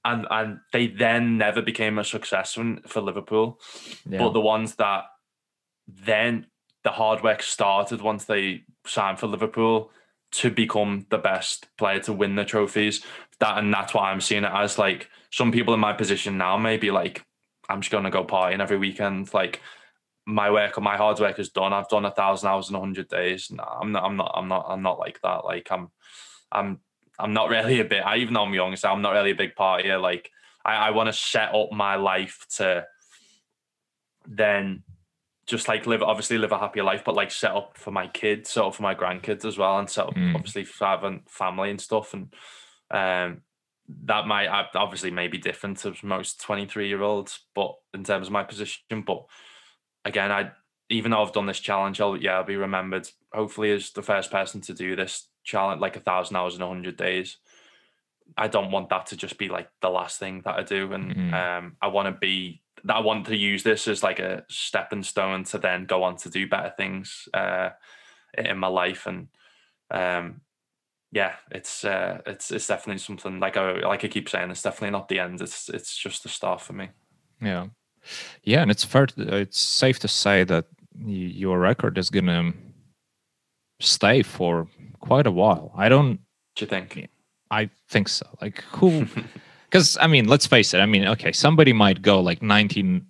Yeah. 0.04 0.12
And 0.12 0.26
and 0.30 0.58
they 0.72 0.86
then 0.86 1.36
never 1.36 1.60
became 1.60 1.98
a 1.98 2.04
success 2.04 2.58
for 2.86 3.02
Liverpool. 3.02 3.60
Yeah. 4.08 4.20
But 4.20 4.30
the 4.30 4.40
ones 4.40 4.76
that 4.76 5.04
then 5.86 6.46
the 6.86 6.92
hard 6.92 7.20
work 7.24 7.42
started 7.42 8.00
once 8.00 8.26
they 8.26 8.62
signed 8.86 9.18
for 9.18 9.26
Liverpool 9.26 9.90
to 10.30 10.52
become 10.52 11.04
the 11.10 11.18
best 11.18 11.66
player 11.76 11.98
to 11.98 12.12
win 12.12 12.36
the 12.36 12.44
trophies. 12.44 13.04
That 13.40 13.58
and 13.58 13.74
that's 13.74 13.92
why 13.92 14.12
I'm 14.12 14.20
seeing 14.20 14.44
it 14.44 14.52
as. 14.54 14.78
Like 14.78 15.10
some 15.32 15.50
people 15.50 15.74
in 15.74 15.80
my 15.80 15.92
position 15.92 16.38
now 16.38 16.56
may 16.56 16.76
be 16.76 16.92
like, 16.92 17.24
I'm 17.68 17.80
just 17.80 17.90
gonna 17.90 18.12
go 18.12 18.24
partying 18.24 18.60
every 18.60 18.78
weekend. 18.78 19.34
Like 19.34 19.60
my 20.26 20.48
work, 20.48 20.78
or 20.78 20.80
my 20.80 20.96
hard 20.96 21.18
work 21.18 21.40
is 21.40 21.48
done. 21.48 21.72
I've 21.72 21.88
done 21.88 22.04
a 22.04 22.12
thousand 22.12 22.50
hours 22.50 22.70
in 22.70 22.76
a 22.76 22.80
hundred 22.80 23.08
days. 23.08 23.50
No, 23.50 23.64
I'm 23.64 23.90
not. 23.90 24.04
I'm 24.04 24.16
not. 24.16 24.30
I'm 24.36 24.46
not. 24.46 24.66
I'm 24.68 24.82
not 24.82 25.00
like 25.00 25.20
that. 25.22 25.44
Like 25.44 25.66
I'm. 25.72 25.88
I'm. 26.52 26.78
I'm 27.18 27.32
not 27.32 27.50
really 27.50 27.80
a 27.80 27.84
bit. 27.84 28.06
I 28.06 28.18
even 28.18 28.34
though 28.34 28.44
I'm 28.44 28.54
young, 28.54 28.76
so 28.76 28.92
I'm 28.92 29.02
not 29.02 29.14
really 29.14 29.32
a 29.32 29.34
big 29.34 29.56
partier. 29.56 30.00
Like 30.00 30.30
I, 30.64 30.76
I 30.76 30.90
want 30.92 31.08
to 31.08 31.12
set 31.12 31.52
up 31.52 31.72
my 31.72 31.96
life 31.96 32.46
to 32.58 32.86
then 34.24 34.84
just 35.46 35.68
like 35.68 35.86
live 35.86 36.02
obviously 36.02 36.38
live 36.38 36.52
a 36.52 36.58
happier 36.58 36.82
life, 36.82 37.02
but 37.04 37.14
like 37.14 37.30
set 37.30 37.52
up 37.52 37.78
for 37.78 37.92
my 37.92 38.08
kids, 38.08 38.50
set 38.50 38.64
up 38.64 38.74
for 38.74 38.82
my 38.82 38.94
grandkids 38.94 39.44
as 39.44 39.56
well, 39.56 39.78
and 39.78 39.88
set 39.88 40.06
up 40.06 40.14
mm. 40.14 40.34
obviously 40.34 40.64
for 40.64 40.86
having 40.86 41.22
family 41.28 41.70
and 41.70 41.80
stuff. 41.80 42.14
And 42.14 42.34
um, 42.90 43.42
that 44.04 44.26
might 44.26 44.48
obviously 44.74 45.10
may 45.10 45.28
be 45.28 45.38
different 45.38 45.78
to 45.78 45.94
most 46.02 46.40
23 46.40 46.88
year 46.88 47.02
olds, 47.02 47.40
but 47.54 47.74
in 47.94 48.02
terms 48.02 48.26
of 48.26 48.32
my 48.32 48.42
position, 48.42 49.02
but 49.06 49.24
again, 50.04 50.32
I 50.32 50.50
even 50.88 51.10
though 51.10 51.22
I've 51.22 51.32
done 51.32 51.46
this 51.46 51.60
challenge, 51.60 52.00
I'll 52.00 52.16
yeah, 52.16 52.38
I'll 52.38 52.44
be 52.44 52.56
remembered 52.56 53.08
hopefully 53.32 53.72
as 53.72 53.90
the 53.90 54.02
first 54.02 54.30
person 54.30 54.60
to 54.62 54.74
do 54.74 54.96
this 54.96 55.28
challenge, 55.44 55.80
like 55.80 55.96
a 55.96 56.00
thousand 56.00 56.36
hours 56.36 56.56
in 56.56 56.62
a 56.62 56.68
hundred 56.68 56.96
days. 56.96 57.36
I 58.36 58.48
don't 58.48 58.72
want 58.72 58.88
that 58.88 59.06
to 59.06 59.16
just 59.16 59.38
be 59.38 59.48
like 59.48 59.68
the 59.80 59.90
last 59.90 60.18
thing 60.18 60.42
that 60.44 60.56
I 60.56 60.62
do, 60.64 60.92
and 60.92 61.14
mm-hmm. 61.14 61.34
um, 61.34 61.76
I 61.80 61.88
want 61.88 62.12
to 62.12 62.18
be 62.18 62.62
that 62.86 62.96
I 62.96 63.00
want 63.00 63.26
to 63.26 63.36
use 63.36 63.62
this 63.62 63.88
as 63.88 64.02
like 64.02 64.20
a 64.20 64.44
stepping 64.48 65.02
stone 65.02 65.44
to 65.44 65.58
then 65.58 65.86
go 65.86 66.04
on 66.04 66.16
to 66.18 66.30
do 66.30 66.48
better 66.48 66.72
things 66.76 67.28
uh, 67.34 67.70
in 68.38 68.58
my 68.58 68.68
life, 68.68 69.06
and 69.06 69.28
um, 69.90 70.40
yeah, 71.12 71.34
it's 71.50 71.84
uh, 71.84 72.20
it's 72.26 72.50
it's 72.50 72.68
definitely 72.68 72.98
something 72.98 73.40
like 73.40 73.56
I 73.56 73.80
like 73.80 74.04
I 74.04 74.08
keep 74.08 74.28
saying, 74.28 74.50
it's 74.50 74.62
definitely 74.62 74.92
not 74.92 75.08
the 75.08 75.18
end. 75.18 75.40
It's 75.40 75.68
it's 75.68 75.96
just 75.96 76.22
the 76.22 76.28
start 76.28 76.60
for 76.60 76.72
me. 76.72 76.90
Yeah, 77.42 77.66
yeah, 78.44 78.62
and 78.62 78.70
it's 78.70 78.84
fair. 78.84 79.06
To, 79.06 79.36
it's 79.36 79.58
safe 79.58 79.98
to 80.00 80.08
say 80.08 80.44
that 80.44 80.66
your 80.98 81.58
record 81.58 81.98
is 81.98 82.08
gonna 82.08 82.52
stay 83.80 84.22
for 84.22 84.68
quite 85.00 85.26
a 85.26 85.32
while. 85.32 85.72
I 85.76 85.88
don't. 85.88 86.20
Do 86.54 86.64
you 86.64 86.68
think? 86.68 87.08
I 87.50 87.70
think 87.88 88.08
so. 88.08 88.26
Like 88.40 88.62
who? 88.62 89.06
Because 89.66 89.96
I 90.00 90.06
mean, 90.06 90.26
let's 90.28 90.46
face 90.46 90.74
it. 90.74 90.80
I 90.80 90.86
mean, 90.86 91.06
okay, 91.08 91.32
somebody 91.32 91.72
might 91.72 92.02
go 92.02 92.20
like 92.20 92.42
19 92.42 93.04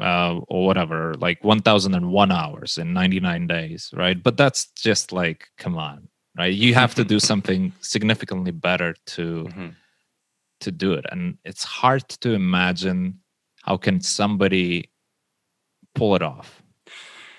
uh, 0.00 0.40
or 0.48 0.66
whatever, 0.66 1.14
like 1.14 1.42
1001 1.42 2.32
hours 2.32 2.78
in 2.78 2.92
99 2.92 3.46
days, 3.46 3.90
right? 3.94 4.20
But 4.20 4.36
that's 4.36 4.66
just 4.72 5.12
like, 5.12 5.48
come 5.58 5.76
on, 5.76 6.08
right? 6.36 6.52
You 6.52 6.74
have 6.74 6.94
to 6.96 7.04
do 7.04 7.18
something 7.20 7.72
significantly 7.80 8.50
better 8.50 8.94
to 9.06 9.44
mm-hmm. 9.44 9.68
to 10.60 10.70
do 10.70 10.92
it, 10.94 11.04
and 11.10 11.38
it's 11.44 11.64
hard 11.64 12.08
to 12.20 12.32
imagine 12.32 13.20
how 13.62 13.76
can 13.76 14.00
somebody 14.00 14.90
pull 15.94 16.14
it 16.16 16.22
off. 16.22 16.62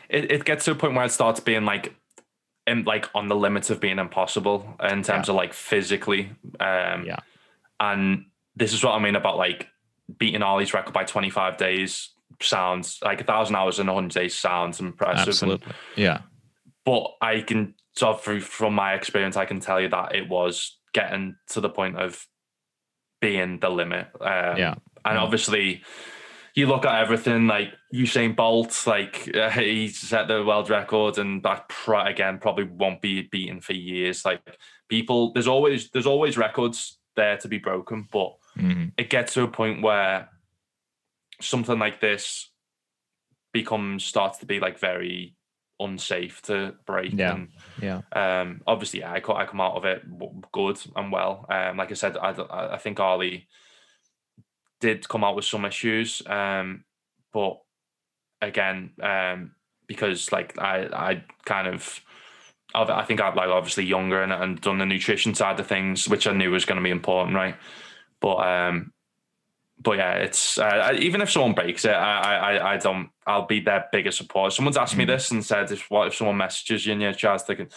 It 0.10 0.32
it 0.32 0.46
gets 0.46 0.66
to 0.66 0.72
a 0.72 0.76
point 0.76 0.96
where 0.96 1.06
it 1.06 1.12
starts 1.12 1.40
being 1.40 1.66
like 1.66 1.96
in, 2.68 2.84
like 2.84 3.10
on 3.14 3.28
the 3.28 3.36
limits 3.36 3.70
of 3.70 3.80
being 3.80 4.00
impossible 4.00 4.66
in 4.84 5.04
terms 5.04 5.28
yeah. 5.28 5.32
of 5.32 5.36
like 5.36 5.54
physically. 5.54 6.32
Um, 6.60 7.06
yeah. 7.06 7.20
And 7.80 8.26
this 8.56 8.74
is 8.74 8.84
what 8.84 8.94
I 8.94 9.00
mean 9.00 9.16
about 9.16 9.38
like 9.38 9.68
beating 10.18 10.44
Ali's 10.44 10.74
record 10.74 10.94
by 10.94 11.04
25 11.04 11.58
days 11.58 12.10
sounds 12.42 13.00
like 13.04 13.22
a 13.22 13.24
thousand 13.24 13.56
hours 13.56 13.80
in 13.80 13.88
100 13.88 14.14
days 14.14 14.36
sounds 14.36 14.80
impressive. 14.80 15.28
Absolutely. 15.28 15.68
And, 15.68 15.76
yeah. 15.96 16.22
But 16.86 17.12
I 17.22 17.42
can, 17.42 17.74
so 17.96 18.14
through, 18.14 18.42
from 18.42 18.76
my 18.76 18.94
experience, 18.94 19.38
I 19.38 19.46
can 19.46 19.60
tell 19.60 19.82
you 19.82 19.90
that 19.90 20.16
it 20.16 20.30
was 20.30 20.78
getting 20.94 21.36
to 21.50 21.62
the 21.62 21.70
point 21.70 21.98
of 21.98 22.26
being 23.22 23.60
the 23.60 23.70
limit. 23.70 24.08
Um, 24.22 24.58
yeah. 24.58 24.76
And 25.04 25.16
yeah. 25.16 25.22
obviously, 25.22 25.84
you 26.56 26.68
look 26.68 26.86
at 26.86 27.02
everything 27.02 27.48
like 27.48 27.74
Usain 27.94 28.36
Bolt, 28.36 28.86
like 28.88 29.30
uh, 29.36 29.50
he 29.52 29.90
set 29.90 30.28
the 30.28 30.44
world 30.44 30.70
record, 30.70 31.18
and 31.18 31.44
that 31.44 31.68
pr- 31.70 31.96
again 31.96 32.40
probably 32.40 32.64
won't 32.64 33.02
be 33.02 33.24
beaten 33.24 33.62
for 33.62 33.74
years. 33.74 34.26
Like 34.26 34.42
people, 34.90 35.34
there's 35.34 35.48
always 35.48 35.90
there's 35.92 36.08
always 36.08 36.38
records 36.38 36.98
there 37.16 37.38
to 37.38 37.48
be 37.48 37.58
broken, 37.58 38.08
but 38.12 38.36
mm-hmm. 38.58 38.86
it 38.98 39.10
gets 39.10 39.34
to 39.34 39.44
a 39.44 39.48
point 39.48 39.82
where 39.82 40.30
something 41.42 41.80
like 41.80 42.00
this 42.00 42.50
becomes 43.54 44.04
starts 44.04 44.40
to 44.40 44.46
be 44.46 44.60
like 44.60 44.80
very 44.80 45.36
unsafe 45.80 46.42
to 46.44 46.74
break. 46.86 47.14
Yeah, 47.14 47.36
and, 47.36 47.50
yeah. 47.82 48.02
Um, 48.14 48.62
obviously, 48.68 49.02
yeah, 49.02 49.12
I, 49.12 49.18
I 49.18 49.46
come 49.46 49.62
out 49.62 49.76
of 49.76 49.86
it 49.86 50.04
good 50.52 50.80
and 50.96 51.12
well. 51.12 51.46
Um, 51.50 51.78
like 51.78 51.92
I 51.92 51.96
said, 51.96 52.18
I 52.18 52.36
I 52.50 52.78
think 52.78 53.00
Ali 53.00 53.48
did 54.82 55.08
come 55.08 55.24
out 55.24 55.36
with 55.36 55.46
some 55.46 55.66
issues, 55.66 56.22
um, 56.28 56.84
but 57.34 57.60
again, 58.42 58.92
um, 59.02 59.52
because 59.88 60.32
like 60.32 60.58
I 60.60 60.88
I 60.94 61.24
kind 61.46 61.68
of 61.68 62.02
I 62.74 63.04
think 63.06 63.22
I'd 63.22 63.36
like 63.36 63.50
obviously 63.50 63.86
younger 63.86 64.22
and, 64.22 64.34
and 64.34 64.60
done 64.60 64.80
the 64.80 64.86
nutrition 64.86 65.34
side 65.34 65.60
of 65.60 65.68
things, 65.68 66.10
which 66.10 66.28
I 66.28 66.34
knew 66.34 66.52
was 66.52 66.66
going 66.66 66.78
to 66.78 66.84
be 66.84 66.90
important, 66.90 67.36
right? 67.36 67.56
But 68.22 68.38
um, 68.38 68.94
but 69.80 69.98
yeah, 69.98 70.14
it's 70.14 70.58
uh, 70.58 70.96
even 70.98 71.22
if 71.22 71.30
someone 71.30 71.54
breaks 71.54 71.86
it, 71.86 71.92
I, 71.92 72.58
I 72.58 72.74
I 72.74 72.78
don't. 72.78 73.10
I'll 73.28 73.46
be 73.46 73.60
their 73.60 73.86
biggest 73.92 74.18
supporter. 74.18 74.52
Someone's 74.52 74.78
asked 74.78 74.96
mm. 74.96 75.00
me 75.00 75.06
this 75.06 75.32
and 75.32 75.46
said, 75.46 75.72
if 75.72 75.90
what 75.90 76.08
if 76.08 76.16
someone 76.16 76.38
messages 76.38 76.86
you 76.86 76.94
and 76.94 77.02
you 77.02 77.14
tries 77.14 77.44
to 77.44 77.68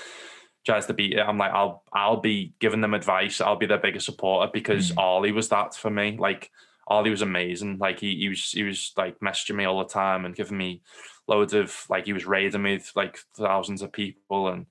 tries 0.64 0.86
to 0.86 0.94
beat 0.94 1.14
it, 1.14 1.20
I'm 1.20 1.38
like, 1.38 1.52
I'll 1.52 1.82
I'll 1.92 2.20
be 2.20 2.54
giving 2.60 2.80
them 2.80 2.94
advice. 2.94 3.40
I'll 3.40 3.56
be 3.56 3.66
their 3.66 3.78
biggest 3.78 4.06
supporter 4.06 4.50
because 4.52 4.92
mm. 4.92 4.98
Ali 4.98 5.32
was 5.32 5.48
that 5.48 5.74
for 5.74 5.90
me. 5.90 6.16
Like 6.18 6.50
Ali 6.86 7.10
was 7.10 7.22
amazing. 7.22 7.78
Like 7.78 8.00
he, 8.00 8.16
he 8.16 8.28
was 8.28 8.50
he 8.50 8.62
was 8.62 8.92
like 8.96 9.18
messaging 9.20 9.56
me 9.56 9.64
all 9.64 9.78
the 9.78 9.84
time 9.84 10.24
and 10.24 10.34
giving 10.34 10.58
me 10.58 10.82
loads 11.28 11.54
of 11.54 11.84
like 11.88 12.06
he 12.06 12.12
was 12.12 12.26
raiding 12.26 12.62
me 12.62 12.74
with 12.74 12.90
like 12.96 13.18
thousands 13.36 13.82
of 13.82 13.92
people 13.92 14.48
and 14.48 14.66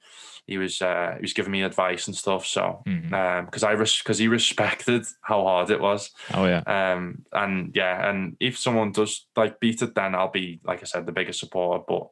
he 0.45 0.57
was 0.57 0.81
uh 0.81 1.13
he 1.15 1.21
was 1.21 1.33
giving 1.33 1.51
me 1.51 1.61
advice 1.61 2.07
and 2.07 2.15
stuff. 2.15 2.45
So 2.45 2.81
mm-hmm. 2.85 3.13
um 3.13 3.45
because 3.45 3.63
I 3.63 3.75
was 3.75 3.97
because 3.97 4.17
he 4.17 4.27
respected 4.27 5.05
how 5.21 5.43
hard 5.43 5.69
it 5.69 5.79
was. 5.79 6.11
Oh 6.33 6.45
yeah. 6.45 6.63
Um 6.65 7.25
and 7.31 7.71
yeah, 7.75 8.09
and 8.09 8.35
if 8.39 8.57
someone 8.57 8.91
does 8.91 9.27
like 9.35 9.59
beat 9.59 9.81
it, 9.81 9.95
then 9.95 10.15
I'll 10.15 10.31
be 10.31 10.59
like 10.63 10.81
I 10.81 10.85
said 10.85 11.05
the 11.05 11.11
biggest 11.11 11.39
supporter. 11.39 11.83
But 11.87 12.09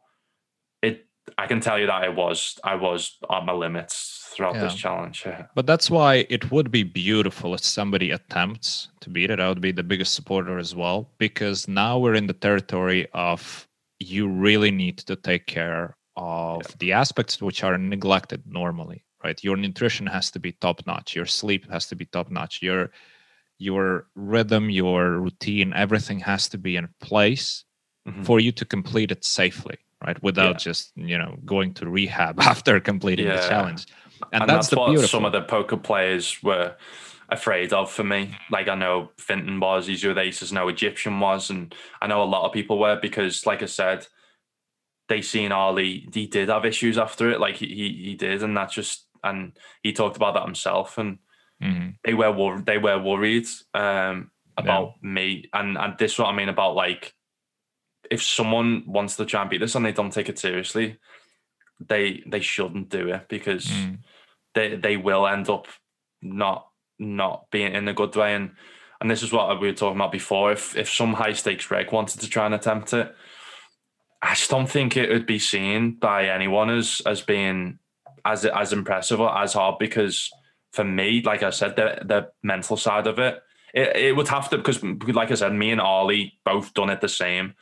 it 0.81 1.07
I 1.37 1.47
can 1.47 1.59
tell 1.59 1.79
you 1.79 1.87
that 1.87 2.03
I 2.03 2.09
was 2.09 2.59
I 2.63 2.75
was 2.75 3.17
on 3.29 3.45
my 3.45 3.53
limits 3.53 4.29
throughout 4.35 4.55
yeah. 4.55 4.61
this 4.61 4.75
challenge. 4.75 5.23
Yeah. 5.25 5.45
But 5.55 5.65
that's 5.65 5.89
why 5.89 6.25
it 6.29 6.51
would 6.51 6.69
be 6.71 6.83
beautiful 6.83 7.53
if 7.53 7.63
somebody 7.63 8.11
attempts 8.11 8.89
to 8.99 9.09
beat 9.09 9.31
it. 9.31 9.39
I 9.39 9.47
would 9.47 9.61
be 9.61 9.71
the 9.71 9.83
biggest 9.83 10.13
supporter 10.13 10.57
as 10.59 10.75
well, 10.75 11.09
because 11.17 11.67
now 11.67 11.97
we're 11.97 12.15
in 12.15 12.27
the 12.27 12.33
territory 12.33 13.07
of 13.13 13.67
you 13.99 14.27
really 14.27 14.71
need 14.71 14.97
to 14.99 15.15
take 15.15 15.47
care 15.47 15.95
of 16.15 16.61
yeah. 16.63 16.75
the 16.79 16.91
aspects 16.93 17.41
which 17.41 17.63
are 17.63 17.77
neglected 17.77 18.43
normally, 18.45 19.03
right? 19.23 19.43
Your 19.43 19.57
nutrition 19.57 20.07
has 20.07 20.31
to 20.31 20.39
be 20.39 20.53
top 20.53 20.85
notch, 20.85 21.15
your 21.15 21.25
sleep 21.25 21.69
has 21.71 21.87
to 21.87 21.95
be 21.95 22.05
top 22.05 22.29
notch, 22.29 22.61
your 22.61 22.91
your 23.57 24.07
rhythm, 24.15 24.69
your 24.69 25.11
routine, 25.11 25.71
everything 25.73 26.19
has 26.19 26.49
to 26.49 26.57
be 26.57 26.75
in 26.75 26.89
place 26.99 27.63
mm-hmm. 28.07 28.23
for 28.23 28.39
you 28.39 28.51
to 28.51 28.65
complete 28.65 29.11
it 29.11 29.23
safely 29.23 29.77
right 30.05 30.21
without 30.21 30.55
yeah. 30.55 30.57
just 30.57 30.91
you 30.95 31.17
know 31.17 31.37
going 31.45 31.73
to 31.73 31.89
rehab 31.89 32.39
after 32.51 32.79
completing 32.79 33.27
yeah. 33.27 33.37
the 33.37 33.47
challenge 33.47 33.85
and, 34.31 34.41
and 34.41 34.49
that's, 34.49 34.69
that's 34.69 34.77
what 34.77 34.87
beautiful. 34.87 35.07
some 35.07 35.25
of 35.25 35.31
the 35.31 35.41
poker 35.41 35.77
players 35.77 36.41
were 36.43 36.75
afraid 37.29 37.73
of 37.73 37.91
for 37.91 38.03
me. 38.03 38.35
Like 38.51 38.67
I 38.67 38.75
know 38.75 39.11
Fintan 39.17 39.59
was, 39.59 39.87
he's 39.87 40.03
with 40.03 40.17
aces, 40.17 40.51
no 40.51 40.67
Egyptian 40.67 41.19
was, 41.19 41.49
and 41.49 41.73
I 42.01 42.07
know 42.07 42.23
a 42.23 42.25
lot 42.25 42.45
of 42.45 42.53
people 42.53 42.79
were 42.79 42.99
because, 42.99 43.45
like 43.45 43.63
I 43.63 43.67
said, 43.67 44.07
they 45.07 45.21
seen 45.21 45.51
Ali. 45.51 46.07
He 46.13 46.27
did 46.27 46.49
have 46.49 46.65
issues 46.65 46.97
after 46.97 47.29
it, 47.29 47.39
like 47.39 47.55
he 47.55 47.67
he, 48.03 48.15
did, 48.15 48.43
and 48.43 48.55
that's 48.55 48.73
just 48.73 49.07
and 49.23 49.57
he 49.83 49.93
talked 49.93 50.17
about 50.17 50.33
that 50.35 50.45
himself, 50.45 50.97
and 50.97 51.19
mm-hmm. 51.61 51.89
they 52.03 52.13
were 52.13 52.31
wor- 52.31 52.61
they 52.61 52.77
were 52.77 53.01
worried 53.01 53.47
um, 53.73 54.31
about 54.57 54.93
yeah. 55.01 55.09
me, 55.09 55.49
and 55.53 55.77
and 55.77 55.97
this 55.97 56.17
what 56.17 56.27
I 56.27 56.35
mean 56.35 56.49
about 56.49 56.75
like 56.75 57.13
if 58.11 58.21
someone 58.21 58.83
wants 58.85 59.15
to 59.15 59.25
try 59.25 59.41
and 59.41 59.49
beat 59.49 59.59
this 59.59 59.75
and 59.75 59.85
they 59.85 59.91
don't 59.91 60.13
take 60.13 60.29
it 60.29 60.39
seriously, 60.39 60.97
they 61.79 62.23
they 62.27 62.41
shouldn't 62.41 62.89
do 62.89 63.09
it 63.09 63.27
because 63.29 63.65
mm. 63.65 63.97
they 64.53 64.75
they 64.75 64.97
will 64.97 65.27
end 65.27 65.49
up 65.49 65.67
not 66.21 66.67
not 66.99 67.45
being 67.51 67.73
in 67.73 67.87
a 67.87 67.93
good 67.93 68.15
way 68.15 68.35
and 68.35 68.51
and 69.01 69.11
this 69.11 69.23
is 69.23 69.31
what 69.31 69.59
we 69.59 69.67
were 69.67 69.73
talking 69.73 69.97
about 69.97 70.11
before 70.11 70.51
if 70.51 70.75
if 70.77 70.89
some 70.89 71.13
high 71.13 71.33
stakes 71.33 71.69
reg 71.69 71.91
wanted 71.91 72.19
to 72.21 72.29
try 72.29 72.45
and 72.45 72.55
attempt 72.55 72.93
it 72.93 73.13
I 74.21 74.33
just 74.33 74.49
don't 74.49 74.69
think 74.69 74.97
it 74.97 75.09
would 75.09 75.27
be 75.27 75.39
seen 75.39 75.95
by 75.95 76.29
anyone 76.29 76.69
as 76.69 77.01
as 77.05 77.21
being 77.21 77.77
as 78.25 78.45
as 78.45 78.73
impressive 78.73 79.21
or 79.21 79.37
as 79.37 79.53
hard 79.53 79.77
because 79.77 80.31
for 80.73 80.83
me, 80.83 81.21
like 81.23 81.43
I 81.43 81.51
said, 81.51 81.75
the 81.75 81.99
the 82.03 82.29
mental 82.43 82.75
side 82.75 83.07
of 83.07 83.19
it, 83.19 83.39
it, 83.73 83.95
it 83.95 84.15
would 84.15 84.27
have 84.27 84.49
to 84.49 84.57
because 84.57 84.83
like 84.83 85.31
I 85.31 85.35
said, 85.35 85.53
me 85.53 85.71
and 85.71 85.79
Ali 85.79 86.39
both 86.43 86.73
done 86.73 86.89
it 86.89 87.01
the 87.01 87.07
same. 87.07 87.53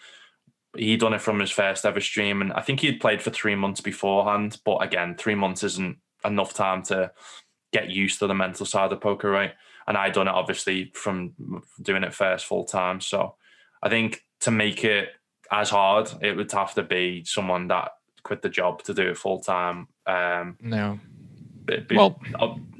He 0.76 0.98
done 0.98 1.14
it 1.14 1.22
from 1.22 1.40
his 1.40 1.52
first 1.52 1.86
ever 1.86 2.02
stream, 2.02 2.42
and 2.42 2.52
I 2.54 2.62
think 2.62 2.80
he'd 2.80 3.02
played 3.02 3.22
for 3.22 3.30
three 3.30 3.56
months 3.56 3.82
beforehand. 3.82 4.58
But 4.66 4.78
again, 4.78 5.16
three 5.16 5.36
months 5.36 5.64
isn't 5.64 5.98
enough 6.26 6.54
time 6.54 6.82
to 6.84 7.12
get 7.74 7.90
used 7.90 8.20
to 8.20 8.28
the 8.28 8.34
mental 8.34 8.66
side 8.66 8.92
of 8.94 9.02
poker, 9.02 9.30
right? 9.30 9.52
And 9.88 9.98
I 9.98 10.10
done 10.10 10.28
it 10.28 10.34
obviously 10.34 10.92
from 10.94 11.34
doing 11.82 12.04
it 12.04 12.14
first 12.14 12.46
full 12.46 12.64
time. 12.64 13.02
So 13.02 13.36
I 13.82 13.90
think 13.90 14.24
to 14.42 14.52
make 14.52 14.86
it 14.86 15.10
as 15.52 15.70
hard, 15.70 16.10
it 16.22 16.38
would 16.38 16.52
have 16.54 16.74
to 16.76 16.84
be 16.84 17.24
someone 17.26 17.68
that 17.68 17.92
quit 18.24 18.42
the 18.42 18.50
job 18.50 18.84
to 18.84 18.94
do 18.94 19.10
it 19.10 19.18
full 19.18 19.42
time. 19.42 19.88
Um, 20.06 20.58
no. 20.62 21.00
But 21.66 21.92
well, 21.94 22.20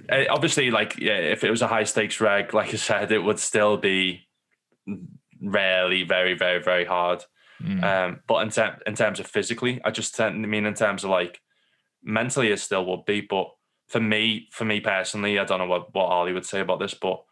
obviously, 0.10 0.72
like 0.72 0.98
yeah, 0.98 1.18
if 1.18 1.44
it 1.44 1.50
was 1.50 1.62
a 1.62 1.68
high 1.68 1.84
stakes 1.84 2.20
reg, 2.22 2.54
like 2.54 2.74
I 2.74 2.78
said, 2.78 3.12
it 3.12 3.20
would 3.20 3.40
still 3.40 3.78
be 3.78 4.28
rarely 5.42 6.04
very, 6.04 6.34
very, 6.34 6.62
very 6.62 6.86
hard. 6.86 7.24
Mm. 7.62 7.84
Um, 7.84 8.20
but 8.28 8.44
in, 8.44 8.50
ter- 8.50 8.80
in 8.86 8.96
terms 8.96 9.20
of 9.20 9.28
physically, 9.28 9.80
I 9.86 9.92
just 9.92 10.20
i 10.20 10.30
mean 10.32 10.66
in 10.66 10.74
terms 10.74 11.04
of 11.04 11.10
like 11.10 11.40
mentally, 12.04 12.52
it 12.52 12.60
still 12.60 12.86
would 12.86 13.06
be. 13.06 13.22
But 13.22 13.50
for 13.94 14.00
me, 14.00 14.48
for 14.50 14.66
me 14.66 14.80
personally, 14.80 15.38
I 15.38 15.46
don't 15.46 15.60
know 15.60 15.68
what 15.68 15.94
what 15.94 16.06
Ali 16.06 16.34
would 16.34 16.48
say 16.48 16.62
about 16.62 16.80
this, 16.80 16.96
but 16.96 17.24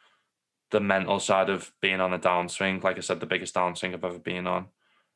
the 0.70 0.80
mental 0.80 1.20
side 1.20 1.50
of 1.50 1.72
being 1.82 2.00
on 2.00 2.14
a 2.14 2.20
downswing, 2.20 2.84
like 2.84 2.98
I 2.98 3.00
said, 3.00 3.20
the 3.20 3.26
biggest 3.26 3.56
downswing 3.56 3.96
I've 3.96 4.06
ever 4.06 4.20
been 4.20 4.46
on 4.46 4.68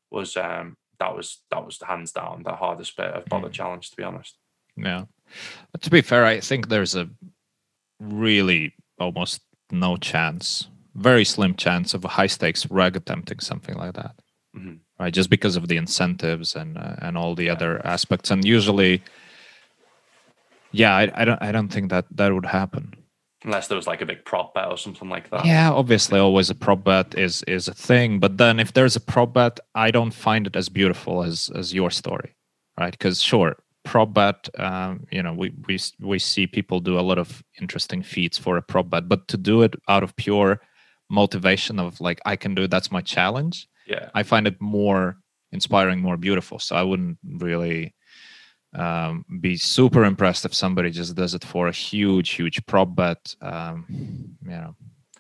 was 0.10 0.36
um 0.38 0.76
that 1.00 1.16
was 1.16 1.44
that 1.52 1.64
was 1.64 1.78
the 1.78 1.86
hands 1.86 2.12
down 2.12 2.42
the 2.44 2.56
hardest 2.56 2.98
bit 2.98 3.12
of 3.14 3.26
the 3.26 3.36
mm. 3.36 3.52
challenge, 3.52 3.92
to 3.92 3.96
be 3.96 4.02
honest. 4.02 4.40
Yeah. 4.76 5.04
But 5.72 5.84
to 5.84 5.92
be 5.92 6.02
fair, 6.02 6.26
I 6.26 6.40
think 6.40 6.68
there's 6.68 6.96
a 6.96 7.12
really 8.00 8.74
almost 8.98 9.42
no 9.70 9.98
chance, 9.98 10.68
very 10.96 11.26
slim 11.26 11.54
chance 11.54 11.94
of 11.94 12.04
a 12.04 12.08
high 12.18 12.28
stakes 12.28 12.66
reg 12.72 12.96
attempting 12.96 13.40
something 13.40 13.76
like 13.76 13.94
that. 13.94 14.16
Mm-hmm. 14.58 14.78
Right, 15.00 15.14
just 15.14 15.30
because 15.30 15.58
of 15.58 15.68
the 15.68 15.78
incentives 15.78 16.56
and 16.56 16.76
uh, 16.76 16.96
and 17.04 17.20
all 17.20 17.36
the 17.36 17.46
yeah. 17.46 17.52
other 17.54 17.86
aspects, 17.86 18.32
and 18.32 18.44
usually, 18.44 19.04
yeah, 20.76 20.96
I, 20.96 21.12
I 21.22 21.26
don't 21.26 21.42
I 21.42 21.52
don't 21.52 21.70
think 21.70 21.90
that 21.90 22.06
that 22.12 22.34
would 22.34 22.46
happen 22.46 22.94
unless 23.46 23.68
there 23.68 23.78
was 23.78 23.88
like 23.88 24.02
a 24.02 24.06
big 24.06 24.26
prop 24.26 24.54
bet 24.54 24.68
or 24.68 24.78
something 24.78 25.08
like 25.08 25.30
that. 25.30 25.46
Yeah, 25.46 25.72
obviously, 25.72 26.20
always 26.20 26.50
a 26.50 26.56
prop 26.56 26.84
bet 26.84 27.18
is 27.18 27.44
is 27.44 27.68
a 27.68 27.74
thing, 27.74 28.20
but 28.20 28.38
then 28.38 28.60
if 28.60 28.74
there's 28.74 28.96
a 28.96 29.00
prop 29.00 29.34
bet, 29.34 29.60
I 29.76 29.92
don't 29.92 30.12
find 30.12 30.48
it 30.48 30.56
as 30.56 30.68
beautiful 30.68 31.24
as 31.24 31.50
as 31.56 31.74
your 31.74 31.92
story, 31.92 32.36
right? 32.78 32.92
Because 32.92 33.22
sure, 33.22 33.56
prop 33.84 34.14
bet, 34.14 34.50
um, 34.60 35.06
you 35.12 35.24
know, 35.24 35.34
we 35.34 35.54
we 35.68 35.80
we 36.02 36.20
see 36.20 36.48
people 36.48 36.80
do 36.80 37.00
a 37.00 37.08
lot 37.10 37.18
of 37.18 37.44
interesting 37.62 38.04
feats 38.04 38.38
for 38.38 38.58
a 38.58 38.62
prop 38.62 38.90
bet, 38.90 39.08
but 39.08 39.28
to 39.30 39.38
do 39.38 39.62
it 39.62 39.76
out 39.88 40.04
of 40.04 40.16
pure 40.16 40.60
motivation 41.10 41.80
of 41.80 42.02
like 42.02 42.20
I 42.26 42.36
can 42.36 42.56
do 42.56 42.64
it, 42.64 42.72
that's 42.72 42.92
my 42.92 43.02
challenge. 43.02 43.68
Yeah, 43.88 44.10
I 44.14 44.24
find 44.24 44.48
it 44.48 44.60
more 44.60 45.18
inspiring, 45.52 46.02
more 46.02 46.18
beautiful. 46.18 46.60
So 46.60 46.76
I 46.76 46.84
wouldn't 46.84 47.18
really 47.24 47.94
um, 48.76 49.26
be 49.40 49.58
super 49.58 50.04
impressed 50.04 50.46
if 50.46 50.54
somebody 50.54 50.92
just 50.92 51.16
does 51.16 51.34
it 51.34 51.44
for 51.44 51.68
a 51.68 51.72
huge, 51.72 52.32
huge 52.32 52.66
prop 52.66 52.96
bet. 52.96 53.36
Um, 53.42 53.86
you 53.90 54.52
know, 54.52 54.76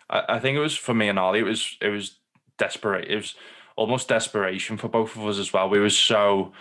I, 0.10 0.23
I 0.30 0.40
think 0.40 0.57
it 0.57 0.61
was 0.61 0.76
for 0.76 0.94
me 0.94 1.10
and 1.10 1.18
Ali. 1.18 1.40
It 1.40 1.44
was 1.44 1.77
it 1.82 1.90
was 1.90 2.19
desperate. 2.57 3.10
It 3.10 3.15
was 3.15 3.36
almost 3.76 4.07
desperation 4.07 4.77
for 4.77 4.88
both 4.88 5.15
of 5.15 5.26
us 5.26 5.38
as 5.38 5.52
well. 5.52 5.69
We 5.69 5.80
were 5.80 5.90
so 5.90 6.53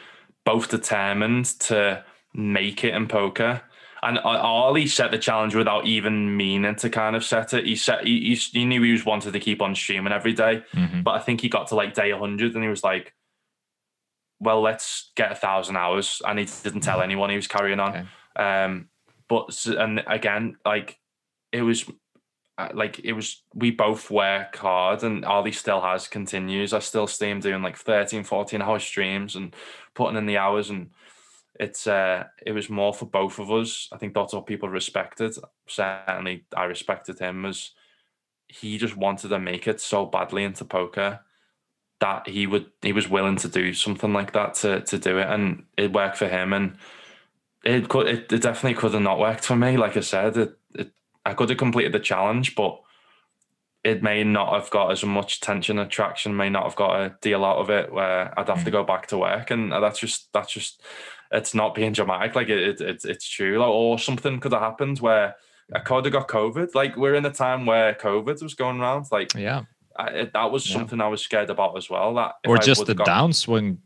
both 0.44 0.68
determined 0.68 1.46
to 1.60 2.04
make 2.34 2.84
it 2.84 2.94
in 2.94 3.08
poker. 3.08 3.62
And 4.02 4.18
Ali 4.18 4.86
set 4.86 5.12
the 5.12 5.18
challenge 5.18 5.54
without 5.54 5.86
even 5.86 6.36
meaning 6.36 6.74
to 6.76 6.90
kind 6.90 7.16
of 7.16 7.24
set 7.24 7.54
it. 7.54 7.64
He 7.64 7.74
set 7.74 8.06
he, 8.06 8.34
he 8.34 8.64
knew 8.66 8.82
he 8.82 8.92
was 8.92 9.06
wanted 9.06 9.32
to 9.32 9.40
keep 9.40 9.62
on 9.62 9.74
streaming 9.74 10.12
every 10.12 10.34
day, 10.34 10.62
mm-hmm. 10.74 11.00
but 11.00 11.12
I 11.12 11.20
think 11.20 11.40
he 11.40 11.48
got 11.48 11.68
to 11.68 11.74
like 11.74 11.94
day 11.94 12.12
100 12.12 12.54
and 12.54 12.62
he 12.62 12.68
was 12.68 12.84
like, 12.84 13.14
well, 14.40 14.60
let's 14.60 15.12
get 15.16 15.32
a 15.32 15.36
thousand 15.36 15.76
hours. 15.76 16.20
And 16.26 16.38
he 16.38 16.46
didn't 16.62 16.80
tell 16.80 16.98
mm. 16.98 17.04
anyone 17.04 17.30
he 17.30 17.36
was 17.36 17.46
carrying 17.46 17.80
on. 17.80 17.90
Okay. 17.90 18.06
Um, 18.36 18.88
but 19.28 19.66
and 19.66 20.02
again, 20.06 20.56
like 20.64 20.98
it 21.52 21.62
was 21.62 21.84
uh, 22.56 22.68
like 22.72 23.00
it 23.00 23.12
was 23.12 23.42
we 23.54 23.70
both 23.70 24.10
work 24.10 24.56
hard 24.56 25.02
and 25.02 25.24
Ali 25.24 25.52
still 25.52 25.80
has 25.80 26.08
continues. 26.08 26.72
I 26.72 26.78
still 26.78 27.06
see 27.06 27.30
him 27.30 27.40
doing 27.40 27.62
like 27.62 27.76
13, 27.76 28.24
14 28.24 28.62
hour 28.62 28.78
streams 28.78 29.34
and 29.34 29.54
putting 29.94 30.16
in 30.16 30.26
the 30.26 30.38
hours 30.38 30.70
and 30.70 30.90
it's 31.58 31.86
uh 31.86 32.24
it 32.44 32.52
was 32.52 32.68
more 32.68 32.92
for 32.92 33.06
both 33.06 33.38
of 33.38 33.50
us. 33.50 33.88
I 33.92 33.98
think 33.98 34.14
that's 34.14 34.34
what 34.34 34.46
people 34.46 34.68
respected. 34.68 35.36
Certainly 35.66 36.44
I 36.56 36.64
respected 36.64 37.18
him 37.18 37.44
as 37.44 37.70
he 38.48 38.78
just 38.78 38.96
wanted 38.96 39.28
to 39.28 39.38
make 39.38 39.66
it 39.66 39.80
so 39.80 40.06
badly 40.06 40.44
into 40.44 40.64
poker 40.64 41.20
that 42.04 42.28
he 42.28 42.46
would 42.46 42.66
he 42.82 42.92
was 42.92 43.08
willing 43.08 43.36
to 43.36 43.48
do 43.48 43.72
something 43.72 44.12
like 44.12 44.34
that 44.34 44.52
to 44.52 44.82
to 44.82 44.98
do 44.98 45.16
it 45.16 45.26
and 45.26 45.64
it 45.78 45.90
worked 45.90 46.18
for 46.18 46.28
him 46.28 46.52
and 46.52 46.76
it 47.64 47.88
could 47.88 48.06
it, 48.06 48.30
it 48.30 48.42
definitely 48.42 48.74
could 48.74 48.92
have 48.92 49.00
not 49.00 49.18
worked 49.18 49.42
for 49.42 49.56
me 49.56 49.78
like 49.78 49.96
i 49.96 50.00
said 50.00 50.36
it, 50.36 50.54
it 50.74 50.92
i 51.24 51.32
could 51.32 51.48
have 51.48 51.56
completed 51.56 51.92
the 51.92 51.98
challenge 51.98 52.54
but 52.54 52.78
it 53.82 54.02
may 54.02 54.22
not 54.22 54.52
have 54.52 54.70
got 54.70 54.92
as 54.92 55.02
much 55.02 55.40
tension 55.40 55.78
attraction 55.78 56.36
may 56.36 56.50
not 56.50 56.64
have 56.64 56.76
got 56.76 57.00
a 57.00 57.16
deal 57.22 57.42
out 57.42 57.56
of 57.56 57.70
it 57.70 57.90
where 57.90 58.38
i'd 58.38 58.48
have 58.48 58.58
mm. 58.58 58.64
to 58.64 58.70
go 58.70 58.84
back 58.84 59.06
to 59.06 59.16
work 59.16 59.50
and 59.50 59.72
that's 59.72 59.98
just 59.98 60.30
that's 60.34 60.52
just 60.52 60.82
it's 61.30 61.54
not 61.54 61.74
being 61.74 61.92
dramatic 61.92 62.34
like 62.34 62.50
it, 62.50 62.82
it, 62.82 63.02
it's 63.06 63.26
true 63.26 63.58
like, 63.58 63.68
or 63.68 63.98
something 63.98 64.40
could 64.40 64.52
have 64.52 64.60
happened 64.60 64.98
where 64.98 65.36
I 65.72 65.78
could 65.78 66.04
have 66.04 66.12
got 66.12 66.28
COVID. 66.28 66.74
Like 66.74 66.94
we're 66.94 67.14
in 67.14 67.24
a 67.24 67.32
time 67.32 67.64
where 67.64 67.94
COVID 67.94 68.42
was 68.42 68.52
going 68.52 68.80
around. 68.80 69.06
Like 69.10 69.34
yeah, 69.34 69.62
I, 69.96 70.28
that 70.32 70.50
was 70.50 70.64
something. 70.64 71.00
I 71.00 71.08
was 71.08 71.22
scared 71.22 71.50
about 71.50 71.76
as 71.76 71.88
well. 71.88 72.14
That 72.14 72.34
or 72.46 72.58
just 72.58 72.86
the 72.86 72.94
downswing 72.94 73.78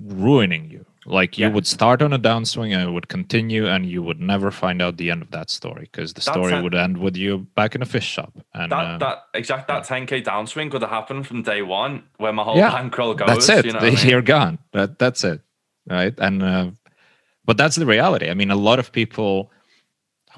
ruining 0.00 0.70
you. 0.70 0.86
Like 1.04 1.36
you 1.36 1.46
yeah. 1.46 1.52
would 1.52 1.66
start 1.66 2.00
on 2.00 2.12
a 2.12 2.18
downswing 2.18 2.72
and 2.72 2.88
it 2.88 2.92
would 2.92 3.08
continue, 3.08 3.66
and 3.66 3.84
you 3.84 4.04
would 4.04 4.20
never 4.20 4.52
find 4.52 4.80
out 4.80 4.98
the 4.98 5.10
end 5.10 5.20
of 5.20 5.32
that 5.32 5.50
story 5.50 5.88
because 5.90 6.12
the 6.12 6.20
story 6.20 6.62
would 6.62 6.76
end 6.76 6.98
with 6.98 7.16
you 7.16 7.38
back 7.56 7.74
in 7.74 7.82
a 7.82 7.86
fish 7.86 8.06
shop. 8.06 8.32
And 8.54 8.70
that 8.70 8.76
uh, 8.76 8.98
that 8.98 9.18
exact 9.34 9.66
that 9.66 9.82
ten 9.82 10.06
k 10.06 10.22
downswing 10.22 10.70
could 10.70 10.82
have 10.82 10.90
happened 10.90 11.26
from 11.26 11.42
day 11.42 11.62
one, 11.62 12.04
where 12.18 12.32
my 12.32 12.44
whole 12.44 12.56
yeah, 12.56 12.70
bankroll 12.70 13.14
goes. 13.14 13.26
That's 13.26 13.48
it. 13.48 13.66
You 13.66 13.72
know 13.72 13.80
You're 13.82 14.18
I 14.18 14.20
mean? 14.20 14.24
gone. 14.24 14.58
That 14.72 15.00
that's 15.00 15.24
it, 15.24 15.40
right? 15.88 16.14
And 16.18 16.40
uh, 16.40 16.70
but 17.44 17.56
that's 17.56 17.74
the 17.74 17.86
reality. 17.86 18.30
I 18.30 18.34
mean, 18.34 18.52
a 18.52 18.56
lot 18.56 18.78
of 18.78 18.92
people 18.92 19.50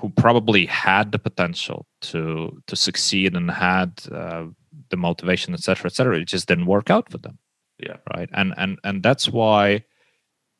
who 0.01 0.09
probably 0.09 0.64
had 0.64 1.12
the 1.12 1.18
potential 1.18 1.86
to 2.01 2.62
to 2.66 2.74
succeed 2.74 3.36
and 3.36 3.51
had 3.51 4.01
uh, 4.10 4.47
the 4.95 5.01
motivation, 5.09 5.55
etc., 5.55 5.87
etc. 5.87 6.19
It 6.21 6.29
just 6.29 6.49
didn't 6.49 6.66
work 6.66 6.89
out 6.91 7.11
for 7.11 7.19
them. 7.19 7.39
Yeah. 7.79 7.97
Right. 8.15 8.31
And 8.33 8.55
and 8.57 8.79
and 8.85 9.03
that's 9.03 9.29
why 9.29 9.85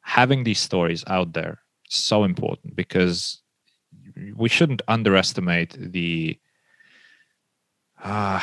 having 0.01 0.44
these 0.44 0.61
stories 0.61 1.05
out 1.06 1.32
there 1.32 1.61
is 1.90 1.97
so 1.97 2.24
important 2.24 2.77
because 2.77 3.40
we 4.35 4.48
shouldn't 4.48 4.82
underestimate 4.89 5.77
the 5.78 6.39
uh, 8.02 8.40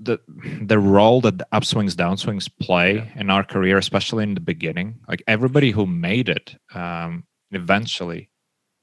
the 0.00 0.18
the 0.62 0.78
role 0.78 1.20
that 1.20 1.38
the 1.38 1.46
upswings 1.52 1.94
downswings 1.94 2.50
play 2.60 2.96
yeah. 2.96 3.20
in 3.20 3.30
our 3.30 3.44
career 3.44 3.76
especially 3.78 4.22
in 4.24 4.34
the 4.34 4.40
beginning 4.40 4.98
like 5.08 5.22
everybody 5.26 5.70
who 5.70 5.86
made 5.86 6.28
it 6.28 6.56
um, 6.74 7.24
eventually 7.50 8.30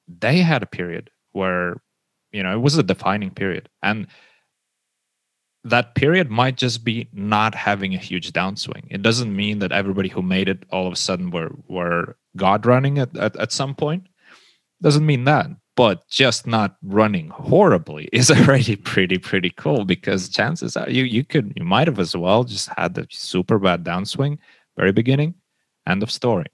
they 0.08 0.40
had 0.40 0.64
a 0.64 0.68
period 0.68 1.10
where 1.32 1.82
you 2.32 2.44
know 2.44 2.54
it 2.54 2.62
was 2.62 2.78
a 2.78 2.84
defining 2.84 3.32
period 3.32 3.68
and 3.82 4.08
that 5.64 5.96
period 5.96 6.30
might 6.30 6.58
just 6.58 6.84
be 6.84 7.08
not 7.14 7.54
having 7.54 7.94
a 7.94 8.00
huge 8.00 8.32
downswing. 8.32 8.88
It 8.90 9.02
doesn't 9.02 9.36
mean 9.36 9.60
that 9.60 9.72
everybody 9.72 10.10
who 10.10 10.22
made 10.22 10.50
it 10.50 10.64
all 10.72 10.88
of 10.88 10.94
a 10.94 10.98
sudden 10.98 11.30
were 11.30 11.52
were 11.68 12.18
God 12.36 12.66
running 12.66 12.98
at, 13.00 13.16
at, 13.18 13.36
at 13.36 13.52
some 13.52 13.76
point. 13.76 14.08
Doesn't 14.82 15.06
mean 15.06 15.26
that. 15.26 15.48
But 15.78 16.08
just 16.10 16.46
not 16.46 16.76
running 16.84 17.30
horribly 17.30 18.10
is 18.12 18.30
already 18.32 18.76
pretty, 18.76 19.18
pretty 19.18 19.52
cool 19.52 19.86
because 19.86 20.30
chances 20.30 20.76
are 20.76 20.90
you 20.90 21.04
you 21.04 21.24
could 21.24 21.54
you 21.56 21.64
might 21.64 21.88
have 21.88 22.00
as 22.00 22.16
well 22.16 22.44
just 22.44 22.70
had 22.78 22.96
the 22.96 23.08
super 23.10 23.60
bad 23.60 23.84
downswing, 23.84 24.38
very 24.76 24.92
beginning, 24.92 25.36
end 25.88 26.04
of 26.04 26.12
story 26.12 26.48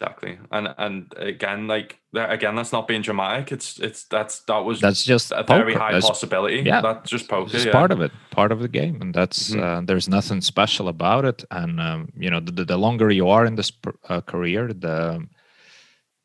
exactly 0.00 0.38
and 0.50 0.74
and 0.78 1.12
again 1.16 1.66
like 1.66 1.98
that, 2.12 2.32
again 2.32 2.54
that's 2.54 2.72
not 2.72 2.88
being 2.88 3.02
dramatic 3.02 3.52
it's 3.52 3.78
it's 3.80 4.04
that's 4.04 4.40
that 4.40 4.58
was 4.58 4.80
that's 4.80 5.04
just 5.04 5.30
a 5.30 5.44
poker. 5.44 5.58
very 5.58 5.74
high 5.74 5.92
that's, 5.92 6.06
possibility 6.06 6.62
yeah 6.64 6.80
that's 6.80 7.10
just 7.10 7.28
poker 7.28 7.54
it's 7.54 7.66
yeah. 7.66 7.72
part 7.72 7.92
of 7.92 8.00
it 8.00 8.10
part 8.30 8.50
of 8.50 8.60
the 8.60 8.68
game 8.68 9.00
and 9.02 9.12
that's 9.12 9.50
mm-hmm. 9.50 9.62
uh, 9.62 9.80
there's 9.82 10.08
nothing 10.08 10.40
special 10.40 10.88
about 10.88 11.24
it 11.24 11.44
and 11.50 11.80
um, 11.80 12.08
you 12.16 12.30
know 12.30 12.40
the, 12.40 12.64
the 12.64 12.78
longer 12.78 13.10
you 13.10 13.28
are 13.28 13.44
in 13.44 13.56
this 13.56 13.70
uh, 14.08 14.20
career 14.22 14.72
the 14.72 15.26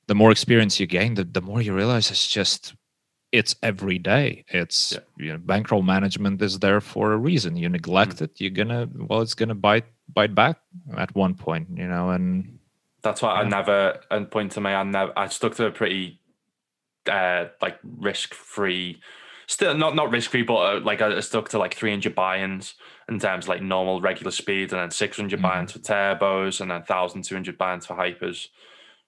the 0.08 0.16
more 0.16 0.32
experience 0.32 0.80
you 0.80 0.88
gain 0.88 1.16
the, 1.16 1.26
the 1.26 1.42
more 1.42 1.62
you 1.62 1.74
realize 1.74 2.10
it's 2.10 2.28
just 2.28 2.76
it's 3.34 3.56
every 3.62 4.00
day 4.00 4.46
it's 4.48 4.94
yeah. 4.94 5.00
you 5.18 5.32
know 5.34 5.38
bankroll 5.38 5.82
management 5.82 6.42
is 6.42 6.60
there 6.60 6.80
for 6.80 7.12
a 7.12 7.18
reason 7.18 7.58
you 7.58 7.68
neglect 7.68 8.16
mm-hmm. 8.16 8.24
it 8.26 8.40
you're 8.40 8.52
gonna 8.52 8.88
well 8.96 9.20
it's 9.20 9.34
gonna 9.34 9.56
bite 9.56 9.86
bite 10.14 10.34
back 10.34 10.58
at 10.96 11.14
one 11.14 11.34
point 11.34 11.68
you 11.76 11.88
know 11.88 12.12
and 12.12 12.55
That's 13.06 13.22
why 13.22 13.36
I 13.36 13.44
never. 13.48 14.00
And 14.12 14.30
point 14.30 14.52
to 14.54 14.62
me, 14.62 14.72
I 14.72 14.84
never. 14.84 15.14
I 15.16 15.28
stuck 15.28 15.56
to 15.56 15.68
a 15.68 15.72
pretty, 15.72 16.20
uh, 17.10 17.46
like 17.62 17.78
risk 17.84 18.34
free. 18.34 19.00
Still 19.48 19.76
not 19.76 19.96
not 19.96 20.12
risk 20.12 20.32
free, 20.32 20.42
but 20.42 20.56
uh, 20.56 20.80
like 20.82 21.02
I 21.02 21.20
stuck 21.20 21.50
to 21.50 21.60
like 21.60 21.76
300 21.76 22.16
buy-ins 22.16 22.74
in 23.08 23.20
terms 23.20 23.46
of 23.46 23.50
like 23.50 23.62
normal 23.62 24.02
regular 24.02 24.32
speed, 24.32 24.74
and 24.74 24.82
then 24.82 24.90
600 24.92 25.40
Mhm. 25.40 25.44
buy-ins 25.44 25.72
for 25.72 25.80
turbos, 25.80 26.60
and 26.62 26.72
then 26.72 26.82
1,200 26.82 27.58
buy-ins 27.58 27.86
for 27.86 27.96
hypers. 27.96 28.48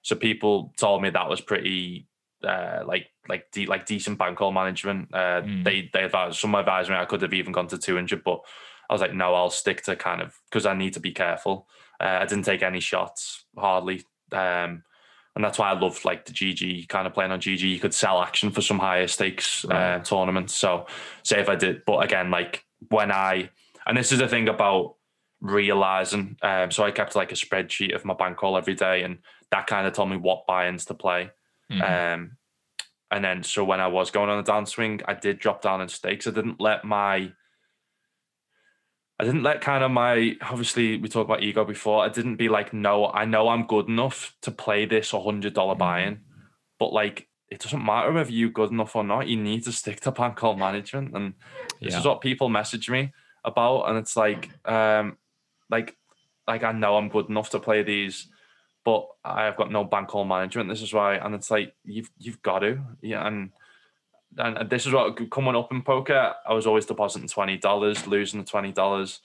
So 0.04 0.16
people 0.16 0.74
told 0.78 1.02
me 1.02 1.10
that 1.10 1.28
was 1.30 1.42
pretty 1.42 2.08
uh, 2.44 2.84
like 2.86 3.08
like 3.28 3.50
de- 3.52 3.66
like 3.66 3.88
decent 3.88 4.20
bank 4.20 4.30
bankroll 4.30 4.52
management. 4.52 5.10
Uh, 5.12 5.42
Mm. 5.42 5.64
They 5.64 5.90
they 5.92 6.04
advised 6.04 6.40
some 6.40 6.54
advised 6.54 6.92
me 6.92 6.96
I 6.96 7.06
could 7.06 7.24
have 7.24 7.34
even 7.34 7.52
gone 7.52 7.68
to 7.70 7.78
200, 7.80 8.24
but 8.24 8.42
I 8.90 8.94
was 8.94 9.02
like, 9.02 9.14
no, 9.16 9.34
I'll 9.34 9.50
stick 9.50 9.82
to 9.86 9.96
kind 9.96 10.22
of 10.22 10.40
because 10.46 10.68
I 10.68 10.76
need 10.76 10.94
to 10.94 11.00
be 11.00 11.12
careful. 11.12 11.68
Uh, 12.00 12.20
I 12.22 12.26
didn't 12.26 12.46
take 12.46 12.64
any 12.64 12.80
shots 12.80 13.46
hardly, 13.58 14.04
um, 14.32 14.84
and 15.36 15.44
that's 15.44 15.58
why 15.60 15.70
I 15.72 15.80
loved 15.80 16.06
like 16.06 16.26
the 16.26 16.34
GG 16.34 16.88
kind 16.90 17.08
of 17.08 17.14
playing 17.14 17.32
on 17.32 17.40
GG. 17.40 17.62
You 17.62 17.80
could 17.80 17.94
sell 17.94 18.22
action 18.22 18.52
for 18.52 18.62
some 18.62 18.80
higher 18.80 19.08
stakes 19.08 19.66
uh, 19.66 20.00
tournaments. 20.04 20.56
So 20.56 20.88
say 21.24 21.40
if 21.40 21.50
I 21.50 21.56
did, 21.56 21.84
but 21.86 22.04
again, 22.04 22.32
like 22.32 22.66
when 22.90 23.12
I 23.12 23.50
and 23.86 23.98
this 23.98 24.12
is 24.12 24.20
the 24.20 24.28
thing 24.28 24.50
about 24.50 24.96
realizing. 25.42 26.38
Um, 26.42 26.72
so 26.72 26.84
I 26.84 26.92
kept 26.92 27.16
like 27.16 27.32
a 27.32 27.36
spreadsheet 27.36 27.96
of 27.96 28.06
my 28.06 28.14
bankroll 28.14 28.58
every 28.58 28.76
day, 28.76 29.04
and 29.04 29.20
that 29.52 29.68
kind 29.68 29.88
of 29.88 29.94
told 29.94 30.10
me 30.10 30.18
what 30.18 30.46
buy-ins 30.48 30.86
to 30.86 30.94
play. 30.94 31.32
Mhm. 31.72 32.14
Um, 32.14 32.38
and 33.12 33.24
then 33.24 33.44
so 33.44 33.64
when 33.64 33.80
I 33.80 33.88
was 33.88 34.12
going 34.12 34.30
on 34.30 34.40
a 34.40 34.44
downswing, 34.44 35.04
I 35.08 35.14
did 35.14 35.40
drop 35.40 35.62
down 35.62 35.82
in 35.82 35.88
stakes. 35.88 36.28
I 36.28 36.32
didn't 36.32 36.60
let 36.60 36.84
my 36.84 37.32
I 39.20 39.24
didn't 39.24 39.44
let 39.44 39.62
kind 39.62 39.84
of 39.84 39.92
my 39.92 40.36
obviously 40.42 40.98
we 40.98 41.10
talked 41.10 41.30
about 41.30 41.42
ego 41.44 41.66
before. 41.66 42.04
I 42.04 42.10
didn't 42.10 42.36
be 42.36 42.50
like, 42.50 42.72
no, 42.74 43.08
I 43.08 43.26
know 43.26 43.50
I'm 43.50 43.66
good 43.66 43.88
enough 43.88 44.36
to 44.42 44.52
play 44.52 44.86
this 44.86 45.12
hundred 45.12 45.54
dollar 45.54 45.76
Mhm. 45.76 45.80
buy-in, 45.80 46.20
but 46.80 46.94
like 46.94 47.28
it 47.50 47.60
doesn't 47.60 47.84
matter 47.84 48.12
whether 48.12 48.32
you're 48.32 48.50
good 48.50 48.72
enough 48.72 48.96
or 48.96 49.04
not. 49.04 49.28
You 49.28 49.38
need 49.38 49.64
to 49.64 49.72
stick 49.72 50.02
to 50.02 50.12
bankroll 50.12 50.56
management, 50.56 51.16
and 51.16 51.34
this 51.82 51.94
yeah. 51.94 52.00
is 52.00 52.06
what 52.06 52.22
people 52.22 52.50
message 52.50 52.90
me 52.90 53.14
about, 53.46 53.86
and 53.86 53.98
it's 53.98 54.18
like, 54.18 54.50
um, 54.66 55.18
like, 55.70 55.96
like 56.46 56.64
I 56.64 56.74
know 56.74 56.98
I'm 56.98 57.08
good 57.10 57.30
enough 57.30 57.50
to 57.52 57.60
play 57.60 57.84
these, 57.84 58.28
but 58.84 59.08
I've 59.24 59.56
got 59.56 59.72
no 59.72 59.86
bankroll 59.86 60.26
management. 60.26 60.70
This 60.70 60.82
is 60.82 60.94
why, 60.94 61.16
and 61.16 61.34
it's 61.34 61.50
like 61.50 61.74
you've 61.86 62.10
you've 62.18 62.42
got 62.42 62.60
to, 62.60 62.82
yeah, 63.02 63.26
and 63.26 63.52
and 64.38 64.70
this 64.70 64.86
is 64.86 64.94
what 64.94 65.30
coming 65.32 65.56
up 65.56 65.72
in 65.72 65.82
poker. 65.82 66.36
I 66.46 66.54
was 66.54 66.68
always 66.68 66.86
depositing 66.86 67.28
twenty 67.28 67.58
dollars, 67.58 68.08
losing 68.08 68.42
the 68.42 68.46
twenty 68.46 68.72
dollars, 68.72 69.22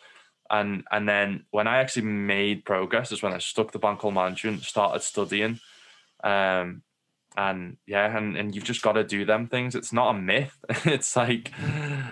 and 0.50 0.84
and 0.90 1.08
then 1.08 1.44
when 1.50 1.66
I 1.66 1.78
actually 1.78 2.06
made 2.06 2.64
progress 2.64 3.12
is 3.12 3.22
when 3.22 3.32
I 3.32 3.38
stuck 3.38 3.72
the 3.72 3.78
bankroll 3.78 4.12
management, 4.12 4.62
started 4.62 5.02
studying, 5.02 5.60
um, 6.22 6.82
and 7.36 7.76
yeah, 7.86 8.16
and 8.16 8.36
and 8.36 8.54
you've 8.54 8.64
just 8.64 8.82
got 8.82 8.92
to 8.92 9.04
do 9.04 9.24
them 9.24 9.48
things. 9.48 9.74
It's 9.74 9.92
not 9.92 10.14
a 10.14 10.18
myth. 10.18 10.56
it's 10.84 11.16
like 11.16 11.52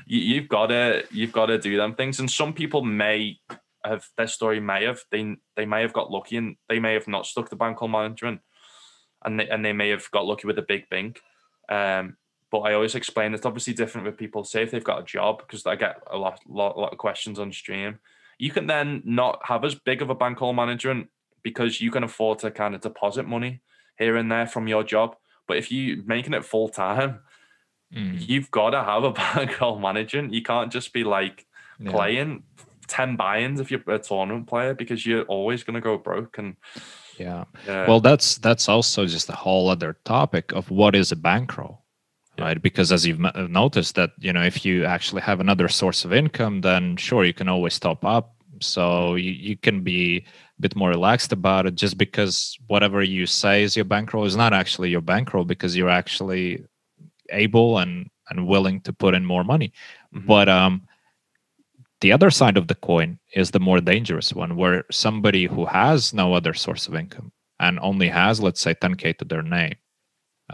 you, 0.07 0.21
you've 0.21 0.49
got 0.49 0.67
to 0.67 1.05
you've 1.11 1.33
got 1.33 1.47
to 1.47 1.59
do 1.59 1.77
them 1.77 1.95
things, 1.95 2.19
and 2.19 2.31
some 2.31 2.53
people 2.53 2.83
may 2.83 3.39
have 3.85 4.05
their 4.17 4.27
story 4.27 4.61
may 4.61 4.85
have 4.85 5.01
they 5.11 5.37
they 5.57 5.65
may 5.65 5.81
have 5.81 5.93
got 5.93 6.11
lucky 6.11 6.37
and 6.37 6.57
they 6.69 6.79
may 6.79 6.93
have 6.93 7.09
not 7.09 7.25
stuck 7.25 7.49
to 7.51 7.57
bankroll 7.57 7.89
management, 7.89 8.41
and 9.25 9.41
they, 9.41 9.49
and 9.49 9.65
they 9.65 9.73
may 9.73 9.91
have 9.91 10.11
got 10.11 10.27
lucky 10.27 10.47
with 10.47 10.59
a 10.59 10.67
big 10.67 10.85
bink. 10.91 11.21
Um, 11.69 12.17
but 12.51 12.61
I 12.61 12.75
always 12.75 12.95
explain 12.95 13.33
it's 13.35 13.47
obviously 13.47 13.75
different 13.75 14.07
with 14.07 14.17
people. 14.17 14.45
Say 14.45 14.63
if 14.63 14.71
they've 14.71 14.83
got 14.85 15.01
a 15.01 15.05
job, 15.05 15.39
because 15.39 15.67
I 15.67 15.77
get 15.77 16.03
a 16.11 16.17
lot, 16.17 16.41
lot, 16.49 16.77
lot 16.79 16.93
of 16.93 16.99
questions 16.99 17.39
on 17.39 17.53
stream. 17.53 17.99
You 18.39 18.51
can 18.51 18.67
then 18.67 19.03
not 19.05 19.41
have 19.45 19.65
as 19.65 19.75
big 19.75 20.03
of 20.03 20.11
a 20.11 20.15
bankroll 20.15 20.53
management 20.53 21.09
because 21.43 21.81
you 21.81 21.91
can 21.91 22.05
afford 22.05 22.39
to 22.41 22.51
kind 22.51 22.75
of 22.75 22.81
deposit 22.81 23.27
money 23.29 23.61
here 23.99 24.17
and 24.17 24.31
there 24.33 24.47
from 24.47 24.67
your 24.67 24.83
job. 24.83 25.15
But 25.47 25.59
if 25.59 25.71
you're 25.71 26.03
making 26.05 26.35
it 26.35 26.45
full 26.45 26.69
time, 26.69 27.21
Mhm. 27.95 28.29
you've 28.29 28.51
got 28.51 28.71
to 28.71 28.83
have 28.85 29.03
a 29.05 29.11
bankroll 29.35 29.79
management. 29.79 30.33
You 30.33 30.43
can't 30.43 30.73
just 30.73 30.93
be 30.93 31.03
like 31.05 31.47
Yeah. 31.79 31.91
playing 31.91 32.43
10 32.87 33.17
buy-ins 33.17 33.59
if 33.61 33.71
you're 33.71 33.83
a 33.89 33.99
tournament 33.99 34.47
player 34.49 34.75
because 34.75 35.05
you're 35.07 35.23
always 35.25 35.63
going 35.65 35.75
to 35.75 35.81
go 35.81 35.97
broke 35.99 36.39
and 36.39 36.57
Yeah. 37.19 37.45
uh, 37.69 37.85
Well, 37.89 38.01
that's 38.01 38.39
that's 38.39 38.69
also 38.69 39.07
just 39.07 39.29
a 39.29 39.35
whole 39.35 39.69
other 39.69 39.97
topic 40.05 40.53
of 40.53 40.71
what 40.71 40.95
is 40.95 41.11
a 41.13 41.17
bankroll, 41.17 41.75
Yeah. 41.75 41.80
Right? 42.41 42.61
Because 42.61 42.93
as 42.93 43.07
you've 43.07 43.21
noticed 43.51 43.95
that 43.95 44.11
you 44.19 44.33
know 44.33 44.43
if 44.43 44.65
you 44.65 44.85
actually 44.85 45.23
have 45.23 45.41
another 45.41 45.69
source 45.69 46.05
of 46.05 46.13
income, 46.13 46.63
then 46.63 46.97
sure 46.97 47.25
you 47.25 47.35
can 47.35 47.49
always 47.49 47.79
top 47.79 48.05
up. 48.05 48.35
So 48.61 49.15
you, 49.15 49.33
you 49.33 49.57
can 49.57 49.83
be 49.83 50.19
a 50.59 50.61
bit 50.61 50.77
more 50.77 50.91
relaxed 50.91 51.33
about 51.33 51.67
it, 51.67 51.75
just 51.75 51.97
because 51.97 52.59
whatever 52.67 53.03
you 53.03 53.27
say 53.27 53.63
is 53.63 53.77
your 53.77 53.87
bankroll 53.87 54.25
is 54.27 54.37
not 54.37 54.53
actually 54.53 54.91
your 54.91 55.01
bankroll 55.01 55.45
because 55.45 55.77
you're 55.77 55.89
actually 55.89 56.65
able 57.31 57.79
and 57.79 58.11
and 58.31 58.47
willing 58.47 58.81
to 58.83 58.93
put 58.93 59.15
in 59.15 59.25
more 59.25 59.45
money. 59.45 59.73
Mhm. 60.15 60.27
But 60.27 60.49
um, 60.49 60.83
the 62.01 62.13
other 62.13 62.31
side 62.31 62.57
of 62.57 62.69
the 62.69 62.75
coin 62.75 63.19
is 63.35 63.51
the 63.51 63.61
more 63.61 63.81
dangerous 63.81 64.33
one, 64.33 64.57
where 64.57 64.85
somebody 64.91 65.47
who 65.47 65.67
has 65.67 66.15
no 66.15 66.35
other 66.35 66.55
source 66.55 66.89
of 66.89 66.95
income 66.95 67.33
and 67.59 67.79
only 67.81 68.09
has, 68.09 68.41
let's 68.41 68.61
say, 68.61 68.75
10k 68.75 69.19
to 69.19 69.25
their 69.25 69.43
name, 69.43 69.75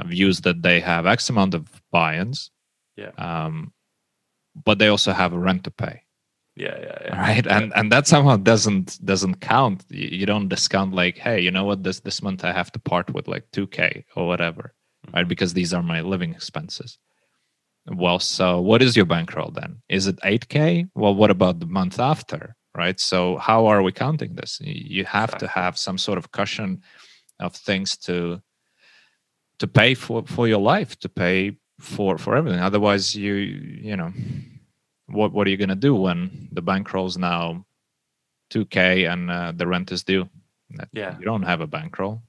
views 0.04 0.40
that 0.42 0.62
they 0.62 0.80
have 0.80 1.06
X 1.06 1.30
amount 1.30 1.54
of 1.54 1.64
buy-ins, 1.90 2.50
Yeah. 2.96 3.10
um, 3.18 3.72
but 4.64 4.78
they 4.78 4.88
also 4.88 5.12
have 5.12 5.32
a 5.32 5.38
rent 5.38 5.64
to 5.64 5.70
pay, 5.70 6.02
yeah 6.56 6.76
yeah 6.80 6.98
yeah 7.04 7.20
right? 7.20 7.44
Yeah. 7.46 7.56
And 7.58 7.72
and 7.76 7.92
that 7.92 8.06
somehow 8.06 8.36
doesn't 8.36 8.98
doesn't 9.04 9.40
count. 9.40 9.84
You, 9.90 10.26
don't 10.26 10.48
discount 10.48 10.92
like, 10.94 11.16
hey, 11.18 11.40
you 11.40 11.50
know 11.50 11.64
what? 11.64 11.82
This 11.82 12.00
this 12.00 12.22
month 12.22 12.44
I 12.44 12.52
have 12.52 12.70
to 12.72 12.78
part 12.80 13.12
with 13.14 13.28
like 13.28 13.44
2k 13.52 14.04
or 14.16 14.26
whatever, 14.26 14.72
right? 15.14 15.24
Mhm. 15.26 15.28
Because 15.28 15.52
these 15.54 15.72
are 15.74 15.82
my 15.82 16.00
living 16.00 16.32
expenses. 16.34 16.98
Well, 17.88 18.18
so 18.18 18.60
what 18.60 18.82
is 18.82 18.96
your 18.96 19.06
bankroll 19.06 19.50
then? 19.52 19.80
Is 19.88 20.06
it 20.08 20.18
8K? 20.24 20.88
Well, 20.94 21.14
what 21.14 21.30
about 21.30 21.60
the 21.60 21.66
month 21.66 22.00
after? 22.00 22.56
Right. 22.74 22.98
So, 23.00 23.36
how 23.38 23.66
are 23.66 23.82
we 23.82 23.92
counting 23.92 24.34
this? 24.34 24.60
You 24.60 25.04
have 25.04 25.38
to 25.38 25.46
have 25.46 25.78
some 25.78 25.96
sort 25.98 26.18
of 26.18 26.30
cushion 26.32 26.82
of 27.40 27.54
things 27.54 27.96
to 27.98 28.42
to 29.58 29.66
pay 29.66 29.94
for 29.94 30.24
for 30.26 30.48
your 30.48 30.60
life, 30.60 30.98
to 31.00 31.08
pay 31.08 31.56
for 31.80 32.18
for 32.18 32.36
everything. 32.36 32.60
Otherwise, 32.60 33.14
you 33.14 33.34
you 33.34 33.96
know, 33.96 34.12
what 35.06 35.32
what 35.32 35.46
are 35.46 35.50
you 35.50 35.56
gonna 35.56 35.74
do 35.76 35.94
when 35.94 36.48
the 36.52 36.62
bankroll's 36.62 37.16
now 37.16 37.64
2K 38.50 39.10
and 39.12 39.30
uh, 39.30 39.52
the 39.54 39.66
rent 39.66 39.92
is 39.92 40.04
due? 40.04 40.28
Yeah. 40.92 41.16
you 41.18 41.24
don't 41.24 41.44
have 41.44 41.60
a 41.60 41.66
bankroll. 41.66 42.22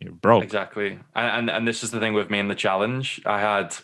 You're 0.00 0.12
broke. 0.12 0.42
exactly 0.44 0.98
and, 1.14 1.28
and 1.38 1.50
and 1.50 1.68
this 1.68 1.82
is 1.82 1.90
the 1.90 2.00
thing 2.00 2.12
with 2.12 2.28
me 2.28 2.38
in 2.38 2.48
the 2.48 2.54
challenge 2.54 3.22
i 3.24 3.40
had 3.40 3.74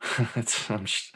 it's 0.36 0.70
I'm 0.70 0.86
sh- 0.86 1.12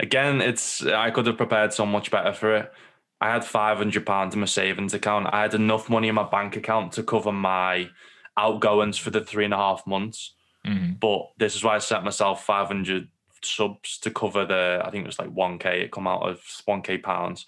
again 0.00 0.40
it's 0.40 0.84
i 0.84 1.10
could 1.10 1.26
have 1.26 1.36
prepared 1.36 1.72
so 1.72 1.84
much 1.86 2.10
better 2.10 2.32
for 2.32 2.56
it 2.56 2.72
i 3.20 3.30
had 3.30 3.44
500 3.44 4.04
pounds 4.06 4.34
in 4.34 4.40
my 4.40 4.46
savings 4.46 4.94
account 4.94 5.28
i 5.32 5.42
had 5.42 5.54
enough 5.54 5.88
money 5.88 6.08
in 6.08 6.14
my 6.16 6.28
bank 6.28 6.56
account 6.56 6.92
to 6.92 7.02
cover 7.04 7.30
my 7.30 7.90
outgoings 8.36 8.96
for 8.96 9.10
the 9.10 9.20
three 9.20 9.44
and 9.44 9.54
a 9.54 9.58
half 9.58 9.86
months 9.86 10.34
Mhm. 10.66 11.00
but 11.00 11.30
this 11.38 11.54
is 11.56 11.64
why 11.64 11.74
i 11.76 11.78
set 11.78 12.04
myself 12.04 12.44
500 12.44 13.08
subs 13.42 13.98
to 13.98 14.10
cover 14.10 14.44
the 14.44 14.82
i 14.84 14.90
think 14.90 15.04
it 15.04 15.06
was 15.06 15.18
like 15.18 15.30
1k 15.30 15.64
it 15.84 15.90
come 15.92 16.06
out 16.06 16.22
of 16.28 16.40
1k 16.68 17.02
pounds 17.02 17.46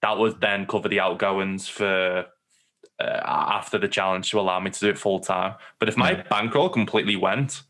that 0.00 0.16
would 0.18 0.40
then 0.40 0.66
cover 0.66 0.88
the 0.88 1.00
outgoings 1.00 1.68
for 1.68 2.26
uh, 3.00 3.20
after 3.24 3.78
the 3.78 3.88
challenge 3.88 4.30
to 4.30 4.38
allow 4.38 4.60
me 4.60 4.70
to 4.70 4.78
do 4.80 4.90
it 4.90 4.98
full 4.98 5.18
time 5.18 5.54
but 5.80 5.88
if 5.88 5.96
my 5.96 6.12
Yeah. 6.12 6.22
bankroll 6.30 6.68
completely 6.68 7.16
went 7.16 7.62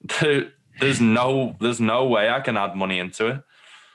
there, 0.20 0.52
there's 0.80 1.00
no 1.00 1.56
there's 1.60 1.80
no 1.80 2.06
way 2.06 2.30
i 2.30 2.40
can 2.40 2.56
add 2.56 2.74
money 2.74 2.98
into 2.98 3.26
it 3.26 3.42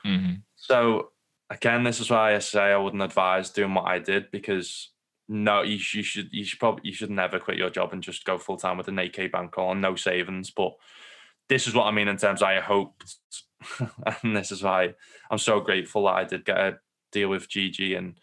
Mhm. 0.04 0.42
so 0.56 1.10
again 1.50 1.82
this 1.82 1.98
is 2.00 2.10
why 2.10 2.34
i 2.36 2.38
say 2.38 2.72
i 2.72 2.76
wouldn't 2.76 3.02
advise 3.02 3.50
doing 3.50 3.74
what 3.74 3.86
i 3.86 3.98
did 3.98 4.30
because 4.30 4.90
no 5.32 5.62
you, 5.62 5.72
you 5.94 6.02
should 6.02 6.28
you 6.32 6.44
should 6.44 6.58
probably 6.60 6.82
you 6.84 6.94
should 6.94 7.10
never 7.10 7.38
quit 7.38 7.56
your 7.56 7.70
job 7.70 7.92
and 7.92 8.02
just 8.02 8.24
go 8.24 8.38
full 8.38 8.56
time 8.56 8.76
with 8.76 8.88
an 8.88 8.98
AK 8.98 9.32
bankroll 9.32 9.72
and 9.72 9.80
no 9.80 9.96
savings 9.96 10.50
but 10.50 10.72
this 11.48 11.66
is 11.66 11.74
what 11.74 11.86
i 11.86 11.90
mean 11.90 12.08
in 12.08 12.16
terms 12.16 12.42
i 12.42 12.60
hoped 12.60 13.16
and 14.22 14.36
this 14.36 14.52
is 14.52 14.62
why 14.62 14.92
i'm 15.30 15.38
so 15.38 15.60
grateful 15.60 16.04
that 16.04 16.14
i 16.14 16.24
did 16.24 16.44
get 16.44 16.56
a 16.58 16.78
deal 17.10 17.28
with 17.28 17.48
gg 17.48 17.96
and 17.96 18.18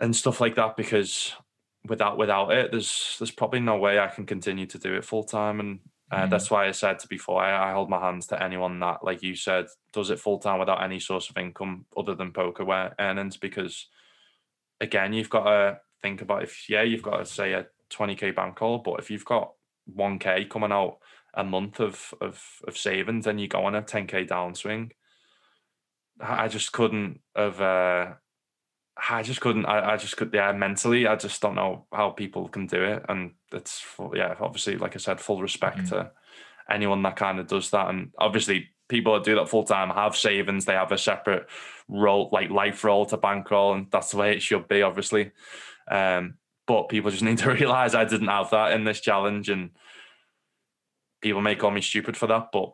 and 0.00 0.14
stuff 0.14 0.40
like 0.40 0.56
that 0.56 0.76
because 0.76 1.32
without 1.88 2.18
without 2.18 2.52
it 2.52 2.70
there's 2.70 3.16
there's 3.18 3.30
probably 3.30 3.60
no 3.60 3.76
way 3.76 3.98
i 3.98 4.06
can 4.06 4.26
continue 4.26 4.66
to 4.66 4.78
do 4.78 4.94
it 4.94 5.04
full 5.04 5.24
time 5.24 5.60
and 5.60 5.80
uh, 6.12 6.26
Mhm. 6.26 6.30
that's 6.30 6.50
why 6.50 6.66
I 6.66 6.72
said 6.72 6.98
to 6.98 7.06
before, 7.08 7.40
I, 7.40 7.70
I 7.70 7.72
hold 7.72 7.88
my 7.88 8.00
hands 8.00 8.26
to 8.26 8.42
anyone 8.42 8.80
that, 8.80 9.04
like 9.04 9.22
you 9.22 9.36
said, 9.36 9.66
does 9.92 10.10
it 10.10 10.18
full 10.18 10.40
time 10.40 10.58
without 10.58 10.82
any 10.82 10.98
source 10.98 11.30
of 11.30 11.38
income 11.38 11.86
other 11.96 12.16
than 12.16 12.32
poker 12.32 12.66
earnings. 12.98 13.36
Because 13.36 13.86
again, 14.80 15.12
you've 15.12 15.30
got 15.30 15.44
to 15.44 15.80
think 16.02 16.22
about 16.22 16.42
if 16.42 16.68
yeah, 16.68 16.82
you've 16.82 17.02
got 17.02 17.18
to 17.18 17.26
say 17.26 17.52
a 17.52 17.66
twenty 17.88 18.14
k 18.14 18.30
bankroll, 18.30 18.78
but 18.78 19.00
if 19.00 19.10
you've 19.10 19.24
got 19.24 19.52
one 19.86 20.18
k 20.18 20.44
coming 20.44 20.72
out 20.72 20.98
a 21.34 21.44
month 21.44 21.80
of 21.80 22.14
of 22.20 22.42
of 22.66 22.76
savings, 22.76 23.24
then 23.24 23.38
you 23.38 23.48
go 23.48 23.64
on 23.64 23.74
a 23.74 23.82
ten 23.82 24.06
k 24.06 24.24
downswing, 24.24 24.90
I 26.20 26.48
just 26.48 26.72
couldn't 26.72 27.20
have. 27.34 27.60
Uh, 27.60 28.12
I 29.08 29.22
just 29.22 29.40
couldn't. 29.40 29.64
I, 29.64 29.92
I 29.92 29.96
just 29.96 30.16
could. 30.16 30.30
Yeah, 30.34 30.52
mentally, 30.52 31.06
I 31.06 31.16
just 31.16 31.40
don't 31.40 31.54
know 31.54 31.86
how 31.92 32.10
people 32.10 32.48
can 32.48 32.66
do 32.66 32.82
it. 32.82 33.04
And 33.08 33.32
it's 33.52 33.80
full, 33.80 34.12
yeah, 34.14 34.34
obviously, 34.40 34.76
like 34.76 34.94
I 34.94 34.98
said, 34.98 35.20
full 35.20 35.40
respect 35.40 35.78
mm-hmm. 35.78 35.88
to 35.88 36.10
anyone 36.68 37.02
that 37.02 37.16
kind 37.16 37.38
of 37.38 37.46
does 37.46 37.70
that. 37.70 37.88
And 37.88 38.12
obviously, 38.18 38.68
people 38.90 39.14
that 39.14 39.24
do 39.24 39.36
that 39.36 39.48
full 39.48 39.64
time 39.64 39.88
have 39.88 40.16
savings. 40.16 40.66
They 40.66 40.74
have 40.74 40.92
a 40.92 40.98
separate 40.98 41.48
role, 41.88 42.28
like 42.32 42.50
life 42.50 42.84
role 42.84 43.06
to 43.06 43.16
bankroll, 43.16 43.72
and 43.72 43.86
that's 43.90 44.10
the 44.10 44.18
way 44.18 44.32
it 44.32 44.42
should 44.42 44.68
be, 44.68 44.82
obviously. 44.82 45.30
Um, 45.90 46.34
but 46.66 46.90
people 46.90 47.10
just 47.10 47.22
need 47.28 47.38
to 47.38 47.50
realize 47.50 47.94
I 47.94 48.04
didn't 48.04 48.28
have 48.28 48.50
that 48.50 48.72
in 48.72 48.84
this 48.84 49.00
challenge, 49.00 49.48
and 49.48 49.70
people 51.22 51.40
may 51.40 51.54
call 51.54 51.70
me 51.70 51.80
stupid 51.80 52.16
for 52.16 52.26
that, 52.26 52.50
but 52.52 52.72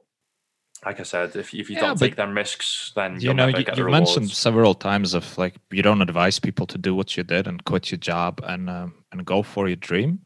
like 0.84 1.00
I 1.00 1.04
said, 1.04 1.34
if, 1.36 1.54
if 1.54 1.70
you 1.70 1.76
yeah, 1.76 1.80
don't 1.80 1.98
take 1.98 2.16
them 2.16 2.36
risks, 2.36 2.92
then 2.94 3.18
you 3.18 3.32
know 3.32 3.46
you, 3.46 3.64
you 3.74 3.88
mentioned 3.88 4.30
several 4.30 4.74
times 4.74 5.14
of 5.14 5.38
like 5.38 5.54
you 5.70 5.82
don't 5.82 6.02
advise 6.02 6.38
people 6.38 6.66
to 6.66 6.78
do 6.78 6.94
what 6.94 7.16
you 7.16 7.22
did 7.22 7.46
and 7.46 7.64
quit 7.64 7.90
your 7.90 7.98
job 7.98 8.40
and 8.46 8.68
um, 8.68 8.94
and 9.10 9.24
go 9.24 9.42
for 9.42 9.68
your 9.68 9.76
dream. 9.76 10.20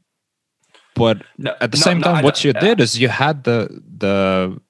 But 0.97 1.23
no, 1.39 1.55
at 1.61 1.71
the 1.71 1.79
no, 1.79 1.83
same 1.83 2.03
time, 2.03 2.17
no, 2.17 2.23
what 2.23 2.43
you 2.43 2.53
yeah. 2.55 2.61
did 2.61 2.81
is 2.81 2.99
you 2.99 3.09
had 3.09 3.45
the 3.45 3.81
the 3.99 4.61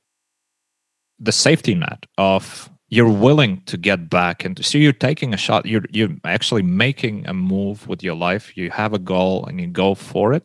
the 1.21 1.33
safety 1.33 1.75
net 1.75 2.07
of 2.19 2.71
you're 2.89 3.09
willing 3.09 3.63
to 3.67 3.77
get 3.77 4.11
back 4.11 4.45
into 4.45 4.63
so 4.63 4.77
you're 4.77 4.93
taking 4.93 5.33
a 5.33 5.37
shot 5.37 5.65
you're 5.65 5.85
you're 5.91 6.11
actually 6.25 6.63
making 6.63 7.27
a 7.27 7.35
move 7.35 7.87
with 7.87 8.03
your 8.03 8.17
life 8.17 8.57
you 8.57 8.71
have 8.71 8.93
a 8.93 8.99
goal 8.99 9.47
and 9.47 9.61
you 9.61 9.67
go 9.69 9.95
for 9.95 10.33
it. 10.33 10.45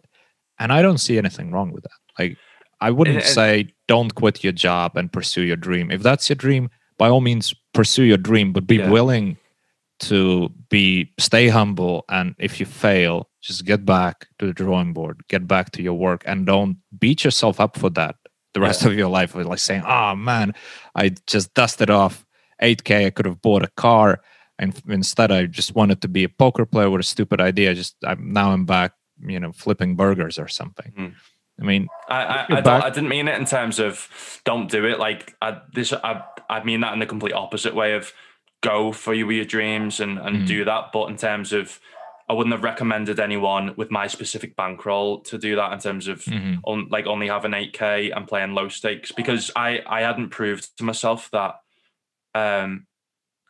And 0.59 0.71
i 0.71 0.81
don't 0.81 0.99
see 0.99 1.17
anything 1.17 1.51
wrong 1.51 1.71
with 1.71 1.83
that. 1.83 1.99
Like 2.19 2.37
i 2.81 2.91
wouldn't 2.91 3.17
and, 3.17 3.25
and, 3.25 3.33
say 3.33 3.67
don't 3.87 4.13
quit 4.13 4.43
your 4.43 4.53
job 4.53 4.95
and 4.97 5.11
pursue 5.11 5.41
your 5.41 5.57
dream. 5.57 5.91
If 5.91 6.01
that's 6.03 6.29
your 6.29 6.35
dream 6.35 6.69
by 6.97 7.09
all 7.09 7.21
means 7.21 7.53
pursue 7.73 8.03
your 8.03 8.17
dream 8.17 8.53
but 8.53 8.67
be 8.67 8.77
yeah. 8.77 8.89
willing 8.89 9.37
to 9.97 10.49
be 10.69 11.11
stay 11.19 11.47
humble 11.47 12.03
and 12.09 12.35
if 12.37 12.59
you 12.59 12.65
fail 12.65 13.29
just 13.41 13.65
get 13.65 13.85
back 13.85 14.27
to 14.39 14.45
the 14.45 14.53
drawing 14.53 14.91
board 14.91 15.21
get 15.29 15.47
back 15.47 15.71
to 15.71 15.81
your 15.81 15.93
work 15.93 16.21
and 16.25 16.45
don't 16.45 16.77
beat 16.99 17.23
yourself 17.23 17.59
up 17.59 17.77
for 17.77 17.89
that 17.89 18.15
the 18.55 18.61
rest 18.61 18.81
yeah. 18.81 18.87
of 18.87 18.95
your 18.95 19.09
life 19.09 19.35
with 19.35 19.45
like 19.45 19.59
saying 19.59 19.83
oh 19.85 20.15
man 20.15 20.55
i 20.95 21.09
just 21.27 21.53
dusted 21.53 21.91
off 21.91 22.25
8k 22.61 23.05
i 23.05 23.09
could 23.11 23.27
have 23.27 23.41
bought 23.41 23.63
a 23.63 23.69
car 23.77 24.21
and 24.57 24.81
instead 24.87 25.31
i 25.31 25.45
just 25.45 25.75
wanted 25.75 26.01
to 26.01 26.07
be 26.07 26.23
a 26.23 26.29
poker 26.29 26.65
player 26.65 26.89
with 26.89 27.01
a 27.01 27.03
stupid 27.03 27.39
idea 27.39 27.75
just 27.75 27.95
i'm 28.03 28.33
now 28.33 28.51
i'm 28.51 28.65
back 28.65 28.93
you 29.19 29.39
know 29.39 29.51
flipping 29.51 29.95
burgers 29.95 30.39
or 30.39 30.47
something 30.47 30.91
mm. 30.97 31.13
I 31.59 31.63
mean, 31.63 31.87
I 32.09 32.45
I, 32.49 32.59
I, 32.59 32.81
I, 32.87 32.89
didn't 32.89 33.07
mean 33.07 33.29
it 33.29 33.39
in 33.39 33.45
terms 33.45 33.79
of 33.79 34.41
don't 34.43 34.69
do 34.69 34.85
it. 34.85 34.99
Like 34.99 35.37
I, 35.41 35.61
this, 35.73 35.93
I 35.93 36.21
I 36.49 36.61
mean 36.65 36.81
that 36.81 36.91
in 36.91 36.99
the 36.99 37.05
complete 37.05 37.31
opposite 37.31 37.73
way 37.73 37.93
of 37.93 38.11
go 38.61 38.91
for 38.91 39.13
your, 39.13 39.31
your 39.31 39.45
dreams 39.45 40.01
and 40.01 40.17
and 40.19 40.39
mm. 40.39 40.47
do 40.47 40.65
that. 40.65 40.91
But 40.91 41.09
in 41.09 41.15
terms 41.15 41.53
of 41.53 41.79
I 42.27 42.33
wouldn't 42.33 42.53
have 42.53 42.63
recommended 42.63 43.19
anyone 43.19 43.75
with 43.77 43.91
my 43.91 44.07
specific 44.07 44.55
bankroll 44.55 45.21
to 45.21 45.37
do 45.37 45.55
that 45.57 45.73
in 45.73 45.79
terms 45.79 46.07
of 46.07 46.23
mm-hmm. 46.23 46.55
on, 46.63 46.87
like 46.89 47.05
only 47.05 47.27
having 47.27 47.51
8k 47.51 48.15
and 48.15 48.27
playing 48.27 48.53
low 48.53 48.67
stakes 48.67 49.11
because 49.11 49.51
I 49.55 49.81
I 49.85 50.01
hadn't 50.01 50.29
proved 50.29 50.75
to 50.77 50.83
myself 50.83 51.29
that 51.31 51.55
um 52.33 52.87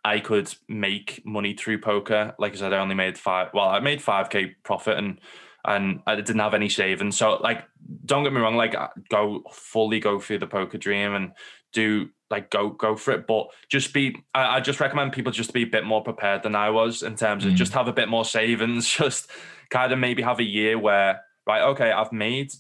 I 0.04 0.20
could 0.20 0.54
make 0.70 1.24
money 1.26 1.56
through 1.56 1.82
poker. 1.82 2.36
Like 2.38 2.54
I 2.54 2.58
said, 2.58 2.74
I 2.74 2.78
only 2.78 2.94
made 2.94 3.18
five. 3.18 3.50
Well, 3.56 3.68
I 3.68 3.80
made 3.80 4.02
5k 4.02 4.56
profit 4.64 4.98
and 4.98 5.20
and 5.66 6.02
I 6.06 6.16
didn't 6.16 6.40
have 6.40 6.54
any 6.54 6.70
savings. 6.70 7.18
So 7.18 7.38
like, 7.38 7.64
don't 8.06 8.24
get 8.24 8.32
me 8.32 8.40
wrong. 8.40 8.56
Like, 8.56 8.76
go 9.10 9.42
fully 9.52 10.00
go 10.00 10.20
through 10.20 10.40
the 10.40 10.48
poker 10.48 10.78
dream 10.78 11.16
and 11.16 11.32
do 11.74 12.10
like 12.30 12.50
go 12.50 12.70
go 12.70 12.96
for 12.96 13.12
it 13.12 13.28
but 13.28 13.48
just 13.70 13.94
be 13.94 14.16
I, 14.34 14.58
I, 14.58 14.60
just 14.60 14.80
recommend 14.80 15.14
people 15.14 15.32
just 15.32 15.50
to 15.50 15.54
be 15.54 15.64
a 15.64 15.68
bit 15.68 15.86
more 15.86 16.04
prepared 16.04 16.44
than 16.44 16.56
i 16.56 16.70
was 16.70 17.04
in 17.04 17.16
terms 17.16 17.46
of 17.46 17.54
mm. 17.54 17.56
just 17.56 17.74
have 17.74 17.88
a 17.88 17.94
bit 17.94 18.10
more 18.10 18.26
savings 18.26 18.90
just 18.98 19.30
kind 19.70 19.92
of 19.92 20.00
maybe 20.00 20.22
have 20.22 20.40
a 20.40 20.44
year 20.44 20.78
where 20.78 21.22
right 21.48 21.62
okay 21.62 21.92
i've 21.92 22.12
made 22.12 22.52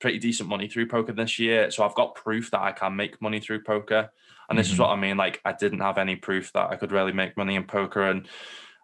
pretty 0.00 0.18
decent 0.18 0.48
money 0.48 0.68
through 0.68 0.88
poker 0.88 1.12
this 1.12 1.38
year 1.38 1.70
so 1.70 1.84
i've 1.84 1.94
got 1.94 2.14
proof 2.14 2.50
that 2.50 2.62
i 2.62 2.72
can 2.72 2.96
make 2.96 3.20
money 3.20 3.40
through 3.40 3.62
poker 3.62 4.10
and 4.48 4.58
this 4.58 4.68
mm-hmm. 4.68 4.74
is 4.74 4.80
what 4.80 4.90
i 4.90 4.96
mean 4.96 5.16
like 5.16 5.40
i 5.44 5.52
didn't 5.52 5.80
have 5.80 5.98
any 5.98 6.16
proof 6.16 6.52
that 6.52 6.70
i 6.70 6.76
could 6.76 6.92
really 6.92 7.12
make 7.12 7.36
money 7.36 7.56
in 7.56 7.64
poker 7.64 8.02
and 8.02 8.26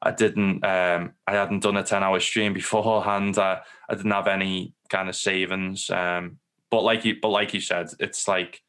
i 0.03 0.11
didn't 0.11 0.63
um 0.65 1.13
i 1.27 1.33
hadn't 1.33 1.61
done 1.61 1.77
a 1.77 1.83
10 1.83 2.03
hour 2.03 2.21
stream 2.21 2.53
beforehand 2.53 3.39
i, 3.39 3.61
I 3.89 3.95
didn't 3.95 4.11
have 4.11 4.29
any 4.29 4.75
kind 4.91 5.09
of 5.09 5.17
savings 5.17 5.89
um 5.89 6.39
but 6.71 6.83
like 6.83 7.05
you 7.07 7.17
but 7.21 7.31
like 7.31 7.55
you 7.55 7.61
said 7.61 7.89
it's 7.99 8.29
like 8.29 8.63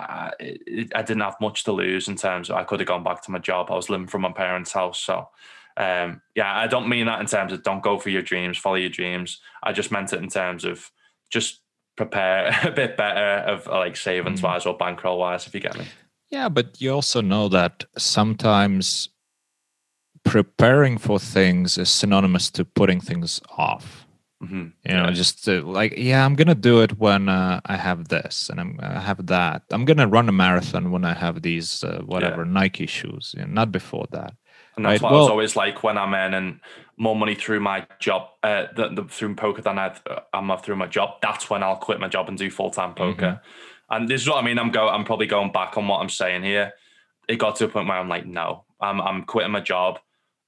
I, 0.00 0.32
I 0.94 1.02
didn't 1.02 1.20
have 1.20 1.36
much 1.40 1.64
to 1.64 1.72
lose 1.72 2.08
in 2.08 2.16
terms 2.16 2.50
of 2.50 2.56
I 2.56 2.64
could 2.64 2.80
have 2.80 2.88
gone 2.88 3.04
back 3.04 3.22
to 3.22 3.30
my 3.30 3.38
job. 3.38 3.70
I 3.70 3.76
was 3.76 3.90
living 3.90 4.06
from 4.06 4.22
my 4.22 4.32
parents' 4.32 4.72
house. 4.72 4.98
So, 4.98 5.28
um, 5.76 6.22
yeah, 6.34 6.54
I 6.54 6.66
don't 6.66 6.88
mean 6.88 7.06
that 7.06 7.20
in 7.20 7.26
terms 7.26 7.52
of 7.52 7.62
don't 7.62 7.82
go 7.82 7.98
for 7.98 8.10
your 8.10 8.22
dreams, 8.22 8.58
follow 8.58 8.76
your 8.76 8.90
dreams. 8.90 9.40
I 9.62 9.72
just 9.72 9.90
meant 9.90 10.12
it 10.12 10.22
in 10.22 10.28
terms 10.28 10.64
of 10.64 10.90
just 11.30 11.60
prepare 11.96 12.58
a 12.64 12.70
bit 12.70 12.96
better 12.96 13.44
of 13.50 13.66
like 13.66 13.96
savings 13.96 14.42
wise 14.42 14.64
mm. 14.64 14.70
or 14.70 14.76
bankroll 14.76 15.18
wise, 15.18 15.46
if 15.46 15.54
you 15.54 15.60
get 15.60 15.78
me. 15.78 15.86
Yeah, 16.30 16.48
but 16.48 16.80
you 16.80 16.92
also 16.92 17.20
know 17.20 17.48
that 17.48 17.84
sometimes 17.98 19.08
preparing 20.24 20.98
for 20.98 21.18
things 21.18 21.76
is 21.78 21.90
synonymous 21.90 22.50
to 22.52 22.64
putting 22.64 23.00
things 23.00 23.40
off. 23.56 24.06
Mm-hmm. 24.42 24.68
You 24.88 24.94
know, 24.96 25.04
yeah. 25.04 25.10
just 25.10 25.44
to, 25.44 25.60
like, 25.60 25.94
yeah, 25.98 26.24
I'm 26.24 26.34
gonna 26.34 26.54
do 26.54 26.80
it 26.80 26.98
when 26.98 27.28
uh, 27.28 27.60
I 27.66 27.76
have 27.76 28.08
this 28.08 28.48
and 28.48 28.58
I'm 28.58 28.78
I 28.82 29.00
have 29.00 29.26
that. 29.26 29.62
I'm 29.70 29.84
gonna 29.84 30.08
run 30.08 30.28
a 30.28 30.32
marathon 30.32 30.90
when 30.90 31.04
I 31.04 31.12
have 31.12 31.42
these 31.42 31.84
uh, 31.84 32.00
whatever 32.06 32.44
yeah. 32.44 32.52
Nike 32.52 32.86
shoes, 32.86 33.34
you 33.36 33.44
know, 33.44 33.52
not 33.52 33.70
before 33.70 34.06
that. 34.12 34.34
And 34.76 34.86
that's 34.86 35.02
right? 35.02 35.02
what 35.02 35.12
well, 35.12 35.20
I 35.20 35.24
was 35.24 35.30
always 35.30 35.56
like 35.56 35.82
when 35.82 35.98
I'm 35.98 36.14
earning 36.14 36.60
more 36.96 37.16
money 37.16 37.34
through 37.34 37.60
my 37.60 37.86
job, 37.98 38.28
uh, 38.42 38.66
the, 38.76 38.88
the, 38.88 39.04
through 39.04 39.34
poker 39.34 39.60
than 39.60 39.78
I, 39.78 39.94
am 40.32 40.56
through 40.58 40.76
my 40.76 40.86
job. 40.86 41.20
That's 41.20 41.50
when 41.50 41.62
I'll 41.62 41.76
quit 41.76 42.00
my 42.00 42.08
job 42.08 42.28
and 42.28 42.38
do 42.38 42.50
full 42.50 42.70
time 42.70 42.94
poker. 42.94 43.22
Mm-hmm. 43.22 43.94
And 43.94 44.08
this 44.08 44.22
is 44.22 44.28
what 44.28 44.42
I 44.42 44.46
mean. 44.46 44.58
I'm 44.58 44.70
go. 44.70 44.88
I'm 44.88 45.04
probably 45.04 45.26
going 45.26 45.52
back 45.52 45.76
on 45.76 45.88
what 45.88 45.98
I'm 45.98 46.08
saying 46.08 46.44
here. 46.44 46.72
It 47.28 47.36
got 47.36 47.56
to 47.56 47.64
a 47.64 47.68
point 47.68 47.88
where 47.88 47.98
I'm 47.98 48.08
like, 48.08 48.26
no, 48.26 48.64
I'm 48.80 49.00
I'm 49.00 49.24
quitting 49.24 49.52
my 49.52 49.60
job. 49.60 49.98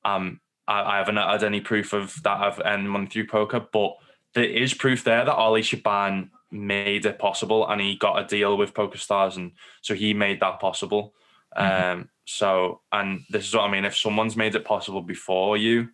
Um, 0.05 0.41
I, 0.73 0.95
I 0.95 0.99
haven't 0.99 1.17
had 1.17 1.45
any 1.45 1.61
proof 1.61 1.93
of 1.93 2.23
that 2.23 2.41
I've 2.41 2.61
earned 2.65 2.91
money 2.91 3.07
through 3.07 3.27
poker, 3.27 3.61
but 3.61 3.97
there 4.35 4.45
is 4.45 4.73
proof 4.73 5.05
there 5.05 5.25
that 5.25 5.35
Ali 5.35 5.63
Shaban 5.63 6.31
made 6.51 7.07
it 7.07 7.19
possible 7.19 7.69
and 7.69 7.81
he 7.81 7.97
got 7.97 8.23
a 8.23 8.27
deal 8.27 8.57
with 8.57 8.75
PokerStars 8.75 9.37
and 9.37 9.53
so 9.83 9.95
he 9.95 10.15
made 10.15 10.41
that 10.41 10.61
possible. 10.61 11.15
Mm-hmm. 11.57 12.01
Um, 12.01 12.09
so 12.25 12.81
and 12.93 13.21
this 13.29 13.47
is 13.47 13.55
what 13.55 13.65
I 13.65 13.71
mean. 13.71 13.85
If 13.85 13.97
someone's 13.97 14.37
made 14.37 14.55
it 14.55 14.65
possible 14.65 15.03
before 15.03 15.57
you, 15.57 15.89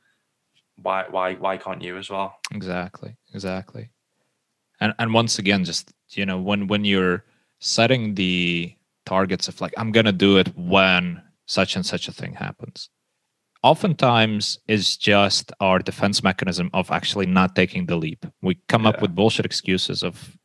why 0.80 1.06
why 1.10 1.34
why 1.34 1.56
can't 1.56 1.82
you 1.82 1.96
as 1.96 2.08
well? 2.10 2.36
Exactly. 2.52 3.16
Exactly. 3.34 3.90
And 4.80 4.94
and 4.98 5.12
once 5.12 5.38
again, 5.38 5.64
just 5.64 5.92
you 6.10 6.26
know, 6.26 6.38
when 6.38 6.68
when 6.68 6.84
you're 6.84 7.24
setting 7.58 8.14
the 8.14 8.72
targets 9.04 9.48
of 9.48 9.60
like, 9.60 9.74
I'm 9.76 9.90
gonna 9.90 10.12
do 10.12 10.36
it 10.36 10.56
when 10.56 11.22
such 11.46 11.74
and 11.74 11.84
such 11.84 12.06
a 12.06 12.12
thing 12.12 12.34
happens 12.34 12.90
oftentimes 13.62 14.58
is 14.68 14.96
just 14.96 15.52
our 15.60 15.78
defense 15.78 16.22
mechanism 16.22 16.70
of 16.72 16.90
actually 16.90 17.26
not 17.26 17.56
taking 17.56 17.86
the 17.86 17.96
leap. 17.96 18.24
We 18.42 18.60
come 18.68 18.84
yeah. 18.84 18.90
up 18.90 19.02
with 19.02 19.14
bullshit 19.14 19.46
excuses 19.46 20.02
of 20.02 20.36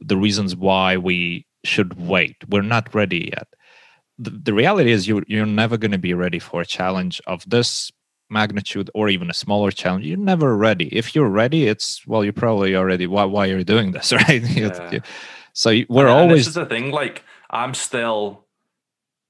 the 0.00 0.16
reasons 0.16 0.56
why 0.56 0.96
we 0.96 1.46
should 1.64 1.98
wait. 1.98 2.36
We're 2.48 2.62
not 2.62 2.94
ready 2.94 3.30
yet. 3.32 3.48
The, 4.18 4.30
the 4.30 4.54
reality 4.54 4.92
is 4.92 5.06
you 5.06 5.22
you're 5.26 5.46
never 5.46 5.76
going 5.76 5.90
to 5.90 5.98
be 5.98 6.14
ready 6.14 6.38
for 6.38 6.60
a 6.62 6.66
challenge 6.66 7.20
of 7.26 7.44
this 7.46 7.90
magnitude 8.30 8.90
or 8.94 9.08
even 9.08 9.30
a 9.30 9.34
smaller 9.34 9.70
challenge. 9.70 10.06
You're 10.06 10.18
never 10.18 10.56
ready. 10.56 10.88
If 10.88 11.14
you're 11.14 11.28
ready, 11.28 11.66
it's 11.66 12.02
well, 12.06 12.24
you're 12.24 12.32
probably 12.32 12.74
already 12.74 13.06
why 13.06 13.24
why 13.24 13.46
are 13.46 13.50
you're 13.50 13.64
doing 13.64 13.92
this, 13.92 14.12
right? 14.28 14.42
Yeah. 14.42 15.00
so 15.52 15.70
we're 15.88 16.06
and, 16.06 16.10
always. 16.10 16.30
And 16.30 16.30
this 16.30 16.46
is 16.48 16.54
the 16.54 16.66
thing. 16.66 16.90
Like 16.90 17.24
I'm 17.50 17.74
still, 17.74 18.44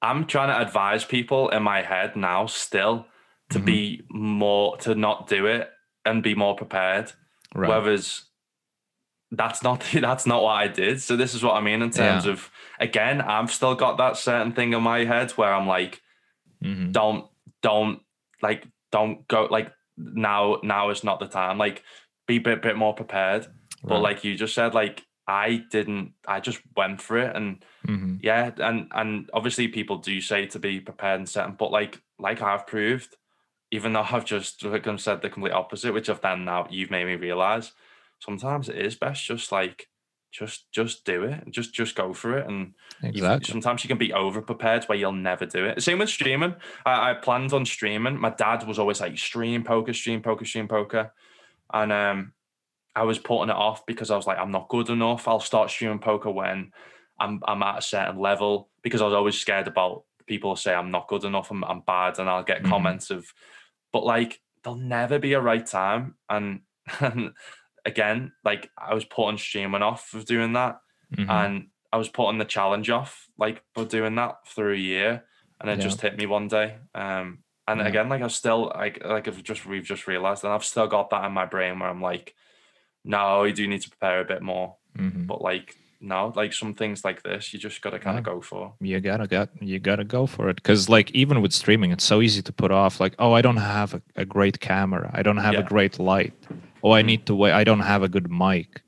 I'm 0.00 0.26
trying 0.26 0.48
to 0.48 0.60
advise 0.60 1.04
people 1.04 1.48
in 1.48 1.62
my 1.62 1.82
head 1.82 2.16
now. 2.16 2.46
Still, 2.46 3.06
to 3.50 3.58
mm-hmm. 3.58 3.64
be 3.64 4.02
more 4.10 4.76
to 4.78 4.94
not 4.94 5.28
do 5.28 5.46
it 5.46 5.70
and 6.04 6.22
be 6.22 6.34
more 6.34 6.56
prepared. 6.56 7.12
Right. 7.54 7.68
Whereas 7.68 8.22
that's 9.30 9.62
not 9.62 9.84
that's 9.94 10.26
not 10.26 10.42
what 10.42 10.56
I 10.56 10.68
did. 10.68 11.00
So 11.02 11.16
this 11.16 11.34
is 11.34 11.42
what 11.42 11.54
I 11.54 11.60
mean 11.60 11.82
in 11.82 11.90
terms 11.90 12.26
yeah. 12.26 12.32
of 12.32 12.50
again, 12.80 13.20
I've 13.20 13.52
still 13.52 13.74
got 13.74 13.98
that 13.98 14.16
certain 14.16 14.52
thing 14.52 14.72
in 14.72 14.82
my 14.82 15.04
head 15.04 15.32
where 15.32 15.52
I'm 15.52 15.66
like, 15.66 16.00
mm-hmm. 16.62 16.92
don't 16.92 17.26
don't 17.62 18.00
like 18.42 18.66
don't 18.92 19.26
go 19.28 19.48
like 19.50 19.72
now 19.96 20.58
now 20.62 20.90
is 20.90 21.04
not 21.04 21.20
the 21.20 21.26
time. 21.26 21.58
Like 21.58 21.82
be 22.26 22.36
a 22.36 22.40
bit, 22.40 22.62
bit 22.62 22.76
more 22.76 22.94
prepared. 22.94 23.44
Right. 23.44 23.88
But 23.90 24.00
like 24.00 24.24
you 24.24 24.36
just 24.36 24.54
said, 24.54 24.74
like 24.74 25.02
I 25.26 25.64
didn't 25.70 26.12
I 26.26 26.40
just 26.40 26.60
went 26.76 27.00
for 27.00 27.18
it 27.18 27.34
and 27.34 27.64
mm-hmm. 27.86 28.16
yeah, 28.20 28.50
and 28.58 28.88
and 28.92 29.30
obviously 29.32 29.68
people 29.68 29.98
do 29.98 30.20
say 30.20 30.46
to 30.46 30.58
be 30.58 30.80
prepared 30.80 31.20
and 31.20 31.28
certain, 31.28 31.56
but 31.58 31.72
like 31.72 32.00
like 32.18 32.42
I've 32.42 32.66
proved, 32.66 33.16
even 33.70 33.92
though 33.92 34.06
I've 34.08 34.24
just 34.24 34.64
like 34.64 34.86
I 34.86 34.96
said 34.96 35.22
the 35.22 35.30
complete 35.30 35.52
opposite, 35.52 35.92
which 35.92 36.08
I've 36.08 36.20
done 36.20 36.44
now 36.44 36.66
you've 36.70 36.90
made 36.90 37.06
me 37.06 37.14
realize 37.14 37.72
sometimes 38.18 38.68
it 38.68 38.76
is 38.76 38.94
best 38.94 39.24
just 39.24 39.52
like 39.52 39.88
just 40.32 40.70
just 40.70 41.04
do 41.04 41.24
it. 41.24 41.44
Just 41.50 41.72
just 41.72 41.94
go 41.94 42.12
for 42.12 42.38
it. 42.38 42.46
And 42.46 42.74
exactly. 43.02 43.50
Sometimes 43.50 43.82
you 43.82 43.88
can 43.88 43.98
be 43.98 44.12
over 44.12 44.42
prepared 44.42 44.84
where 44.84 44.98
you'll 44.98 45.12
never 45.12 45.46
do 45.46 45.64
it. 45.64 45.82
Same 45.82 45.98
with 45.98 46.10
streaming. 46.10 46.54
I, 46.84 47.10
I, 47.10 47.14
planned 47.14 47.52
on 47.52 47.64
streaming. 47.64 48.18
My 48.18 48.30
dad 48.30 48.66
was 48.66 48.78
always 48.78 49.00
like 49.00 49.16
stream 49.16 49.64
poker, 49.64 49.94
stream 49.94 50.20
poker, 50.22 50.44
stream 50.44 50.68
poker, 50.68 51.12
and 51.72 51.92
um, 51.92 52.32
I 52.94 53.04
was 53.04 53.18
putting 53.18 53.48
it 53.48 53.56
off 53.56 53.86
because 53.86 54.10
I 54.10 54.16
was 54.16 54.26
like, 54.26 54.38
I'm 54.38 54.50
not 54.50 54.68
good 54.68 54.90
enough. 54.90 55.26
I'll 55.26 55.40
start 55.40 55.70
streaming 55.70 56.00
poker 56.00 56.30
when 56.30 56.72
I'm 57.18 57.40
I'm 57.46 57.62
at 57.62 57.78
a 57.78 57.82
certain 57.82 58.18
level 58.18 58.68
because 58.82 59.00
I 59.00 59.06
was 59.06 59.14
always 59.14 59.38
scared 59.38 59.68
about 59.68 60.04
people 60.26 60.56
say 60.56 60.74
I'm 60.74 60.90
not 60.90 61.08
good 61.08 61.24
enough. 61.24 61.50
I'm, 61.50 61.64
I'm 61.64 61.80
bad, 61.80 62.18
and 62.18 62.28
I'll 62.28 62.42
get 62.42 62.58
mm-hmm. 62.58 62.70
comments 62.70 63.10
of, 63.10 63.32
but 63.96 64.04
like 64.04 64.38
there'll 64.62 64.78
never 64.78 65.18
be 65.18 65.32
a 65.32 65.40
right 65.40 65.66
time 65.66 66.16
and. 66.28 66.60
and 67.00 67.32
again, 67.84 68.32
like 68.44 68.70
I 68.76 68.92
was 68.92 69.04
putting 69.04 69.38
streaming 69.38 69.82
off 69.82 70.12
of 70.12 70.24
doing 70.24 70.52
that, 70.52 70.80
mm-hmm. 71.16 71.30
and 71.30 71.68
I 71.92 71.96
was 71.96 72.08
putting 72.08 72.38
the 72.38 72.44
challenge 72.44 72.90
off, 72.90 73.26
like 73.38 73.62
for 73.74 73.84
doing 73.84 74.16
that 74.16 74.46
through 74.46 74.74
a 74.74 74.78
year, 74.78 75.24
and 75.60 75.70
it 75.70 75.78
yeah. 75.78 75.84
just 75.84 76.00
hit 76.00 76.18
me 76.18 76.26
one 76.26 76.48
day. 76.48 76.76
Um, 76.94 77.38
and 77.66 77.80
yeah. 77.80 77.88
again, 77.88 78.08
like 78.08 78.22
I 78.22 78.28
still 78.28 78.72
like 78.74 79.02
like 79.04 79.26
I've 79.26 79.42
just 79.42 79.64
we've 79.64 79.84
just 79.84 80.06
realized, 80.06 80.44
and 80.44 80.52
I've 80.52 80.64
still 80.64 80.86
got 80.86 81.10
that 81.10 81.24
in 81.24 81.32
my 81.32 81.46
brain 81.46 81.78
where 81.78 81.88
I'm 81.88 82.02
like, 82.02 82.34
no, 83.04 83.44
you 83.44 83.52
do 83.52 83.66
need 83.66 83.82
to 83.82 83.90
prepare 83.90 84.20
a 84.20 84.24
bit 84.24 84.42
more, 84.42 84.76
mm-hmm. 84.96 85.24
but 85.24 85.40
like 85.40 85.74
no, 86.00 86.32
like 86.36 86.52
some 86.52 86.74
things 86.74 87.04
like 87.04 87.22
this, 87.22 87.52
you 87.52 87.58
just 87.58 87.80
got 87.82 87.90
to 87.90 87.98
kind 87.98 88.18
of 88.18 88.26
yeah. 88.26 88.32
go 88.34 88.40
for. 88.40 88.74
You 88.80 89.00
gotta 89.00 89.26
get, 89.26 89.50
you 89.60 89.78
gotta 89.78 90.04
go 90.04 90.26
for 90.26 90.48
it, 90.48 90.56
because 90.56 90.88
like 90.88 91.10
even 91.12 91.42
with 91.42 91.52
streaming, 91.52 91.90
it's 91.92 92.04
so 92.04 92.20
easy 92.20 92.42
to 92.42 92.52
put 92.52 92.70
off. 92.70 93.00
Like, 93.00 93.14
oh, 93.18 93.32
I 93.32 93.42
don't 93.42 93.56
have 93.56 93.94
a, 93.94 94.02
a 94.16 94.24
great 94.24 94.60
camera, 94.60 95.10
I 95.14 95.22
don't 95.22 95.38
have 95.38 95.54
yeah. 95.54 95.60
a 95.60 95.64
great 95.64 95.98
light, 95.98 96.34
oh 96.86 96.92
i 96.92 97.02
need 97.02 97.26
to 97.26 97.34
wait 97.34 97.52
i 97.52 97.64
don't 97.64 97.80
have 97.80 98.02
a 98.02 98.08
good 98.08 98.30
mic 98.30 98.82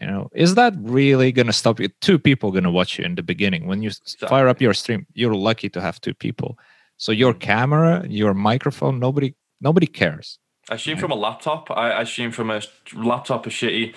you 0.00 0.06
know 0.06 0.30
is 0.34 0.54
that 0.54 0.72
really 0.78 1.32
going 1.32 1.46
to 1.46 1.52
stop 1.52 1.80
you 1.80 1.88
two 2.00 2.18
people 2.18 2.50
going 2.50 2.64
to 2.64 2.70
watch 2.70 2.98
you 2.98 3.04
in 3.04 3.14
the 3.16 3.22
beginning 3.22 3.66
when 3.66 3.82
you 3.82 3.88
exactly. 3.88 4.28
fire 4.28 4.48
up 4.48 4.60
your 4.60 4.74
stream 4.74 5.06
you're 5.14 5.34
lucky 5.34 5.68
to 5.68 5.80
have 5.80 6.00
two 6.00 6.14
people 6.14 6.58
so 6.96 7.12
your 7.12 7.34
mm. 7.34 7.40
camera 7.40 8.04
your 8.08 8.32
microphone 8.34 8.98
nobody 8.98 9.34
nobody 9.60 9.86
cares 9.86 10.38
i 10.70 10.76
stream 10.76 10.96
right? 10.96 11.00
from 11.00 11.10
a 11.10 11.20
laptop 11.26 11.70
I, 11.70 12.00
I 12.00 12.04
stream 12.04 12.30
from 12.30 12.50
a 12.50 12.60
laptop 12.94 13.46
a 13.46 13.50
shitty 13.50 13.94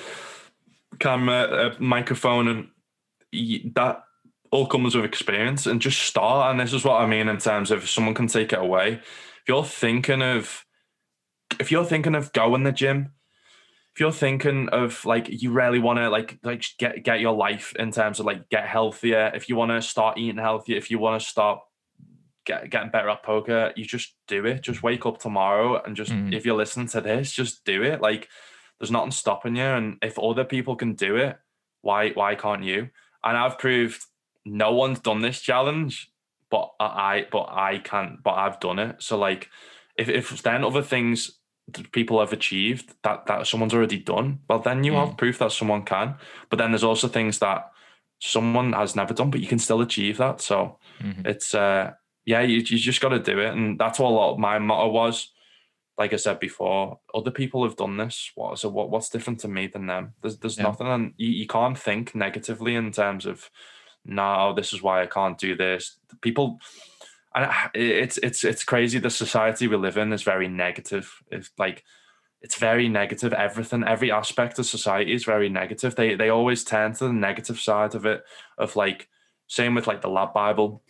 camera 0.99 1.72
a 1.72 1.81
microphone 1.81 2.47
and 2.47 3.73
that 3.75 4.03
all 4.51 4.67
comes 4.67 4.95
with 4.95 5.05
experience 5.05 5.65
and 5.65 5.81
just 5.81 6.01
start 6.01 6.51
and 6.51 6.59
this 6.59 6.73
is 6.73 6.83
what 6.83 7.01
i 7.01 7.07
mean 7.07 7.27
in 7.27 7.38
terms 7.38 7.72
of 7.72 7.83
if 7.83 7.89
someone 7.89 8.13
can 8.13 8.27
take 8.27 8.53
it 8.53 8.59
away 8.59 8.93
if 8.93 9.43
you're 9.47 9.63
thinking 9.63 10.22
of 10.22 10.65
if 11.59 11.72
you're 11.72 11.85
thinking 11.85 12.15
of 12.15 12.31
going 12.33 12.63
the 12.63 12.72
gym 12.72 13.11
if 13.93 13.99
you're 13.99 14.11
thinking 14.11 14.69
of 14.69 15.05
like 15.05 15.27
you 15.30 15.51
really 15.51 15.77
want 15.77 15.99
to 15.99 16.09
like 16.09 16.39
like 16.43 16.65
get 16.80 17.03
get 17.03 17.19
your 17.19 17.33
life 17.33 17.75
in 17.77 17.91
terms 17.91 18.19
of 18.19 18.25
like 18.25 18.49
get 18.49 18.65
healthier, 18.65 19.31
if 19.35 19.47
you 19.49 19.55
want 19.55 19.69
to 19.69 19.83
start 19.83 20.17
eating 20.17 20.39
healthier, 20.39 20.77
if 20.77 20.89
you 20.89 20.97
want 20.97 21.22
to 21.22 21.27
start 21.27 21.59
get, 22.43 22.72
getting 22.72 22.89
better 22.89 23.09
at 23.09 23.22
poker, 23.22 23.72
you 23.75 23.85
just 23.85 24.15
do 24.27 24.47
it. 24.47 24.63
Just 24.63 24.81
wake 24.81 25.05
up 25.05 25.19
tomorrow 25.19 25.80
and 25.80 25.95
just 25.95 26.11
mm. 26.11 26.33
if 26.33 26.43
you're 26.43 26.57
listening 26.57 26.88
to 26.88 27.01
this, 27.01 27.31
just 27.31 27.63
do 27.65 27.83
it. 27.83 28.01
Like 28.01 28.30
there's 28.84 28.92
nothing 28.92 29.12
stopping 29.12 29.56
you. 29.56 29.64
And 29.64 29.98
if 30.02 30.20
other 30.20 30.44
people 30.44 30.76
can 30.76 30.94
do 30.94 31.16
it, 31.16 31.40
why 31.84 32.10
why 32.10 32.36
can't 32.36 32.66
you? 32.66 32.90
And 33.24 33.38
I've 33.38 33.58
proved 33.58 34.03
no 34.44 34.74
one's 34.74 35.00
done 35.00 35.22
this 35.22 35.40
challenge, 35.40 36.12
but 36.50 36.70
I 36.82 37.26
but 37.32 37.48
I 37.50 37.78
can't, 37.78 38.22
but 38.22 38.34
I've 38.34 38.60
done 38.60 38.80
it. 38.80 39.02
So 39.02 39.18
like 39.18 39.50
if 39.98 40.10
if 40.10 40.44
then 40.44 40.66
other 40.66 40.82
things 40.82 41.40
people 41.94 42.20
have 42.20 42.34
achieved 42.34 42.94
that 43.03 43.26
that 43.28 43.48
someone's 43.48 43.74
already 43.74 44.00
done, 44.00 44.40
well 44.50 44.60
then 44.60 44.84
you 44.84 44.92
mm. 44.92 45.08
have 45.08 45.16
proof 45.16 45.40
that 45.40 45.53
someone 45.53 45.84
can. 45.84 46.16
But 46.50 46.60
then 46.60 46.72
there's 46.72 46.84
also 46.84 47.08
things 47.08 47.40
that 47.40 47.72
someone 48.20 48.74
has 48.74 48.98
never 48.98 49.14
done, 49.14 49.32
but 49.32 49.40
you 49.40 49.48
can 49.48 49.60
still 49.60 49.80
achieve 49.80 50.18
that. 50.18 50.42
So 50.42 50.78
mm-hmm. 51.02 51.26
it's 51.26 51.56
uh 51.56 51.92
yeah, 52.26 52.42
you, 52.42 52.58
you 52.58 52.78
just 52.78 53.00
got 53.00 53.10
to 53.10 53.20
do 53.20 53.40
it, 53.40 53.53
and 53.53 53.80
that's 53.80 54.00
what 54.00 54.10
a 54.10 54.12
lot 54.12 54.34
of 54.34 54.40
my 54.40 54.60
motto 54.60 54.90
was. 54.90 55.30
Like 55.97 56.13
I 56.13 56.17
said 56.17 56.39
before, 56.39 56.99
other 57.13 57.31
people 57.31 57.63
have 57.63 57.75
done 57.75 57.97
this. 57.97 58.31
What 58.35 58.57
so 58.57 58.69
what 58.69 58.89
what's 58.89 59.09
different 59.09 59.39
to 59.41 59.47
me 59.47 59.67
than 59.67 59.85
them? 59.85 60.13
There's 60.22 60.38
there's 60.38 60.57
yeah. 60.57 60.63
nothing, 60.63 60.88
and 60.88 61.13
you, 61.17 61.30
you 61.30 61.47
can't 61.47 61.77
think 61.77 62.15
negatively 62.15 62.75
in 62.75 62.91
terms 62.91 63.25
of 63.25 63.49
no, 64.05 64.53
this 64.53 64.73
is 64.73 64.81
why 64.81 65.01
I 65.01 65.05
can't 65.05 65.38
do 65.38 65.55
this. 65.55 65.97
People 66.22 66.59
and 67.35 67.51
it's 67.73 68.17
it's 68.17 68.43
it's 68.43 68.63
crazy. 68.63 68.99
The 68.99 69.09
society 69.09 69.67
we 69.67 69.75
live 69.75 69.97
in 69.97 70.13
is 70.13 70.23
very 70.23 70.47
negative. 70.47 71.11
It's 71.31 71.51
like 71.57 71.83
it's 72.41 72.55
very 72.55 72.89
negative. 72.89 73.33
Everything, 73.33 73.83
every 73.83 74.11
aspect 74.11 74.59
of 74.59 74.65
society 74.65 75.13
is 75.13 75.23
very 75.23 75.49
negative. 75.49 75.95
They 75.95 76.15
they 76.15 76.30
always 76.30 76.63
turn 76.63 76.93
to 76.93 77.05
the 77.05 77.13
negative 77.13 77.59
side 77.59 77.95
of 77.95 78.05
it. 78.05 78.23
Of 78.57 78.75
like, 78.75 79.09
same 79.47 79.73
with 79.75 79.88
like 79.88 80.01
the 80.01 80.09
LADbible, 80.09 80.81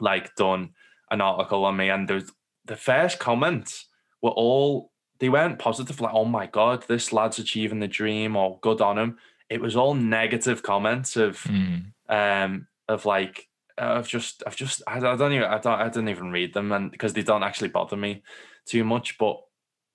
like 0.00 0.34
done 0.34 0.70
an 1.10 1.20
article 1.20 1.64
on 1.64 1.76
me, 1.76 1.88
and 1.88 2.06
there's 2.06 2.30
the 2.64 2.76
first 2.76 3.18
comments 3.18 3.86
were 4.22 4.30
all 4.30 4.92
they 5.18 5.28
weren't 5.28 5.58
positive. 5.58 6.00
Like, 6.00 6.14
oh 6.14 6.24
my 6.24 6.46
god, 6.46 6.84
this 6.88 7.12
lad's 7.12 7.38
achieving 7.38 7.80
the 7.80 7.88
dream, 7.88 8.36
or 8.36 8.58
good 8.60 8.80
on 8.80 8.98
him. 8.98 9.18
It 9.50 9.60
was 9.60 9.76
all 9.76 9.94
negative 9.94 10.62
comments 10.62 11.16
of 11.16 11.38
mm. 11.42 11.92
um 12.08 12.66
of 12.88 13.04
like 13.04 13.48
I've 13.78 14.08
just, 14.08 14.42
I've 14.46 14.56
just, 14.56 14.82
I, 14.86 14.98
I 14.98 15.16
don't 15.16 15.32
even, 15.32 15.48
I 15.48 15.58
don't, 15.58 15.80
I 15.80 15.88
didn't 15.88 16.10
even 16.10 16.30
read 16.30 16.52
them, 16.52 16.72
and 16.72 16.90
because 16.90 17.14
they 17.14 17.22
don't 17.22 17.42
actually 17.42 17.68
bother 17.68 17.96
me 17.96 18.22
too 18.66 18.84
much, 18.84 19.16
but 19.18 19.40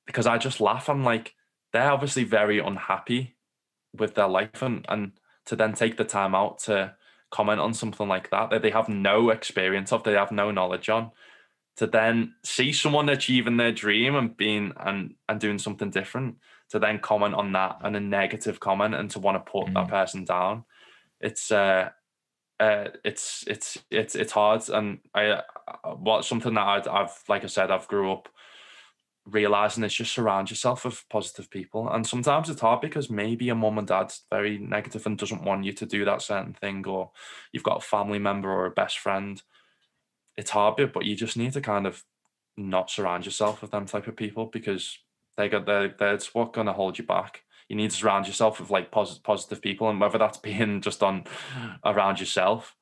because 0.06 0.26
I 0.26 0.38
just 0.38 0.60
laugh, 0.60 0.90
I'm 0.90 1.04
like, 1.04 1.36
they're 1.74 1.92
obviously 1.92 2.24
very 2.24 2.60
unhappy 2.60 3.36
with 3.96 4.16
their 4.16 4.28
life, 4.28 4.62
and 4.62 4.86
and 4.90 5.12
to 5.46 5.56
then 5.56 5.74
take 5.74 5.96
the 5.98 6.04
time 6.04 6.34
out 6.34 6.60
to 6.60 6.96
comment 7.30 7.60
on 7.60 7.74
something 7.74 8.08
like 8.08 8.30
that 8.32 8.50
that 8.50 8.62
they 8.62 8.72
have 8.72 8.90
no 8.90 9.30
experience 9.30 9.92
of, 9.92 10.04
they 10.04 10.14
have 10.14 10.32
no 10.32 10.50
knowledge 10.50 10.90
on, 10.90 11.12
to 11.78 11.88
then 11.88 12.34
see 12.44 12.74
someone 12.74 13.10
achieving 13.10 13.58
their 13.58 13.72
dream 13.72 14.16
and 14.16 14.36
being 14.36 14.74
and 14.78 15.16
and 15.30 15.40
doing 15.40 15.60
something 15.60 15.90
different, 15.90 16.36
to 16.70 16.80
then 16.80 17.00
comment 17.00 17.36
on 17.36 17.52
that 17.54 17.78
and 17.84 17.96
a 17.96 18.00
negative 18.00 18.60
comment 18.60 18.96
and 18.96 19.10
to 19.12 19.20
want 19.20 19.36
to 19.36 19.52
put 19.52 19.68
mm. 19.68 19.74
that 19.74 19.88
person 19.88 20.26
down, 20.26 20.64
it's 21.22 21.52
uh 21.52 21.90
uh, 22.60 22.90
it's 23.06 23.44
it's 23.48 23.78
it's 23.92 24.16
it's 24.16 24.32
hard, 24.32 24.68
and 24.70 25.00
I 25.14 25.28
uh, 25.28 25.42
what 25.96 26.26
something 26.26 26.56
that 26.56 26.88
i 26.88 27.00
have 27.00 27.14
like 27.30 27.44
I 27.44 27.48
said 27.48 27.70
I've 27.70 27.88
grew 27.88 28.12
up 28.12 28.30
realizing 29.28 29.84
is 29.84 29.94
just 29.94 30.14
surround 30.14 30.50
yourself 30.50 30.86
with 30.86 31.06
positive 31.10 31.52
people, 31.52 31.88
and 31.90 32.08
sometimes 32.08 32.50
it's 32.50 32.62
hard 32.62 32.82
because 32.82 33.10
maybe 33.10 33.46
your 33.46 33.56
mum 33.56 33.78
and 33.78 33.88
dad's 33.88 34.24
very 34.32 34.58
negative 34.58 35.06
and 35.06 35.18
doesn't 35.18 35.44
want 35.44 35.66
you 35.66 35.74
to 35.74 35.86
do 35.86 36.04
that 36.06 36.24
certain 36.24 36.54
thing, 36.54 36.88
or 36.88 37.12
you've 37.52 37.64
got 37.64 37.78
a 37.78 37.88
family 37.88 38.20
member 38.20 38.50
or 38.50 38.66
a 38.66 38.72
best 38.72 38.98
friend. 38.98 39.44
It's 40.38 40.52
hard, 40.52 40.76
but 40.94 41.06
you 41.06 41.16
just 41.16 41.36
need 41.38 41.54
to 41.54 41.62
kind 41.62 41.88
of 41.88 42.04
not 42.56 42.90
surround 42.90 43.26
yourself 43.26 43.62
with 43.62 43.72
them 43.72 43.86
type 43.86 44.08
of 44.08 44.16
people 44.16 44.46
because 44.46 44.98
they 45.36 45.50
got 45.50 45.66
they 45.66 45.92
that's 45.98 46.34
what 46.34 46.54
gonna 46.54 46.74
hold 46.74 46.98
you 46.98 47.06
back 47.06 47.44
you 47.68 47.76
need 47.76 47.92
to 47.92 47.98
surround 47.98 48.28
yourself 48.28 48.60
with 48.60 48.70
like 48.70 48.92
positive 48.92 49.24
positive 49.24 49.62
people, 49.62 49.90
and 49.90 50.00
whether 50.00 50.18
that's 50.18 50.38
being 50.50 50.82
just 50.82 51.04
on 51.04 51.26
around 51.86 52.20
yourself, 52.20 52.76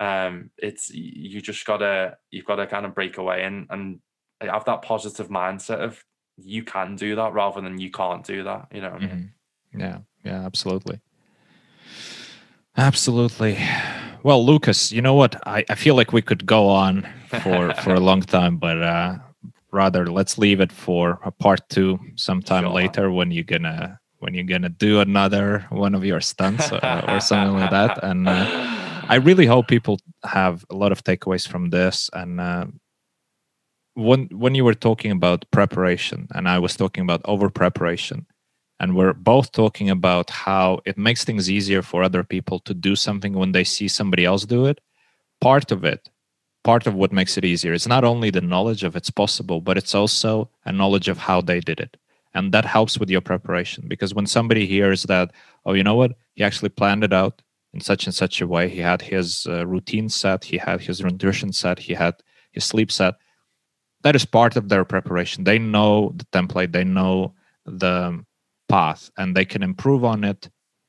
um, 0.00 0.50
it's 0.58 0.90
you 0.90 1.40
just 1.40 1.64
gotta 1.64 2.16
you've 2.30 2.44
got 2.44 2.56
to 2.56 2.66
kind 2.66 2.86
of 2.86 2.94
break 2.94 3.18
away 3.18 3.44
and 3.44 3.66
and 3.70 4.00
have 4.40 4.66
that 4.66 4.82
positive 4.82 5.28
mindset 5.28 5.78
of 5.78 6.04
you 6.36 6.62
can 6.62 6.96
do 6.96 7.16
that 7.16 7.32
rather 7.32 7.60
than 7.62 7.78
you 7.78 7.90
can't 7.90 8.24
do 8.24 8.44
that. 8.44 8.68
You 8.72 8.82
know. 8.82 8.90
Mm-hmm. 8.90 9.04
I 9.04 9.08
mean? 9.08 9.32
Mm-hmm. 9.74 9.80
Yeah. 9.80 9.98
Yeah. 10.24 10.44
Absolutely. 10.44 11.00
Absolutely. 12.76 13.58
Well, 14.26 14.44
Lukas, 14.44 14.90
you 14.90 15.02
know 15.02 15.14
what? 15.14 15.36
I, 15.46 15.64
I 15.70 15.76
feel 15.76 15.94
like 15.94 16.12
we 16.12 16.20
could 16.20 16.44
go 16.44 16.68
on 16.68 17.06
for 17.42 17.72
for 17.84 17.94
a 17.94 18.00
long 18.00 18.22
time, 18.22 18.56
but 18.56 18.82
uh 18.82 19.18
rather 19.70 20.06
let's 20.06 20.36
leave 20.36 20.60
it 20.60 20.72
for 20.72 21.20
a 21.24 21.30
part 21.30 21.60
two 21.68 22.00
sometime 22.16 22.64
sure. 22.64 22.72
later 22.72 23.12
when 23.12 23.30
you're 23.30 23.44
gonna 23.44 24.00
when 24.18 24.34
you're 24.34 24.50
gonna 24.54 24.68
do 24.68 24.98
another 24.98 25.64
one 25.70 25.94
of 25.94 26.04
your 26.04 26.20
stunts 26.20 26.72
or, 26.72 26.80
or 27.08 27.20
something 27.20 27.54
like 27.54 27.70
that. 27.70 28.02
And 28.10 28.26
uh, 28.26 28.46
I 29.08 29.16
really 29.28 29.46
hope 29.46 29.68
people 29.68 30.00
have 30.24 30.64
a 30.70 30.74
lot 30.74 30.90
of 30.90 31.04
takeaways 31.04 31.46
from 31.46 31.70
this. 31.70 32.10
And 32.12 32.40
uh, 32.40 32.66
when 33.94 34.26
when 34.32 34.56
you 34.56 34.64
were 34.64 34.80
talking 34.88 35.12
about 35.12 35.48
preparation, 35.52 36.26
and 36.34 36.48
I 36.48 36.58
was 36.58 36.74
talking 36.74 37.04
about 37.04 37.20
over 37.26 37.48
preparation, 37.48 38.26
and 38.78 38.94
we're 38.94 39.14
both 39.14 39.52
talking 39.52 39.88
about 39.90 40.30
how 40.30 40.80
it 40.84 40.98
makes 40.98 41.24
things 41.24 41.50
easier 41.50 41.82
for 41.82 42.02
other 42.02 42.22
people 42.22 42.58
to 42.60 42.74
do 42.74 42.94
something 42.94 43.32
when 43.32 43.52
they 43.52 43.64
see 43.64 43.88
somebody 43.88 44.24
else 44.24 44.44
do 44.44 44.66
it. 44.66 44.80
Part 45.40 45.72
of 45.72 45.84
it, 45.84 46.08
part 46.62 46.86
of 46.86 46.94
what 46.94 47.12
makes 47.12 47.38
it 47.38 47.44
easier, 47.44 47.72
is 47.72 47.88
not 47.88 48.04
only 48.04 48.30
the 48.30 48.40
knowledge 48.40 48.84
of 48.84 48.94
it's 48.94 49.10
possible, 49.10 49.60
but 49.60 49.78
it's 49.78 49.94
also 49.94 50.50
a 50.64 50.72
knowledge 50.72 51.08
of 51.08 51.18
how 51.18 51.40
they 51.40 51.60
did 51.60 51.80
it. 51.80 51.96
And 52.34 52.52
that 52.52 52.66
helps 52.66 52.98
with 52.98 53.08
your 53.08 53.22
preparation 53.22 53.84
because 53.88 54.14
when 54.14 54.26
somebody 54.26 54.66
hears 54.66 55.04
that 55.04 55.30
oh 55.64 55.72
you 55.72 55.82
know 55.82 55.94
what? 55.94 56.12
He 56.34 56.44
actually 56.44 56.68
planned 56.68 57.02
it 57.02 57.12
out 57.12 57.40
in 57.72 57.80
such 57.80 58.04
and 58.04 58.14
such 58.14 58.42
a 58.42 58.46
way. 58.46 58.68
He 58.68 58.80
had 58.80 59.00
his 59.00 59.46
uh, 59.48 59.66
routine 59.66 60.10
set 60.10 60.44
he 60.44 60.58
had 60.58 60.82
his 60.82 61.00
nutrition 61.02 61.52
set 61.52 61.78
he 61.78 61.94
had 61.94 62.14
his 62.52 62.64
sleep 62.64 62.92
set 62.92 63.14
that 64.02 64.14
is 64.14 64.26
part 64.26 64.56
of 64.56 64.68
their 64.68 64.84
preparation. 64.84 65.44
They 65.44 65.58
know 65.58 66.12
the 66.14 66.26
template 66.26 66.72
they 66.72 66.84
know 66.84 67.34
the 67.64 68.22
path 68.68 69.10
and 69.16 69.36
they 69.36 69.44
can 69.44 69.62
improve 69.62 70.04
on 70.04 70.24
it 70.24 70.48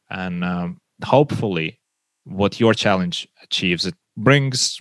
and 0.09 0.43
um, 0.43 0.79
hopefully, 1.03 1.79
what 2.23 2.59
your 2.59 2.73
challenge 2.73 3.27
achieves, 3.43 3.85
it 3.85 3.95
brings 4.15 4.79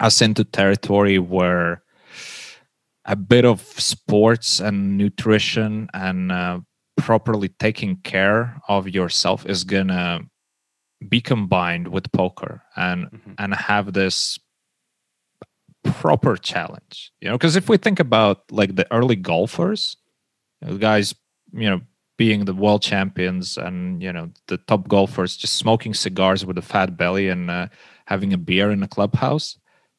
us 0.00 0.20
into 0.20 0.44
territory 0.44 1.18
where 1.18 1.82
a 3.04 3.16
bit 3.16 3.44
of 3.44 3.60
sports 3.60 4.60
and 4.60 4.98
nutrition 4.98 5.88
and 5.94 6.32
uh, 6.32 6.60
properly 6.96 7.48
taking 7.48 7.96
care 7.96 8.60
of 8.68 8.88
yourself 8.88 9.46
is 9.46 9.64
gonna 9.64 10.20
be 11.08 11.20
combined 11.20 11.88
with 11.88 12.10
poker 12.12 12.62
and 12.74 13.06
mm-hmm. 13.06 13.32
and 13.38 13.54
have 13.54 13.92
this 13.92 14.38
proper 15.84 16.36
challenge 16.36 17.12
you 17.20 17.28
know 17.28 17.36
because 17.36 17.54
if 17.54 17.68
we 17.68 17.76
think 17.76 18.00
about 18.00 18.50
like 18.50 18.74
the 18.74 18.92
early 18.92 19.14
golfers 19.14 19.96
guys 20.78 21.14
you 21.52 21.68
know 21.68 21.80
being 22.16 22.44
the 22.44 22.54
world 22.54 22.82
champions 22.82 23.56
and 23.58 24.02
you 24.02 24.12
know 24.12 24.30
the 24.46 24.56
top 24.56 24.88
golfers 24.88 25.36
just 25.36 25.56
smoking 25.56 25.94
cigars 25.94 26.46
with 26.46 26.56
a 26.56 26.62
fat 26.62 26.96
belly 26.96 27.28
and 27.28 27.50
uh, 27.50 27.66
having 28.06 28.32
a 28.32 28.38
beer 28.38 28.70
in 28.70 28.82
a 28.82 28.88
clubhouse 28.88 29.58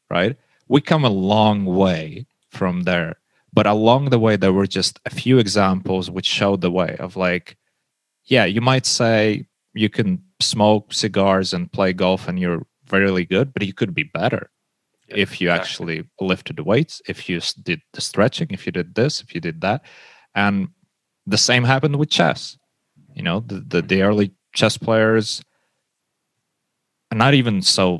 right? 0.09 0.35
We 0.67 0.81
come 0.81 1.03
a 1.03 1.09
long 1.09 1.65
way 1.65 2.25
from 2.49 2.83
there. 2.83 3.17
But 3.53 3.67
along 3.67 4.09
the 4.09 4.19
way 4.19 4.35
there 4.35 4.53
were 4.53 4.67
just 4.67 4.99
a 5.05 5.09
few 5.09 5.39
examples 5.39 6.11
which 6.11 6.25
showed 6.25 6.61
the 6.61 6.71
way 6.71 6.95
of 6.99 7.15
like 7.15 7.57
yeah 8.25 8.45
you 8.45 8.61
might 8.61 8.85
say 8.85 9.47
you 9.73 9.89
can 9.89 10.21
smoke 10.39 10.93
cigars 10.93 11.53
and 11.53 11.71
play 11.71 11.93
golf 11.93 12.27
and 12.27 12.39
you're 12.39 12.65
really 12.91 13.25
good 13.25 13.53
but 13.53 13.65
you 13.65 13.73
could 13.73 13.95
be 13.95 14.03
better 14.03 14.51
yeah, 15.07 15.15
if 15.17 15.41
you 15.41 15.49
exactly. 15.49 15.99
actually 15.99 16.09
lifted 16.19 16.57
the 16.57 16.63
weights 16.63 17.01
if 17.07 17.27
you 17.29 17.39
did 17.63 17.81
the 17.93 18.01
stretching 18.01 18.47
if 18.51 18.65
you 18.65 18.71
did 18.71 18.93
this 18.93 19.21
if 19.21 19.33
you 19.33 19.41
did 19.41 19.61
that. 19.61 19.81
And 20.35 20.67
the 21.27 21.37
same 21.37 21.63
happened 21.63 21.97
with 21.97 22.09
chess. 22.09 22.57
You 23.13 23.23
know 23.23 23.41
the 23.41 23.59
the, 23.59 23.81
the 23.81 24.01
early 24.01 24.31
chess 24.53 24.77
players 24.77 25.43
not 27.13 27.33
even 27.33 27.61
so 27.61 27.99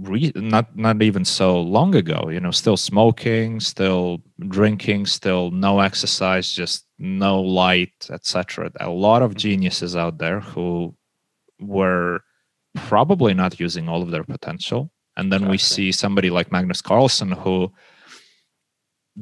re- 0.00 0.32
not 0.36 0.76
not 0.76 1.02
even 1.02 1.24
so 1.24 1.60
long 1.60 1.94
ago 1.94 2.28
you 2.30 2.40
know 2.40 2.50
still 2.50 2.76
smoking 2.76 3.60
still 3.60 4.22
drinking 4.48 5.06
still 5.06 5.50
no 5.50 5.80
exercise 5.80 6.50
just 6.50 6.86
no 6.98 7.40
light 7.40 8.08
etc 8.10 8.70
a 8.80 8.88
lot 8.88 9.22
of 9.22 9.34
geniuses 9.34 9.94
out 9.96 10.18
there 10.18 10.40
who 10.40 10.94
were 11.60 12.20
probably 12.76 13.34
not 13.34 13.58
using 13.58 13.88
all 13.88 14.02
of 14.02 14.10
their 14.10 14.24
potential. 14.24 14.90
And 15.16 15.32
then 15.32 15.42
exactly. 15.42 15.54
we 15.54 15.58
see 15.58 15.92
somebody 15.92 16.30
like 16.30 16.52
magnus 16.52 16.82
carlsen 16.82 17.32
who 17.32 17.72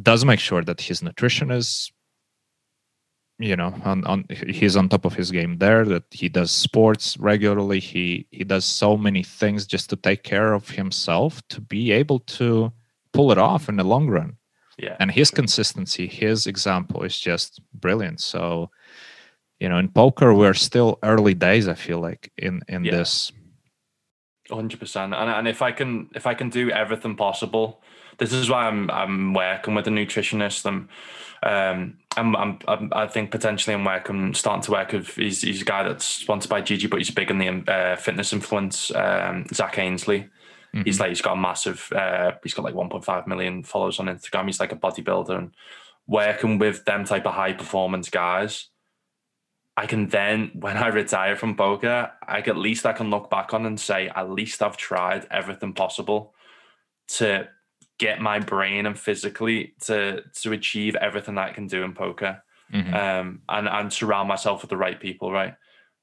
does 0.02 0.24
make 0.24 0.40
sure 0.40 0.62
that 0.62 0.80
his 0.80 1.02
nutrition 1.02 1.50
is 1.50 1.92
you 3.38 3.56
know 3.56 3.74
on, 3.84 4.04
on 4.04 4.24
he's 4.48 4.76
on 4.76 4.88
top 4.88 5.04
of 5.04 5.14
his 5.14 5.30
game 5.30 5.58
there 5.58 5.84
that 5.84 6.04
he 6.10 6.28
does 6.28 6.52
sports 6.52 7.16
regularly. 7.18 7.80
He 7.80 8.26
he 8.30 8.44
does 8.44 8.64
so 8.64 8.96
many 8.96 9.22
things 9.22 9.66
just 9.66 9.90
to 9.90 9.96
take 9.96 10.22
care 10.22 10.52
of 10.52 10.70
himself 10.70 11.42
to 11.48 11.60
be 11.60 11.92
able 11.92 12.20
to 12.20 12.72
pull 13.12 13.32
it 13.32 13.38
off 13.38 13.68
in 13.68 13.76
the 13.76 13.84
long 13.84 14.08
run. 14.08 14.36
Yeah. 14.78 14.96
And 14.98 15.10
his 15.10 15.30
consistency 15.30 16.06
his 16.06 16.46
example 16.46 17.02
is 17.02 17.18
just 17.18 17.60
brilliant. 17.72 18.20
So 18.20 18.70
you 19.60 19.68
know 19.68 19.78
in 19.78 19.88
poker 19.88 20.34
we're 20.34 20.54
still 20.54 20.98
early 21.02 21.34
days 21.34 21.68
i 21.68 21.74
feel 21.74 22.00
like 22.00 22.32
in 22.36 22.60
in 22.68 22.84
yeah. 22.84 22.92
this. 22.92 23.32
100% 24.50 24.96
and, 25.04 25.14
and 25.14 25.48
if 25.48 25.62
i 25.62 25.72
can 25.72 26.10
if 26.14 26.26
i 26.26 26.34
can 26.34 26.50
do 26.50 26.70
everything 26.70 27.16
possible 27.16 27.82
this 28.18 28.30
is 28.32 28.50
why 28.50 28.66
i'm 28.66 28.90
i'm 28.90 29.32
working 29.32 29.74
with 29.74 29.86
a 29.86 29.90
nutritionist. 29.90 30.66
And 30.66 30.88
um 31.42 31.96
I'm, 32.16 32.36
I'm, 32.36 32.58
I'm, 32.68 32.92
i 32.92 33.06
think 33.06 33.30
potentially 33.30 33.74
I'm 33.74 33.84
working, 33.84 34.34
starting 34.34 34.62
to 34.62 34.70
work 34.70 34.92
with. 34.92 35.14
He's, 35.14 35.42
he's 35.42 35.62
a 35.62 35.64
guy 35.64 35.82
that's 35.82 36.04
sponsored 36.04 36.50
by 36.50 36.62
GG, 36.62 36.88
but 36.90 36.98
he's 36.98 37.10
big 37.10 37.30
in 37.30 37.38
the 37.38 37.72
uh, 37.72 37.96
fitness 37.96 38.32
influence. 38.32 38.94
Um, 38.94 39.46
Zac 39.52 39.76
Aynsley. 39.76 40.28
Mm-hmm. 40.74 40.82
He's 40.84 40.98
like 40.98 41.10
he's 41.10 41.22
got 41.22 41.34
a 41.34 41.40
massive. 41.40 41.92
Uh, 41.94 42.32
he's 42.42 42.54
got 42.54 42.64
like 42.64 42.74
1.5 42.74 43.26
million 43.26 43.62
followers 43.62 44.00
on 44.00 44.06
Instagram. 44.06 44.46
He's 44.46 44.60
like 44.60 44.72
a 44.72 44.76
bodybuilder 44.76 45.36
and 45.36 45.54
working 46.06 46.58
with 46.58 46.84
them 46.84 47.04
type 47.04 47.26
of 47.26 47.34
high 47.34 47.52
performance 47.52 48.10
guys. 48.10 48.68
I 49.76 49.86
can 49.86 50.08
then, 50.08 50.50
when 50.54 50.76
I 50.76 50.88
retire 50.88 51.36
from 51.36 51.56
poker, 51.56 52.10
I 52.26 52.38
at 52.38 52.56
least 52.56 52.86
I 52.86 52.92
can 52.92 53.10
look 53.10 53.30
back 53.30 53.54
on 53.54 53.66
and 53.66 53.78
say, 53.78 54.08
at 54.08 54.30
least 54.30 54.62
I've 54.62 54.76
tried 54.76 55.26
everything 55.30 55.72
possible 55.72 56.34
to 57.06 57.48
get 57.98 58.20
my 58.20 58.38
brain 58.38 58.86
and 58.86 58.98
physically 58.98 59.74
to 59.82 60.22
to 60.42 60.52
achieve 60.52 60.94
everything 60.96 61.36
that 61.36 61.50
I 61.50 61.52
can 61.52 61.66
do 61.66 61.82
in 61.82 61.94
poker, 61.94 62.42
mm-hmm. 62.72 62.94
um, 62.94 63.42
and 63.48 63.68
and 63.68 63.92
surround 63.92 64.28
myself 64.28 64.62
with 64.62 64.70
the 64.70 64.76
right 64.76 64.98
people, 64.98 65.30
right? 65.32 65.54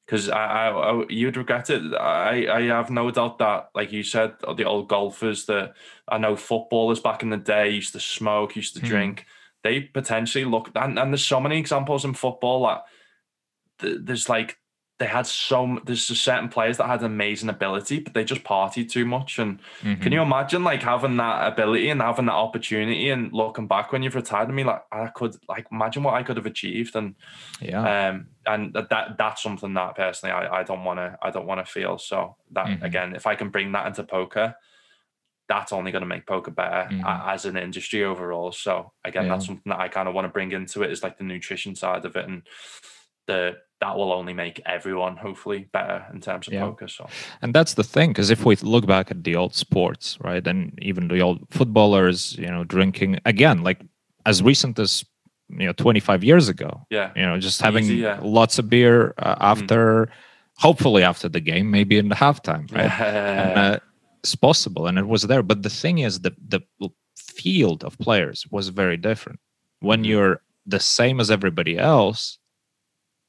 Because 0.06 0.30
I, 0.30 0.44
I, 0.44 0.70
I, 0.70 1.06
you'd 1.10 1.38
regret 1.38 1.70
it. 1.70 1.82
I, 1.94 2.48
I 2.50 2.62
have 2.64 2.90
no 2.90 3.12
doubt 3.12 3.38
that, 3.40 3.70
like 3.74 3.92
you 3.94 4.04
said, 4.04 4.34
the 4.58 4.66
old 4.66 4.90
golfers 4.90 5.46
that 5.46 5.74
I 6.08 6.18
know 6.18 6.36
footballers 6.36 7.00
back 7.00 7.24
in 7.24 7.30
the 7.30 7.38
day 7.38 7.70
used 7.70 7.94
to 7.94 8.00
smoke, 8.00 8.56
used 8.56 8.74
to 8.74 8.80
mm-hmm. 8.80 8.90
drink. 8.90 9.26
They 9.64 9.82
potentially 9.82 10.44
look, 10.44 10.72
and, 10.76 10.98
and 10.98 11.14
there's 11.14 11.26
so 11.26 11.40
many 11.40 11.60
examples 11.60 12.04
in 12.04 12.14
football 12.14 12.68
that 12.68 12.84
there's 14.06 14.28
like 14.28 14.58
they 15.02 15.08
had 15.08 15.26
some 15.26 15.82
there's 15.84 16.06
just 16.06 16.24
certain 16.24 16.48
players 16.48 16.78
that 16.78 16.86
had 16.86 17.02
amazing 17.02 17.50
ability 17.50 18.00
but 18.00 18.14
they 18.14 18.24
just 18.24 18.44
partied 18.44 18.88
too 18.88 19.04
much 19.04 19.40
and 19.40 19.58
mm-hmm. 19.82 20.00
can 20.00 20.12
you 20.12 20.22
imagine 20.22 20.64
like 20.64 20.84
having 20.84 21.18
that 21.18 21.52
ability 21.52 21.90
and 21.90 22.00
having 22.00 22.28
that 22.28 22.34
opportunity 22.34 23.10
and 23.10 23.34
looking 23.34 23.66
back 23.66 23.92
when 23.92 24.04
you've 24.04 24.14
retired 24.14 24.48
I 24.48 24.52
mean 24.52 24.68
like 24.68 24.84
I 24.92 25.08
could 25.08 25.36
like 25.50 25.66
imagine 25.72 26.04
what 26.04 26.14
I 26.14 26.22
could 26.22 26.38
have 26.38 26.46
achieved 26.46 26.96
and 26.96 27.16
yeah 27.60 28.10
um 28.10 28.28
and 28.46 28.76
that 28.76 29.16
that's 29.18 29.42
something 29.42 29.74
that 29.74 29.96
personally 29.96 30.34
I, 30.34 30.60
I 30.60 30.64
don't 30.64 30.84
want 30.84 31.00
to 31.00 31.18
I 31.20 31.32
don't 31.32 31.48
want 31.48 31.66
to 31.66 31.72
feel 31.72 31.98
so 31.98 32.36
that 32.52 32.68
mm-hmm. 32.68 32.86
again 32.86 33.16
if 33.16 33.26
I 33.26 33.34
can 33.34 33.50
bring 33.50 33.72
that 33.72 33.88
into 33.88 34.04
poker 34.04 34.54
that's 35.50 35.74
only 35.74 35.92
going 35.92 36.04
to 36.04 36.08
make 36.08 36.28
poker 36.28 36.52
better 36.52 36.94
mm-hmm. 36.94 37.04
as 37.08 37.46
an 37.46 37.58
industry 37.58 38.04
overall 38.04 38.52
so 38.52 38.92
again 39.04 39.26
yeah. 39.26 39.30
that's 39.30 39.48
something 39.48 39.72
that 39.72 39.80
I 39.80 39.88
kind 39.88 40.08
of 40.08 40.14
want 40.14 40.26
to 40.26 40.30
bring 40.32 40.52
into 40.52 40.84
it 40.84 40.92
is 40.92 41.02
like 41.02 41.18
the 41.18 41.24
nutrition 41.24 41.76
side 41.76 42.06
of 42.06 42.16
it 42.16 42.30
and 42.30 42.44
the 43.32 43.58
that 43.82 43.98
will 43.98 44.14
only 44.14 44.34
make 44.34 44.62
everyone 44.68 45.18
hopefully 45.18 45.68
better 45.74 46.06
in 46.14 46.22
terms 46.22 46.48
of 46.48 46.54
yeah. 46.54 46.62
poker. 46.62 46.88
So, 46.88 47.10
and 47.42 47.54
that's 47.54 47.74
the 47.74 47.84
thing, 47.84 48.12
because 48.12 48.30
if 48.30 48.46
we 48.46 48.56
look 48.58 48.86
back 48.86 49.10
at 49.10 49.24
the 49.24 49.36
old 49.36 49.56
sports, 49.56 50.20
right, 50.22 50.46
and 50.46 50.78
even 50.82 51.08
the 51.08 51.20
old 51.20 51.40
footballers, 51.50 52.38
you 52.38 52.48
know, 52.48 52.64
drinking 52.64 53.20
again, 53.26 53.64
like 53.64 53.82
as 54.26 54.44
recent 54.44 54.78
as 54.78 55.04
you 55.50 55.66
know 55.66 55.74
25 55.74 56.24
years 56.24 56.48
ago, 56.48 56.86
yeah, 56.92 57.12
you 57.16 57.24
know, 57.24 57.40
just 57.40 57.62
having 57.62 57.86
Easy, 57.86 57.96
yeah. 57.96 58.20
lots 58.22 58.60
of 58.60 58.70
beer 58.70 59.16
uh, 59.18 59.34
mm-hmm. 59.34 59.44
after, 59.44 60.06
mm. 60.06 60.10
hopefully 60.58 61.04
after 61.04 61.28
the 61.28 61.42
game, 61.42 61.72
maybe 61.72 61.98
in 61.98 62.10
the 62.10 62.16
halftime, 62.16 62.72
right? 62.72 62.92
and, 63.02 63.60
uh, 63.60 63.80
it's 64.20 64.36
possible, 64.36 64.86
and 64.86 65.00
it 65.00 65.08
was 65.08 65.24
there. 65.24 65.42
But 65.42 65.64
the 65.64 65.72
thing 65.72 65.98
is, 65.98 66.20
the 66.20 66.36
the 66.48 66.62
field 67.18 67.84
of 67.84 67.98
players 67.98 68.46
was 68.52 68.70
very 68.70 68.98
different. 68.98 69.40
When 69.80 70.02
mm-hmm. 70.02 70.12
you're 70.12 70.42
the 70.68 70.80
same 70.80 71.20
as 71.20 71.32
everybody 71.32 71.80
else 71.80 72.38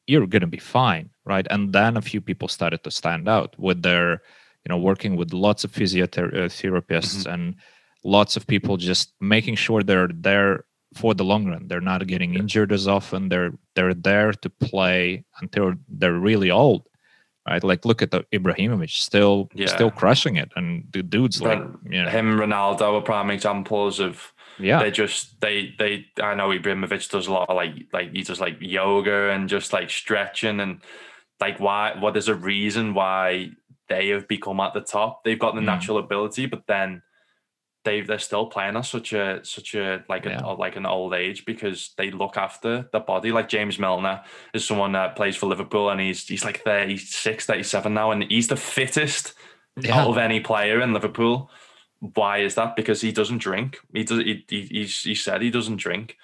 you're 0.06 0.26
going 0.26 0.40
to 0.40 0.46
be 0.46 0.58
fine 0.58 1.10
right? 1.24 1.46
And 1.50 1.72
then 1.72 1.96
a 1.96 2.02
few 2.02 2.20
people 2.20 2.48
started 2.48 2.82
to 2.84 2.90
stand 2.90 3.28
out 3.28 3.58
with 3.58 3.82
their 3.82 4.22
you 4.64 4.68
know 4.68 4.78
working 4.78 5.16
with 5.16 5.32
lots 5.32 5.64
of 5.64 5.72
physiotherapists 5.72 7.22
mm-hmm. 7.24 7.32
and 7.32 7.56
lots 8.04 8.36
of 8.36 8.46
people 8.46 8.76
just 8.76 9.12
making 9.20 9.56
sure 9.56 9.82
they're 9.82 10.08
there 10.08 10.64
for 10.94 11.14
the 11.14 11.24
long 11.24 11.46
run. 11.46 11.68
They're 11.68 11.80
not 11.80 12.06
getting 12.06 12.34
injured 12.34 12.72
as 12.72 12.86
often. 12.86 13.28
They're 13.28 13.52
they're 13.74 13.94
there 13.94 14.32
to 14.32 14.50
play 14.50 15.24
until 15.40 15.74
they're 15.88 16.18
really 16.18 16.50
old 16.50 16.88
right? 17.48 17.64
Like 17.64 17.84
look 17.84 18.02
at 18.02 18.12
the 18.12 18.24
ibrahimovic 18.32 18.90
still 18.90 19.48
yeah. 19.52 19.66
still 19.66 19.90
crushing 19.90 20.36
it. 20.36 20.52
And 20.54 20.86
the 20.92 21.02
dude's 21.02 21.42
like 21.42 21.60
you 21.90 22.02
know, 22.02 22.08
him 22.08 22.38
ronaldo 22.38 22.98
are 22.98 23.00
prime 23.00 23.30
examples 23.30 23.98
of 23.98 24.32
yeah, 24.58 24.82
they 24.82 24.90
just 24.90 25.40
they 25.40 25.74
they. 25.78 26.06
I 26.22 26.34
know 26.34 26.48
Ibrahimovic 26.48 27.10
does 27.10 27.26
a 27.26 27.32
lot 27.32 27.48
of 27.48 27.56
like 27.56 27.72
like 27.92 28.12
he 28.12 28.22
does 28.22 28.40
like 28.40 28.56
yoga 28.60 29.30
and 29.30 29.48
just 29.48 29.72
like 29.72 29.90
stretching 29.90 30.60
and 30.60 30.80
like 31.40 31.58
why 31.60 31.94
what 31.98 32.16
is 32.16 32.28
a 32.28 32.34
reason 32.34 32.94
why 32.94 33.50
they 33.88 34.08
have 34.08 34.28
become 34.28 34.60
at 34.60 34.74
the 34.74 34.80
top. 34.80 35.24
They've 35.24 35.38
got 35.38 35.54
the 35.54 35.60
mm. 35.60 35.66
natural 35.66 35.98
ability, 35.98 36.46
but 36.46 36.66
then 36.66 37.02
they 37.84 38.00
they're 38.00 38.18
still 38.18 38.46
playing 38.46 38.76
at 38.76 38.82
such 38.82 39.12
a 39.12 39.40
such 39.44 39.74
a 39.74 40.04
like 40.08 40.24
yeah. 40.24 40.40
a, 40.42 40.52
like 40.52 40.76
an 40.76 40.86
old 40.86 41.14
age 41.14 41.44
because 41.44 41.92
they 41.96 42.10
look 42.10 42.36
after 42.36 42.88
the 42.92 43.00
body. 43.00 43.32
Like 43.32 43.48
James 43.48 43.78
Milner 43.78 44.22
is 44.54 44.66
someone 44.66 44.92
that 44.92 45.16
plays 45.16 45.36
for 45.36 45.46
Liverpool 45.46 45.90
and 45.90 46.00
he's 46.00 46.26
he's 46.26 46.44
like 46.44 46.62
36, 46.62 47.46
37 47.46 47.92
now, 47.92 48.10
and 48.12 48.24
he's 48.24 48.48
the 48.48 48.56
fittest 48.56 49.34
yeah. 49.80 49.98
out 49.98 50.08
of 50.08 50.18
any 50.18 50.40
player 50.40 50.80
in 50.80 50.92
Liverpool 50.92 51.50
why 52.14 52.38
is 52.38 52.56
that? 52.56 52.74
Because 52.74 53.00
he 53.00 53.12
doesn't 53.12 53.38
drink. 53.38 53.78
He 53.94 54.02
does. 54.02 54.18
He, 54.18 54.44
he, 54.48 54.84
he 54.84 55.14
said 55.14 55.40
he 55.40 55.50
doesn't 55.50 55.76
drink, 55.76 56.16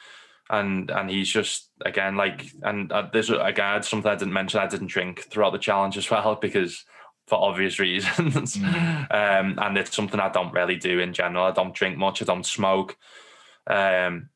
and 0.51 0.91
and 0.91 1.09
he's 1.09 1.29
just 1.29 1.71
again 1.87 2.17
like 2.17 2.51
and 2.63 2.91
uh, 2.91 3.09
there's 3.13 3.31
again 3.31 3.83
something 3.85 4.11
I 4.11 4.17
didn't 4.17 4.33
mention. 4.33 4.59
I 4.59 4.67
didn't 4.67 4.89
drink 4.89 5.21
throughout 5.31 5.53
the 5.53 5.59
challenge 5.59 5.97
as 5.97 6.11
well 6.11 6.35
because 6.35 6.85
for 7.29 7.39
obvious 7.39 7.79
reasons, 7.79 8.57
mm. 8.57 8.65
um, 9.13 9.59
and 9.59 9.79
it's 9.79 9.95
something 9.95 10.19
I 10.19 10.31
don't 10.31 10.53
really 10.53 10.77
do 10.77 10.99
in 10.99 11.13
general. 11.13 11.45
I 11.45 11.53
don't 11.53 11.75
drink 11.75 11.97
much. 11.97 12.23
I 12.23 12.25
don't 12.25 12.45
smoke, 12.45 12.97
um, 13.69 14.31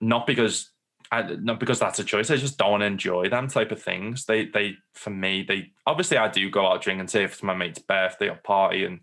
not 0.00 0.26
because 0.26 0.72
I, 1.12 1.22
not 1.22 1.60
because 1.60 1.78
that's 1.78 2.00
a 2.00 2.04
choice. 2.04 2.30
I 2.30 2.36
just 2.36 2.58
don't 2.58 2.82
enjoy 2.82 3.28
them 3.28 3.46
type 3.46 3.70
of 3.70 3.80
things. 3.80 4.24
They, 4.24 4.46
they, 4.46 4.74
for 4.94 5.10
me, 5.10 5.44
they 5.46 5.70
obviously 5.86 6.16
I 6.18 6.28
do 6.28 6.50
go 6.50 6.66
out 6.66 6.82
drinking, 6.82 7.06
say 7.06 7.22
if 7.22 7.34
it's 7.34 7.42
my 7.42 7.54
mate's 7.54 7.78
birthday 7.78 8.28
or 8.28 8.36
party, 8.36 8.84
and 8.84 9.00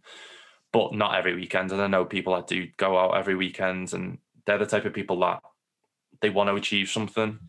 but 0.75 0.93
not 0.93 1.15
every 1.15 1.33
weekend. 1.33 1.71
And 1.71 1.81
I 1.81 1.87
know 1.87 2.03
people 2.03 2.35
that 2.35 2.47
do 2.47 2.67
go 2.75 2.99
out 2.99 3.15
every 3.15 3.35
weekend, 3.35 3.93
and 3.93 4.17
they're 4.45 4.57
the 4.57 4.65
type 4.65 4.83
of 4.83 4.91
people 4.91 5.17
that 5.21 5.39
they 6.19 6.29
want 6.29 6.49
to 6.49 6.55
achieve 6.55 6.89
something, 6.89 7.39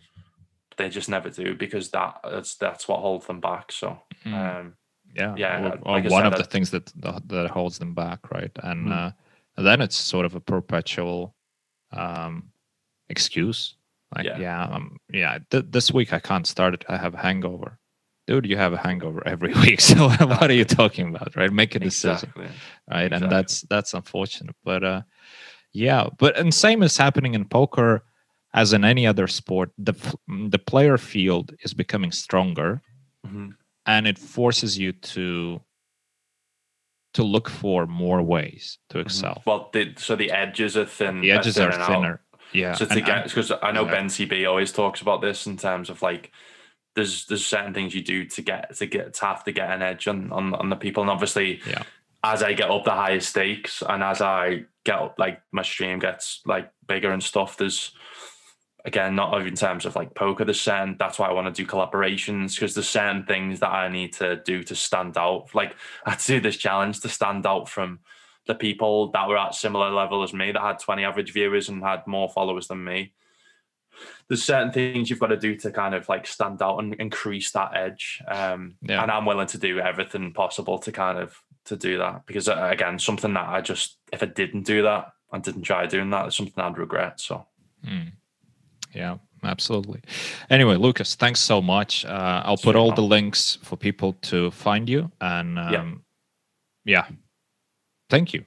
they 0.77 0.89
just 0.89 1.09
never 1.09 1.29
do 1.29 1.57
because 1.57 1.91
that 1.91 2.21
that's 2.23 2.55
that's 2.55 2.87
what 2.87 3.01
holds 3.01 3.27
them 3.27 3.41
back. 3.41 3.73
So, 3.73 3.99
mm. 4.25 4.33
um, 4.33 4.75
yeah, 5.13 5.35
yeah, 5.37 5.61
or, 5.61 5.79
or 5.83 6.01
like 6.01 6.09
one 6.09 6.23
said, 6.23 6.35
of 6.35 6.39
the 6.39 6.45
things 6.45 6.71
that 6.71 6.93
that 7.27 7.51
holds 7.51 7.81
them 7.81 7.95
back, 7.95 8.31
right? 8.31 8.53
And 8.63 8.87
mm. 8.87 9.13
uh, 9.59 9.63
then 9.63 9.81
it's 9.81 9.97
sort 9.97 10.25
of 10.25 10.37
a 10.37 10.41
perpetual 10.41 11.35
um, 11.91 12.51
excuse 13.09 13.75
like, 14.15 14.27
yeah, 14.27 14.39
yeah, 14.39 14.63
um, 14.63 14.99
yeah. 15.13 15.39
Th- 15.51 15.65
this 15.69 15.91
week 15.91 16.13
I 16.13 16.21
can't 16.21 16.47
start 16.47 16.75
it. 16.75 16.85
I 16.89 16.97
have 16.97 17.15
a 17.15 17.19
hangover. 17.19 17.79
Dude, 18.27 18.47
you 18.47 18.57
have 18.57 18.73
a 18.73 18.77
hangover 18.77 19.23
every 19.27 19.53
week. 19.63 19.81
So 19.81 20.09
what 20.09 20.51
are 20.51 20.55
you 20.55 20.65
talking 20.65 21.09
about, 21.09 21.37
right? 21.37 21.53
Make 21.53 21.75
a 21.75 21.79
decision, 21.79 22.31
exactly. 22.37 22.47
right? 22.89 23.05
Exactly. 23.07 23.25
And 23.25 23.33
that's 23.33 23.61
that's 23.63 23.95
unfortunate, 23.95 24.57
but 24.65 24.83
uh, 24.83 25.03
yeah. 25.73 26.09
But 26.19 26.37
and 26.39 26.53
same 26.53 26.83
is 26.83 26.97
happening 26.97 27.35
in 27.35 27.45
poker 27.45 28.05
as 28.53 28.73
in 28.73 28.85
any 28.85 29.07
other 29.07 29.29
sport. 29.29 29.71
The 29.79 29.95
the 30.49 30.59
player 30.59 30.99
field 30.99 31.55
is 31.61 31.75
becoming 31.75 32.11
stronger, 32.11 32.83
mm-hmm. 33.25 33.51
and 33.85 34.07
it 34.07 34.19
forces 34.19 34.77
you 34.77 34.93
to 34.93 35.61
to 37.15 37.23
look 37.23 37.49
for 37.49 37.87
more 37.87 38.23
ways 38.23 38.79
to 38.91 38.99
mm-hmm. 38.99 39.07
excel. 39.07 39.43
Well, 39.47 39.71
the, 39.73 39.95
so 39.97 40.17
the 40.17 40.31
edges 40.31 40.77
are 40.77 40.85
thin. 40.85 41.21
The 41.21 41.31
edges 41.31 41.59
are 41.59 41.73
thinner. 41.73 42.13
Out. 42.13 42.41
Yeah. 42.53 42.75
So 42.75 42.87
to 42.87 43.01
get 43.01 43.25
because 43.25 43.53
I 43.63 43.73
know 43.73 43.85
yeah. 43.85 43.91
Ben 43.91 44.07
CB 44.07 44.49
always 44.49 44.73
talks 44.73 45.01
about 45.01 45.21
this 45.21 45.47
in 45.47 45.57
terms 45.57 45.91
of 45.91 46.03
like 46.03 46.33
there's 46.97 47.27
there's 47.27 47.47
certain 47.47 47.75
things 47.75 47.95
you 47.95 48.03
do 48.03 48.25
to 48.25 48.43
get 48.43 48.75
to 48.75 48.87
get 48.87 49.15
to 49.15 49.25
have 49.25 49.45
to 49.45 49.53
get 49.53 49.71
an 49.71 49.83
edge 49.83 50.09
on 50.09 50.33
on, 50.33 50.55
on 50.55 50.71
the 50.71 50.77
people. 50.77 51.03
And 51.03 51.11
obviously 51.11 51.61
yeah. 51.69 51.83
as 52.25 52.43
I 52.43 52.55
get 52.55 52.71
up 52.71 52.85
the 52.85 52.91
higher 52.91 53.21
stakes 53.21 53.83
and 53.89 54.03
as 54.03 54.21
I 54.21 54.65
get 54.85 54.99
up 54.99 55.17
like 55.19 55.41
my 55.53 55.63
stream 55.63 56.01
gets 56.01 56.41
like 56.47 56.71
bigger 56.89 57.13
and 57.13 57.23
stuff 57.23 57.59
there's 57.59 57.93
again 58.85 59.15
not 59.15 59.35
only 59.35 59.49
in 59.49 59.57
terms 59.57 59.85
of 59.85 59.95
like 59.95 60.15
poker 60.15 60.45
the 60.45 60.55
certain 60.55 60.97
that's 60.99 61.19
why 61.19 61.29
I 61.29 61.33
want 61.33 61.55
to 61.55 61.63
do 61.63 61.69
collaborations 61.69 62.55
because 62.55 62.75
there's 62.75 62.89
certain 62.89 63.25
things 63.25 63.61
that 63.61 63.71
I 63.71 63.89
need 63.89 64.15
to 64.15 64.37
do 64.37 64.63
to 64.65 64.75
stand 64.75 65.19
out. 65.19 65.55
Like 65.55 65.77
I 66.07 66.11
had 66.11 66.21
to 66.21 66.27
do 66.27 66.41
this 66.41 66.57
challenge 66.57 67.01
to 67.01 67.09
stand 67.09 67.47
out 67.47 67.69
from 67.69 68.01
the 68.47 68.55
people 68.55 69.11
that 69.11 69.29
were 69.29 69.37
at 69.37 69.55
similar 69.55 69.91
level 69.91 70.23
as 70.23 70.33
me 70.33 70.53
that 70.53 70.63
had 70.63 70.79
20 70.79 71.05
average 71.05 71.33
viewers 71.33 71.69
and 71.69 71.83
had 71.83 72.07
more 72.07 72.29
followers 72.31 72.69
than 72.69 72.83
me 72.83 73.13
there's 74.29 74.43
certain 74.43 74.73
things 74.73 75.09
you've 75.09 75.19
got 75.21 75.29
to 75.29 75.37
do 75.37 75.57
to 75.57 75.71
kind 75.71 75.95
of 75.95 76.09
like 76.09 76.27
stand 76.27 76.61
out 76.63 76.79
and 76.79 76.95
increase 76.95 77.51
that 77.53 77.73
edge 77.75 78.23
um, 78.29 78.77
yeah. 78.83 79.03
and 79.03 79.11
i'm 79.11 79.27
willing 79.27 79.47
to 79.47 79.59
do 79.59 79.79
everything 79.79 80.33
possible 80.33 80.79
to 80.79 80.93
kind 80.93 81.19
of 81.19 81.41
to 81.65 81.77
do 81.77 81.99
that 81.99 82.25
because 82.27 82.49
uh, 82.49 82.69
again 82.71 82.99
something 82.99 83.35
that 83.35 83.49
i 83.49 83.61
just 83.61 83.99
if 84.13 84.23
i 84.23 84.27
didn't 84.27 84.63
do 84.63 84.83
that 84.83 85.13
and 85.33 85.43
didn't 85.43 85.63
try 85.63 85.87
doing 85.87 86.11
that 86.11 86.27
it's 86.27 86.37
something 86.37 86.63
i'd 86.63 86.79
regret 86.79 87.21
so 87.21 87.45
mm. 87.87 88.11
yeah 88.95 89.17
absolutely 89.45 90.01
anyway 90.51 90.77
Lukas 90.77 91.15
thanks 91.15 91.41
so 91.41 91.61
much 91.61 92.05
uh, 92.05 92.43
i'll 92.45 92.57
put 92.57 92.77
all 92.77 92.93
the 92.93 93.03
links 93.03 93.59
for 93.63 93.77
people 93.77 94.15
to 94.23 94.51
find 94.51 94.89
you 94.89 95.11
and 95.21 95.59
um, 95.59 96.03
yeah. 96.85 97.05
yeah 97.09 97.17
Thank 98.09 98.33
you. 98.33 98.45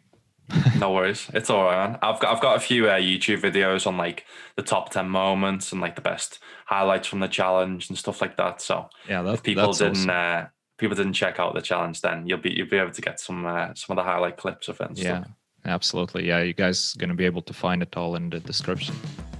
No 0.79 0.91
worries. 0.91 1.29
It's 1.33 1.49
all 1.49 1.65
right, 1.65 1.89
man. 1.89 1.99
I've 2.01 2.19
got 2.19 2.35
I've 2.35 2.41
got 2.41 2.57
a 2.57 2.59
few 2.59 2.89
uh, 2.89 2.97
YouTube 2.99 3.41
videos 3.41 3.85
on 3.87 3.97
like 3.97 4.25
the 4.55 4.63
top 4.63 4.89
ten 4.91 5.09
moments 5.09 5.71
and 5.71 5.81
like 5.81 5.95
the 5.95 6.01
best 6.01 6.39
highlights 6.65 7.07
from 7.07 7.19
the 7.19 7.27
challenge 7.27 7.89
and 7.89 7.97
stuff 7.97 8.21
like 8.21 8.37
that. 8.37 8.61
So 8.61 8.89
yeah, 9.07 9.21
that's, 9.21 9.39
if 9.39 9.43
people 9.43 9.71
didn't 9.71 10.09
awesome. 10.09 10.09
uh, 10.09 10.45
people 10.77 10.95
didn't 10.95 11.13
check 11.13 11.39
out 11.39 11.53
the 11.53 11.61
challenge, 11.61 12.01
then 12.01 12.25
you'll 12.27 12.39
be 12.39 12.51
you'll 12.51 12.69
be 12.69 12.77
able 12.77 12.91
to 12.91 13.01
get 13.01 13.19
some 13.19 13.45
uh, 13.45 13.73
some 13.75 13.97
of 13.97 14.03
the 14.03 14.09
highlight 14.09 14.37
clips 14.37 14.67
of 14.67 14.79
it. 14.81 14.91
yeah, 14.93 15.21
stuff. 15.21 15.31
absolutely. 15.65 16.27
Yeah, 16.27 16.41
you 16.41 16.53
guys 16.53 16.93
gonna 16.93 17.15
be 17.15 17.25
able 17.25 17.41
to 17.43 17.53
find 17.53 17.81
it 17.81 17.95
all 17.95 18.15
in 18.15 18.29
the 18.29 18.39
description. 18.39 18.95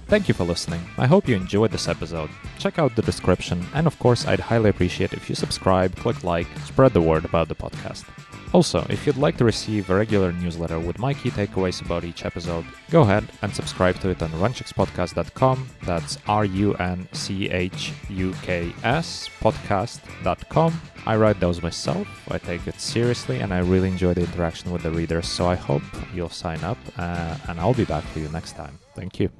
Thank 0.06 0.26
you 0.26 0.34
for 0.34 0.42
listening. 0.42 0.80
I 0.98 1.06
hope 1.06 1.28
you 1.28 1.36
enjoyed 1.36 1.70
this 1.70 1.86
episode. 1.86 2.30
Check 2.58 2.80
out 2.80 2.96
the 2.96 3.02
description, 3.02 3.64
and 3.74 3.86
of 3.86 3.96
course, 4.00 4.26
I'd 4.26 4.40
highly 4.40 4.70
appreciate 4.70 5.12
if 5.12 5.28
you 5.28 5.36
subscribe, 5.36 5.94
click 5.94 6.24
like, 6.24 6.48
spread 6.64 6.92
the 6.94 7.00
word 7.00 7.24
about 7.24 7.46
the 7.46 7.54
podcast. 7.54 8.04
Also, 8.52 8.84
if 8.90 9.06
you'd 9.06 9.16
like 9.16 9.36
to 9.36 9.44
receive 9.44 9.90
a 9.90 9.94
regular 9.94 10.32
newsletter 10.32 10.78
with 10.78 10.98
my 10.98 11.14
key 11.14 11.30
takeaways 11.30 11.84
about 11.84 12.04
each 12.04 12.24
episode, 12.24 12.64
go 12.90 13.02
ahead 13.02 13.24
and 13.42 13.54
subscribe 13.54 13.98
to 14.00 14.08
it 14.08 14.22
on 14.22 14.30
runchukspodcast.com. 14.30 15.68
That's 15.84 16.18
R 16.26 16.44
U 16.44 16.74
N 16.74 17.08
C 17.12 17.48
H 17.48 17.92
U 18.08 18.34
K 18.42 18.72
S 18.82 19.30
podcast.com. 19.40 20.80
I 21.06 21.16
write 21.16 21.40
those 21.40 21.62
myself, 21.62 22.06
I 22.30 22.38
take 22.38 22.66
it 22.66 22.80
seriously, 22.80 23.40
and 23.40 23.54
I 23.54 23.60
really 23.60 23.88
enjoy 23.88 24.14
the 24.14 24.22
interaction 24.22 24.70
with 24.72 24.82
the 24.82 24.90
readers, 24.90 25.28
so 25.28 25.46
I 25.46 25.54
hope 25.54 25.82
you'll 26.12 26.28
sign 26.28 26.62
up, 26.62 26.78
uh, 26.98 27.36
and 27.48 27.58
I'll 27.58 27.74
be 27.74 27.84
back 27.84 28.04
for 28.04 28.18
you 28.18 28.28
next 28.28 28.52
time. 28.52 28.78
Thank 28.94 29.18
you. 29.20 29.39